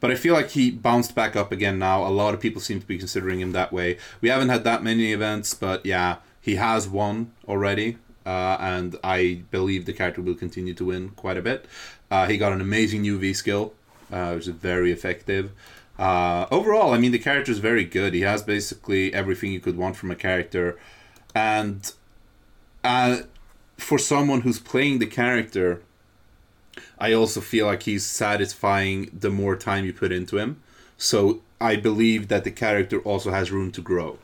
but 0.01 0.11
I 0.11 0.15
feel 0.15 0.33
like 0.33 0.49
he 0.49 0.69
bounced 0.69 1.15
back 1.15 1.37
up 1.37 1.53
again 1.53 1.79
now. 1.79 2.05
A 2.05 2.09
lot 2.09 2.33
of 2.33 2.41
people 2.41 2.59
seem 2.59 2.81
to 2.81 2.85
be 2.85 2.97
considering 2.97 3.39
him 3.39 3.53
that 3.53 3.71
way. 3.71 3.97
We 4.19 4.27
haven't 4.27 4.49
had 4.49 4.65
that 4.65 4.83
many 4.83 5.13
events, 5.13 5.53
but 5.53 5.85
yeah, 5.85 6.17
he 6.41 6.55
has 6.55 6.89
won 6.89 7.31
already, 7.47 7.97
uh, 8.25 8.57
and 8.59 8.97
I 9.03 9.43
believe 9.51 9.85
the 9.85 9.93
character 9.93 10.21
will 10.21 10.35
continue 10.35 10.73
to 10.73 10.85
win 10.85 11.09
quite 11.09 11.37
a 11.37 11.41
bit. 11.41 11.65
Uh, 12.09 12.25
he 12.25 12.37
got 12.37 12.51
an 12.51 12.59
amazing 12.59 13.03
UV 13.03 13.35
skill, 13.35 13.73
uh, 14.11 14.33
which 14.33 14.47
is 14.47 14.55
very 14.55 14.91
effective. 14.91 15.51
Uh, 15.99 16.47
overall, 16.49 16.93
I 16.93 16.97
mean, 16.97 17.11
the 17.11 17.19
character 17.19 17.51
is 17.51 17.59
very 17.59 17.85
good. 17.85 18.15
He 18.15 18.21
has 18.21 18.41
basically 18.41 19.13
everything 19.13 19.51
you 19.51 19.59
could 19.59 19.77
want 19.77 19.95
from 19.95 20.09
a 20.09 20.15
character, 20.15 20.79
and 21.35 21.91
uh, 22.83 23.17
for 23.77 23.99
someone 23.99 24.41
who's 24.41 24.59
playing 24.59 24.97
the 24.97 25.05
character, 25.05 25.83
I 26.97 27.13
also 27.13 27.41
feel 27.41 27.65
like 27.65 27.83
he's 27.83 28.05
satisfying 28.05 29.09
the 29.13 29.29
more 29.29 29.55
time 29.55 29.85
you 29.85 29.93
put 29.93 30.11
into 30.11 30.37
him. 30.37 30.61
So 30.97 31.41
I 31.59 31.75
believe 31.75 32.27
that 32.27 32.43
the 32.43 32.51
character 32.51 32.99
also 32.99 33.31
has 33.31 33.51
room 33.51 33.71
to 33.71 33.81
grow. 33.81 34.19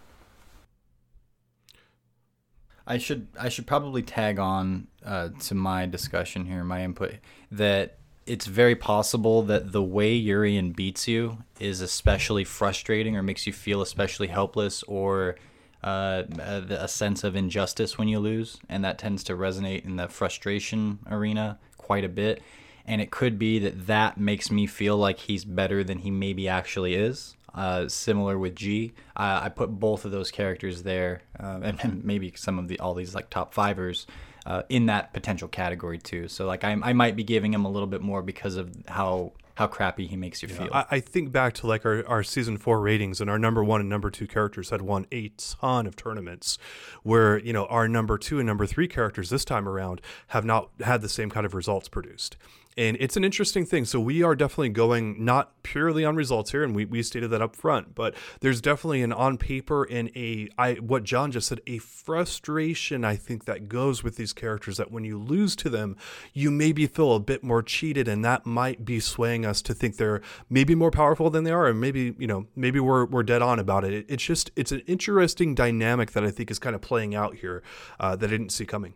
I 2.85 2.97
should 2.97 3.27
I 3.37 3.49
should 3.49 3.67
probably 3.67 4.01
tag 4.01 4.39
on 4.39 4.87
uh, 5.05 5.29
to 5.41 5.55
my 5.55 5.85
discussion 5.85 6.45
here, 6.45 6.63
my 6.63 6.83
input 6.83 7.15
that 7.51 7.97
it's 8.25 8.45
very 8.45 8.75
possible 8.75 9.41
that 9.43 9.71
the 9.71 9.83
way 9.83 10.13
Urien 10.13 10.71
beats 10.71 11.07
you 11.07 11.39
is 11.59 11.81
especially 11.81 12.43
frustrating 12.43 13.15
or 13.15 13.23
makes 13.23 13.47
you 13.47 13.53
feel 13.53 13.81
especially 13.81 14.27
helpless 14.27 14.83
or 14.83 15.37
uh, 15.83 16.23
a, 16.39 16.63
a 16.71 16.87
sense 16.87 17.23
of 17.23 17.35
injustice 17.35 17.97
when 17.97 18.07
you 18.07 18.19
lose, 18.19 18.57
and 18.67 18.83
that 18.83 18.97
tends 18.97 19.23
to 19.23 19.33
resonate 19.33 19.85
in 19.85 19.95
the 19.95 20.07
frustration 20.07 20.99
arena 21.09 21.57
quite 21.87 22.03
a 22.03 22.09
bit. 22.09 22.41
And 22.85 23.01
it 23.01 23.11
could 23.11 23.39
be 23.39 23.59
that 23.59 23.87
that 23.87 24.17
makes 24.17 24.51
me 24.51 24.65
feel 24.65 24.97
like 24.97 25.19
he's 25.19 25.43
better 25.45 25.83
than 25.83 25.99
he 25.99 26.11
maybe 26.11 26.47
actually 26.47 26.95
is. 26.95 27.35
Uh, 27.53 27.87
similar 27.87 28.37
with 28.37 28.55
G, 28.55 28.93
I 29.15 29.45
I 29.45 29.49
put 29.49 29.69
both 29.79 30.05
of 30.05 30.11
those 30.11 30.29
characters 30.31 30.83
there, 30.83 31.21
uh, 31.39 31.59
and, 31.63 31.79
and 31.83 32.05
maybe 32.05 32.31
some 32.35 32.59
of 32.59 32.67
the 32.67 32.79
all 32.79 32.93
these 32.93 33.15
like 33.15 33.29
top 33.29 33.53
fivers 33.53 34.05
uh, 34.45 34.61
in 34.69 34.85
that 34.85 35.11
potential 35.13 35.47
category 35.47 35.97
too. 35.97 36.27
So 36.27 36.45
like 36.45 36.63
I, 36.63 36.71
I 36.83 36.93
might 36.93 37.15
be 37.15 37.23
giving 37.23 37.53
him 37.53 37.65
a 37.65 37.69
little 37.69 37.87
bit 37.87 38.01
more 38.01 38.21
because 38.21 38.57
of 38.57 38.75
how 38.87 39.31
how 39.57 39.65
crappy 39.65 40.05
he 40.05 40.15
makes 40.15 40.43
you 40.43 40.47
feel. 40.47 40.69
I, 40.71 40.85
I 40.91 40.99
think 40.99 41.31
back 41.31 41.53
to 41.55 41.67
like 41.67 41.83
our, 41.83 42.07
our 42.07 42.21
season 42.21 42.57
four 42.57 42.79
ratings, 42.79 43.19
and 43.19 43.27
our 43.27 43.39
number 43.39 43.63
one 43.63 43.81
and 43.81 43.89
number 43.89 44.11
two 44.11 44.27
characters 44.27 44.69
had 44.69 44.83
won 44.83 45.07
a 45.11 45.29
ton 45.29 45.87
of 45.87 45.95
tournaments, 45.95 46.59
where 47.01 47.39
you 47.39 47.53
know 47.53 47.65
our 47.65 47.87
number 47.87 48.19
two 48.19 48.37
and 48.37 48.45
number 48.45 48.67
three 48.67 48.87
characters 48.87 49.31
this 49.31 49.43
time 49.43 49.67
around 49.67 49.99
have 50.27 50.45
not 50.45 50.69
had 50.81 51.01
the 51.01 51.09
same 51.09 51.31
kind 51.31 51.43
of 51.43 51.55
results 51.55 51.89
produced. 51.89 52.37
And 52.77 52.95
it's 52.99 53.17
an 53.17 53.23
interesting 53.23 53.65
thing. 53.65 53.85
So 53.85 53.99
we 53.99 54.21
are 54.21 54.35
definitely 54.35 54.69
going 54.69 55.23
not 55.25 55.63
purely 55.63 56.05
on 56.05 56.15
results 56.15 56.51
here, 56.51 56.63
and 56.63 56.75
we, 56.75 56.85
we 56.85 57.01
stated 57.01 57.31
that 57.31 57.41
up 57.41 57.55
front, 57.55 57.95
but 57.95 58.13
there's 58.41 58.61
definitely 58.61 59.01
an 59.01 59.11
on 59.11 59.37
paper 59.37 59.83
and 59.83 60.09
a 60.15 60.47
I 60.57 60.75
what 60.75 61.03
John 61.03 61.31
just 61.31 61.47
said, 61.47 61.61
a 61.65 61.79
frustration 61.79 63.03
I 63.03 63.15
think 63.15 63.45
that 63.45 63.67
goes 63.67 64.03
with 64.03 64.15
these 64.15 64.31
characters 64.31 64.77
that 64.77 64.91
when 64.91 65.03
you 65.03 65.17
lose 65.17 65.55
to 65.57 65.69
them, 65.69 65.97
you 66.33 66.51
maybe 66.51 66.85
feel 66.85 67.15
a 67.15 67.19
bit 67.19 67.43
more 67.43 67.63
cheated, 67.63 68.07
and 68.07 68.23
that 68.23 68.45
might 68.45 68.85
be 68.85 68.99
swaying 68.99 69.45
us 69.45 69.61
to 69.63 69.73
think 69.73 69.97
they're 69.97 70.21
maybe 70.49 70.75
more 70.75 70.91
powerful 70.91 71.29
than 71.31 71.43
they 71.43 71.51
are, 71.51 71.67
and 71.67 71.81
maybe, 71.81 72.15
you 72.19 72.27
know, 72.27 72.45
maybe 72.55 72.79
we're 72.79 73.05
we're 73.05 73.23
dead 73.23 73.41
on 73.41 73.57
about 73.57 73.83
it. 73.85 74.05
It's 74.07 74.23
just 74.23 74.51
it's 74.55 74.71
an 74.71 74.81
interesting 74.81 75.55
dynamic 75.55 76.11
that 76.11 76.23
I 76.23 76.29
think 76.29 76.51
is 76.51 76.59
kind 76.59 76.75
of 76.75 76.81
playing 76.81 77.15
out 77.15 77.37
here 77.37 77.63
uh, 77.99 78.15
that 78.15 78.27
I 78.27 78.29
didn't 78.29 78.51
see 78.51 78.65
coming. 78.65 78.93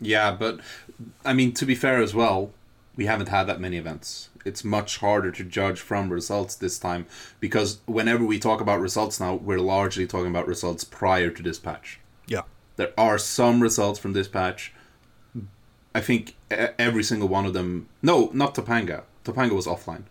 Yeah, 0.00 0.32
but 0.32 0.60
I 1.24 1.34
mean 1.34 1.52
to 1.52 1.66
be 1.66 1.74
fair 1.74 2.02
as 2.02 2.14
well, 2.14 2.50
we 2.96 3.06
haven't 3.06 3.28
had 3.28 3.44
that 3.44 3.60
many 3.60 3.76
events. 3.76 4.28
It's 4.44 4.64
much 4.64 4.98
harder 4.98 5.30
to 5.32 5.44
judge 5.44 5.80
from 5.80 6.12
results 6.12 6.54
this 6.54 6.78
time 6.78 7.06
because 7.40 7.80
whenever 7.86 8.24
we 8.24 8.38
talk 8.38 8.60
about 8.60 8.80
results 8.80 9.18
now, 9.18 9.34
we're 9.34 9.60
largely 9.60 10.06
talking 10.06 10.30
about 10.30 10.46
results 10.46 10.84
prior 10.84 11.30
to 11.30 11.42
this 11.42 11.58
patch. 11.58 11.98
Yeah. 12.26 12.42
There 12.76 12.92
are 12.98 13.18
some 13.18 13.62
results 13.62 13.98
from 13.98 14.12
this 14.12 14.28
patch. 14.28 14.72
I 15.94 16.00
think 16.00 16.34
every 16.50 17.04
single 17.04 17.28
one 17.28 17.46
of 17.46 17.52
them. 17.52 17.88
No, 18.02 18.30
not 18.32 18.54
Topanga. 18.54 19.04
Topanga 19.24 19.52
was 19.52 19.66
offline. 19.66 20.02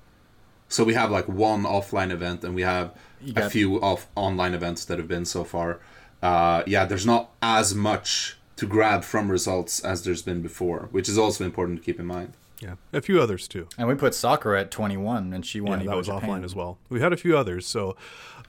So 0.69 0.84
we 0.84 0.93
have 0.93 1.11
like 1.11 1.27
one 1.27 1.64
offline 1.64 2.11
event 2.11 2.43
and 2.43 2.55
we 2.55 2.64
have 2.64 2.95
a 3.35 3.49
few 3.49 3.81
off 3.81 4.07
online 4.15 4.53
events 4.53 4.85
that 4.85 4.97
have 4.97 5.07
been 5.07 5.26
so 5.26 5.43
far. 5.43 5.80
Uh, 6.22 6.64
yeah, 6.65 6.85
there's 6.85 7.05
not 7.05 7.31
as 7.41 7.76
much 7.76 8.38
to 8.55 8.65
grab 8.65 9.03
from 9.03 9.30
results 9.30 9.80
as 9.81 10.03
there's 10.03 10.22
been 10.22 10.41
before, 10.41 10.88
which 10.91 11.10
is 11.10 11.18
also 11.18 11.43
important 11.43 11.80
to 11.80 11.85
keep 11.85 11.99
in 11.99 12.05
mind. 12.05 12.34
Yeah. 12.59 12.75
A 12.93 13.01
few 13.01 13.21
others 13.21 13.47
too. 13.47 13.67
and 13.77 13.88
we 13.88 13.95
put 13.95 14.15
Sakura 14.15 14.61
at 14.61 14.71
21, 14.71 15.34
and 15.34 15.45
she 15.45 15.59
won. 15.61 15.80
Yeah, 15.81 15.88
that 15.88 15.97
was 15.97 16.07
Japan. 16.07 16.30
offline 16.30 16.43
as 16.45 16.55
well. 16.55 16.77
We 16.89 17.01
had 17.01 17.11
a 17.13 17.17
few 17.17 17.38
others, 17.38 17.65
so 17.67 17.95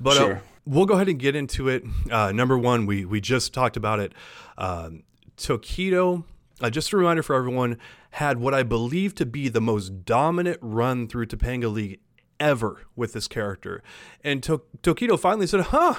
but 0.00 0.16
uh, 0.16 0.20
Sure. 0.20 0.42
we'll 0.64 0.86
go 0.86 0.94
ahead 0.94 1.08
and 1.08 1.18
get 1.18 1.34
into 1.34 1.68
it. 1.68 1.84
Uh, 2.10 2.30
number 2.32 2.56
one, 2.58 2.86
we 2.86 3.04
we 3.04 3.20
just 3.20 3.52
talked 3.52 3.76
about 3.76 3.98
it. 4.00 4.12
Um, 4.56 5.02
Tokido, 5.36 6.24
uh, 6.60 6.70
just 6.70 6.92
a 6.92 6.96
reminder 6.96 7.22
for 7.22 7.34
everyone, 7.34 7.78
had 8.12 8.38
what 8.38 8.54
I 8.54 8.62
believe 8.62 9.14
to 9.16 9.26
be 9.26 9.48
the 9.48 9.60
most 9.60 10.04
dominant 10.04 10.58
run 10.60 11.08
through 11.08 11.26
Topanga 11.26 11.72
League 11.72 11.98
ever 12.38 12.82
with 12.94 13.12
this 13.14 13.26
character, 13.26 13.82
and 14.22 14.42
to- 14.44 14.62
Tokido 14.82 15.18
finally 15.18 15.46
said, 15.48 15.60
"Huh." 15.60 15.94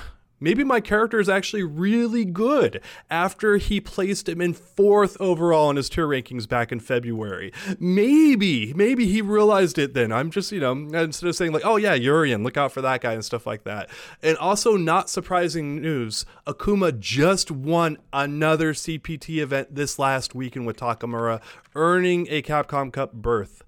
Maybe 0.46 0.64
my 0.64 0.80
character 0.80 1.20
is 1.20 1.28
actually 1.28 1.64
really 1.64 2.24
good 2.24 2.80
after 3.10 3.58
he 3.58 3.82
placed 3.82 4.30
him 4.30 4.42
in 4.42 4.54
fourth 4.54 5.20
overall 5.20 5.72
in 5.72 5.76
his 5.76 5.90
tier 5.90 6.06
rankings 6.06 6.48
back 6.48 6.72
in 6.72 6.80
February. 6.80 7.52
Maybe, 7.80 8.72
maybe 8.76 9.08
he 9.08 9.24
realized 9.24 9.80
it 9.80 9.96
then. 9.96 10.12
I'm 10.12 10.30
just, 10.30 10.52
you 10.52 10.60
know, 10.60 10.74
instead 10.74 11.28
of 11.28 11.36
saying 11.36 11.52
like, 11.52 11.66
oh 11.66 11.78
yeah, 11.78 11.96
Urien, 11.96 12.44
look 12.44 12.58
out 12.58 12.72
for 12.72 12.84
that 12.84 13.02
guy 13.02 13.14
and 13.14 13.26
stuff 13.26 13.48
like 13.48 13.64
that. 13.64 13.90
And 14.22 14.38
also, 14.38 14.78
not 14.78 15.10
surprising 15.10 15.82
news, 15.82 16.28
Akuma 16.46 17.00
just 17.00 17.50
won 17.50 17.98
another 18.14 18.74
CPT 18.74 19.42
event 19.42 19.74
this 19.74 19.98
last 19.98 20.36
weekend 20.36 20.68
with 20.68 20.78
Takamura, 20.78 21.42
earning 21.74 22.28
a 22.30 22.44
Capcom 22.44 22.94
Cup 22.94 23.14
berth. 23.14 23.64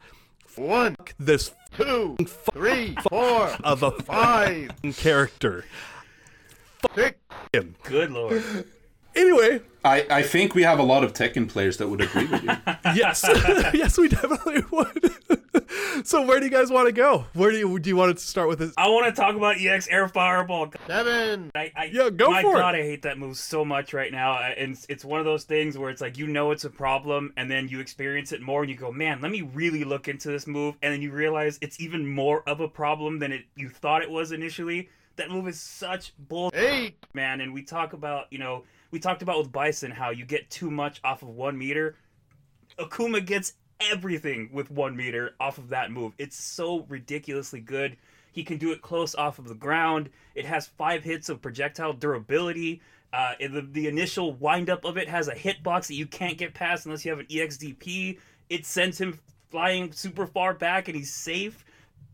One, 0.55 0.95
This 1.17 1.55
two, 1.75 2.17
three, 2.53 2.95
four, 3.09 3.49
of 3.63 3.81
a 3.81 3.89
five, 3.89 4.69
character. 4.95 5.65
Six. 6.95 7.17
Him. 7.53 7.75
Good 7.83 8.11
lord. 8.11 8.43
Anyway, 9.15 9.61
I, 9.83 10.05
I 10.11 10.21
think 10.21 10.53
we 10.53 10.61
have 10.63 10.77
a 10.77 10.83
lot 10.83 11.03
of 11.03 11.13
Tekken 11.13 11.49
players 11.49 11.77
that 11.77 11.87
would 11.87 12.01
agree 12.01 12.25
with 12.25 12.43
you. 12.43 12.49
yes, 12.95 13.23
yes, 13.73 13.97
we 13.97 14.09
definitely 14.09 14.63
would. 14.69 15.11
so, 16.05 16.21
where 16.21 16.39
do 16.39 16.45
you 16.45 16.51
guys 16.51 16.69
want 16.69 16.87
to 16.87 16.91
go? 16.91 17.25
Where 17.33 17.49
do 17.49 17.57
you 17.57 17.79
do 17.79 17.89
you 17.89 17.95
want 17.95 18.15
to 18.15 18.23
start 18.23 18.47
with 18.47 18.59
this? 18.59 18.73
I 18.77 18.89
want 18.89 19.07
to 19.07 19.19
talk 19.19 19.35
about 19.35 19.59
EX 19.59 19.87
Air 19.87 20.07
Fireball. 20.07 20.71
Seven. 20.85 21.51
I, 21.55 21.71
I, 21.75 21.85
Yeah, 21.85 22.11
go 22.11 22.29
my 22.29 22.43
for 22.43 22.57
it. 22.57 22.59
God, 22.59 22.75
I 22.75 22.81
hate 22.83 23.01
that 23.03 23.17
move 23.17 23.37
so 23.37 23.65
much 23.65 23.93
right 23.93 24.11
now. 24.11 24.37
And 24.37 24.73
it's, 24.73 24.85
it's 24.87 25.05
one 25.05 25.19
of 25.19 25.25
those 25.25 25.45
things 25.45 25.77
where 25.77 25.89
it's 25.89 26.01
like 26.01 26.17
you 26.17 26.27
know 26.27 26.51
it's 26.51 26.65
a 26.65 26.69
problem, 26.69 27.33
and 27.37 27.49
then 27.49 27.69
you 27.69 27.79
experience 27.79 28.31
it 28.31 28.41
more, 28.41 28.61
and 28.61 28.69
you 28.69 28.77
go, 28.77 28.91
"Man, 28.91 29.21
let 29.21 29.31
me 29.31 29.41
really 29.41 29.83
look 29.83 30.07
into 30.07 30.27
this 30.27 30.45
move," 30.45 30.75
and 30.83 30.93
then 30.93 31.01
you 31.01 31.11
realize 31.11 31.57
it's 31.61 31.79
even 31.79 32.07
more 32.07 32.43
of 32.47 32.59
a 32.59 32.67
problem 32.67 33.19
than 33.19 33.31
it 33.31 33.45
you 33.55 33.69
thought 33.69 34.03
it 34.03 34.11
was 34.11 34.31
initially. 34.31 34.89
That 35.17 35.29
move 35.29 35.47
is 35.47 35.59
such 35.59 36.13
bull, 36.17 36.51
Eight. 36.53 36.95
man. 37.13 37.41
And 37.41 37.53
we 37.53 37.63
talk 37.63 37.93
about, 37.93 38.27
you 38.31 38.37
know, 38.39 38.63
we 38.91 38.99
talked 38.99 39.21
about 39.21 39.39
with 39.39 39.51
Bison 39.51 39.91
how 39.91 40.11
you 40.11 40.25
get 40.25 40.49
too 40.49 40.71
much 40.71 41.01
off 41.03 41.21
of 41.23 41.29
one 41.29 41.57
meter. 41.57 41.95
Akuma 42.79 43.25
gets 43.25 43.53
everything 43.81 44.49
with 44.53 44.71
one 44.71 44.95
meter 44.95 45.35
off 45.39 45.57
of 45.57 45.69
that 45.69 45.91
move. 45.91 46.13
It's 46.17 46.41
so 46.41 46.85
ridiculously 46.87 47.59
good. 47.59 47.97
He 48.31 48.43
can 48.43 48.57
do 48.57 48.71
it 48.71 48.81
close 48.81 49.15
off 49.15 49.39
of 49.39 49.47
the 49.47 49.55
ground. 49.55 50.09
It 50.35 50.45
has 50.45 50.67
five 50.67 51.03
hits 51.03 51.29
of 51.29 51.41
projectile 51.41 51.93
durability. 51.93 52.81
Uh, 53.11 53.33
the, 53.39 53.67
the 53.71 53.87
initial 53.87 54.33
windup 54.33 54.85
of 54.85 54.97
it 54.97 55.09
has 55.09 55.27
a 55.27 55.33
hitbox 55.33 55.87
that 55.87 55.95
you 55.95 56.05
can't 56.05 56.37
get 56.37 56.53
past 56.53 56.85
unless 56.85 57.03
you 57.03 57.11
have 57.11 57.19
an 57.19 57.25
EXDP. 57.27 58.19
It 58.49 58.65
sends 58.65 58.99
him 58.99 59.19
flying 59.49 59.91
super 59.91 60.27
far 60.27 60.53
back 60.53 60.87
and 60.87 60.95
he's 60.95 61.13
safe. 61.13 61.65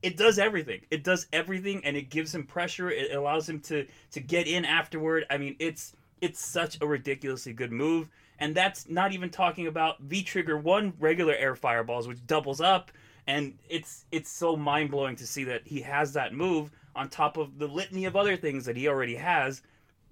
It 0.04 0.18
does 0.18 0.38
everything. 0.38 0.82
It 0.92 1.04
does 1.04 1.28
everything 1.32 1.84
and 1.86 1.96
it 1.96 2.10
gives 2.10 2.36
him 2.36 2.44
pressure. 2.46 2.92
It 2.92 3.16
allows 3.16 3.50
him 3.50 3.62
to 3.62 3.88
to 4.12 4.20
get 4.20 4.48
in 4.48 4.66
afterward. 4.66 5.26
I 5.30 5.38
mean, 5.38 5.56
it's 5.60 5.94
it's 6.22 6.46
such 6.46 6.78
a 6.82 6.86
ridiculously 6.86 7.54
good 7.54 7.72
move. 7.72 8.10
And 8.38 8.54
that's 8.54 8.90
not 8.90 9.14
even 9.14 9.30
talking 9.30 9.68
about 9.68 10.02
V 10.02 10.22
Trigger 10.22 10.58
one 10.58 10.94
regular 11.00 11.34
air 11.34 11.56
fireballs, 11.56 12.08
which 12.08 12.26
doubles 12.28 12.60
up. 12.60 12.92
And 13.28 13.58
it's 13.70 14.04
it's 14.12 14.30
so 14.30 14.58
mind 14.58 14.92
blowing 14.92 15.16
to 15.16 15.26
see 15.26 15.46
that 15.46 15.62
he 15.66 15.82
has 15.82 16.12
that 16.14 16.34
move 16.34 16.70
on 16.96 17.10
top 17.10 17.38
of 17.38 17.58
the 17.58 17.68
litany 17.68 18.04
of 18.04 18.18
other 18.18 18.36
things 18.36 18.66
that 18.66 18.76
he 18.76 18.90
already 18.90 19.16
has. 19.16 19.62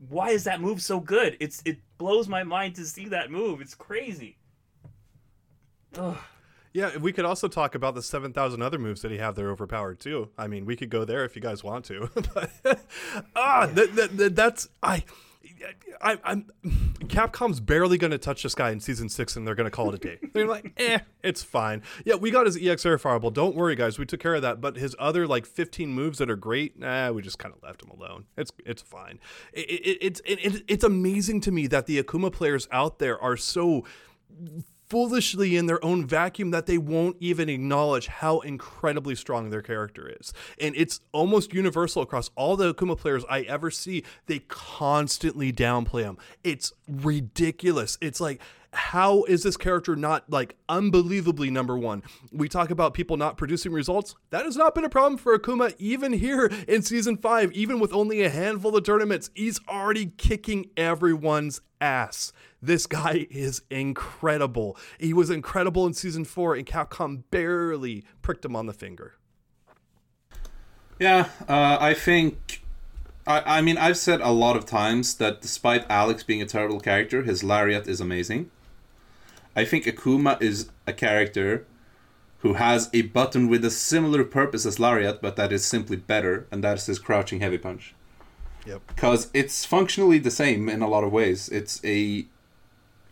Why 0.08 0.30
is 0.30 0.46
that 0.46 0.62
move 0.62 0.82
so 0.82 1.02
good? 1.02 1.36
It's 1.42 1.62
it 1.66 1.80
blows 1.98 2.30
my 2.30 2.44
mind 2.44 2.76
to 2.76 2.86
see 2.86 3.10
that 3.10 3.30
move. 3.30 3.60
It's 3.60 3.76
crazy. 3.76 4.38
Ugh. 5.98 6.18
Yeah, 6.74 6.98
we 6.98 7.12
could 7.12 7.26
also 7.26 7.48
talk 7.48 7.76
about 7.76 7.96
the 7.96 8.02
7,000 8.02 8.62
other 8.62 8.80
moves 8.80 9.02
that 9.02 9.12
he 9.12 9.18
have 9.18 9.36
that 9.36 9.44
are 9.44 9.52
overpowered 9.52 10.00
too. 10.00 10.30
I 10.38 10.48
mean, 10.48 10.66
we 10.66 10.76
could 10.76 10.90
go 10.90 11.04
there 11.04 11.26
if 11.26 11.36
you 11.36 11.42
guys 11.42 11.64
want 11.64 11.86
to. 11.86 12.10
but, 12.34 12.80
ah, 13.36 13.70
that, 13.74 13.96
that, 13.96 14.18
that, 14.18 14.36
that's 14.36 14.70
I, 14.82 15.04
I, 16.02 16.18
I'm 16.24 16.46
Capcom's 17.06 17.60
barely 17.60 17.98
going 17.98 18.12
to 18.12 18.18
touch 18.18 18.44
this 18.44 18.56
guy 18.56 18.72
in 18.72 18.80
season 18.80 19.10
six, 19.10 19.36
and 19.36 19.46
they're 19.46 19.56
going 19.56 19.66
to 19.66 19.72
call 19.72 19.90
it 19.90 19.96
a 19.96 19.98
day. 19.98 20.18
They're 20.34 20.48
like, 20.48 20.74
eh, 20.78 21.00
it's 21.24 21.44
fine. 21.44 21.84
Yeah, 22.06 22.16
we 22.16 22.32
got 22.32 22.46
his 22.46 22.58
EX 22.62 22.86
air 22.86 22.98
fireball. 22.98 23.32
Don't 23.32 23.56
worry, 23.56 23.76
guys, 23.76 24.00
we 24.00 24.06
took 24.06 24.20
care 24.20 24.36
of 24.36 24.42
that. 24.44 24.62
But 24.62 24.78
his 24.78 24.96
other 25.00 25.28
like 25.28 25.46
15 25.46 25.90
moves 25.90 26.20
that 26.20 26.30
are 26.30 26.36
great, 26.36 26.80
nah, 26.80 27.12
we 27.12 27.22
just 27.22 27.40
kind 27.40 27.54
of 27.54 27.62
left 27.64 27.84
him 27.84 27.90
alone. 27.90 28.26
It's 28.38 28.52
it's 28.66 28.82
fine. 28.82 29.20
It, 29.54 29.70
it, 29.70 29.98
it's 30.02 30.22
it, 30.26 30.46
it, 30.46 30.64
it's 30.68 30.84
amazing 30.84 31.42
to 31.42 31.52
me 31.52 31.68
that 31.68 31.86
the 31.86 32.02
Akuma 32.02 32.32
players 32.32 32.68
out 32.72 33.00
there 33.00 33.20
are 33.20 33.38
so 33.38 33.84
foolishly 34.92 35.56
in 35.56 35.68
their 35.68 35.84
own 35.86 36.06
vacuum 36.06 36.52
that 36.52 36.66
they 36.66 36.78
won't 36.78 37.16
even 37.22 37.48
acknowledge 37.48 38.08
how 38.08 38.42
incredibly 38.42 39.16
strong 39.16 39.50
their 39.50 39.62
character 39.62 40.14
is. 40.20 40.34
And 40.60 40.76
it's 40.76 41.00
almost 41.14 41.54
universal 41.54 42.02
across 42.02 42.30
all 42.36 42.58
the 42.58 42.74
Akuma 42.74 42.98
players 42.98 43.24
I 43.30 43.44
ever 43.44 43.72
see. 43.72 44.04
They 44.26 44.40
constantly 44.50 45.54
downplay 45.54 46.04
him. 46.04 46.18
It's 46.44 46.74
ridiculous. 46.90 47.98
It's 48.02 48.20
like, 48.20 48.42
how 48.74 49.24
is 49.24 49.44
this 49.44 49.56
character 49.56 49.96
not 49.96 50.30
like 50.30 50.58
unbelievably 50.68 51.52
number 51.52 51.78
one? 51.78 52.04
We 52.34 52.50
talk 52.50 52.70
about 52.70 52.94
people 52.94 53.16
not 53.16 53.38
producing 53.38 53.72
results. 53.72 54.16
That 54.30 54.44
has 54.44 54.58
not 54.58 54.76
been 54.76 54.84
a 54.84 54.90
problem 54.90 55.18
for 55.18 55.38
Akuma 55.40 55.74
even 55.78 56.12
here 56.12 56.52
in 56.68 56.82
season 56.82 57.16
five, 57.16 57.54
even 57.54 57.80
with 57.80 57.94
only 57.94 58.24
a 58.24 58.30
handful 58.30 58.76
of 58.76 58.84
tournaments. 58.84 59.30
He's 59.36 59.62
already 59.70 60.08
kicking 60.18 60.70
everyone's 60.76 61.62
ass. 61.80 62.34
This 62.62 62.86
guy 62.86 63.28
is 63.30 63.64
incredible. 63.70 64.78
He 65.00 65.14
was 65.14 65.30
incredible 65.30 65.88
in 65.88 65.94
season 65.94 66.26
four, 66.26 66.56
and 66.56 66.66
Capcom 66.66 67.24
barely 67.32 68.04
pricked 68.22 68.46
him 68.46 68.56
on 68.56 68.68
the 68.68 68.74
finger. 68.74 69.16
Yeah, 71.00 71.30
uh, 71.48 71.78
I 71.80 71.94
think. 71.94 72.62
I, 73.26 73.58
I 73.58 73.62
mean, 73.62 73.78
I've 73.78 73.98
said 73.98 74.22
a 74.22 74.32
lot 74.32 74.56
of 74.56 74.66
times 74.66 75.16
that 75.16 75.42
despite 75.42 75.90
Alex 75.90 76.24
being 76.24 76.42
a 76.42 76.46
terrible 76.46 76.80
character, 76.80 77.24
his 77.24 77.44
lariat 77.44 77.88
is 77.88 78.00
amazing. 78.00 78.52
I 79.56 79.66
think 79.66 79.86
Akuma 79.86 80.42
is 80.42 80.70
a 80.88 80.94
character 80.94 81.66
who 82.40 82.54
has 82.54 82.90
a 82.94 83.04
button 83.04 83.48
with 83.48 83.64
a 83.64 83.70
similar 83.70 84.24
purpose 84.24 84.66
as 84.66 84.80
lariat, 84.80 85.22
but 85.22 85.36
that 85.36 85.52
is 85.52 85.66
simply 85.66 85.98
better, 85.98 86.48
and 86.52 86.64
that 86.64 86.78
is 86.78 86.86
his 86.88 87.00
crouching 87.00 87.40
heavy 87.40 87.58
punch. 87.58 87.94
Yep. 88.66 88.82
Because 88.88 89.30
it's 89.34 89.66
functionally 89.66 90.20
the 90.20 90.32
same 90.32 90.70
in 90.70 90.82
a 90.82 90.88
lot 90.88 91.04
of 91.04 91.12
ways. 91.12 91.50
It's 91.50 91.84
a 91.84 92.26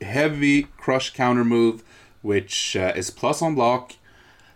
heavy 0.01 0.63
crush 0.77 1.13
counter 1.13 1.45
move, 1.45 1.83
which 2.21 2.75
uh, 2.75 2.93
is 2.95 3.09
plus 3.09 3.41
on 3.41 3.55
block, 3.55 3.93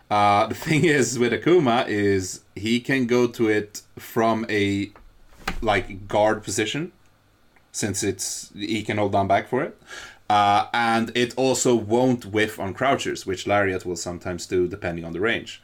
Uh, 0.09 0.45
the 0.47 0.55
thing 0.67 0.83
is 0.85 1.17
with 1.17 1.33
Akuma 1.33 1.87
is 1.87 2.41
he 2.55 2.79
can 2.79 3.07
go 3.07 3.25
to 3.27 3.49
it 3.49 3.81
from 3.97 4.45
a 4.49 4.91
like 5.61 6.07
guard 6.07 6.43
position, 6.43 6.91
since 7.71 8.03
it's 8.03 8.51
he 8.55 8.83
can 8.83 8.97
hold 8.97 9.11
down 9.13 9.27
back 9.27 9.47
for 9.47 9.63
it, 9.63 9.73
uh, 10.29 10.67
and 10.73 11.11
it 11.15 11.33
also 11.35 11.73
won't 11.75 12.25
whiff 12.27 12.59
on 12.59 12.73
crouchers, 12.73 13.25
which 13.25 13.47
Lariat 13.47 13.85
will 13.85 13.95
sometimes 13.95 14.45
do 14.45 14.67
depending 14.67 15.05
on 15.05 15.13
the 15.13 15.19
range. 15.19 15.61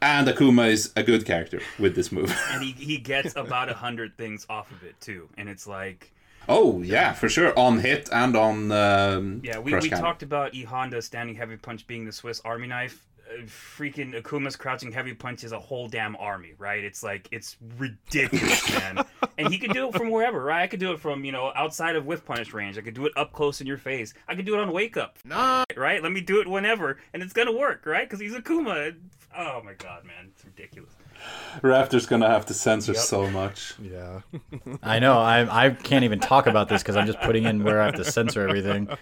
And 0.00 0.28
Akuma 0.28 0.68
is 0.70 0.92
a 0.96 1.02
good 1.02 1.24
character 1.24 1.60
with 1.78 1.94
this 1.96 2.12
move. 2.12 2.30
and 2.50 2.62
he, 2.62 2.72
he 2.72 2.98
gets 2.98 3.34
about 3.44 3.68
a 3.68 3.74
hundred 3.74 4.16
things 4.16 4.46
off 4.48 4.70
of 4.70 4.82
it 4.84 4.98
too, 5.00 5.28
and 5.36 5.48
it's 5.48 5.66
like 5.66 6.12
oh 6.48 6.82
yeah, 6.82 7.12
for 7.12 7.28
sure 7.28 7.56
on 7.58 7.78
hit 7.78 8.08
and 8.12 8.36
on 8.36 8.72
um, 8.72 9.40
yeah, 9.44 9.58
we, 9.58 9.72
crush 9.72 9.84
we 9.84 9.90
talked 9.90 10.22
about 10.22 10.54
E 10.54 10.62
Honda 10.64 11.00
standing 11.02 11.34
heavy 11.34 11.56
punch 11.56 11.86
being 11.86 12.04
the 12.04 12.12
Swiss 12.12 12.40
Army 12.44 12.66
knife. 12.66 13.06
Uh, 13.26 13.42
freaking 13.46 14.20
Akuma's 14.20 14.54
crouching 14.54 14.92
heavy 14.92 15.14
punch 15.14 15.44
is 15.44 15.52
a 15.52 15.58
whole 15.58 15.88
damn 15.88 16.14
army, 16.16 16.52
right? 16.58 16.84
It's 16.84 17.02
like 17.02 17.26
it's 17.32 17.56
ridiculous, 17.78 18.70
man. 18.78 19.04
and 19.38 19.48
he 19.48 19.58
could 19.58 19.72
do 19.72 19.88
it 19.88 19.94
from 19.94 20.10
wherever, 20.10 20.42
right? 20.44 20.62
I 20.62 20.66
could 20.66 20.80
do 20.80 20.92
it 20.92 21.00
from 21.00 21.24
you 21.24 21.32
know 21.32 21.50
outside 21.56 21.96
of 21.96 22.04
whiff 22.04 22.24
punish 22.24 22.52
range. 22.52 22.76
I 22.76 22.82
could 22.82 22.94
do 22.94 23.06
it 23.06 23.12
up 23.16 23.32
close 23.32 23.60
in 23.62 23.66
your 23.66 23.78
face. 23.78 24.12
I 24.28 24.34
could 24.34 24.44
do 24.44 24.54
it 24.54 24.60
on 24.60 24.72
wake 24.72 24.96
up, 24.98 25.18
Nine. 25.24 25.64
right? 25.76 26.02
Let 26.02 26.12
me 26.12 26.20
do 26.20 26.40
it 26.40 26.48
whenever, 26.48 26.98
and 27.14 27.22
it's 27.22 27.32
gonna 27.32 27.52
work, 27.56 27.86
right? 27.86 28.06
Because 28.08 28.20
he's 28.20 28.34
Akuma. 28.34 28.94
Oh 29.36 29.62
my 29.64 29.72
god, 29.72 30.04
man, 30.04 30.30
it's 30.34 30.44
ridiculous. 30.44 30.92
Raptor's 31.62 32.06
gonna 32.06 32.28
have 32.28 32.46
to 32.46 32.54
censor 32.54 32.92
Yep. 32.92 33.00
so 33.02 33.30
much. 33.30 33.74
Yeah. 33.80 34.20
I 34.82 34.98
know. 34.98 35.18
I 35.18 35.66
I 35.66 35.70
can't 35.70 36.04
even 36.04 36.20
talk 36.20 36.46
about 36.46 36.68
this 36.68 36.82
because 36.82 36.96
I'm 36.96 37.06
just 37.06 37.20
putting 37.20 37.44
in 37.44 37.62
where 37.64 37.80
I 37.80 37.86
have 37.86 37.94
to 37.96 38.04
censor 38.04 38.46
everything. 38.48 38.88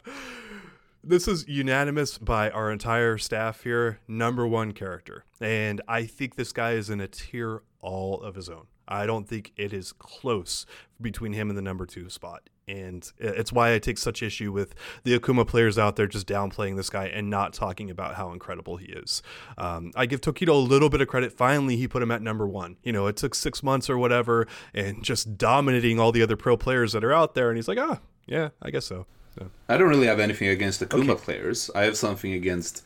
This 1.04 1.26
is 1.26 1.44
unanimous 1.48 2.16
by 2.16 2.48
our 2.50 2.70
entire 2.70 3.18
staff 3.18 3.64
here. 3.64 3.98
Number 4.06 4.46
one 4.46 4.70
character. 4.70 5.24
And 5.40 5.80
I 5.88 6.04
think 6.06 6.36
this 6.36 6.52
guy 6.52 6.74
is 6.74 6.90
in 6.90 7.00
a 7.00 7.08
tier 7.08 7.62
all 7.80 8.20
of 8.22 8.36
his 8.36 8.48
own. 8.48 8.66
I 8.86 9.04
don't 9.06 9.28
think 9.28 9.50
it 9.56 9.72
is 9.72 9.92
close 9.92 10.64
between 11.00 11.32
him 11.32 11.48
and 11.48 11.58
the 11.58 11.62
number 11.62 11.86
two 11.86 12.08
spot. 12.08 12.48
And 12.68 13.10
it's 13.18 13.52
why 13.52 13.74
I 13.74 13.78
take 13.78 13.98
such 13.98 14.22
issue 14.22 14.52
with 14.52 14.74
the 15.04 15.18
Akuma 15.18 15.46
players 15.46 15.78
out 15.78 15.96
there 15.96 16.06
just 16.06 16.26
downplaying 16.26 16.76
this 16.76 16.90
guy 16.90 17.06
and 17.06 17.28
not 17.28 17.52
talking 17.52 17.90
about 17.90 18.14
how 18.14 18.32
incredible 18.32 18.76
he 18.76 18.86
is. 18.86 19.22
Um, 19.58 19.92
I 19.96 20.06
give 20.06 20.20
Tokido 20.20 20.50
a 20.50 20.54
little 20.54 20.88
bit 20.88 21.00
of 21.00 21.08
credit. 21.08 21.32
Finally, 21.32 21.76
he 21.76 21.88
put 21.88 22.02
him 22.02 22.10
at 22.10 22.22
number 22.22 22.46
one. 22.46 22.76
You 22.82 22.92
know, 22.92 23.06
it 23.06 23.16
took 23.16 23.34
six 23.34 23.62
months 23.62 23.90
or 23.90 23.98
whatever 23.98 24.46
and 24.74 25.02
just 25.12 25.36
dominating 25.36 25.98
all 25.98 26.12
the 26.12 26.22
other 26.22 26.36
pro 26.36 26.56
players 26.56 26.92
that 26.92 27.04
are 27.04 27.12
out 27.12 27.34
there. 27.34 27.48
And 27.48 27.58
he's 27.58 27.68
like, 27.68 27.78
ah, 27.78 28.00
yeah, 28.26 28.50
I 28.62 28.70
guess 28.70 28.86
so. 28.86 29.06
so. 29.38 29.50
I 29.68 29.76
don't 29.76 29.88
really 29.88 30.06
have 30.06 30.20
anything 30.20 30.48
against 30.48 30.80
the 30.80 30.86
Kuma 30.86 31.16
players. 31.16 31.70
I 31.74 31.82
have 31.82 31.96
something 31.96 32.32
against 32.32 32.84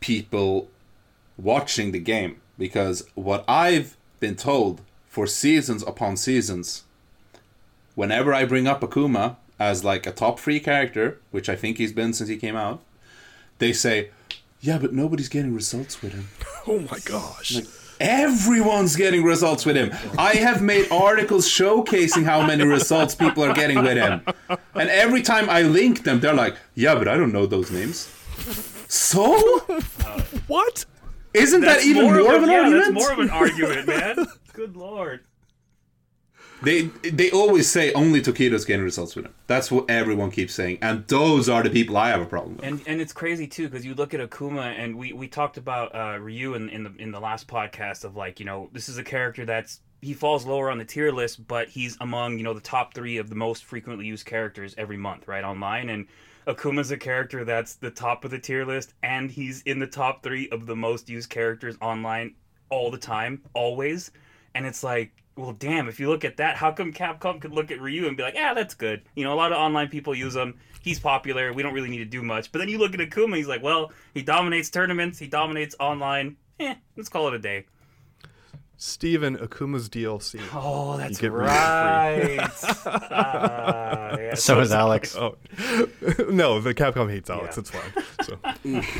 people 0.00 0.68
watching 1.36 1.92
the 1.92 1.98
game 1.98 2.40
because 2.58 3.04
what 3.14 3.44
I've 3.48 3.96
been 4.20 4.36
told 4.36 4.82
for 5.06 5.26
seasons 5.26 5.82
upon 5.82 6.16
seasons, 6.16 6.84
whenever 7.94 8.32
I 8.32 8.44
bring 8.44 8.66
up 8.66 8.80
Akuma 8.80 9.36
as 9.58 9.84
like 9.84 10.06
a 10.06 10.12
top 10.12 10.40
three 10.40 10.60
character, 10.60 11.20
which 11.30 11.48
I 11.48 11.56
think 11.56 11.78
he's 11.78 11.92
been 11.92 12.12
since 12.12 12.28
he 12.28 12.36
came 12.36 12.56
out, 12.56 12.82
they 13.58 13.72
say, 13.72 14.10
"Yeah, 14.60 14.78
but 14.78 14.92
nobody's 14.92 15.28
getting 15.28 15.54
results 15.54 16.02
with 16.02 16.12
him." 16.12 16.28
Oh 16.64 16.78
my 16.78 17.00
gosh. 17.04 17.58
Everyone's 17.98 18.96
getting 18.96 19.22
results 19.22 19.66
with 19.66 19.76
him. 19.76 19.92
I 20.18 20.34
have 20.34 20.62
made 20.62 20.90
articles 20.90 21.48
showcasing 21.48 22.24
how 22.24 22.44
many 22.44 22.64
results 22.64 23.14
people 23.14 23.44
are 23.44 23.54
getting 23.54 23.82
with 23.82 23.96
him. 23.96 24.22
And 24.74 24.88
every 24.90 25.22
time 25.22 25.48
I 25.50 25.62
link 25.62 26.02
them, 26.04 26.20
they're 26.20 26.34
like, 26.34 26.56
yeah, 26.74 26.94
but 26.94 27.06
I 27.08 27.16
don't 27.16 27.32
know 27.32 27.46
those 27.46 27.70
names. 27.70 28.08
So? 28.88 29.58
what? 30.48 30.84
Isn't 31.34 31.60
that 31.62 31.84
even 31.84 32.04
more, 32.06 32.34
of, 32.34 32.42
an 32.42 32.50
yeah, 32.50 32.60
argument? 32.60 32.94
That's 32.94 33.04
more 33.04 33.12
of 33.12 33.18
an 33.20 33.30
argument, 33.30 33.86
man. 33.86 34.26
Good 34.52 34.76
lord. 34.76 35.20
They 36.62 36.82
they 37.10 37.30
always 37.30 37.68
say 37.70 37.92
only 37.92 38.20
Tokido's 38.20 38.64
getting 38.64 38.84
results 38.84 39.16
with 39.16 39.26
him. 39.26 39.34
That's 39.46 39.70
what 39.70 39.90
everyone 39.90 40.30
keeps 40.30 40.54
saying. 40.54 40.78
And 40.80 41.06
those 41.08 41.48
are 41.48 41.62
the 41.62 41.70
people 41.70 41.96
I 41.96 42.08
have 42.08 42.20
a 42.20 42.26
problem 42.26 42.56
with. 42.56 42.64
And 42.64 42.80
and 42.86 43.00
it's 43.00 43.12
crazy 43.12 43.46
too 43.46 43.68
because 43.68 43.84
you 43.84 43.94
look 43.94 44.14
at 44.14 44.20
Akuma 44.20 44.78
and 44.78 44.96
we, 44.96 45.12
we 45.12 45.26
talked 45.26 45.56
about 45.56 45.94
uh, 45.94 46.18
Ryu 46.20 46.54
in, 46.54 46.68
in 46.68 46.84
the 46.84 46.92
in 46.98 47.10
the 47.10 47.20
last 47.20 47.48
podcast 47.48 48.04
of 48.04 48.16
like 48.16 48.38
you 48.38 48.46
know 48.46 48.70
this 48.72 48.88
is 48.88 48.98
a 48.98 49.04
character 49.04 49.44
that's 49.44 49.80
he 50.00 50.14
falls 50.14 50.44
lower 50.44 50.70
on 50.70 50.78
the 50.78 50.84
tier 50.84 51.12
list 51.12 51.46
but 51.46 51.68
he's 51.68 51.96
among 52.00 52.36
you 52.36 52.44
know 52.44 52.54
the 52.54 52.60
top 52.60 52.92
three 52.92 53.18
of 53.18 53.28
the 53.28 53.34
most 53.34 53.64
frequently 53.64 54.04
used 54.04 54.26
characters 54.26 54.74
every 54.76 54.96
month 54.96 55.28
right 55.28 55.44
online 55.44 55.88
and 55.88 56.06
Akuma's 56.46 56.90
a 56.90 56.96
character 56.96 57.44
that's 57.44 57.74
the 57.74 57.90
top 57.90 58.24
of 58.24 58.32
the 58.32 58.38
tier 58.38 58.64
list 58.64 58.94
and 59.04 59.30
he's 59.30 59.62
in 59.62 59.78
the 59.78 59.86
top 59.86 60.22
three 60.24 60.48
of 60.50 60.66
the 60.66 60.74
most 60.74 61.08
used 61.08 61.30
characters 61.30 61.76
online 61.80 62.34
all 62.68 62.90
the 62.90 62.98
time 62.98 63.40
always 63.54 64.10
and 64.54 64.66
it's 64.66 64.82
like 64.82 65.21
well, 65.36 65.52
damn, 65.52 65.88
if 65.88 65.98
you 66.00 66.08
look 66.08 66.24
at 66.24 66.36
that, 66.36 66.56
how 66.56 66.72
come 66.72 66.92
Capcom 66.92 67.40
could 67.40 67.52
look 67.52 67.70
at 67.70 67.80
Ryu 67.80 68.06
and 68.06 68.16
be 68.16 68.22
like, 68.22 68.34
yeah, 68.34 68.52
that's 68.54 68.74
good? 68.74 69.02
You 69.14 69.24
know, 69.24 69.32
a 69.32 69.36
lot 69.36 69.52
of 69.52 69.58
online 69.58 69.88
people 69.88 70.14
use 70.14 70.34
him. 70.36 70.58
He's 70.82 70.98
popular. 71.00 71.52
We 71.52 71.62
don't 71.62 71.74
really 71.74 71.88
need 71.88 71.98
to 71.98 72.04
do 72.04 72.22
much. 72.22 72.50
But 72.52 72.58
then 72.58 72.68
you 72.68 72.78
look 72.78 72.92
at 72.94 73.00
Akuma, 73.00 73.36
he's 73.36 73.46
like, 73.48 73.62
well, 73.62 73.92
he 74.14 74.22
dominates 74.22 74.68
tournaments. 74.68 75.18
He 75.18 75.26
dominates 75.28 75.74
online. 75.80 76.36
Eh, 76.60 76.74
let's 76.96 77.08
call 77.08 77.28
it 77.28 77.34
a 77.34 77.38
day. 77.38 77.66
Steven 78.76 79.36
Akuma's 79.38 79.88
DLC. 79.88 80.40
Oh, 80.52 80.96
that's 80.96 81.18
get 81.18 81.30
right. 81.30 82.40
Ah, 82.84 84.16
yeah. 84.18 84.34
So 84.34 84.60
is 84.60 84.72
Alex. 84.72 85.16
Oh 85.20 85.36
no, 86.30 86.60
the 86.60 86.74
Capcom 86.74 87.08
hates 87.10 87.30
Alex. 87.30 87.56
Yeah. 87.56 87.60
It's 87.60 87.70
fine. 87.70 88.04
So 88.24 88.38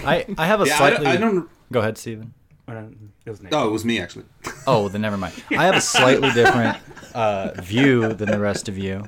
I 0.07 0.25
I 0.39 0.47
have 0.47 0.61
a 0.61 0.67
Yeah, 0.67 0.75
I, 0.75 0.77
slightly. 0.79 1.05
don't- 1.07 1.15
I 1.15 1.17
don't. 1.17 1.49
Go 1.73 1.81
ahead, 1.81 1.99
Steven. 1.99 2.33
Uh, 2.69 2.85
it 3.27 3.31
was 3.31 3.43
Nick. 3.43 3.53
Oh, 3.55 3.69
it 3.69 3.73
was 3.73 3.85
me 3.85 3.99
actually. 4.01 4.25
Oh, 4.67 4.89
then 4.89 5.01
never 5.01 5.17
mind. 5.17 5.35
I 5.51 5.65
have 5.65 5.75
a 5.75 5.81
slightly 5.81 6.31
different 6.31 6.77
uh, 7.15 7.51
view 7.61 8.13
than 8.15 8.31
the 8.31 8.39
rest 8.39 8.69
of 8.69 8.79
you. 8.79 9.03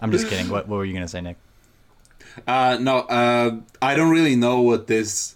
I'm 0.00 0.12
just 0.12 0.28
kidding. 0.28 0.48
What, 0.48 0.68
what 0.68 0.76
were 0.76 0.84
you 0.84 0.92
gonna 0.94 1.08
say, 1.08 1.20
Nick? 1.20 1.36
Uh, 2.46 2.78
no, 2.80 2.98
uh, 3.00 3.56
I 3.82 3.96
don't 3.96 4.10
really 4.10 4.36
know 4.36 4.60
what 4.60 4.86
this 4.86 5.34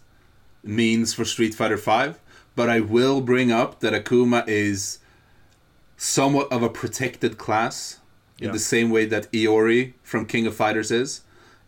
means 0.63 1.13
for 1.13 1.25
Street 1.25 1.55
Fighter 1.55 1.77
Five, 1.77 2.21
but 2.55 2.71
I 2.71 2.79
will 2.81 3.21
bring 3.21 3.51
up 3.51 3.81
that 3.81 3.93
Akuma 3.93 4.47
is 4.47 5.01
somewhat 5.97 6.51
of 6.53 6.63
a 6.63 6.69
protected 6.69 7.37
class 7.37 7.99
in 8.39 8.47
Yeah. 8.47 8.53
the 8.53 8.59
same 8.61 8.91
way 8.91 9.07
that 9.07 9.31
Iori 9.33 9.95
from 10.05 10.25
King 10.27 10.47
of 10.47 10.55
Fighters 10.55 10.91
is. 10.93 11.23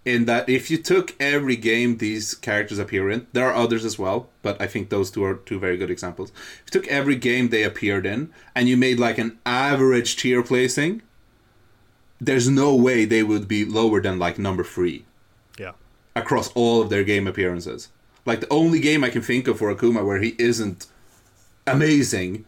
In 0.07 0.27
that, 0.27 0.49
if 0.49 0.71
you 0.71 0.79
took 0.79 1.17
every 1.19 1.57
game 1.57 1.97
these 1.97 2.35
characters 2.35 2.79
appear 2.79 3.11
in, 3.11 3.27
there 3.33 3.51
are 3.51 3.53
others 3.53 3.85
as 3.85 3.99
well, 3.99 4.29
but 4.41 4.59
I 4.63 4.69
think 4.69 4.89
those 4.89 5.11
two 5.11 5.25
are 5.25 5.35
two 5.35 5.59
very 5.59 5.77
good 5.77 5.91
examples. 5.91 6.31
If 6.31 6.73
you 6.73 6.81
took 6.81 6.89
every 6.89 7.17
game 7.17 7.49
they 7.49 7.65
appeared 7.65 8.07
in 8.07 8.33
and 8.55 8.69
you 8.69 8.77
made 8.77 9.01
like 9.01 9.19
an 9.19 9.37
average 9.45 10.17
tier 10.17 10.45
placing, 10.45 11.03
there's 12.21 12.49
no 12.49 12.73
way 12.73 13.05
they 13.05 13.25
would 13.25 13.49
be 13.49 13.65
lower 13.65 14.01
than 14.01 14.17
like 14.17 14.39
number 14.39 14.63
three 14.63 15.05
yeah. 15.59 15.73
across 16.15 16.53
all 16.53 16.81
of 16.81 16.89
their 16.89 17.03
game 17.03 17.27
appearances. 17.27 17.89
Like 18.25 18.39
the 18.39 18.53
only 18.53 18.79
game 18.79 19.03
I 19.03 19.11
can 19.11 19.23
think 19.23 19.49
of 19.49 19.59
for 19.59 19.75
Akuma 19.75 20.07
where 20.07 20.21
he 20.21 20.37
isn't 20.39 20.87
amazing, 21.67 22.45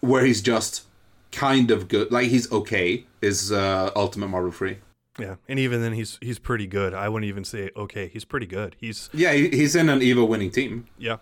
where 0.00 0.26
he's 0.26 0.42
just 0.42 0.84
kind 1.30 1.70
of 1.70 1.88
good, 1.88 2.12
like 2.12 2.28
he's 2.28 2.52
okay, 2.52 3.06
is 3.22 3.50
uh, 3.50 3.90
Ultimate 3.96 4.28
Marvel 4.28 4.52
3. 4.52 4.76
Yeah. 5.18 5.36
And 5.48 5.58
even 5.58 5.82
then 5.82 5.92
he's 5.92 6.18
he's 6.22 6.38
pretty 6.38 6.66
good. 6.66 6.94
I 6.94 7.08
wouldn't 7.08 7.28
even 7.28 7.44
say 7.44 7.70
okay, 7.76 8.08
he's 8.08 8.24
pretty 8.24 8.46
good. 8.46 8.76
He's 8.78 9.10
Yeah, 9.12 9.32
he's 9.32 9.76
in 9.76 9.88
an 9.88 10.00
Evo 10.00 10.26
winning 10.26 10.50
team. 10.50 10.86
yeah. 10.98 11.18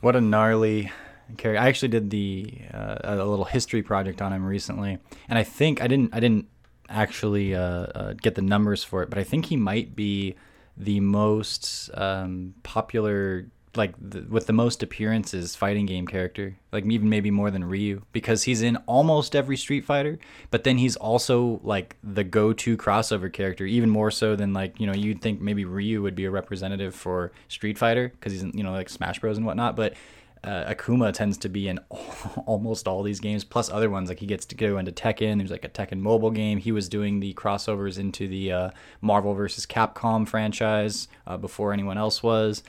What 0.00 0.16
a 0.16 0.20
gnarly 0.20 0.90
character! 1.36 1.62
I 1.62 1.68
actually 1.68 1.88
did 1.88 2.10
the 2.10 2.60
uh, 2.74 2.96
a 3.04 3.16
little 3.24 3.44
history 3.44 3.82
project 3.82 4.20
on 4.20 4.32
him 4.32 4.44
recently, 4.44 4.98
and 5.28 5.38
I 5.38 5.44
think 5.44 5.80
I 5.80 5.86
didn't 5.86 6.12
I 6.14 6.18
didn't 6.20 6.48
actually 6.88 7.54
uh, 7.54 7.60
uh, 7.60 8.12
get 8.14 8.34
the 8.34 8.42
numbers 8.42 8.82
for 8.82 9.02
it, 9.02 9.10
but 9.10 9.18
I 9.18 9.24
think 9.24 9.46
he 9.46 9.56
might 9.56 9.94
be 9.94 10.34
the 10.76 10.98
most 11.00 11.88
um, 11.94 12.54
popular, 12.64 13.46
like 13.74 13.94
the, 13.98 14.22
with 14.28 14.46
the 14.46 14.52
most 14.52 14.82
appearances 14.82 15.56
fighting 15.56 15.86
game 15.86 16.06
character, 16.06 16.56
like 16.72 16.84
even 16.84 17.08
maybe 17.08 17.30
more 17.30 17.50
than 17.50 17.64
Ryu, 17.64 18.02
because 18.12 18.42
he's 18.42 18.62
in 18.62 18.76
almost 18.86 19.34
every 19.34 19.56
Street 19.56 19.84
Fighter, 19.84 20.18
but 20.50 20.64
then 20.64 20.78
he's 20.78 20.96
also 20.96 21.60
like 21.62 21.96
the 22.04 22.24
go-to 22.24 22.76
crossover 22.76 23.32
character, 23.32 23.64
even 23.64 23.88
more 23.88 24.10
so 24.10 24.36
than 24.36 24.52
like 24.52 24.78
you 24.78 24.86
know 24.86 24.94
you'd 24.94 25.22
think 25.22 25.40
maybe 25.40 25.64
Ryu 25.64 26.02
would 26.02 26.14
be 26.14 26.26
a 26.26 26.30
representative 26.30 26.94
for 26.94 27.32
Street 27.48 27.78
Fighter 27.78 28.08
because 28.08 28.32
he's 28.32 28.42
in 28.42 28.56
you 28.56 28.62
know 28.62 28.72
like 28.72 28.88
Smash 28.88 29.20
Bros 29.20 29.38
and 29.38 29.46
whatnot, 29.46 29.74
but 29.74 29.94
uh, 30.44 30.74
Akuma 30.74 31.12
tends 31.12 31.38
to 31.38 31.48
be 31.48 31.68
in 31.68 31.78
almost 32.46 32.88
all 32.88 33.02
these 33.02 33.20
games, 33.20 33.44
plus 33.44 33.70
other 33.70 33.88
ones. 33.88 34.08
Like 34.08 34.18
he 34.18 34.26
gets 34.26 34.44
to 34.46 34.54
go 34.54 34.78
into 34.78 34.92
Tekken. 34.92 35.38
There's 35.38 35.50
like 35.50 35.64
a 35.64 35.68
Tekken 35.68 36.00
mobile 36.00 36.30
game. 36.30 36.58
He 36.58 36.72
was 36.72 36.88
doing 36.88 37.20
the 37.20 37.32
crossovers 37.34 37.98
into 37.98 38.28
the 38.28 38.52
uh, 38.52 38.70
Marvel 39.00 39.34
versus 39.34 39.66
Capcom 39.66 40.26
franchise 40.26 41.08
uh, 41.26 41.36
before 41.36 41.72
anyone 41.72 41.96
else 41.96 42.22
was. 42.22 42.62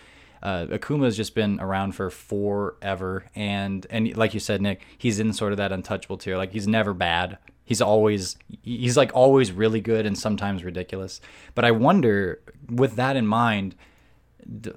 Uh, 0.43 0.65
Akuma's 0.67 1.15
just 1.17 1.33
been 1.35 1.59
around 1.61 1.93
for 1.93 2.09
forever, 2.09 3.23
and 3.33 3.87
and 3.89 4.15
like 4.17 4.33
you 4.33 4.39
said, 4.39 4.61
Nick, 4.61 4.81
he's 4.97 5.19
in 5.19 5.31
sort 5.33 5.53
of 5.53 5.57
that 5.57 5.71
untouchable 5.71 6.17
tier. 6.17 6.37
Like 6.37 6.51
he's 6.51 6.67
never 6.67 6.93
bad. 6.93 7.37
He's 7.63 7.81
always 7.81 8.35
he's 8.61 8.97
like 8.97 9.11
always 9.15 9.51
really 9.53 9.79
good 9.79 10.05
and 10.05 10.17
sometimes 10.17 10.63
ridiculous. 10.65 11.21
But 11.55 11.63
I 11.63 11.71
wonder, 11.71 12.41
with 12.69 12.97
that 12.97 13.15
in 13.15 13.25
mind, 13.25 13.75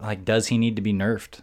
like 0.01 0.25
does 0.25 0.47
he 0.49 0.57
need 0.57 0.77
to 0.77 0.83
be 0.83 0.93
nerfed? 0.93 1.41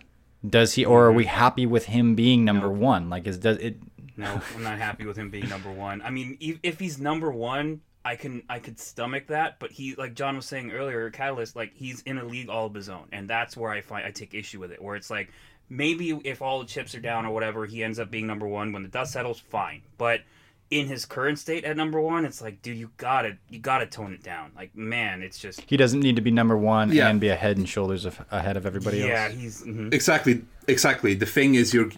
Does 0.48 0.74
he 0.76 0.86
or 0.86 1.06
are 1.06 1.12
we 1.12 1.26
happy 1.26 1.66
with 1.66 1.86
him 1.86 2.16
being 2.16 2.46
number 2.46 2.68
No. 2.68 2.74
one? 2.74 3.10
Like 3.10 3.28
is 3.28 3.38
does 3.38 3.58
it? 3.58 3.78
No, 4.16 4.42
I'm 4.56 4.64
not 4.64 4.78
happy 4.78 5.06
with 5.06 5.18
him 5.18 5.30
being 5.32 5.50
number 5.50 5.72
one. 5.72 6.02
I 6.02 6.12
mean, 6.12 6.38
if, 6.40 6.60
if 6.64 6.80
he's 6.80 7.00
number 7.00 7.32
one, 7.32 7.82
I 8.06 8.16
can 8.16 8.44
I 8.50 8.60
could 8.60 8.80
stomach 8.80 9.28
that. 9.28 9.60
But 9.60 9.72
he, 9.72 9.96
like 9.96 10.14
John 10.14 10.36
was 10.36 10.46
saying 10.46 10.72
earlier, 10.72 11.10
Catalyst, 11.10 11.56
like 11.56 11.74
he's 11.74 12.02
in 12.02 12.18
a 12.18 12.24
league 12.24 12.50
all 12.50 12.66
of 12.66 12.74
his 12.74 12.90
own, 12.90 13.06
and 13.12 13.30
that's 13.30 13.56
where 13.56 13.72
I 13.72 13.82
find 13.82 14.06
I 14.06 14.12
take 14.12 14.34
issue 14.34 14.60
with 14.60 14.72
it. 14.72 14.82
Where 14.82 14.96
it's 14.96 15.10
like 15.10 15.32
maybe 15.70 16.10
if 16.24 16.42
all 16.42 16.60
the 16.60 16.66
chips 16.66 16.94
are 16.96 17.00
down 17.00 17.26
or 17.26 17.34
whatever, 17.34 17.66
he 17.66 17.84
ends 17.84 18.00
up 18.00 18.12
being 18.12 18.28
number 18.28 18.48
one 18.48 18.72
when 18.74 18.84
the 18.84 18.90
dust 18.90 19.14
settles. 19.14 19.40
Fine, 19.40 19.82
but 19.98 20.22
in 20.70 20.88
his 20.88 21.06
current 21.06 21.38
state 21.38 21.64
at 21.66 21.78
number 21.78 22.02
one, 22.02 22.26
it's 22.26 22.42
like, 22.42 22.62
dude, 22.62 22.78
you 22.78 22.90
gotta 22.98 23.38
you 23.50 23.60
gotta 23.60 23.86
tone 23.86 24.12
it 24.12 24.24
down. 24.24 24.52
Like, 24.56 24.76
man, 24.76 25.22
it's 25.22 25.38
just 25.38 25.62
He 25.68 25.78
doesn't 25.78 26.00
need 26.00 26.16
to 26.16 26.22
be 26.22 26.32
number 26.32 26.58
one 26.58 26.92
Yeah. 26.92 27.10
and 27.10 27.20
be 27.20 27.30
a 27.30 27.36
head 27.36 27.58
and 27.58 27.70
shoulders 27.70 28.06
of, 28.06 28.20
ahead 28.32 28.58
of 28.58 28.66
everybody 28.66 28.98
yeah, 29.00 29.06
else. 29.26 29.34
Yeah, 29.34 29.40
he's 29.40 29.64
mhm. 29.64 29.94
Exactly, 29.94 30.44
exactly. 30.68 31.14
The 31.14 31.26
thing 31.26 31.56
is, 31.56 31.74
you're 31.74 31.90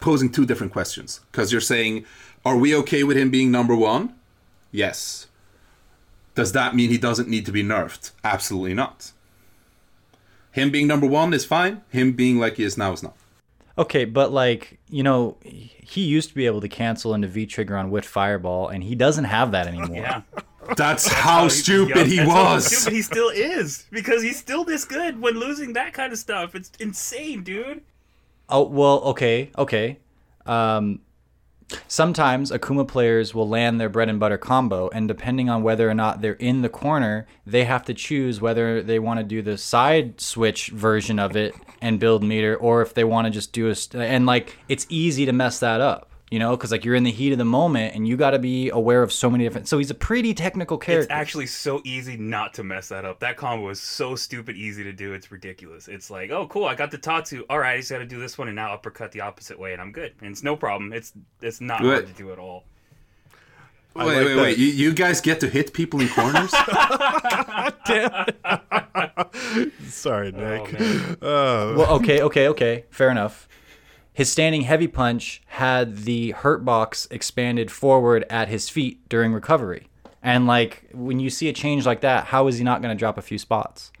posing 0.00 0.30
two 0.30 0.46
different 0.46 0.72
questions 0.72 1.20
because 1.30 1.52
you're 1.52 1.60
saying, 1.60 2.04
"Are 2.44 2.56
we 2.56 2.74
okay 2.76 3.04
with 3.04 3.16
him 3.16 3.30
being 3.30 3.50
number 3.50 3.76
one?" 3.76 4.14
Yes. 4.72 5.25
Does 6.36 6.52
that 6.52 6.76
mean 6.76 6.90
he 6.90 6.98
doesn't 6.98 7.28
need 7.28 7.46
to 7.46 7.52
be 7.52 7.64
nerfed? 7.64 8.12
Absolutely 8.22 8.74
not. 8.74 9.10
Him 10.52 10.70
being 10.70 10.86
number 10.86 11.06
one 11.06 11.34
is 11.34 11.44
fine. 11.44 11.82
Him 11.90 12.12
being 12.12 12.38
like 12.38 12.56
he 12.58 12.62
is 12.62 12.78
now 12.78 12.92
is 12.92 13.02
not. 13.02 13.16
Okay, 13.78 14.04
but 14.04 14.32
like 14.32 14.78
you 14.88 15.02
know, 15.02 15.36
he 15.42 16.02
used 16.02 16.28
to 16.28 16.34
be 16.34 16.46
able 16.46 16.60
to 16.60 16.68
cancel 16.68 17.14
into 17.14 17.26
V 17.26 17.46
trigger 17.46 17.76
on 17.76 17.90
whiff 17.90 18.04
Fireball, 18.04 18.68
and 18.68 18.84
he 18.84 18.94
doesn't 18.94 19.24
have 19.24 19.50
that 19.52 19.66
anymore. 19.66 19.96
yeah. 19.96 20.22
That's 20.76 21.06
how 21.06 21.48
stupid 21.48 21.96
Yup, 21.96 22.06
he 22.06 22.24
was. 22.24 22.66
Stupid 22.66 22.96
he 22.96 23.02
still 23.02 23.28
is 23.28 23.86
because 23.90 24.22
he's 24.22 24.38
still 24.38 24.64
this 24.64 24.84
good 24.84 25.20
when 25.20 25.34
losing 25.38 25.72
that 25.74 25.92
kind 25.92 26.12
of 26.12 26.18
stuff. 26.18 26.54
It's 26.54 26.70
insane, 26.80 27.44
dude. 27.44 27.82
Oh 28.48 28.66
well, 28.66 29.00
okay, 29.04 29.50
okay. 29.56 29.98
Um, 30.44 31.00
sometimes 31.88 32.50
Akuma 32.50 32.86
players 32.86 33.34
will 33.34 33.48
land 33.48 33.80
their 33.80 33.88
bread 33.88 34.08
and 34.08 34.20
butter 34.20 34.38
combo, 34.38 34.88
and 34.90 35.08
depending 35.08 35.48
on 35.48 35.62
whether 35.62 35.88
or 35.88 35.94
not 35.94 36.20
they're 36.20 36.34
in 36.34 36.62
the 36.62 36.68
corner, 36.68 37.26
they 37.46 37.64
have 37.64 37.84
to 37.84 37.94
choose 37.94 38.40
whether 38.40 38.82
they 38.82 38.98
want 38.98 39.18
to 39.20 39.24
do 39.24 39.42
the 39.42 39.58
side 39.58 40.20
switch 40.20 40.68
version 40.68 41.18
of 41.18 41.36
it 41.36 41.54
and 41.80 42.00
build 42.00 42.22
meter, 42.22 42.56
or 42.56 42.82
if 42.82 42.94
they 42.94 43.04
want 43.04 43.26
to 43.26 43.30
just 43.30 43.52
do 43.52 43.68
a 43.68 43.74
st- 43.74 44.02
and 44.02 44.26
like 44.26 44.56
it's 44.68 44.86
easy 44.88 45.26
to 45.26 45.32
mess 45.32 45.58
that 45.60 45.80
up. 45.80 46.10
You 46.30 46.40
know, 46.40 46.56
because 46.56 46.72
like 46.72 46.84
you're 46.84 46.96
in 46.96 47.04
the 47.04 47.12
heat 47.12 47.30
of 47.30 47.38
the 47.38 47.44
moment, 47.44 47.94
and 47.94 48.08
you 48.08 48.16
got 48.16 48.32
to 48.32 48.40
be 48.40 48.68
aware 48.70 49.04
of 49.04 49.12
so 49.12 49.30
many 49.30 49.44
different. 49.44 49.68
So 49.68 49.78
he's 49.78 49.92
a 49.92 49.94
pretty 49.94 50.34
technical 50.34 50.76
character. 50.76 51.04
It's 51.04 51.12
actually 51.12 51.46
so 51.46 51.80
easy 51.84 52.16
not 52.16 52.52
to 52.54 52.64
mess 52.64 52.88
that 52.88 53.04
up. 53.04 53.20
That 53.20 53.36
combo 53.36 53.68
is 53.68 53.80
so 53.80 54.16
stupid 54.16 54.56
easy 54.56 54.82
to 54.82 54.92
do. 54.92 55.12
It's 55.12 55.30
ridiculous. 55.30 55.86
It's 55.86 56.10
like, 56.10 56.30
oh, 56.30 56.48
cool, 56.48 56.64
I 56.64 56.74
got 56.74 56.90
the 56.90 56.98
Tatsu. 56.98 57.44
All 57.48 57.60
right, 57.60 57.74
I 57.74 57.78
just 57.78 57.90
got 57.90 57.98
to 57.98 58.06
do 58.06 58.18
this 58.18 58.36
one 58.36 58.48
and 58.48 58.56
now 58.56 58.72
uppercut 58.72 59.12
the 59.12 59.20
opposite 59.20 59.56
way, 59.56 59.72
and 59.72 59.80
I'm 59.80 59.92
good. 59.92 60.14
And 60.20 60.32
it's 60.32 60.42
no 60.42 60.56
problem. 60.56 60.92
It's 60.92 61.12
it's 61.40 61.60
not 61.60 61.80
Wait. 61.82 61.90
hard 61.90 62.06
to 62.08 62.12
do 62.14 62.32
at 62.32 62.40
all. 62.40 62.64
Wait, 63.94 64.04
like 64.04 64.16
wait, 64.16 64.34
that. 64.34 64.42
wait. 64.42 64.58
You, 64.58 64.66
you 64.66 64.92
guys 64.92 65.20
get 65.20 65.38
to 65.40 65.48
hit 65.48 65.72
people 65.72 66.00
in 66.00 66.08
corners? 66.08 66.50
Sorry, 69.88 70.32
Nick. 70.32 70.78
man. 70.78 71.16
Uh, 71.22 71.74
Well, 71.76 71.90
okay, 71.94 72.20
okay, 72.22 72.48
okay. 72.48 72.84
Fair 72.90 73.10
enough. 73.10 73.48
His 74.16 74.32
standing 74.32 74.62
heavy 74.62 74.88
punch 74.88 75.42
had 75.44 76.04
the 76.04 76.30
hurt 76.30 76.64
box 76.64 77.06
expanded 77.10 77.70
forward 77.70 78.24
at 78.30 78.48
his 78.48 78.70
feet 78.70 79.06
during 79.10 79.34
recovery. 79.34 79.88
And 80.22 80.46
like 80.46 80.88
when 80.94 81.20
you 81.20 81.28
see 81.28 81.50
a 81.50 81.52
change 81.52 81.84
like 81.84 82.00
that, 82.00 82.24
how 82.24 82.46
is 82.46 82.56
he 82.56 82.64
not 82.64 82.80
going 82.80 82.96
to 82.96 82.98
drop 82.98 83.18
a 83.18 83.22
few 83.22 83.36
spots? 83.36 83.92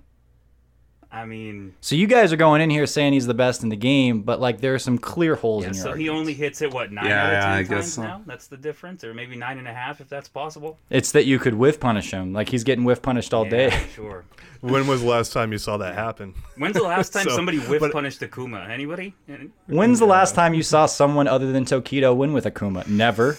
I 1.16 1.24
mean, 1.24 1.74
So 1.80 1.94
you 1.94 2.06
guys 2.06 2.32
are 2.32 2.36
going 2.36 2.60
in 2.60 2.68
here 2.68 2.86
saying 2.86 3.12
he's 3.14 3.26
the 3.26 3.34
best 3.34 3.62
in 3.62 3.68
the 3.70 3.76
game, 3.76 4.22
but 4.22 4.40
like 4.40 4.60
there 4.60 4.74
are 4.74 4.78
some 4.78 4.98
clear 4.98 5.34
holes 5.34 5.64
yeah, 5.64 5.70
in 5.70 5.74
your 5.74 5.82
so 5.84 5.92
he 5.94 6.08
only 6.08 6.34
hits 6.34 6.60
it 6.62 6.72
what 6.72 6.92
nine 6.92 7.06
Yeah, 7.06 7.20
out 7.22 7.26
of 7.26 7.32
yeah, 7.32 7.40
ten 7.40 7.50
I 7.52 7.62
guess 7.62 7.70
times 7.70 7.92
so. 7.94 8.02
now. 8.02 8.22
That's 8.26 8.46
the 8.48 8.56
difference, 8.56 9.02
or 9.04 9.14
maybe 9.14 9.36
nine 9.36 9.58
and 9.58 9.66
a 9.66 9.72
half 9.72 10.00
if 10.00 10.08
that's 10.08 10.28
possible. 10.28 10.78
It's 10.90 11.12
that 11.12 11.24
you 11.24 11.38
could 11.38 11.54
whiff 11.54 11.80
punish 11.80 12.10
him. 12.10 12.32
Like 12.32 12.48
he's 12.50 12.64
getting 12.64 12.84
whiff 12.84 13.00
punished 13.02 13.32
all 13.32 13.44
Yeah, 13.44 13.70
day. 13.70 13.86
sure. 13.94 14.24
when 14.60 14.86
was 14.86 15.00
the 15.02 15.08
last 15.08 15.32
time 15.32 15.52
you 15.52 15.58
saw 15.58 15.76
that 15.78 15.94
happen? 15.94 16.34
When's 16.56 16.74
the 16.76 16.82
last 16.82 17.10
time 17.14 17.24
So, 17.24 17.30
somebody 17.36 17.58
whiff 17.58 17.80
but- 17.80 17.92
punished 17.92 18.20
Akuma? 18.20 18.68
Anybody? 18.68 19.14
When's 19.66 19.98
the 19.98 20.06
last 20.06 20.34
time 20.34 20.54
you 20.54 20.62
saw 20.62 20.86
someone 20.86 21.28
other 21.28 21.50
than 21.52 21.64
Tokido 21.64 22.14
win 22.16 22.32
with 22.32 22.44
Akuma? 22.44 22.86
Never. 22.88 23.38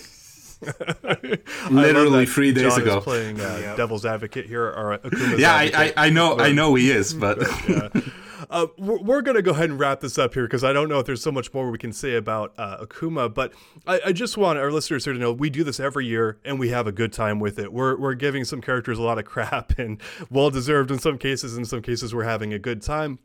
Literally 1.72 2.26
three 2.26 2.52
days 2.52 2.74
John 2.74 2.82
ago. 2.82 2.98
is 2.98 3.04
playing 3.04 3.40
uh, 3.40 3.76
devil's 3.76 4.06
advocate 4.06 4.46
here, 4.46 4.66
or 4.66 4.98
Akuma's 4.98 5.40
Yeah, 5.40 5.54
I. 5.54 5.72
I, 5.74 5.94
I 5.98 6.10
know, 6.10 6.40
I 6.40 6.52
know 6.52 6.76
he 6.76 6.90
is, 6.90 7.14
but 7.14 7.40
Uh, 8.50 8.68
we're, 8.78 9.00
we're 9.00 9.22
going 9.22 9.36
to 9.36 9.42
go 9.42 9.52
ahead 9.52 9.70
and 9.70 9.80
wrap 9.80 10.00
this 10.00 10.18
up 10.18 10.34
here 10.34 10.44
because 10.44 10.64
I 10.64 10.72
don't 10.72 10.88
know 10.90 11.00
if 11.00 11.06
there's 11.06 11.22
so 11.22 11.32
much 11.32 11.54
more 11.54 11.70
we 11.70 11.78
can 11.78 11.92
say 11.92 12.16
about 12.16 12.54
uh, 12.58 12.86
Akuma, 12.86 13.34
but 13.34 13.54
I, 13.86 14.00
I 14.08 14.12
just 14.14 14.38
want 14.38 14.58
our 14.58 14.72
listeners 14.72 15.04
here 15.04 15.14
to 15.14 15.20
know 15.20 15.34
we 15.34 15.50
do 15.50 15.64
this 15.64 15.80
every 15.80 16.06
year 16.06 16.40
and 16.46 16.60
we 16.60 16.70
have 16.70 16.88
a 16.88 16.92
good 16.92 17.12
time 17.12 17.40
with 17.40 17.60
it. 17.60 17.74
We're, 17.74 17.98
we're 17.98 18.14
giving 18.14 18.46
some 18.46 18.62
characters 18.62 18.98
a 18.98 19.02
lot 19.02 19.20
of 19.20 19.26
crap 19.38 19.78
and 19.78 20.02
well 20.30 20.50
deserved 20.50 20.92
in 20.92 21.00
some 21.00 21.18
cases. 21.18 21.58
In 21.58 21.66
some 21.66 21.82
cases, 21.82 22.16
we're 22.16 22.24
having 22.24 22.54
a 22.54 22.60
good 22.60 22.82
time. 22.82 23.20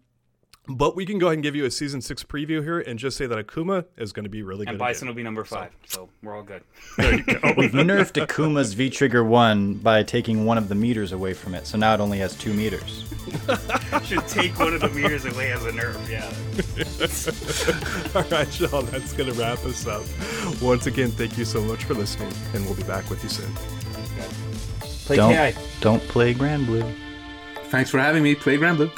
But 0.68 0.94
we 0.94 1.04
can 1.04 1.18
go 1.18 1.26
ahead 1.26 1.34
and 1.34 1.42
give 1.42 1.56
you 1.56 1.64
a 1.64 1.70
season 1.72 2.00
six 2.00 2.22
preview 2.22 2.62
here 2.62 2.78
and 2.78 2.96
just 2.96 3.16
say 3.16 3.26
that 3.26 3.36
Akuma 3.46 3.84
is 3.96 4.12
going 4.12 4.22
to 4.22 4.28
be 4.30 4.42
really 4.44 4.60
And 4.60 4.66
good. 4.66 4.70
And 4.74 4.78
Bison 4.78 5.08
again. 5.08 5.14
will 5.14 5.16
be 5.16 5.22
number 5.24 5.44
five, 5.44 5.72
so 5.88 6.08
we're 6.22 6.36
all 6.36 6.44
good. 6.44 6.62
We've 6.98 7.72
nerfed 7.72 8.24
Akuma's 8.24 8.72
V 8.74 8.88
Trigger 8.88 9.24
1 9.24 9.74
by 9.74 10.04
taking 10.04 10.44
one 10.44 10.58
of 10.58 10.68
the 10.68 10.76
meters 10.76 11.10
away 11.10 11.34
from 11.34 11.56
it, 11.56 11.66
so 11.66 11.76
now 11.78 11.94
it 11.94 12.00
only 12.00 12.18
has 12.20 12.36
two 12.36 12.52
meters. 12.54 13.12
Should 14.04 14.28
take 14.28 14.56
one 14.56 14.72
of 14.72 14.80
the 14.82 14.90
meters 14.94 15.24
away 15.24 15.50
as 15.50 15.64
a 15.64 15.72
nerf, 15.72 15.98
Yeah. 16.08 16.30
All 18.14 18.22
right, 18.30 18.60
y'all, 18.60 18.82
that's 18.82 19.12
going 19.14 19.32
to 19.32 19.38
wrap 19.40 19.58
us 19.64 19.84
up. 19.88 20.04
Once 20.62 20.86
again, 20.86 21.10
thank 21.10 21.36
you 21.36 21.44
so 21.44 21.60
much 21.62 21.82
for 21.84 21.94
listening, 21.94 22.32
and 22.54 22.64
we'll 22.66 22.76
be 22.76 22.84
back 22.84 23.10
with 23.10 23.20
you 23.24 23.28
soon. 23.28 23.52
Play 25.06 25.16
Don't, 25.16 25.32
KI. 25.54 25.58
don't 25.80 26.02
play 26.04 26.32
Granblue. 26.34 26.94
thanks 27.64 27.90
for 27.90 27.98
having 27.98 28.22
me. 28.22 28.36
Play 28.36 28.56
Granblue. 28.58 28.92